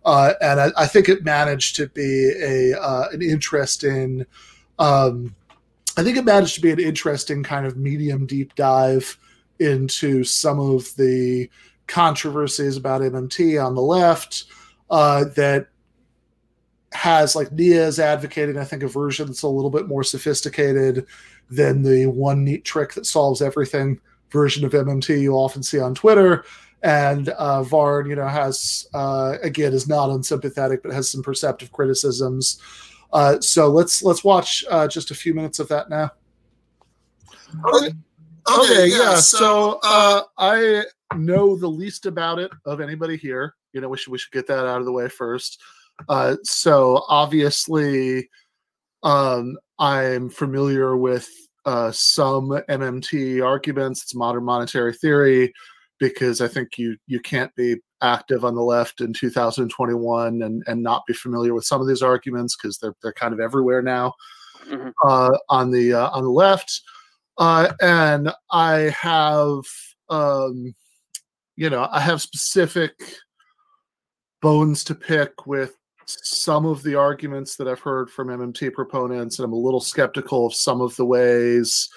uh, 0.05 0.35
and 0.41 0.61
I, 0.61 0.71
I, 0.77 0.87
think 0.87 1.09
it 1.09 1.25
managed 1.25 1.77
to 1.77 1.89
be 1.89 2.33
a 2.41 2.79
uh, 2.79 3.09
an 3.13 3.23
interesting. 3.23 4.27
Um, 4.79 5.35
I 5.97 6.03
think 6.03 6.17
it 6.17 6.25
managed 6.25 6.57
to 6.57 6.61
be 6.61 6.73
an 6.73 6.81
interesting 6.81 7.43
kind 7.43 7.67
of 7.67 7.77
medium 7.77 8.27
deep 8.27 8.55
dive 8.55 9.17
into 9.61 10.25
some 10.25 10.59
of 10.59 10.95
the 10.97 11.49
controversies 11.87 12.77
about 12.77 13.03
MMT 13.03 13.65
on 13.65 13.75
the 13.75 13.83
left 13.83 14.45
uh, 14.91 15.25
that 15.37 15.69
has 16.93 17.35
like 17.35 17.53
Nia 17.53 17.87
is 17.87 17.99
advocating, 17.99 18.59
I 18.59 18.65
think, 18.65 18.83
a 18.83 18.89
version 18.89 19.27
that's 19.27 19.43
a 19.43 19.49
little 19.49 19.71
bit 19.71 19.89
more 19.89 20.05
sophisticated 20.05 21.07
than 21.51 21.83
the 21.83 22.07
one 22.07 22.45
neat 22.45 22.65
trick 22.65 22.95
that 22.95 23.07
solves 23.07 23.43
everything 23.43 24.01
version 24.31 24.65
of 24.65 24.73
MMT 24.73 25.21
you 25.21 25.35
often 25.35 25.63
see 25.63 25.79
on 25.79 25.95
Twitter. 25.95 26.45
And 26.85 27.31
uh, 27.31 27.63
Varn, 27.63 28.11
you 28.11 28.15
know, 28.15 28.29
has 28.29 28.87
uh, 28.93 29.39
again 29.43 29.73
is 29.73 29.89
not 29.89 30.11
unsympathetic, 30.11 30.83
but 30.83 30.93
has 30.93 31.09
some 31.09 31.23
perceptive 31.23 31.73
criticisms. 31.73 32.61
Uh, 33.11 33.41
so 33.41 33.69
let's 33.69 34.03
let's 34.03 34.23
watch 34.23 34.65
uh, 34.71 34.87
just 34.87 35.11
a 35.11 35.15
few 35.15 35.33
minutes 35.33 35.59
of 35.59 35.69
that 35.69 35.89
now. 35.89 36.11
Okay. 37.75 37.95
Okay. 38.53 38.87
Yeah. 38.89 39.17
So 39.17 39.81
uh, 39.83 40.23
I 40.37 40.85
know 41.17 41.57
the 41.57 41.69
least 41.69 42.05
about 42.05 42.39
it 42.39 42.51
of 42.67 42.83
anybody 42.83 43.17
here. 43.17 43.55
You 43.73 43.81
know, 43.81 43.89
we 43.89 43.97
should 43.97 44.11
we 44.11 44.19
should 44.19 44.33
get 44.33 44.47
that 44.49 44.67
out 44.67 44.81
of 44.81 44.85
the 44.85 44.93
way 44.93 45.09
first. 45.09 45.63
Uh, 46.07 46.37
so 46.43 47.05
obviously, 47.09 48.29
um, 49.03 49.57
I'm 49.79 50.29
familiar 50.29 50.99
with 50.99 51.31
uh, 51.65 51.93
some 51.93 52.49
MMT 52.69 53.43
arguments. 53.43 54.03
It's 54.03 54.15
modern 54.15 54.45
monetary 54.45 54.93
theory 54.93 55.55
because 55.99 56.41
I 56.41 56.49
think 56.49 56.79
you 56.79 56.97
you 57.07 57.21
can't 57.21 57.55
be 57.55 57.77
active 58.03 58.45
on 58.45 58.55
the 58.55 58.63
left 58.63 59.01
in 59.01 59.13
2021 59.13 60.43
and 60.43 60.63
and 60.67 60.83
not 60.83 61.07
be 61.07 61.15
familiar 61.15 61.55
with 61.55 61.65
some 61.65 61.81
of 61.81 61.89
these 61.89 62.03
arguments 62.03 62.57
because 62.57 62.79
they're 62.79 62.95
they're 63.03 63.13
kind 63.13 63.33
of 63.33 63.41
everywhere 63.41 63.83
now 63.83 64.15
mm-hmm. 64.67 64.91
uh, 65.07 65.37
on 65.49 65.71
the 65.71 65.95
uh, 65.95 66.11
on 66.11 66.25
the 66.25 66.31
left. 66.31 66.83
Uh, 67.39 67.73
and 67.81 68.33
I 68.51 68.95
have 69.01 69.63
um, 70.09 70.75
you 71.57 71.71
know, 71.71 71.89
I 71.91 72.01
have 72.01 72.21
specific 72.21 72.93
bones 74.43 74.85
to 74.85 74.95
pick 74.95 75.47
with 75.47 75.77
some 76.07 76.67
of 76.67 76.83
the 76.83 76.95
arguments 76.97 77.57
that 77.57 77.69
I've 77.69 77.81
heard 77.81 78.11
from 78.11 78.29
MMT 78.29 78.73
proponents, 78.75 79.39
and 79.39 79.45
I'm 79.45 79.53
a 79.53 79.57
little 79.57 79.81
skeptical 79.81 80.47
of 80.47 80.55
some 80.55 80.81
of 80.81 80.95
the 80.97 81.07
ways 81.07 81.89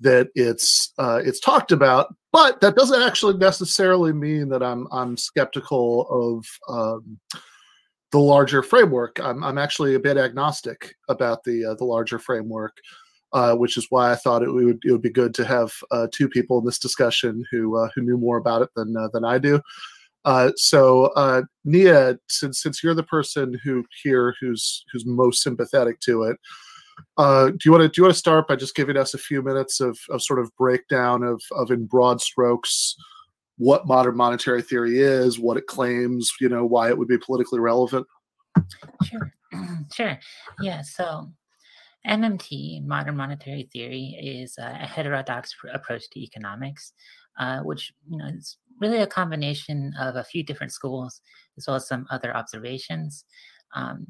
that 0.00 0.28
it's 0.34 0.92
uh, 0.98 1.20
it's 1.24 1.40
talked 1.40 1.72
about. 1.72 2.14
But 2.32 2.60
that 2.60 2.76
doesn't 2.76 3.02
actually 3.02 3.36
necessarily 3.38 4.12
mean 4.12 4.48
that 4.50 4.62
I'm 4.62 4.86
I'm 4.92 5.16
skeptical 5.16 6.06
of 6.10 6.46
um, 6.68 7.18
the 8.12 8.18
larger 8.18 8.62
framework. 8.62 9.18
I'm 9.22 9.42
I'm 9.42 9.58
actually 9.58 9.94
a 9.94 10.00
bit 10.00 10.16
agnostic 10.16 10.94
about 11.08 11.44
the 11.44 11.64
uh, 11.64 11.74
the 11.74 11.84
larger 11.84 12.18
framework 12.18 12.76
uh, 13.32 13.54
which 13.54 13.76
is 13.76 13.86
why 13.90 14.10
I 14.10 14.16
thought 14.16 14.42
it 14.42 14.50
would 14.50 14.80
it 14.84 14.92
would 14.92 15.02
be 15.02 15.10
good 15.10 15.34
to 15.34 15.44
have 15.44 15.72
uh, 15.90 16.08
two 16.12 16.28
people 16.28 16.58
in 16.58 16.64
this 16.64 16.78
discussion 16.78 17.44
who 17.50 17.76
uh, 17.76 17.88
who 17.94 18.02
knew 18.02 18.18
more 18.18 18.38
about 18.38 18.62
it 18.62 18.70
than 18.74 18.96
uh, 18.96 19.08
than 19.12 19.24
I 19.24 19.38
do. 19.38 19.60
So 20.56 21.44
Nia, 21.64 22.18
since 22.28 22.60
since 22.62 22.82
you're 22.82 22.94
the 22.94 23.02
person 23.04 23.58
who 23.62 23.84
here 24.02 24.34
who's 24.40 24.84
who's 24.92 25.06
most 25.06 25.42
sympathetic 25.42 26.00
to 26.00 26.24
it, 26.24 26.36
do 27.18 27.58
you 27.64 27.72
want 27.72 27.82
to 27.82 27.88
do 27.88 27.92
you 27.98 28.02
want 28.02 28.14
to 28.14 28.18
start 28.18 28.48
by 28.48 28.56
just 28.56 28.74
giving 28.74 28.96
us 28.96 29.14
a 29.14 29.18
few 29.18 29.42
minutes 29.42 29.80
of, 29.80 29.98
of 30.10 30.22
sort 30.22 30.38
of 30.38 30.54
breakdown 30.56 31.22
of 31.22 31.42
of 31.52 31.70
in 31.70 31.86
broad 31.86 32.20
strokes 32.20 32.96
what 33.60 33.86
modern 33.86 34.16
monetary 34.16 34.62
theory 34.62 35.00
is, 35.00 35.38
what 35.38 35.58
it 35.58 35.66
claims, 35.66 36.32
you 36.40 36.48
know, 36.48 36.64
why 36.64 36.88
it 36.88 36.96
would 36.96 37.08
be 37.08 37.18
politically 37.18 37.60
relevant? 37.60 38.06
Sure, 39.04 39.32
sure, 39.92 40.18
yeah. 40.62 40.80
So 40.80 41.30
MMT, 42.06 42.86
modern 42.86 43.18
monetary 43.18 43.68
theory, 43.70 44.16
is 44.18 44.56
a 44.56 44.72
heterodox 44.72 45.54
approach 45.74 46.08
to 46.08 46.20
economics, 46.20 46.94
uh, 47.38 47.60
which 47.60 47.92
you 48.10 48.16
know 48.16 48.28
is 48.28 48.56
really 48.80 49.02
a 49.02 49.06
combination 49.06 49.92
of 50.00 50.16
a 50.16 50.24
few 50.24 50.42
different 50.42 50.72
schools 50.72 51.20
as 51.58 51.66
well 51.66 51.76
as 51.76 51.86
some 51.86 52.06
other 52.10 52.34
observations. 52.34 53.26
Um, 53.74 54.06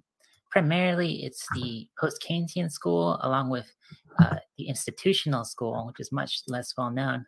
primarily, 0.51 1.25
it's 1.25 1.47
the 1.55 1.89
post-Keynesian 1.99 2.71
school, 2.71 3.19
along 3.23 3.51
with 3.51 3.73
uh, 4.19 4.37
the 4.59 4.69
institutional 4.69 5.45
school, 5.45 5.87
which 5.87 6.01
is 6.01 6.13
much 6.13 6.43
less 6.49 6.75
well 6.77 6.91
known. 6.91 7.25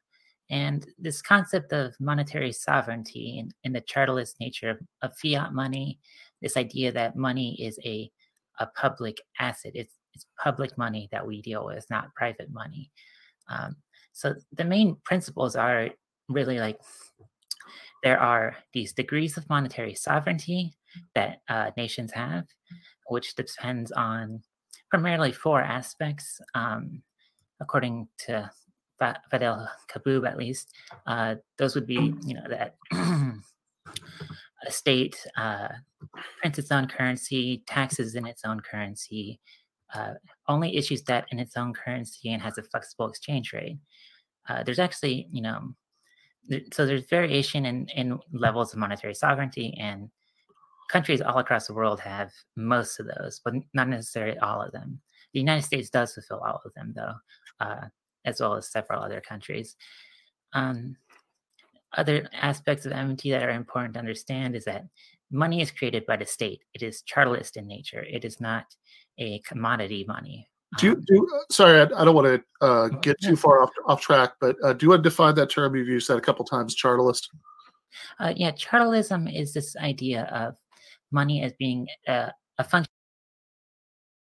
And 0.51 0.87
this 0.99 1.23
concept 1.23 1.73
of 1.73 1.95
monetary 1.99 2.53
sovereignty 2.53 3.39
and, 3.39 3.55
and 3.65 3.75
the 3.75 3.81
charterless 3.81 4.35
nature 4.41 4.71
of, 4.71 4.79
of 5.01 5.17
fiat 5.17 5.55
money, 5.55 5.99
this 6.43 6.57
idea 6.57 6.93
that 6.93 7.17
money 7.17 7.57
is 7.61 7.79
a 7.85 8.11
a 8.59 8.67
public 8.77 9.17
asset. 9.39 9.73
It's 9.75 9.95
it's 10.15 10.27
public 10.43 10.77
money 10.77 11.09
that 11.11 11.27
we 11.27 11.41
deal 11.41 11.65
with, 11.65 11.87
not 11.89 12.15
private 12.15 12.51
money. 12.53 12.91
Um, 13.49 13.77
so 14.13 14.35
the 14.53 14.65
main 14.65 14.97
principles 15.05 15.57
are 15.57 15.89
really 16.29 16.59
like 16.59 16.79
there 18.03 18.21
are 18.21 18.57
these 18.75 18.93
degrees 18.93 19.37
of 19.37 19.49
monetary 19.49 19.95
sovereignty 19.95 20.75
that 21.15 21.41
uh, 21.49 21.71
nations 21.77 22.13
have, 22.13 22.45
which 23.07 23.35
depends 23.35 23.93
on 23.93 24.43
primarily 24.91 25.33
four 25.33 25.61
aspects. 25.61 26.41
Um, 26.55 27.03
according 27.61 28.09
to 28.19 28.51
Fadel 29.01 29.69
Kaboub, 29.91 30.29
at 30.29 30.37
least, 30.37 30.73
uh, 31.07 31.37
those 31.59 31.75
would 31.75 31.87
be, 31.87 32.15
you 32.25 32.35
know, 32.35 32.47
that 32.49 32.77
a 34.67 34.71
state 34.71 35.17
uh, 35.37 35.69
prints 36.41 36.59
its 36.59 36.71
own 36.71 36.87
currency, 36.87 37.63
taxes 37.67 38.15
in 38.15 38.27
its 38.27 38.45
own 38.45 38.61
currency, 38.61 39.41
uh, 39.95 40.15
only 40.49 40.77
issues 40.77 41.03
debt 41.03 41.27
in 41.31 41.39
its 41.39 41.57
own 41.57 41.73
currency 41.73 42.33
and 42.33 42.43
has 42.43 42.59
a 42.59 42.63
flexible 42.63 43.09
exchange 43.09 43.53
rate. 43.53 43.79
Uh, 44.49 44.63
there's 44.63 44.79
actually, 44.79 45.29
you 45.31 45.43
know, 45.43 45.75
so 46.73 46.87
there's 46.87 47.09
variation 47.09 47.67
in, 47.67 47.87
in 47.95 48.19
levels 48.33 48.73
of 48.73 48.79
monetary 48.79 49.15
sovereignty, 49.15 49.77
and 49.79 50.11
countries 50.93 51.23
all 51.23 51.39
across 51.39 51.67
the 51.67 51.75
world 51.75 52.01
have 52.01 52.31
most 52.57 53.01
of 53.01 53.07
those, 53.07 53.41
but 53.45 53.55
not 53.75 53.89
necessarily 53.89 54.39
all 54.39 54.63
of 54.63 54.73
them. 54.73 55.01
The 55.33 55.41
United 55.41 55.63
States 55.63 55.91
does 55.91 56.13
fulfill 56.13 56.41
all 56.41 56.61
of 56.65 56.73
them, 56.75 56.93
though. 56.95 57.15
Uh, 57.59 57.87
as 58.25 58.41
well 58.41 58.55
as 58.55 58.71
several 58.71 59.03
other 59.03 59.21
countries. 59.21 59.77
Um, 60.53 60.97
other 61.97 62.29
aspects 62.33 62.87
of 62.87 62.93
MMT 62.93 63.31
that 63.33 63.43
are 63.43 63.51
important 63.51 63.95
to 63.95 64.01
understand 64.01 64.57
is 64.57 64.65
that 64.65 64.85
money 65.31 65.61
is 65.61 65.71
created 65.71 66.07
by 66.07 66.17
the 66.17 66.27
state. 66.27 66.63
It 66.75 66.83
is 66.83 67.03
chartalist 67.03 67.57
in 67.57 67.67
nature. 67.67 68.05
It 68.09 68.25
is 68.25 68.41
not 68.41 68.65
a 69.19 69.41
commodity 69.41 70.05
money. 70.07 70.49
Do 70.79 70.87
you, 70.87 71.03
do 71.07 71.29
sorry, 71.51 71.81
I, 71.81 72.01
I 72.01 72.05
don't 72.05 72.15
want 72.15 72.29
to 72.29 72.67
uh, 72.67 72.89
get 72.89 73.21
too 73.21 73.37
far 73.37 73.63
off 73.63 73.71
off 73.87 74.01
track, 74.01 74.33
but 74.41 74.57
uh, 74.65 74.73
do 74.73 74.87
you 74.87 74.91
want 74.91 75.05
to 75.05 75.11
define 75.11 75.35
that 75.35 75.51
term 75.51 75.77
you've 75.77 75.89
used 75.89 76.09
that 76.09 76.17
a 76.17 76.23
couple 76.23 76.47
times, 76.47 76.75
chartalist? 76.75 77.29
Uh, 78.19 78.33
yeah, 78.35 78.53
chartalism 78.53 79.29
is 79.29 79.53
this 79.53 79.77
idea 79.77 80.23
of 80.33 80.57
money 81.13 81.43
as 81.43 81.53
being 81.59 81.87
uh, 82.09 82.31
a 82.59 82.65
function 82.65 82.91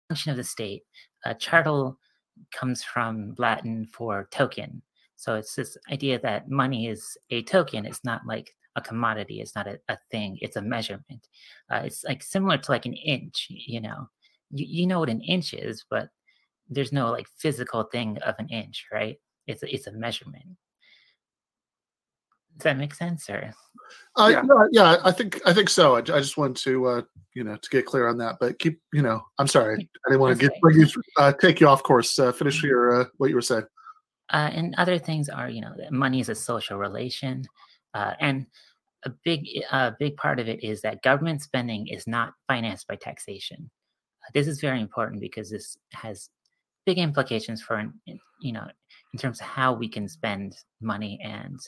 function 0.10 0.32
of 0.32 0.38
the 0.38 0.44
state. 0.44 0.84
Uh, 1.26 1.34
chartal 1.34 1.98
comes 2.54 2.84
from 2.84 3.36
Latin 3.38 3.88
for 3.88 4.28
token. 4.32 4.82
So 5.16 5.36
it's 5.36 5.56
this 5.56 5.78
idea 5.92 6.20
that 6.20 6.50
money 6.50 6.88
is 6.88 7.18
a 7.30 7.42
token. 7.44 7.86
It's 7.86 8.04
not 8.04 8.22
like 8.28 8.54
a 8.76 8.82
commodity. 8.82 9.40
It's 9.40 9.56
not 9.56 9.68
a, 9.68 9.80
a 9.88 9.98
thing. 10.12 10.38
It's 10.42 10.58
a 10.58 10.62
measurement. 10.62 11.28
Uh, 11.72 11.82
it's 11.86 12.04
like 12.04 12.22
similar 12.22 12.58
to 12.58 12.72
like 12.72 12.86
an 12.86 12.94
inch. 12.94 13.48
You 13.50 13.82
know, 13.82 14.10
you, 14.52 14.66
you 14.68 14.88
know 14.88 15.00
what 15.00 15.10
an 15.10 15.22
inch 15.22 15.54
is, 15.54 15.86
but 15.90 16.10
there's 16.70 16.92
no 16.92 17.10
like 17.12 17.28
physical 17.38 17.84
thing 17.84 18.18
of 18.20 18.36
an 18.40 18.50
inch, 18.50 18.86
right? 18.92 19.18
It's 19.48 19.64
a, 19.64 19.74
it's 19.74 19.88
a 19.88 19.92
measurement. 19.92 20.58
Does 22.58 22.64
that 22.64 22.77
make 22.77 22.93
sense, 22.93 23.30
or? 23.30 23.53
Uh, 24.16 24.30
yeah. 24.32 24.43
yeah, 24.72 24.98
I 25.03 25.11
think 25.11 25.42
I 25.45 25.53
think 25.53 25.69
so. 25.69 25.95
I, 25.95 26.00
I 26.00 26.01
just 26.01 26.38
wanted 26.38 26.58
to 26.58 26.85
uh, 26.85 27.01
you 27.34 27.43
know 27.43 27.56
to 27.58 27.69
get 27.69 27.85
clear 27.85 28.08
on 28.08 28.17
that, 28.19 28.38
but 28.40 28.58
keep 28.59 28.80
you 28.93 29.01
know 29.01 29.22
I'm 29.38 29.48
sorry, 29.48 29.75
I 29.75 30.09
didn't 30.09 30.22
want 30.22 30.40
to 30.40 30.48
get 30.48 30.59
bring 30.61 30.80
you 30.80 30.88
uh, 31.17 31.34
take 31.34 31.59
you 31.59 31.67
off 31.67 31.84
course. 31.84 32.17
Uh, 32.17 32.32
finish 32.32 32.64
your 32.64 33.01
uh, 33.01 33.06
what 33.17 33.30
you 33.30 33.35
were 33.35 33.42
saying. 33.42 33.66
Uh, 34.32 34.50
and 34.53 34.74
other 34.77 34.98
things 34.98 35.30
are, 35.30 35.50
you 35.50 35.61
know, 35.61 35.74
that 35.77 35.92
money 35.92 36.19
is 36.19 36.30
a 36.30 36.35
social 36.35 36.80
relation, 36.80 37.45
uh, 37.93 38.14
and 38.19 38.48
a 39.06 39.09
big, 39.24 39.45
a 39.72 39.93
big 40.00 40.17
part 40.17 40.40
of 40.40 40.48
it 40.48 40.64
is 40.64 40.82
that 40.82 41.03
government 41.03 41.42
spending 41.42 41.88
is 41.88 42.08
not 42.08 42.34
financed 42.48 42.88
by 42.88 42.95
taxation. 42.95 43.69
Uh, 44.25 44.32
this 44.34 44.48
is 44.48 44.59
very 44.59 44.82
important 44.82 45.22
because 45.22 45.51
this 45.51 45.77
has 45.93 46.30
big 46.85 46.98
implications 46.98 47.61
for, 47.61 47.84
you 48.42 48.51
know, 48.51 48.67
in 49.14 49.19
terms 49.19 49.40
of 49.40 49.45
how 49.45 49.74
we 49.74 49.88
can 49.88 50.08
spend 50.08 50.56
money 50.82 51.19
and 51.24 51.59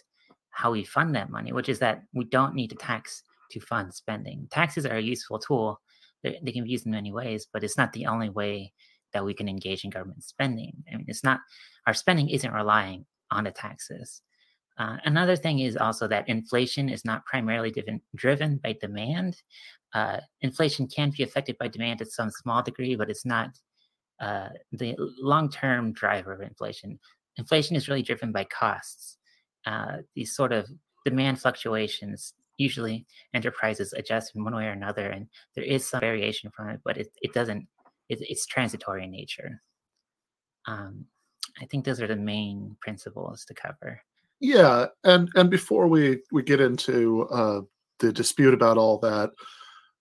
how 0.58 0.72
we 0.72 0.84
fund 0.84 1.14
that 1.14 1.30
money, 1.30 1.54
which 1.54 1.70
is 1.70 1.78
that 1.78 2.02
we 2.14 2.26
don't 2.26 2.56
need 2.56 2.70
to 2.70 2.76
tax 2.76 3.22
to 3.52 3.60
fund 3.60 3.94
spending. 3.94 4.48
Taxes 4.50 4.88
are 4.88 4.98
a 4.98 5.02
useful 5.02 5.38
tool; 5.38 5.80
they, 6.24 6.40
they 6.42 6.52
can 6.52 6.64
be 6.64 6.72
used 6.72 6.88
in 6.88 6.92
many 6.92 7.12
ways, 7.12 7.48
but 7.54 7.64
it's 7.64 7.78
not 7.78 7.94
the 7.94 8.08
only 8.08 8.30
way 8.30 8.74
that 9.14 9.24
we 9.24 9.36
can 9.36 9.48
engage 9.48 9.84
in 9.84 9.92
government 9.92 10.24
spending. 10.24 10.74
I 10.92 10.98
mean, 10.98 11.06
it's 11.08 11.24
not 11.24 11.42
our 11.86 11.94
spending 11.94 12.30
isn't 12.30 12.52
relying 12.52 13.06
on 13.30 13.44
the 13.44 13.52
taxes. 13.52 14.24
Uh, 14.80 14.98
another 15.06 15.36
thing 15.36 15.60
is 15.60 15.78
also 15.78 16.08
that 16.08 16.28
inflation 16.28 16.90
is 16.90 17.06
not 17.06 17.26
primarily 17.26 17.72
driven, 17.72 18.02
driven 18.16 18.58
by 18.58 18.76
demand. 18.82 19.38
Uh, 19.94 20.20
inflation 20.42 20.88
can 20.88 21.12
be 21.16 21.24
affected 21.24 21.56
by 21.60 21.68
demand 21.68 22.00
to 22.00 22.06
some 22.06 22.32
small 22.32 22.64
degree, 22.64 22.96
but 22.96 23.10
it's 23.10 23.26
not 23.26 23.50
uh, 24.20 24.50
the 24.72 24.96
long-term 25.20 25.94
driver 25.94 26.34
of 26.34 26.42
inflation. 26.42 27.00
Inflation 27.38 27.76
is 27.76 27.88
really 27.88 28.04
driven 28.04 28.32
by 28.32 28.44
costs. 28.44 29.18
Uh, 29.66 29.98
these 30.16 30.36
sort 30.36 30.54
of 30.54 30.70
demand 31.06 31.40
fluctuations 31.40 32.34
usually 32.58 33.06
enterprises 33.34 33.94
adjust 33.94 34.36
in 34.36 34.44
one 34.44 34.56
way 34.56 34.66
or 34.66 34.72
another, 34.72 35.10
and 35.10 35.28
there 35.56 35.64
is 35.64 35.86
some 35.86 36.00
variation 36.00 36.52
from 36.56 36.70
it, 36.70 36.80
but 36.84 36.98
it, 36.98 37.08
it 37.22 37.34
doesn't 37.34 37.68
it, 38.10 38.20
it's 38.22 38.46
transitory 38.46 39.04
in 39.04 39.12
nature. 39.12 39.62
Um, 40.68 41.06
I 41.62 41.66
think 41.66 41.86
those 41.86 42.02
are 42.02 42.08
the 42.08 42.16
main 42.16 42.76
principles 42.82 43.46
to 43.46 43.54
cover. 43.54 44.02
Yeah, 44.40 44.88
and 45.04 45.30
and 45.36 45.50
before 45.50 45.88
we 45.88 46.20
we 46.32 46.44
get 46.44 46.62
into 46.62 47.28
uh, 47.30 47.62
the 48.00 48.12
dispute 48.12 48.54
about 48.54 48.78
all 48.78 49.00
that, 49.00 49.32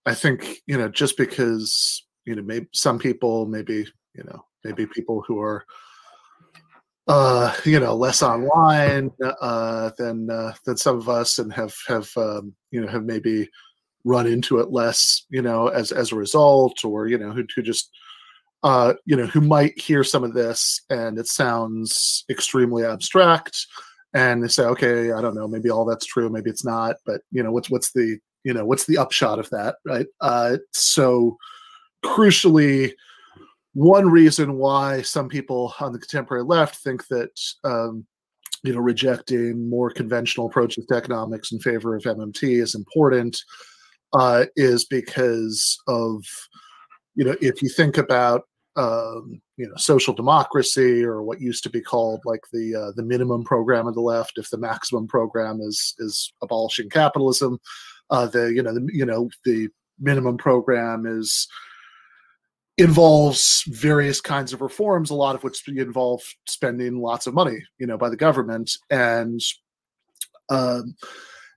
I 0.04 0.14
think 0.14 0.58
you 0.66 0.76
know 0.76 0.88
just 0.88 1.16
because 1.16 2.04
you 2.24 2.34
know 2.34 2.42
maybe 2.42 2.66
some 2.72 2.98
people 2.98 3.46
maybe 3.46 3.86
you 4.14 4.24
know 4.24 4.44
maybe 4.64 4.86
people 4.86 5.22
who 5.26 5.40
are 5.40 5.64
uh 7.08 7.54
you 7.64 7.78
know 7.78 7.94
less 7.94 8.22
online 8.22 9.12
uh 9.40 9.90
than 9.98 10.28
uh 10.30 10.52
than 10.64 10.76
some 10.76 10.96
of 10.96 11.08
us 11.08 11.38
and 11.38 11.52
have 11.52 11.74
have 11.86 12.10
um 12.16 12.54
you 12.70 12.80
know 12.80 12.88
have 12.88 13.04
maybe 13.04 13.48
run 14.04 14.26
into 14.26 14.58
it 14.58 14.70
less 14.70 15.24
you 15.30 15.42
know 15.42 15.68
as 15.68 15.92
as 15.92 16.12
a 16.12 16.16
result 16.16 16.84
or 16.84 17.06
you 17.06 17.18
know 17.18 17.30
who, 17.30 17.44
who 17.54 17.62
just 17.62 17.90
uh 18.62 18.94
you 19.04 19.16
know 19.16 19.26
who 19.26 19.40
might 19.40 19.78
hear 19.78 20.02
some 20.02 20.24
of 20.24 20.34
this 20.34 20.80
and 20.90 21.18
it 21.18 21.26
sounds 21.26 22.24
extremely 22.28 22.84
abstract 22.84 23.66
and 24.14 24.42
they 24.42 24.48
say 24.48 24.64
okay 24.64 25.12
i 25.12 25.20
don't 25.20 25.34
know 25.34 25.46
maybe 25.46 25.70
all 25.70 25.84
that's 25.84 26.06
true 26.06 26.28
maybe 26.28 26.50
it's 26.50 26.64
not 26.64 26.96
but 27.04 27.20
you 27.30 27.42
know 27.42 27.52
what's 27.52 27.70
what's 27.70 27.92
the 27.92 28.18
you 28.46 28.54
know 28.54 28.64
what's 28.64 28.86
the 28.86 28.96
upshot 28.96 29.40
of 29.40 29.50
that? 29.50 29.76
Right? 29.84 30.06
Uh 30.20 30.58
so 30.72 31.36
crucially 32.04 32.92
one 33.76 34.08
reason 34.08 34.56
why 34.56 35.02
some 35.02 35.28
people 35.28 35.74
on 35.80 35.92
the 35.92 35.98
contemporary 35.98 36.42
left 36.42 36.76
think 36.76 37.06
that 37.08 37.38
um, 37.62 38.06
you 38.62 38.72
know 38.72 38.80
rejecting 38.80 39.68
more 39.68 39.90
conventional 39.90 40.46
approaches 40.46 40.86
to 40.86 40.94
economics 40.94 41.52
in 41.52 41.58
favor 41.60 41.94
of 41.94 42.02
MMT 42.04 42.62
is 42.62 42.74
important 42.74 43.38
uh, 44.14 44.46
is 44.56 44.86
because 44.86 45.78
of 45.88 46.24
you 47.16 47.24
know 47.26 47.36
if 47.42 47.60
you 47.60 47.68
think 47.68 47.98
about 47.98 48.44
um, 48.76 49.42
you 49.58 49.68
know 49.68 49.76
social 49.76 50.14
democracy 50.14 51.04
or 51.04 51.22
what 51.22 51.42
used 51.42 51.62
to 51.64 51.70
be 51.70 51.82
called 51.82 52.22
like 52.24 52.44
the 52.54 52.74
uh, 52.74 52.92
the 52.96 53.02
minimum 53.02 53.44
program 53.44 53.86
of 53.86 53.94
the 53.94 54.00
left 54.00 54.38
if 54.38 54.48
the 54.48 54.56
maximum 54.56 55.06
program 55.06 55.60
is 55.60 55.94
is 55.98 56.32
abolishing 56.42 56.88
capitalism 56.88 57.58
uh, 58.08 58.26
the 58.26 58.54
you 58.54 58.62
know 58.62 58.72
the 58.72 58.88
you 58.90 59.04
know 59.04 59.28
the 59.44 59.68
minimum 60.00 60.38
program 60.38 61.04
is 61.04 61.46
involves 62.78 63.64
various 63.68 64.20
kinds 64.20 64.52
of 64.52 64.60
reforms, 64.60 65.10
a 65.10 65.14
lot 65.14 65.34
of 65.34 65.42
which 65.42 65.66
involve 65.68 66.22
spending 66.46 67.00
lots 67.00 67.26
of 67.26 67.34
money, 67.34 67.58
you 67.78 67.86
know, 67.86 67.96
by 67.96 68.10
the 68.10 68.16
government, 68.16 68.72
and 68.90 69.40
um, 70.48 70.94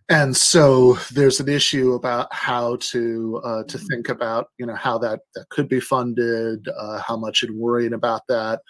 and 0.09 0.35
so 0.35 0.93
there's 1.11 1.39
an 1.39 1.47
issue 1.47 1.93
about 1.93 2.33
how 2.33 2.77
to 2.77 3.39
uh, 3.43 3.63
to 3.65 3.77
think 3.77 4.09
about, 4.09 4.47
you 4.57 4.65
know, 4.65 4.75
how 4.75 4.97
that 4.97 5.19
that 5.35 5.47
could 5.49 5.69
be 5.69 5.79
funded, 5.79 6.67
uh, 6.67 6.99
how 6.99 7.15
much 7.15 7.43
and 7.43 7.57
worrying 7.57 7.93
about 7.93 8.21
that, 8.27 8.61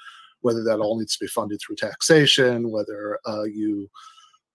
whether 0.41 0.63
that 0.63 0.79
all 0.79 0.99
needs 0.99 1.15
to 1.17 1.23
be 1.23 1.29
funded 1.29 1.59
through 1.61 1.77
taxation, 1.77 2.71
whether 2.71 3.19
uh, 3.25 3.43
you 3.43 3.89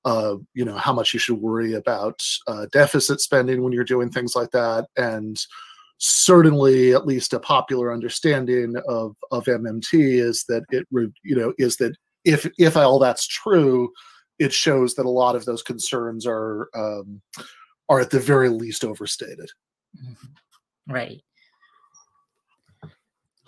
uh, 0.05 0.37
you 0.53 0.65
know 0.65 0.77
how 0.77 0.93
much 0.93 1.15
you 1.15 1.21
should 1.21 1.41
worry 1.41 1.75
about 1.75 2.21
uh, 2.47 2.67
deficit 2.73 3.21
spending 3.21 3.63
when 3.63 3.73
you're 3.73 3.85
doing 3.85 4.11
things 4.11 4.37
like 4.37 4.51
that, 4.51 4.87
and 4.97 5.39
certainly 5.99 6.93
at 6.93 7.07
least 7.07 7.33
a 7.33 7.41
popular 7.41 7.93
understanding 7.93 8.75
of 8.89 9.17
of 9.31 9.45
MMT 9.45 10.21
is 10.21 10.45
that 10.49 10.65
it 10.71 10.87
you 10.93 11.37
know 11.37 11.53
is 11.59 11.77
that 11.77 11.95
if 12.25 12.51
if 12.59 12.77
all 12.77 12.99
that's 12.99 13.27
true, 13.27 13.91
it 14.39 14.53
shows 14.53 14.95
that 14.95 15.07
a 15.07 15.11
lot 15.11 15.37
of 15.37 15.45
those 15.45 15.63
concerns 15.63 16.27
are 16.27 16.69
um, 16.75 17.21
are 17.89 18.01
at 18.01 18.11
the 18.11 18.21
very 18.21 18.49
least 18.49 18.85
overstated. 18.85 19.51
Right. 20.89 21.23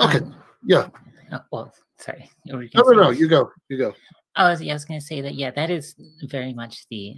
Okay. 0.00 0.18
Um, 0.18 0.34
yeah. 0.64 0.88
oh, 1.32 1.40
well, 1.50 1.74
sorry. 1.98 2.30
No, 2.44 2.60
no, 2.74 2.90
no. 2.90 3.10
You 3.10 3.28
go. 3.28 3.50
You 3.68 3.78
go. 3.78 3.94
I 4.34 4.50
was, 4.50 4.62
yeah, 4.62 4.72
I 4.72 4.74
was 4.74 4.84
going 4.84 5.00
to 5.00 5.06
say 5.06 5.22
that, 5.22 5.34
yeah, 5.34 5.50
that 5.52 5.70
is 5.70 5.94
very 6.24 6.52
much 6.52 6.86
the 6.90 7.16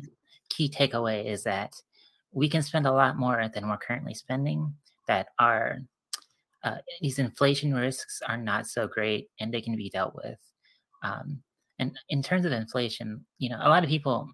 key 0.51 0.69
takeaway 0.69 1.27
is 1.27 1.43
that 1.43 1.73
we 2.33 2.49
can 2.49 2.63
spend 2.63 2.87
a 2.87 2.93
lot 2.93 3.19
more 3.19 3.51
than 3.53 3.69
we're 3.69 3.77
currently 3.77 4.15
spending, 4.15 4.73
that 5.09 5.28
are 5.39 5.78
uh, 6.65 6.78
these 7.01 7.19
inflation 7.19 7.75
risks 7.75 8.20
are 8.27 8.37
not 8.37 8.67
so 8.67 8.87
great 8.87 9.28
and 9.41 9.53
they 9.53 9.61
can 9.61 9.77
be 9.77 9.91
dealt 9.91 10.15
with. 10.15 10.39
Um, 11.03 11.43
and 11.78 11.97
in 12.09 12.23
terms 12.23 12.45
of 12.45 12.53
inflation, 12.53 13.25
you 13.39 13.49
know, 13.49 13.59
a 13.61 13.69
lot 13.69 13.85
of 13.85 13.91
people 13.91 14.31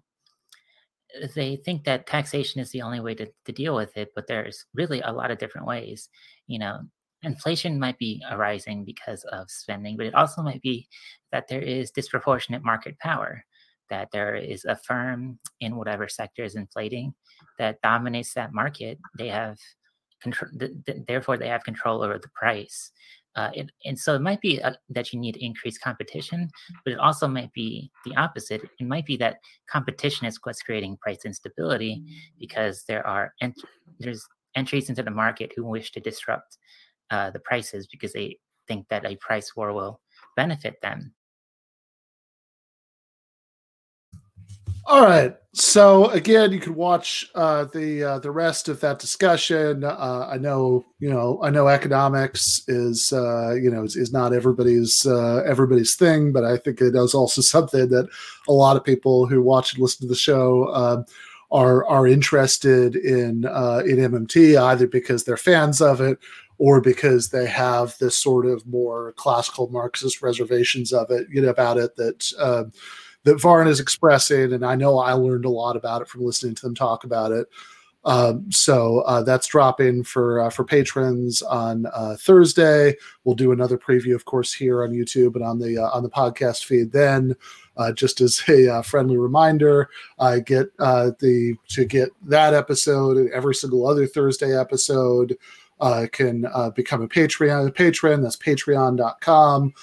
they 1.35 1.55
think 1.55 1.83
that 1.85 2.07
taxation 2.07 2.59
is 2.59 2.71
the 2.71 2.81
only 2.81 2.99
way 2.99 3.15
to, 3.15 3.27
to 3.45 3.51
deal 3.51 3.75
with 3.75 3.95
it, 3.95 4.11
but 4.15 4.27
there's 4.27 4.65
really 4.73 5.01
a 5.01 5.11
lot 5.11 5.31
of 5.31 5.37
different 5.37 5.67
ways. 5.67 6.09
You 6.47 6.59
know, 6.59 6.79
inflation 7.23 7.79
might 7.79 7.97
be 7.97 8.21
arising 8.29 8.83
because 8.85 9.23
of 9.25 9.49
spending, 9.49 9.97
but 9.97 10.05
it 10.05 10.15
also 10.15 10.41
might 10.41 10.61
be 10.61 10.87
that 11.31 11.47
there 11.47 11.61
is 11.61 11.91
disproportionate 11.91 12.63
market 12.63 12.99
power, 12.99 13.43
that 13.89 14.09
there 14.11 14.35
is 14.35 14.65
a 14.65 14.75
firm 14.75 15.39
in 15.59 15.75
whatever 15.75 16.07
sector 16.07 16.43
is 16.43 16.55
inflating 16.55 17.13
that 17.59 17.81
dominates 17.81 18.33
that 18.33 18.53
market. 18.53 18.99
They 19.17 19.29
have 19.29 19.57
control, 20.21 20.51
th- 20.59 20.71
th- 20.85 21.05
therefore, 21.07 21.37
they 21.37 21.47
have 21.47 21.63
control 21.63 22.03
over 22.03 22.17
the 22.19 22.29
price. 22.29 22.91
Uh, 23.35 23.51
it, 23.53 23.69
and 23.83 23.99
so 23.99 24.15
it 24.15 24.21
might 24.21 24.39
be 24.39 24.61
uh, 24.61 24.71
that 24.89 25.11
you 25.11 25.19
need 25.19 25.35
increased 25.37 25.81
competition, 25.81 26.49
but 26.83 26.93
it 26.93 26.99
also 26.99 27.27
might 27.27 27.51
be 27.51 27.91
the 28.05 28.15
opposite. 28.15 28.61
It 28.79 28.87
might 28.87 29.05
be 29.05 29.17
that 29.17 29.37
competition 29.69 30.25
is 30.25 30.39
what's 30.43 30.61
creating 30.61 30.97
price 30.97 31.25
instability 31.25 32.01
because 32.39 32.85
there 32.87 33.05
are 33.05 33.33
ent- 33.41 33.61
there's 33.99 34.25
entries 34.55 34.89
into 34.89 35.03
the 35.03 35.11
market 35.11 35.51
who 35.55 35.65
wish 35.65 35.91
to 35.91 35.99
disrupt 35.99 36.57
uh, 37.11 37.29
the 37.29 37.39
prices 37.39 37.87
because 37.87 38.13
they 38.13 38.39
think 38.67 38.87
that 38.87 39.05
a 39.05 39.17
price 39.17 39.55
war 39.55 39.73
will 39.73 39.99
benefit 40.37 40.75
them. 40.81 41.13
All 44.87 45.01
right. 45.01 45.35
So 45.53 46.09
again, 46.09 46.51
you 46.51 46.59
can 46.59 46.75
watch 46.75 47.31
uh, 47.33 47.63
the 47.65 48.03
uh, 48.03 48.19
the 48.19 48.29
rest 48.29 48.67
of 48.67 48.81
that 48.81 48.99
discussion. 48.99 49.83
Uh, 49.83 50.27
I 50.29 50.37
know, 50.37 50.85
you 50.99 51.09
know, 51.09 51.39
I 51.41 51.49
know 51.49 51.69
economics 51.69 52.61
is 52.67 53.11
uh, 53.11 53.53
you 53.53 53.71
know 53.71 53.83
is, 53.83 53.95
is 53.95 54.11
not 54.11 54.33
everybody's 54.33 55.05
uh, 55.05 55.37
everybody's 55.45 55.95
thing, 55.95 56.31
but 56.33 56.43
I 56.43 56.57
think 56.57 56.81
it 56.81 56.95
is 56.95 57.15
also 57.15 57.41
something 57.55 57.89
that 57.89 58.07
a 58.47 58.53
lot 58.53 58.75
of 58.75 58.83
people 58.83 59.25
who 59.25 59.41
watch 59.41 59.73
and 59.73 59.81
listen 59.81 60.05
to 60.05 60.09
the 60.09 60.15
show 60.15 60.67
um, 60.73 61.05
are 61.51 61.85
are 61.85 62.05
interested 62.05 62.95
in 62.95 63.45
uh, 63.45 63.81
in 63.85 63.95
MMT 63.97 64.61
either 64.61 64.87
because 64.87 65.23
they're 65.23 65.37
fans 65.37 65.81
of 65.81 66.01
it 66.01 66.19
or 66.57 66.79
because 66.79 67.29
they 67.29 67.47
have 67.47 67.97
this 67.99 68.17
sort 68.17 68.45
of 68.45 68.65
more 68.67 69.13
classical 69.13 69.69
Marxist 69.69 70.21
reservations 70.21 70.93
of 70.93 71.09
it, 71.11 71.27
you 71.29 71.41
know, 71.41 71.49
about 71.49 71.77
it 71.77 71.95
that 71.95 72.31
um, 72.39 72.71
that 73.25 73.41
Varn 73.41 73.67
is 73.67 73.79
expressing, 73.79 74.53
and 74.53 74.65
I 74.65 74.75
know 74.75 74.97
I 74.97 75.13
learned 75.13 75.45
a 75.45 75.49
lot 75.49 75.75
about 75.75 76.01
it 76.01 76.07
from 76.07 76.23
listening 76.23 76.55
to 76.55 76.61
them 76.61 76.75
talk 76.75 77.03
about 77.03 77.31
it. 77.31 77.47
Um, 78.05 78.51
so 78.51 78.99
uh, 79.01 79.23
that's 79.23 79.47
dropping 79.47 80.03
for 80.03 80.39
uh, 80.39 80.49
for 80.51 80.63
patrons 80.63 81.41
on 81.41 81.87
uh, 81.87 82.15
Thursday. 82.19 82.95
We'll 83.23 83.35
do 83.35 83.51
another 83.51 83.79
preview, 83.79 84.13
of 84.13 84.25
course, 84.25 84.53
here 84.53 84.83
on 84.83 84.91
YouTube 84.91 85.35
and 85.35 85.43
on 85.43 85.57
the 85.59 85.79
uh, 85.79 85.89
on 85.89 86.03
the 86.03 86.09
podcast 86.09 86.65
feed. 86.65 86.91
Then, 86.91 87.35
uh, 87.77 87.91
just 87.91 88.21
as 88.21 88.43
a 88.47 88.75
uh, 88.75 88.81
friendly 88.83 89.17
reminder, 89.17 89.89
I 90.19 90.39
get 90.39 90.75
the 90.77 91.55
to 91.69 91.85
get 91.85 92.09
that 92.29 92.53
episode 92.53 93.17
and 93.17 93.31
every 93.31 93.55
single 93.55 93.87
other 93.87 94.05
Thursday 94.05 94.57
episode 94.57 95.35
can 96.11 96.45
become 96.75 97.01
a 97.01 97.07
Patreon 97.07 97.73
patron. 97.73 98.21
That's 98.21 98.37
patreon.com 98.37 99.73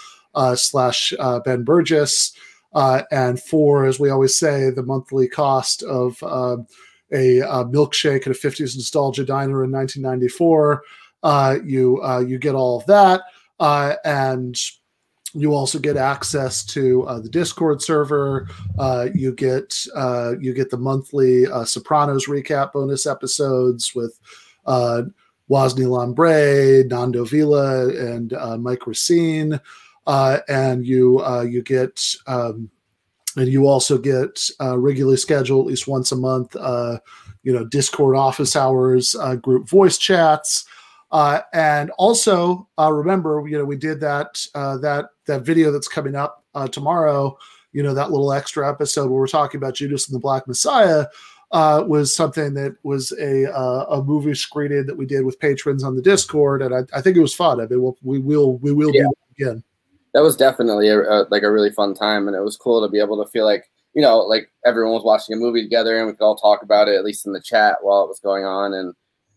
slash 0.54 1.12
Ben 1.44 1.64
Burgis. 1.64 2.32
Uh, 2.74 3.02
and 3.10 3.40
for, 3.40 3.86
as 3.86 4.00
we 4.00 4.10
always 4.10 4.36
say, 4.36 4.70
the 4.70 4.82
monthly 4.82 5.28
cost 5.28 5.82
of 5.82 6.22
uh, 6.22 6.56
a, 7.12 7.40
a, 7.40 7.64
milkshake 7.66 8.22
at 8.22 8.28
a 8.28 8.30
50s 8.30 8.74
nostalgia 8.76 9.24
diner 9.24 9.64
in 9.64 9.70
1994, 9.70 10.82
uh, 11.22 11.58
you 11.64 12.02
uh, 12.02 12.20
you 12.20 12.38
get 12.38 12.54
all 12.54 12.78
of 12.78 12.86
that, 12.86 13.22
uh, 13.60 13.94
and 14.04 14.58
you 15.34 15.54
also 15.54 15.78
get 15.78 15.96
access 15.96 16.64
to 16.64 17.04
uh, 17.04 17.20
the 17.20 17.28
Discord 17.28 17.80
server. 17.80 18.48
you 19.14 19.32
get 19.34 19.86
you 20.40 20.54
get 20.54 20.70
the 20.70 20.78
monthly 20.78 21.44
Sopranos 21.64 22.26
recap 22.26 22.72
bonus 22.72 23.06
episodes 23.06 23.94
with. 23.94 24.18
Wosney 25.50 25.86
Lambre, 25.86 26.88
Nando 26.88 27.26
Vila, 27.26 27.88
and 27.88 28.32
Mike 28.62 28.86
Recine 28.86 29.60
uh, 30.06 30.38
and 30.48 30.86
you 30.86 31.20
uh, 31.20 31.42
you 31.42 31.62
get 31.62 32.00
um, 32.26 32.70
and 33.36 33.48
you 33.48 33.66
also 33.66 33.96
get 33.96 34.48
uh, 34.60 34.78
regularly 34.78 35.16
scheduled 35.16 35.66
at 35.66 35.70
least 35.70 35.88
once 35.88 36.12
a 36.12 36.16
month. 36.16 36.54
Uh, 36.56 36.98
you 37.42 37.52
know, 37.52 37.64
Discord 37.64 38.16
office 38.16 38.54
hours, 38.54 39.16
uh, 39.16 39.34
group 39.36 39.68
voice 39.68 39.98
chats, 39.98 40.64
uh, 41.10 41.40
and 41.52 41.90
also 41.98 42.68
remember, 42.78 43.44
you 43.48 43.58
know, 43.58 43.64
we 43.64 43.76
did 43.76 44.00
that 44.00 44.34
that 44.54 45.06
that 45.26 45.42
video 45.42 45.70
that's 45.70 45.88
coming 45.88 46.14
up 46.14 46.44
tomorrow. 46.70 47.36
You 47.72 47.82
know, 47.82 47.94
that 47.94 48.10
little 48.10 48.32
extra 48.32 48.68
episode 48.68 49.10
where 49.10 49.18
we're 49.18 49.26
talking 49.26 49.58
about 49.58 49.74
Judas 49.74 50.08
and 50.08 50.14
the 50.14 50.20
Black 50.20 50.46
Messiah. 50.46 51.06
Uh, 51.54 51.84
was 51.86 52.16
something 52.16 52.54
that 52.54 52.74
was 52.82 53.12
a 53.20 53.44
uh, 53.54 53.84
a 53.90 54.02
movie 54.02 54.34
screening 54.34 54.86
that 54.86 54.96
we 54.96 55.04
did 55.04 55.22
with 55.22 55.38
patrons 55.38 55.84
on 55.84 55.94
the 55.94 56.00
Discord, 56.00 56.62
and 56.62 56.74
I, 56.74 56.78
I 56.96 57.02
think 57.02 57.14
it 57.14 57.20
was 57.20 57.34
fun. 57.34 57.60
I 57.60 57.66
mean, 57.66 57.82
we'll, 57.82 57.98
we 58.02 58.18
will 58.18 58.56
we 58.56 58.72
will 58.72 58.90
yeah. 58.94 59.02
do 59.02 59.10
it 59.10 59.42
again 59.42 59.64
that 60.14 60.22
was 60.22 60.36
definitely 60.36 60.88
a, 60.88 61.00
a, 61.00 61.26
like 61.30 61.42
a 61.42 61.50
really 61.50 61.70
fun 61.70 61.94
time, 61.94 62.26
and 62.26 62.36
it 62.36 62.42
was 62.42 62.56
cool 62.56 62.82
to 62.82 62.90
be 62.90 62.98
able 63.00 63.22
to 63.22 63.30
feel 63.30 63.44
like 63.44 63.70
you 63.94 64.02
know 64.02 64.18
like 64.18 64.50
everyone 64.64 64.94
was 64.94 65.04
watching 65.04 65.34
a 65.34 65.38
movie 65.38 65.62
together, 65.62 65.98
and 65.98 66.06
we 66.06 66.12
could 66.12 66.24
all 66.24 66.36
talk 66.36 66.62
about 66.62 66.88
it 66.88 66.96
at 66.96 67.04
least 67.04 67.26
in 67.26 67.32
the 67.32 67.40
chat 67.40 67.76
while 67.82 68.04
it 68.04 68.08
was 68.08 68.20
going 68.20 68.44
on. 68.44 68.74
And 68.74 68.94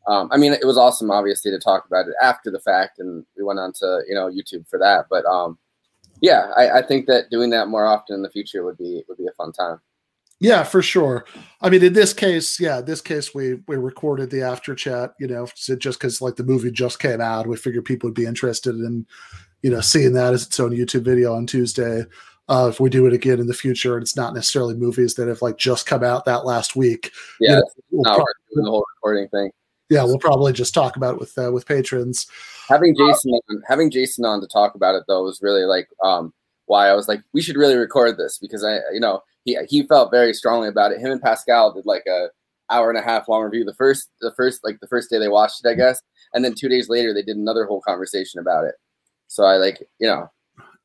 um, 0.07 0.29
I 0.31 0.37
mean, 0.37 0.53
it 0.53 0.65
was 0.65 0.77
awesome, 0.77 1.09
obviously, 1.09 1.51
to 1.51 1.59
talk 1.59 1.85
about 1.85 2.07
it 2.07 2.13
after 2.21 2.51
the 2.51 2.59
fact, 2.59 2.99
and 2.99 3.25
we 3.37 3.43
went 3.43 3.59
on 3.59 3.73
to 3.73 4.01
you 4.07 4.15
know 4.15 4.29
YouTube 4.29 4.67
for 4.69 4.79
that. 4.79 5.05
But 5.09 5.25
um, 5.25 5.57
yeah, 6.21 6.51
I, 6.55 6.79
I 6.79 6.81
think 6.81 7.07
that 7.07 7.29
doing 7.29 7.49
that 7.51 7.67
more 7.67 7.85
often 7.85 8.15
in 8.15 8.21
the 8.21 8.29
future 8.29 8.63
would 8.63 8.77
be 8.77 9.03
would 9.07 9.17
be 9.17 9.27
a 9.27 9.33
fun 9.33 9.51
time. 9.51 9.79
Yeah, 10.41 10.63
for 10.63 10.81
sure. 10.81 11.25
I 11.61 11.69
mean, 11.69 11.81
in 11.81 11.93
this 11.93 12.13
case, 12.13 12.59
yeah, 12.59 12.81
this 12.81 13.01
case 13.01 13.33
we 13.33 13.55
we 13.67 13.77
recorded 13.77 14.29
the 14.29 14.41
after 14.41 14.75
chat, 14.75 15.13
you 15.19 15.27
know, 15.27 15.47
just 15.55 15.99
because 15.99 16.21
like 16.21 16.35
the 16.35 16.43
movie 16.43 16.71
just 16.71 16.99
came 16.99 17.21
out, 17.21 17.47
we 17.47 17.55
figured 17.55 17.85
people 17.85 18.07
would 18.07 18.15
be 18.15 18.25
interested 18.25 18.75
in 18.75 19.05
you 19.65 19.71
know, 19.71 19.81
seeing 19.81 20.13
that 20.13 20.31
as 20.31 20.45
its 20.45 20.59
own 20.59 20.69
YouTube 20.69 21.01
video 21.01 21.33
on 21.33 21.47
Tuesday. 21.47 22.05
Uh, 22.47 22.67
if 22.71 22.79
we 22.79 22.87
do 22.87 23.07
it 23.07 23.13
again 23.13 23.39
in 23.39 23.47
the 23.47 23.53
future, 23.53 23.95
and 23.95 24.03
it's 24.03 24.15
not 24.15 24.35
necessarily 24.35 24.75
movies 24.75 25.15
that 25.15 25.27
have 25.27 25.41
like 25.41 25.57
just 25.57 25.87
come 25.87 26.03
out 26.03 26.23
that 26.25 26.45
last 26.45 26.75
week. 26.75 27.11
Yeah, 27.39 27.49
you 27.49 27.55
know, 27.55 27.63
we'll 27.89 28.03
probably, 28.03 28.25
the 28.51 28.69
whole 28.69 28.85
recording 28.95 29.27
thing. 29.29 29.49
Yeah, 29.89 30.03
we'll 30.03 30.19
probably 30.19 30.53
just 30.53 30.75
talk 30.75 30.97
about 30.97 31.15
it 31.15 31.19
with 31.19 31.35
uh, 31.35 31.51
with 31.51 31.65
patrons. 31.65 32.27
Having 32.69 32.95
Jason 32.95 33.31
on, 33.31 33.63
having 33.67 33.89
Jason 33.89 34.23
on 34.23 34.39
to 34.39 34.45
talk 34.45 34.75
about 34.75 34.93
it 34.93 35.05
though 35.07 35.23
was 35.23 35.39
really 35.41 35.63
like 35.63 35.89
um, 36.03 36.31
why 36.67 36.87
I 36.87 36.93
was 36.93 37.07
like 37.07 37.21
we 37.33 37.41
should 37.41 37.57
really 37.57 37.75
record 37.75 38.19
this 38.19 38.37
because 38.37 38.63
I 38.63 38.81
you 38.93 38.99
know 38.99 39.23
he 39.45 39.57
he 39.67 39.87
felt 39.87 40.11
very 40.11 40.35
strongly 40.35 40.67
about 40.67 40.91
it. 40.91 40.99
Him 40.99 41.09
and 41.09 41.21
Pascal 41.23 41.73
did 41.73 41.87
like 41.87 42.05
a 42.07 42.27
hour 42.69 42.91
and 42.91 42.99
a 42.99 43.01
half 43.01 43.27
long 43.27 43.41
review 43.41 43.65
the 43.65 43.73
first 43.73 44.11
the 44.21 44.33
first 44.37 44.59
like 44.63 44.79
the 44.79 44.87
first 44.87 45.09
day 45.09 45.17
they 45.17 45.27
watched 45.27 45.65
it 45.65 45.69
I 45.69 45.73
guess, 45.73 45.99
and 46.35 46.45
then 46.45 46.53
two 46.53 46.69
days 46.69 46.87
later 46.87 47.15
they 47.15 47.23
did 47.23 47.37
another 47.37 47.65
whole 47.65 47.81
conversation 47.81 48.39
about 48.39 48.65
it. 48.65 48.75
So 49.27 49.43
I 49.43 49.57
like, 49.57 49.81
you 49.99 50.07
know. 50.07 50.29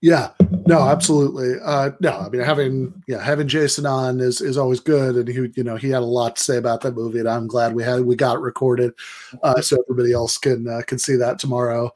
Yeah, 0.03 0.31
no, 0.67 0.81
absolutely. 0.81 1.57
Uh, 1.63 1.91
no, 2.01 2.13
I 2.13 2.31
mean 2.31 2.41
having 2.41 3.03
yeah 3.07 3.23
having 3.23 3.47
Jason 3.47 3.85
on 3.85 4.19
is 4.19 4.41
is 4.41 4.57
always 4.57 4.81
good, 4.81 5.17
and 5.17 5.29
he 5.29 5.53
you 5.55 5.63
know 5.63 5.77
he 5.77 5.91
had 5.91 6.01
a 6.01 6.07
lot 6.07 6.37
to 6.37 6.43
say 6.43 6.57
about 6.57 6.81
that 6.81 6.95
movie, 6.95 7.19
and 7.19 7.29
I'm 7.29 7.47
glad 7.47 7.75
we 7.75 7.83
had 7.83 8.01
we 8.01 8.17
got 8.17 8.41
recorded, 8.41 8.95
uh, 9.43 9.61
so 9.61 9.77
everybody 9.83 10.15
else 10.15 10.39
can 10.39 10.67
uh, 10.67 10.81
can 10.87 10.99
see 10.99 11.17
that 11.17 11.39
tomorrow. 11.39 11.91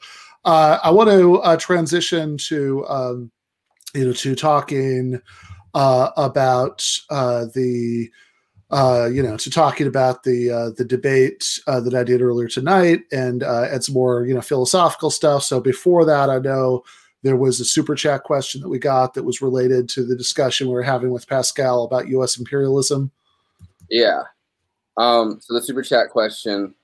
Uh, 0.45 0.79
I 0.83 0.91
want 0.91 1.09
to 1.09 1.37
uh, 1.39 1.57
transition 1.57 2.37
to 2.49 2.87
um, 2.89 3.31
you 3.95 4.05
know 4.05 4.13
to 4.13 4.35
talking 4.35 5.19
uh, 5.73 6.11
about 6.19 6.87
uh, 7.09 7.47
the 7.55 8.11
uh, 8.75 9.07
you 9.07 9.23
know, 9.23 9.37
to 9.37 9.51
talking 9.51 9.87
about 9.87 10.25
the 10.25 10.51
uh, 10.51 10.71
the 10.71 10.85
debate 10.85 11.61
uh, 11.69 11.79
that 11.79 11.95
I 11.95 12.03
did 12.03 12.21
earlier 12.21 12.49
tonight, 12.49 13.03
and 13.13 13.45
uh, 13.45 13.69
more 13.93 14.27
you 14.27 14.35
know 14.35 14.41
philosophical 14.41 15.11
stuff. 15.11 15.45
So 15.45 15.61
before 15.61 16.05
that, 16.07 16.29
I 16.29 16.41
know 16.41 16.83
there 17.23 17.37
was 17.37 17.61
a 17.61 17.65
super 17.65 17.95
chat 17.95 18.25
question 18.25 18.61
that 18.63 18.69
we 18.69 18.81
got 18.81 19.15
that 19.15 19.23
was 19.23 19.41
related 19.41 19.89
to 19.91 20.05
the 20.05 20.17
discussion 20.17 20.67
we 20.67 20.75
were 20.75 20.83
having 20.83 21.13
with 21.13 21.29
Pascal 21.29 21.85
about 21.85 22.09
U.S. 22.09 22.37
imperialism. 22.37 23.13
Yeah. 23.89 24.23
Um, 24.97 25.39
so 25.41 25.55
the 25.55 25.63
super 25.63 25.83
chat 25.83 26.11
question 26.11 26.75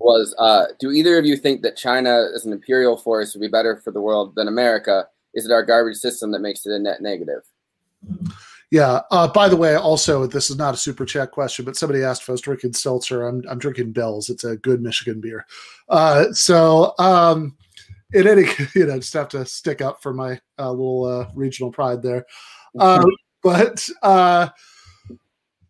was: 0.00 0.34
uh, 0.38 0.66
Do 0.80 0.90
either 0.90 1.16
of 1.16 1.24
you 1.24 1.38
think 1.38 1.62
that 1.62 1.78
China 1.78 2.28
as 2.34 2.44
an 2.44 2.52
imperial 2.52 2.98
force 2.98 3.34
would 3.34 3.40
be 3.40 3.48
better 3.48 3.80
for 3.82 3.90
the 3.90 4.02
world 4.02 4.34
than 4.34 4.48
America? 4.48 5.08
Is 5.32 5.46
it 5.46 5.50
our 5.50 5.64
garbage 5.64 5.96
system 5.96 6.30
that 6.32 6.40
makes 6.40 6.66
it 6.66 6.72
a 6.72 6.78
net 6.78 7.00
negative? 7.00 7.40
Yeah. 8.74 9.02
Uh, 9.12 9.28
by 9.28 9.48
the 9.48 9.56
way, 9.56 9.76
also 9.76 10.26
this 10.26 10.50
is 10.50 10.56
not 10.56 10.74
a 10.74 10.76
super 10.76 11.04
chat 11.04 11.30
question, 11.30 11.64
but 11.64 11.76
somebody 11.76 12.02
asked 12.02 12.22
if 12.22 12.28
I 12.28 12.32
was 12.32 12.40
drinking 12.40 12.72
seltzer. 12.72 13.28
I'm 13.28 13.44
I'm 13.48 13.60
drinking 13.60 13.92
Bell's. 13.92 14.28
It's 14.28 14.42
a 14.42 14.56
good 14.56 14.82
Michigan 14.82 15.20
beer. 15.20 15.46
Uh, 15.88 16.32
so 16.32 16.92
um, 16.98 17.56
in 18.14 18.26
any, 18.26 18.46
you 18.74 18.86
know, 18.86 18.98
just 18.98 19.12
have 19.12 19.28
to 19.28 19.46
stick 19.46 19.80
up 19.80 20.02
for 20.02 20.12
my 20.12 20.40
uh, 20.58 20.72
little 20.72 21.04
uh, 21.04 21.28
regional 21.36 21.70
pride 21.70 22.02
there. 22.02 22.26
Uh, 22.76 23.06
but 23.44 23.88
uh, 24.02 24.48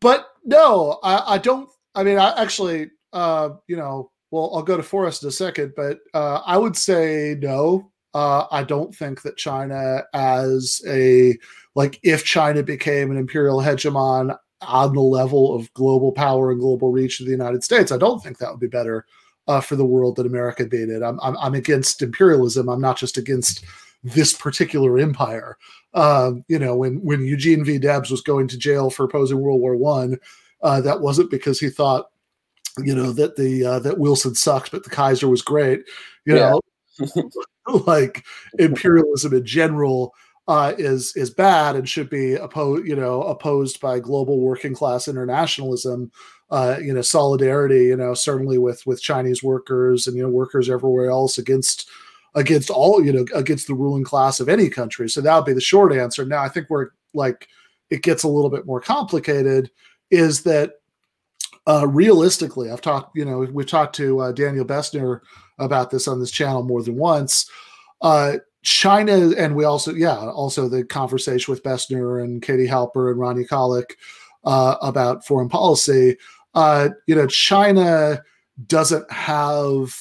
but 0.00 0.28
no, 0.42 0.98
I, 1.02 1.34
I 1.34 1.38
don't. 1.38 1.68
I 1.94 2.04
mean, 2.04 2.16
I 2.16 2.32
actually, 2.40 2.90
uh, 3.12 3.50
you 3.66 3.76
know, 3.76 4.12
well, 4.30 4.50
I'll 4.54 4.62
go 4.62 4.78
to 4.78 4.82
Forrest 4.82 5.24
in 5.24 5.28
a 5.28 5.32
second, 5.32 5.74
but 5.76 5.98
uh, 6.14 6.40
I 6.46 6.56
would 6.56 6.74
say 6.74 7.36
no. 7.38 7.92
Uh, 8.14 8.46
I 8.50 8.62
don't 8.62 8.94
think 8.94 9.22
that 9.22 9.36
China 9.36 10.04
as 10.14 10.80
a 10.88 11.36
like 11.74 11.98
if 12.02 12.24
China 12.24 12.62
became 12.62 13.10
an 13.10 13.16
imperial 13.16 13.58
hegemon 13.58 14.36
on 14.62 14.94
the 14.94 15.00
level 15.00 15.54
of 15.54 15.72
global 15.74 16.12
power 16.12 16.50
and 16.50 16.60
global 16.60 16.92
reach 16.92 17.20
of 17.20 17.26
the 17.26 17.32
United 17.32 17.64
States, 17.64 17.90
I 17.90 17.98
don't 17.98 18.22
think 18.22 18.38
that 18.38 18.50
would 18.50 18.60
be 18.60 18.68
better 18.68 19.04
uh, 19.48 19.60
for 19.60 19.76
the 19.76 19.84
world 19.84 20.16
than 20.16 20.26
America 20.26 20.64
being 20.64 20.90
it. 20.90 21.02
I'm, 21.02 21.18
I'm, 21.20 21.36
I'm 21.38 21.54
against 21.54 22.02
imperialism. 22.02 22.68
I'm 22.68 22.80
not 22.80 22.96
just 22.96 23.18
against 23.18 23.64
this 24.02 24.32
particular 24.32 24.98
empire. 24.98 25.56
Um, 25.94 26.44
you 26.48 26.58
know, 26.58 26.76
when 26.76 26.96
when 27.02 27.24
Eugene 27.24 27.64
V. 27.64 27.78
Debs 27.78 28.10
was 28.10 28.20
going 28.20 28.48
to 28.48 28.58
jail 28.58 28.90
for 28.90 29.04
opposing 29.04 29.40
World 29.40 29.60
War 29.60 29.76
One, 29.76 30.18
uh, 30.62 30.80
that 30.82 31.00
wasn't 31.00 31.30
because 31.30 31.58
he 31.60 31.68
thought, 31.68 32.10
you 32.78 32.94
know, 32.94 33.12
that 33.12 33.36
the 33.36 33.64
uh, 33.64 33.78
that 33.80 33.98
Wilson 33.98 34.34
sucked, 34.34 34.70
but 34.70 34.84
the 34.84 34.90
Kaiser 34.90 35.28
was 35.28 35.42
great. 35.42 35.84
You 36.26 36.36
yeah. 36.36 36.50
know, 36.50 36.60
like 37.86 38.24
imperialism 38.58 39.34
in 39.34 39.44
general 39.44 40.14
uh, 40.46 40.74
is 40.76 41.16
is 41.16 41.30
bad 41.30 41.74
and 41.76 41.88
should 41.88 42.10
be 42.10 42.34
opposed, 42.34 42.86
you 42.86 42.94
know, 42.94 43.22
opposed 43.22 43.80
by 43.80 43.98
global 43.98 44.40
working 44.40 44.74
class 44.74 45.08
internationalism. 45.08 46.10
Uh, 46.50 46.76
you 46.80 46.92
know, 46.92 47.00
solidarity. 47.00 47.86
You 47.86 47.96
know, 47.96 48.14
certainly 48.14 48.58
with 48.58 48.86
with 48.86 49.00
Chinese 49.00 49.42
workers 49.42 50.06
and 50.06 50.16
you 50.16 50.22
know 50.22 50.28
workers 50.28 50.68
everywhere 50.68 51.10
else 51.10 51.38
against 51.38 51.88
against 52.34 52.68
all 52.68 53.02
you 53.02 53.12
know 53.12 53.24
against 53.34 53.66
the 53.66 53.74
ruling 53.74 54.04
class 54.04 54.40
of 54.40 54.48
any 54.48 54.68
country. 54.68 55.08
So 55.08 55.20
that 55.22 55.34
would 55.34 55.46
be 55.46 55.54
the 55.54 55.60
short 55.60 55.92
answer. 55.92 56.24
Now, 56.24 56.42
I 56.42 56.48
think 56.48 56.68
we're 56.68 56.90
like 57.14 57.48
it 57.90 58.02
gets 58.02 58.22
a 58.22 58.28
little 58.28 58.50
bit 58.50 58.66
more 58.66 58.80
complicated 58.80 59.70
is 60.10 60.42
that 60.42 60.74
uh, 61.66 61.86
realistically, 61.88 62.70
I've 62.70 62.80
talked, 62.80 63.16
you 63.16 63.24
know, 63.24 63.38
we've 63.38 63.66
talked 63.66 63.96
to 63.96 64.20
uh, 64.20 64.32
Daniel 64.32 64.64
Bessner 64.64 65.20
about 65.58 65.90
this 65.90 66.08
on 66.08 66.20
this 66.20 66.30
channel 66.30 66.62
more 66.62 66.82
than 66.82 66.96
once. 66.96 67.50
Uh, 68.00 68.38
China, 68.62 69.32
and 69.36 69.54
we 69.54 69.64
also, 69.64 69.92
yeah, 69.92 70.16
also 70.16 70.68
the 70.68 70.84
conversation 70.84 71.52
with 71.52 71.62
Bessner 71.62 72.22
and 72.22 72.42
Katie 72.42 72.66
Halper 72.66 73.10
and 73.10 73.20
Ronnie 73.20 73.44
Kolick 73.44 73.92
uh, 74.44 74.76
about 74.80 75.26
foreign 75.26 75.48
policy. 75.48 76.16
Uh, 76.54 76.90
you 77.06 77.14
know, 77.14 77.26
China 77.26 78.22
doesn't 78.66 79.10
have 79.10 79.94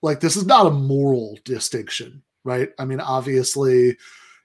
like 0.00 0.20
this 0.20 0.36
is 0.36 0.46
not 0.46 0.66
a 0.66 0.70
moral 0.70 1.38
distinction, 1.44 2.22
right? 2.44 2.70
I 2.78 2.84
mean, 2.84 3.00
obviously, 3.00 3.96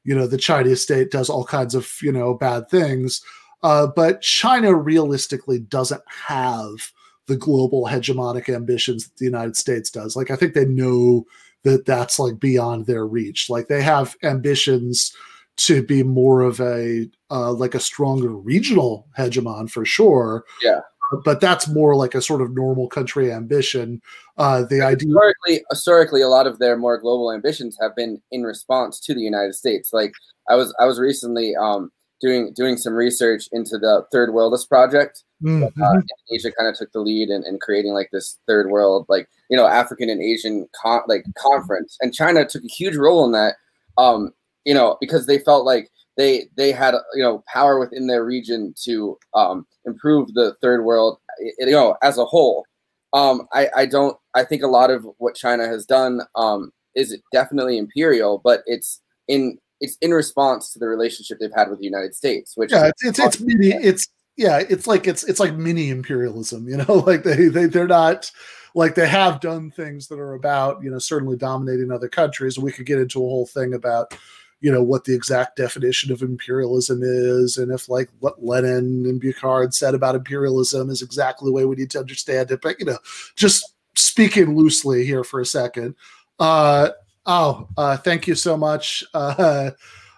you 0.04 0.16
know, 0.16 0.28
the 0.28 0.38
Chinese 0.38 0.82
state 0.82 1.12
does 1.12 1.30
all 1.30 1.46
kinds 1.46 1.76
of 1.76 1.90
you 2.02 2.12
know 2.12 2.34
bad 2.34 2.70
things, 2.70 3.22
uh, 3.62 3.88
but 3.88 4.22
China 4.22 4.74
realistically 4.74 5.60
doesn't 5.60 6.04
have 6.08 6.92
the 7.28 7.38
global 7.38 7.86
hegemonic 7.86 8.54
ambitions 8.54 9.06
that 9.06 9.18
the 9.18 9.26
United 9.26 9.56
States 9.56 9.90
does. 9.90 10.16
Like, 10.16 10.32
I 10.32 10.36
think 10.36 10.54
they 10.54 10.66
know 10.66 11.26
that 11.64 11.86
that's 11.86 12.20
like 12.20 12.40
beyond 12.40 12.86
their 12.86 13.06
reach. 13.06 13.50
Like, 13.50 13.68
they 13.68 13.82
have 13.82 14.16
ambitions 14.24 15.16
to 15.56 15.84
be 15.84 16.04
more 16.04 16.42
of 16.42 16.60
a 16.60 17.10
uh, 17.30 17.54
like 17.54 17.76
a 17.76 17.80
stronger 17.80 18.30
regional 18.30 19.08
hegemon 19.18 19.70
for 19.70 19.86
sure. 19.86 20.46
Yeah. 20.62 20.82
But 21.24 21.42
that's 21.42 21.68
more 21.68 21.96
like 21.96 22.16
a 22.16 22.22
sort 22.22 22.42
of 22.42 22.56
normal 22.56 22.88
country 22.88 23.32
ambition. 23.32 24.02
Uh, 24.38 24.64
the 24.64 24.82
idea 24.82 25.10
historically, 25.10 25.64
historically, 25.70 26.22
a 26.22 26.28
lot 26.28 26.48
of 26.48 26.58
their 26.58 26.76
more 26.76 26.98
global 26.98 27.32
ambitions 27.32 27.78
have 27.80 27.96
been 27.96 28.20
in 28.32 28.42
response 28.42 29.00
to 29.02 29.14
the 29.14 29.22
United 29.22 29.54
States. 29.54 29.94
Like 29.94 30.14
I 30.50 30.56
was, 30.56 30.74
I 30.80 30.86
was 30.86 31.00
recently 31.00 31.56
um, 31.56 31.92
doing 32.20 32.52
doing 32.56 32.78
some 32.78 32.94
research 32.94 33.48
into 33.52 33.78
the 33.78 34.08
Third 34.12 34.30
Worldist 34.30 34.70
project. 34.70 35.24
Mm-hmm. 35.44 35.82
Uh, 35.82 36.02
Asia 36.32 36.52
kind 36.52 36.70
of 36.70 36.78
took 36.78 36.92
the 36.92 37.02
lead 37.02 37.30
in, 37.30 37.44
in 37.46 37.60
creating 37.60 37.94
like 37.94 38.10
this 38.12 38.40
third 38.48 38.70
world, 38.70 39.06
like 39.10 39.28
you 39.50 39.58
know, 39.58 39.68
African 39.68 40.10
and 40.10 40.22
Asian 40.22 40.68
con- 40.82 41.04
like 41.08 41.26
conference, 41.38 41.98
and 42.02 42.14
China 42.14 42.46
took 42.46 42.64
a 42.64 42.68
huge 42.68 42.96
role 42.96 43.26
in 43.26 43.32
that. 43.34 43.56
Um, 43.98 44.32
you 44.66 44.74
know, 44.74 44.98
because 45.02 45.26
they 45.26 45.40
felt 45.40 45.66
like 45.66 45.92
they 46.18 46.48
they 46.56 46.72
had 46.72 46.96
you 47.14 47.24
know 47.24 47.44
power 47.52 47.80
within 47.80 48.08
their 48.08 48.24
region 48.24 48.74
to 48.84 49.18
um, 49.34 49.66
improve 49.86 50.34
the 50.34 50.56
third 50.62 50.86
world, 50.86 51.20
you 51.60 51.72
know, 51.72 51.98
as 52.02 52.18
a 52.18 52.26
whole. 52.26 52.66
Um, 53.14 53.48
I 53.52 53.68
I 53.76 53.86
don't 53.86 54.18
I 54.34 54.44
think 54.44 54.64
a 54.64 54.68
lot 54.68 54.92
of 54.92 55.06
what 55.18 55.36
China 55.36 55.68
has 55.68 55.86
done 55.86 56.22
um, 56.36 56.72
is 56.96 57.18
definitely 57.32 57.78
imperial, 57.78 58.40
but 58.44 58.62
it's 58.66 59.02
in 59.28 59.58
it's 59.82 59.98
in 60.02 60.12
response 60.12 60.72
to 60.72 60.80
the 60.80 60.88
relationship 60.88 61.40
they've 61.40 61.52
had 61.54 61.70
with 61.70 61.80
the 61.80 61.86
United 61.86 62.16
States, 62.16 62.56
which 62.56 62.72
yeah, 62.72 62.88
it's 62.88 63.20
it's 63.20 63.20
it's 63.20 63.42
it's 63.42 64.08
yeah, 64.36 64.60
it's 64.70 64.88
like 64.88 65.08
it's 65.08 65.24
it's 65.24 65.40
like 65.40 65.56
mini 65.56 65.90
imperialism, 65.90 66.68
you 66.68 66.78
know, 66.78 66.94
like 67.08 67.24
they 67.24 67.48
they 67.48 67.66
they're 67.66 67.88
not 67.88 68.32
like 68.76 68.96
they 68.96 69.08
have 69.08 69.40
done 69.40 69.70
things 69.70 70.08
that 70.08 70.20
are 70.20 70.34
about 70.34 70.84
you 70.84 70.90
know 70.90 71.00
certainly 71.00 71.38
dominating 71.38 71.92
other 71.92 72.10
countries, 72.10 72.58
and 72.58 72.64
we 72.64 72.72
could 72.72 72.86
get 72.86 73.00
into 73.00 73.20
a 73.20 73.30
whole 73.30 73.46
thing 73.46 73.74
about 73.74 74.14
you 74.60 74.72
know 74.72 74.82
what 74.82 75.04
the 75.04 75.14
exact 75.14 75.58
definition 75.58 76.12
of 76.12 76.22
imperialism 76.22 77.02
is 77.04 77.58
and 77.58 77.70
if 77.72 77.90
like 77.90 78.10
what 78.20 78.42
lenin 78.44 79.06
and 79.06 79.22
Bukharin 79.22 79.74
said 79.74 79.94
about 79.94 80.16
imperialism 80.16 80.90
is 80.90 81.02
exactly 81.02 81.48
the 81.48 81.52
way 81.52 81.66
we 81.66 81.76
need 81.76 81.92
to 81.92 82.00
understand 82.00 82.50
it. 82.50 82.62
But 82.62 82.80
you 82.80 82.86
know 82.86 82.98
just 83.36 83.74
speaking 83.96 84.56
loosely 84.56 85.06
here 85.06 85.26
for 85.26 85.42
a 85.42 85.46
second 85.46 85.96
uh 86.40 86.90
oh 87.26 87.68
uh 87.78 87.98
thank 87.98 88.26
you 88.26 88.36
so 88.36 88.56
much 88.56 89.04
uh 89.14 89.72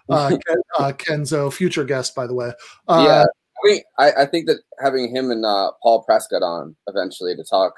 uh, 0.08 0.28
Ken, 0.46 0.56
uh 0.78 0.92
kenzo 0.92 1.52
future 1.52 1.84
guest 1.84 2.14
by 2.14 2.28
the 2.28 2.34
way. 2.34 2.52
Uh 2.86 3.04
yeah 3.06 3.24
I 3.64 3.68
mean, 3.68 3.80
I, 3.98 4.12
I 4.12 4.26
think 4.26 4.46
that 4.46 4.58
having 4.80 5.14
him 5.14 5.30
and 5.30 5.44
uh, 5.44 5.72
Paul 5.82 6.02
Prescott 6.02 6.42
on 6.42 6.76
eventually 6.86 7.34
to 7.34 7.44
talk 7.44 7.74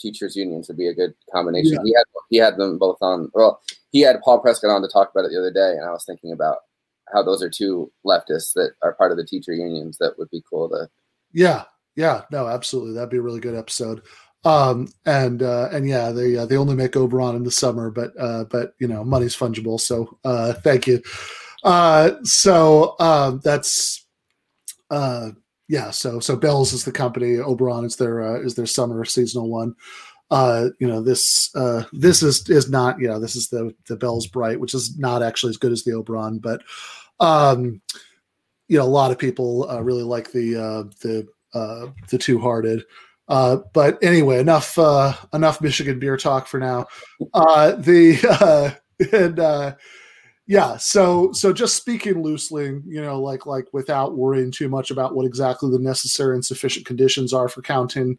teachers 0.00 0.36
unions 0.36 0.68
would 0.68 0.76
be 0.76 0.88
a 0.88 0.94
good 0.94 1.12
combination. 1.32 1.72
Yeah. 1.72 1.80
He 1.84 1.94
had 1.94 2.04
he 2.30 2.36
had 2.36 2.56
them 2.56 2.78
both 2.78 2.98
on. 3.00 3.30
Well, 3.34 3.60
he 3.90 4.00
had 4.00 4.20
Paul 4.22 4.40
Prescott 4.40 4.70
on 4.70 4.82
to 4.82 4.88
talk 4.88 5.10
about 5.10 5.24
it 5.26 5.32
the 5.32 5.38
other 5.38 5.52
day, 5.52 5.72
and 5.76 5.84
I 5.84 5.90
was 5.90 6.04
thinking 6.04 6.32
about 6.32 6.58
how 7.12 7.22
those 7.22 7.42
are 7.42 7.50
two 7.50 7.90
leftists 8.06 8.52
that 8.54 8.72
are 8.82 8.94
part 8.94 9.10
of 9.10 9.16
the 9.16 9.26
teacher 9.26 9.52
unions 9.52 9.98
that 9.98 10.18
would 10.18 10.30
be 10.30 10.42
cool 10.48 10.68
to. 10.70 10.88
Yeah, 11.32 11.64
yeah, 11.96 12.22
no, 12.30 12.46
absolutely, 12.48 12.94
that'd 12.94 13.10
be 13.10 13.18
a 13.18 13.22
really 13.22 13.40
good 13.40 13.54
episode. 13.54 14.02
Um, 14.44 14.88
and 15.04 15.42
uh, 15.42 15.68
and 15.72 15.88
yeah, 15.88 16.10
they 16.10 16.36
uh, 16.36 16.46
they 16.46 16.56
only 16.56 16.74
make 16.74 16.96
Oberon 16.96 17.36
in 17.36 17.44
the 17.44 17.50
summer, 17.50 17.90
but 17.90 18.12
uh, 18.18 18.44
but 18.44 18.74
you 18.78 18.86
know, 18.86 19.04
money's 19.04 19.36
fungible, 19.36 19.80
so 19.80 20.18
uh, 20.24 20.54
thank 20.54 20.86
you. 20.86 21.02
Uh, 21.64 22.12
so 22.22 22.94
um, 23.00 23.40
that's 23.42 24.06
uh, 24.90 25.30
yeah, 25.68 25.90
so 25.90 26.18
so 26.20 26.36
Bells 26.36 26.72
is 26.72 26.84
the 26.84 26.92
company, 26.92 27.38
Oberon 27.38 27.84
is 27.84 27.96
their 27.96 28.22
uh, 28.22 28.40
is 28.40 28.54
their 28.54 28.66
summer 28.66 29.04
seasonal 29.04 29.50
one. 29.50 29.74
Uh, 30.30 30.68
you 30.78 30.86
know 30.86 31.02
this 31.02 31.50
uh, 31.54 31.84
this 31.92 32.22
is 32.22 32.48
is 32.48 32.70
not 32.70 32.98
you 33.00 33.08
know 33.08 33.20
this 33.20 33.36
is 33.36 33.48
the 33.48 33.74
the 33.86 33.96
Bells 33.96 34.26
Bright, 34.26 34.60
which 34.60 34.74
is 34.74 34.98
not 34.98 35.22
actually 35.22 35.50
as 35.50 35.56
good 35.56 35.72
as 35.72 35.84
the 35.84 35.92
Oberon, 35.92 36.38
but 36.38 36.62
um, 37.20 37.80
you 38.68 38.78
know 38.78 38.84
a 38.84 38.86
lot 38.86 39.10
of 39.10 39.18
people 39.18 39.68
uh, 39.70 39.80
really 39.80 40.02
like 40.02 40.32
the 40.32 40.56
uh, 40.56 40.82
the 41.02 41.26
uh, 41.54 41.86
the 42.08 42.18
Two 42.18 42.38
Hearted. 42.38 42.84
Uh, 43.28 43.58
but 43.74 44.02
anyway, 44.02 44.38
enough 44.38 44.78
uh, 44.78 45.12
enough 45.34 45.60
Michigan 45.60 45.98
beer 45.98 46.16
talk 46.16 46.46
for 46.46 46.58
now. 46.58 46.86
Uh, 47.34 47.72
the 47.72 48.18
uh, 48.40 48.70
and 49.12 49.38
uh, 49.38 49.74
yeah, 50.48 50.78
so 50.78 51.30
so 51.32 51.52
just 51.52 51.76
speaking 51.76 52.22
loosely, 52.22 52.80
you 52.86 53.02
know, 53.02 53.20
like 53.20 53.44
like 53.44 53.66
without 53.74 54.16
worrying 54.16 54.50
too 54.50 54.70
much 54.70 54.90
about 54.90 55.14
what 55.14 55.26
exactly 55.26 55.70
the 55.70 55.78
necessary 55.78 56.34
and 56.34 56.44
sufficient 56.44 56.86
conditions 56.86 57.34
are 57.34 57.50
for 57.50 57.60
counting 57.60 58.18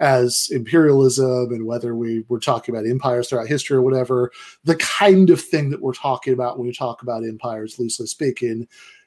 as 0.00 0.48
imperialism 0.50 1.52
and 1.52 1.64
whether 1.64 1.94
we 1.94 2.24
we're 2.28 2.40
talking 2.40 2.74
about 2.74 2.84
empires 2.84 3.28
throughout 3.28 3.46
history 3.46 3.76
or 3.76 3.82
whatever, 3.82 4.32
the 4.64 4.74
kind 4.76 5.30
of 5.30 5.40
thing 5.40 5.70
that 5.70 5.80
we're 5.80 5.92
talking 5.92 6.32
about 6.32 6.58
when 6.58 6.66
we 6.66 6.72
talk 6.74 7.02
about 7.02 7.22
empires, 7.22 7.78
loosely 7.78 8.08
speaking, 8.08 8.66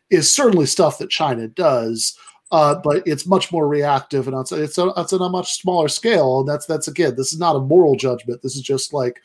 is 0.09 0.33
certainly 0.33 0.65
stuff 0.65 0.97
that 0.97 1.09
China 1.09 1.49
does. 1.49 2.17
Uh, 2.53 2.75
but 2.75 3.05
it's 3.05 3.27
much 3.27 3.51
more 3.51 3.67
reactive 3.67 4.29
and 4.29 4.37
it's 4.37 4.53
it's, 4.53 4.77
a, 4.77 4.93
it's 4.95 5.11
on 5.11 5.21
a 5.21 5.29
much 5.29 5.61
smaller 5.61 5.89
scale. 5.89 6.39
And 6.39 6.47
that's 6.47 6.67
that's 6.67 6.87
again, 6.87 7.15
this 7.17 7.33
is 7.33 7.39
not 7.39 7.57
a 7.57 7.59
moral 7.59 7.95
judgment. 7.95 8.41
This 8.41 8.55
is 8.55 8.61
just 8.61 8.93
like 8.93 9.21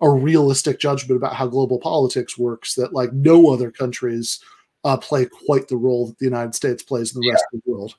a 0.00 0.10
realistic 0.10 0.78
judgment 0.78 1.16
about 1.16 1.34
how 1.34 1.46
global 1.46 1.78
politics 1.78 2.36
works 2.36 2.74
that 2.74 2.92
like 2.92 3.12
no 3.12 3.52
other 3.52 3.70
countries 3.70 4.40
uh, 4.84 4.96
play 4.96 5.26
quite 5.26 5.68
the 5.68 5.76
role 5.76 6.06
that 6.06 6.18
the 6.18 6.24
United 6.24 6.54
States 6.54 6.82
plays 6.82 7.14
in 7.14 7.20
the 7.20 7.30
rest 7.30 7.44
of 7.52 7.60
the 7.64 7.70
world. 7.70 7.94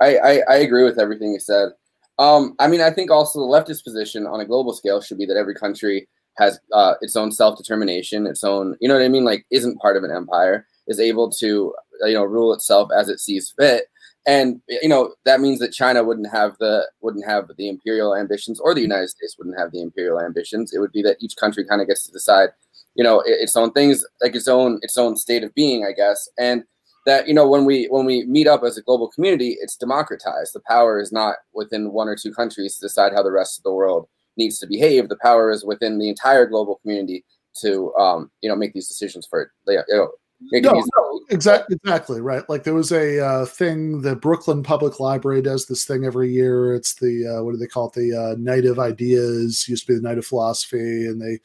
I, 0.00 0.16
I, 0.16 0.42
I 0.48 0.54
agree 0.56 0.84
with 0.84 0.98
everything 0.98 1.32
you 1.32 1.40
said. 1.40 1.70
Um, 2.18 2.54
I 2.58 2.68
mean, 2.68 2.80
I 2.80 2.90
think 2.90 3.10
also 3.10 3.40
the 3.40 3.46
leftist 3.46 3.82
position 3.82 4.26
on 4.26 4.40
a 4.40 4.44
global 4.44 4.72
scale 4.72 5.00
should 5.00 5.18
be 5.18 5.26
that 5.26 5.36
every 5.36 5.54
country 5.54 6.08
has 6.38 6.60
uh, 6.72 6.94
its 7.00 7.16
own 7.16 7.32
self 7.32 7.56
determination, 7.56 8.26
its 8.26 8.44
own, 8.44 8.76
you 8.80 8.88
know 8.88 8.94
what 8.94 9.02
I 9.02 9.08
mean, 9.08 9.24
like 9.24 9.44
isn't 9.50 9.80
part 9.80 9.96
of 9.96 10.04
an 10.04 10.10
empire, 10.10 10.66
is 10.86 11.00
able 11.00 11.30
to, 11.30 11.74
you 12.02 12.14
know, 12.14 12.24
rule 12.24 12.52
itself 12.52 12.90
as 12.96 13.08
it 13.08 13.20
sees 13.20 13.52
fit 13.58 13.86
and 14.26 14.60
you 14.68 14.88
know 14.88 15.14
that 15.24 15.40
means 15.40 15.58
that 15.60 15.72
China 15.72 16.04
wouldn't 16.04 16.30
have 16.30 16.56
the 16.58 16.88
wouldn't 17.00 17.26
have 17.26 17.50
the 17.56 17.68
imperial 17.68 18.14
ambitions, 18.14 18.60
or 18.60 18.74
the 18.74 18.80
United 18.80 19.08
States 19.08 19.36
wouldn't 19.38 19.58
have 19.58 19.72
the 19.72 19.80
imperial 19.80 20.20
ambitions. 20.20 20.72
It 20.72 20.78
would 20.78 20.92
be 20.92 21.02
that 21.02 21.16
each 21.20 21.36
country 21.36 21.64
kind 21.64 21.80
of 21.80 21.88
gets 21.88 22.06
to 22.06 22.12
decide, 22.12 22.50
you 22.94 23.04
know, 23.04 23.22
its 23.24 23.56
own 23.56 23.72
things, 23.72 24.04
like 24.22 24.34
its 24.34 24.48
own 24.48 24.78
its 24.82 24.98
own 24.98 25.16
state 25.16 25.42
of 25.42 25.54
being, 25.54 25.86
I 25.86 25.92
guess. 25.92 26.28
And 26.38 26.64
that 27.06 27.28
you 27.28 27.34
know 27.34 27.48
when 27.48 27.64
we 27.64 27.86
when 27.86 28.04
we 28.04 28.26
meet 28.26 28.46
up 28.46 28.62
as 28.62 28.76
a 28.76 28.82
global 28.82 29.08
community, 29.08 29.56
it's 29.60 29.76
democratized. 29.76 30.52
The 30.54 30.60
power 30.68 31.00
is 31.00 31.12
not 31.12 31.36
within 31.54 31.92
one 31.92 32.08
or 32.08 32.16
two 32.16 32.32
countries 32.32 32.76
to 32.76 32.86
decide 32.86 33.12
how 33.14 33.22
the 33.22 33.32
rest 33.32 33.58
of 33.58 33.64
the 33.64 33.72
world 33.72 34.08
needs 34.36 34.58
to 34.58 34.66
behave. 34.66 35.08
The 35.08 35.18
power 35.22 35.50
is 35.50 35.64
within 35.64 35.98
the 35.98 36.08
entire 36.08 36.46
global 36.46 36.76
community 36.76 37.24
to 37.62 37.94
um, 37.94 38.30
you 38.42 38.50
know 38.50 38.56
make 38.56 38.74
these 38.74 38.88
decisions 38.88 39.26
for 39.26 39.50
you 39.66 39.82
know 39.88 40.10
no, 40.52 40.72
no, 40.72 41.09
exactly, 41.30 41.76
exactly 41.76 42.20
right. 42.20 42.48
Like 42.48 42.64
there 42.64 42.74
was 42.74 42.92
a 42.92 43.24
uh, 43.24 43.46
thing. 43.46 44.02
The 44.02 44.16
Brooklyn 44.16 44.62
Public 44.62 45.00
Library 45.00 45.42
does 45.42 45.66
this 45.66 45.84
thing 45.84 46.04
every 46.04 46.30
year. 46.30 46.74
It's 46.74 46.94
the 46.94 47.26
uh, 47.26 47.42
what 47.44 47.52
do 47.52 47.56
they 47.58 47.66
call 47.66 47.88
it? 47.88 47.94
The 47.94 48.14
uh, 48.14 48.34
Night 48.38 48.64
of 48.64 48.78
Ideas. 48.78 49.68
Used 49.68 49.86
to 49.86 49.92
be 49.92 49.96
the 49.96 50.06
Night 50.06 50.18
of 50.18 50.26
Philosophy, 50.26 51.06
and 51.06 51.20
they 51.20 51.38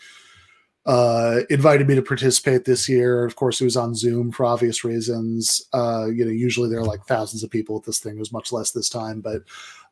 uh, 0.86 1.42
invited 1.50 1.88
me 1.88 1.96
to 1.96 2.02
participate 2.02 2.66
this 2.66 2.88
year. 2.88 3.26
Of 3.26 3.36
course, 3.36 3.62
it 3.62 3.66
was 3.66 3.78
on 3.78 3.96
Zoom 3.96 4.32
for 4.32 4.46
obvious 4.46 4.84
reasons. 4.84 5.68
Uh, 5.74 6.08
you 6.08 6.26
know, 6.26 6.32
usually 6.32 6.70
there 6.70 6.80
are 6.80 6.86
like 6.86 7.06
thousands 7.06 7.44
of 7.44 7.50
people 7.50 7.78
at 7.78 7.84
this 7.84 8.00
thing. 8.00 8.16
It 8.16 8.20
was 8.20 8.34
much 8.34 8.52
less 8.52 8.72
this 8.72 8.90
time, 8.90 9.22
but 9.22 9.44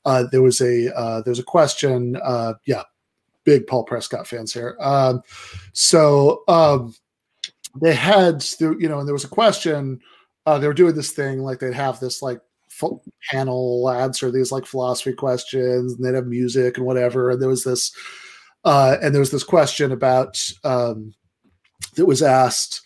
uh, 0.06 0.26
there 0.32 0.42
was 0.42 0.62
a 0.62 0.96
uh, 0.96 1.22
there's 1.22 1.40
a 1.40 1.44
question. 1.44 2.18
Uh, 2.24 2.54
yeah, 2.66 2.84
big 3.44 3.68
Paul 3.68 3.84
Prescott 3.84 4.28
fans 4.28 4.54
here. 4.54 4.78
Um, 4.80 5.22
so. 5.74 6.44
Um, 6.48 6.94
they 7.82 7.94
had 7.94 8.44
you 8.60 8.88
know 8.88 9.00
and 9.00 9.08
there 9.08 9.14
was 9.14 9.24
a 9.24 9.30
question 9.30 10.00
uh, 10.46 10.58
they 10.58 10.68
were 10.68 10.74
doing 10.74 10.96
this 10.96 11.12
thing 11.12 11.40
like 11.40 11.60
they'd 11.60 11.74
have 11.74 12.00
this 12.00 12.22
like 12.22 12.40
panel 13.30 13.90
answer 13.90 14.32
these 14.32 14.52
like 14.52 14.66
philosophy 14.66 15.14
questions 15.14 15.94
and 15.94 16.04
they'd 16.04 16.16
have 16.16 16.28
music 16.28 16.78
and 16.78 16.86
whatever 16.86 17.30
and 17.30 17.42
there 17.42 17.50
was 17.50 17.64
this 17.64 17.92
uh, 18.66 18.98
and 19.02 19.14
there 19.14 19.20
was 19.20 19.32
this 19.32 19.44
question 19.44 19.92
about 19.92 20.42
um, 20.64 21.14
that 21.96 22.06
was 22.06 22.22
asked 22.22 22.82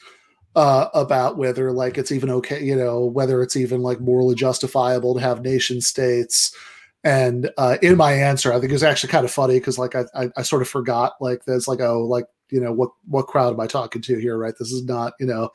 uh, 0.56 0.90
about 0.94 1.38
whether 1.38 1.72
like 1.72 1.98
it's 1.98 2.12
even 2.12 2.32
okay, 2.32 2.64
you 2.64 2.76
know, 2.76 3.06
whether 3.06 3.44
it's 3.44 3.56
even 3.56 3.82
like 3.82 4.00
morally 4.00 4.34
justifiable 4.34 5.14
to 5.14 5.22
have 5.22 5.42
nation 5.42 5.82
states. 5.82 6.56
And 7.04 7.52
uh, 7.58 7.78
in 7.84 7.96
my 7.96 8.12
answer, 8.14 8.52
I 8.52 8.60
think 8.60 8.72
it 8.72 8.76
was 8.76 8.84
actually 8.84 9.12
kind 9.12 9.24
of 9.24 9.32
funny 9.32 9.60
because 9.60 9.78
like 9.78 9.96
I, 9.96 10.06
I, 10.16 10.30
I 10.36 10.42
sort 10.42 10.64
of 10.64 10.68
forgot 10.68 11.14
like 11.22 11.46
there's 11.46 11.68
like 11.68 11.80
oh 11.80 12.00
like 12.00 12.26
you 12.50 12.62
know 12.62 12.72
what 12.72 12.92
what 13.08 13.28
crowd 13.28 13.54
am 13.54 13.60
I 13.60 13.68
talking 13.68 14.02
to 14.04 14.18
here 14.18 14.38
right? 14.38 14.54
This 14.58 14.72
is 14.72 14.86
not 14.86 15.14
you 15.20 15.26
know 15.26 15.50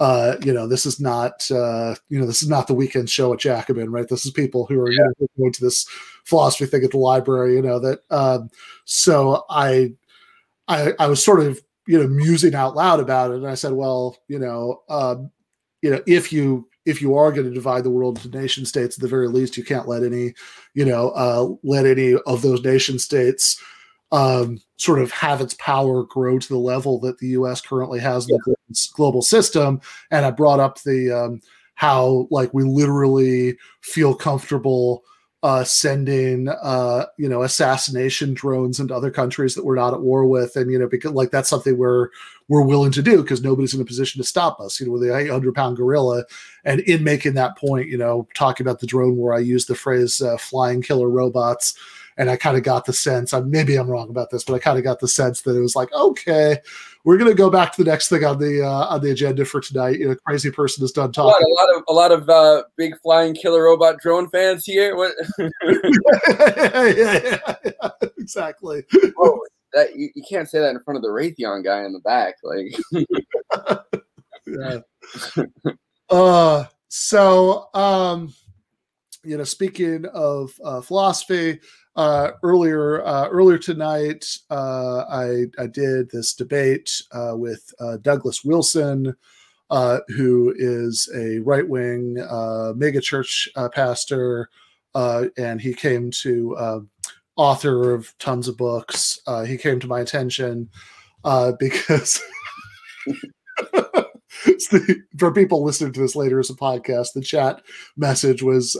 uh, 0.00 0.36
you 0.44 0.52
know, 0.52 0.66
this 0.68 0.86
is 0.86 1.00
not, 1.00 1.50
uh, 1.50 1.94
you 2.08 2.20
know, 2.20 2.26
this 2.26 2.42
is 2.42 2.48
not 2.48 2.68
the 2.68 2.74
weekend 2.74 3.10
show 3.10 3.32
at 3.32 3.40
Jacobin, 3.40 3.90
right? 3.90 4.08
This 4.08 4.24
is 4.24 4.30
people 4.30 4.64
who 4.66 4.80
are 4.80 4.90
Yeah. 4.90 4.98
you 4.98 5.14
know, 5.20 5.26
going 5.36 5.52
to 5.52 5.64
this 5.64 5.86
philosophy 6.24 6.66
thing 6.66 6.84
at 6.84 6.92
the 6.92 6.98
library, 6.98 7.54
you 7.56 7.62
know, 7.62 7.80
that, 7.80 8.00
um, 8.10 8.48
so 8.84 9.44
I, 9.50 9.94
I, 10.68 10.92
I 11.00 11.06
was 11.08 11.24
sort 11.24 11.40
of, 11.40 11.60
you 11.86 11.98
know, 11.98 12.06
musing 12.06 12.54
out 12.54 12.76
loud 12.76 13.00
about 13.00 13.32
it. 13.32 13.38
And 13.38 13.48
I 13.48 13.54
said, 13.54 13.72
well, 13.72 14.16
you 14.28 14.38
know, 14.38 14.82
um, 14.88 15.32
you 15.82 15.90
know, 15.90 16.00
if 16.06 16.32
you, 16.32 16.68
if 16.86 17.02
you 17.02 17.16
are 17.16 17.32
going 17.32 17.48
to 17.48 17.54
divide 17.54 17.82
the 17.82 17.90
world 17.90 18.18
into 18.24 18.38
nation 18.38 18.64
states, 18.66 18.96
at 18.96 19.02
the 19.02 19.08
very 19.08 19.28
least, 19.28 19.56
you 19.56 19.64
can't 19.64 19.88
let 19.88 20.04
any, 20.04 20.32
you 20.74 20.84
know, 20.84 21.10
uh, 21.10 21.48
let 21.64 21.86
any 21.86 22.14
of 22.26 22.42
those 22.42 22.62
nation 22.62 22.98
states, 23.00 23.60
um, 24.12 24.60
sort 24.76 25.00
of 25.00 25.10
have 25.10 25.40
its 25.40 25.54
power 25.54 26.04
grow 26.04 26.38
to 26.38 26.48
the 26.48 26.58
level 26.58 26.98
that 27.00 27.18
the 27.18 27.28
U.S. 27.28 27.60
currently 27.60 28.00
has 28.00 28.28
in 28.28 28.38
the 28.44 28.56
global- 28.94 29.22
system. 29.22 29.80
And 30.10 30.24
I 30.24 30.30
brought 30.30 30.60
up 30.60 30.82
the 30.82 31.10
um, 31.10 31.40
how 31.74 32.26
like 32.30 32.52
we 32.54 32.64
literally 32.64 33.58
feel 33.82 34.14
comfortable 34.14 35.04
uh, 35.44 35.62
sending 35.62 36.48
uh, 36.48 37.04
you 37.16 37.28
know 37.28 37.42
assassination 37.42 38.34
drones 38.34 38.80
into 38.80 38.94
other 38.94 39.10
countries 39.10 39.54
that 39.54 39.64
we're 39.64 39.76
not 39.76 39.94
at 39.94 40.00
war 40.00 40.26
with, 40.26 40.56
and 40.56 40.70
you 40.70 40.78
know 40.78 40.88
because 40.88 41.12
like 41.12 41.30
that's 41.30 41.48
something 41.48 41.78
we're 41.78 42.08
we're 42.48 42.64
willing 42.64 42.90
to 42.90 43.02
do 43.02 43.22
because 43.22 43.42
nobody's 43.42 43.74
in 43.74 43.80
a 43.80 43.84
position 43.84 44.20
to 44.20 44.26
stop 44.26 44.58
us. 44.60 44.80
You 44.80 44.86
know, 44.86 44.92
with 44.92 45.02
the 45.02 45.16
800 45.16 45.54
pound 45.54 45.76
gorilla, 45.76 46.24
and 46.64 46.80
in 46.80 47.04
making 47.04 47.34
that 47.34 47.56
point, 47.56 47.86
you 47.88 47.96
know, 47.96 48.26
talking 48.34 48.66
about 48.66 48.80
the 48.80 48.86
drone 48.86 49.16
where 49.16 49.34
I 49.34 49.38
used 49.38 49.68
the 49.68 49.76
phrase 49.76 50.20
uh, 50.20 50.36
"flying 50.38 50.82
killer 50.82 51.08
robots." 51.08 51.74
And 52.18 52.28
I 52.28 52.36
kind 52.36 52.56
of 52.56 52.64
got 52.64 52.84
the 52.84 52.92
sense, 52.92 53.32
I, 53.32 53.40
maybe 53.40 53.76
I'm 53.76 53.88
wrong 53.88 54.10
about 54.10 54.30
this, 54.30 54.44
but 54.44 54.54
I 54.54 54.58
kind 54.58 54.76
of 54.76 54.84
got 54.84 55.00
the 55.00 55.08
sense 55.08 55.42
that 55.42 55.56
it 55.56 55.60
was 55.60 55.76
like, 55.76 55.90
okay, 55.92 56.58
we're 57.04 57.16
going 57.16 57.30
to 57.30 57.36
go 57.36 57.48
back 57.48 57.72
to 57.72 57.84
the 57.84 57.90
next 57.90 58.08
thing 58.08 58.24
on 58.24 58.38
the 58.38 58.62
uh, 58.62 58.86
on 58.86 59.00
the 59.00 59.12
agenda 59.12 59.44
for 59.44 59.60
tonight. 59.60 59.98
You 59.98 60.08
know, 60.08 60.16
crazy 60.26 60.50
person 60.50 60.84
is 60.84 60.92
done 60.92 61.12
What, 61.16 61.42
a 61.42 61.48
lot 61.48 61.76
of 61.76 61.84
a 61.88 61.92
lot 61.92 62.12
of 62.12 62.28
uh, 62.28 62.64
big 62.76 63.00
flying 63.00 63.34
killer 63.34 63.62
robot 63.64 64.00
drone 64.00 64.28
fans 64.28 64.64
here. 64.66 64.96
What? 64.96 65.14
yeah, 65.38 65.48
yeah, 66.96 67.48
yeah, 67.64 67.90
exactly. 68.18 68.84
oh, 69.18 69.40
that 69.72 69.96
you, 69.96 70.10
you 70.14 70.22
can't 70.28 70.48
say 70.48 70.58
that 70.58 70.70
in 70.70 70.80
front 70.80 70.96
of 70.96 71.02
the 71.02 71.08
Raytheon 71.08 71.64
guy 71.64 71.84
in 71.84 71.92
the 71.92 72.00
back. 72.00 72.34
Like, 72.42 72.74
yeah. 74.46 74.80
uh, 76.10 76.64
so, 76.88 77.68
um, 77.74 78.34
you 79.24 79.36
know, 79.36 79.44
speaking 79.44 80.06
of 80.06 80.52
uh, 80.64 80.80
philosophy, 80.80 81.60
uh, 81.98 82.30
earlier 82.44 83.04
uh, 83.04 83.28
earlier 83.28 83.58
tonight, 83.58 84.24
uh, 84.50 85.04
I 85.10 85.46
I 85.58 85.66
did 85.66 86.10
this 86.10 86.32
debate 86.32 87.02
uh, 87.10 87.32
with 87.34 87.74
uh, 87.80 87.96
Douglas 87.96 88.44
Wilson, 88.44 89.16
uh, 89.68 89.98
who 90.06 90.54
is 90.56 91.10
a 91.14 91.40
right 91.40 91.68
wing 91.68 92.14
megachurch 92.14 93.48
pastor, 93.74 94.48
and 94.94 95.60
he 95.60 95.74
came 95.74 96.12
to 96.22 96.56
uh, 96.56 96.80
author 97.34 97.92
of 97.92 98.16
tons 98.20 98.46
of 98.46 98.56
books. 98.56 99.18
He 99.46 99.58
came 99.58 99.80
to 99.80 99.88
my 99.88 100.00
attention 100.00 100.70
because. 101.58 102.22
the, 104.44 105.02
for 105.18 105.32
people 105.32 105.64
listening 105.64 105.92
to 105.92 106.00
this 106.00 106.14
later 106.14 106.38
as 106.38 106.48
a 106.48 106.54
podcast, 106.54 107.08
the 107.12 107.20
chat 107.20 107.60
message 107.96 108.40
was, 108.40 108.76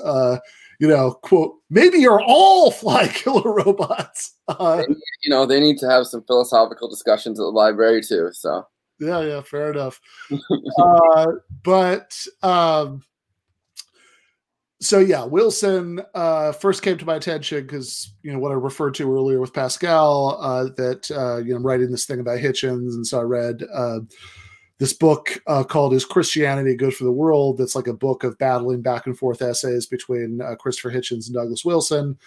you 0.78 0.88
know, 0.88 1.12
quote, 1.12 1.56
maybe 1.70 1.98
you're 1.98 2.22
all 2.22 2.70
fly 2.70 3.08
killer 3.14 3.52
robots. 3.52 4.34
Uh, 4.46 4.82
you 5.22 5.30
know, 5.30 5.44
they 5.46 5.60
need 5.60 5.78
to 5.78 5.88
have 5.88 6.06
some 6.06 6.22
philosophical 6.24 6.88
discussions 6.88 7.38
at 7.38 7.42
the 7.42 7.48
library 7.48 8.02
too. 8.02 8.30
So 8.32 8.66
yeah, 9.00 9.20
yeah, 9.20 9.42
fair 9.42 9.72
enough. 9.72 10.00
uh, 10.78 11.26
but 11.62 12.16
um, 12.42 13.02
so 14.80 15.00
yeah, 15.00 15.24
Wilson 15.24 16.00
uh, 16.14 16.52
first 16.52 16.82
came 16.82 16.98
to 16.98 17.04
my 17.04 17.16
attention 17.16 17.62
because 17.62 18.12
you 18.22 18.32
know 18.32 18.38
what 18.38 18.52
I 18.52 18.54
referred 18.54 18.94
to 18.94 19.12
earlier 19.12 19.40
with 19.40 19.52
Pascal 19.52 20.38
uh, 20.40 20.64
that 20.76 21.10
uh, 21.10 21.38
you 21.38 21.50
know 21.50 21.56
I'm 21.56 21.66
writing 21.66 21.90
this 21.90 22.06
thing 22.06 22.20
about 22.20 22.38
Hitchens, 22.38 22.94
and 22.94 23.06
so 23.06 23.20
I 23.20 23.22
read 23.22 23.64
uh, 23.72 24.00
this 24.78 24.92
book 24.92 25.40
uh, 25.46 25.64
called 25.64 25.92
"Is 25.92 26.04
Christianity 26.04 26.74
Good 26.76 26.94
for 26.94 27.04
the 27.04 27.12
World?" 27.12 27.58
That's 27.58 27.74
like 27.74 27.88
a 27.88 27.94
book 27.94 28.24
of 28.24 28.38
battling 28.38 28.82
back 28.82 29.06
and 29.06 29.18
forth 29.18 29.42
essays 29.42 29.86
between 29.86 30.40
uh, 30.40 30.54
Christopher 30.56 30.90
Hitchens 30.90 31.26
and 31.26 31.34
Douglas 31.34 31.64
Wilson, 31.64 32.18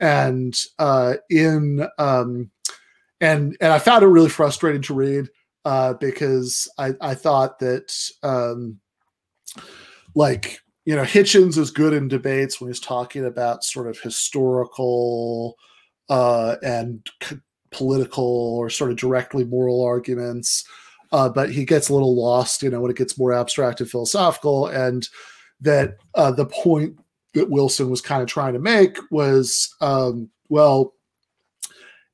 and 0.00 0.54
uh, 0.78 1.14
in 1.30 1.86
um, 1.98 2.50
and 3.20 3.56
and 3.60 3.72
I 3.72 3.78
found 3.78 4.02
it 4.02 4.08
really 4.08 4.28
frustrating 4.28 4.82
to 4.82 4.94
read 4.94 5.28
uh, 5.64 5.94
because 5.94 6.68
I 6.78 6.92
I 7.00 7.14
thought 7.14 7.58
that 7.60 7.94
um, 8.22 8.80
like 10.14 10.60
you 10.84 10.94
know 10.94 11.04
Hitchens 11.04 11.56
is 11.56 11.70
good 11.70 11.94
in 11.94 12.08
debates 12.08 12.60
when 12.60 12.68
he's 12.68 12.80
talking 12.80 13.24
about 13.24 13.64
sort 13.64 13.88
of 13.88 13.98
historical 13.98 15.56
uh, 16.08 16.56
and 16.62 17.06
c- 17.22 17.36
political 17.70 18.56
or 18.58 18.68
sort 18.68 18.90
of 18.90 18.96
directly 18.96 19.44
moral 19.44 19.82
arguments. 19.82 20.64
Uh, 21.14 21.28
but 21.28 21.48
he 21.48 21.64
gets 21.64 21.88
a 21.88 21.94
little 21.94 22.20
lost, 22.20 22.60
you 22.60 22.68
know, 22.68 22.80
when 22.80 22.90
it 22.90 22.96
gets 22.96 23.16
more 23.16 23.32
abstract 23.32 23.80
and 23.80 23.88
philosophical. 23.88 24.66
And 24.66 25.08
that 25.60 25.98
uh, 26.16 26.32
the 26.32 26.46
point 26.46 26.98
that 27.34 27.48
Wilson 27.48 27.88
was 27.88 28.00
kind 28.00 28.20
of 28.20 28.26
trying 28.26 28.52
to 28.54 28.58
make 28.58 28.98
was, 29.12 29.72
um, 29.80 30.28
well, 30.48 30.94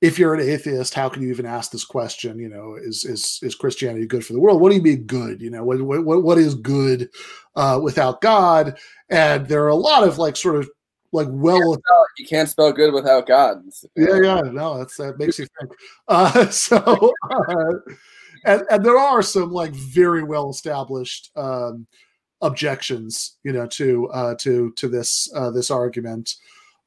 if 0.03 0.19
you're 0.19 0.35
an 0.35 0.47
atheist, 0.47 0.93
how 0.93 1.09
can 1.09 1.23
you 1.23 1.31
even 1.31 1.47
ask 1.47 1.71
this 1.71 1.85
question? 1.85 2.39
You 2.39 2.51
know, 2.51 2.75
is 2.75 3.07
is 3.07 3.41
is 3.43 3.55
Christianity 3.55 4.07
good 4.07 4.25
for 4.25 4.35
the 4.35 4.41
world? 4.41 4.61
What 4.61 4.69
do 4.69 4.77
you 4.77 4.83
mean 4.83 5.05
good? 5.05 5.41
You 5.41 5.49
know, 5.49 5.65
what 5.65 5.81
what 5.81 6.23
what 6.23 6.37
is 6.37 6.55
good 6.55 7.09
uh, 7.57 7.81
without 7.83 8.21
God? 8.21 8.79
And 9.09 9.49
there 9.49 9.65
are 9.65 9.69
a 9.69 9.75
lot 9.75 10.07
of 10.07 10.19
like 10.19 10.37
sort 10.37 10.57
of 10.57 10.69
like 11.13 11.29
well 11.31 11.81
you 12.19 12.27
can't 12.27 12.51
spell 12.51 12.71
good 12.71 12.93
without 12.93 13.27
God. 13.27 13.63
yeah, 13.97 14.21
yeah, 14.23 14.41
no, 14.43 14.77
that's 14.77 14.99
that 14.99 15.19
makes 15.19 15.39
you 15.39 15.47
think. 15.59 15.73
Uh, 16.07 16.47
so, 16.51 17.13
uh, 17.31 17.73
and 18.45 18.63
and 18.71 18.85
there 18.85 18.99
are 18.99 19.23
some 19.23 19.51
like 19.51 19.73
very 19.73 20.23
well 20.23 20.51
established 20.51 21.31
um, 21.37 21.87
objections, 22.41 23.37
you 23.45 23.53
know, 23.53 23.67
to 23.67 24.09
uh, 24.11 24.35
to 24.37 24.73
to 24.73 24.89
this 24.89 25.31
uh, 25.35 25.51
this 25.51 25.71
argument, 25.71 26.35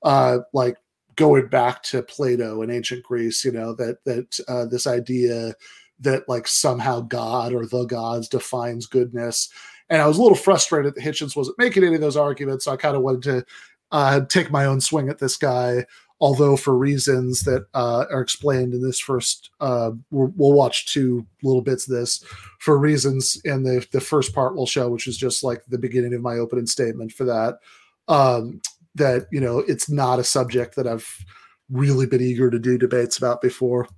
uh, 0.04 0.40
like 0.54 0.78
going 1.16 1.48
back 1.48 1.84
to 1.84 2.02
Plato 2.04 2.62
in 2.62 2.72
ancient 2.72 3.04
Greece, 3.04 3.46
you 3.46 3.52
know, 3.52 3.74
that 3.76 4.04
that 4.06 4.40
uh, 4.48 4.66
this 4.66 4.88
idea 4.88 5.54
that 6.00 6.28
like 6.28 6.48
somehow 6.48 7.02
God 7.02 7.54
or 7.54 7.66
the 7.66 7.86
gods 7.86 8.28
defines 8.28 8.86
goodness. 8.86 9.50
And 9.90 10.02
I 10.02 10.08
was 10.08 10.18
a 10.18 10.22
little 10.22 10.38
frustrated 10.38 10.96
that 10.96 11.04
Hitchens 11.04 11.36
wasn't 11.36 11.60
making 11.60 11.84
any 11.84 11.96
of 11.96 12.02
those 12.02 12.18
arguments. 12.18 12.66
So 12.66 12.72
I 12.72 12.78
kind 12.78 12.96
of 12.96 13.04
wanted 13.04 13.24
to 13.24 13.46
uh, 13.92 14.22
take 14.22 14.50
my 14.50 14.66
own 14.66 14.82
swing 14.82 15.08
at 15.10 15.20
this 15.20 15.38
guy, 15.38 15.86
although 16.24 16.56
for 16.56 16.78
reasons 16.78 17.42
that 17.42 17.66
uh, 17.74 18.06
are 18.10 18.22
explained 18.22 18.74
in 18.74 18.82
this 18.82 18.98
first, 18.98 19.50
uh, 19.60 19.92
we'll, 20.10 20.54
watch 20.54 20.86
two 20.86 21.28
little 21.44 21.62
bits 21.62 21.86
of 21.86 21.94
this 21.94 22.24
for 22.60 22.80
reasons 22.80 23.42
in 23.44 23.64
the 23.64 23.86
the 23.92 24.00
first 24.00 24.34
part 24.34 24.56
we'll 24.56 24.66
show, 24.66 24.90
which 24.90 25.06
is 25.06 25.18
just 25.18 25.44
like 25.44 25.62
the 25.68 25.78
beginning 25.78 26.14
of 26.14 26.22
my 26.22 26.36
opening 26.36 26.66
statement 26.66 27.12
for 27.12 27.26
that. 27.26 27.60
Um, 28.08 28.62
that 28.96 29.28
you 29.34 29.42
know, 29.42 29.60
it's 29.68 29.90
not 29.90 30.18
a 30.18 30.24
subject 30.24 30.78
that 30.78 30.88
I've 30.88 31.26
really 31.70 32.06
been 32.06 32.22
eager 32.22 32.50
to 32.50 32.58
do 32.58 32.78
debates 32.78 33.18
about 33.18 33.42
before. 33.42 33.90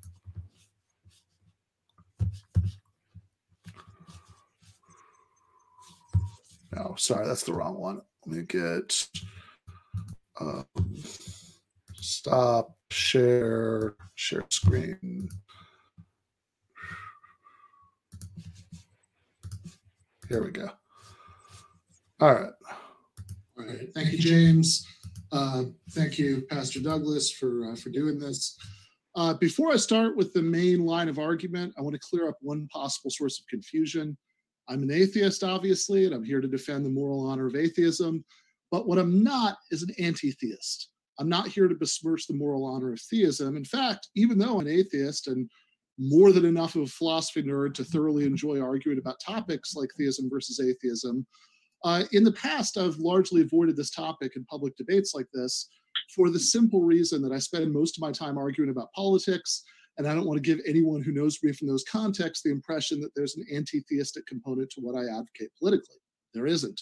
No, 6.76 6.96
sorry, 6.98 7.28
that's 7.28 7.44
the 7.44 7.54
wrong 7.54 7.76
one. 7.76 8.02
Let 8.26 8.36
me 8.36 8.44
get 8.46 9.08
um, 10.42 10.66
stop, 12.06 12.76
share, 12.92 13.96
share 14.16 14.46
screen. 14.50 15.30
Here 20.30 20.44
we 20.44 20.52
go. 20.52 20.70
All 22.20 22.34
right. 22.34 22.52
All 23.58 23.66
right. 23.66 23.90
Thank 23.94 24.12
you, 24.12 24.18
James. 24.18 24.88
Uh, 25.32 25.64
thank 25.92 26.18
you, 26.18 26.44
Pastor 26.50 26.80
Douglas, 26.80 27.32
for 27.32 27.72
uh, 27.72 27.76
for 27.76 27.90
doing 27.90 28.20
this. 28.20 28.58
Uh, 29.16 29.34
before 29.34 29.72
I 29.72 29.78
start 29.78 30.18
with 30.18 30.34
the 30.34 30.42
main 30.42 30.86
line 30.86 31.10
of 31.10 31.20
argument, 31.20 31.74
I 31.78 31.82
want 31.82 31.94
to 31.94 32.00
clear 32.00 32.28
up 32.28 32.38
one 32.42 32.68
possible 32.68 33.10
source 33.10 33.40
of 33.40 33.48
confusion. 33.48 34.18
I'm 34.68 34.84
an 34.84 34.92
atheist, 34.92 35.44
obviously, 35.44 36.06
and 36.06 36.14
I'm 36.14 36.24
here 36.24 36.42
to 36.42 36.48
defend 36.48 36.86
the 36.86 36.90
moral 36.90 37.28
honor 37.28 37.48
of 37.48 37.56
atheism. 37.56 38.26
But 38.72 38.88
what 38.88 38.98
I'm 38.98 39.24
not 39.24 39.58
is 39.72 39.84
an 39.84 39.92
anti 40.00 40.32
theist. 40.32 40.90
I'm 41.20 41.30
not 41.30 41.48
here 41.48 41.68
to 41.68 41.76
besmirch 41.76 42.28
the 42.28 42.34
moral 42.34 42.66
honor 42.66 42.94
of 42.94 43.02
theism. 43.02 43.56
In 43.56 43.66
fact, 43.66 44.10
even 44.16 44.38
though 44.38 44.60
I'm 44.60 44.68
an 44.68 44.74
atheist 44.74 45.28
and 45.28 45.50
more 45.98 46.32
than 46.32 46.46
enough 46.46 46.76
of 46.76 46.84
a 46.84 46.88
philosophy 46.88 47.42
nerd 47.42 47.74
to 47.76 47.84
thoroughly 47.84 48.26
enjoy 48.26 48.60
arguing 48.60 49.00
about 49.00 49.20
topics 49.20 49.76
like 49.76 49.90
theism 49.98 50.30
versus 50.30 50.60
atheism. 50.60 51.26
Uh, 51.84 52.04
in 52.12 52.24
the 52.24 52.34
past, 52.34 52.78
I've 52.78 52.98
largely 52.98 53.42
avoided 53.42 53.78
this 53.78 53.92
topic 53.92 54.34
in 54.36 54.44
public 54.46 54.76
debates 54.76 55.14
like 55.14 55.28
this 55.34 55.70
for 56.14 56.30
the 56.30 56.40
simple 56.40 56.82
reason 56.82 57.22
that 57.22 57.32
I 57.32 57.40
spend 57.40 57.72
most 57.72 57.98
of 57.98 58.02
my 58.02 58.12
time 58.12 58.38
arguing 58.38 58.70
about 58.70 58.92
politics, 58.94 59.64
and 59.98 60.08
I 60.08 60.14
don't 60.14 60.26
want 60.26 60.38
to 60.38 60.56
give 60.56 60.64
anyone 60.68 61.02
who 61.02 61.14
knows 61.14 61.40
me 61.42 61.54
from 61.54 61.68
those 61.68 61.86
contexts 61.90 62.44
the 62.44 62.52
impression 62.52 63.00
that 63.02 63.12
there's 63.16 63.38
an 63.38 63.46
anti 63.54 63.82
theistic 63.82 64.26
component 64.26 64.70
to 64.72 64.82
what 64.82 64.96
I 64.96 65.04
advocate 65.04 65.52
politically. 65.60 65.98
There 66.34 66.48
isn't. 66.48 66.82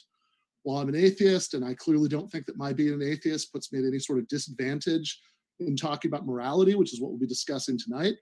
While 0.64 0.78
I'm 0.78 0.90
an 0.90 0.96
atheist, 0.96 1.54
and 1.54 1.64
I 1.64 1.74
clearly 1.76 2.10
don't 2.10 2.32
think 2.32 2.46
that 2.46 2.58
my 2.58 2.74
being 2.74 2.94
an 2.94 3.04
atheist 3.04 3.52
puts 3.52 3.72
me 3.72 3.80
at 3.80 3.86
any 3.86 4.00
sort 4.00 4.20
of 4.20 4.28
disadvantage 4.28 5.20
in 5.60 5.76
talking 5.76 6.10
about 6.10 6.26
morality, 6.26 6.76
which 6.76 6.94
is 6.94 7.02
what 7.02 7.12
we'll 7.12 7.20
be 7.20 7.28
discussing 7.28 7.78
tonight, 7.78 8.16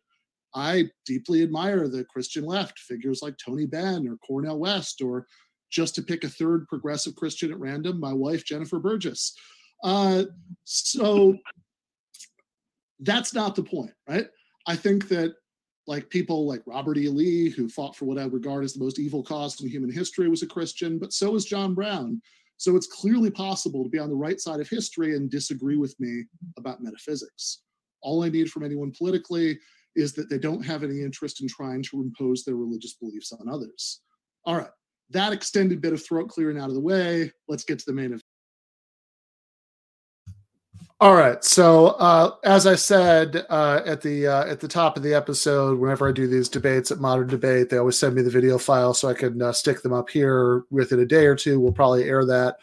I 0.54 0.90
deeply 1.06 1.44
admire 1.44 1.88
the 1.88 2.04
Christian 2.06 2.44
left, 2.44 2.80
figures 2.80 3.22
like 3.22 3.36
Tony 3.38 3.66
Benn 3.66 4.08
or 4.08 4.18
Cornel 4.18 4.60
West, 4.60 5.02
or 5.02 5.28
just 5.70 5.96
to 5.96 6.02
pick 6.02 6.24
a 6.24 6.30
third 6.30 6.68
progressive 6.68 7.16
Christian 7.16 7.52
at 7.52 7.60
random, 7.60 8.00
my 8.00 8.14
wife, 8.14 8.44
Jennifer 8.44 8.80
Burgis. 8.80 9.32
Uh, 9.84 10.26
so 10.66 11.38
that's 13.00 13.34
not 13.34 13.56
the 13.56 13.64
point, 13.64 13.92
right? 14.08 14.28
I 14.68 14.76
think 14.76 15.08
that 15.08 15.34
like 15.88 16.10
people 16.10 16.48
like 16.48 16.62
Robert 16.66 16.98
E. 16.98 17.08
Lee, 17.08 17.50
who 17.50 17.68
fought 17.68 17.96
for 17.96 18.06
what 18.06 18.20
I 18.20 18.26
regard 18.26 18.64
as 18.64 18.74
the 18.74 18.84
most 18.84 19.00
evil 19.00 19.24
cause 19.24 19.60
in 19.62 19.70
human 19.70 19.92
history, 19.92 20.30
was 20.30 20.44
a 20.44 20.48
Christian, 20.48 21.00
but 21.00 21.14
so 21.14 21.36
is 21.36 21.46
John 21.46 21.74
Brown. 21.74 22.22
So 22.58 22.76
it's 22.76 22.88
clearly 22.88 23.32
possible 23.32 23.84
to 23.84 23.90
be 23.90 23.98
on 23.98 24.10
the 24.10 24.16
right 24.16 24.40
side 24.40 24.60
of 24.60 24.70
history 24.70 25.16
and 25.16 25.32
disagree 25.32 25.78
with 25.78 26.00
me 26.00 26.26
about 26.58 26.84
metaphysics. 26.84 27.64
All 28.02 28.24
I 28.24 28.30
need 28.30 28.52
from 28.52 28.64
anyone 28.64 28.94
politically 28.96 29.58
is 29.96 30.14
that 30.14 30.30
they 30.30 30.38
don't 30.38 30.64
have 30.64 30.84
any 30.84 31.02
interest 31.02 31.42
in 31.42 31.48
trying 31.48 31.84
to 31.84 32.02
impose 32.02 32.44
their 32.44 32.56
religious 32.56 32.94
beliefs 32.94 33.32
on 33.32 33.50
others. 33.50 34.02
All 34.46 34.56
right, 34.56 34.70
that 35.10 35.34
extended 35.34 35.82
bit 35.82 35.94
of 35.94 36.06
throat 36.06 36.30
clearing 36.30 36.60
out 36.60 36.70
of 36.70 36.76
the 36.76 36.82
way. 36.82 37.32
Let's 37.48 37.64
get 37.64 37.80
to 37.80 37.86
the 37.86 37.94
main 37.94 38.06
event. 38.06 38.21
All 41.02 41.16
right. 41.16 41.44
So 41.44 41.88
uh, 41.98 42.36
as 42.44 42.68
I 42.68 42.76
said 42.76 43.48
uh, 43.50 43.82
at 43.88 44.02
the 44.02 44.28
uh, 44.28 44.46
at 44.46 44.60
the 44.60 44.68
top 44.68 44.98
of 44.98 45.02
the 45.02 45.16
episode, 45.16 45.80
whenever 45.80 46.08
I 46.08 46.12
do 46.12 46.28
these 46.28 46.48
debates 46.48 46.92
at 46.92 47.00
Modern 47.00 47.26
Debate, 47.26 47.72
they 47.72 47.78
always 47.78 47.98
send 47.98 48.14
me 48.14 48.22
the 48.22 48.30
video 48.30 48.60
file 48.60 48.94
so 48.94 49.10
I 49.10 49.16
can 49.16 49.42
uh, 49.42 49.52
stick 49.52 49.82
them 49.82 49.94
up 49.94 50.12
here 50.12 50.64
within 50.70 51.00
a 51.00 51.06
day 51.06 51.26
or 51.26 51.36
two. 51.36 51.60
We'll 51.60 51.72
probably 51.72 52.04
air 52.04 52.24
that 52.26 52.58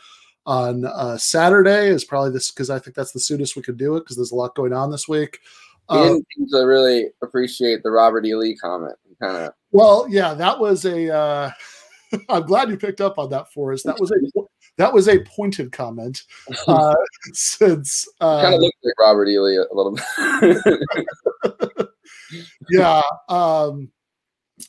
on 0.47 0.85
uh, 0.85 1.19
Saturday. 1.19 1.89
Is 1.89 2.05
probably 2.05 2.31
this 2.31 2.53
because 2.53 2.71
I 2.71 2.79
think 2.79 2.95
that's 2.95 3.11
the 3.11 3.19
soonest 3.19 3.57
we 3.57 3.63
could 3.63 3.77
do 3.77 3.97
it 3.97 4.05
because 4.05 4.15
there's 4.15 4.31
a 4.31 4.37
lot 4.37 4.55
going 4.55 4.73
on 4.73 4.93
this 4.93 5.09
week. 5.09 5.41
He 5.91 5.97
didn't 5.97 6.27
seem 6.37 6.47
to 6.53 6.59
really 6.59 7.07
appreciate 7.25 7.83
the 7.83 7.91
Robert 7.91 8.25
E. 8.25 8.37
Lee 8.37 8.55
comment. 8.55 8.95
Kind 9.21 9.37
of. 9.37 9.53
Well, 9.73 10.07
yeah, 10.09 10.35
that 10.35 10.61
was 10.61 10.85
a. 10.85 11.53
I'm 12.29 12.45
glad 12.45 12.71
you 12.71 12.77
picked 12.77 13.01
up 13.01 13.19
on 13.19 13.31
that 13.31 13.53
for 13.53 13.73
us. 13.73 13.83
That 13.83 14.01
was 14.01 14.11
a 14.11 14.17
that 14.77 14.93
was 14.93 15.09
a 15.09 15.21
pointed 15.21 15.73
comment. 15.73 16.23
Uh, 16.67 16.95
since 17.33 18.07
uh, 18.21 18.43
kind 18.43 18.55
of 18.55 18.61
looked 18.61 18.77
like 18.83 18.95
Robert 19.01 19.29
E. 19.29 19.39
Lee 19.39 19.57
a 19.57 19.75
little 19.75 19.99
bit. 20.43 21.89
yeah, 22.71 23.03
um, 23.29 23.91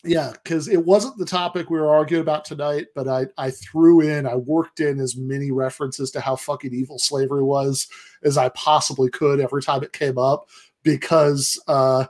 yeah, 0.04 0.34
because 0.44 0.68
it 0.68 0.84
wasn't 0.86 1.18
the 1.18 1.26
topic 1.26 1.70
we 1.70 1.80
were 1.80 1.94
arguing 1.94 2.22
about 2.22 2.46
tonight, 2.46 2.88
but 2.96 3.08
I 3.08 3.28
I 3.38 3.52
threw 3.52 4.02
in, 4.02 4.26
I 4.26 4.36
worked 4.36 4.80
in 4.80 5.00
as 5.00 5.16
many 5.16 5.52
references 5.52 6.12
to 6.12 6.22
how 6.22 6.36
fucking 6.36 6.74
evil 6.74 7.00
slavery 7.00 7.44
was 7.44 7.88
as 8.24 8.38
I 8.38 8.50
possibly 8.50 9.10
could 9.10 9.40
every 9.40 9.62
time 9.62 9.84
it 9.84 9.94
came 9.94 10.18
up 10.18 10.48
because 10.84 11.62
uh, 11.68 12.06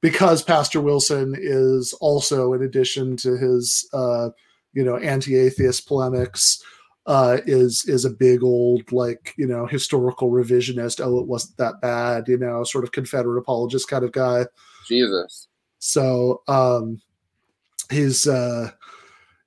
because 0.00 0.42
Pastor 0.42 0.80
Wilson 0.80 1.34
is 1.38 1.94
also, 1.94 2.52
in 2.52 2.62
addition 2.62 3.16
to 3.18 3.36
his 3.36 3.88
uh, 3.92 4.30
you 4.74 4.84
know 4.84 4.96
anti-atheist 4.96 5.86
polemics, 5.86 6.62
uh, 7.06 7.38
is 7.46 7.84
is 7.86 8.04
a 8.04 8.10
big 8.10 8.42
old 8.42 8.90
like 8.92 9.34
you 9.36 9.46
know 9.46 9.66
historical 9.66 10.30
revisionist. 10.30 11.00
Oh, 11.04 11.18
it 11.18 11.26
wasn't 11.26 11.56
that 11.58 11.80
bad, 11.80 12.28
you 12.28 12.38
know, 12.38 12.64
sort 12.64 12.84
of 12.84 12.92
Confederate 12.92 13.38
apologist 13.38 13.88
kind 13.88 14.04
of 14.04 14.12
guy. 14.12 14.46
Jesus. 14.86 15.48
So 15.78 16.42
um, 16.48 17.00
he's 17.90 18.26
uh, 18.28 18.70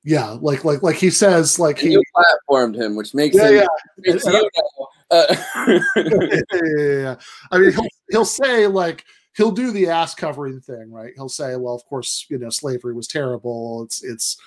yeah, 0.04 0.32
like 0.42 0.64
like 0.66 0.84
like 0.84 0.98
he 0.98 1.10
says, 1.10 1.58
like 1.58 1.80
And 1.80 1.88
he 1.88 1.94
you 1.94 2.04
platformed 2.16 2.76
him, 2.76 2.96
which 2.96 3.14
makes 3.14 3.36
Yeah, 3.36 3.50
him. 3.50 3.56
yeah. 3.56 3.68
Makes 4.14 4.26
And- 4.26 4.34
you 4.36 4.50
know, 4.58 4.88
uh, 5.12 5.36
yeah, 5.96 6.44
yeah, 6.54 7.00
yeah. 7.02 7.16
I 7.52 7.60
mean, 7.60 7.72
he'll, 7.72 7.88
he'll 8.10 8.26
say 8.26 8.68
like 8.68 9.06
he'll 9.38 9.52
do 9.52 9.72
the 9.72 9.88
ass 9.88 10.16
covering 10.16 10.60
thing, 10.62 10.92
right? 10.92 11.14
He'll 11.16 11.30
say, 11.30 11.56
"Well, 11.56 11.76
of 11.76 11.86
course, 11.86 12.26
you 12.30 12.38
know, 12.38 12.50
slavery 12.50 12.94
was 12.94 13.08
terrible. 13.08 13.84
It's 13.84 14.04
it's 14.04 14.38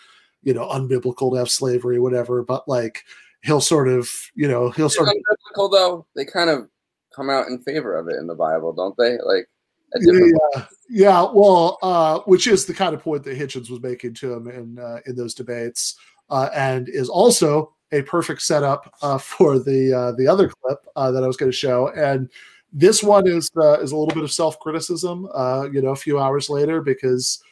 you 0.43 0.55
know 0.55 0.69
unbiblical 0.69 1.33
to 1.33 1.39
have 1.39 1.51
slavery, 1.51 1.99
whatever." 1.99 2.43
But 2.43 2.69
like 2.69 3.05
he'll 3.43 3.61
sort 3.61 3.89
of 3.89 4.11
you 4.35 4.49
know 4.49 4.71
he'll 4.71 4.87
It's 4.87 4.97
sort 4.97 5.09
of 5.09 5.15
unbiblical 5.15 5.71
though. 5.71 6.07
They 6.15 6.25
kind 6.25 6.51
of 6.51 6.69
come 7.15 7.31
out 7.31 7.49
in 7.49 7.61
favor 7.61 7.97
of 7.97 8.09
it 8.09 8.17
in 8.17 8.27
the 8.27 8.35
Bible, 8.35 8.73
don't 8.73 8.97
they? 8.97 9.19
Like 9.25 9.49
yeah, 9.97 10.67
yeah. 10.89 11.27
Well, 11.33 11.79
uh, 11.83 12.21
which 12.21 12.47
is 12.47 12.67
the 12.67 12.75
kind 12.75 12.95
of 12.95 13.03
point 13.03 13.25
that 13.25 13.39
Hitchens 13.39 13.71
was 13.71 13.81
making 13.81 14.15
to 14.15 14.35
him 14.35 14.49
in 14.49 14.79
uh, 14.79 15.01
in 15.07 15.17
those 15.17 15.35
debates, 15.35 15.97
uh, 16.31 16.51
and 16.55 16.89
is 16.89 17.09
also 17.09 17.75
a 17.93 18.03
perfect 18.03 18.43
setup 18.43 18.95
uh, 19.03 19.19
for 19.19 19.59
the 19.59 19.93
uh, 19.93 20.13
the 20.13 20.27
other 20.27 20.49
clip 20.49 20.79
uh, 20.97 21.11
that 21.11 21.25
I 21.25 21.27
was 21.27 21.37
going 21.37 21.51
to 21.51 21.57
show. 21.57 21.89
And 21.89 22.31
this 22.73 23.03
one 23.03 23.27
is 23.27 23.51
uh, 23.57 23.81
is 23.81 23.93
a 23.93 23.97
little 23.97 24.15
bit 24.15 24.25
of 24.25 24.33
self 24.33 24.59
criticism, 24.61 25.29
uh, 25.35 25.69
you 25.73 25.81
know, 25.81 25.91
a 25.91 25.97
few 25.97 26.19
hours 26.19 26.51
later 26.51 26.83
because 26.83 27.43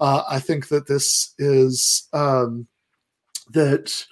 uh, 0.00 0.22
I 0.28 0.40
think 0.40 0.68
that 0.68 0.86
this 0.86 1.34
is 1.38 2.08
um, 2.12 2.66
that 3.50 4.06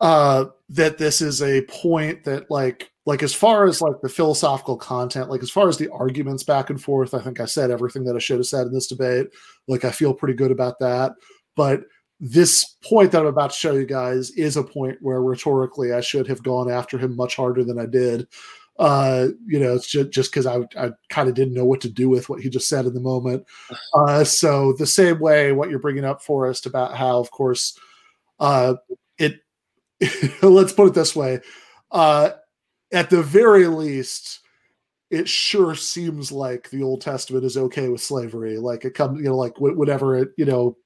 uh 0.00 0.46
that 0.68 0.96
this 0.96 1.20
is 1.20 1.42
a 1.42 1.62
point 1.62 2.24
that 2.24 2.50
like 2.50 2.90
like 3.04 3.22
as 3.22 3.34
far 3.34 3.66
as 3.66 3.82
like 3.82 4.00
the 4.00 4.08
philosophical 4.08 4.76
content 4.76 5.28
like 5.28 5.42
as 5.42 5.50
far 5.50 5.68
as 5.68 5.76
the 5.76 5.90
arguments 5.90 6.42
back 6.42 6.70
and 6.70 6.82
forth 6.82 7.12
i 7.12 7.20
think 7.20 7.38
i 7.38 7.44
said 7.44 7.70
everything 7.70 8.04
that 8.04 8.16
i 8.16 8.18
should 8.18 8.38
have 8.38 8.46
said 8.46 8.66
in 8.66 8.72
this 8.72 8.86
debate. 8.86 9.26
Like 9.68 9.84
i 9.84 9.90
feel 9.90 10.14
pretty 10.14 10.34
good 10.34 10.50
about 10.50 10.78
that. 10.78 11.12
But 11.54 11.82
this 12.18 12.76
point 12.84 13.12
that 13.12 13.20
i'm 13.20 13.26
about 13.26 13.50
to 13.50 13.56
show 13.56 13.72
you 13.72 13.86
guys 13.86 14.30
is 14.32 14.56
a 14.56 14.62
point 14.62 14.98
where 15.00 15.22
rhetorically 15.22 15.92
i 15.92 16.00
should 16.00 16.26
have 16.26 16.42
gone 16.42 16.70
after 16.70 16.98
him 16.98 17.16
much 17.16 17.34
harder 17.36 17.64
than 17.64 17.78
i 17.78 17.86
did 17.86 18.26
uh 18.80 19.28
you 19.46 19.60
know 19.60 19.74
it's 19.74 19.86
just 19.86 20.10
just 20.10 20.32
because 20.32 20.46
i, 20.46 20.56
I 20.76 20.90
kind 21.10 21.28
of 21.28 21.34
didn't 21.34 21.54
know 21.54 21.66
what 21.66 21.82
to 21.82 21.88
do 21.88 22.08
with 22.08 22.28
what 22.30 22.40
he 22.40 22.48
just 22.48 22.68
said 22.68 22.86
in 22.86 22.94
the 22.94 23.00
moment. 23.00 23.44
Uh 23.94 24.24
so 24.24 24.72
the 24.72 24.86
same 24.86 25.20
way 25.20 25.52
what 25.52 25.68
you're 25.70 25.78
bringing 25.78 26.04
up 26.04 26.22
for 26.22 26.48
us 26.48 26.64
about 26.64 26.96
how 26.96 27.20
of 27.20 27.30
course 27.30 27.78
uh 28.38 28.74
it 29.18 29.40
let's 30.42 30.72
put 30.72 30.88
it 30.88 30.94
this 30.94 31.14
way 31.14 31.40
uh 31.90 32.30
at 32.92 33.10
the 33.10 33.22
very 33.22 33.66
least 33.66 34.40
it 35.10 35.28
sure 35.28 35.74
seems 35.74 36.30
like 36.32 36.70
the 36.70 36.82
old 36.82 37.00
testament 37.00 37.44
is 37.44 37.56
okay 37.56 37.88
with 37.88 38.00
slavery. 38.00 38.56
Like 38.58 38.84
it 38.84 38.94
comes 38.94 39.18
you 39.18 39.24
know 39.24 39.36
like 39.36 39.56
wh- 39.56 39.76
whatever 39.76 40.16
it 40.16 40.30
you 40.36 40.44
know 40.44 40.76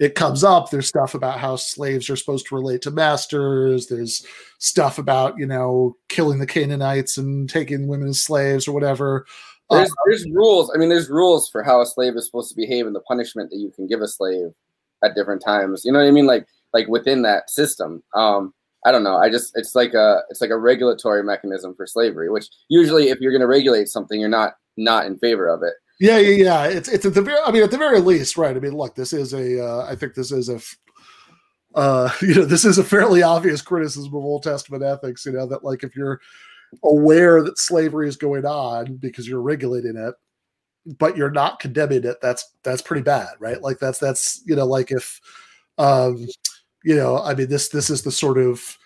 it 0.00 0.14
comes 0.14 0.44
up 0.44 0.70
there's 0.70 0.88
stuff 0.88 1.14
about 1.14 1.38
how 1.38 1.56
slaves 1.56 2.08
are 2.10 2.16
supposed 2.16 2.46
to 2.46 2.54
relate 2.54 2.82
to 2.82 2.90
masters 2.90 3.86
there's 3.86 4.26
stuff 4.58 4.98
about 4.98 5.38
you 5.38 5.46
know 5.46 5.96
killing 6.08 6.38
the 6.38 6.46
canaanites 6.46 7.16
and 7.18 7.48
taking 7.48 7.86
women 7.86 8.08
as 8.08 8.20
slaves 8.20 8.68
or 8.68 8.72
whatever 8.72 9.26
There's, 9.70 9.90
there's 10.06 10.26
rules. 10.30 10.70
I 10.74 10.78
mean, 10.78 10.90
there's 10.90 11.08
rules 11.08 11.48
for 11.48 11.62
how 11.62 11.80
a 11.80 11.86
slave 11.86 12.14
is 12.16 12.26
supposed 12.26 12.50
to 12.50 12.56
behave 12.56 12.86
and 12.86 12.94
the 12.94 13.00
punishment 13.00 13.48
that 13.50 13.56
you 13.56 13.70
can 13.70 13.86
give 13.86 14.02
a 14.02 14.08
slave 14.08 14.52
at 15.02 15.14
different 15.14 15.42
times. 15.42 15.82
You 15.84 15.92
know 15.92 15.98
what 15.98 16.08
I 16.08 16.10
mean? 16.10 16.26
Like 16.26 16.46
like 16.72 16.88
within 16.88 17.22
that 17.22 17.50
system. 17.50 18.02
Um, 18.14 18.54
I 18.84 18.90
don't 18.90 19.04
know. 19.04 19.16
I 19.16 19.30
just 19.30 19.52
it's 19.56 19.74
like 19.74 19.94
a 19.94 20.22
it's 20.30 20.40
like 20.40 20.50
a 20.50 20.58
regulatory 20.58 21.22
mechanism 21.22 21.74
for 21.74 21.86
slavery, 21.86 22.30
which 22.30 22.48
usually 22.68 23.10
if 23.10 23.20
you're 23.20 23.32
going 23.32 23.40
to 23.40 23.46
regulate 23.46 23.88
something, 23.88 24.20
you're 24.20 24.28
not 24.28 24.54
not 24.76 25.06
in 25.06 25.18
favor 25.18 25.48
of 25.48 25.62
it. 25.62 25.74
Yeah, 26.02 26.18
yeah, 26.18 26.44
yeah. 26.44 26.64
It's 26.64 26.88
it's 26.88 27.06
at 27.06 27.14
the 27.14 27.22
very. 27.22 27.38
I 27.46 27.52
mean, 27.52 27.62
at 27.62 27.70
the 27.70 27.78
very 27.78 28.00
least, 28.00 28.36
right? 28.36 28.56
I 28.56 28.58
mean, 28.58 28.76
look, 28.76 28.96
this 28.96 29.12
is 29.12 29.32
a. 29.32 29.64
Uh, 29.64 29.86
I 29.88 29.94
think 29.94 30.14
this 30.14 30.32
is 30.32 30.48
a. 30.48 30.60
Uh, 31.74 32.10
you 32.22 32.34
know, 32.34 32.44
this 32.44 32.64
is 32.64 32.78
a 32.78 32.84
fairly 32.84 33.22
obvious 33.22 33.62
criticism 33.62 34.14
of 34.14 34.24
Old 34.24 34.42
Testament 34.42 34.82
ethics. 34.82 35.24
You 35.24 35.32
know 35.32 35.46
that, 35.46 35.62
like, 35.62 35.84
if 35.84 35.94
you're 35.94 36.20
aware 36.84 37.42
that 37.44 37.58
slavery 37.58 38.08
is 38.08 38.16
going 38.16 38.46
on 38.46 38.96
because 38.96 39.28
you're 39.28 39.42
regulating 39.42 39.96
it, 39.96 40.14
but 40.98 41.16
you're 41.16 41.30
not 41.30 41.60
condemning 41.60 42.04
it, 42.04 42.18
that's 42.22 42.44
that's 42.64 42.82
pretty 42.82 43.02
bad, 43.02 43.30
right? 43.40 43.62
Like, 43.62 43.78
that's 43.78 43.98
that's 44.00 44.42
you 44.46 44.56
know, 44.56 44.66
like 44.66 44.90
if, 44.92 45.20
um, 45.78 46.26
you 46.84 46.96
know, 46.96 47.18
I 47.22 47.34
mean, 47.34 47.48
this 47.48 47.68
this 47.70 47.90
is 47.90 48.02
the 48.02 48.12
sort 48.12 48.38
of 48.38 48.78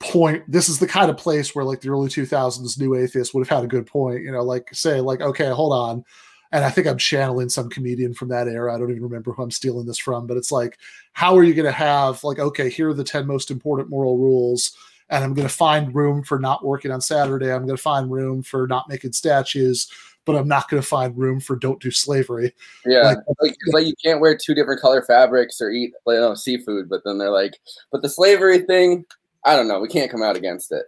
point 0.00 0.44
this 0.50 0.68
is 0.68 0.78
the 0.80 0.86
kind 0.86 1.10
of 1.10 1.16
place 1.16 1.54
where 1.54 1.64
like 1.64 1.80
the 1.80 1.88
early 1.88 2.08
2000s 2.08 2.78
new 2.78 2.94
atheists 2.96 3.34
would 3.34 3.46
have 3.46 3.56
had 3.58 3.64
a 3.64 3.68
good 3.68 3.86
point 3.86 4.22
you 4.22 4.32
know 4.32 4.42
like 4.42 4.68
say 4.72 5.00
like 5.00 5.20
okay 5.22 5.48
hold 5.50 5.72
on 5.72 6.04
and 6.52 6.64
i 6.64 6.70
think 6.70 6.86
i'm 6.86 6.98
channeling 6.98 7.48
some 7.48 7.68
comedian 7.68 8.14
from 8.14 8.28
that 8.28 8.48
era 8.48 8.74
i 8.74 8.78
don't 8.78 8.90
even 8.90 9.02
remember 9.02 9.32
who 9.32 9.42
i'm 9.42 9.50
stealing 9.50 9.86
this 9.86 9.98
from 9.98 10.26
but 10.26 10.36
it's 10.36 10.52
like 10.52 10.78
how 11.12 11.36
are 11.36 11.44
you 11.44 11.54
going 11.54 11.66
to 11.66 11.72
have 11.72 12.22
like 12.22 12.38
okay 12.38 12.68
here 12.70 12.90
are 12.90 12.94
the 12.94 13.04
10 13.04 13.26
most 13.26 13.50
important 13.50 13.88
moral 13.88 14.18
rules 14.18 14.76
and 15.10 15.24
i'm 15.24 15.34
going 15.34 15.48
to 15.48 15.54
find 15.54 15.94
room 15.94 16.22
for 16.22 16.38
not 16.38 16.64
working 16.64 16.90
on 16.90 17.00
saturday 17.00 17.52
i'm 17.52 17.66
going 17.66 17.76
to 17.76 17.82
find 17.82 18.10
room 18.10 18.42
for 18.42 18.66
not 18.66 18.88
making 18.88 19.12
statues 19.12 19.88
but 20.24 20.36
I'm 20.36 20.48
not 20.48 20.68
going 20.68 20.80
to 20.80 20.86
find 20.86 21.16
room 21.16 21.40
for 21.40 21.56
don't 21.56 21.80
do 21.80 21.90
slavery. 21.90 22.54
Yeah, 22.86 23.02
Like, 23.02 23.18
like, 23.40 23.56
like, 23.72 23.86
you 23.86 23.94
can't 24.02 24.20
wear 24.20 24.36
two 24.36 24.54
different 24.54 24.80
color 24.80 25.02
fabrics 25.02 25.60
or 25.60 25.70
eat 25.70 25.92
you 26.06 26.14
know, 26.14 26.34
seafood, 26.34 26.88
but 26.88 27.02
then 27.04 27.18
they're 27.18 27.30
like, 27.30 27.58
but 27.90 28.02
the 28.02 28.08
slavery 28.08 28.60
thing, 28.60 29.04
I 29.44 29.56
don't 29.56 29.68
know, 29.68 29.80
we 29.80 29.88
can't 29.88 30.10
come 30.10 30.22
out 30.22 30.36
against 30.36 30.72
it. 30.72 30.84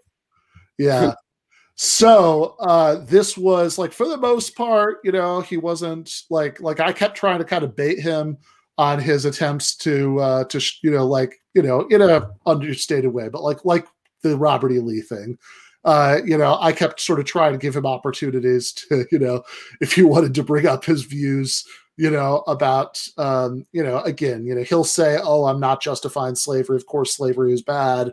yeah. 0.78 1.14
So 1.76 2.54
uh 2.60 3.04
this 3.04 3.36
was 3.36 3.78
like 3.78 3.92
for 3.92 4.06
the 4.06 4.16
most 4.16 4.54
part, 4.56 4.98
you 5.04 5.10
know, 5.12 5.40
he 5.40 5.56
wasn't 5.56 6.10
like 6.30 6.60
like 6.60 6.78
I 6.80 6.92
kept 6.92 7.16
trying 7.16 7.38
to 7.38 7.44
kind 7.44 7.64
of 7.64 7.74
bait 7.74 7.98
him 7.98 8.38
on 8.78 8.98
his 9.00 9.24
attempts 9.24 9.76
to 9.76 10.20
uh 10.20 10.44
to 10.44 10.60
you 10.82 10.90
know 10.90 11.06
like 11.06 11.34
you 11.54 11.62
know 11.62 11.82
in 11.88 12.00
a 12.02 12.30
understated 12.46 13.12
way, 13.12 13.28
but 13.28 13.42
like 13.42 13.64
like 13.64 13.86
the 14.22 14.36
Robert 14.36 14.72
E. 14.72 14.78
Lee 14.78 15.00
thing. 15.00 15.36
Uh, 15.84 16.20
you 16.24 16.38
know, 16.38 16.56
I 16.62 16.72
kept 16.72 16.98
sort 16.98 17.18
of 17.20 17.26
trying 17.26 17.52
to 17.52 17.58
give 17.58 17.76
him 17.76 17.84
opportunities 17.84 18.72
to, 18.72 19.04
you 19.12 19.18
know, 19.18 19.42
if 19.82 19.92
he 19.92 20.02
wanted 20.02 20.34
to 20.36 20.42
bring 20.42 20.66
up 20.66 20.82
his 20.82 21.02
views, 21.02 21.62
you 21.98 22.10
know, 22.10 22.42
about, 22.46 23.06
um, 23.18 23.66
you 23.72 23.82
know, 23.84 23.98
again, 24.00 24.46
you 24.46 24.54
know, 24.54 24.62
he'll 24.62 24.84
say, 24.84 25.18
"Oh, 25.22 25.44
I'm 25.44 25.60
not 25.60 25.82
justifying 25.82 26.36
slavery. 26.36 26.76
Of 26.76 26.86
course, 26.86 27.14
slavery 27.14 27.52
is 27.52 27.60
bad." 27.62 28.12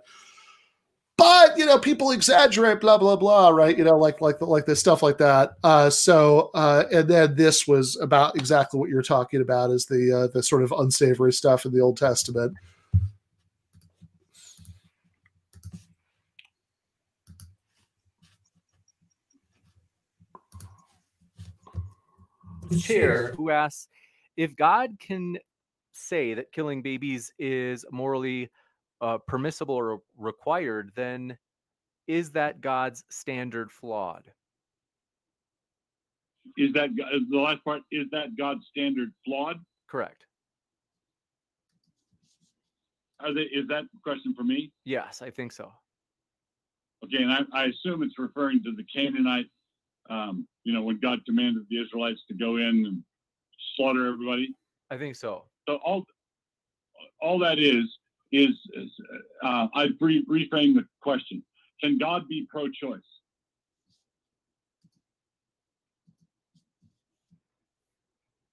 But 1.21 1.55
you 1.55 1.67
know 1.67 1.77
people 1.77 2.09
exaggerate 2.09 2.81
blah 2.81 2.97
blah 2.97 3.15
blah 3.15 3.49
right? 3.49 3.77
You 3.77 3.83
know 3.83 3.95
like 3.95 4.21
like 4.21 4.41
like 4.41 4.65
this 4.65 4.79
stuff 4.79 5.03
like 5.03 5.19
that. 5.19 5.51
Uh 5.63 5.87
so 5.87 6.49
uh 6.55 6.85
and 6.91 7.07
then 7.07 7.35
this 7.35 7.67
was 7.67 7.95
about 8.01 8.35
exactly 8.35 8.79
what 8.79 8.89
you're 8.89 9.03
talking 9.03 9.39
about 9.39 9.69
is 9.69 9.85
the 9.85 10.11
uh 10.11 10.27
the 10.33 10.41
sort 10.41 10.63
of 10.63 10.71
unsavory 10.71 11.31
stuff 11.31 11.63
in 11.63 11.73
the 11.73 11.79
old 11.79 11.97
testament. 11.97 12.55
Chair 22.79 23.33
who 23.37 23.51
asks 23.51 23.87
if 24.37 24.55
God 24.55 24.97
can 24.99 25.37
say 25.91 26.33
that 26.33 26.51
killing 26.51 26.81
babies 26.81 27.31
is 27.37 27.85
morally 27.91 28.49
uh, 29.01 29.17
permissible 29.27 29.75
or 29.75 30.01
required, 30.17 30.91
then 30.95 31.37
is 32.07 32.31
that 32.31 32.61
God's 32.61 33.03
standard 33.09 33.71
flawed? 33.71 34.23
Is 36.57 36.73
that 36.73 36.89
the 36.95 37.37
last 37.37 37.63
part? 37.63 37.81
Is 37.91 38.07
that 38.11 38.35
God's 38.37 38.65
standard 38.69 39.11
flawed? 39.25 39.57
Correct. 39.89 40.25
Are 43.19 43.33
they, 43.33 43.41
is 43.41 43.67
that 43.67 43.83
question 44.03 44.33
for 44.35 44.43
me? 44.43 44.71
Yes, 44.83 45.21
I 45.21 45.29
think 45.29 45.51
so. 45.51 45.71
Okay, 47.03 47.23
and 47.23 47.31
I, 47.31 47.39
I 47.53 47.65
assume 47.65 48.03
it's 48.03 48.17
referring 48.17 48.63
to 48.63 48.71
the 48.75 48.83
Canaanite. 48.93 49.47
Um, 50.09 50.47
you 50.63 50.73
know, 50.73 50.81
when 50.81 50.99
God 50.99 51.19
commanded 51.25 51.63
the 51.69 51.81
Israelites 51.81 52.19
to 52.27 52.33
go 52.33 52.57
in 52.57 52.85
and 52.85 53.03
slaughter 53.75 54.07
everybody. 54.07 54.53
I 54.89 54.97
think 54.97 55.15
so. 55.15 55.45
So 55.69 55.75
all, 55.75 56.05
all 57.21 57.39
that 57.39 57.59
is 57.59 57.85
is, 58.31 58.55
is 58.73 58.89
uh, 59.43 59.67
I 59.73 59.89
re- 59.99 60.25
reframe 60.29 60.75
the 60.75 60.85
question: 61.01 61.43
Can 61.81 61.97
God 61.97 62.27
be 62.27 62.47
pro-choice? 62.49 62.99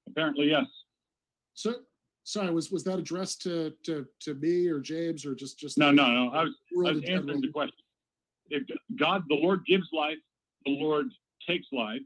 Apparently, 0.09 0.51
yes. 0.51 0.67
so 1.55 1.75
sorry 2.25 2.51
was 2.51 2.73
was 2.73 2.83
that 2.85 2.99
addressed 2.99 3.41
to 3.43 3.73
to 3.85 4.05
to 4.21 4.35
me 4.35 4.67
or 4.67 4.81
james 4.81 5.25
or 5.25 5.35
just 5.35 5.59
just 5.59 5.79
No, 5.79 5.93
no, 5.93 6.11
no. 6.11 6.31
I 6.31 6.45
was, 6.45 6.55
I 6.87 6.93
was 6.93 7.05
answering 7.05 7.41
the 7.41 7.53
question. 7.53 7.77
If 8.51 8.65
God, 8.99 9.23
the 9.29 9.37
Lord 9.37 9.65
gives 9.67 9.87
life, 9.93 10.19
the 10.65 10.73
Lord 10.73 11.07
takes 11.47 11.67
life. 11.73 12.01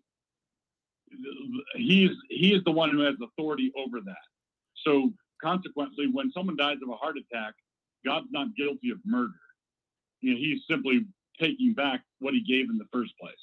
He 1.76 2.05
is 2.05 2.17
He 2.28 2.52
is 2.55 2.62
the 2.65 2.73
one 2.73 2.91
who 2.91 3.01
has 3.01 3.15
authority 3.23 3.73
over 3.76 4.01
that. 4.05 4.26
So 4.84 5.12
consequently, 5.42 6.07
when 6.12 6.31
someone 6.33 6.57
dies 6.57 6.76
of 6.83 6.91
a 6.91 6.97
heart 6.97 7.17
attack, 7.17 7.55
God's 8.05 8.29
not 8.31 8.55
guilty 8.57 8.91
of 8.91 8.99
murder. 9.05 9.33
You 10.21 10.33
know, 10.33 10.39
he's 10.39 10.63
simply 10.69 11.07
taking 11.41 11.75
back 11.75 12.03
what 12.21 12.35
he 12.35 12.41
gave 12.41 12.71
in 12.71 12.79
the 12.79 12.87
first 12.93 13.13
place. 13.19 13.35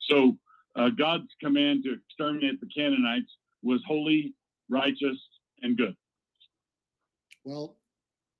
So 0.00 0.36
uh, 0.76 0.90
God's 0.90 1.28
command 1.42 1.84
to 1.84 1.94
exterminate 1.94 2.60
the 2.60 2.68
Canaanites 2.74 3.32
was 3.62 3.82
holy, 3.86 4.34
righteous, 4.68 5.18
and 5.62 5.76
good. 5.76 5.96
Well, 7.44 7.76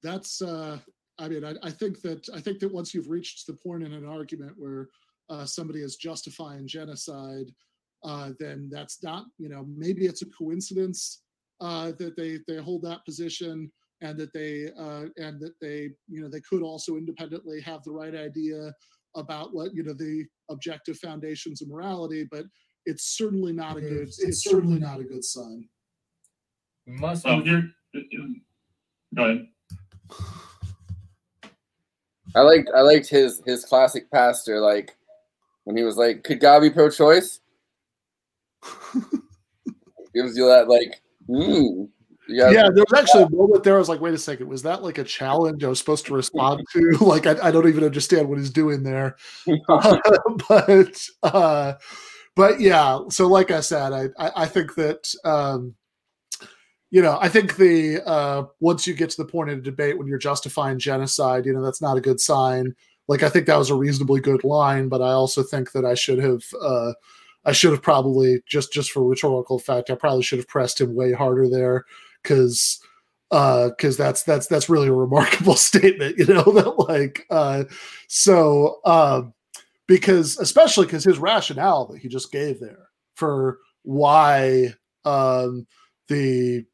that's. 0.02 0.42
uh 0.42 0.78
I 1.18 1.28
mean, 1.28 1.44
I, 1.44 1.54
I 1.62 1.70
think 1.70 2.02
that 2.02 2.28
I 2.34 2.40
think 2.40 2.58
that 2.58 2.72
once 2.72 2.92
you've 2.92 3.08
reached 3.08 3.46
the 3.46 3.54
point 3.54 3.82
in 3.82 3.92
an 3.92 4.06
argument 4.06 4.52
where 4.58 4.88
uh, 5.30 5.46
somebody 5.46 5.80
is 5.80 5.96
justifying 5.96 6.66
genocide, 6.68 7.50
uh, 8.04 8.32
then 8.38 8.68
that's 8.70 9.02
not. 9.02 9.24
You 9.38 9.48
know, 9.48 9.66
maybe 9.66 10.06
it's 10.06 10.22
a 10.22 10.26
coincidence 10.26 11.22
uh, 11.60 11.92
that 11.98 12.16
they 12.16 12.40
they 12.46 12.60
hold 12.60 12.82
that 12.82 13.04
position 13.04 13.72
and 14.00 14.18
that 14.18 14.32
they 14.32 14.70
uh, 14.78 15.06
and 15.16 15.40
that 15.40 15.54
they 15.60 15.90
you 16.08 16.20
know 16.20 16.28
they 16.28 16.40
could 16.40 16.62
also 16.62 16.96
independently 16.96 17.60
have 17.60 17.82
the 17.84 17.92
right 17.92 18.14
idea 18.14 18.72
about 19.14 19.54
what 19.54 19.74
you 19.74 19.82
know 19.82 19.94
the 19.94 20.24
objective 20.50 20.98
foundations 20.98 21.62
of 21.62 21.68
morality, 21.68 22.26
but 22.30 22.44
it's 22.84 23.16
certainly 23.16 23.52
not 23.52 23.76
a 23.76 23.80
good. 23.80 24.08
It's 24.18 24.44
certainly 24.44 24.78
not 24.78 25.00
a 25.00 25.04
good 25.04 25.24
sign. 25.24 25.68
Must 26.86 27.26
oh, 27.26 27.42
here, 27.42 27.68
go 29.14 29.24
ahead. 29.24 29.48
I 32.34 32.40
liked 32.40 32.70
I 32.74 32.82
liked 32.82 33.08
his 33.08 33.42
his 33.44 33.64
classic 33.64 34.10
pastor 34.10 34.60
like 34.60 34.96
when 35.64 35.76
he 35.76 35.82
was 35.82 35.96
like, 35.96 36.22
"Could 36.22 36.38
God 36.38 36.60
be 36.60 36.70
pro-choice?" 36.70 37.40
Gives 40.14 40.36
you 40.36 40.46
that 40.46 40.68
like, 40.68 41.02
mm, 41.28 41.88
gotta- 42.28 42.54
yeah, 42.54 42.68
there 42.72 42.84
was 42.88 42.98
actually 42.98 43.24
a 43.24 43.30
moment 43.30 43.64
there. 43.64 43.76
I 43.76 43.78
was 43.78 43.88
like, 43.88 44.00
wait 44.00 44.14
a 44.14 44.18
second, 44.18 44.48
was 44.48 44.62
that 44.62 44.82
like 44.82 44.98
a 44.98 45.04
challenge 45.04 45.62
I 45.64 45.68
was 45.68 45.78
supposed 45.78 46.06
to 46.06 46.14
respond 46.14 46.62
to? 46.72 46.96
Like, 47.00 47.26
I, 47.26 47.36
I 47.48 47.50
don't 47.50 47.68
even 47.68 47.84
understand 47.84 48.28
what 48.28 48.38
he's 48.38 48.50
doing 48.50 48.82
there. 48.82 49.16
but, 50.48 51.08
uh, 51.22 51.74
but 52.34 52.60
yeah. 52.60 53.00
So, 53.10 53.26
like 53.26 53.50
I 53.50 53.60
said, 53.60 53.92
I, 53.92 54.08
I, 54.18 54.32
I 54.42 54.46
think 54.46 54.74
that, 54.74 55.12
um, 55.24 55.74
you 56.90 57.02
know, 57.02 57.18
I 57.20 57.28
think 57.28 57.56
the 57.56 58.02
uh, 58.06 58.44
once 58.60 58.86
you 58.86 58.94
get 58.94 59.10
to 59.10 59.22
the 59.22 59.28
point 59.28 59.50
in 59.50 59.58
a 59.58 59.62
debate 59.62 59.98
when 59.98 60.06
you're 60.06 60.18
justifying 60.18 60.78
genocide, 60.78 61.46
you 61.46 61.52
know, 61.52 61.62
that's 61.62 61.82
not 61.82 61.96
a 61.96 62.00
good 62.00 62.20
sign. 62.20 62.74
Like, 63.08 63.22
I 63.22 63.28
think 63.28 63.46
that 63.46 63.58
was 63.58 63.70
a 63.70 63.74
reasonably 63.74 64.20
good 64.20 64.42
line, 64.44 64.88
but 64.88 65.00
I 65.00 65.12
also 65.12 65.42
think 65.42 65.72
that 65.72 65.84
I 65.84 65.94
should 65.94 66.18
have. 66.18 66.42
Uh, 66.60 66.92
I 67.44 67.52
should 67.52 67.70
have 67.70 67.82
probably 67.82 68.42
just 68.46 68.72
just 68.72 68.90
for 68.90 69.04
rhetorical 69.04 69.56
effect. 69.56 69.88
I 69.88 69.94
probably 69.94 70.24
should 70.24 70.40
have 70.40 70.48
pressed 70.48 70.80
him 70.80 70.96
way 70.96 71.12
harder 71.12 71.48
there 71.48 71.84
because 72.26 72.80
because 73.30 73.96
that's 73.96 74.22
that's 74.22 74.46
that's 74.46 74.68
really 74.68 74.88
a 74.88 74.92
remarkable 74.92 75.56
statement, 75.56 76.18
you 76.18 76.26
know 76.26 76.42
that 76.52 76.78
like 76.88 77.26
uh, 77.30 77.64
so 78.08 78.80
um, 78.84 79.32
because 79.86 80.38
especially 80.38 80.86
because 80.86 81.04
his 81.04 81.18
rationale 81.18 81.86
that 81.86 81.98
he 81.98 82.08
just 82.08 82.32
gave 82.32 82.60
there 82.60 82.88
for 83.14 83.58
why 83.82 84.74
um, 85.04 85.66
the 86.08 86.64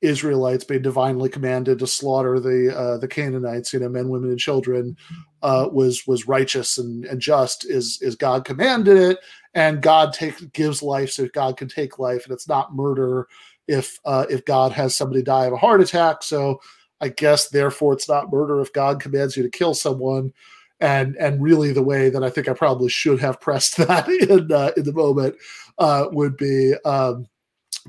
Israelites 0.00 0.64
being 0.64 0.82
divinely 0.82 1.28
commanded 1.28 1.80
to 1.80 1.86
slaughter 1.86 2.38
the 2.38 2.76
uh, 2.76 2.98
the 2.98 3.08
Canaanites, 3.08 3.72
you 3.72 3.80
know, 3.80 3.88
men, 3.88 4.08
women, 4.08 4.30
and 4.30 4.38
children, 4.38 4.96
uh, 5.42 5.68
was 5.72 6.06
was 6.06 6.28
righteous 6.28 6.78
and, 6.78 7.04
and 7.06 7.20
just. 7.20 7.64
Is 7.64 8.00
is 8.00 8.14
God 8.14 8.44
commanded 8.44 8.96
it, 8.96 9.18
and 9.54 9.82
God 9.82 10.12
take 10.12 10.52
gives 10.52 10.82
life 10.82 11.10
so 11.10 11.28
God 11.34 11.56
can 11.56 11.68
take 11.68 11.98
life, 11.98 12.24
and 12.24 12.32
it's 12.32 12.48
not 12.48 12.74
murder 12.74 13.26
if 13.68 14.00
uh, 14.04 14.26
if 14.30 14.44
God 14.44 14.72
has 14.72 14.96
somebody 14.96 15.22
die 15.22 15.46
of 15.46 15.52
a 15.52 15.58
heart 15.58 15.80
attack. 15.80 16.22
So 16.22 16.60
I 17.00 17.08
guess 17.08 17.48
therefore 17.48 17.92
it's 17.92 18.08
not 18.08 18.32
murder 18.32 18.60
if 18.60 18.72
God 18.72 19.00
commands 19.00 19.36
you 19.36 19.42
to 19.42 19.50
kill 19.50 19.74
someone. 19.74 20.32
And 20.80 21.16
and 21.16 21.42
really 21.42 21.72
the 21.72 21.82
way 21.82 22.08
that 22.08 22.22
I 22.22 22.30
think 22.30 22.48
I 22.48 22.54
probably 22.54 22.88
should 22.88 23.20
have 23.20 23.40
pressed 23.40 23.76
that 23.88 24.08
in 24.08 24.50
uh, 24.50 24.72
in 24.76 24.84
the 24.84 24.92
moment 24.92 25.36
uh, 25.78 26.06
would 26.12 26.36
be 26.36 26.74
um, 26.84 27.26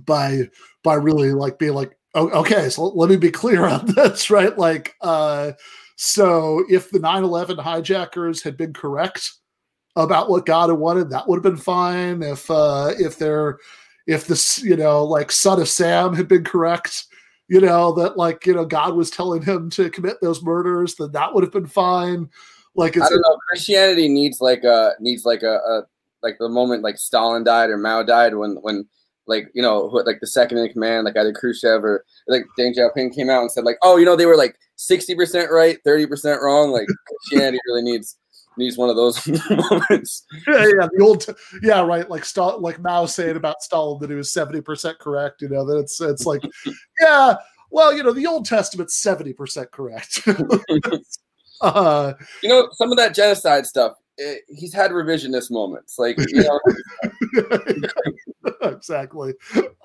by 0.06 0.50
by 0.84 0.96
really 0.96 1.32
like 1.32 1.60
being 1.60 1.74
like 1.74 1.98
oh, 2.16 2.30
okay 2.30 2.70
so 2.70 2.86
let 2.86 3.10
me 3.10 3.18
be 3.18 3.32
clear 3.32 3.66
on 3.66 3.86
this 3.96 4.30
right 4.30 4.58
like 4.58 4.96
uh, 5.02 5.52
so 5.98 6.64
if 6.70 6.90
the 6.92 7.00
9-11 7.00 7.60
hijackers 7.60 8.42
had 8.42 8.56
been 8.56 8.74
correct 8.74 9.34
about 9.96 10.30
what 10.30 10.46
God 10.46 10.70
had 10.70 10.80
wanted 10.80 11.10
that 11.10 11.28
would 11.28 11.38
have 11.38 11.44
been 11.44 11.58
fine 11.58 12.24
if 12.24 12.50
uh, 12.50 12.94
if 12.98 13.18
they're 13.18 13.60
if 14.10 14.28
this 14.28 14.62
you 14.64 14.76
know 14.76 15.04
like 15.04 15.32
son 15.32 15.62
of 15.62 15.70
sam 15.70 16.14
had 16.14 16.28
been 16.28 16.44
correct 16.44 17.06
you 17.48 17.62
know 17.62 17.92
that 17.94 18.18
like 18.18 18.46
you 18.46 18.54
know 18.54 18.66
god 18.66 18.96
was 18.96 19.10
telling 19.10 19.42
him 19.42 19.70
to 19.70 19.90
commit 19.90 20.18
those 20.22 20.44
murders 20.44 20.96
then 20.96 21.12
that 21.12 21.34
would 21.34 21.44
have 21.44 21.54
been 21.54 21.68
fine 21.68 22.30
like 22.76 22.96
I 22.96 23.10
don't 23.10 23.22
know. 23.22 23.38
Christianity 23.50 24.08
needs 24.08 24.42
like 24.42 24.64
a 24.64 24.94
needs 25.00 25.26
like 25.26 25.44
a, 25.44 25.56
a 25.56 25.84
like 26.22 26.38
the 26.40 26.50
moment 26.50 26.84
like 26.84 26.98
Stalin 26.98 27.44
died 27.44 27.70
or 27.70 27.78
Mao 27.78 28.04
died 28.04 28.36
when 28.36 28.58
when 28.62 28.88
like 29.28 29.50
you 29.54 29.62
know 29.62 29.86
like 30.06 30.20
the 30.22 30.28
second 30.28 30.60
in 30.60 30.72
command 30.72 31.06
like 31.06 31.18
either 31.18 31.34
Khrushchev 31.34 31.84
or 31.84 32.06
like 32.28 32.46
Deng 32.58 32.76
Xiaoping 32.76 33.14
came 33.14 33.30
out 33.30 33.42
and 33.42 33.52
said 33.52 33.64
like 33.64 33.78
oh 33.84 33.98
you 33.98 34.06
know 34.06 34.16
they 34.16 34.26
were 34.26 34.38
like 34.38 34.56
sixty 34.76 35.16
percent 35.16 35.52
right 35.52 35.78
thirty 35.84 36.06
percent 36.06 36.42
wrong 36.42 36.72
like 36.72 36.88
Christianity 37.08 37.60
really 37.68 37.84
needs 37.84 38.18
needs 38.58 38.78
one 38.78 38.90
of 38.90 38.96
those 38.96 39.26
moments. 39.50 40.26
yeah, 40.48 40.66
yeah, 40.80 40.88
the 40.92 41.00
old, 41.02 41.26
yeah, 41.62 41.82
right. 41.82 42.10
Like 42.10 42.24
Stal- 42.24 42.62
like 42.62 42.80
Mao 42.82 43.06
saying 43.06 43.36
about 43.38 43.62
Stalin 43.62 44.00
that 44.02 44.10
he 44.10 44.16
was 44.16 44.32
seventy 44.34 44.62
percent 44.62 45.00
correct. 45.00 45.42
You 45.42 45.50
know 45.50 45.66
that 45.66 45.78
it's 45.78 46.00
it's 46.02 46.26
like, 46.26 46.42
yeah, 47.02 47.36
well, 47.72 47.94
you 47.96 48.04
know, 48.04 48.12
the 48.12 48.28
Old 48.28 48.46
Testament's 48.46 48.96
seventy 48.98 49.34
percent 49.34 49.72
correct. 49.72 50.22
uh, 51.62 52.14
You 52.44 52.50
know, 52.50 52.68
some 52.74 52.92
of 52.92 52.98
that 52.98 53.14
genocide 53.16 53.66
stuff. 53.66 53.94
eh, 54.20 54.36
he's 54.50 54.74
had 54.74 54.92
revisionist 54.92 55.52
moments, 55.52 55.98
like 55.98 56.18
you 56.18 56.44
know, 56.44 56.60
exactly. 58.64 59.34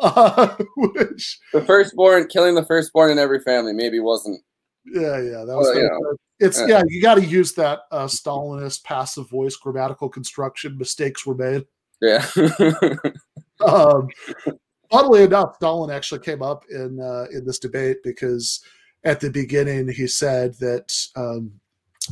Uh, 0.01 0.55
which 0.77 1.39
the 1.53 1.63
firstborn 1.63 2.27
killing 2.29 2.55
the 2.55 2.65
firstborn 2.65 3.11
in 3.11 3.19
every 3.19 3.41
family 3.41 3.73
maybe 3.73 4.01
wasn't. 4.01 4.41
Yeah, 4.87 5.21
yeah, 5.21 5.45
that 5.45 5.55
was. 5.57 5.67
Well, 5.67 5.75
the- 5.75 5.81
you 5.81 6.17
it's 6.41 6.61
yeah, 6.67 6.83
you 6.89 7.01
got 7.01 7.15
to 7.15 7.25
use 7.25 7.53
that 7.55 7.81
uh, 7.93 8.07
Stalinist 8.07 8.85
passive 8.85 9.29
voice 9.31 9.57
grammatical 9.57 10.09
construction. 10.09 10.77
Mistakes 10.77 11.25
were 11.25 11.37
made. 11.37 11.65
Yeah. 12.01 12.27
um, 13.67 14.09
funnily 14.91 15.23
enough, 15.23 15.55
Stalin 15.57 15.91
actually 15.91 16.21
came 16.21 16.43
up 16.43 16.65
in 16.71 17.01
uh, 17.01 17.27
in 17.33 17.45
this 17.45 17.59
debate 17.59 17.99
because 18.03 18.61
at 19.05 19.21
the 19.21 19.31
beginning 19.31 19.89
he 19.89 20.07
said 20.07 20.55
that 20.55 20.93
um, 21.17 21.53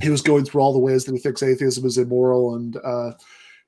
he 0.00 0.08
was 0.08 0.22
going 0.22 0.44
through 0.44 0.60
all 0.60 0.72
the 0.72 0.78
ways 0.78 1.04
that 1.04 1.14
he 1.14 1.20
thinks 1.20 1.42
atheism 1.42 1.84
is 1.84 1.98
immoral, 1.98 2.54
and 2.54 2.76
uh, 2.84 3.12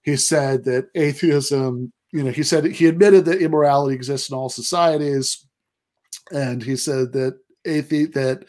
he 0.02 0.16
said 0.16 0.64
that 0.64 0.88
atheism, 0.94 1.92
you 2.12 2.22
know, 2.22 2.30
he 2.30 2.42
said 2.42 2.64
he 2.64 2.86
admitted 2.86 3.24
that 3.24 3.42
immorality 3.42 3.94
exists 3.94 4.30
in 4.30 4.36
all 4.36 4.48
societies, 4.48 5.46
and 6.30 6.62
he 6.62 6.76
said 6.76 7.12
that 7.12 7.38
athe- 7.66 8.12
that 8.14 8.44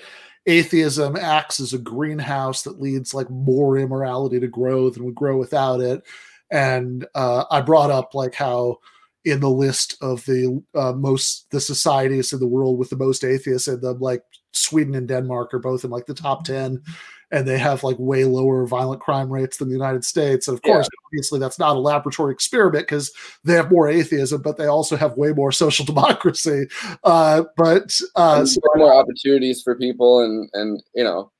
atheism 0.47 1.15
acts 1.15 1.59
as 1.59 1.73
a 1.73 1.77
greenhouse 1.79 2.63
that 2.63 2.81
leads 2.81 3.13
like 3.13 3.29
more 3.29 3.77
immorality 3.77 4.39
to 4.39 4.47
grow 4.47 4.89
than 4.89 5.03
would 5.03 5.15
grow 5.15 5.37
without 5.37 5.81
it. 5.81 6.03
And 6.51 7.05
uh, 7.15 7.45
i 7.49 7.61
brought 7.61 7.89
up 7.89 8.13
like 8.13 8.35
how 8.35 8.77
in 9.25 9.39
the 9.39 9.49
list 9.49 9.97
of 10.01 10.23
the 10.25 10.63
uh, 10.75 10.93
most 10.93 11.49
the 11.49 11.59
societies 11.59 12.31
in 12.31 12.39
the 12.39 12.47
world 12.47 12.77
with 12.77 12.91
the 12.91 12.95
most 12.95 13.23
atheists 13.23 13.67
in 13.67 13.81
them 13.81 13.99
like 13.99 14.21
sweden 14.53 14.95
and 14.95 15.07
denmark 15.07 15.53
are 15.53 15.59
both 15.59 15.83
in 15.83 15.89
like 15.89 16.05
the 16.05 16.13
top 16.13 16.45
10 16.45 16.81
and 17.31 17.47
they 17.47 17.57
have 17.57 17.83
like 17.83 17.97
way 17.99 18.25
lower 18.25 18.65
violent 18.65 19.01
crime 19.01 19.29
rates 19.31 19.57
than 19.57 19.67
the 19.67 19.73
united 19.73 20.05
states. 20.05 20.47
And 20.47 20.57
of 20.57 20.61
course 20.61 20.87
obviously 21.07 21.39
that's 21.39 21.59
not 21.59 21.75
a 21.75 21.79
laboratory 21.79 22.33
experiment 22.33 22.87
because 22.87 23.11
they 23.43 23.53
have 23.53 23.71
more 23.71 23.87
atheism 23.87 24.41
but 24.41 24.57
they 24.57 24.67
also 24.67 24.95
have 24.95 25.17
way 25.17 25.31
more 25.31 25.51
social 25.51 25.85
democracy. 25.85 26.67
Uh, 27.03 27.43
but 27.57 27.99
uh, 28.15 28.45
so 28.45 28.61
more 28.75 28.93
opportunities 28.93 29.61
for 29.61 29.75
people, 29.75 30.21
and 30.21 30.49
and 30.53 30.81
you 30.93 31.03
know, 31.03 31.31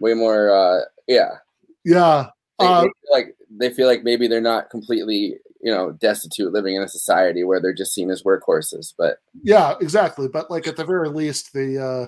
way 0.00 0.14
more. 0.14 0.50
uh 0.50 0.80
Yeah, 1.06 1.36
yeah 1.84 2.28
they, 2.58 2.66
uh, 2.66 2.82
they 2.82 2.88
like 3.10 3.36
they 3.50 3.70
feel 3.70 3.86
like 3.86 4.04
maybe 4.04 4.28
they're 4.28 4.40
not 4.40 4.70
completely 4.70 5.36
you 5.60 5.72
know 5.72 5.92
destitute 5.92 6.52
living 6.52 6.74
in 6.76 6.82
a 6.82 6.88
society 6.88 7.42
where 7.42 7.60
they're 7.60 7.72
just 7.72 7.94
seen 7.94 8.10
as 8.10 8.22
workhorses 8.22 8.92
but 8.96 9.18
yeah 9.42 9.74
exactly. 9.80 10.28
But 10.28 10.50
like 10.50 10.66
at 10.66 10.76
the 10.76 10.84
very 10.84 11.08
least 11.08 11.52
the 11.52 11.82
uh 11.82 12.06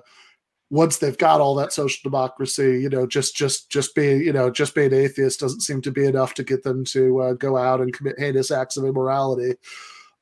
once 0.70 0.98
they've 0.98 1.18
got 1.18 1.40
all 1.40 1.54
that 1.54 1.72
social 1.72 2.00
democracy 2.02 2.80
you 2.80 2.88
know 2.88 3.06
just 3.06 3.36
just 3.36 3.70
just 3.70 3.94
being 3.94 4.20
you 4.20 4.32
know 4.32 4.50
just 4.50 4.74
being 4.74 4.92
atheist 4.92 5.40
doesn't 5.40 5.60
seem 5.60 5.80
to 5.80 5.92
be 5.92 6.04
enough 6.04 6.34
to 6.34 6.42
get 6.42 6.62
them 6.62 6.84
to 6.84 7.20
uh, 7.20 7.32
go 7.34 7.56
out 7.56 7.80
and 7.80 7.92
commit 7.92 8.18
heinous 8.18 8.50
acts 8.50 8.76
of 8.76 8.84
immorality. 8.84 9.54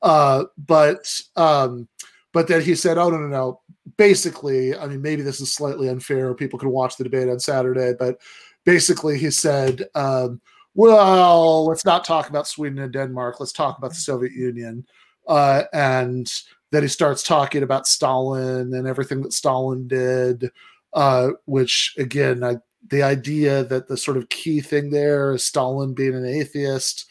Uh 0.01 0.43
but 0.67 1.19
um 1.35 1.87
but 2.31 2.47
then 2.47 2.61
he 2.61 2.75
said 2.75 2.97
oh 2.97 3.09
no 3.09 3.17
no 3.17 3.27
no. 3.27 3.61
Basically 3.97 4.75
i 4.77 4.87
mean 4.87 5.01
maybe 5.01 5.21
this 5.21 5.39
is 5.39 5.53
slightly 5.53 5.89
unfair 5.89 6.33
people 6.33 6.59
can 6.59 6.69
watch 6.69 6.97
the 6.97 7.03
debate 7.03 7.29
on 7.29 7.39
saturday 7.39 7.93
but 7.97 8.19
basically 8.65 9.17
he 9.17 9.31
said 9.31 9.83
um 9.95 10.41
well 10.73 11.65
let's 11.65 11.85
not 11.85 12.03
talk 12.03 12.29
about 12.29 12.47
sweden 12.47 12.79
and 12.79 12.91
denmark 12.91 13.39
let's 13.39 13.53
talk 13.53 13.77
about 13.77 13.91
the 13.91 13.95
soviet 13.95 14.33
union. 14.33 14.85
Uh, 15.27 15.63
and 15.73 16.31
then 16.71 16.83
he 16.83 16.89
starts 16.89 17.23
talking 17.23 17.63
about 17.63 17.87
Stalin 17.87 18.73
and 18.73 18.87
everything 18.87 19.21
that 19.21 19.33
Stalin 19.33 19.87
did, 19.87 20.51
uh, 20.93 21.29
which 21.45 21.93
again, 21.97 22.43
I, 22.43 22.57
the 22.89 23.03
idea 23.03 23.63
that 23.63 23.87
the 23.87 23.97
sort 23.97 24.17
of 24.17 24.29
key 24.29 24.61
thing 24.61 24.89
there 24.89 25.33
is 25.33 25.43
Stalin 25.43 25.93
being 25.93 26.15
an 26.15 26.25
atheist. 26.25 27.05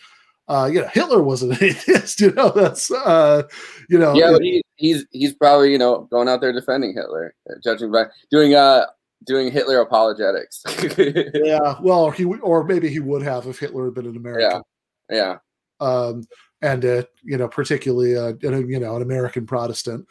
Uh, 0.47 0.69
you 0.71 0.81
know, 0.81 0.89
Hitler 0.89 1.23
was 1.23 1.43
an 1.43 1.53
atheist. 1.61 2.21
You 2.21 2.33
know, 2.33 2.51
that's 2.51 2.91
uh, 2.91 3.43
you 3.89 3.99
know, 3.99 4.15
yeah 4.15 4.33
but 4.33 4.43
he, 4.43 4.63
he's 4.77 5.07
he's 5.11 5.35
probably 5.35 5.73
you 5.73 5.79
know 5.79 6.07
going 6.11 6.29
out 6.29 6.41
there 6.41 6.53
defending 6.53 6.95
hitler 6.95 7.35
uh, 7.49 7.55
judging 7.63 7.91
by 7.91 8.05
doing 8.31 8.55
uh 8.55 8.85
doing 9.25 9.51
hitler 9.51 9.81
apologetics 9.81 10.63
yeah. 10.99 11.77
Well, 11.81 12.11
he 12.11 12.25
or 12.25 12.65
maybe 12.65 12.89
he 12.89 13.01
would 13.01 13.23
have 13.23 13.47
if 13.47 13.59
Hitler 13.59 13.87
had 13.87 13.95
been 13.95 14.07
an 14.07 14.17
American. 14.17 14.63
yeah 15.11 15.39
um, 15.81 16.25
and 16.65 16.85
uh, 16.85 17.03
you 17.23 17.37
know, 17.37 17.47
particularly 17.47 18.15
a, 18.15 18.31
you 18.41 18.81
know 18.81 18.97
an 18.97 19.03
American 19.03 19.47
Protestant. 19.47 20.09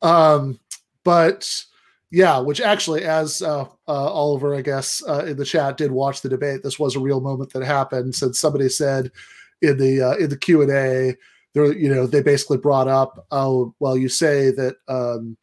Um, 0.00 0.58
but 1.04 1.64
yeah, 2.10 2.38
which 2.38 2.60
actually, 2.60 3.04
as 3.04 3.42
uh, 3.42 3.64
uh, 3.64 3.66
Oliver, 3.86 4.54
I 4.54 4.62
guess, 4.62 5.02
uh, 5.06 5.26
in 5.26 5.36
the 5.36 5.44
chat 5.44 5.76
did 5.76 5.92
watch 5.92 6.22
the 6.22 6.30
debate, 6.30 6.62
this 6.62 6.78
was 6.78 6.96
a 6.96 7.00
real 7.00 7.20
moment 7.20 7.52
that 7.52 7.62
happened. 7.62 8.14
Since 8.14 8.40
somebody 8.40 8.70
said 8.70 9.12
in 9.60 9.76
the 9.76 10.00
uh, 10.00 10.16
in 10.16 10.30
the 10.30 10.38
Q 10.38 10.62
and 10.62 10.70
A, 10.70 11.16
there, 11.52 11.72
you 11.72 11.94
know, 11.94 12.06
they 12.06 12.22
basically 12.22 12.56
brought 12.56 12.88
up, 12.88 13.26
oh, 13.30 13.74
well, 13.78 13.96
you 13.96 14.08
say 14.08 14.50
that, 14.52 14.76
um, 14.88 15.36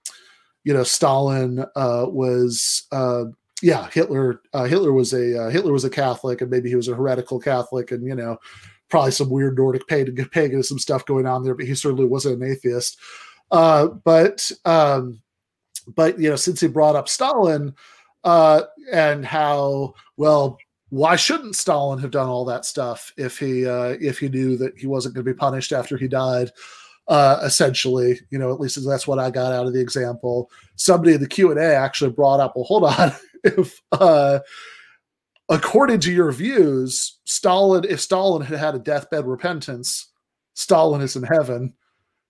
you 0.64 0.74
know, 0.74 0.84
Stalin 0.84 1.64
was. 1.76 2.88
Yeah, 3.64 3.90
Hitler. 3.90 4.42
Hitler 4.54 4.94
was 4.94 5.14
a 5.16 5.50
Hitler 5.50 5.74
was 5.74 5.84
a 5.84 5.90
Catholic, 5.90 6.42
and 6.42 6.52
maybe 6.52 6.70
he 6.70 6.76
was 6.76 6.90
a 6.90 6.96
heretical 6.96 7.40
Catholic, 7.40 7.90
and 7.90 8.06
you 8.06 8.14
know, 8.14 8.38
probably 8.90 9.12
some 9.12 9.30
weird 9.30 9.58
Nordic 9.58 9.88
pagan, 9.88 10.16
paganism 10.30 10.80
stuff 10.80 11.06
going 11.06 11.26
on 11.26 11.44
there, 11.44 11.56
but 11.56 11.66
he 11.66 11.76
certainly 11.76 12.06
wasn't 12.06 12.42
an 12.42 12.50
atheist. 12.50 13.00
Uh, 13.52 13.88
but 13.88 14.52
um, 14.66 15.22
but 15.96 16.20
you 16.20 16.30
know, 16.30 16.36
since 16.36 16.60
he 16.60 16.68
brought 16.68 16.96
up 16.96 17.08
Stalin 17.08 17.74
uh, 18.24 18.64
and 18.92 19.26
how 19.26 19.94
well, 20.18 20.58
why 20.90 21.16
shouldn't 21.16 21.56
Stalin 21.56 22.00
have 22.00 22.12
done 22.12 22.28
all 22.28 22.46
that 22.46 22.66
stuff 22.66 23.14
if 23.18 23.38
he 23.40 23.66
uh, 23.66 23.96
if 24.00 24.20
he 24.20 24.30
knew 24.30 24.58
that 24.58 24.78
he 24.78 24.88
wasn't 24.88 25.16
going 25.16 25.26
to 25.26 25.34
be 25.34 25.38
punished 25.38 25.72
after 25.72 25.98
he 25.98 26.08
died? 26.08 26.52
Uh, 27.08 27.40
essentially, 27.44 28.20
you 28.32 28.38
know, 28.38 28.52
at 28.52 28.60
least 28.60 28.86
that's 28.86 29.08
what 29.08 29.18
I 29.18 29.30
got 29.30 29.54
out 29.54 29.66
of 29.66 29.74
the 29.74 29.80
example. 29.80 30.52
Somebody 30.76 31.14
in 31.14 31.22
the 31.22 31.28
Q 31.28 31.52
and 31.52 31.60
A 31.60 31.74
actually 31.76 32.12
brought 32.12 32.42
up, 32.42 32.54
well, 32.56 32.66
hold 32.66 32.84
on, 32.84 33.14
if 33.46 33.82
uh, 33.94 34.40
according 35.50 36.00
to 36.02 36.12
your 36.12 36.32
views, 36.32 37.20
Stalin, 37.26 37.86
if 37.88 38.02
Stalin 38.02 38.42
had 38.42 38.60
had 38.60 38.76
a 38.76 38.80
deathbed 38.80 39.26
repentance, 39.26 40.08
Stalin 40.54 41.02
is 41.02 41.16
in 41.16 41.24
heaven. 41.24 41.74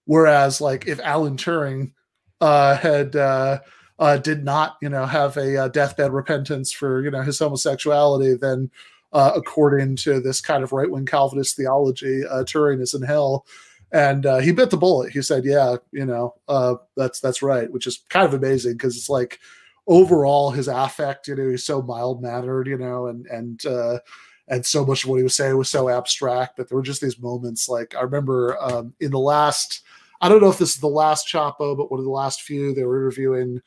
Whereas, 0.05 0.61
like, 0.61 0.87
if 0.87 0.99
Alan 1.01 1.37
Turing 1.37 1.91
uh, 2.39 2.77
had 2.77 3.15
uh, 3.15 3.59
uh, 3.99 4.17
did 4.17 4.43
not, 4.43 4.77
you 4.81 4.89
know, 4.89 5.05
have 5.05 5.35
a 5.37 5.57
uh, 5.63 5.67
deathbed 5.69 6.13
repentance 6.13 6.71
for 6.71 7.03
you 7.03 7.11
know 7.11 7.21
his 7.21 7.39
homosexuality, 7.39 8.35
then 8.35 8.69
uh, 9.13 9.31
according 9.35 9.95
to 9.97 10.19
this 10.19 10.39
kind 10.39 10.63
of 10.63 10.71
right 10.71 10.89
wing 10.89 11.05
Calvinist 11.05 11.57
theology, 11.57 12.23
uh, 12.25 12.43
Turing 12.43 12.81
is 12.81 12.93
in 12.93 13.01
hell. 13.01 13.45
And 13.93 14.25
he 14.43 14.51
bit 14.51 14.69
the 14.69 14.77
bullet. 14.77 15.13
He 15.13 15.21
said, 15.21 15.45
"Yeah, 15.45 15.77
you 15.91 16.05
know, 16.05 16.35
uh, 16.49 16.75
that's 16.97 17.21
that's 17.21 17.41
right," 17.41 17.71
which 17.71 17.87
is 17.87 18.03
kind 18.09 18.25
of 18.25 18.33
amazing 18.33 18.73
because 18.73 18.97
it's 18.97 19.09
like 19.09 19.39
overall 19.87 20.51
his 20.51 20.67
affect, 20.67 21.27
you 21.27 21.35
know, 21.35 21.49
he's 21.49 21.65
so 21.65 21.81
mild 21.81 22.21
mannered, 22.21 22.67
you 22.67 22.77
know, 22.77 23.07
and 23.07 23.25
and 23.27 23.65
uh, 23.65 23.99
and 24.47 24.65
so 24.65 24.85
much 24.85 25.03
of 25.03 25.09
what 25.09 25.17
he 25.17 25.23
was 25.23 25.35
saying 25.35 25.57
was 25.57 25.69
so 25.69 25.89
abstract. 25.89 26.57
But 26.57 26.69
there 26.69 26.77
were 26.77 26.83
just 26.83 27.01
these 27.01 27.19
moments. 27.19 27.67
Like 27.67 27.95
I 27.95 28.01
remember 28.01 28.57
um, 28.61 28.93
in 28.99 29.11
the 29.11 29.19
last, 29.19 29.81
I 30.21 30.29
don't 30.29 30.41
know 30.41 30.49
if 30.49 30.57
this 30.57 30.75
is 30.75 30.81
the 30.81 30.87
last 30.87 31.27
Chapo, 31.27 31.75
but 31.75 31.89
one 31.91 31.99
of 31.99 32.05
the 32.05 32.11
last 32.11 32.41
few, 32.41 32.73
they 32.73 32.83
were 32.83 32.97
interviewing 32.97 33.61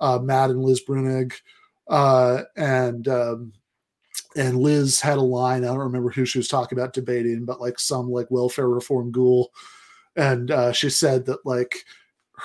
uh, 0.00 0.18
Matt 0.18 0.50
and 0.50 0.62
Liz 0.62 0.82
Bruenig, 0.82 1.34
uh, 1.88 2.42
and 2.56 3.06
um, 3.08 3.52
and 4.36 4.58
Liz 4.58 5.00
had 5.00 5.18
a 5.18 5.22
line. 5.22 5.64
I 5.64 5.68
don't 5.68 5.78
remember 5.78 6.10
who 6.10 6.24
she 6.24 6.38
was 6.38 6.48
talking 6.48 6.78
about 6.78 6.92
debating, 6.92 7.44
but 7.44 7.60
like 7.60 7.78
some 7.78 8.10
like 8.10 8.30
welfare 8.30 8.68
reform 8.68 9.10
ghoul, 9.10 9.52
and 10.16 10.50
uh, 10.50 10.72
she 10.72 10.90
said 10.90 11.26
that 11.26 11.44
like 11.44 11.84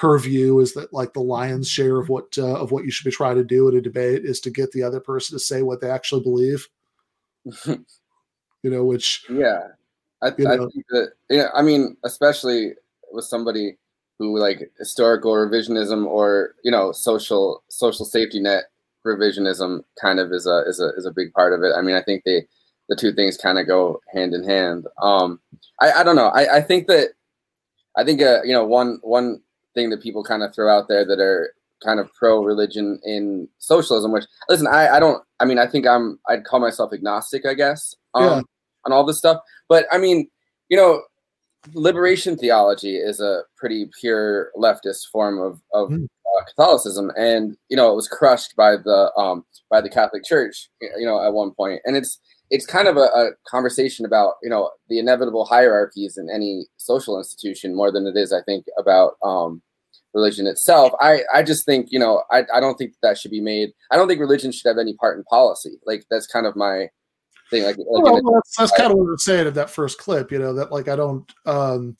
her 0.01 0.19
view 0.19 0.59
is 0.59 0.74
that 0.74 0.91
like 0.93 1.14
the 1.14 1.22
lion's 1.22 1.69
share 1.69 1.99
of 1.99 2.09
what 2.09 2.38
uh, 2.38 2.56
of 2.59 2.72
what 2.72 2.83
you 2.85 2.91
should 2.91 3.06
be 3.06 3.11
trying 3.11 3.35
to 3.38 3.43
do 3.43 3.69
in 3.69 3.77
a 3.77 3.82
debate 3.82 4.25
is 4.25 4.40
to 4.41 4.49
get 4.49 4.72
the 4.72 4.83
other 4.83 4.99
person 4.99 5.35
to 5.35 5.40
say 5.40 5.61
what 5.61 5.80
they 5.82 5.90
actually 5.90 6.22
believe. 6.22 6.67
you 7.65 7.85
know, 8.64 8.83
which 8.83 9.25
yeah 9.30 9.67
i, 10.22 10.32
You 10.38 10.48
I 10.48 10.56
know. 10.56 10.69
think 10.69 10.85
that 10.90 11.11
yeah 11.30 11.49
i 11.53 11.61
mean 11.61 11.95
especially 12.03 12.74
with 13.11 13.25
somebody 13.25 13.77
who 14.17 14.40
like 14.40 14.72
historical 14.80 15.33
revisionism 15.33 16.06
or 16.06 16.56
you 16.64 16.72
know 16.72 16.91
social 16.91 17.64
social 17.69 18.06
safety 18.06 18.40
net 18.40 18.65
revisionism 19.06 19.83
kind 20.01 20.19
of 20.19 20.32
is 20.32 20.48
a 20.48 20.64
is 20.67 20.80
a 20.80 20.90
is 20.98 21.06
a 21.06 21.11
big 21.11 21.32
part 21.33 21.53
of 21.53 21.61
it 21.61 21.74
i 21.77 21.82
mean 21.82 21.95
i 21.95 22.01
think 22.01 22.24
they 22.24 22.48
the 22.90 22.95
two 22.95 23.14
things 23.14 23.38
kind 23.38 23.59
of 23.59 23.67
go 23.67 23.99
hand 24.11 24.33
in 24.33 24.43
hand 24.43 24.88
um 25.01 25.40
i 25.80 25.91
i 25.91 26.03
don't 26.03 26.15
know 26.15 26.30
i 26.30 26.57
i 26.57 26.61
think 26.61 26.88
that 26.88 27.09
i 27.98 28.03
think 28.03 28.22
uh 28.22 28.41
you 28.43 28.53
know 28.53 28.65
one 28.65 28.99
one 29.03 29.40
thing 29.75 29.89
that 29.91 30.01
people 30.01 30.23
kind 30.23 30.41
of 30.43 30.53
throw 30.55 30.75
out 30.75 30.87
there 30.87 31.05
that 31.05 31.19
are 31.19 31.53
kind 31.83 31.99
of 31.99 32.11
pro 32.13 32.43
religion 32.43 32.99
in 33.03 33.47
socialism. 33.59 34.11
Which 34.11 34.25
listen, 34.49 34.67
I 34.67 34.95
I 34.95 34.99
don't. 34.99 35.23
I 35.39 35.45
mean, 35.45 35.59
I 35.59 35.67
think 35.67 35.85
I'm. 35.85 36.19
I'd 36.29 36.45
call 36.45 36.59
myself 36.59 36.93
agnostic, 36.93 37.45
I 37.45 37.53
guess, 37.53 37.93
um, 38.15 38.23
Yeah. 38.23 38.41
on 38.85 38.91
all 38.93 39.05
this 39.05 39.17
stuff. 39.19 39.41
But 39.69 39.85
I 39.91 39.97
mean, 39.99 40.27
you 40.69 40.77
know, 40.77 41.03
liberation 41.73 42.37
theology 42.37 42.97
is 42.97 43.19
a 43.19 43.41
pretty 43.57 43.89
pure 43.99 44.51
leftist 44.55 45.09
form 45.11 45.39
of 45.39 45.61
of 45.73 45.91
uh, 45.93 46.43
Catholicism, 46.47 47.11
and 47.17 47.55
you 47.69 47.77
know, 47.77 47.91
it 47.91 47.95
was 47.95 48.07
crushed 48.07 48.55
by 48.55 48.77
the 48.77 49.11
um 49.17 49.45
by 49.69 49.81
the 49.81 49.89
Catholic 49.89 50.23
Church, 50.23 50.69
you 50.81 51.05
know, 51.05 51.21
at 51.25 51.33
one 51.33 51.51
point, 51.51 51.81
and 51.85 51.95
it's 51.97 52.19
it's 52.51 52.65
kind 52.65 52.87
of 52.87 52.95
a, 52.95 53.07
a 53.21 53.31
conversation 53.47 54.05
about 54.05 54.35
you 54.43 54.49
know 54.49 54.69
the 54.89 54.99
inevitable 54.99 55.45
hierarchies 55.45 56.17
in 56.17 56.29
any 56.29 56.65
social 56.77 57.17
institution 57.17 57.75
more 57.75 57.91
than 57.91 58.05
it 58.07 58.15
is, 58.15 58.31
I 58.31 58.41
think, 58.43 58.65
about 58.77 59.17
um 59.23 59.61
religion 60.16 60.48
itself. 60.48 60.94
I 61.00 61.22
I 61.34 61.44
just 61.44 61.66
think 61.66 61.88
you 61.92 62.00
know 62.00 62.24
I 62.32 62.45
I 62.53 62.60
don't 62.60 62.77
think 62.77 62.94
that 63.03 63.18
should 63.18 63.32
be 63.32 63.42
made. 63.42 63.72
I 63.92 63.98
don't 63.98 64.08
think 64.08 64.19
religion 64.19 64.52
should 64.52 64.68
have 64.68 64.80
any 64.80 64.95
part 64.95 65.18
in 65.18 65.24
policy. 65.26 65.77
Like 65.85 66.06
that's 66.10 66.26
kind 66.26 66.48
of 66.48 66.56
my 66.56 66.90
thing. 67.52 67.64
Like, 67.64 67.77
like 67.77 67.85
well, 67.88 68.18
in 68.18 68.22
a- 68.22 68.24
well, 68.24 68.34
that's, 68.35 68.58
that's 68.58 68.72
kind 68.72 68.92
of 68.92 68.98
what 68.98 69.08
I 69.08 69.11
was 69.11 69.24
saying 69.24 69.48
in 69.48 69.53
that 69.53 69.69
first 69.69 70.00
clip. 70.00 70.32
You 70.32 70.40
know 70.40 70.53
that 70.53 70.72
like 70.72 70.88
I 70.88 70.95
don't. 70.95 71.32
um 71.45 71.98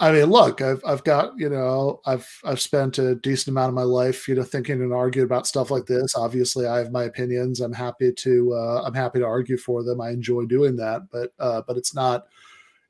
I 0.00 0.10
mean, 0.10 0.24
look, 0.24 0.60
I've 0.60 0.82
I've 0.84 1.04
got 1.04 1.34
you 1.36 1.48
know 1.48 2.00
I've 2.06 2.28
I've 2.44 2.60
spent 2.60 2.98
a 2.98 3.14
decent 3.14 3.54
amount 3.54 3.68
of 3.68 3.74
my 3.74 3.82
life 3.82 4.26
you 4.26 4.34
know 4.34 4.42
thinking 4.42 4.82
and 4.82 4.92
arguing 4.92 5.26
about 5.26 5.46
stuff 5.46 5.70
like 5.70 5.86
this. 5.86 6.16
Obviously, 6.16 6.66
I 6.66 6.78
have 6.78 6.90
my 6.90 7.04
opinions. 7.04 7.60
I'm 7.60 7.72
happy 7.72 8.12
to 8.12 8.54
uh, 8.54 8.82
I'm 8.84 8.94
happy 8.94 9.20
to 9.20 9.26
argue 9.26 9.56
for 9.56 9.84
them. 9.84 10.00
I 10.00 10.10
enjoy 10.10 10.46
doing 10.46 10.76
that, 10.76 11.02
but 11.12 11.32
uh, 11.38 11.62
but 11.66 11.76
it's 11.76 11.94
not 11.94 12.26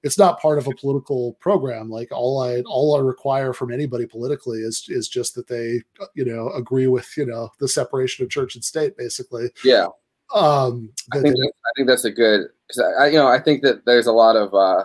it's 0.05 0.19
not 0.19 0.39
part 0.39 0.59
of 0.59 0.67
a 0.67 0.75
political 0.75 1.33
program. 1.41 1.89
Like 1.89 2.13
all 2.13 2.41
I 2.41 2.61
all 2.67 2.95
I 2.95 3.01
require 3.01 3.55
from 3.55 3.73
anybody 3.73 4.07
politically 4.07 4.61
is 4.61 4.85
is 4.89 5.09
just 5.09 5.35
that 5.35 5.49
they 5.49 5.81
you 6.15 6.25
know 6.25 6.51
agree 6.51 6.87
with 6.87 7.11
you 7.17 7.25
know 7.27 7.49
the 7.59 7.67
separation 7.67 8.23
of 8.23 8.31
church 8.31 8.55
and 8.55 8.63
state, 8.63 8.97
basically. 8.97 9.51
yeah. 9.65 9.87
Um, 10.35 10.91
I 11.13 11.21
think 11.21 11.35
that, 11.37 11.53
I 11.65 11.71
think 11.77 11.89
that's 11.89 12.05
a 12.05 12.11
good 12.11 12.49
because 12.69 12.83
I, 12.83 13.05
I 13.05 13.07
you 13.09 13.19
know 13.19 13.29
I 13.29 13.41
think 13.41 13.63
that 13.63 13.85
there's 13.87 14.07
a 14.07 14.13
lot 14.13 14.37
of 14.37 14.55
uh 14.55 14.85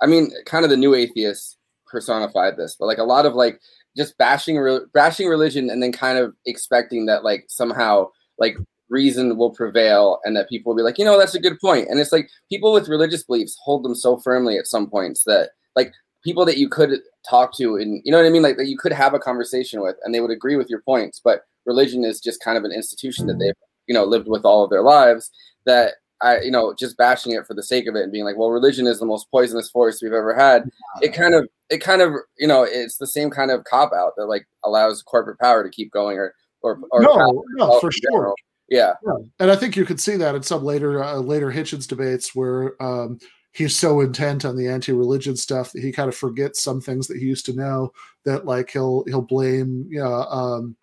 I 0.00 0.06
mean 0.06 0.30
kind 0.46 0.64
of 0.64 0.70
the 0.70 0.76
new 0.76 0.94
atheists 0.94 1.56
personified 1.86 2.56
this 2.56 2.76
but 2.78 2.86
like 2.86 2.98
a 2.98 3.04
lot 3.04 3.24
of 3.24 3.34
like 3.34 3.60
just 3.96 4.18
bashing 4.18 4.58
re- 4.58 4.84
bashing 4.92 5.26
religion 5.26 5.70
and 5.70 5.82
then 5.82 5.90
kind 5.90 6.18
of 6.18 6.34
expecting 6.44 7.06
that 7.06 7.24
like 7.24 7.46
somehow 7.48 8.10
like 8.38 8.56
reason 8.90 9.36
will 9.36 9.50
prevail 9.50 10.20
and 10.24 10.36
that 10.36 10.48
people 10.48 10.72
will 10.72 10.76
be 10.76 10.82
like 10.82 10.98
you 10.98 11.04
know 11.04 11.18
that's 11.18 11.34
a 11.34 11.40
good 11.40 11.58
point. 11.60 11.88
and 11.88 12.00
it's 12.00 12.12
like 12.12 12.30
people 12.48 12.72
with 12.72 12.88
religious 12.88 13.22
beliefs 13.22 13.58
hold 13.62 13.84
them 13.84 13.94
so 13.94 14.16
firmly 14.16 14.56
at 14.56 14.66
some 14.66 14.88
points 14.88 15.24
that 15.24 15.50
like 15.76 15.92
people 16.24 16.44
that 16.44 16.58
you 16.58 16.68
could 16.68 17.00
talk 17.28 17.54
to 17.56 17.76
and 17.76 18.00
you 18.04 18.10
know 18.10 18.18
what 18.18 18.26
I 18.26 18.30
mean 18.30 18.42
like 18.42 18.56
that 18.56 18.68
you 18.68 18.78
could 18.78 18.92
have 18.92 19.14
a 19.14 19.18
conversation 19.18 19.80
with 19.80 19.96
and 20.02 20.14
they 20.14 20.20
would 20.20 20.30
agree 20.30 20.56
with 20.56 20.70
your 20.70 20.80
points 20.82 21.20
but 21.22 21.42
religion 21.66 22.04
is 22.04 22.20
just 22.20 22.42
kind 22.42 22.56
of 22.56 22.64
an 22.64 22.72
institution 22.72 23.26
that 23.26 23.38
they've 23.38 23.54
you 23.86 23.94
know 23.94 24.04
lived 24.04 24.28
with 24.28 24.44
all 24.44 24.64
of 24.64 24.70
their 24.70 24.82
lives 24.82 25.30
that 25.66 25.94
I 26.22 26.40
you 26.40 26.50
know 26.50 26.74
just 26.78 26.96
bashing 26.96 27.32
it 27.32 27.46
for 27.46 27.54
the 27.54 27.62
sake 27.62 27.86
of 27.86 27.94
it 27.94 28.02
and 28.02 28.12
being 28.12 28.24
like 28.24 28.36
well 28.38 28.50
religion 28.50 28.86
is 28.86 28.98
the 28.98 29.06
most 29.06 29.30
poisonous 29.30 29.70
force 29.70 30.00
we've 30.02 30.12
ever 30.12 30.34
had 30.34 30.64
it 31.02 31.12
kind 31.12 31.34
of 31.34 31.48
it 31.70 31.78
kind 31.78 32.00
of 32.00 32.12
you 32.38 32.48
know 32.48 32.62
it's 32.62 32.96
the 32.96 33.06
same 33.06 33.30
kind 33.30 33.50
of 33.50 33.64
cop 33.64 33.92
out 33.92 34.14
that 34.16 34.26
like 34.26 34.48
allows 34.64 35.02
corporate 35.02 35.38
power 35.38 35.62
to 35.62 35.70
keep 35.70 35.92
going 35.92 36.16
or 36.16 36.34
or, 36.62 36.80
or 36.90 37.02
No, 37.02 37.44
no, 37.54 37.80
for 37.80 37.90
sure. 37.92 38.34
Yeah 38.68 38.94
Yeah, 39.04 39.18
and 39.40 39.50
I 39.50 39.56
think 39.56 39.76
you 39.76 39.84
could 39.84 40.00
see 40.00 40.16
that 40.16 40.34
in 40.34 40.42
some 40.42 40.64
later 40.64 41.02
uh, 41.02 41.16
later 41.16 41.50
Hitchens 41.50 41.88
debates 41.88 42.34
where 42.34 42.80
um, 42.82 43.18
he's 43.52 43.76
so 43.76 44.00
intent 44.00 44.44
on 44.44 44.56
the 44.56 44.68
anti-religion 44.68 45.36
stuff 45.36 45.72
that 45.72 45.82
he 45.82 45.92
kind 45.92 46.08
of 46.08 46.16
forgets 46.16 46.62
some 46.62 46.80
things 46.80 47.06
that 47.08 47.18
he 47.18 47.24
used 47.24 47.46
to 47.46 47.54
know. 47.54 47.92
That 48.24 48.46
like 48.46 48.70
he'll 48.70 49.04
he'll 49.06 49.22
blame, 49.22 49.86
you 49.90 50.00
know, 50.00 50.22
um, 50.24 50.76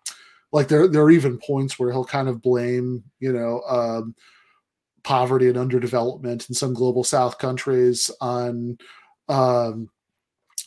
like 0.52 0.68
there 0.68 0.88
there 0.88 1.02
are 1.02 1.10
even 1.10 1.38
points 1.38 1.78
where 1.78 1.90
he'll 1.90 2.04
kind 2.04 2.28
of 2.28 2.42
blame, 2.42 3.02
you 3.20 3.32
know, 3.32 3.62
um, 3.68 4.14
poverty 5.04 5.48
and 5.48 5.56
underdevelopment 5.56 6.48
in 6.48 6.54
some 6.54 6.74
global 6.74 7.04
South 7.04 7.38
countries 7.38 8.10
on. 8.20 8.78
Um, 9.28 9.90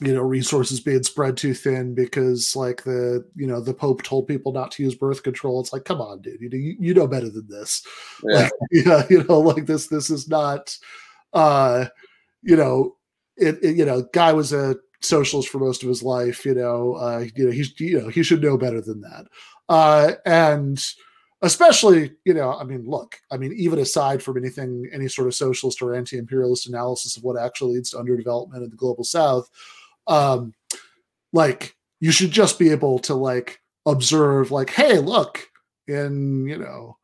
you 0.02 0.14
know 0.14 0.22
resources 0.22 0.80
being 0.80 1.04
spread 1.04 1.36
too 1.36 1.54
thin 1.54 1.94
because 1.94 2.56
like 2.56 2.84
the 2.84 3.26
you 3.36 3.46
know 3.46 3.60
the 3.60 3.74
pope 3.74 4.02
told 4.02 4.28
people 4.28 4.52
not 4.52 4.72
to 4.72 4.84
use 4.84 4.96
birth 4.96 5.24
control 5.24 5.60
it's 5.60 5.74
like 5.74 5.86
come 5.86 6.00
on 6.02 6.22
dude 6.22 6.40
you 6.40 6.50
know, 6.50 6.58
you, 6.58 6.76
you 6.80 6.94
know 6.94 7.08
better 7.08 7.30
than 7.30 7.48
this 7.48 7.86
Yeah. 8.24 8.44
like, 8.44 8.52
yeah 8.72 9.04
you 9.10 9.24
know 9.26 9.40
like 9.40 9.66
this 9.66 9.88
this 9.88 10.10
is 10.10 10.28
not 10.28 10.78
uh 11.34 11.86
you 12.42 12.56
know 12.56 12.96
it, 13.38 13.58
it 13.62 13.76
you 13.76 13.86
know 13.86 14.04
guy 14.14 14.34
was 14.34 14.54
a 14.54 14.76
socialist 15.02 15.50
for 15.50 15.60
most 15.60 15.84
of 15.84 15.90
his 15.90 16.04
life 16.04 16.46
you 16.46 16.54
know 16.54 16.94
uh 16.96 17.26
you 17.36 17.46
know 17.46 17.52
he's 17.52 17.78
you 17.80 18.02
know 18.02 18.10
he 18.10 18.24
should 18.24 18.42
know 18.42 18.58
better 18.58 18.82
than 18.82 19.02
that 19.02 19.26
uh 19.70 20.14
and 20.26 20.84
especially 21.42 22.12
you 22.26 22.34
know 22.34 22.54
i 22.54 22.64
mean 22.64 22.84
look 22.86 23.16
i 23.32 23.38
mean 23.38 23.54
even 23.54 23.80
aside 23.80 24.22
from 24.22 24.38
anything 24.38 24.90
any 24.92 25.08
sort 25.08 25.28
of 25.28 25.34
socialist 25.34 25.82
or 25.82 25.96
anti-imperialist 25.96 26.68
analysis 26.68 27.16
of 27.16 27.24
what 27.24 27.38
actually 27.38 27.76
leads 27.76 27.92
to 27.92 27.98
underdevelopment 27.98 28.58
in 28.64 28.70
the 28.70 28.76
global 28.76 29.06
south 29.06 29.50
um 30.10 30.54
like 31.32 31.76
you 32.00 32.12
should 32.12 32.32
just 32.32 32.60
be 32.60 32.70
able 32.70 33.00
to 33.00 33.14
like 33.14 33.60
observe 33.86 34.52
like 34.52 34.70
hey 34.70 34.98
look 35.00 35.48
in 35.88 36.48
you 36.48 36.58
know 36.58 36.98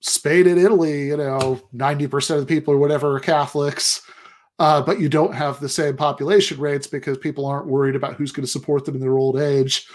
spain 0.00 0.46
and 0.46 0.58
italy 0.58 1.08
you 1.08 1.16
know 1.16 1.60
90% 1.74 2.30
of 2.34 2.40
the 2.40 2.46
people 2.46 2.74
or 2.74 2.78
whatever 2.78 3.16
are 3.16 3.20
catholics 3.20 4.02
uh, 4.58 4.80
but 4.80 5.00
you 5.00 5.08
don't 5.08 5.34
have 5.34 5.58
the 5.58 5.68
same 5.68 5.96
population 5.96 6.60
rates 6.60 6.86
because 6.86 7.18
people 7.18 7.46
aren't 7.46 7.66
worried 7.66 7.96
about 7.96 8.14
who's 8.14 8.30
going 8.30 8.44
to 8.44 8.50
support 8.50 8.84
them 8.84 8.94
in 8.94 9.00
their 9.00 9.18
old 9.18 9.38
age 9.38 9.86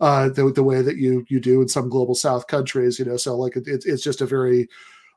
uh, 0.00 0.28
the, 0.30 0.50
the 0.52 0.62
way 0.62 0.82
that 0.82 0.96
you 0.96 1.24
you 1.28 1.40
do 1.40 1.62
in 1.62 1.68
some 1.68 1.88
global 1.88 2.14
south 2.14 2.46
countries 2.46 2.98
you 2.98 3.04
know 3.04 3.16
so 3.16 3.36
like 3.36 3.56
it, 3.56 3.64
it's 3.66 3.86
it's 3.86 4.02
just 4.02 4.20
a 4.20 4.26
very 4.26 4.68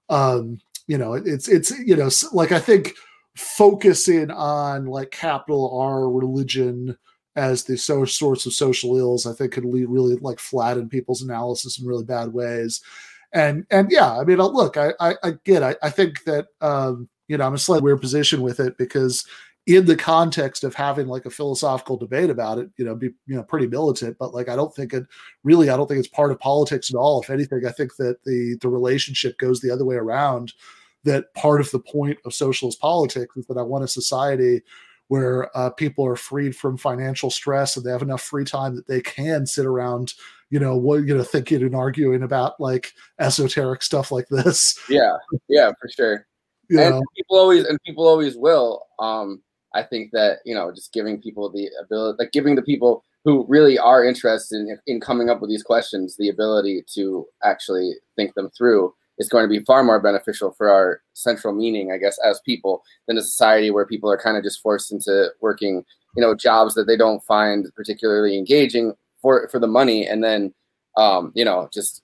um 0.09 0.59
you 0.88 0.97
know 0.97 1.13
it's 1.13 1.47
it's 1.47 1.71
you 1.79 1.95
know 1.95 2.09
like 2.33 2.51
i 2.51 2.59
think 2.59 2.95
focusing 3.39 4.29
on 4.31 4.85
like 4.85 5.11
capital 5.11 5.79
r 5.79 6.09
religion 6.09 6.97
as 7.35 7.63
the 7.63 7.77
so 7.77 8.03
source 8.03 8.45
of 8.45 8.53
social 8.53 8.97
ills 8.97 9.25
i 9.25 9.33
think 9.33 9.53
could 9.53 9.65
really 9.65 10.15
like 10.17 10.39
flatten 10.39 10.89
people's 10.89 11.21
analysis 11.21 11.79
in 11.79 11.87
really 11.87 12.03
bad 12.03 12.33
ways. 12.33 12.81
And 13.31 13.65
and 13.69 13.91
yeah 13.91 14.17
i 14.17 14.23
mean 14.23 14.39
uh, 14.39 14.47
look 14.47 14.75
i 14.75 14.91
i, 14.99 15.15
I 15.23 15.33
get 15.45 15.63
I, 15.63 15.75
I 15.83 15.89
think 15.89 16.23
that 16.23 16.47
um 16.61 17.07
you 17.27 17.37
know 17.37 17.45
i'm 17.45 17.53
in 17.53 17.55
a 17.55 17.59
slightly 17.59 17.83
weird 17.83 18.01
position 18.01 18.41
with 18.41 18.59
it 18.59 18.77
because 18.77 19.23
in 19.67 19.85
the 19.85 19.95
context 19.95 20.63
of 20.63 20.73
having 20.73 21.07
like 21.07 21.25
a 21.25 21.29
philosophical 21.29 21.95
debate 21.95 22.31
about 22.31 22.57
it 22.57 22.69
you 22.77 22.83
know 22.83 22.95
be 22.95 23.11
you 23.27 23.35
know 23.35 23.43
pretty 23.43 23.67
militant 23.67 24.17
but 24.19 24.33
like 24.33 24.49
i 24.49 24.55
don't 24.55 24.75
think 24.75 24.93
it 24.93 25.03
really 25.43 25.69
i 25.69 25.77
don't 25.77 25.87
think 25.87 25.99
it's 25.99 26.07
part 26.07 26.31
of 26.31 26.39
politics 26.39 26.89
at 26.89 26.97
all. 26.97 27.21
If 27.21 27.29
anything 27.29 27.63
i 27.65 27.71
think 27.71 27.95
that 27.97 28.17
the 28.25 28.57
the 28.61 28.67
relationship 28.67 29.37
goes 29.37 29.61
the 29.61 29.71
other 29.71 29.85
way 29.85 29.95
around 29.95 30.53
that 31.03 31.33
part 31.33 31.61
of 31.61 31.71
the 31.71 31.79
point 31.79 32.17
of 32.25 32.33
socialist 32.33 32.79
politics 32.79 33.35
is 33.37 33.45
that 33.47 33.57
i 33.57 33.61
want 33.61 33.83
a 33.83 33.87
society 33.87 34.61
where 35.07 35.55
uh, 35.57 35.71
people 35.71 36.05
are 36.05 36.15
freed 36.15 36.55
from 36.55 36.77
financial 36.77 37.31
stress 37.31 37.75
and 37.75 37.83
they 37.83 37.89
have 37.89 38.03
enough 38.03 38.21
free 38.21 38.45
time 38.45 38.75
that 38.75 38.87
they 38.87 39.01
can 39.01 39.45
sit 39.45 39.65
around 39.65 40.13
you 40.49 40.59
know 40.59 40.75
what 40.75 41.05
you 41.05 41.15
know 41.15 41.23
thinking 41.23 41.61
and 41.61 41.75
arguing 41.75 42.23
about 42.23 42.59
like 42.59 42.93
esoteric 43.19 43.81
stuff 43.83 44.11
like 44.11 44.27
this. 44.29 44.79
Yeah. 44.89 45.15
Yeah 45.47 45.71
for 45.79 45.89
sure. 45.89 46.27
You 46.69 46.79
and 46.79 46.95
know? 46.95 47.01
people 47.15 47.37
always 47.37 47.65
and 47.65 47.79
people 47.85 48.07
always 48.07 48.35
will 48.35 48.85
um 48.99 49.41
i 49.73 49.83
think 49.83 50.11
that 50.11 50.39
you 50.45 50.53
know 50.53 50.71
just 50.71 50.93
giving 50.93 51.21
people 51.21 51.51
the 51.51 51.69
ability 51.83 52.17
like 52.19 52.31
giving 52.31 52.55
the 52.55 52.61
people 52.61 53.03
who 53.25 53.45
really 53.49 53.77
are 53.77 54.05
interested 54.05 54.55
in, 54.55 54.77
in 54.87 54.99
coming 54.99 55.29
up 55.29 55.41
with 55.41 55.49
these 55.49 55.63
questions 55.63 56.15
the 56.17 56.29
ability 56.29 56.83
to 56.93 57.25
actually 57.43 57.93
think 58.15 58.33
them 58.35 58.49
through 58.55 58.93
is 59.19 59.30
going 59.30 59.43
to 59.43 59.49
be 59.49 59.64
far 59.65 59.83
more 59.83 59.99
beneficial 59.99 60.51
for 60.51 60.69
our 60.69 61.01
central 61.14 61.53
meaning 61.53 61.91
i 61.91 61.98
guess 61.98 62.17
as 62.25 62.41
people 62.45 62.83
than 63.07 63.17
a 63.17 63.22
society 63.22 63.69
where 63.69 63.85
people 63.85 64.11
are 64.11 64.17
kind 64.17 64.38
of 64.38 64.43
just 64.43 64.61
forced 64.61 64.91
into 64.91 65.30
working 65.41 65.83
you 66.15 66.22
know 66.22 66.33
jobs 66.33 66.73
that 66.73 66.85
they 66.85 66.98
don't 66.98 67.23
find 67.23 67.67
particularly 67.75 68.38
engaging 68.38 68.93
for 69.22 69.48
for 69.49 69.59
the 69.59 69.67
money 69.67 70.07
and 70.07 70.23
then 70.23 70.53
um 70.98 71.31
you 71.35 71.45
know 71.45 71.69
just 71.73 72.01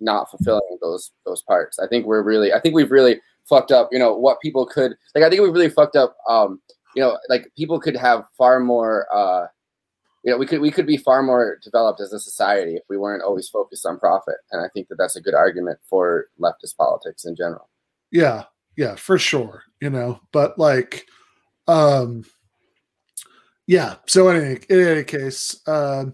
not 0.00 0.30
fulfilling 0.30 0.78
those 0.80 1.12
those 1.24 1.42
parts. 1.42 1.78
I 1.78 1.86
think 1.86 2.06
we're 2.06 2.22
really 2.22 2.52
i 2.52 2.60
think 2.60 2.74
we've 2.74 2.90
really 2.90 3.20
fucked 3.48 3.72
up 3.72 3.88
you 3.92 3.98
know 3.98 4.14
what 4.16 4.40
people 4.40 4.64
could 4.66 4.94
like 5.14 5.24
i 5.24 5.28
think 5.28 5.42
we've 5.42 5.52
really 5.52 5.68
fucked 5.68 5.96
up 5.96 6.16
um 6.28 6.60
you 6.94 7.02
know 7.02 7.18
like 7.28 7.50
people 7.56 7.78
could 7.78 7.96
have 7.96 8.24
far 8.38 8.60
more 8.60 9.06
uh 9.12 9.46
you 10.24 10.32
know 10.32 10.38
we 10.38 10.46
could 10.46 10.60
we 10.60 10.70
could 10.70 10.86
be 10.86 10.96
far 10.96 11.22
more 11.22 11.58
developed 11.62 12.00
as 12.00 12.12
a 12.12 12.18
society 12.18 12.74
if 12.74 12.82
we 12.88 12.96
weren't 12.96 13.22
always 13.22 13.48
focused 13.48 13.86
on 13.86 13.98
profit 13.98 14.36
and 14.50 14.64
i 14.64 14.68
think 14.74 14.88
that 14.88 14.96
that's 14.96 15.16
a 15.16 15.20
good 15.20 15.34
argument 15.34 15.78
for 15.88 16.26
leftist 16.40 16.76
politics 16.76 17.24
in 17.24 17.36
general. 17.36 17.68
Yeah 18.10 18.44
yeah 18.76 18.96
for 18.96 19.18
sure 19.18 19.62
you 19.80 19.90
know 19.90 20.20
but 20.32 20.58
like 20.58 21.06
um 21.68 22.24
yeah 23.66 23.96
so 24.06 24.28
in 24.28 24.44
any, 24.44 24.60
in 24.68 24.86
any 24.86 25.04
case 25.04 25.60
um 25.66 26.12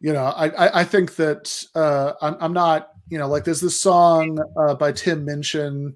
you 0.00 0.12
know 0.12 0.24
i 0.24 0.46
i, 0.48 0.80
I 0.80 0.84
think 0.84 1.16
that 1.16 1.64
uh 1.74 2.14
I'm, 2.20 2.36
I'm 2.40 2.52
not 2.52 2.90
you 3.08 3.18
know 3.18 3.28
like 3.28 3.44
there's 3.44 3.60
this 3.60 3.80
song 3.80 4.38
uh 4.58 4.74
by 4.74 4.92
tim 4.92 5.24
minchin 5.24 5.94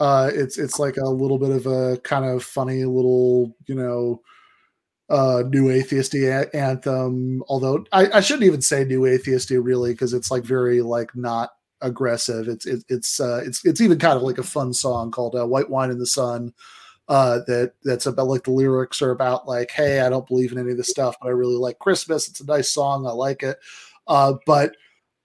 uh 0.00 0.30
it's 0.32 0.58
it's 0.58 0.78
like 0.78 0.96
a 0.96 1.08
little 1.08 1.38
bit 1.38 1.50
of 1.50 1.66
a 1.66 1.98
kind 1.98 2.24
of 2.24 2.42
funny 2.42 2.84
little 2.84 3.56
you 3.66 3.74
know 3.74 4.20
uh, 5.10 5.42
new 5.48 5.66
atheisty 5.66 6.28
a- 6.28 6.54
anthem. 6.56 7.42
Although 7.48 7.84
I, 7.92 8.18
I 8.18 8.20
shouldn't 8.20 8.46
even 8.46 8.62
say 8.62 8.84
new 8.84 9.02
atheisty 9.02 9.62
really 9.62 9.92
because 9.92 10.14
it's 10.14 10.30
like 10.30 10.44
very 10.44 10.82
like 10.82 11.14
not 11.14 11.50
aggressive. 11.80 12.48
It's 12.48 12.66
it, 12.66 12.84
it's 12.88 13.20
uh, 13.20 13.42
it's 13.44 13.64
it's 13.64 13.80
even 13.80 13.98
kind 13.98 14.16
of 14.16 14.22
like 14.22 14.38
a 14.38 14.42
fun 14.42 14.72
song 14.72 15.10
called 15.10 15.36
uh, 15.36 15.46
"White 15.46 15.70
Wine 15.70 15.90
in 15.90 15.98
the 15.98 16.06
Sun." 16.06 16.52
Uh, 17.06 17.40
that 17.46 17.74
that's 17.84 18.06
about 18.06 18.28
like 18.28 18.44
the 18.44 18.50
lyrics 18.50 19.02
are 19.02 19.10
about 19.10 19.46
like, 19.46 19.70
hey, 19.70 20.00
I 20.00 20.08
don't 20.08 20.26
believe 20.26 20.52
in 20.52 20.58
any 20.58 20.70
of 20.70 20.78
this 20.78 20.88
stuff, 20.88 21.16
but 21.20 21.28
I 21.28 21.32
really 21.32 21.56
like 21.56 21.78
Christmas. 21.78 22.28
It's 22.28 22.40
a 22.40 22.46
nice 22.46 22.70
song. 22.70 23.06
I 23.06 23.10
like 23.10 23.42
it. 23.42 23.58
Uh, 24.06 24.34
but 24.46 24.74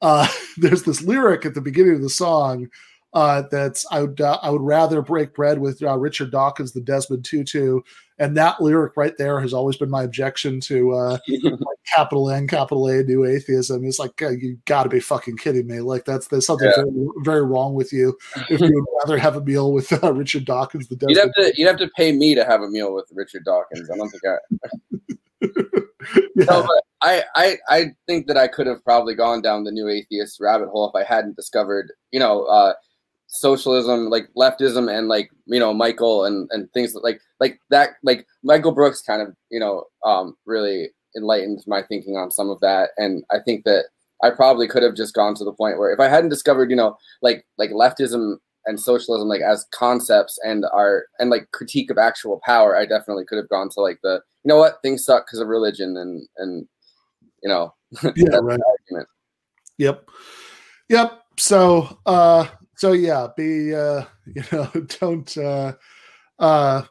uh, 0.02 0.28
there's 0.58 0.84
this 0.84 1.02
lyric 1.02 1.46
at 1.46 1.54
the 1.54 1.62
beginning 1.62 1.96
of 1.96 2.02
the 2.02 2.10
song 2.10 2.68
uh, 3.14 3.44
that's 3.50 3.86
I 3.92 4.02
would 4.02 4.22
uh, 4.22 4.40
I 4.42 4.50
would 4.50 4.62
rather 4.62 5.02
break 5.02 5.34
bread 5.34 5.60
with 5.60 5.82
uh, 5.82 5.98
Richard 5.98 6.32
Dawkins 6.32 6.74
than 6.74 6.84
Desmond 6.84 7.26
Tutu, 7.26 7.82
and 8.20 8.38
that 8.38 8.62
lyric 8.62 8.96
right 8.98 9.18
there 9.18 9.40
has 9.40 9.54
always 9.54 9.78
been 9.78 9.90
my 9.90 10.04
objection 10.04 10.60
to 10.62 10.92
uh, 10.92 11.18
like 11.28 11.78
capital 11.96 12.30
N, 12.30 12.48
capital 12.48 12.88
A, 12.88 13.04
new 13.04 13.26
atheism. 13.26 13.84
It's 13.86 14.00
like 14.00 14.22
uh, 14.22 14.30
you 14.30 14.58
got 14.66 14.84
to 14.84 14.90
be 14.90 15.00
fucking 15.00 15.38
kidding 15.38 15.66
me! 15.68 15.80
Like 15.80 16.06
that's 16.06 16.28
there's 16.28 16.46
something 16.46 16.68
Yeah. 16.68 16.84
very, 16.84 17.08
very 17.24 17.44
wrong 17.44 17.74
with 17.74 17.92
you 17.94 18.18
if 18.50 18.60
you 18.62 18.74
would 18.74 18.86
rather 19.04 19.18
have 19.18 19.36
a 19.36 19.42
meal 19.42 19.72
with 19.74 19.92
uh, 20.04 20.14
Richard 20.14 20.46
Dawkins 20.46 20.88
than 20.88 21.00
You'd 21.10 21.18
have 21.18 21.34
to 21.38 21.54
you'd 21.58 21.68
have 21.68 21.78
to 21.80 21.90
pay 21.96 22.12
me 22.12 22.36
to 22.36 22.46
have 22.46 22.62
a 22.62 22.70
meal 22.70 22.94
with 22.94 23.06
Richard 23.14 23.46
Dawkins. 23.46 23.90
I 23.90 23.98
don't 23.98 24.10
think 24.10 24.24
I. 24.26 24.38
No, 26.36 26.64
but 26.64 26.84
I, 27.02 27.24
I 27.36 27.58
I 27.70 27.86
think 28.08 28.28
that 28.28 28.38
I 28.38 28.48
could 28.48 28.68
have 28.68 28.84
probably 28.84 29.16
gone 29.16 29.42
down 29.42 29.64
the 29.66 29.72
new 29.72 29.90
atheist 29.90 30.40
rabbit 30.40 30.70
hole 30.70 30.90
if 30.90 30.96
I 30.96 31.04
hadn't 31.04 31.36
discovered, 31.36 31.92
you 32.12 32.20
know, 32.20 32.44
uh, 32.46 32.74
socialism, 33.30 34.10
like 34.10 34.30
leftism, 34.36 34.92
and 34.92 35.08
like 35.08 35.32
you 35.46 35.60
know 35.60 35.74
Michael 35.74 36.26
and 36.26 36.50
and 36.52 36.72
things 36.74 36.94
like 36.96 37.22
like 37.40 37.60
that. 37.70 37.92
Like 38.04 38.28
Michael 38.44 38.74
Brooks 38.74 39.02
kind 39.02 39.22
of 39.22 39.36
you 39.50 39.60
know 39.60 39.86
um, 40.06 40.36
really 40.46 40.90
enlightened 41.16 41.64
my 41.66 41.82
thinking 41.82 42.18
on 42.18 42.32
some 42.32 42.50
of 42.50 42.60
that, 42.60 42.90
and 42.98 43.24
I 43.32 43.38
think 43.40 43.64
that 43.66 43.86
I 44.24 44.32
probably 44.32 44.68
could 44.68 44.84
have 44.84 44.96
just 44.96 45.14
gone 45.14 45.36
to 45.36 45.46
the 45.46 45.54
point 45.54 45.78
where 45.78 45.92
if 45.92 46.00
I 46.00 46.10
hadn't 46.10 46.30
discovered, 46.30 46.70
you 46.70 46.76
know, 46.76 46.98
like 47.22 47.46
like 47.58 47.72
leftism 47.72 48.38
and 48.66 48.80
socialism 48.80 49.28
like 49.28 49.42
as 49.42 49.66
concepts 49.72 50.38
and 50.44 50.66
are 50.74 51.06
and 51.18 51.30
like 51.30 51.50
critique 51.52 51.90
of 51.90 51.98
actual 51.98 52.42
power, 52.44 52.76
I 52.76 52.86
definitely 52.86 53.26
could 53.26 53.38
have 53.38 53.50
gone 53.50 53.70
to 53.70 53.82
like 53.82 54.00
the 54.04 54.22
you 54.44 54.50
know 54.50 54.58
what 54.58 54.82
things 54.82 55.06
suck 55.06 55.26
because 55.26 55.40
of 55.40 55.48
religion 55.48 55.96
and 55.98 56.28
and 56.38 56.68
you 57.42 57.50
know 57.50 57.74
Yeah, 58.16 58.40
right. 58.42 58.60
Yep. 59.78 60.10
Yep. 60.90 61.24
So 61.38 62.00
uh 62.06 62.48
so 62.80 62.94
yeah, 62.94 63.28
be 63.36 63.76
uh 63.76 64.06
you 64.34 64.42
know, 64.52 64.70
don't 65.00 65.38
uh 65.38 65.74
uh 66.40 66.84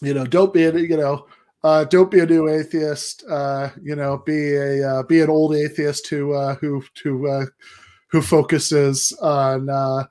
you 0.00 0.14
know, 0.14 0.24
don't 0.24 0.52
be 0.52 0.64
a 0.64 0.72
you 0.72 0.96
know, 0.96 1.26
uh 1.64 1.82
don't 1.84 2.12
be 2.12 2.20
a 2.20 2.26
new 2.26 2.48
atheist, 2.48 3.24
uh, 3.28 3.70
you 3.82 3.96
know, 3.96 4.18
be 4.18 4.54
a 4.54 4.88
uh, 4.88 5.02
be 5.02 5.20
an 5.20 5.30
old 5.30 5.56
atheist 5.56 6.06
who 6.06 6.32
uh 6.32 6.54
who 6.56 6.80
who 7.02 7.28
uh 7.28 7.46
who 8.08 8.22
focuses 8.22 9.12
on 9.20 9.68
uh 9.68 10.04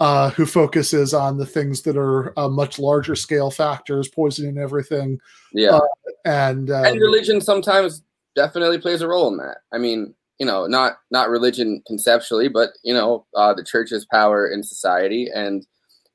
uh, 0.00 0.30
who 0.30 0.44
focuses 0.44 1.14
on 1.14 1.36
the 1.36 1.46
things 1.46 1.82
that 1.82 1.96
are 1.96 2.36
uh, 2.38 2.48
much 2.48 2.78
larger 2.78 3.14
scale 3.14 3.50
factors, 3.50 4.08
poisoning 4.08 4.58
everything. 4.58 5.18
Yeah. 5.52 5.76
Uh, 5.76 5.80
and 6.24 6.70
um, 6.70 6.84
and 6.84 7.00
religion 7.00 7.40
sometimes 7.40 8.02
definitely 8.34 8.78
plays 8.78 9.02
a 9.02 9.08
role 9.08 9.28
in 9.28 9.36
that. 9.36 9.58
I 9.72 9.78
mean, 9.78 10.14
you 10.38 10.46
know, 10.46 10.66
not 10.66 10.94
not 11.10 11.30
religion 11.30 11.82
conceptually, 11.86 12.48
but 12.48 12.70
you 12.82 12.94
know, 12.94 13.26
uh, 13.36 13.54
the 13.54 13.64
church's 13.64 14.06
power 14.10 14.48
in 14.48 14.62
society, 14.62 15.28
and 15.34 15.66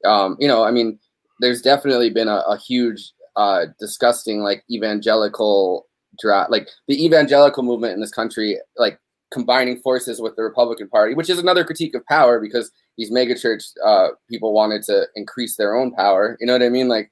um, 0.06 0.38
you 0.39 0.48
know, 0.48 0.64
I 0.64 0.72
mean, 0.72 0.99
there's 1.39 1.61
definitely 1.61 2.09
been 2.09 2.27
a, 2.27 2.43
a 2.48 2.57
huge, 2.57 3.11
uh, 3.35 3.65
disgusting 3.80 4.41
like 4.41 4.64
evangelical 4.69 5.88
dra 6.19 6.48
like 6.49 6.67
the 6.88 7.03
evangelical 7.03 7.64
movement 7.64 7.93
in 7.93 8.01
this 8.01 8.11
country, 8.11 8.57
like 8.77 8.99
combining 9.31 9.80
forces 9.80 10.19
with 10.19 10.35
the 10.35 10.43
Republican 10.43 10.89
Party, 10.89 11.14
which 11.14 11.30
is 11.30 11.39
another 11.39 11.64
critique 11.64 11.95
of 11.95 12.06
power 12.07 12.39
because 12.39 12.72
these 12.98 13.11
megachurch 13.11 13.64
uh, 13.85 14.09
people 14.30 14.53
wanted 14.53 14.83
to 14.83 15.06
increase 15.15 15.56
their 15.56 15.75
own 15.75 15.93
power. 15.93 16.35
You 16.39 16.48
know 16.48 16.53
what 16.53 16.64
I 16.64 16.69
mean? 16.69 16.88
Like, 16.88 17.11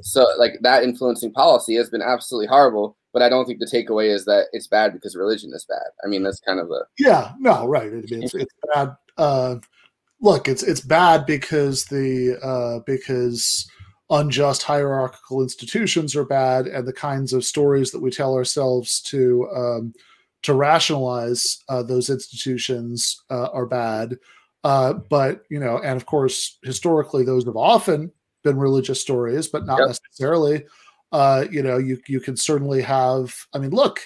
so 0.00 0.26
like 0.38 0.58
that 0.62 0.82
influencing 0.84 1.32
policy 1.32 1.74
has 1.76 1.90
been 1.90 2.02
absolutely 2.02 2.46
horrible. 2.46 2.96
But 3.14 3.22
I 3.22 3.30
don't 3.30 3.46
think 3.46 3.60
the 3.60 3.70
takeaway 3.72 4.12
is 4.12 4.26
that 4.26 4.48
it's 4.52 4.66
bad 4.66 4.92
because 4.92 5.16
religion 5.16 5.52
is 5.54 5.64
bad. 5.66 5.86
I 6.04 6.08
mean, 6.08 6.24
that's 6.24 6.40
kind 6.40 6.60
of 6.60 6.70
a 6.70 6.80
Yeah, 6.98 7.32
no, 7.38 7.66
right. 7.66 7.86
I 7.86 7.94
mean, 7.94 8.24
it's, 8.24 8.34
it's 8.34 8.54
bad. 8.74 8.96
Uh, 9.16 9.56
look, 10.20 10.48
it's 10.48 10.64
it's 10.64 10.80
bad 10.80 11.24
because 11.24 11.84
the 11.86 12.36
uh, 12.42 12.80
because 12.84 13.70
unjust 14.10 14.64
hierarchical 14.64 15.42
institutions 15.42 16.16
are 16.16 16.24
bad, 16.24 16.66
and 16.66 16.86
the 16.86 16.92
kinds 16.92 17.32
of 17.32 17.44
stories 17.44 17.92
that 17.92 18.02
we 18.02 18.10
tell 18.10 18.34
ourselves 18.34 19.00
to 19.02 19.48
um, 19.54 19.94
to 20.42 20.52
rationalize 20.52 21.62
uh, 21.68 21.84
those 21.84 22.10
institutions 22.10 23.22
uh, 23.30 23.48
are 23.52 23.66
bad. 23.66 24.16
Uh, 24.64 24.94
but 25.08 25.44
you 25.50 25.60
know, 25.60 25.78
and 25.78 25.96
of 25.96 26.06
course, 26.06 26.58
historically, 26.64 27.24
those 27.24 27.44
have 27.44 27.56
often 27.56 28.10
been 28.42 28.58
religious 28.58 29.00
stories, 29.00 29.46
but 29.46 29.66
not 29.66 29.78
Yep. 29.78 29.88
necessarily. 29.88 30.64
Uh, 31.14 31.46
you 31.48 31.62
know, 31.62 31.78
you 31.78 31.96
you 32.08 32.18
can 32.18 32.36
certainly 32.36 32.82
have. 32.82 33.32
I 33.54 33.58
mean, 33.58 33.70
look, 33.70 34.00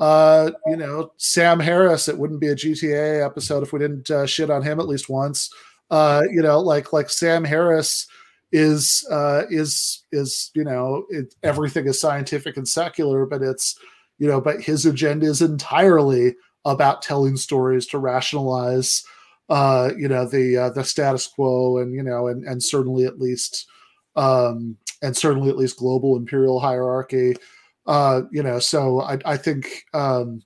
uh, 0.00 0.50
you 0.66 0.76
know, 0.76 1.12
Sam 1.16 1.60
Harris. 1.60 2.08
It 2.08 2.18
wouldn't 2.18 2.40
be 2.40 2.48
a 2.48 2.56
GTA 2.56 3.24
episode 3.24 3.62
if 3.62 3.72
we 3.72 3.78
didn't 3.78 4.10
uh, 4.10 4.26
shit 4.26 4.50
on 4.50 4.64
him 4.64 4.80
at 4.80 4.88
least 4.88 5.08
once. 5.08 5.48
Uh, 5.92 6.22
you 6.28 6.42
know, 6.42 6.58
like 6.58 6.92
like 6.92 7.08
Sam 7.08 7.44
Harris 7.44 8.08
is 8.50 9.06
uh, 9.12 9.44
is 9.48 10.02
is 10.10 10.50
you 10.56 10.64
know 10.64 11.06
it, 11.10 11.32
everything 11.44 11.86
is 11.86 12.00
scientific 12.00 12.56
and 12.56 12.68
secular, 12.68 13.26
but 13.26 13.42
it's 13.42 13.78
you 14.18 14.26
know, 14.26 14.40
but 14.40 14.60
his 14.60 14.84
agenda 14.84 15.26
is 15.26 15.42
entirely 15.42 16.34
about 16.64 17.00
telling 17.00 17.36
stories 17.36 17.86
to 17.86 17.98
rationalize 17.98 19.04
uh, 19.50 19.90
you 19.96 20.08
know 20.08 20.26
the 20.26 20.56
uh, 20.56 20.70
the 20.70 20.82
status 20.82 21.28
quo 21.28 21.78
and 21.78 21.94
you 21.94 22.02
know 22.02 22.26
and 22.26 22.42
and 22.42 22.60
certainly 22.60 23.04
at 23.04 23.20
least 23.20 23.68
um, 24.16 24.76
and 25.02 25.16
certainly 25.16 25.48
at 25.48 25.56
least 25.56 25.78
global 25.78 26.16
imperial 26.16 26.60
hierarchy 26.60 27.34
uh, 27.86 28.22
you 28.30 28.42
know 28.42 28.58
so 28.58 29.00
I, 29.00 29.18
I 29.24 29.36
think 29.36 29.84
um, 29.94 30.42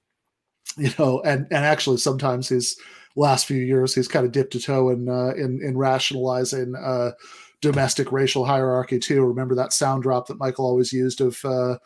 you 0.76 0.91
know 0.99 1.20
and 1.23 1.47
and 1.50 1.65
actually 1.65 1.99
sometimes 1.99 2.49
his 2.49 2.76
last 3.16 3.47
few 3.47 3.62
years 3.62 3.94
he's 3.94 4.08
kind 4.08 4.26
of 4.26 4.33
dipped 4.33 4.55
a 4.55 4.60
toe 4.60 4.91
in 4.91 5.08
uh, 5.08 5.33
in 5.36 5.60
in 5.62 5.76
rationalizing 5.76 6.74
uh, 6.74 7.12
domestic 7.60 8.12
racial 8.12 8.44
hierarchy 8.44 8.99
too 8.99 9.24
remember 9.24 9.55
that 9.55 9.73
sound 9.73 10.02
drop 10.02 10.26
that 10.26 10.39
michael 10.39 10.66
always 10.66 10.92
used 10.92 11.20
of 11.20 11.42
uh, 11.44 11.76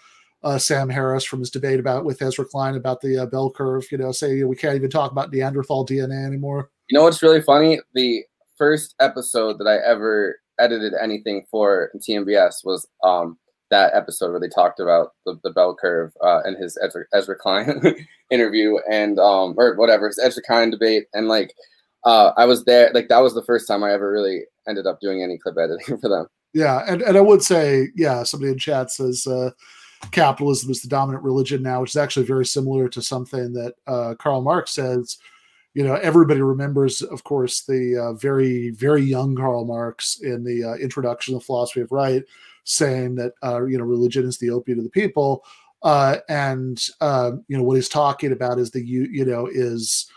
uh, 0.42 0.58
Sam 0.58 0.88
Harris 0.88 1.24
from 1.24 1.40
his 1.40 1.50
debate 1.50 1.80
about 1.80 2.04
with 2.04 2.22
Ezra 2.22 2.44
Klein 2.44 2.76
about 2.76 3.00
the 3.00 3.18
uh, 3.18 3.26
bell 3.26 3.50
curve, 3.50 3.90
you 3.90 3.98
know, 3.98 4.12
say 4.12 4.44
we 4.44 4.56
can't 4.56 4.76
even 4.76 4.90
talk 4.90 5.10
about 5.10 5.32
Neanderthal 5.32 5.84
DNA 5.84 6.24
anymore. 6.24 6.70
You 6.88 6.98
know 6.98 7.04
what's 7.04 7.22
really 7.22 7.42
funny? 7.42 7.80
The 7.94 8.24
first 8.56 8.94
episode 9.00 9.58
that 9.58 9.66
I 9.66 9.76
ever 9.88 10.36
edited 10.58 10.94
anything 11.00 11.44
for 11.50 11.90
TMBS 11.96 12.64
was 12.64 12.86
um, 13.02 13.38
that 13.70 13.94
episode 13.94 14.30
where 14.30 14.40
they 14.40 14.48
talked 14.48 14.80
about 14.80 15.12
the, 15.26 15.38
the 15.42 15.50
bell 15.50 15.74
curve 15.74 16.12
uh, 16.22 16.40
and 16.44 16.56
his 16.56 16.78
Ezra, 16.82 17.04
Ezra 17.12 17.36
Klein 17.36 17.80
interview 18.30 18.76
and 18.90 19.18
um, 19.18 19.54
or 19.56 19.74
whatever 19.76 20.06
his 20.06 20.18
Ezra 20.18 20.42
Klein 20.42 20.70
debate 20.70 21.06
and 21.12 21.28
like 21.28 21.54
uh, 22.04 22.32
I 22.36 22.44
was 22.44 22.64
there 22.64 22.90
like 22.94 23.08
that 23.08 23.18
was 23.18 23.34
the 23.34 23.44
first 23.44 23.66
time 23.66 23.82
I 23.82 23.92
ever 23.92 24.10
really 24.10 24.42
ended 24.68 24.86
up 24.86 25.00
doing 25.00 25.22
any 25.22 25.38
clip 25.38 25.56
editing 25.58 25.98
for 26.00 26.08
them. 26.08 26.26
Yeah, 26.54 26.82
and, 26.88 27.02
and 27.02 27.16
I 27.16 27.20
would 27.20 27.42
say, 27.42 27.88
yeah, 27.94 28.22
somebody 28.22 28.52
in 28.52 28.58
chat 28.58 28.90
says 28.90 29.26
uh, 29.26 29.50
capitalism 30.12 30.70
is 30.70 30.80
the 30.80 30.88
dominant 30.88 31.22
religion 31.22 31.62
now, 31.62 31.80
which 31.80 31.90
is 31.90 31.96
actually 31.96 32.26
very 32.26 32.46
similar 32.46 32.88
to 32.88 33.02
something 33.02 33.52
that 33.52 33.74
uh, 33.86 34.14
Karl 34.18 34.40
Marx 34.40 34.72
says. 34.72 35.18
You 35.78 35.84
know, 35.84 35.94
everybody 35.94 36.42
remembers, 36.42 37.02
of 37.02 37.22
course, 37.22 37.60
the 37.60 37.96
uh, 37.96 38.12
very, 38.14 38.70
very 38.70 39.00
young 39.02 39.36
Karl 39.36 39.64
Marx 39.64 40.18
in 40.22 40.42
the 40.42 40.64
uh, 40.64 40.74
introduction 40.74 41.34
of 41.34 41.40
the 41.40 41.46
philosophy 41.46 41.82
of 41.82 41.92
right, 41.92 42.24
saying 42.64 43.14
that 43.14 43.34
uh, 43.44 43.64
you 43.64 43.78
know 43.78 43.84
religion 43.84 44.26
is 44.26 44.38
the 44.38 44.50
opiate 44.50 44.78
of 44.78 44.84
the 44.84 44.90
people, 44.90 45.44
uh, 45.84 46.16
and 46.28 46.84
um, 47.00 47.44
you 47.46 47.56
know 47.56 47.62
what 47.62 47.76
he's 47.76 47.88
talking 47.88 48.32
about 48.32 48.58
is 48.58 48.72
the 48.72 48.84
you 48.84 49.06
you 49.12 49.24
know 49.24 49.46
is 49.46 50.10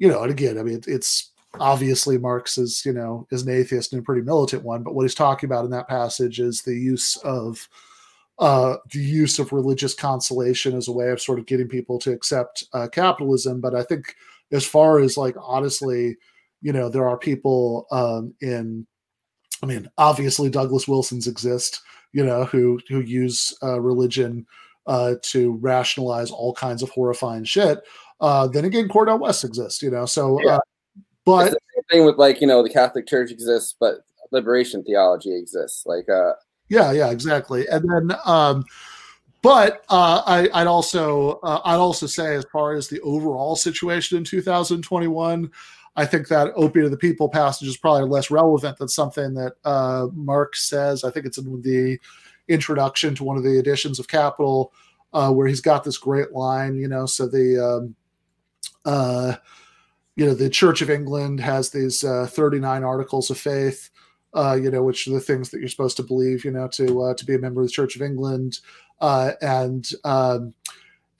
you 0.00 0.08
know, 0.08 0.22
and 0.22 0.32
again, 0.32 0.58
I 0.58 0.64
mean, 0.64 0.78
it, 0.78 0.88
it's 0.88 1.30
obviously 1.60 2.18
Marx 2.18 2.58
is, 2.58 2.84
you 2.84 2.92
know, 2.92 3.28
is 3.30 3.42
an 3.42 3.54
atheist 3.54 3.92
and 3.92 4.02
a 4.02 4.04
pretty 4.04 4.22
militant 4.22 4.64
one, 4.64 4.82
but 4.82 4.96
what 4.96 5.02
he's 5.02 5.14
talking 5.14 5.48
about 5.48 5.64
in 5.64 5.70
that 5.70 5.88
passage 5.88 6.40
is 6.40 6.62
the 6.62 6.74
use 6.74 7.16
of 7.18 7.68
uh, 8.40 8.78
the 8.92 8.98
use 8.98 9.38
of 9.38 9.52
religious 9.52 9.94
consolation 9.94 10.76
as 10.76 10.88
a 10.88 10.92
way 10.92 11.10
of 11.10 11.22
sort 11.22 11.38
of 11.38 11.46
getting 11.46 11.68
people 11.68 12.00
to 12.00 12.10
accept 12.10 12.64
uh, 12.72 12.88
capitalism. 12.88 13.60
But 13.60 13.76
I 13.76 13.84
think 13.84 14.16
as 14.52 14.66
far 14.66 15.00
as 15.00 15.16
like 15.16 15.36
honestly, 15.40 16.16
you 16.62 16.72
know, 16.72 16.88
there 16.88 17.06
are 17.08 17.18
people 17.18 17.86
um, 17.90 18.34
in, 18.40 18.86
I 19.62 19.66
mean, 19.66 19.88
obviously 19.98 20.50
Douglas 20.50 20.88
Wilsons 20.88 21.26
exist, 21.26 21.80
you 22.12 22.24
know, 22.24 22.44
who 22.44 22.80
who 22.88 23.00
use 23.00 23.56
uh, 23.62 23.80
religion 23.80 24.46
uh, 24.86 25.14
to 25.22 25.52
rationalize 25.60 26.30
all 26.30 26.54
kinds 26.54 26.82
of 26.82 26.90
horrifying 26.90 27.44
shit. 27.44 27.80
Uh, 28.20 28.46
then 28.46 28.64
again, 28.64 28.88
Cornel 28.88 29.18
West 29.18 29.44
exists, 29.44 29.82
you 29.82 29.90
know. 29.90 30.06
So, 30.06 30.40
Yeah. 30.42 30.56
uh, 30.56 30.60
but 31.24 31.46
It's 31.46 31.54
the 31.54 31.60
same 31.74 31.84
thing 31.90 32.06
with 32.06 32.16
like 32.16 32.40
you 32.40 32.46
know 32.46 32.62
the 32.62 32.70
Catholic 32.70 33.06
Church 33.06 33.30
exists, 33.30 33.74
but 33.78 34.00
liberation 34.30 34.84
theology 34.84 35.34
exists. 35.36 35.84
Like 35.86 36.08
uh, 36.08 36.32
yeah, 36.68 36.92
yeah, 36.92 37.10
exactly. 37.10 37.66
And 37.68 37.88
then, 37.90 38.18
um, 38.24 38.64
but 39.44 39.84
uh, 39.90 40.22
I, 40.24 40.48
I'd 40.54 40.66
also 40.66 41.38
uh, 41.42 41.60
I'd 41.66 41.76
also 41.76 42.06
say 42.06 42.34
as 42.34 42.46
far 42.50 42.72
as 42.72 42.88
the 42.88 42.98
overall 43.02 43.56
situation 43.56 44.16
in 44.16 44.24
2021, 44.24 45.50
I 45.96 46.06
think 46.06 46.28
that 46.28 46.54
opiate 46.56 46.86
of 46.86 46.90
the 46.90 46.96
people 46.96 47.28
passage 47.28 47.68
is 47.68 47.76
probably 47.76 48.08
less 48.08 48.30
relevant 48.30 48.78
than 48.78 48.88
something 48.88 49.34
that 49.34 49.52
uh, 49.66 50.06
Marx 50.14 50.66
says. 50.66 51.04
I 51.04 51.10
think 51.10 51.26
it's 51.26 51.36
in 51.36 51.60
the 51.60 52.00
introduction 52.48 53.14
to 53.16 53.24
one 53.24 53.36
of 53.36 53.42
the 53.42 53.58
editions 53.58 53.98
of 53.98 54.08
Capital 54.08 54.72
uh, 55.12 55.30
where 55.30 55.46
he's 55.46 55.60
got 55.60 55.84
this 55.84 55.98
great 55.98 56.32
line. 56.32 56.74
You 56.76 56.88
know, 56.88 57.04
so 57.04 57.28
the 57.28 57.62
um, 57.62 57.94
uh, 58.86 59.36
you 60.16 60.24
know 60.24 60.32
the 60.32 60.48
Church 60.48 60.80
of 60.80 60.88
England 60.88 61.40
has 61.40 61.68
these 61.68 62.02
uh, 62.02 62.26
39 62.30 62.82
articles 62.82 63.28
of 63.28 63.36
faith. 63.36 63.90
Uh, 64.32 64.58
you 64.60 64.68
know, 64.68 64.82
which 64.82 65.06
are 65.06 65.12
the 65.12 65.20
things 65.20 65.50
that 65.50 65.60
you're 65.60 65.68
supposed 65.68 65.96
to 65.96 66.02
believe, 66.02 66.44
you 66.44 66.50
know, 66.50 66.66
to 66.66 67.02
uh, 67.02 67.14
to 67.14 67.24
be 67.24 67.36
a 67.36 67.38
member 67.38 67.60
of 67.60 67.68
the 67.68 67.72
Church 67.72 67.94
of 67.94 68.02
England, 68.02 68.58
uh, 69.00 69.32
and 69.40 69.90
um, 70.04 70.54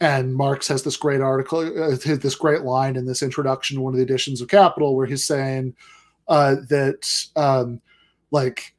and 0.00 0.34
Marx 0.34 0.68
has 0.68 0.82
this 0.82 0.96
great 0.96 1.20
article, 1.20 1.60
uh, 1.60 1.96
this 2.04 2.34
great 2.34 2.62
line 2.62 2.96
in 2.96 3.06
this 3.06 3.22
introduction 3.22 3.76
to 3.76 3.82
one 3.82 3.94
of 3.94 3.96
the 3.96 4.04
editions 4.04 4.40
of 4.40 4.48
Capital, 4.48 4.96
where 4.96 5.06
he's 5.06 5.24
saying 5.24 5.74
uh, 6.28 6.56
that, 6.68 7.26
um, 7.36 7.80
like, 8.30 8.74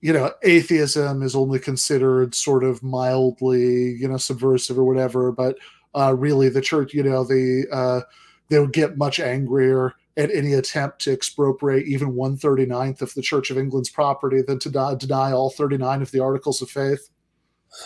you 0.00 0.12
know, 0.12 0.32
atheism 0.42 1.22
is 1.22 1.34
only 1.34 1.58
considered 1.58 2.34
sort 2.34 2.62
of 2.62 2.82
mildly, 2.82 3.92
you 3.92 4.08
know, 4.08 4.16
subversive 4.16 4.78
or 4.78 4.84
whatever, 4.84 5.32
but 5.32 5.56
uh, 5.94 6.14
really 6.16 6.48
the 6.48 6.60
church, 6.60 6.94
you 6.94 7.02
know, 7.02 7.24
the 7.24 7.66
uh, 7.72 8.00
they 8.48 8.58
would 8.58 8.72
get 8.72 8.98
much 8.98 9.18
angrier 9.18 9.94
at 10.16 10.30
any 10.30 10.52
attempt 10.52 11.00
to 11.00 11.12
expropriate 11.12 11.86
even 11.86 12.12
139th 12.12 13.00
of 13.00 13.14
the 13.14 13.22
Church 13.22 13.50
of 13.50 13.58
England's 13.58 13.90
property 13.90 14.42
than 14.42 14.58
to 14.58 14.96
deny 14.98 15.32
all 15.32 15.50
39 15.50 16.02
of 16.02 16.10
the 16.10 16.20
articles 16.20 16.60
of 16.60 16.70
faith. 16.70 17.08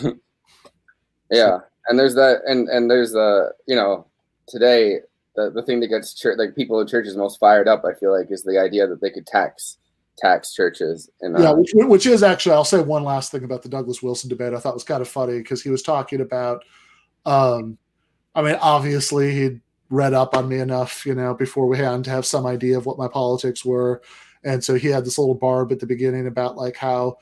yeah 1.37 1.59
and 1.89 1.99
there's 1.99 2.15
that 2.15 2.41
and 2.47 2.69
and 2.69 2.91
there's 2.91 3.13
the 3.13 3.53
you 3.67 3.77
know 3.77 4.07
today 4.47 4.99
the, 5.37 5.51
the 5.51 5.63
thing 5.63 5.81
that 5.81 5.89
gets 5.89 6.15
church 6.15 6.39
like 6.39 6.55
people 6.55 6.81
in 6.81 6.87
churches 6.87 7.17
most 7.17 7.39
fired 7.39 7.69
up 7.69 7.85
i 7.85 7.93
feel 7.95 8.17
like 8.17 8.31
is 8.31 8.43
the 8.43 8.59
idea 8.59 8.87
that 8.87 9.01
they 9.01 9.11
could 9.11 9.27
tax 9.27 9.79
tax 10.17 10.55
churches 10.55 11.11
and 11.21 11.39
yeah 11.39 11.51
uh, 11.51 11.55
which, 11.57 11.73
which 11.75 12.07
is 12.07 12.23
actually 12.23 12.55
i'll 12.55 12.65
say 12.65 12.81
one 12.81 13.03
last 13.03 13.33
thing 13.33 13.45
about 13.45 13.63
the 13.63 13.69
douglas 13.69 14.03
wilson 14.03 14.29
debate 14.29 14.55
i 14.55 14.59
thought 14.59 14.75
was 14.75 14.85
kind 14.85 15.03
of 15.03 15.09
funny 15.09 15.39
because 15.39 15.63
he 15.63 15.71
was 15.71 15.83
talking 15.83 16.21
about 16.21 16.65
um 17.27 17.77
i 18.35 18.43
mean 18.43 18.57
obviously 18.61 19.33
he'd 19.33 19.61
read 19.91 20.15
up 20.15 20.37
on 20.37 20.49
me 20.49 20.59
enough 20.59 21.05
you 21.05 21.15
know 21.15 21.35
before 21.35 21.67
we 21.67 21.77
had 21.77 22.05
to 22.05 22.11
have 22.11 22.25
some 22.25 22.47
idea 22.47 22.79
of 22.79 22.87
what 22.87 22.99
my 22.99 23.09
politics 23.09 23.65
were 23.65 24.01
and 24.45 24.63
so 24.63 24.75
he 24.75 24.89
had 24.89 25.05
this 25.05 25.19
little 25.19 25.35
barb 25.35 25.73
at 25.73 25.81
the 25.81 25.87
beginning 25.87 26.27
about 26.27 26.57
like 26.57 26.77
how 26.77 27.17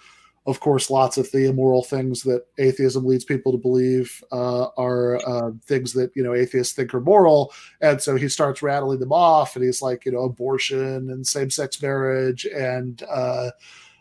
of 0.45 0.59
course, 0.59 0.91
lots 0.91 1.19
of 1.19 1.31
the 1.31 1.47
immoral 1.47 1.85
things 1.85 2.23
that 2.25 2.47
atheism 2.59 3.05
leads 3.05 3.25
people 3.25 3.53
to 3.53 3.59
believe 3.59 4.23
uh, 4.33 4.67
are 4.77 5.21
uh, 5.27 5.53
things 5.65 5.93
that 5.93 6.11
you 6.17 6.23
know 6.23 6.35
atheists 6.35 6.75
think 6.75 6.93
are 6.95 7.01
moral, 7.01 7.53
and 7.81 8.01
so 8.01 8.17
he 8.17 8.29
starts 8.29 8.61
rattling 8.61 8.99
them 8.99 9.13
off, 9.13 9.55
and 9.55 9.65
he's 9.65 9.81
like, 9.81 10.05
you 10.05 10.11
know, 10.11 10.23
abortion 10.23 11.11
and 11.11 11.27
same-sex 11.27 11.81
marriage 11.81 12.45
and 12.47 13.05
uh, 13.09 13.51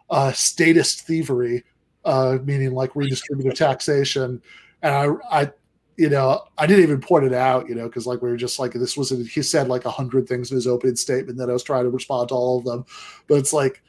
uh 0.10 0.32
statist 0.32 1.06
thievery, 1.06 1.64
uh, 2.06 2.40
meaning 2.44 2.72
like 2.72 2.94
redistributive 2.94 3.54
taxation, 3.54 4.42
and 4.82 4.96
I, 4.96 5.42
I, 5.42 5.52
you 5.98 6.10
know, 6.10 6.44
I 6.58 6.66
didn't 6.66 6.84
even 6.84 7.02
point 7.02 7.26
it 7.26 7.34
out, 7.34 7.70
you 7.70 7.76
know, 7.76 7.86
because 7.86 8.08
like 8.08 8.24
we 8.24 8.32
were 8.32 8.38
just 8.38 8.58
like 8.58 8.74
this 8.74 8.98
was 8.98 9.12
he 9.12 9.44
said 9.44 9.68
like 9.68 9.86
a 9.86 9.92
hundred 9.92 10.28
things 10.28 10.50
in 10.50 10.56
his 10.56 10.66
opening 10.66 10.96
statement 10.96 11.38
that 11.38 11.52
I 11.52 11.54
was 11.54 11.64
trying 11.64 11.84
to 11.84 11.92
respond 11.92 12.30
to 12.30 12.36
all 12.36 12.58
of 12.58 12.66
them, 12.66 12.84
but 13.28 13.38
it's 13.38 13.54
like 13.54 13.84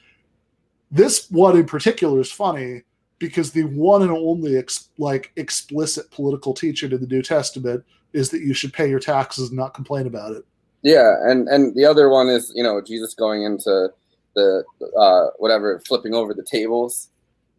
this 0.93 1.31
one 1.31 1.57
in 1.57 1.65
particular 1.65 2.21
is 2.21 2.31
funny 2.31 2.83
because 3.19 3.51
the 3.53 3.65
one 3.65 4.03
and 4.03 4.11
only 4.11 4.57
ex- 4.57 4.91
like 4.99 5.33
explicit 5.37 6.11
political 6.11 6.53
teaching 6.53 6.93
in 6.93 7.01
the 7.01 7.07
New 7.07 7.23
Testament 7.23 7.83
is 8.13 8.29
that 8.29 8.43
you 8.43 8.53
should 8.53 8.73
pay 8.73 8.89
your 8.89 9.01
taxes 9.01 9.49
and 9.49 9.59
not 9.59 9.75
complain 9.75 10.07
about 10.07 10.33
it. 10.33 10.45
Yeah, 10.83 11.15
and 11.23 11.49
and 11.49 11.75
the 11.75 11.85
other 11.85 12.09
one 12.09 12.29
is 12.29 12.53
you 12.55 12.63
know 12.63 12.81
Jesus 12.81 13.15
going 13.15 13.43
into 13.43 13.91
the 14.35 14.65
uh, 14.99 15.29
whatever 15.39 15.81
flipping 15.87 16.15
over 16.15 16.35
the 16.35 16.45
tables, 16.45 17.09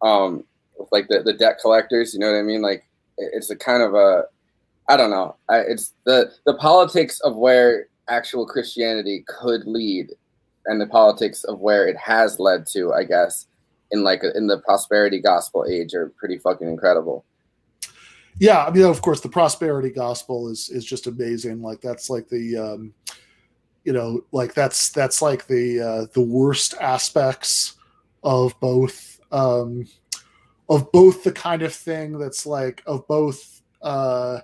um, 0.02 0.44
like 0.92 1.08
the 1.08 1.24
the 1.24 1.34
debt 1.34 1.58
collectors. 1.62 2.14
You 2.14 2.20
know 2.20 2.32
what 2.32 2.40
I 2.40 2.44
mean? 2.44 2.62
Like 2.62 2.86
it's 3.18 3.50
a 3.50 3.56
kind 3.56 3.82
of 3.82 3.96
a 3.96 4.26
I 4.90 4.98
don't 4.98 5.10
know. 5.10 5.38
I, 5.50 5.60
it's 5.60 5.94
the 6.06 6.32
the 6.46 6.56
politics 6.56 7.20
of 7.22 7.36
where 7.38 7.88
actual 8.10 8.46
Christianity 8.46 9.24
could 9.28 9.66
lead 9.66 10.12
and 10.66 10.80
the 10.80 10.88
politics 10.88 11.44
of 11.44 11.60
where 11.60 11.88
it 11.88 11.98
has 11.98 12.40
led 12.40 12.66
to, 12.68 12.94
I 12.94 13.04
guess, 13.04 13.48
in 13.92 14.04
like 14.04 14.24
in 14.36 14.48
the 14.48 14.60
prosperity 14.60 15.20
gospel 15.20 15.66
age 15.70 15.94
are 15.94 16.14
pretty 16.18 16.38
fucking 16.38 16.68
incredible. 16.68 17.26
Yeah, 18.40 18.66
I 18.66 18.72
mean, 18.72 18.86
of 18.86 19.02
course, 19.02 19.22
the 19.22 19.30
prosperity 19.30 19.92
gospel 19.92 20.50
is 20.50 20.70
is 20.70 20.86
just 20.86 21.08
amazing. 21.08 21.62
Like 21.62 21.82
that's 21.82 22.10
like 22.10 22.28
the, 22.30 22.58
um, 22.58 22.94
you 23.84 23.94
know, 23.94 24.24
like 24.32 24.54
that's 24.54 24.90
that's 24.90 25.22
like 25.22 25.46
the 25.48 25.80
uh, 25.80 26.06
the 26.14 26.22
worst 26.22 26.74
aspects 26.82 27.76
of 28.24 28.60
both 28.60 29.20
um, 29.32 29.86
of 30.70 30.92
both 30.92 31.24
the 31.24 31.32
kind 31.32 31.62
of 31.62 31.74
thing 31.74 32.18
that's 32.18 32.46
like 32.46 32.82
of 32.88 33.08
both 33.08 33.62
uh, 33.84 34.40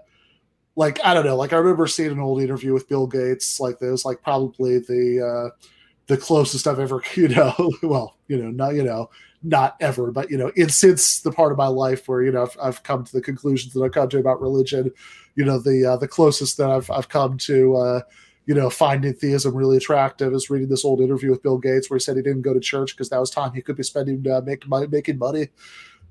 like 0.75 0.99
I 1.03 1.13
don't 1.13 1.25
know, 1.25 1.35
like 1.35 1.53
I 1.53 1.57
remember 1.57 1.87
seeing 1.87 2.11
an 2.11 2.19
old 2.19 2.41
interview 2.41 2.73
with 2.73 2.87
Bill 2.87 3.07
Gates, 3.07 3.59
like 3.59 3.79
there's 3.79 4.05
like 4.05 4.21
probably 4.21 4.79
the 4.79 5.21
uh, 5.21 5.65
the 6.09 6.17
closest 6.17 6.67
I've 6.67 6.79
ever, 6.79 7.01
you 7.15 7.29
know, 7.29 7.53
well, 7.81 8.17
you 8.27 8.37
know, 8.37 8.49
not, 8.49 8.75
you 8.75 8.83
know, 8.83 9.09
not 9.41 9.77
ever, 9.79 10.11
but, 10.11 10.29
you 10.29 10.37
know, 10.37 10.51
in 10.57 10.67
since 10.67 11.21
the 11.21 11.31
part 11.31 11.53
of 11.53 11.57
my 11.57 11.67
life 11.67 12.09
where, 12.09 12.23
you 12.23 12.31
know, 12.31 12.41
I've, 12.41 12.57
I've 12.61 12.83
come 12.83 13.05
to 13.05 13.11
the 13.13 13.21
conclusions 13.21 13.73
that 13.73 13.81
I've 13.81 13.93
come 13.93 14.09
to 14.09 14.17
about 14.17 14.41
religion, 14.41 14.91
you 15.35 15.45
know, 15.45 15.59
the, 15.59 15.85
uh, 15.85 15.97
the 15.97 16.07
closest 16.07 16.57
that 16.57 16.69
I've, 16.69 16.89
I've 16.91 17.07
come 17.07 17.37
to, 17.37 17.77
uh, 17.77 18.01
you 18.47 18.55
know, 18.55 18.69
finding 18.69 19.13
theism 19.13 19.55
really 19.55 19.77
attractive 19.77 20.33
is 20.33 20.49
reading 20.49 20.67
this 20.67 20.83
old 20.83 20.99
interview 20.99 21.29
with 21.29 21.43
Bill 21.43 21.59
Gates 21.59 21.89
where 21.89 21.97
he 21.97 22.01
said 22.01 22.17
he 22.17 22.23
didn't 22.23 22.41
go 22.41 22.53
to 22.53 22.59
church 22.59 22.95
because 22.95 23.09
that 23.09 23.19
was 23.19 23.29
time 23.29 23.53
he 23.53 23.61
could 23.61 23.77
be 23.77 23.83
spending, 23.83 24.25
uh, 24.29 24.41
making, 24.41 24.69
money, 24.69 24.87
making 24.87 25.19
money. 25.19 25.49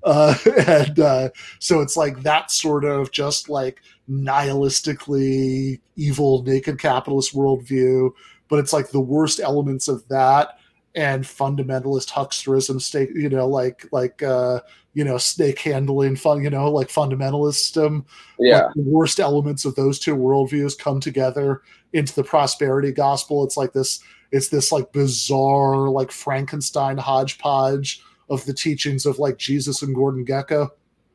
Uh, 0.05 0.35
and 0.69 1.01
uh, 1.01 1.29
so 1.59 1.81
it's 1.81 1.97
like 1.97 2.23
that 2.23 2.53
sort 2.53 2.85
of 2.85 3.11
just 3.11 3.49
like 3.49 3.83
nihilistically 4.09 5.81
evil, 5.97 6.45
naked 6.45 6.79
capitalist 6.79 7.35
worldview 7.35 8.13
but 8.49 8.59
it's 8.59 8.73
like 8.73 8.91
the 8.91 9.01
worst 9.01 9.41
elements 9.41 9.89
of 9.89 10.07
that 10.09 10.59
and 10.95 11.25
fundamentalist 11.25 12.11
hucksterism 12.11 12.81
stake 12.81 13.11
you 13.15 13.29
know 13.29 13.47
like 13.47 13.87
like 13.93 14.23
uh 14.23 14.59
you 14.95 15.05
know 15.05 15.19
snake 15.19 15.61
handling 15.61 16.17
fun 16.17 16.43
you 16.43 16.51
know 16.51 16.71
like 16.71 16.89
fundamentalism. 16.89 18.05
Yeah. 18.39 18.65
like 18.65 18.75
the 18.75 18.83
worst 18.83 19.21
elements 19.21 19.65
of 19.65 19.75
those 19.75 19.99
two 19.99 20.17
worldviews 20.17 20.79
come 20.79 20.99
together 20.99 21.63
into 21.93 22.15
the 22.15 22.25
prosperity 22.25 22.93
gospel. 22.93 23.45
It's 23.45 23.57
like 23.57 23.73
this 23.73 24.01
it's 24.33 24.49
this 24.49 24.73
like 24.73 24.93
bizarre 24.93 25.89
like 25.89 26.11
frankenstein 26.11 26.99
hodgepodge 26.99 28.03
of 28.29 28.45
the 28.45 28.53
teachings 28.53 29.07
of 29.07 29.19
like 29.19 29.39
jesus 29.39 29.83
and 29.83 29.95
Gordon 29.95 30.25
Gekko. 30.25 30.69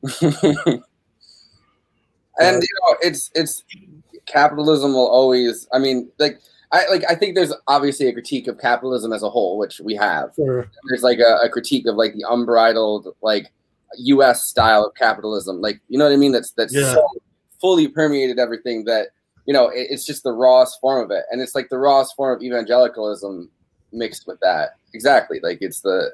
And 2.40 2.64
you 2.64 2.68
know 2.82 2.98
it's 3.02 3.30
it's 3.36 3.64
capitalism 4.26 4.94
will 4.94 5.08
always 5.08 5.68
i 5.74 5.78
mean 5.78 6.10
like 6.18 6.40
I 6.74 6.88
like 6.90 7.04
I 7.08 7.14
think 7.14 7.36
there's 7.36 7.54
obviously 7.68 8.08
a 8.08 8.14
critique 8.14 8.48
of 8.48 8.58
capitalism 8.58 9.14
as 9.14 9.22
a 9.22 9.30
whole, 9.30 9.60
which 9.60 9.80
we 9.80 9.94
have. 9.96 10.32
Sure. 10.36 10.68
There's 10.90 11.04
like 11.04 11.20
a, 11.20 11.38
a, 11.44 11.50
critique 11.50 11.86
of 11.86 11.96
like 11.96 12.14
the 12.14 12.26
unbridled 12.28 13.16
like 13.22 13.54
US 13.98 14.46
style 14.46 14.84
of 14.84 14.96
capitalism. 14.96 15.62
Like 15.62 15.80
you 15.88 16.00
know 16.00 16.06
what 16.06 16.14
I 16.14 16.18
mean? 16.18 16.32
That's 16.32 16.52
that's 16.52 16.74
yeah. 16.74 16.94
so 16.94 17.08
fully 17.62 17.88
permeated 17.88 18.40
everything 18.40 18.86
that 18.86 19.10
you 19.46 19.54
know 19.54 19.68
it, 19.70 19.88
it's 19.92 20.04
just 20.04 20.24
the 20.24 20.32
rawest 20.32 20.82
form 20.82 21.04
of 21.04 21.12
it. 21.12 21.26
And 21.32 21.42
it's 21.42 21.54
like 21.54 21.70
the 21.70 21.78
rawest 21.78 22.16
form 22.16 22.36
of 22.36 22.44
evangelicalism 22.44 23.52
mixed 23.92 24.26
with 24.26 24.40
that. 24.40 24.72
Exactly. 24.96 25.40
Like 25.44 25.60
it's 25.62 25.82
the 25.82 26.12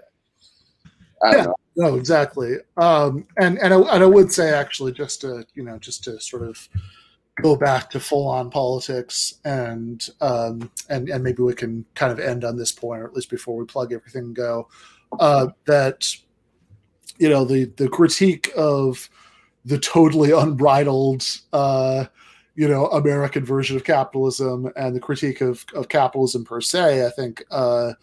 yeah, 1.24 1.46
know. 1.46 1.56
no, 1.78 1.96
exactly. 1.96 2.58
Um, 2.76 3.26
and 3.38 3.58
and 3.60 3.74
I, 3.74 3.78
and 3.78 4.04
I 4.04 4.08
would 4.08 4.34
say 4.34 4.52
actually 4.52 4.92
just 4.92 5.22
to 5.22 5.46
you 5.56 5.64
know 5.64 5.78
just 5.78 6.04
to 6.04 6.20
sort 6.20 6.44
of 6.44 6.68
go 7.42 7.56
back 7.56 7.90
to 7.90 8.00
full 8.00 8.28
on 8.28 8.50
politics 8.50 9.36
and 9.46 10.10
um, 10.22 10.72
and 10.90 11.10
and 11.10 11.24
maybe 11.24 11.42
we 11.42 11.54
can 11.54 11.86
kind 11.96 12.12
of 12.12 12.20
end 12.20 12.44
on 12.44 12.58
this 12.58 12.72
point 12.72 13.02
or 13.02 13.06
at 13.06 13.14
least 13.14 13.30
before 13.30 13.56
we 13.56 13.66
plug 13.66 13.94
everything 13.94 14.26
and 14.26 14.36
go 14.36 14.68
uh, 15.20 15.48
that 15.66 16.16
you 17.18 17.30
know 17.30 17.46
the 17.46 17.66
the 17.78 17.90
critique 17.90 18.52
of 18.56 19.10
the 19.66 19.78
totally 19.78 20.32
unbridled 20.32 21.26
uh, 21.54 22.06
you 22.56 22.68
know 22.68 22.88
American 22.88 23.46
version 23.46 23.76
of 23.76 23.84
capitalism 23.84 24.72
and 24.76 24.96
the 24.96 25.00
critique 25.00 25.42
of, 25.42 25.66
of 25.76 25.90
capitalism 25.90 26.44
per 26.44 26.62
se 26.62 27.06
I 27.06 27.10
think 27.10 27.44
uh, 27.52 27.94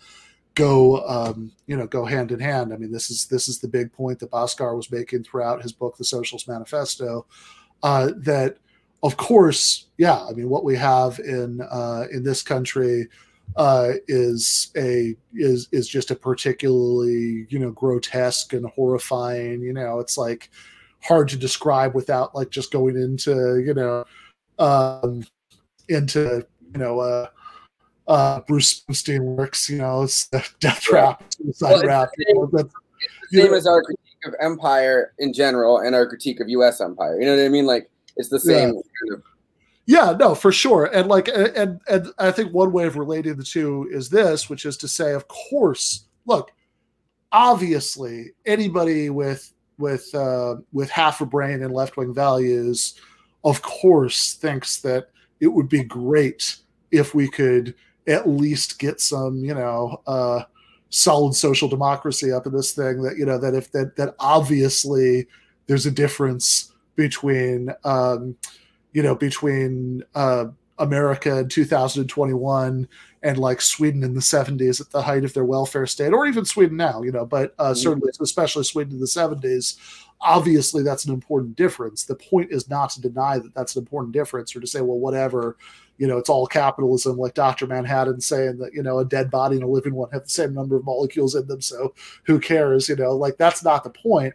go 0.54 1.06
um, 1.06 1.52
you 1.66 1.76
know 1.76 1.86
go 1.86 2.04
hand 2.04 2.32
in 2.32 2.40
hand. 2.40 2.72
I 2.72 2.76
mean 2.76 2.90
this 2.90 3.10
is 3.10 3.26
this 3.26 3.48
is 3.48 3.58
the 3.58 3.68
big 3.68 3.92
point 3.92 4.18
that 4.20 4.30
Bhaskar 4.30 4.76
was 4.76 4.90
making 4.90 5.24
throughout 5.24 5.62
his 5.62 5.72
book 5.72 5.96
The 5.96 6.04
Socialist 6.04 6.48
Manifesto 6.48 7.26
uh, 7.82 8.10
that 8.16 8.58
of 9.06 9.16
course, 9.16 9.86
yeah, 9.98 10.18
I 10.28 10.32
mean, 10.32 10.48
what 10.48 10.64
we 10.64 10.76
have 10.76 11.18
in 11.20 11.60
uh, 11.60 12.04
in 12.12 12.22
this 12.24 12.42
country 12.42 13.06
uh, 13.56 13.92
is 14.08 14.70
a 14.76 15.16
is 15.34 15.68
is 15.70 15.88
just 15.88 16.10
a 16.10 16.16
particularly 16.16 17.46
you 17.48 17.58
know 17.58 17.70
grotesque 17.70 18.52
and 18.52 18.66
horrifying. 18.66 19.62
You 19.62 19.72
know, 19.72 20.00
it's 20.00 20.18
like 20.18 20.50
hard 21.02 21.28
to 21.28 21.36
describe 21.36 21.94
without 21.94 22.34
like 22.34 22.50
just 22.50 22.72
going 22.72 22.96
into 22.96 23.62
you 23.64 23.74
know 23.74 24.04
um, 24.58 25.24
into 25.88 26.44
you 26.74 26.78
know 26.80 26.98
uh, 26.98 27.28
uh, 28.08 28.40
Bruce 28.40 28.80
Springsteen 28.80 29.20
works. 29.20 29.70
You 29.70 29.78
know, 29.78 30.02
it's 30.02 30.26
the 30.26 30.44
death 30.60 30.90
rap, 30.90 31.22
suicide 31.32 31.70
Well, 31.70 31.86
rap. 31.86 32.08
the 32.16 32.24
you 32.28 32.34
know, 32.34 32.48
that's- 32.52 32.72
It's 33.22 33.30
the 33.32 33.42
same 33.42 33.54
as 33.54 33.66
our 33.66 33.82
critique 33.82 34.00
of 34.26 34.34
empire 34.40 35.12
in 35.18 35.32
general 35.32 35.78
and 35.78 35.94
our 35.94 36.06
critique 36.08 36.40
of 36.40 36.48
U.S. 36.48 36.80
empire. 36.80 37.20
You 37.20 37.26
know 37.26 37.36
what 37.36 37.44
I 37.44 37.48
mean? 37.48 37.66
Like 37.66 37.88
it's 38.16 38.28
the 38.28 38.40
same 38.40 38.68
Yeah. 38.68 38.72
kind 38.74 39.12
of. 39.14 39.22
Yeah, 39.88 40.16
no, 40.18 40.34
for 40.34 40.50
sure. 40.50 40.86
And 40.86 41.08
like 41.08 41.28
and 41.28 41.80
and 41.88 42.12
I 42.18 42.32
think 42.32 42.52
one 42.52 42.72
way 42.72 42.86
of 42.86 42.96
relating 42.96 43.36
the 43.36 43.44
two 43.44 43.88
is 43.92 44.08
this, 44.10 44.50
which 44.50 44.64
is 44.66 44.76
to 44.78 44.88
say, 44.88 45.12
of 45.12 45.28
course, 45.28 46.06
look, 46.26 46.50
obviously 47.32 48.32
anybody 48.46 49.10
with 49.10 49.52
with 49.78 50.12
uh 50.14 50.56
with 50.72 50.90
half 50.90 51.20
a 51.20 51.26
brain 51.26 51.62
and 51.62 51.72
left-wing 51.72 52.14
values, 52.14 52.94
of 53.44 53.62
course, 53.62 54.34
thinks 54.34 54.80
that 54.80 55.10
it 55.40 55.48
would 55.48 55.68
be 55.68 55.84
great 55.84 56.56
if 56.90 57.14
we 57.14 57.28
could 57.28 57.74
at 58.08 58.28
least 58.28 58.78
get 58.78 59.00
some, 59.00 59.44
you 59.44 59.54
know, 59.54 60.00
uh 60.06 60.42
solid 60.90 61.34
social 61.34 61.68
democracy 61.68 62.32
up 62.32 62.46
in 62.46 62.52
this 62.52 62.72
thing 62.72 63.02
that, 63.02 63.16
you 63.18 63.26
know, 63.26 63.38
that 63.38 63.54
if 63.54 63.70
that 63.72 63.94
that 63.96 64.14
obviously 64.18 65.26
there's 65.66 65.86
a 65.86 65.90
difference 65.90 66.72
between 66.96 67.70
um 67.84 68.36
you 68.96 69.02
know, 69.02 69.14
between 69.14 70.02
uh, 70.14 70.46
America 70.78 71.40
in 71.40 71.50
2021 71.50 72.88
and 73.22 73.38
like 73.38 73.60
Sweden 73.60 74.02
in 74.02 74.14
the 74.14 74.20
70s 74.20 74.80
at 74.80 74.90
the 74.90 75.02
height 75.02 75.22
of 75.22 75.34
their 75.34 75.44
welfare 75.44 75.86
state, 75.86 76.14
or 76.14 76.24
even 76.26 76.46
Sweden 76.46 76.78
now, 76.78 77.02
you 77.02 77.12
know, 77.12 77.26
but 77.26 77.54
uh, 77.58 77.74
certainly, 77.74 78.10
especially 78.20 78.64
Sweden 78.64 78.94
in 78.94 79.00
the 79.00 79.06
70s. 79.06 79.76
Obviously, 80.22 80.82
that's 80.82 81.04
an 81.04 81.12
important 81.12 81.56
difference. 81.56 82.04
The 82.04 82.14
point 82.14 82.50
is 82.50 82.70
not 82.70 82.88
to 82.90 83.02
deny 83.02 83.38
that 83.38 83.54
that's 83.54 83.76
an 83.76 83.82
important 83.82 84.14
difference 84.14 84.56
or 84.56 84.60
to 84.60 84.66
say, 84.66 84.80
well, 84.80 84.98
whatever, 84.98 85.58
you 85.98 86.06
know, 86.06 86.16
it's 86.16 86.30
all 86.30 86.46
capitalism, 86.46 87.18
like 87.18 87.34
Dr. 87.34 87.66
Manhattan 87.66 88.22
saying 88.22 88.56
that, 88.60 88.72
you 88.72 88.82
know, 88.82 88.98
a 88.98 89.04
dead 89.04 89.30
body 89.30 89.56
and 89.56 89.64
a 89.64 89.68
living 89.68 89.94
one 89.94 90.08
have 90.10 90.24
the 90.24 90.30
same 90.30 90.54
number 90.54 90.74
of 90.74 90.86
molecules 90.86 91.34
in 91.34 91.46
them. 91.48 91.60
So 91.60 91.92
who 92.22 92.40
cares? 92.40 92.88
You 92.88 92.96
know, 92.96 93.14
like 93.14 93.36
that's 93.36 93.62
not 93.62 93.84
the 93.84 93.90
point. 93.90 94.32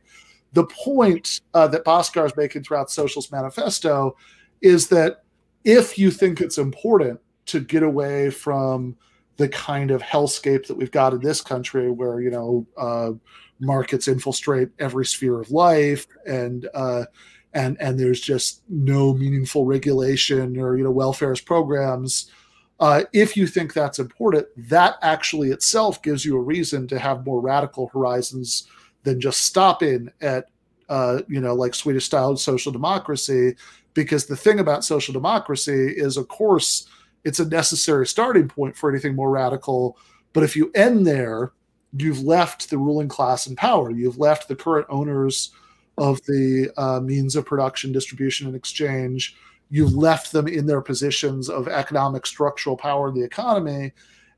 The 0.53 0.65
point 0.65 1.41
uh, 1.53 1.67
that 1.67 1.85
Bhaskar 1.85 2.25
is 2.25 2.35
making 2.35 2.63
throughout 2.63 2.87
the 2.87 2.93
Socialist 2.93 3.31
Manifesto 3.31 4.15
is 4.61 4.89
that 4.89 5.23
if 5.63 5.97
you 5.97 6.11
think 6.11 6.41
it's 6.41 6.57
important 6.57 7.19
to 7.47 7.59
get 7.59 7.83
away 7.83 8.29
from 8.29 8.95
the 9.37 9.49
kind 9.49 9.91
of 9.91 10.01
hellscape 10.01 10.67
that 10.67 10.77
we've 10.77 10.91
got 10.91 11.13
in 11.13 11.19
this 11.21 11.41
country 11.41 11.89
where 11.89 12.21
you 12.21 12.29
know 12.29 12.65
uh, 12.77 13.11
markets 13.59 14.07
infiltrate 14.07 14.69
every 14.79 15.05
sphere 15.05 15.39
of 15.39 15.51
life 15.51 16.07
and 16.27 16.67
uh, 16.73 17.05
and 17.53 17.79
and 17.81 17.99
there's 17.99 18.21
just 18.21 18.61
no 18.69 19.13
meaningful 19.13 19.65
regulation 19.65 20.59
or 20.59 20.77
you 20.77 20.83
know 20.83 20.93
welfare's 20.93 21.41
programs 21.41 22.31
uh, 22.79 23.03
if 23.13 23.37
you 23.37 23.45
think 23.45 23.73
that's 23.73 23.99
important 23.99 24.47
that 24.57 24.95
actually 25.01 25.49
itself 25.49 26.01
gives 26.01 26.23
you 26.25 26.35
a 26.37 26.41
reason 26.41 26.87
to 26.87 26.99
have 26.99 27.25
more 27.25 27.41
radical 27.41 27.87
horizons 27.93 28.67
than 29.03 29.19
just 29.19 29.41
stopping 29.41 30.11
at 30.21 30.45
uh, 30.89 31.21
you 31.27 31.39
know 31.39 31.53
like 31.53 31.73
swedish 31.73 32.05
style 32.05 32.35
social 32.35 32.71
democracy 32.71 33.55
because 33.93 34.25
the 34.25 34.35
thing 34.35 34.59
about 34.59 34.83
social 34.83 35.13
democracy 35.13 35.93
is 35.95 36.17
of 36.17 36.27
course 36.27 36.87
it's 37.23 37.39
a 37.39 37.47
necessary 37.47 38.05
starting 38.07 38.47
point 38.47 38.75
for 38.75 38.89
anything 38.89 39.15
more 39.15 39.29
radical. 39.29 39.97
But 40.33 40.43
if 40.43 40.55
you 40.55 40.71
end 40.75 41.05
there 41.05 41.51
you've 41.97 42.23
left 42.23 42.69
the 42.69 42.77
ruling 42.77 43.09
class 43.09 43.47
in 43.47 43.55
power. 43.55 43.91
You've 43.91 44.17
left 44.17 44.47
the 44.47 44.55
current 44.55 44.87
owners 44.89 45.51
of 45.97 46.21
the 46.25 46.71
uh, 46.77 47.01
means 47.01 47.35
of 47.35 47.45
production 47.45 47.91
distribution 47.91 48.47
and 48.47 48.55
exchange. 48.55 49.35
You've 49.69 49.93
left 49.93 50.31
them 50.31 50.47
in 50.47 50.65
their 50.65 50.81
positions 50.81 51.49
of 51.49 51.67
economic 51.67 52.25
structural 52.25 52.77
power 52.77 53.09
in 53.09 53.13
the 53.13 53.23
economy. 53.23 53.91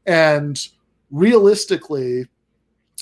And 0.07 0.59
realistically 1.11 2.25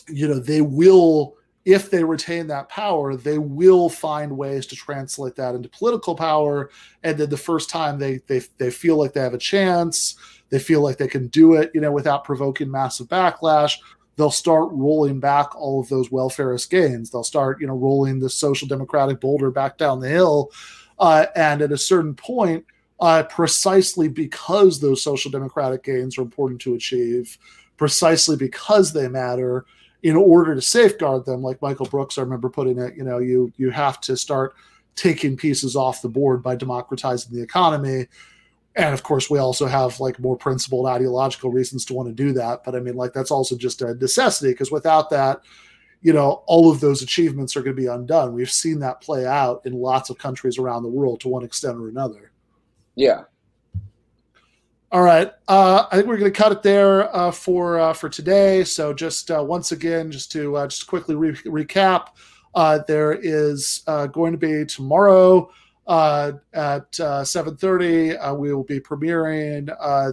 you 0.08 0.28
know 0.28 0.40
they 0.40 0.62
will 0.62 1.36
if 1.66 1.92
they 1.92 2.04
retain 2.04 2.48
that 2.48 2.70
power, 2.70 3.16
they 3.16 3.38
will 3.38 3.90
find 3.90 4.36
ways 4.36 4.66
to 4.68 4.76
translate 4.76 5.36
that 5.36 5.54
into 5.56 5.70
political 5.70 6.16
power. 6.16 6.72
And 7.04 7.18
then 7.18 7.30
the 7.30 7.38
first 7.38 7.70
time 7.70 8.00
they 8.00 8.22
they 8.28 8.42
they 8.58 8.72
feel 8.72 8.98
like 8.98 9.14
they 9.14 9.22
have 9.22 9.34
a 9.34 9.40
chance, 9.40 10.16
they 10.50 10.60
feel 10.60 10.82
like 10.82 10.98
they 10.98 11.08
can 11.08 11.28
do 11.28 11.54
it, 11.54 11.72
you 11.74 11.82
know, 11.82 11.92
without 11.92 12.24
provoking 12.24 12.72
massive 12.72 13.08
backlash, 13.08 13.78
they'll 14.16 14.32
start 14.32 14.70
rolling 14.72 15.20
back 15.20 15.56
all 15.56 15.80
of 15.80 15.90
those 15.90 16.10
welfarist 16.10 16.70
gains. 16.70 17.10
They'll 17.10 17.24
start, 17.24 17.62
you 17.62 17.68
know, 17.68 17.76
rolling 17.76 18.20
the 18.20 18.30
social 18.30 18.68
democratic 18.68 19.20
boulder 19.20 19.52
back 19.52 19.78
down 19.78 20.00
the 20.00 20.10
hill. 20.10 20.52
Uh, 21.00 21.26
and 21.36 21.62
at 21.62 21.72
a 21.72 21.78
certain 21.78 22.14
point, 22.14 22.66
uh, 23.00 23.24
precisely 23.24 24.08
because 24.08 24.80
those 24.80 25.02
social 25.02 25.32
democratic 25.32 25.84
gains 25.84 26.18
are 26.18 26.22
important 26.22 26.62
to 26.62 26.76
achieve, 26.76 27.38
precisely 27.78 28.36
because 28.36 28.94
they 28.94 29.08
matter, 29.08 29.66
in 30.04 30.16
order 30.16 30.56
to 30.56 30.62
safeguard 30.62 31.26
them, 31.26 31.42
like 31.42 31.62
Michael 31.62 31.86
Brooks, 31.86 32.18
I 32.18 32.22
remember 32.22 32.50
putting 32.50 32.80
it, 32.80 32.96
you 32.96 33.04
know, 33.04 33.20
you 33.20 33.52
you 33.58 33.70
have 33.70 34.02
to 34.02 34.18
start 34.18 34.56
taking 34.96 35.38
pieces 35.38 35.76
off 35.76 36.02
the 36.02 36.10
board 36.10 36.44
by 36.44 36.56
democratizing 36.56 37.36
the 37.36 37.42
economy. 37.42 38.08
And 38.76 38.94
of 38.94 39.04
course, 39.04 39.30
we 39.30 39.40
also 39.40 39.68
have 39.68 40.00
like 40.00 40.20
more 40.20 40.38
principled 40.38 40.86
ideological 40.86 41.52
reasons 41.52 41.86
to 41.86 41.94
want 41.94 42.10
to 42.10 42.16
do 42.16 42.34
that. 42.34 42.64
But 42.64 42.76
I 42.76 42.80
mean, 42.80 42.96
like 42.96 43.14
that's 43.14 43.32
also 43.32 43.56
just 43.56 43.82
a 43.82 43.96
necessity 43.96 44.52
because 44.52 44.72
without 44.72 45.10
that, 45.10 45.42
you 46.02 46.14
know, 46.14 46.44
all 46.48 46.72
of 46.72 46.80
those 46.80 47.02
achievements 47.02 47.56
are 47.56 47.62
going 47.62 47.76
to 47.76 47.82
be 47.82 47.88
undone. 47.88 48.34
We've 48.34 48.50
seen 48.50 48.80
that 48.80 49.02
play 49.02 49.26
out 49.26 49.66
in 49.66 49.74
lots 49.74 50.10
of 50.10 50.18
countries 50.18 50.58
around 50.58 50.84
the 50.84 50.90
world 50.90 51.20
to 51.22 51.28
one 51.28 51.44
extent 51.44 51.78
or 51.78 51.90
another. 51.90 52.32
Yeah. 52.96 53.24
All 54.94 55.04
right, 55.04 55.32
uh, 55.48 55.86
I 55.90 55.96
think 55.96 56.10
we're 56.10 56.18
going 56.18 56.34
to 56.34 56.38
cut 56.38 56.52
it 56.52 56.64
there 56.64 57.16
uh, 57.16 57.32
for 57.32 57.80
uh, 57.80 57.94
for 57.94 58.10
today. 58.10 58.66
So 58.66 58.94
just 58.94 59.32
uh, 59.32 59.42
once 59.42 59.72
again, 59.72 60.12
just 60.12 60.34
to 60.34 60.58
uh, 60.58 60.68
just 60.68 60.86
quickly 60.86 61.16
re- 61.16 61.32
recap, 61.32 62.08
uh, 62.56 62.80
there 62.90 63.14
is 63.14 63.84
going 64.12 64.34
to 64.34 64.38
be 64.38 64.66
tomorrow 64.66 65.50
at 65.88 66.94
seven 67.26 67.56
thirty. 67.56 68.18
we 68.36 68.54
will 68.54 68.66
be 68.66 68.82
premiering 68.82 69.68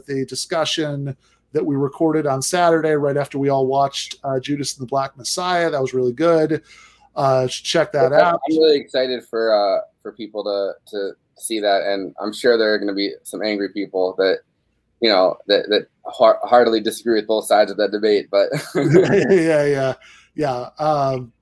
the 0.07 0.24
discussion 0.26 1.16
that 1.50 1.66
we 1.66 1.74
recorded 1.74 2.28
on 2.28 2.40
Saturday, 2.40 2.92
right 2.92 3.16
after 3.16 3.36
we 3.36 3.48
all 3.48 3.66
watched 3.66 4.15
Judas 4.40 4.78
and 4.78 4.86
the 4.86 4.89
Black 4.89 5.16
Messiah. 5.16 5.70
That 5.70 5.82
was 5.82 5.92
really 5.92 6.12
good. 6.12 6.62
check 7.48 7.90
that 7.90 8.12
out. 8.12 8.23
I'm 8.23 8.34
out. 8.34 8.40
really 8.50 8.78
excited 8.78 9.24
for 9.24 9.82
for 10.05 10.12
people 10.12 10.44
to 10.44 10.74
to 10.92 11.15
see 11.36 11.58
that, 11.58 11.82
and 11.82 12.15
I'm 12.20 12.32
sure 12.32 12.57
there 12.57 12.73
are 12.73 12.78
going 12.78 12.86
to 12.86 12.94
be 12.94 13.12
some 13.24 13.42
angry 13.42 13.70
people 13.70 14.15
that 14.18 14.42
you 15.01 15.09
know 15.09 15.36
that 15.47 15.68
that 15.68 15.89
heart, 16.07 16.39
heartily 16.43 16.81
disagree 16.81 17.15
with 17.15 17.27
both 17.27 17.47
sides 17.47 17.70
of 17.70 17.77
that 17.77 17.91
debate. 17.91 18.28
But 18.31 18.49
yeah, 18.75 19.65
yeah, 19.65 19.94
yeah, 20.35 20.70
um, 20.78 21.33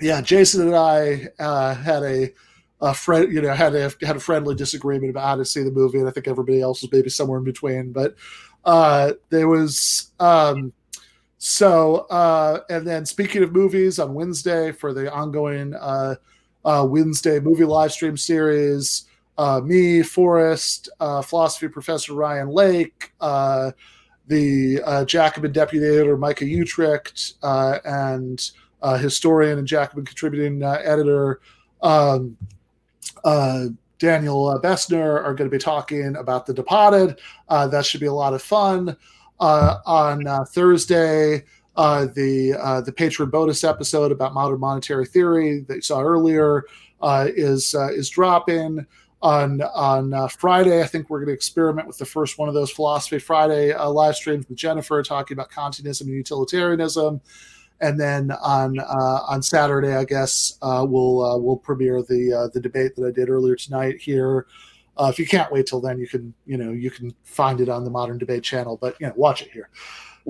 yeah. 0.00 0.20
Jason 0.20 0.68
and 0.68 0.76
I 0.76 1.28
uh, 1.38 1.74
had 1.74 2.02
a, 2.02 2.32
a 2.80 2.94
friend, 2.94 3.32
you 3.32 3.40
know, 3.40 3.54
had 3.54 3.74
a 3.74 3.90
had 4.02 4.16
a 4.16 4.20
friendly 4.20 4.54
disagreement 4.54 5.10
about 5.10 5.26
how 5.26 5.36
to 5.36 5.44
see 5.44 5.62
the 5.62 5.70
movie, 5.70 5.98
and 5.98 6.08
I 6.08 6.12
think 6.12 6.28
everybody 6.28 6.60
else 6.60 6.82
was 6.82 6.92
maybe 6.92 7.10
somewhere 7.10 7.38
in 7.38 7.44
between. 7.44 7.92
But 7.92 8.16
uh, 8.64 9.12
there 9.30 9.48
was. 9.48 10.10
Um, 10.20 10.72
so, 11.44 12.06
uh, 12.08 12.60
and 12.70 12.86
then 12.86 13.04
speaking 13.04 13.42
of 13.42 13.50
movies, 13.50 13.98
on 13.98 14.14
Wednesday 14.14 14.70
for 14.70 14.94
the 14.94 15.12
ongoing 15.12 15.74
uh, 15.74 16.14
uh, 16.64 16.86
Wednesday 16.88 17.40
movie 17.40 17.64
live 17.64 17.90
stream 17.90 18.16
series, 18.16 19.06
uh, 19.38 19.60
me, 19.60 20.02
Forrest, 20.02 20.88
uh, 21.00 21.22
philosophy 21.22 21.68
professor 21.68 22.14
Ryan 22.14 22.48
Lake, 22.48 23.12
uh, 23.20 23.72
the 24.26 24.80
uh, 24.84 25.04
Jacobin 25.04 25.52
deputy 25.52 25.84
editor 25.86 26.16
Micah 26.16 26.44
Uetricht, 26.44 27.34
uh, 27.42 27.78
and 27.84 28.50
uh, 28.82 28.96
historian 28.96 29.58
and 29.58 29.66
Jacobin 29.66 30.04
contributing 30.04 30.62
editor 30.62 31.40
um, 31.82 32.36
Daniel 33.98 34.60
Bessner 34.62 35.22
are 35.22 35.34
going 35.34 35.48
to 35.48 35.54
be 35.54 35.62
talking 35.62 36.16
about 36.16 36.46
The 36.46 36.54
Departed. 36.54 37.20
That 37.48 37.86
should 37.86 38.00
be 38.00 38.06
a 38.06 38.12
lot 38.12 38.34
of 38.34 38.42
fun. 38.42 38.96
On 39.40 40.46
Thursday, 40.46 41.44
the 41.76 42.82
the 42.84 42.92
patron 42.92 43.30
bonus 43.30 43.64
episode 43.64 44.12
about 44.12 44.34
modern 44.34 44.60
monetary 44.60 45.06
theory 45.06 45.60
that 45.68 45.76
you 45.76 45.82
saw 45.82 46.00
earlier 46.00 46.64
is 47.02 47.74
is 47.74 48.10
dropping 48.10 48.86
on 49.22 49.62
on 49.62 50.12
uh, 50.12 50.28
Friday. 50.28 50.82
I 50.82 50.86
think 50.86 51.08
we're 51.08 51.20
going 51.20 51.28
to 51.28 51.34
experiment 51.34 51.86
with 51.86 51.98
the 51.98 52.04
first 52.04 52.38
one 52.38 52.48
of 52.48 52.54
those 52.54 52.70
Philosophy 52.70 53.18
Friday 53.18 53.72
uh, 53.72 53.88
live 53.88 54.16
streams 54.16 54.48
with 54.48 54.58
Jennifer 54.58 55.02
talking 55.02 55.36
about 55.36 55.50
Kantianism 55.50 56.02
and 56.02 56.10
utilitarianism, 56.10 57.20
and 57.80 57.98
then 57.98 58.32
on 58.42 58.78
uh, 58.78 59.20
on 59.28 59.42
Saturday, 59.42 59.94
I 59.94 60.04
guess 60.04 60.58
uh, 60.62 60.84
we'll 60.88 61.24
uh, 61.24 61.38
we'll 61.38 61.56
premiere 61.56 62.02
the 62.02 62.32
uh, 62.32 62.48
the 62.52 62.60
debate 62.60 62.96
that 62.96 63.06
I 63.06 63.10
did 63.10 63.30
earlier 63.30 63.56
tonight 63.56 64.00
here. 64.00 64.46
Uh, 64.96 65.08
if 65.10 65.18
you 65.18 65.26
can't 65.26 65.50
wait 65.50 65.66
till 65.66 65.80
then, 65.80 65.98
you 65.98 66.08
can 66.08 66.34
you 66.44 66.56
know 66.56 66.72
you 66.72 66.90
can 66.90 67.14
find 67.22 67.60
it 67.60 67.68
on 67.68 67.84
the 67.84 67.90
Modern 67.90 68.18
Debate 68.18 68.42
channel, 68.42 68.76
but 68.76 68.96
you 69.00 69.06
know 69.06 69.12
watch 69.16 69.42
it 69.42 69.50
here. 69.50 69.70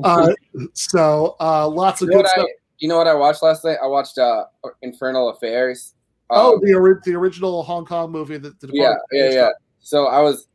Uh, 0.04 0.32
so 0.72 1.36
uh, 1.38 1.68
lots 1.68 2.00
of 2.00 2.08
you 2.08 2.14
know 2.14 2.22
good 2.22 2.28
stuff. 2.30 2.46
I, 2.48 2.52
you 2.78 2.88
know 2.88 2.96
what 2.96 3.06
I 3.06 3.12
watched 3.12 3.42
last 3.42 3.62
night? 3.62 3.76
I 3.82 3.86
watched 3.86 4.16
uh, 4.16 4.46
Infernal 4.80 5.28
Affairs 5.28 5.92
oh, 6.32 6.54
Um, 6.54 6.60
the 6.62 6.74
ori- 6.74 7.00
the 7.04 7.14
original 7.14 7.62
Hong 7.62 7.84
Kong 7.84 8.10
movie 8.10 8.38
that 8.38 8.58
the 8.60 8.68
yeah, 8.72 8.94
yeah, 9.12 9.30
yeah. 9.30 9.48
So 9.80 10.06
I 10.06 10.20
was, 10.20 10.46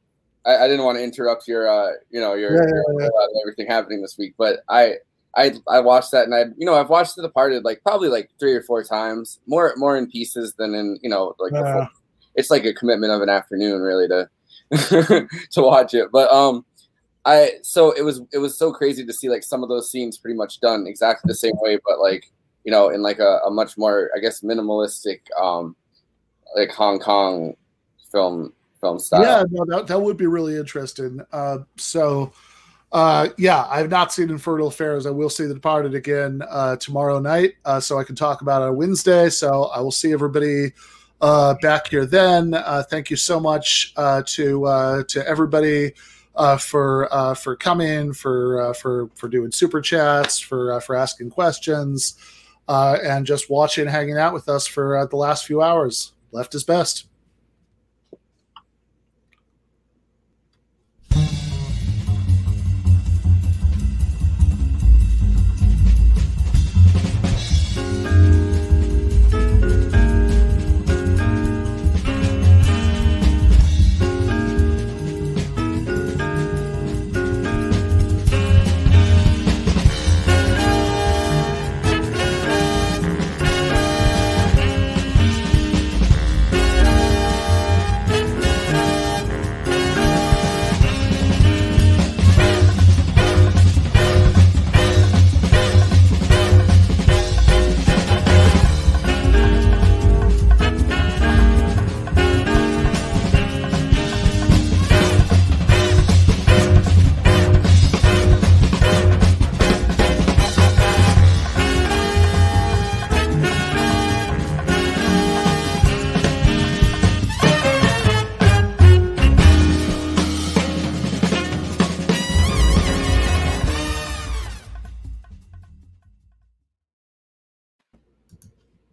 I, 0.45 0.57
I 0.57 0.67
didn't 0.67 0.85
want 0.85 0.97
to 0.97 1.03
interrupt 1.03 1.47
your, 1.47 1.67
uh, 1.69 1.91
you 2.09 2.19
know, 2.21 2.33
your, 2.33 2.53
Yeah, 2.55 2.67
your 2.69 2.83
yeah, 2.99 3.05
yeah. 3.05 3.07
uh, 3.07 3.41
everything 3.43 3.67
happening 3.67 4.01
this 4.01 4.17
week, 4.17 4.33
but 4.37 4.59
I, 4.69 4.95
I, 5.35 5.53
I 5.67 5.79
watched 5.81 6.11
that 6.11 6.25
and 6.25 6.33
I, 6.33 6.45
you 6.57 6.65
know, 6.65 6.73
I've 6.73 6.89
watched 6.89 7.15
The 7.15 7.21
Departed 7.21 7.63
like 7.63 7.81
probably 7.83 8.09
like 8.09 8.29
three 8.39 8.53
or 8.53 8.63
four 8.63 8.83
times, 8.83 9.39
more, 9.45 9.73
more 9.77 9.97
in 9.97 10.09
pieces 10.09 10.53
than 10.57 10.73
in, 10.73 10.97
you 11.03 11.09
know, 11.09 11.35
like 11.39 11.51
the 11.51 11.59
Yeah. 11.59 11.73
full, 11.73 11.87
it's 12.35 12.49
like 12.49 12.65
a 12.65 12.73
commitment 12.73 13.11
of 13.11 13.21
an 13.21 13.29
afternoon 13.29 13.81
really 13.81 14.07
to, 14.07 14.29
to 15.51 15.61
watch 15.61 15.93
it. 15.93 16.09
But 16.11 16.31
um, 16.31 16.65
I, 17.25 17.51
so 17.61 17.91
it 17.91 18.01
was, 18.03 18.21
it 18.31 18.37
was 18.37 18.57
so 18.57 18.71
crazy 18.71 19.05
to 19.05 19.13
see 19.13 19.29
like 19.29 19.43
some 19.43 19.61
of 19.63 19.69
those 19.69 19.91
scenes 19.91 20.17
pretty 20.17 20.37
much 20.37 20.59
done 20.61 20.87
exactly 20.87 21.27
the 21.27 21.35
same 21.35 21.55
way, 21.57 21.77
but 21.85 21.99
like, 21.99 22.31
you 22.67 22.71
know, 22.71 22.89
in 22.89 23.01
like 23.01 23.19
a, 23.19 23.39
a 23.45 23.49
much 23.49 23.77
more, 23.77 24.11
I 24.13 24.19
guess, 24.19 24.41
minimalistic, 24.41 25.21
um, 25.41 25.73
like 26.53 26.69
Hong 26.69 26.99
Kong 26.99 27.55
film 28.11 28.51
film 28.81 28.99
style. 28.99 29.21
Yeah, 29.21 29.43
no, 29.49 29.63
that, 29.63 29.87
that 29.87 30.01
would 30.01 30.17
be 30.17 30.27
really 30.27 30.57
interesting. 30.57 31.21
Uh, 31.31 31.59
so, 31.77 32.33
uh, 32.91 33.29
yeah, 33.37 33.65
I've 33.69 33.89
not 33.89 34.11
seen 34.11 34.29
Infernal 34.29 34.67
Affairs. 34.67 35.05
I 35.05 35.11
will 35.11 35.29
see 35.29 35.45
The 35.45 35.53
Departed 35.53 35.95
again 35.95 36.41
uh, 36.49 36.75
tomorrow 36.75 37.19
night, 37.19 37.53
uh, 37.63 37.79
so 37.79 37.97
I 37.99 38.03
can 38.03 38.17
talk 38.17 38.41
about 38.41 38.61
it 38.61 38.65
on 38.65 38.75
Wednesday. 38.75 39.29
So 39.29 39.67
I 39.73 39.79
will 39.79 39.89
see 39.89 40.11
everybody 40.11 40.73
uh, 41.21 41.53
back 41.61 41.87
here 41.87 42.05
then. 42.05 42.53
Uh, 42.53 42.83
thank 42.83 43.09
you 43.09 43.15
so 43.15 43.39
much 43.39 43.93
uh, 43.95 44.23
to 44.25 44.65
uh, 44.65 45.03
to 45.07 45.25
everybody. 45.25 45.93
Uh, 46.35 46.55
for 46.55 47.07
uh, 47.11 47.33
for 47.33 47.55
coming, 47.55 48.13
for 48.13 48.61
uh, 48.61 48.73
for 48.73 49.09
for 49.15 49.27
doing 49.27 49.51
super 49.51 49.81
chats, 49.81 50.37
for 50.37 50.73
uh, 50.73 50.79
for 50.79 50.95
asking 50.95 51.31
questions, 51.31 52.15
uh, 52.67 52.97
and 53.03 53.25
just 53.25 53.49
watching, 53.49 53.87
hanging 53.87 54.17
out 54.17 54.33
with 54.33 54.49
us 54.49 54.67
for 54.67 54.97
uh, 54.97 55.05
the 55.05 55.15
last 55.15 55.45
few 55.45 55.61
hours. 55.61 56.13
Left 56.31 56.53
is 56.55 56.63
best. 56.63 57.07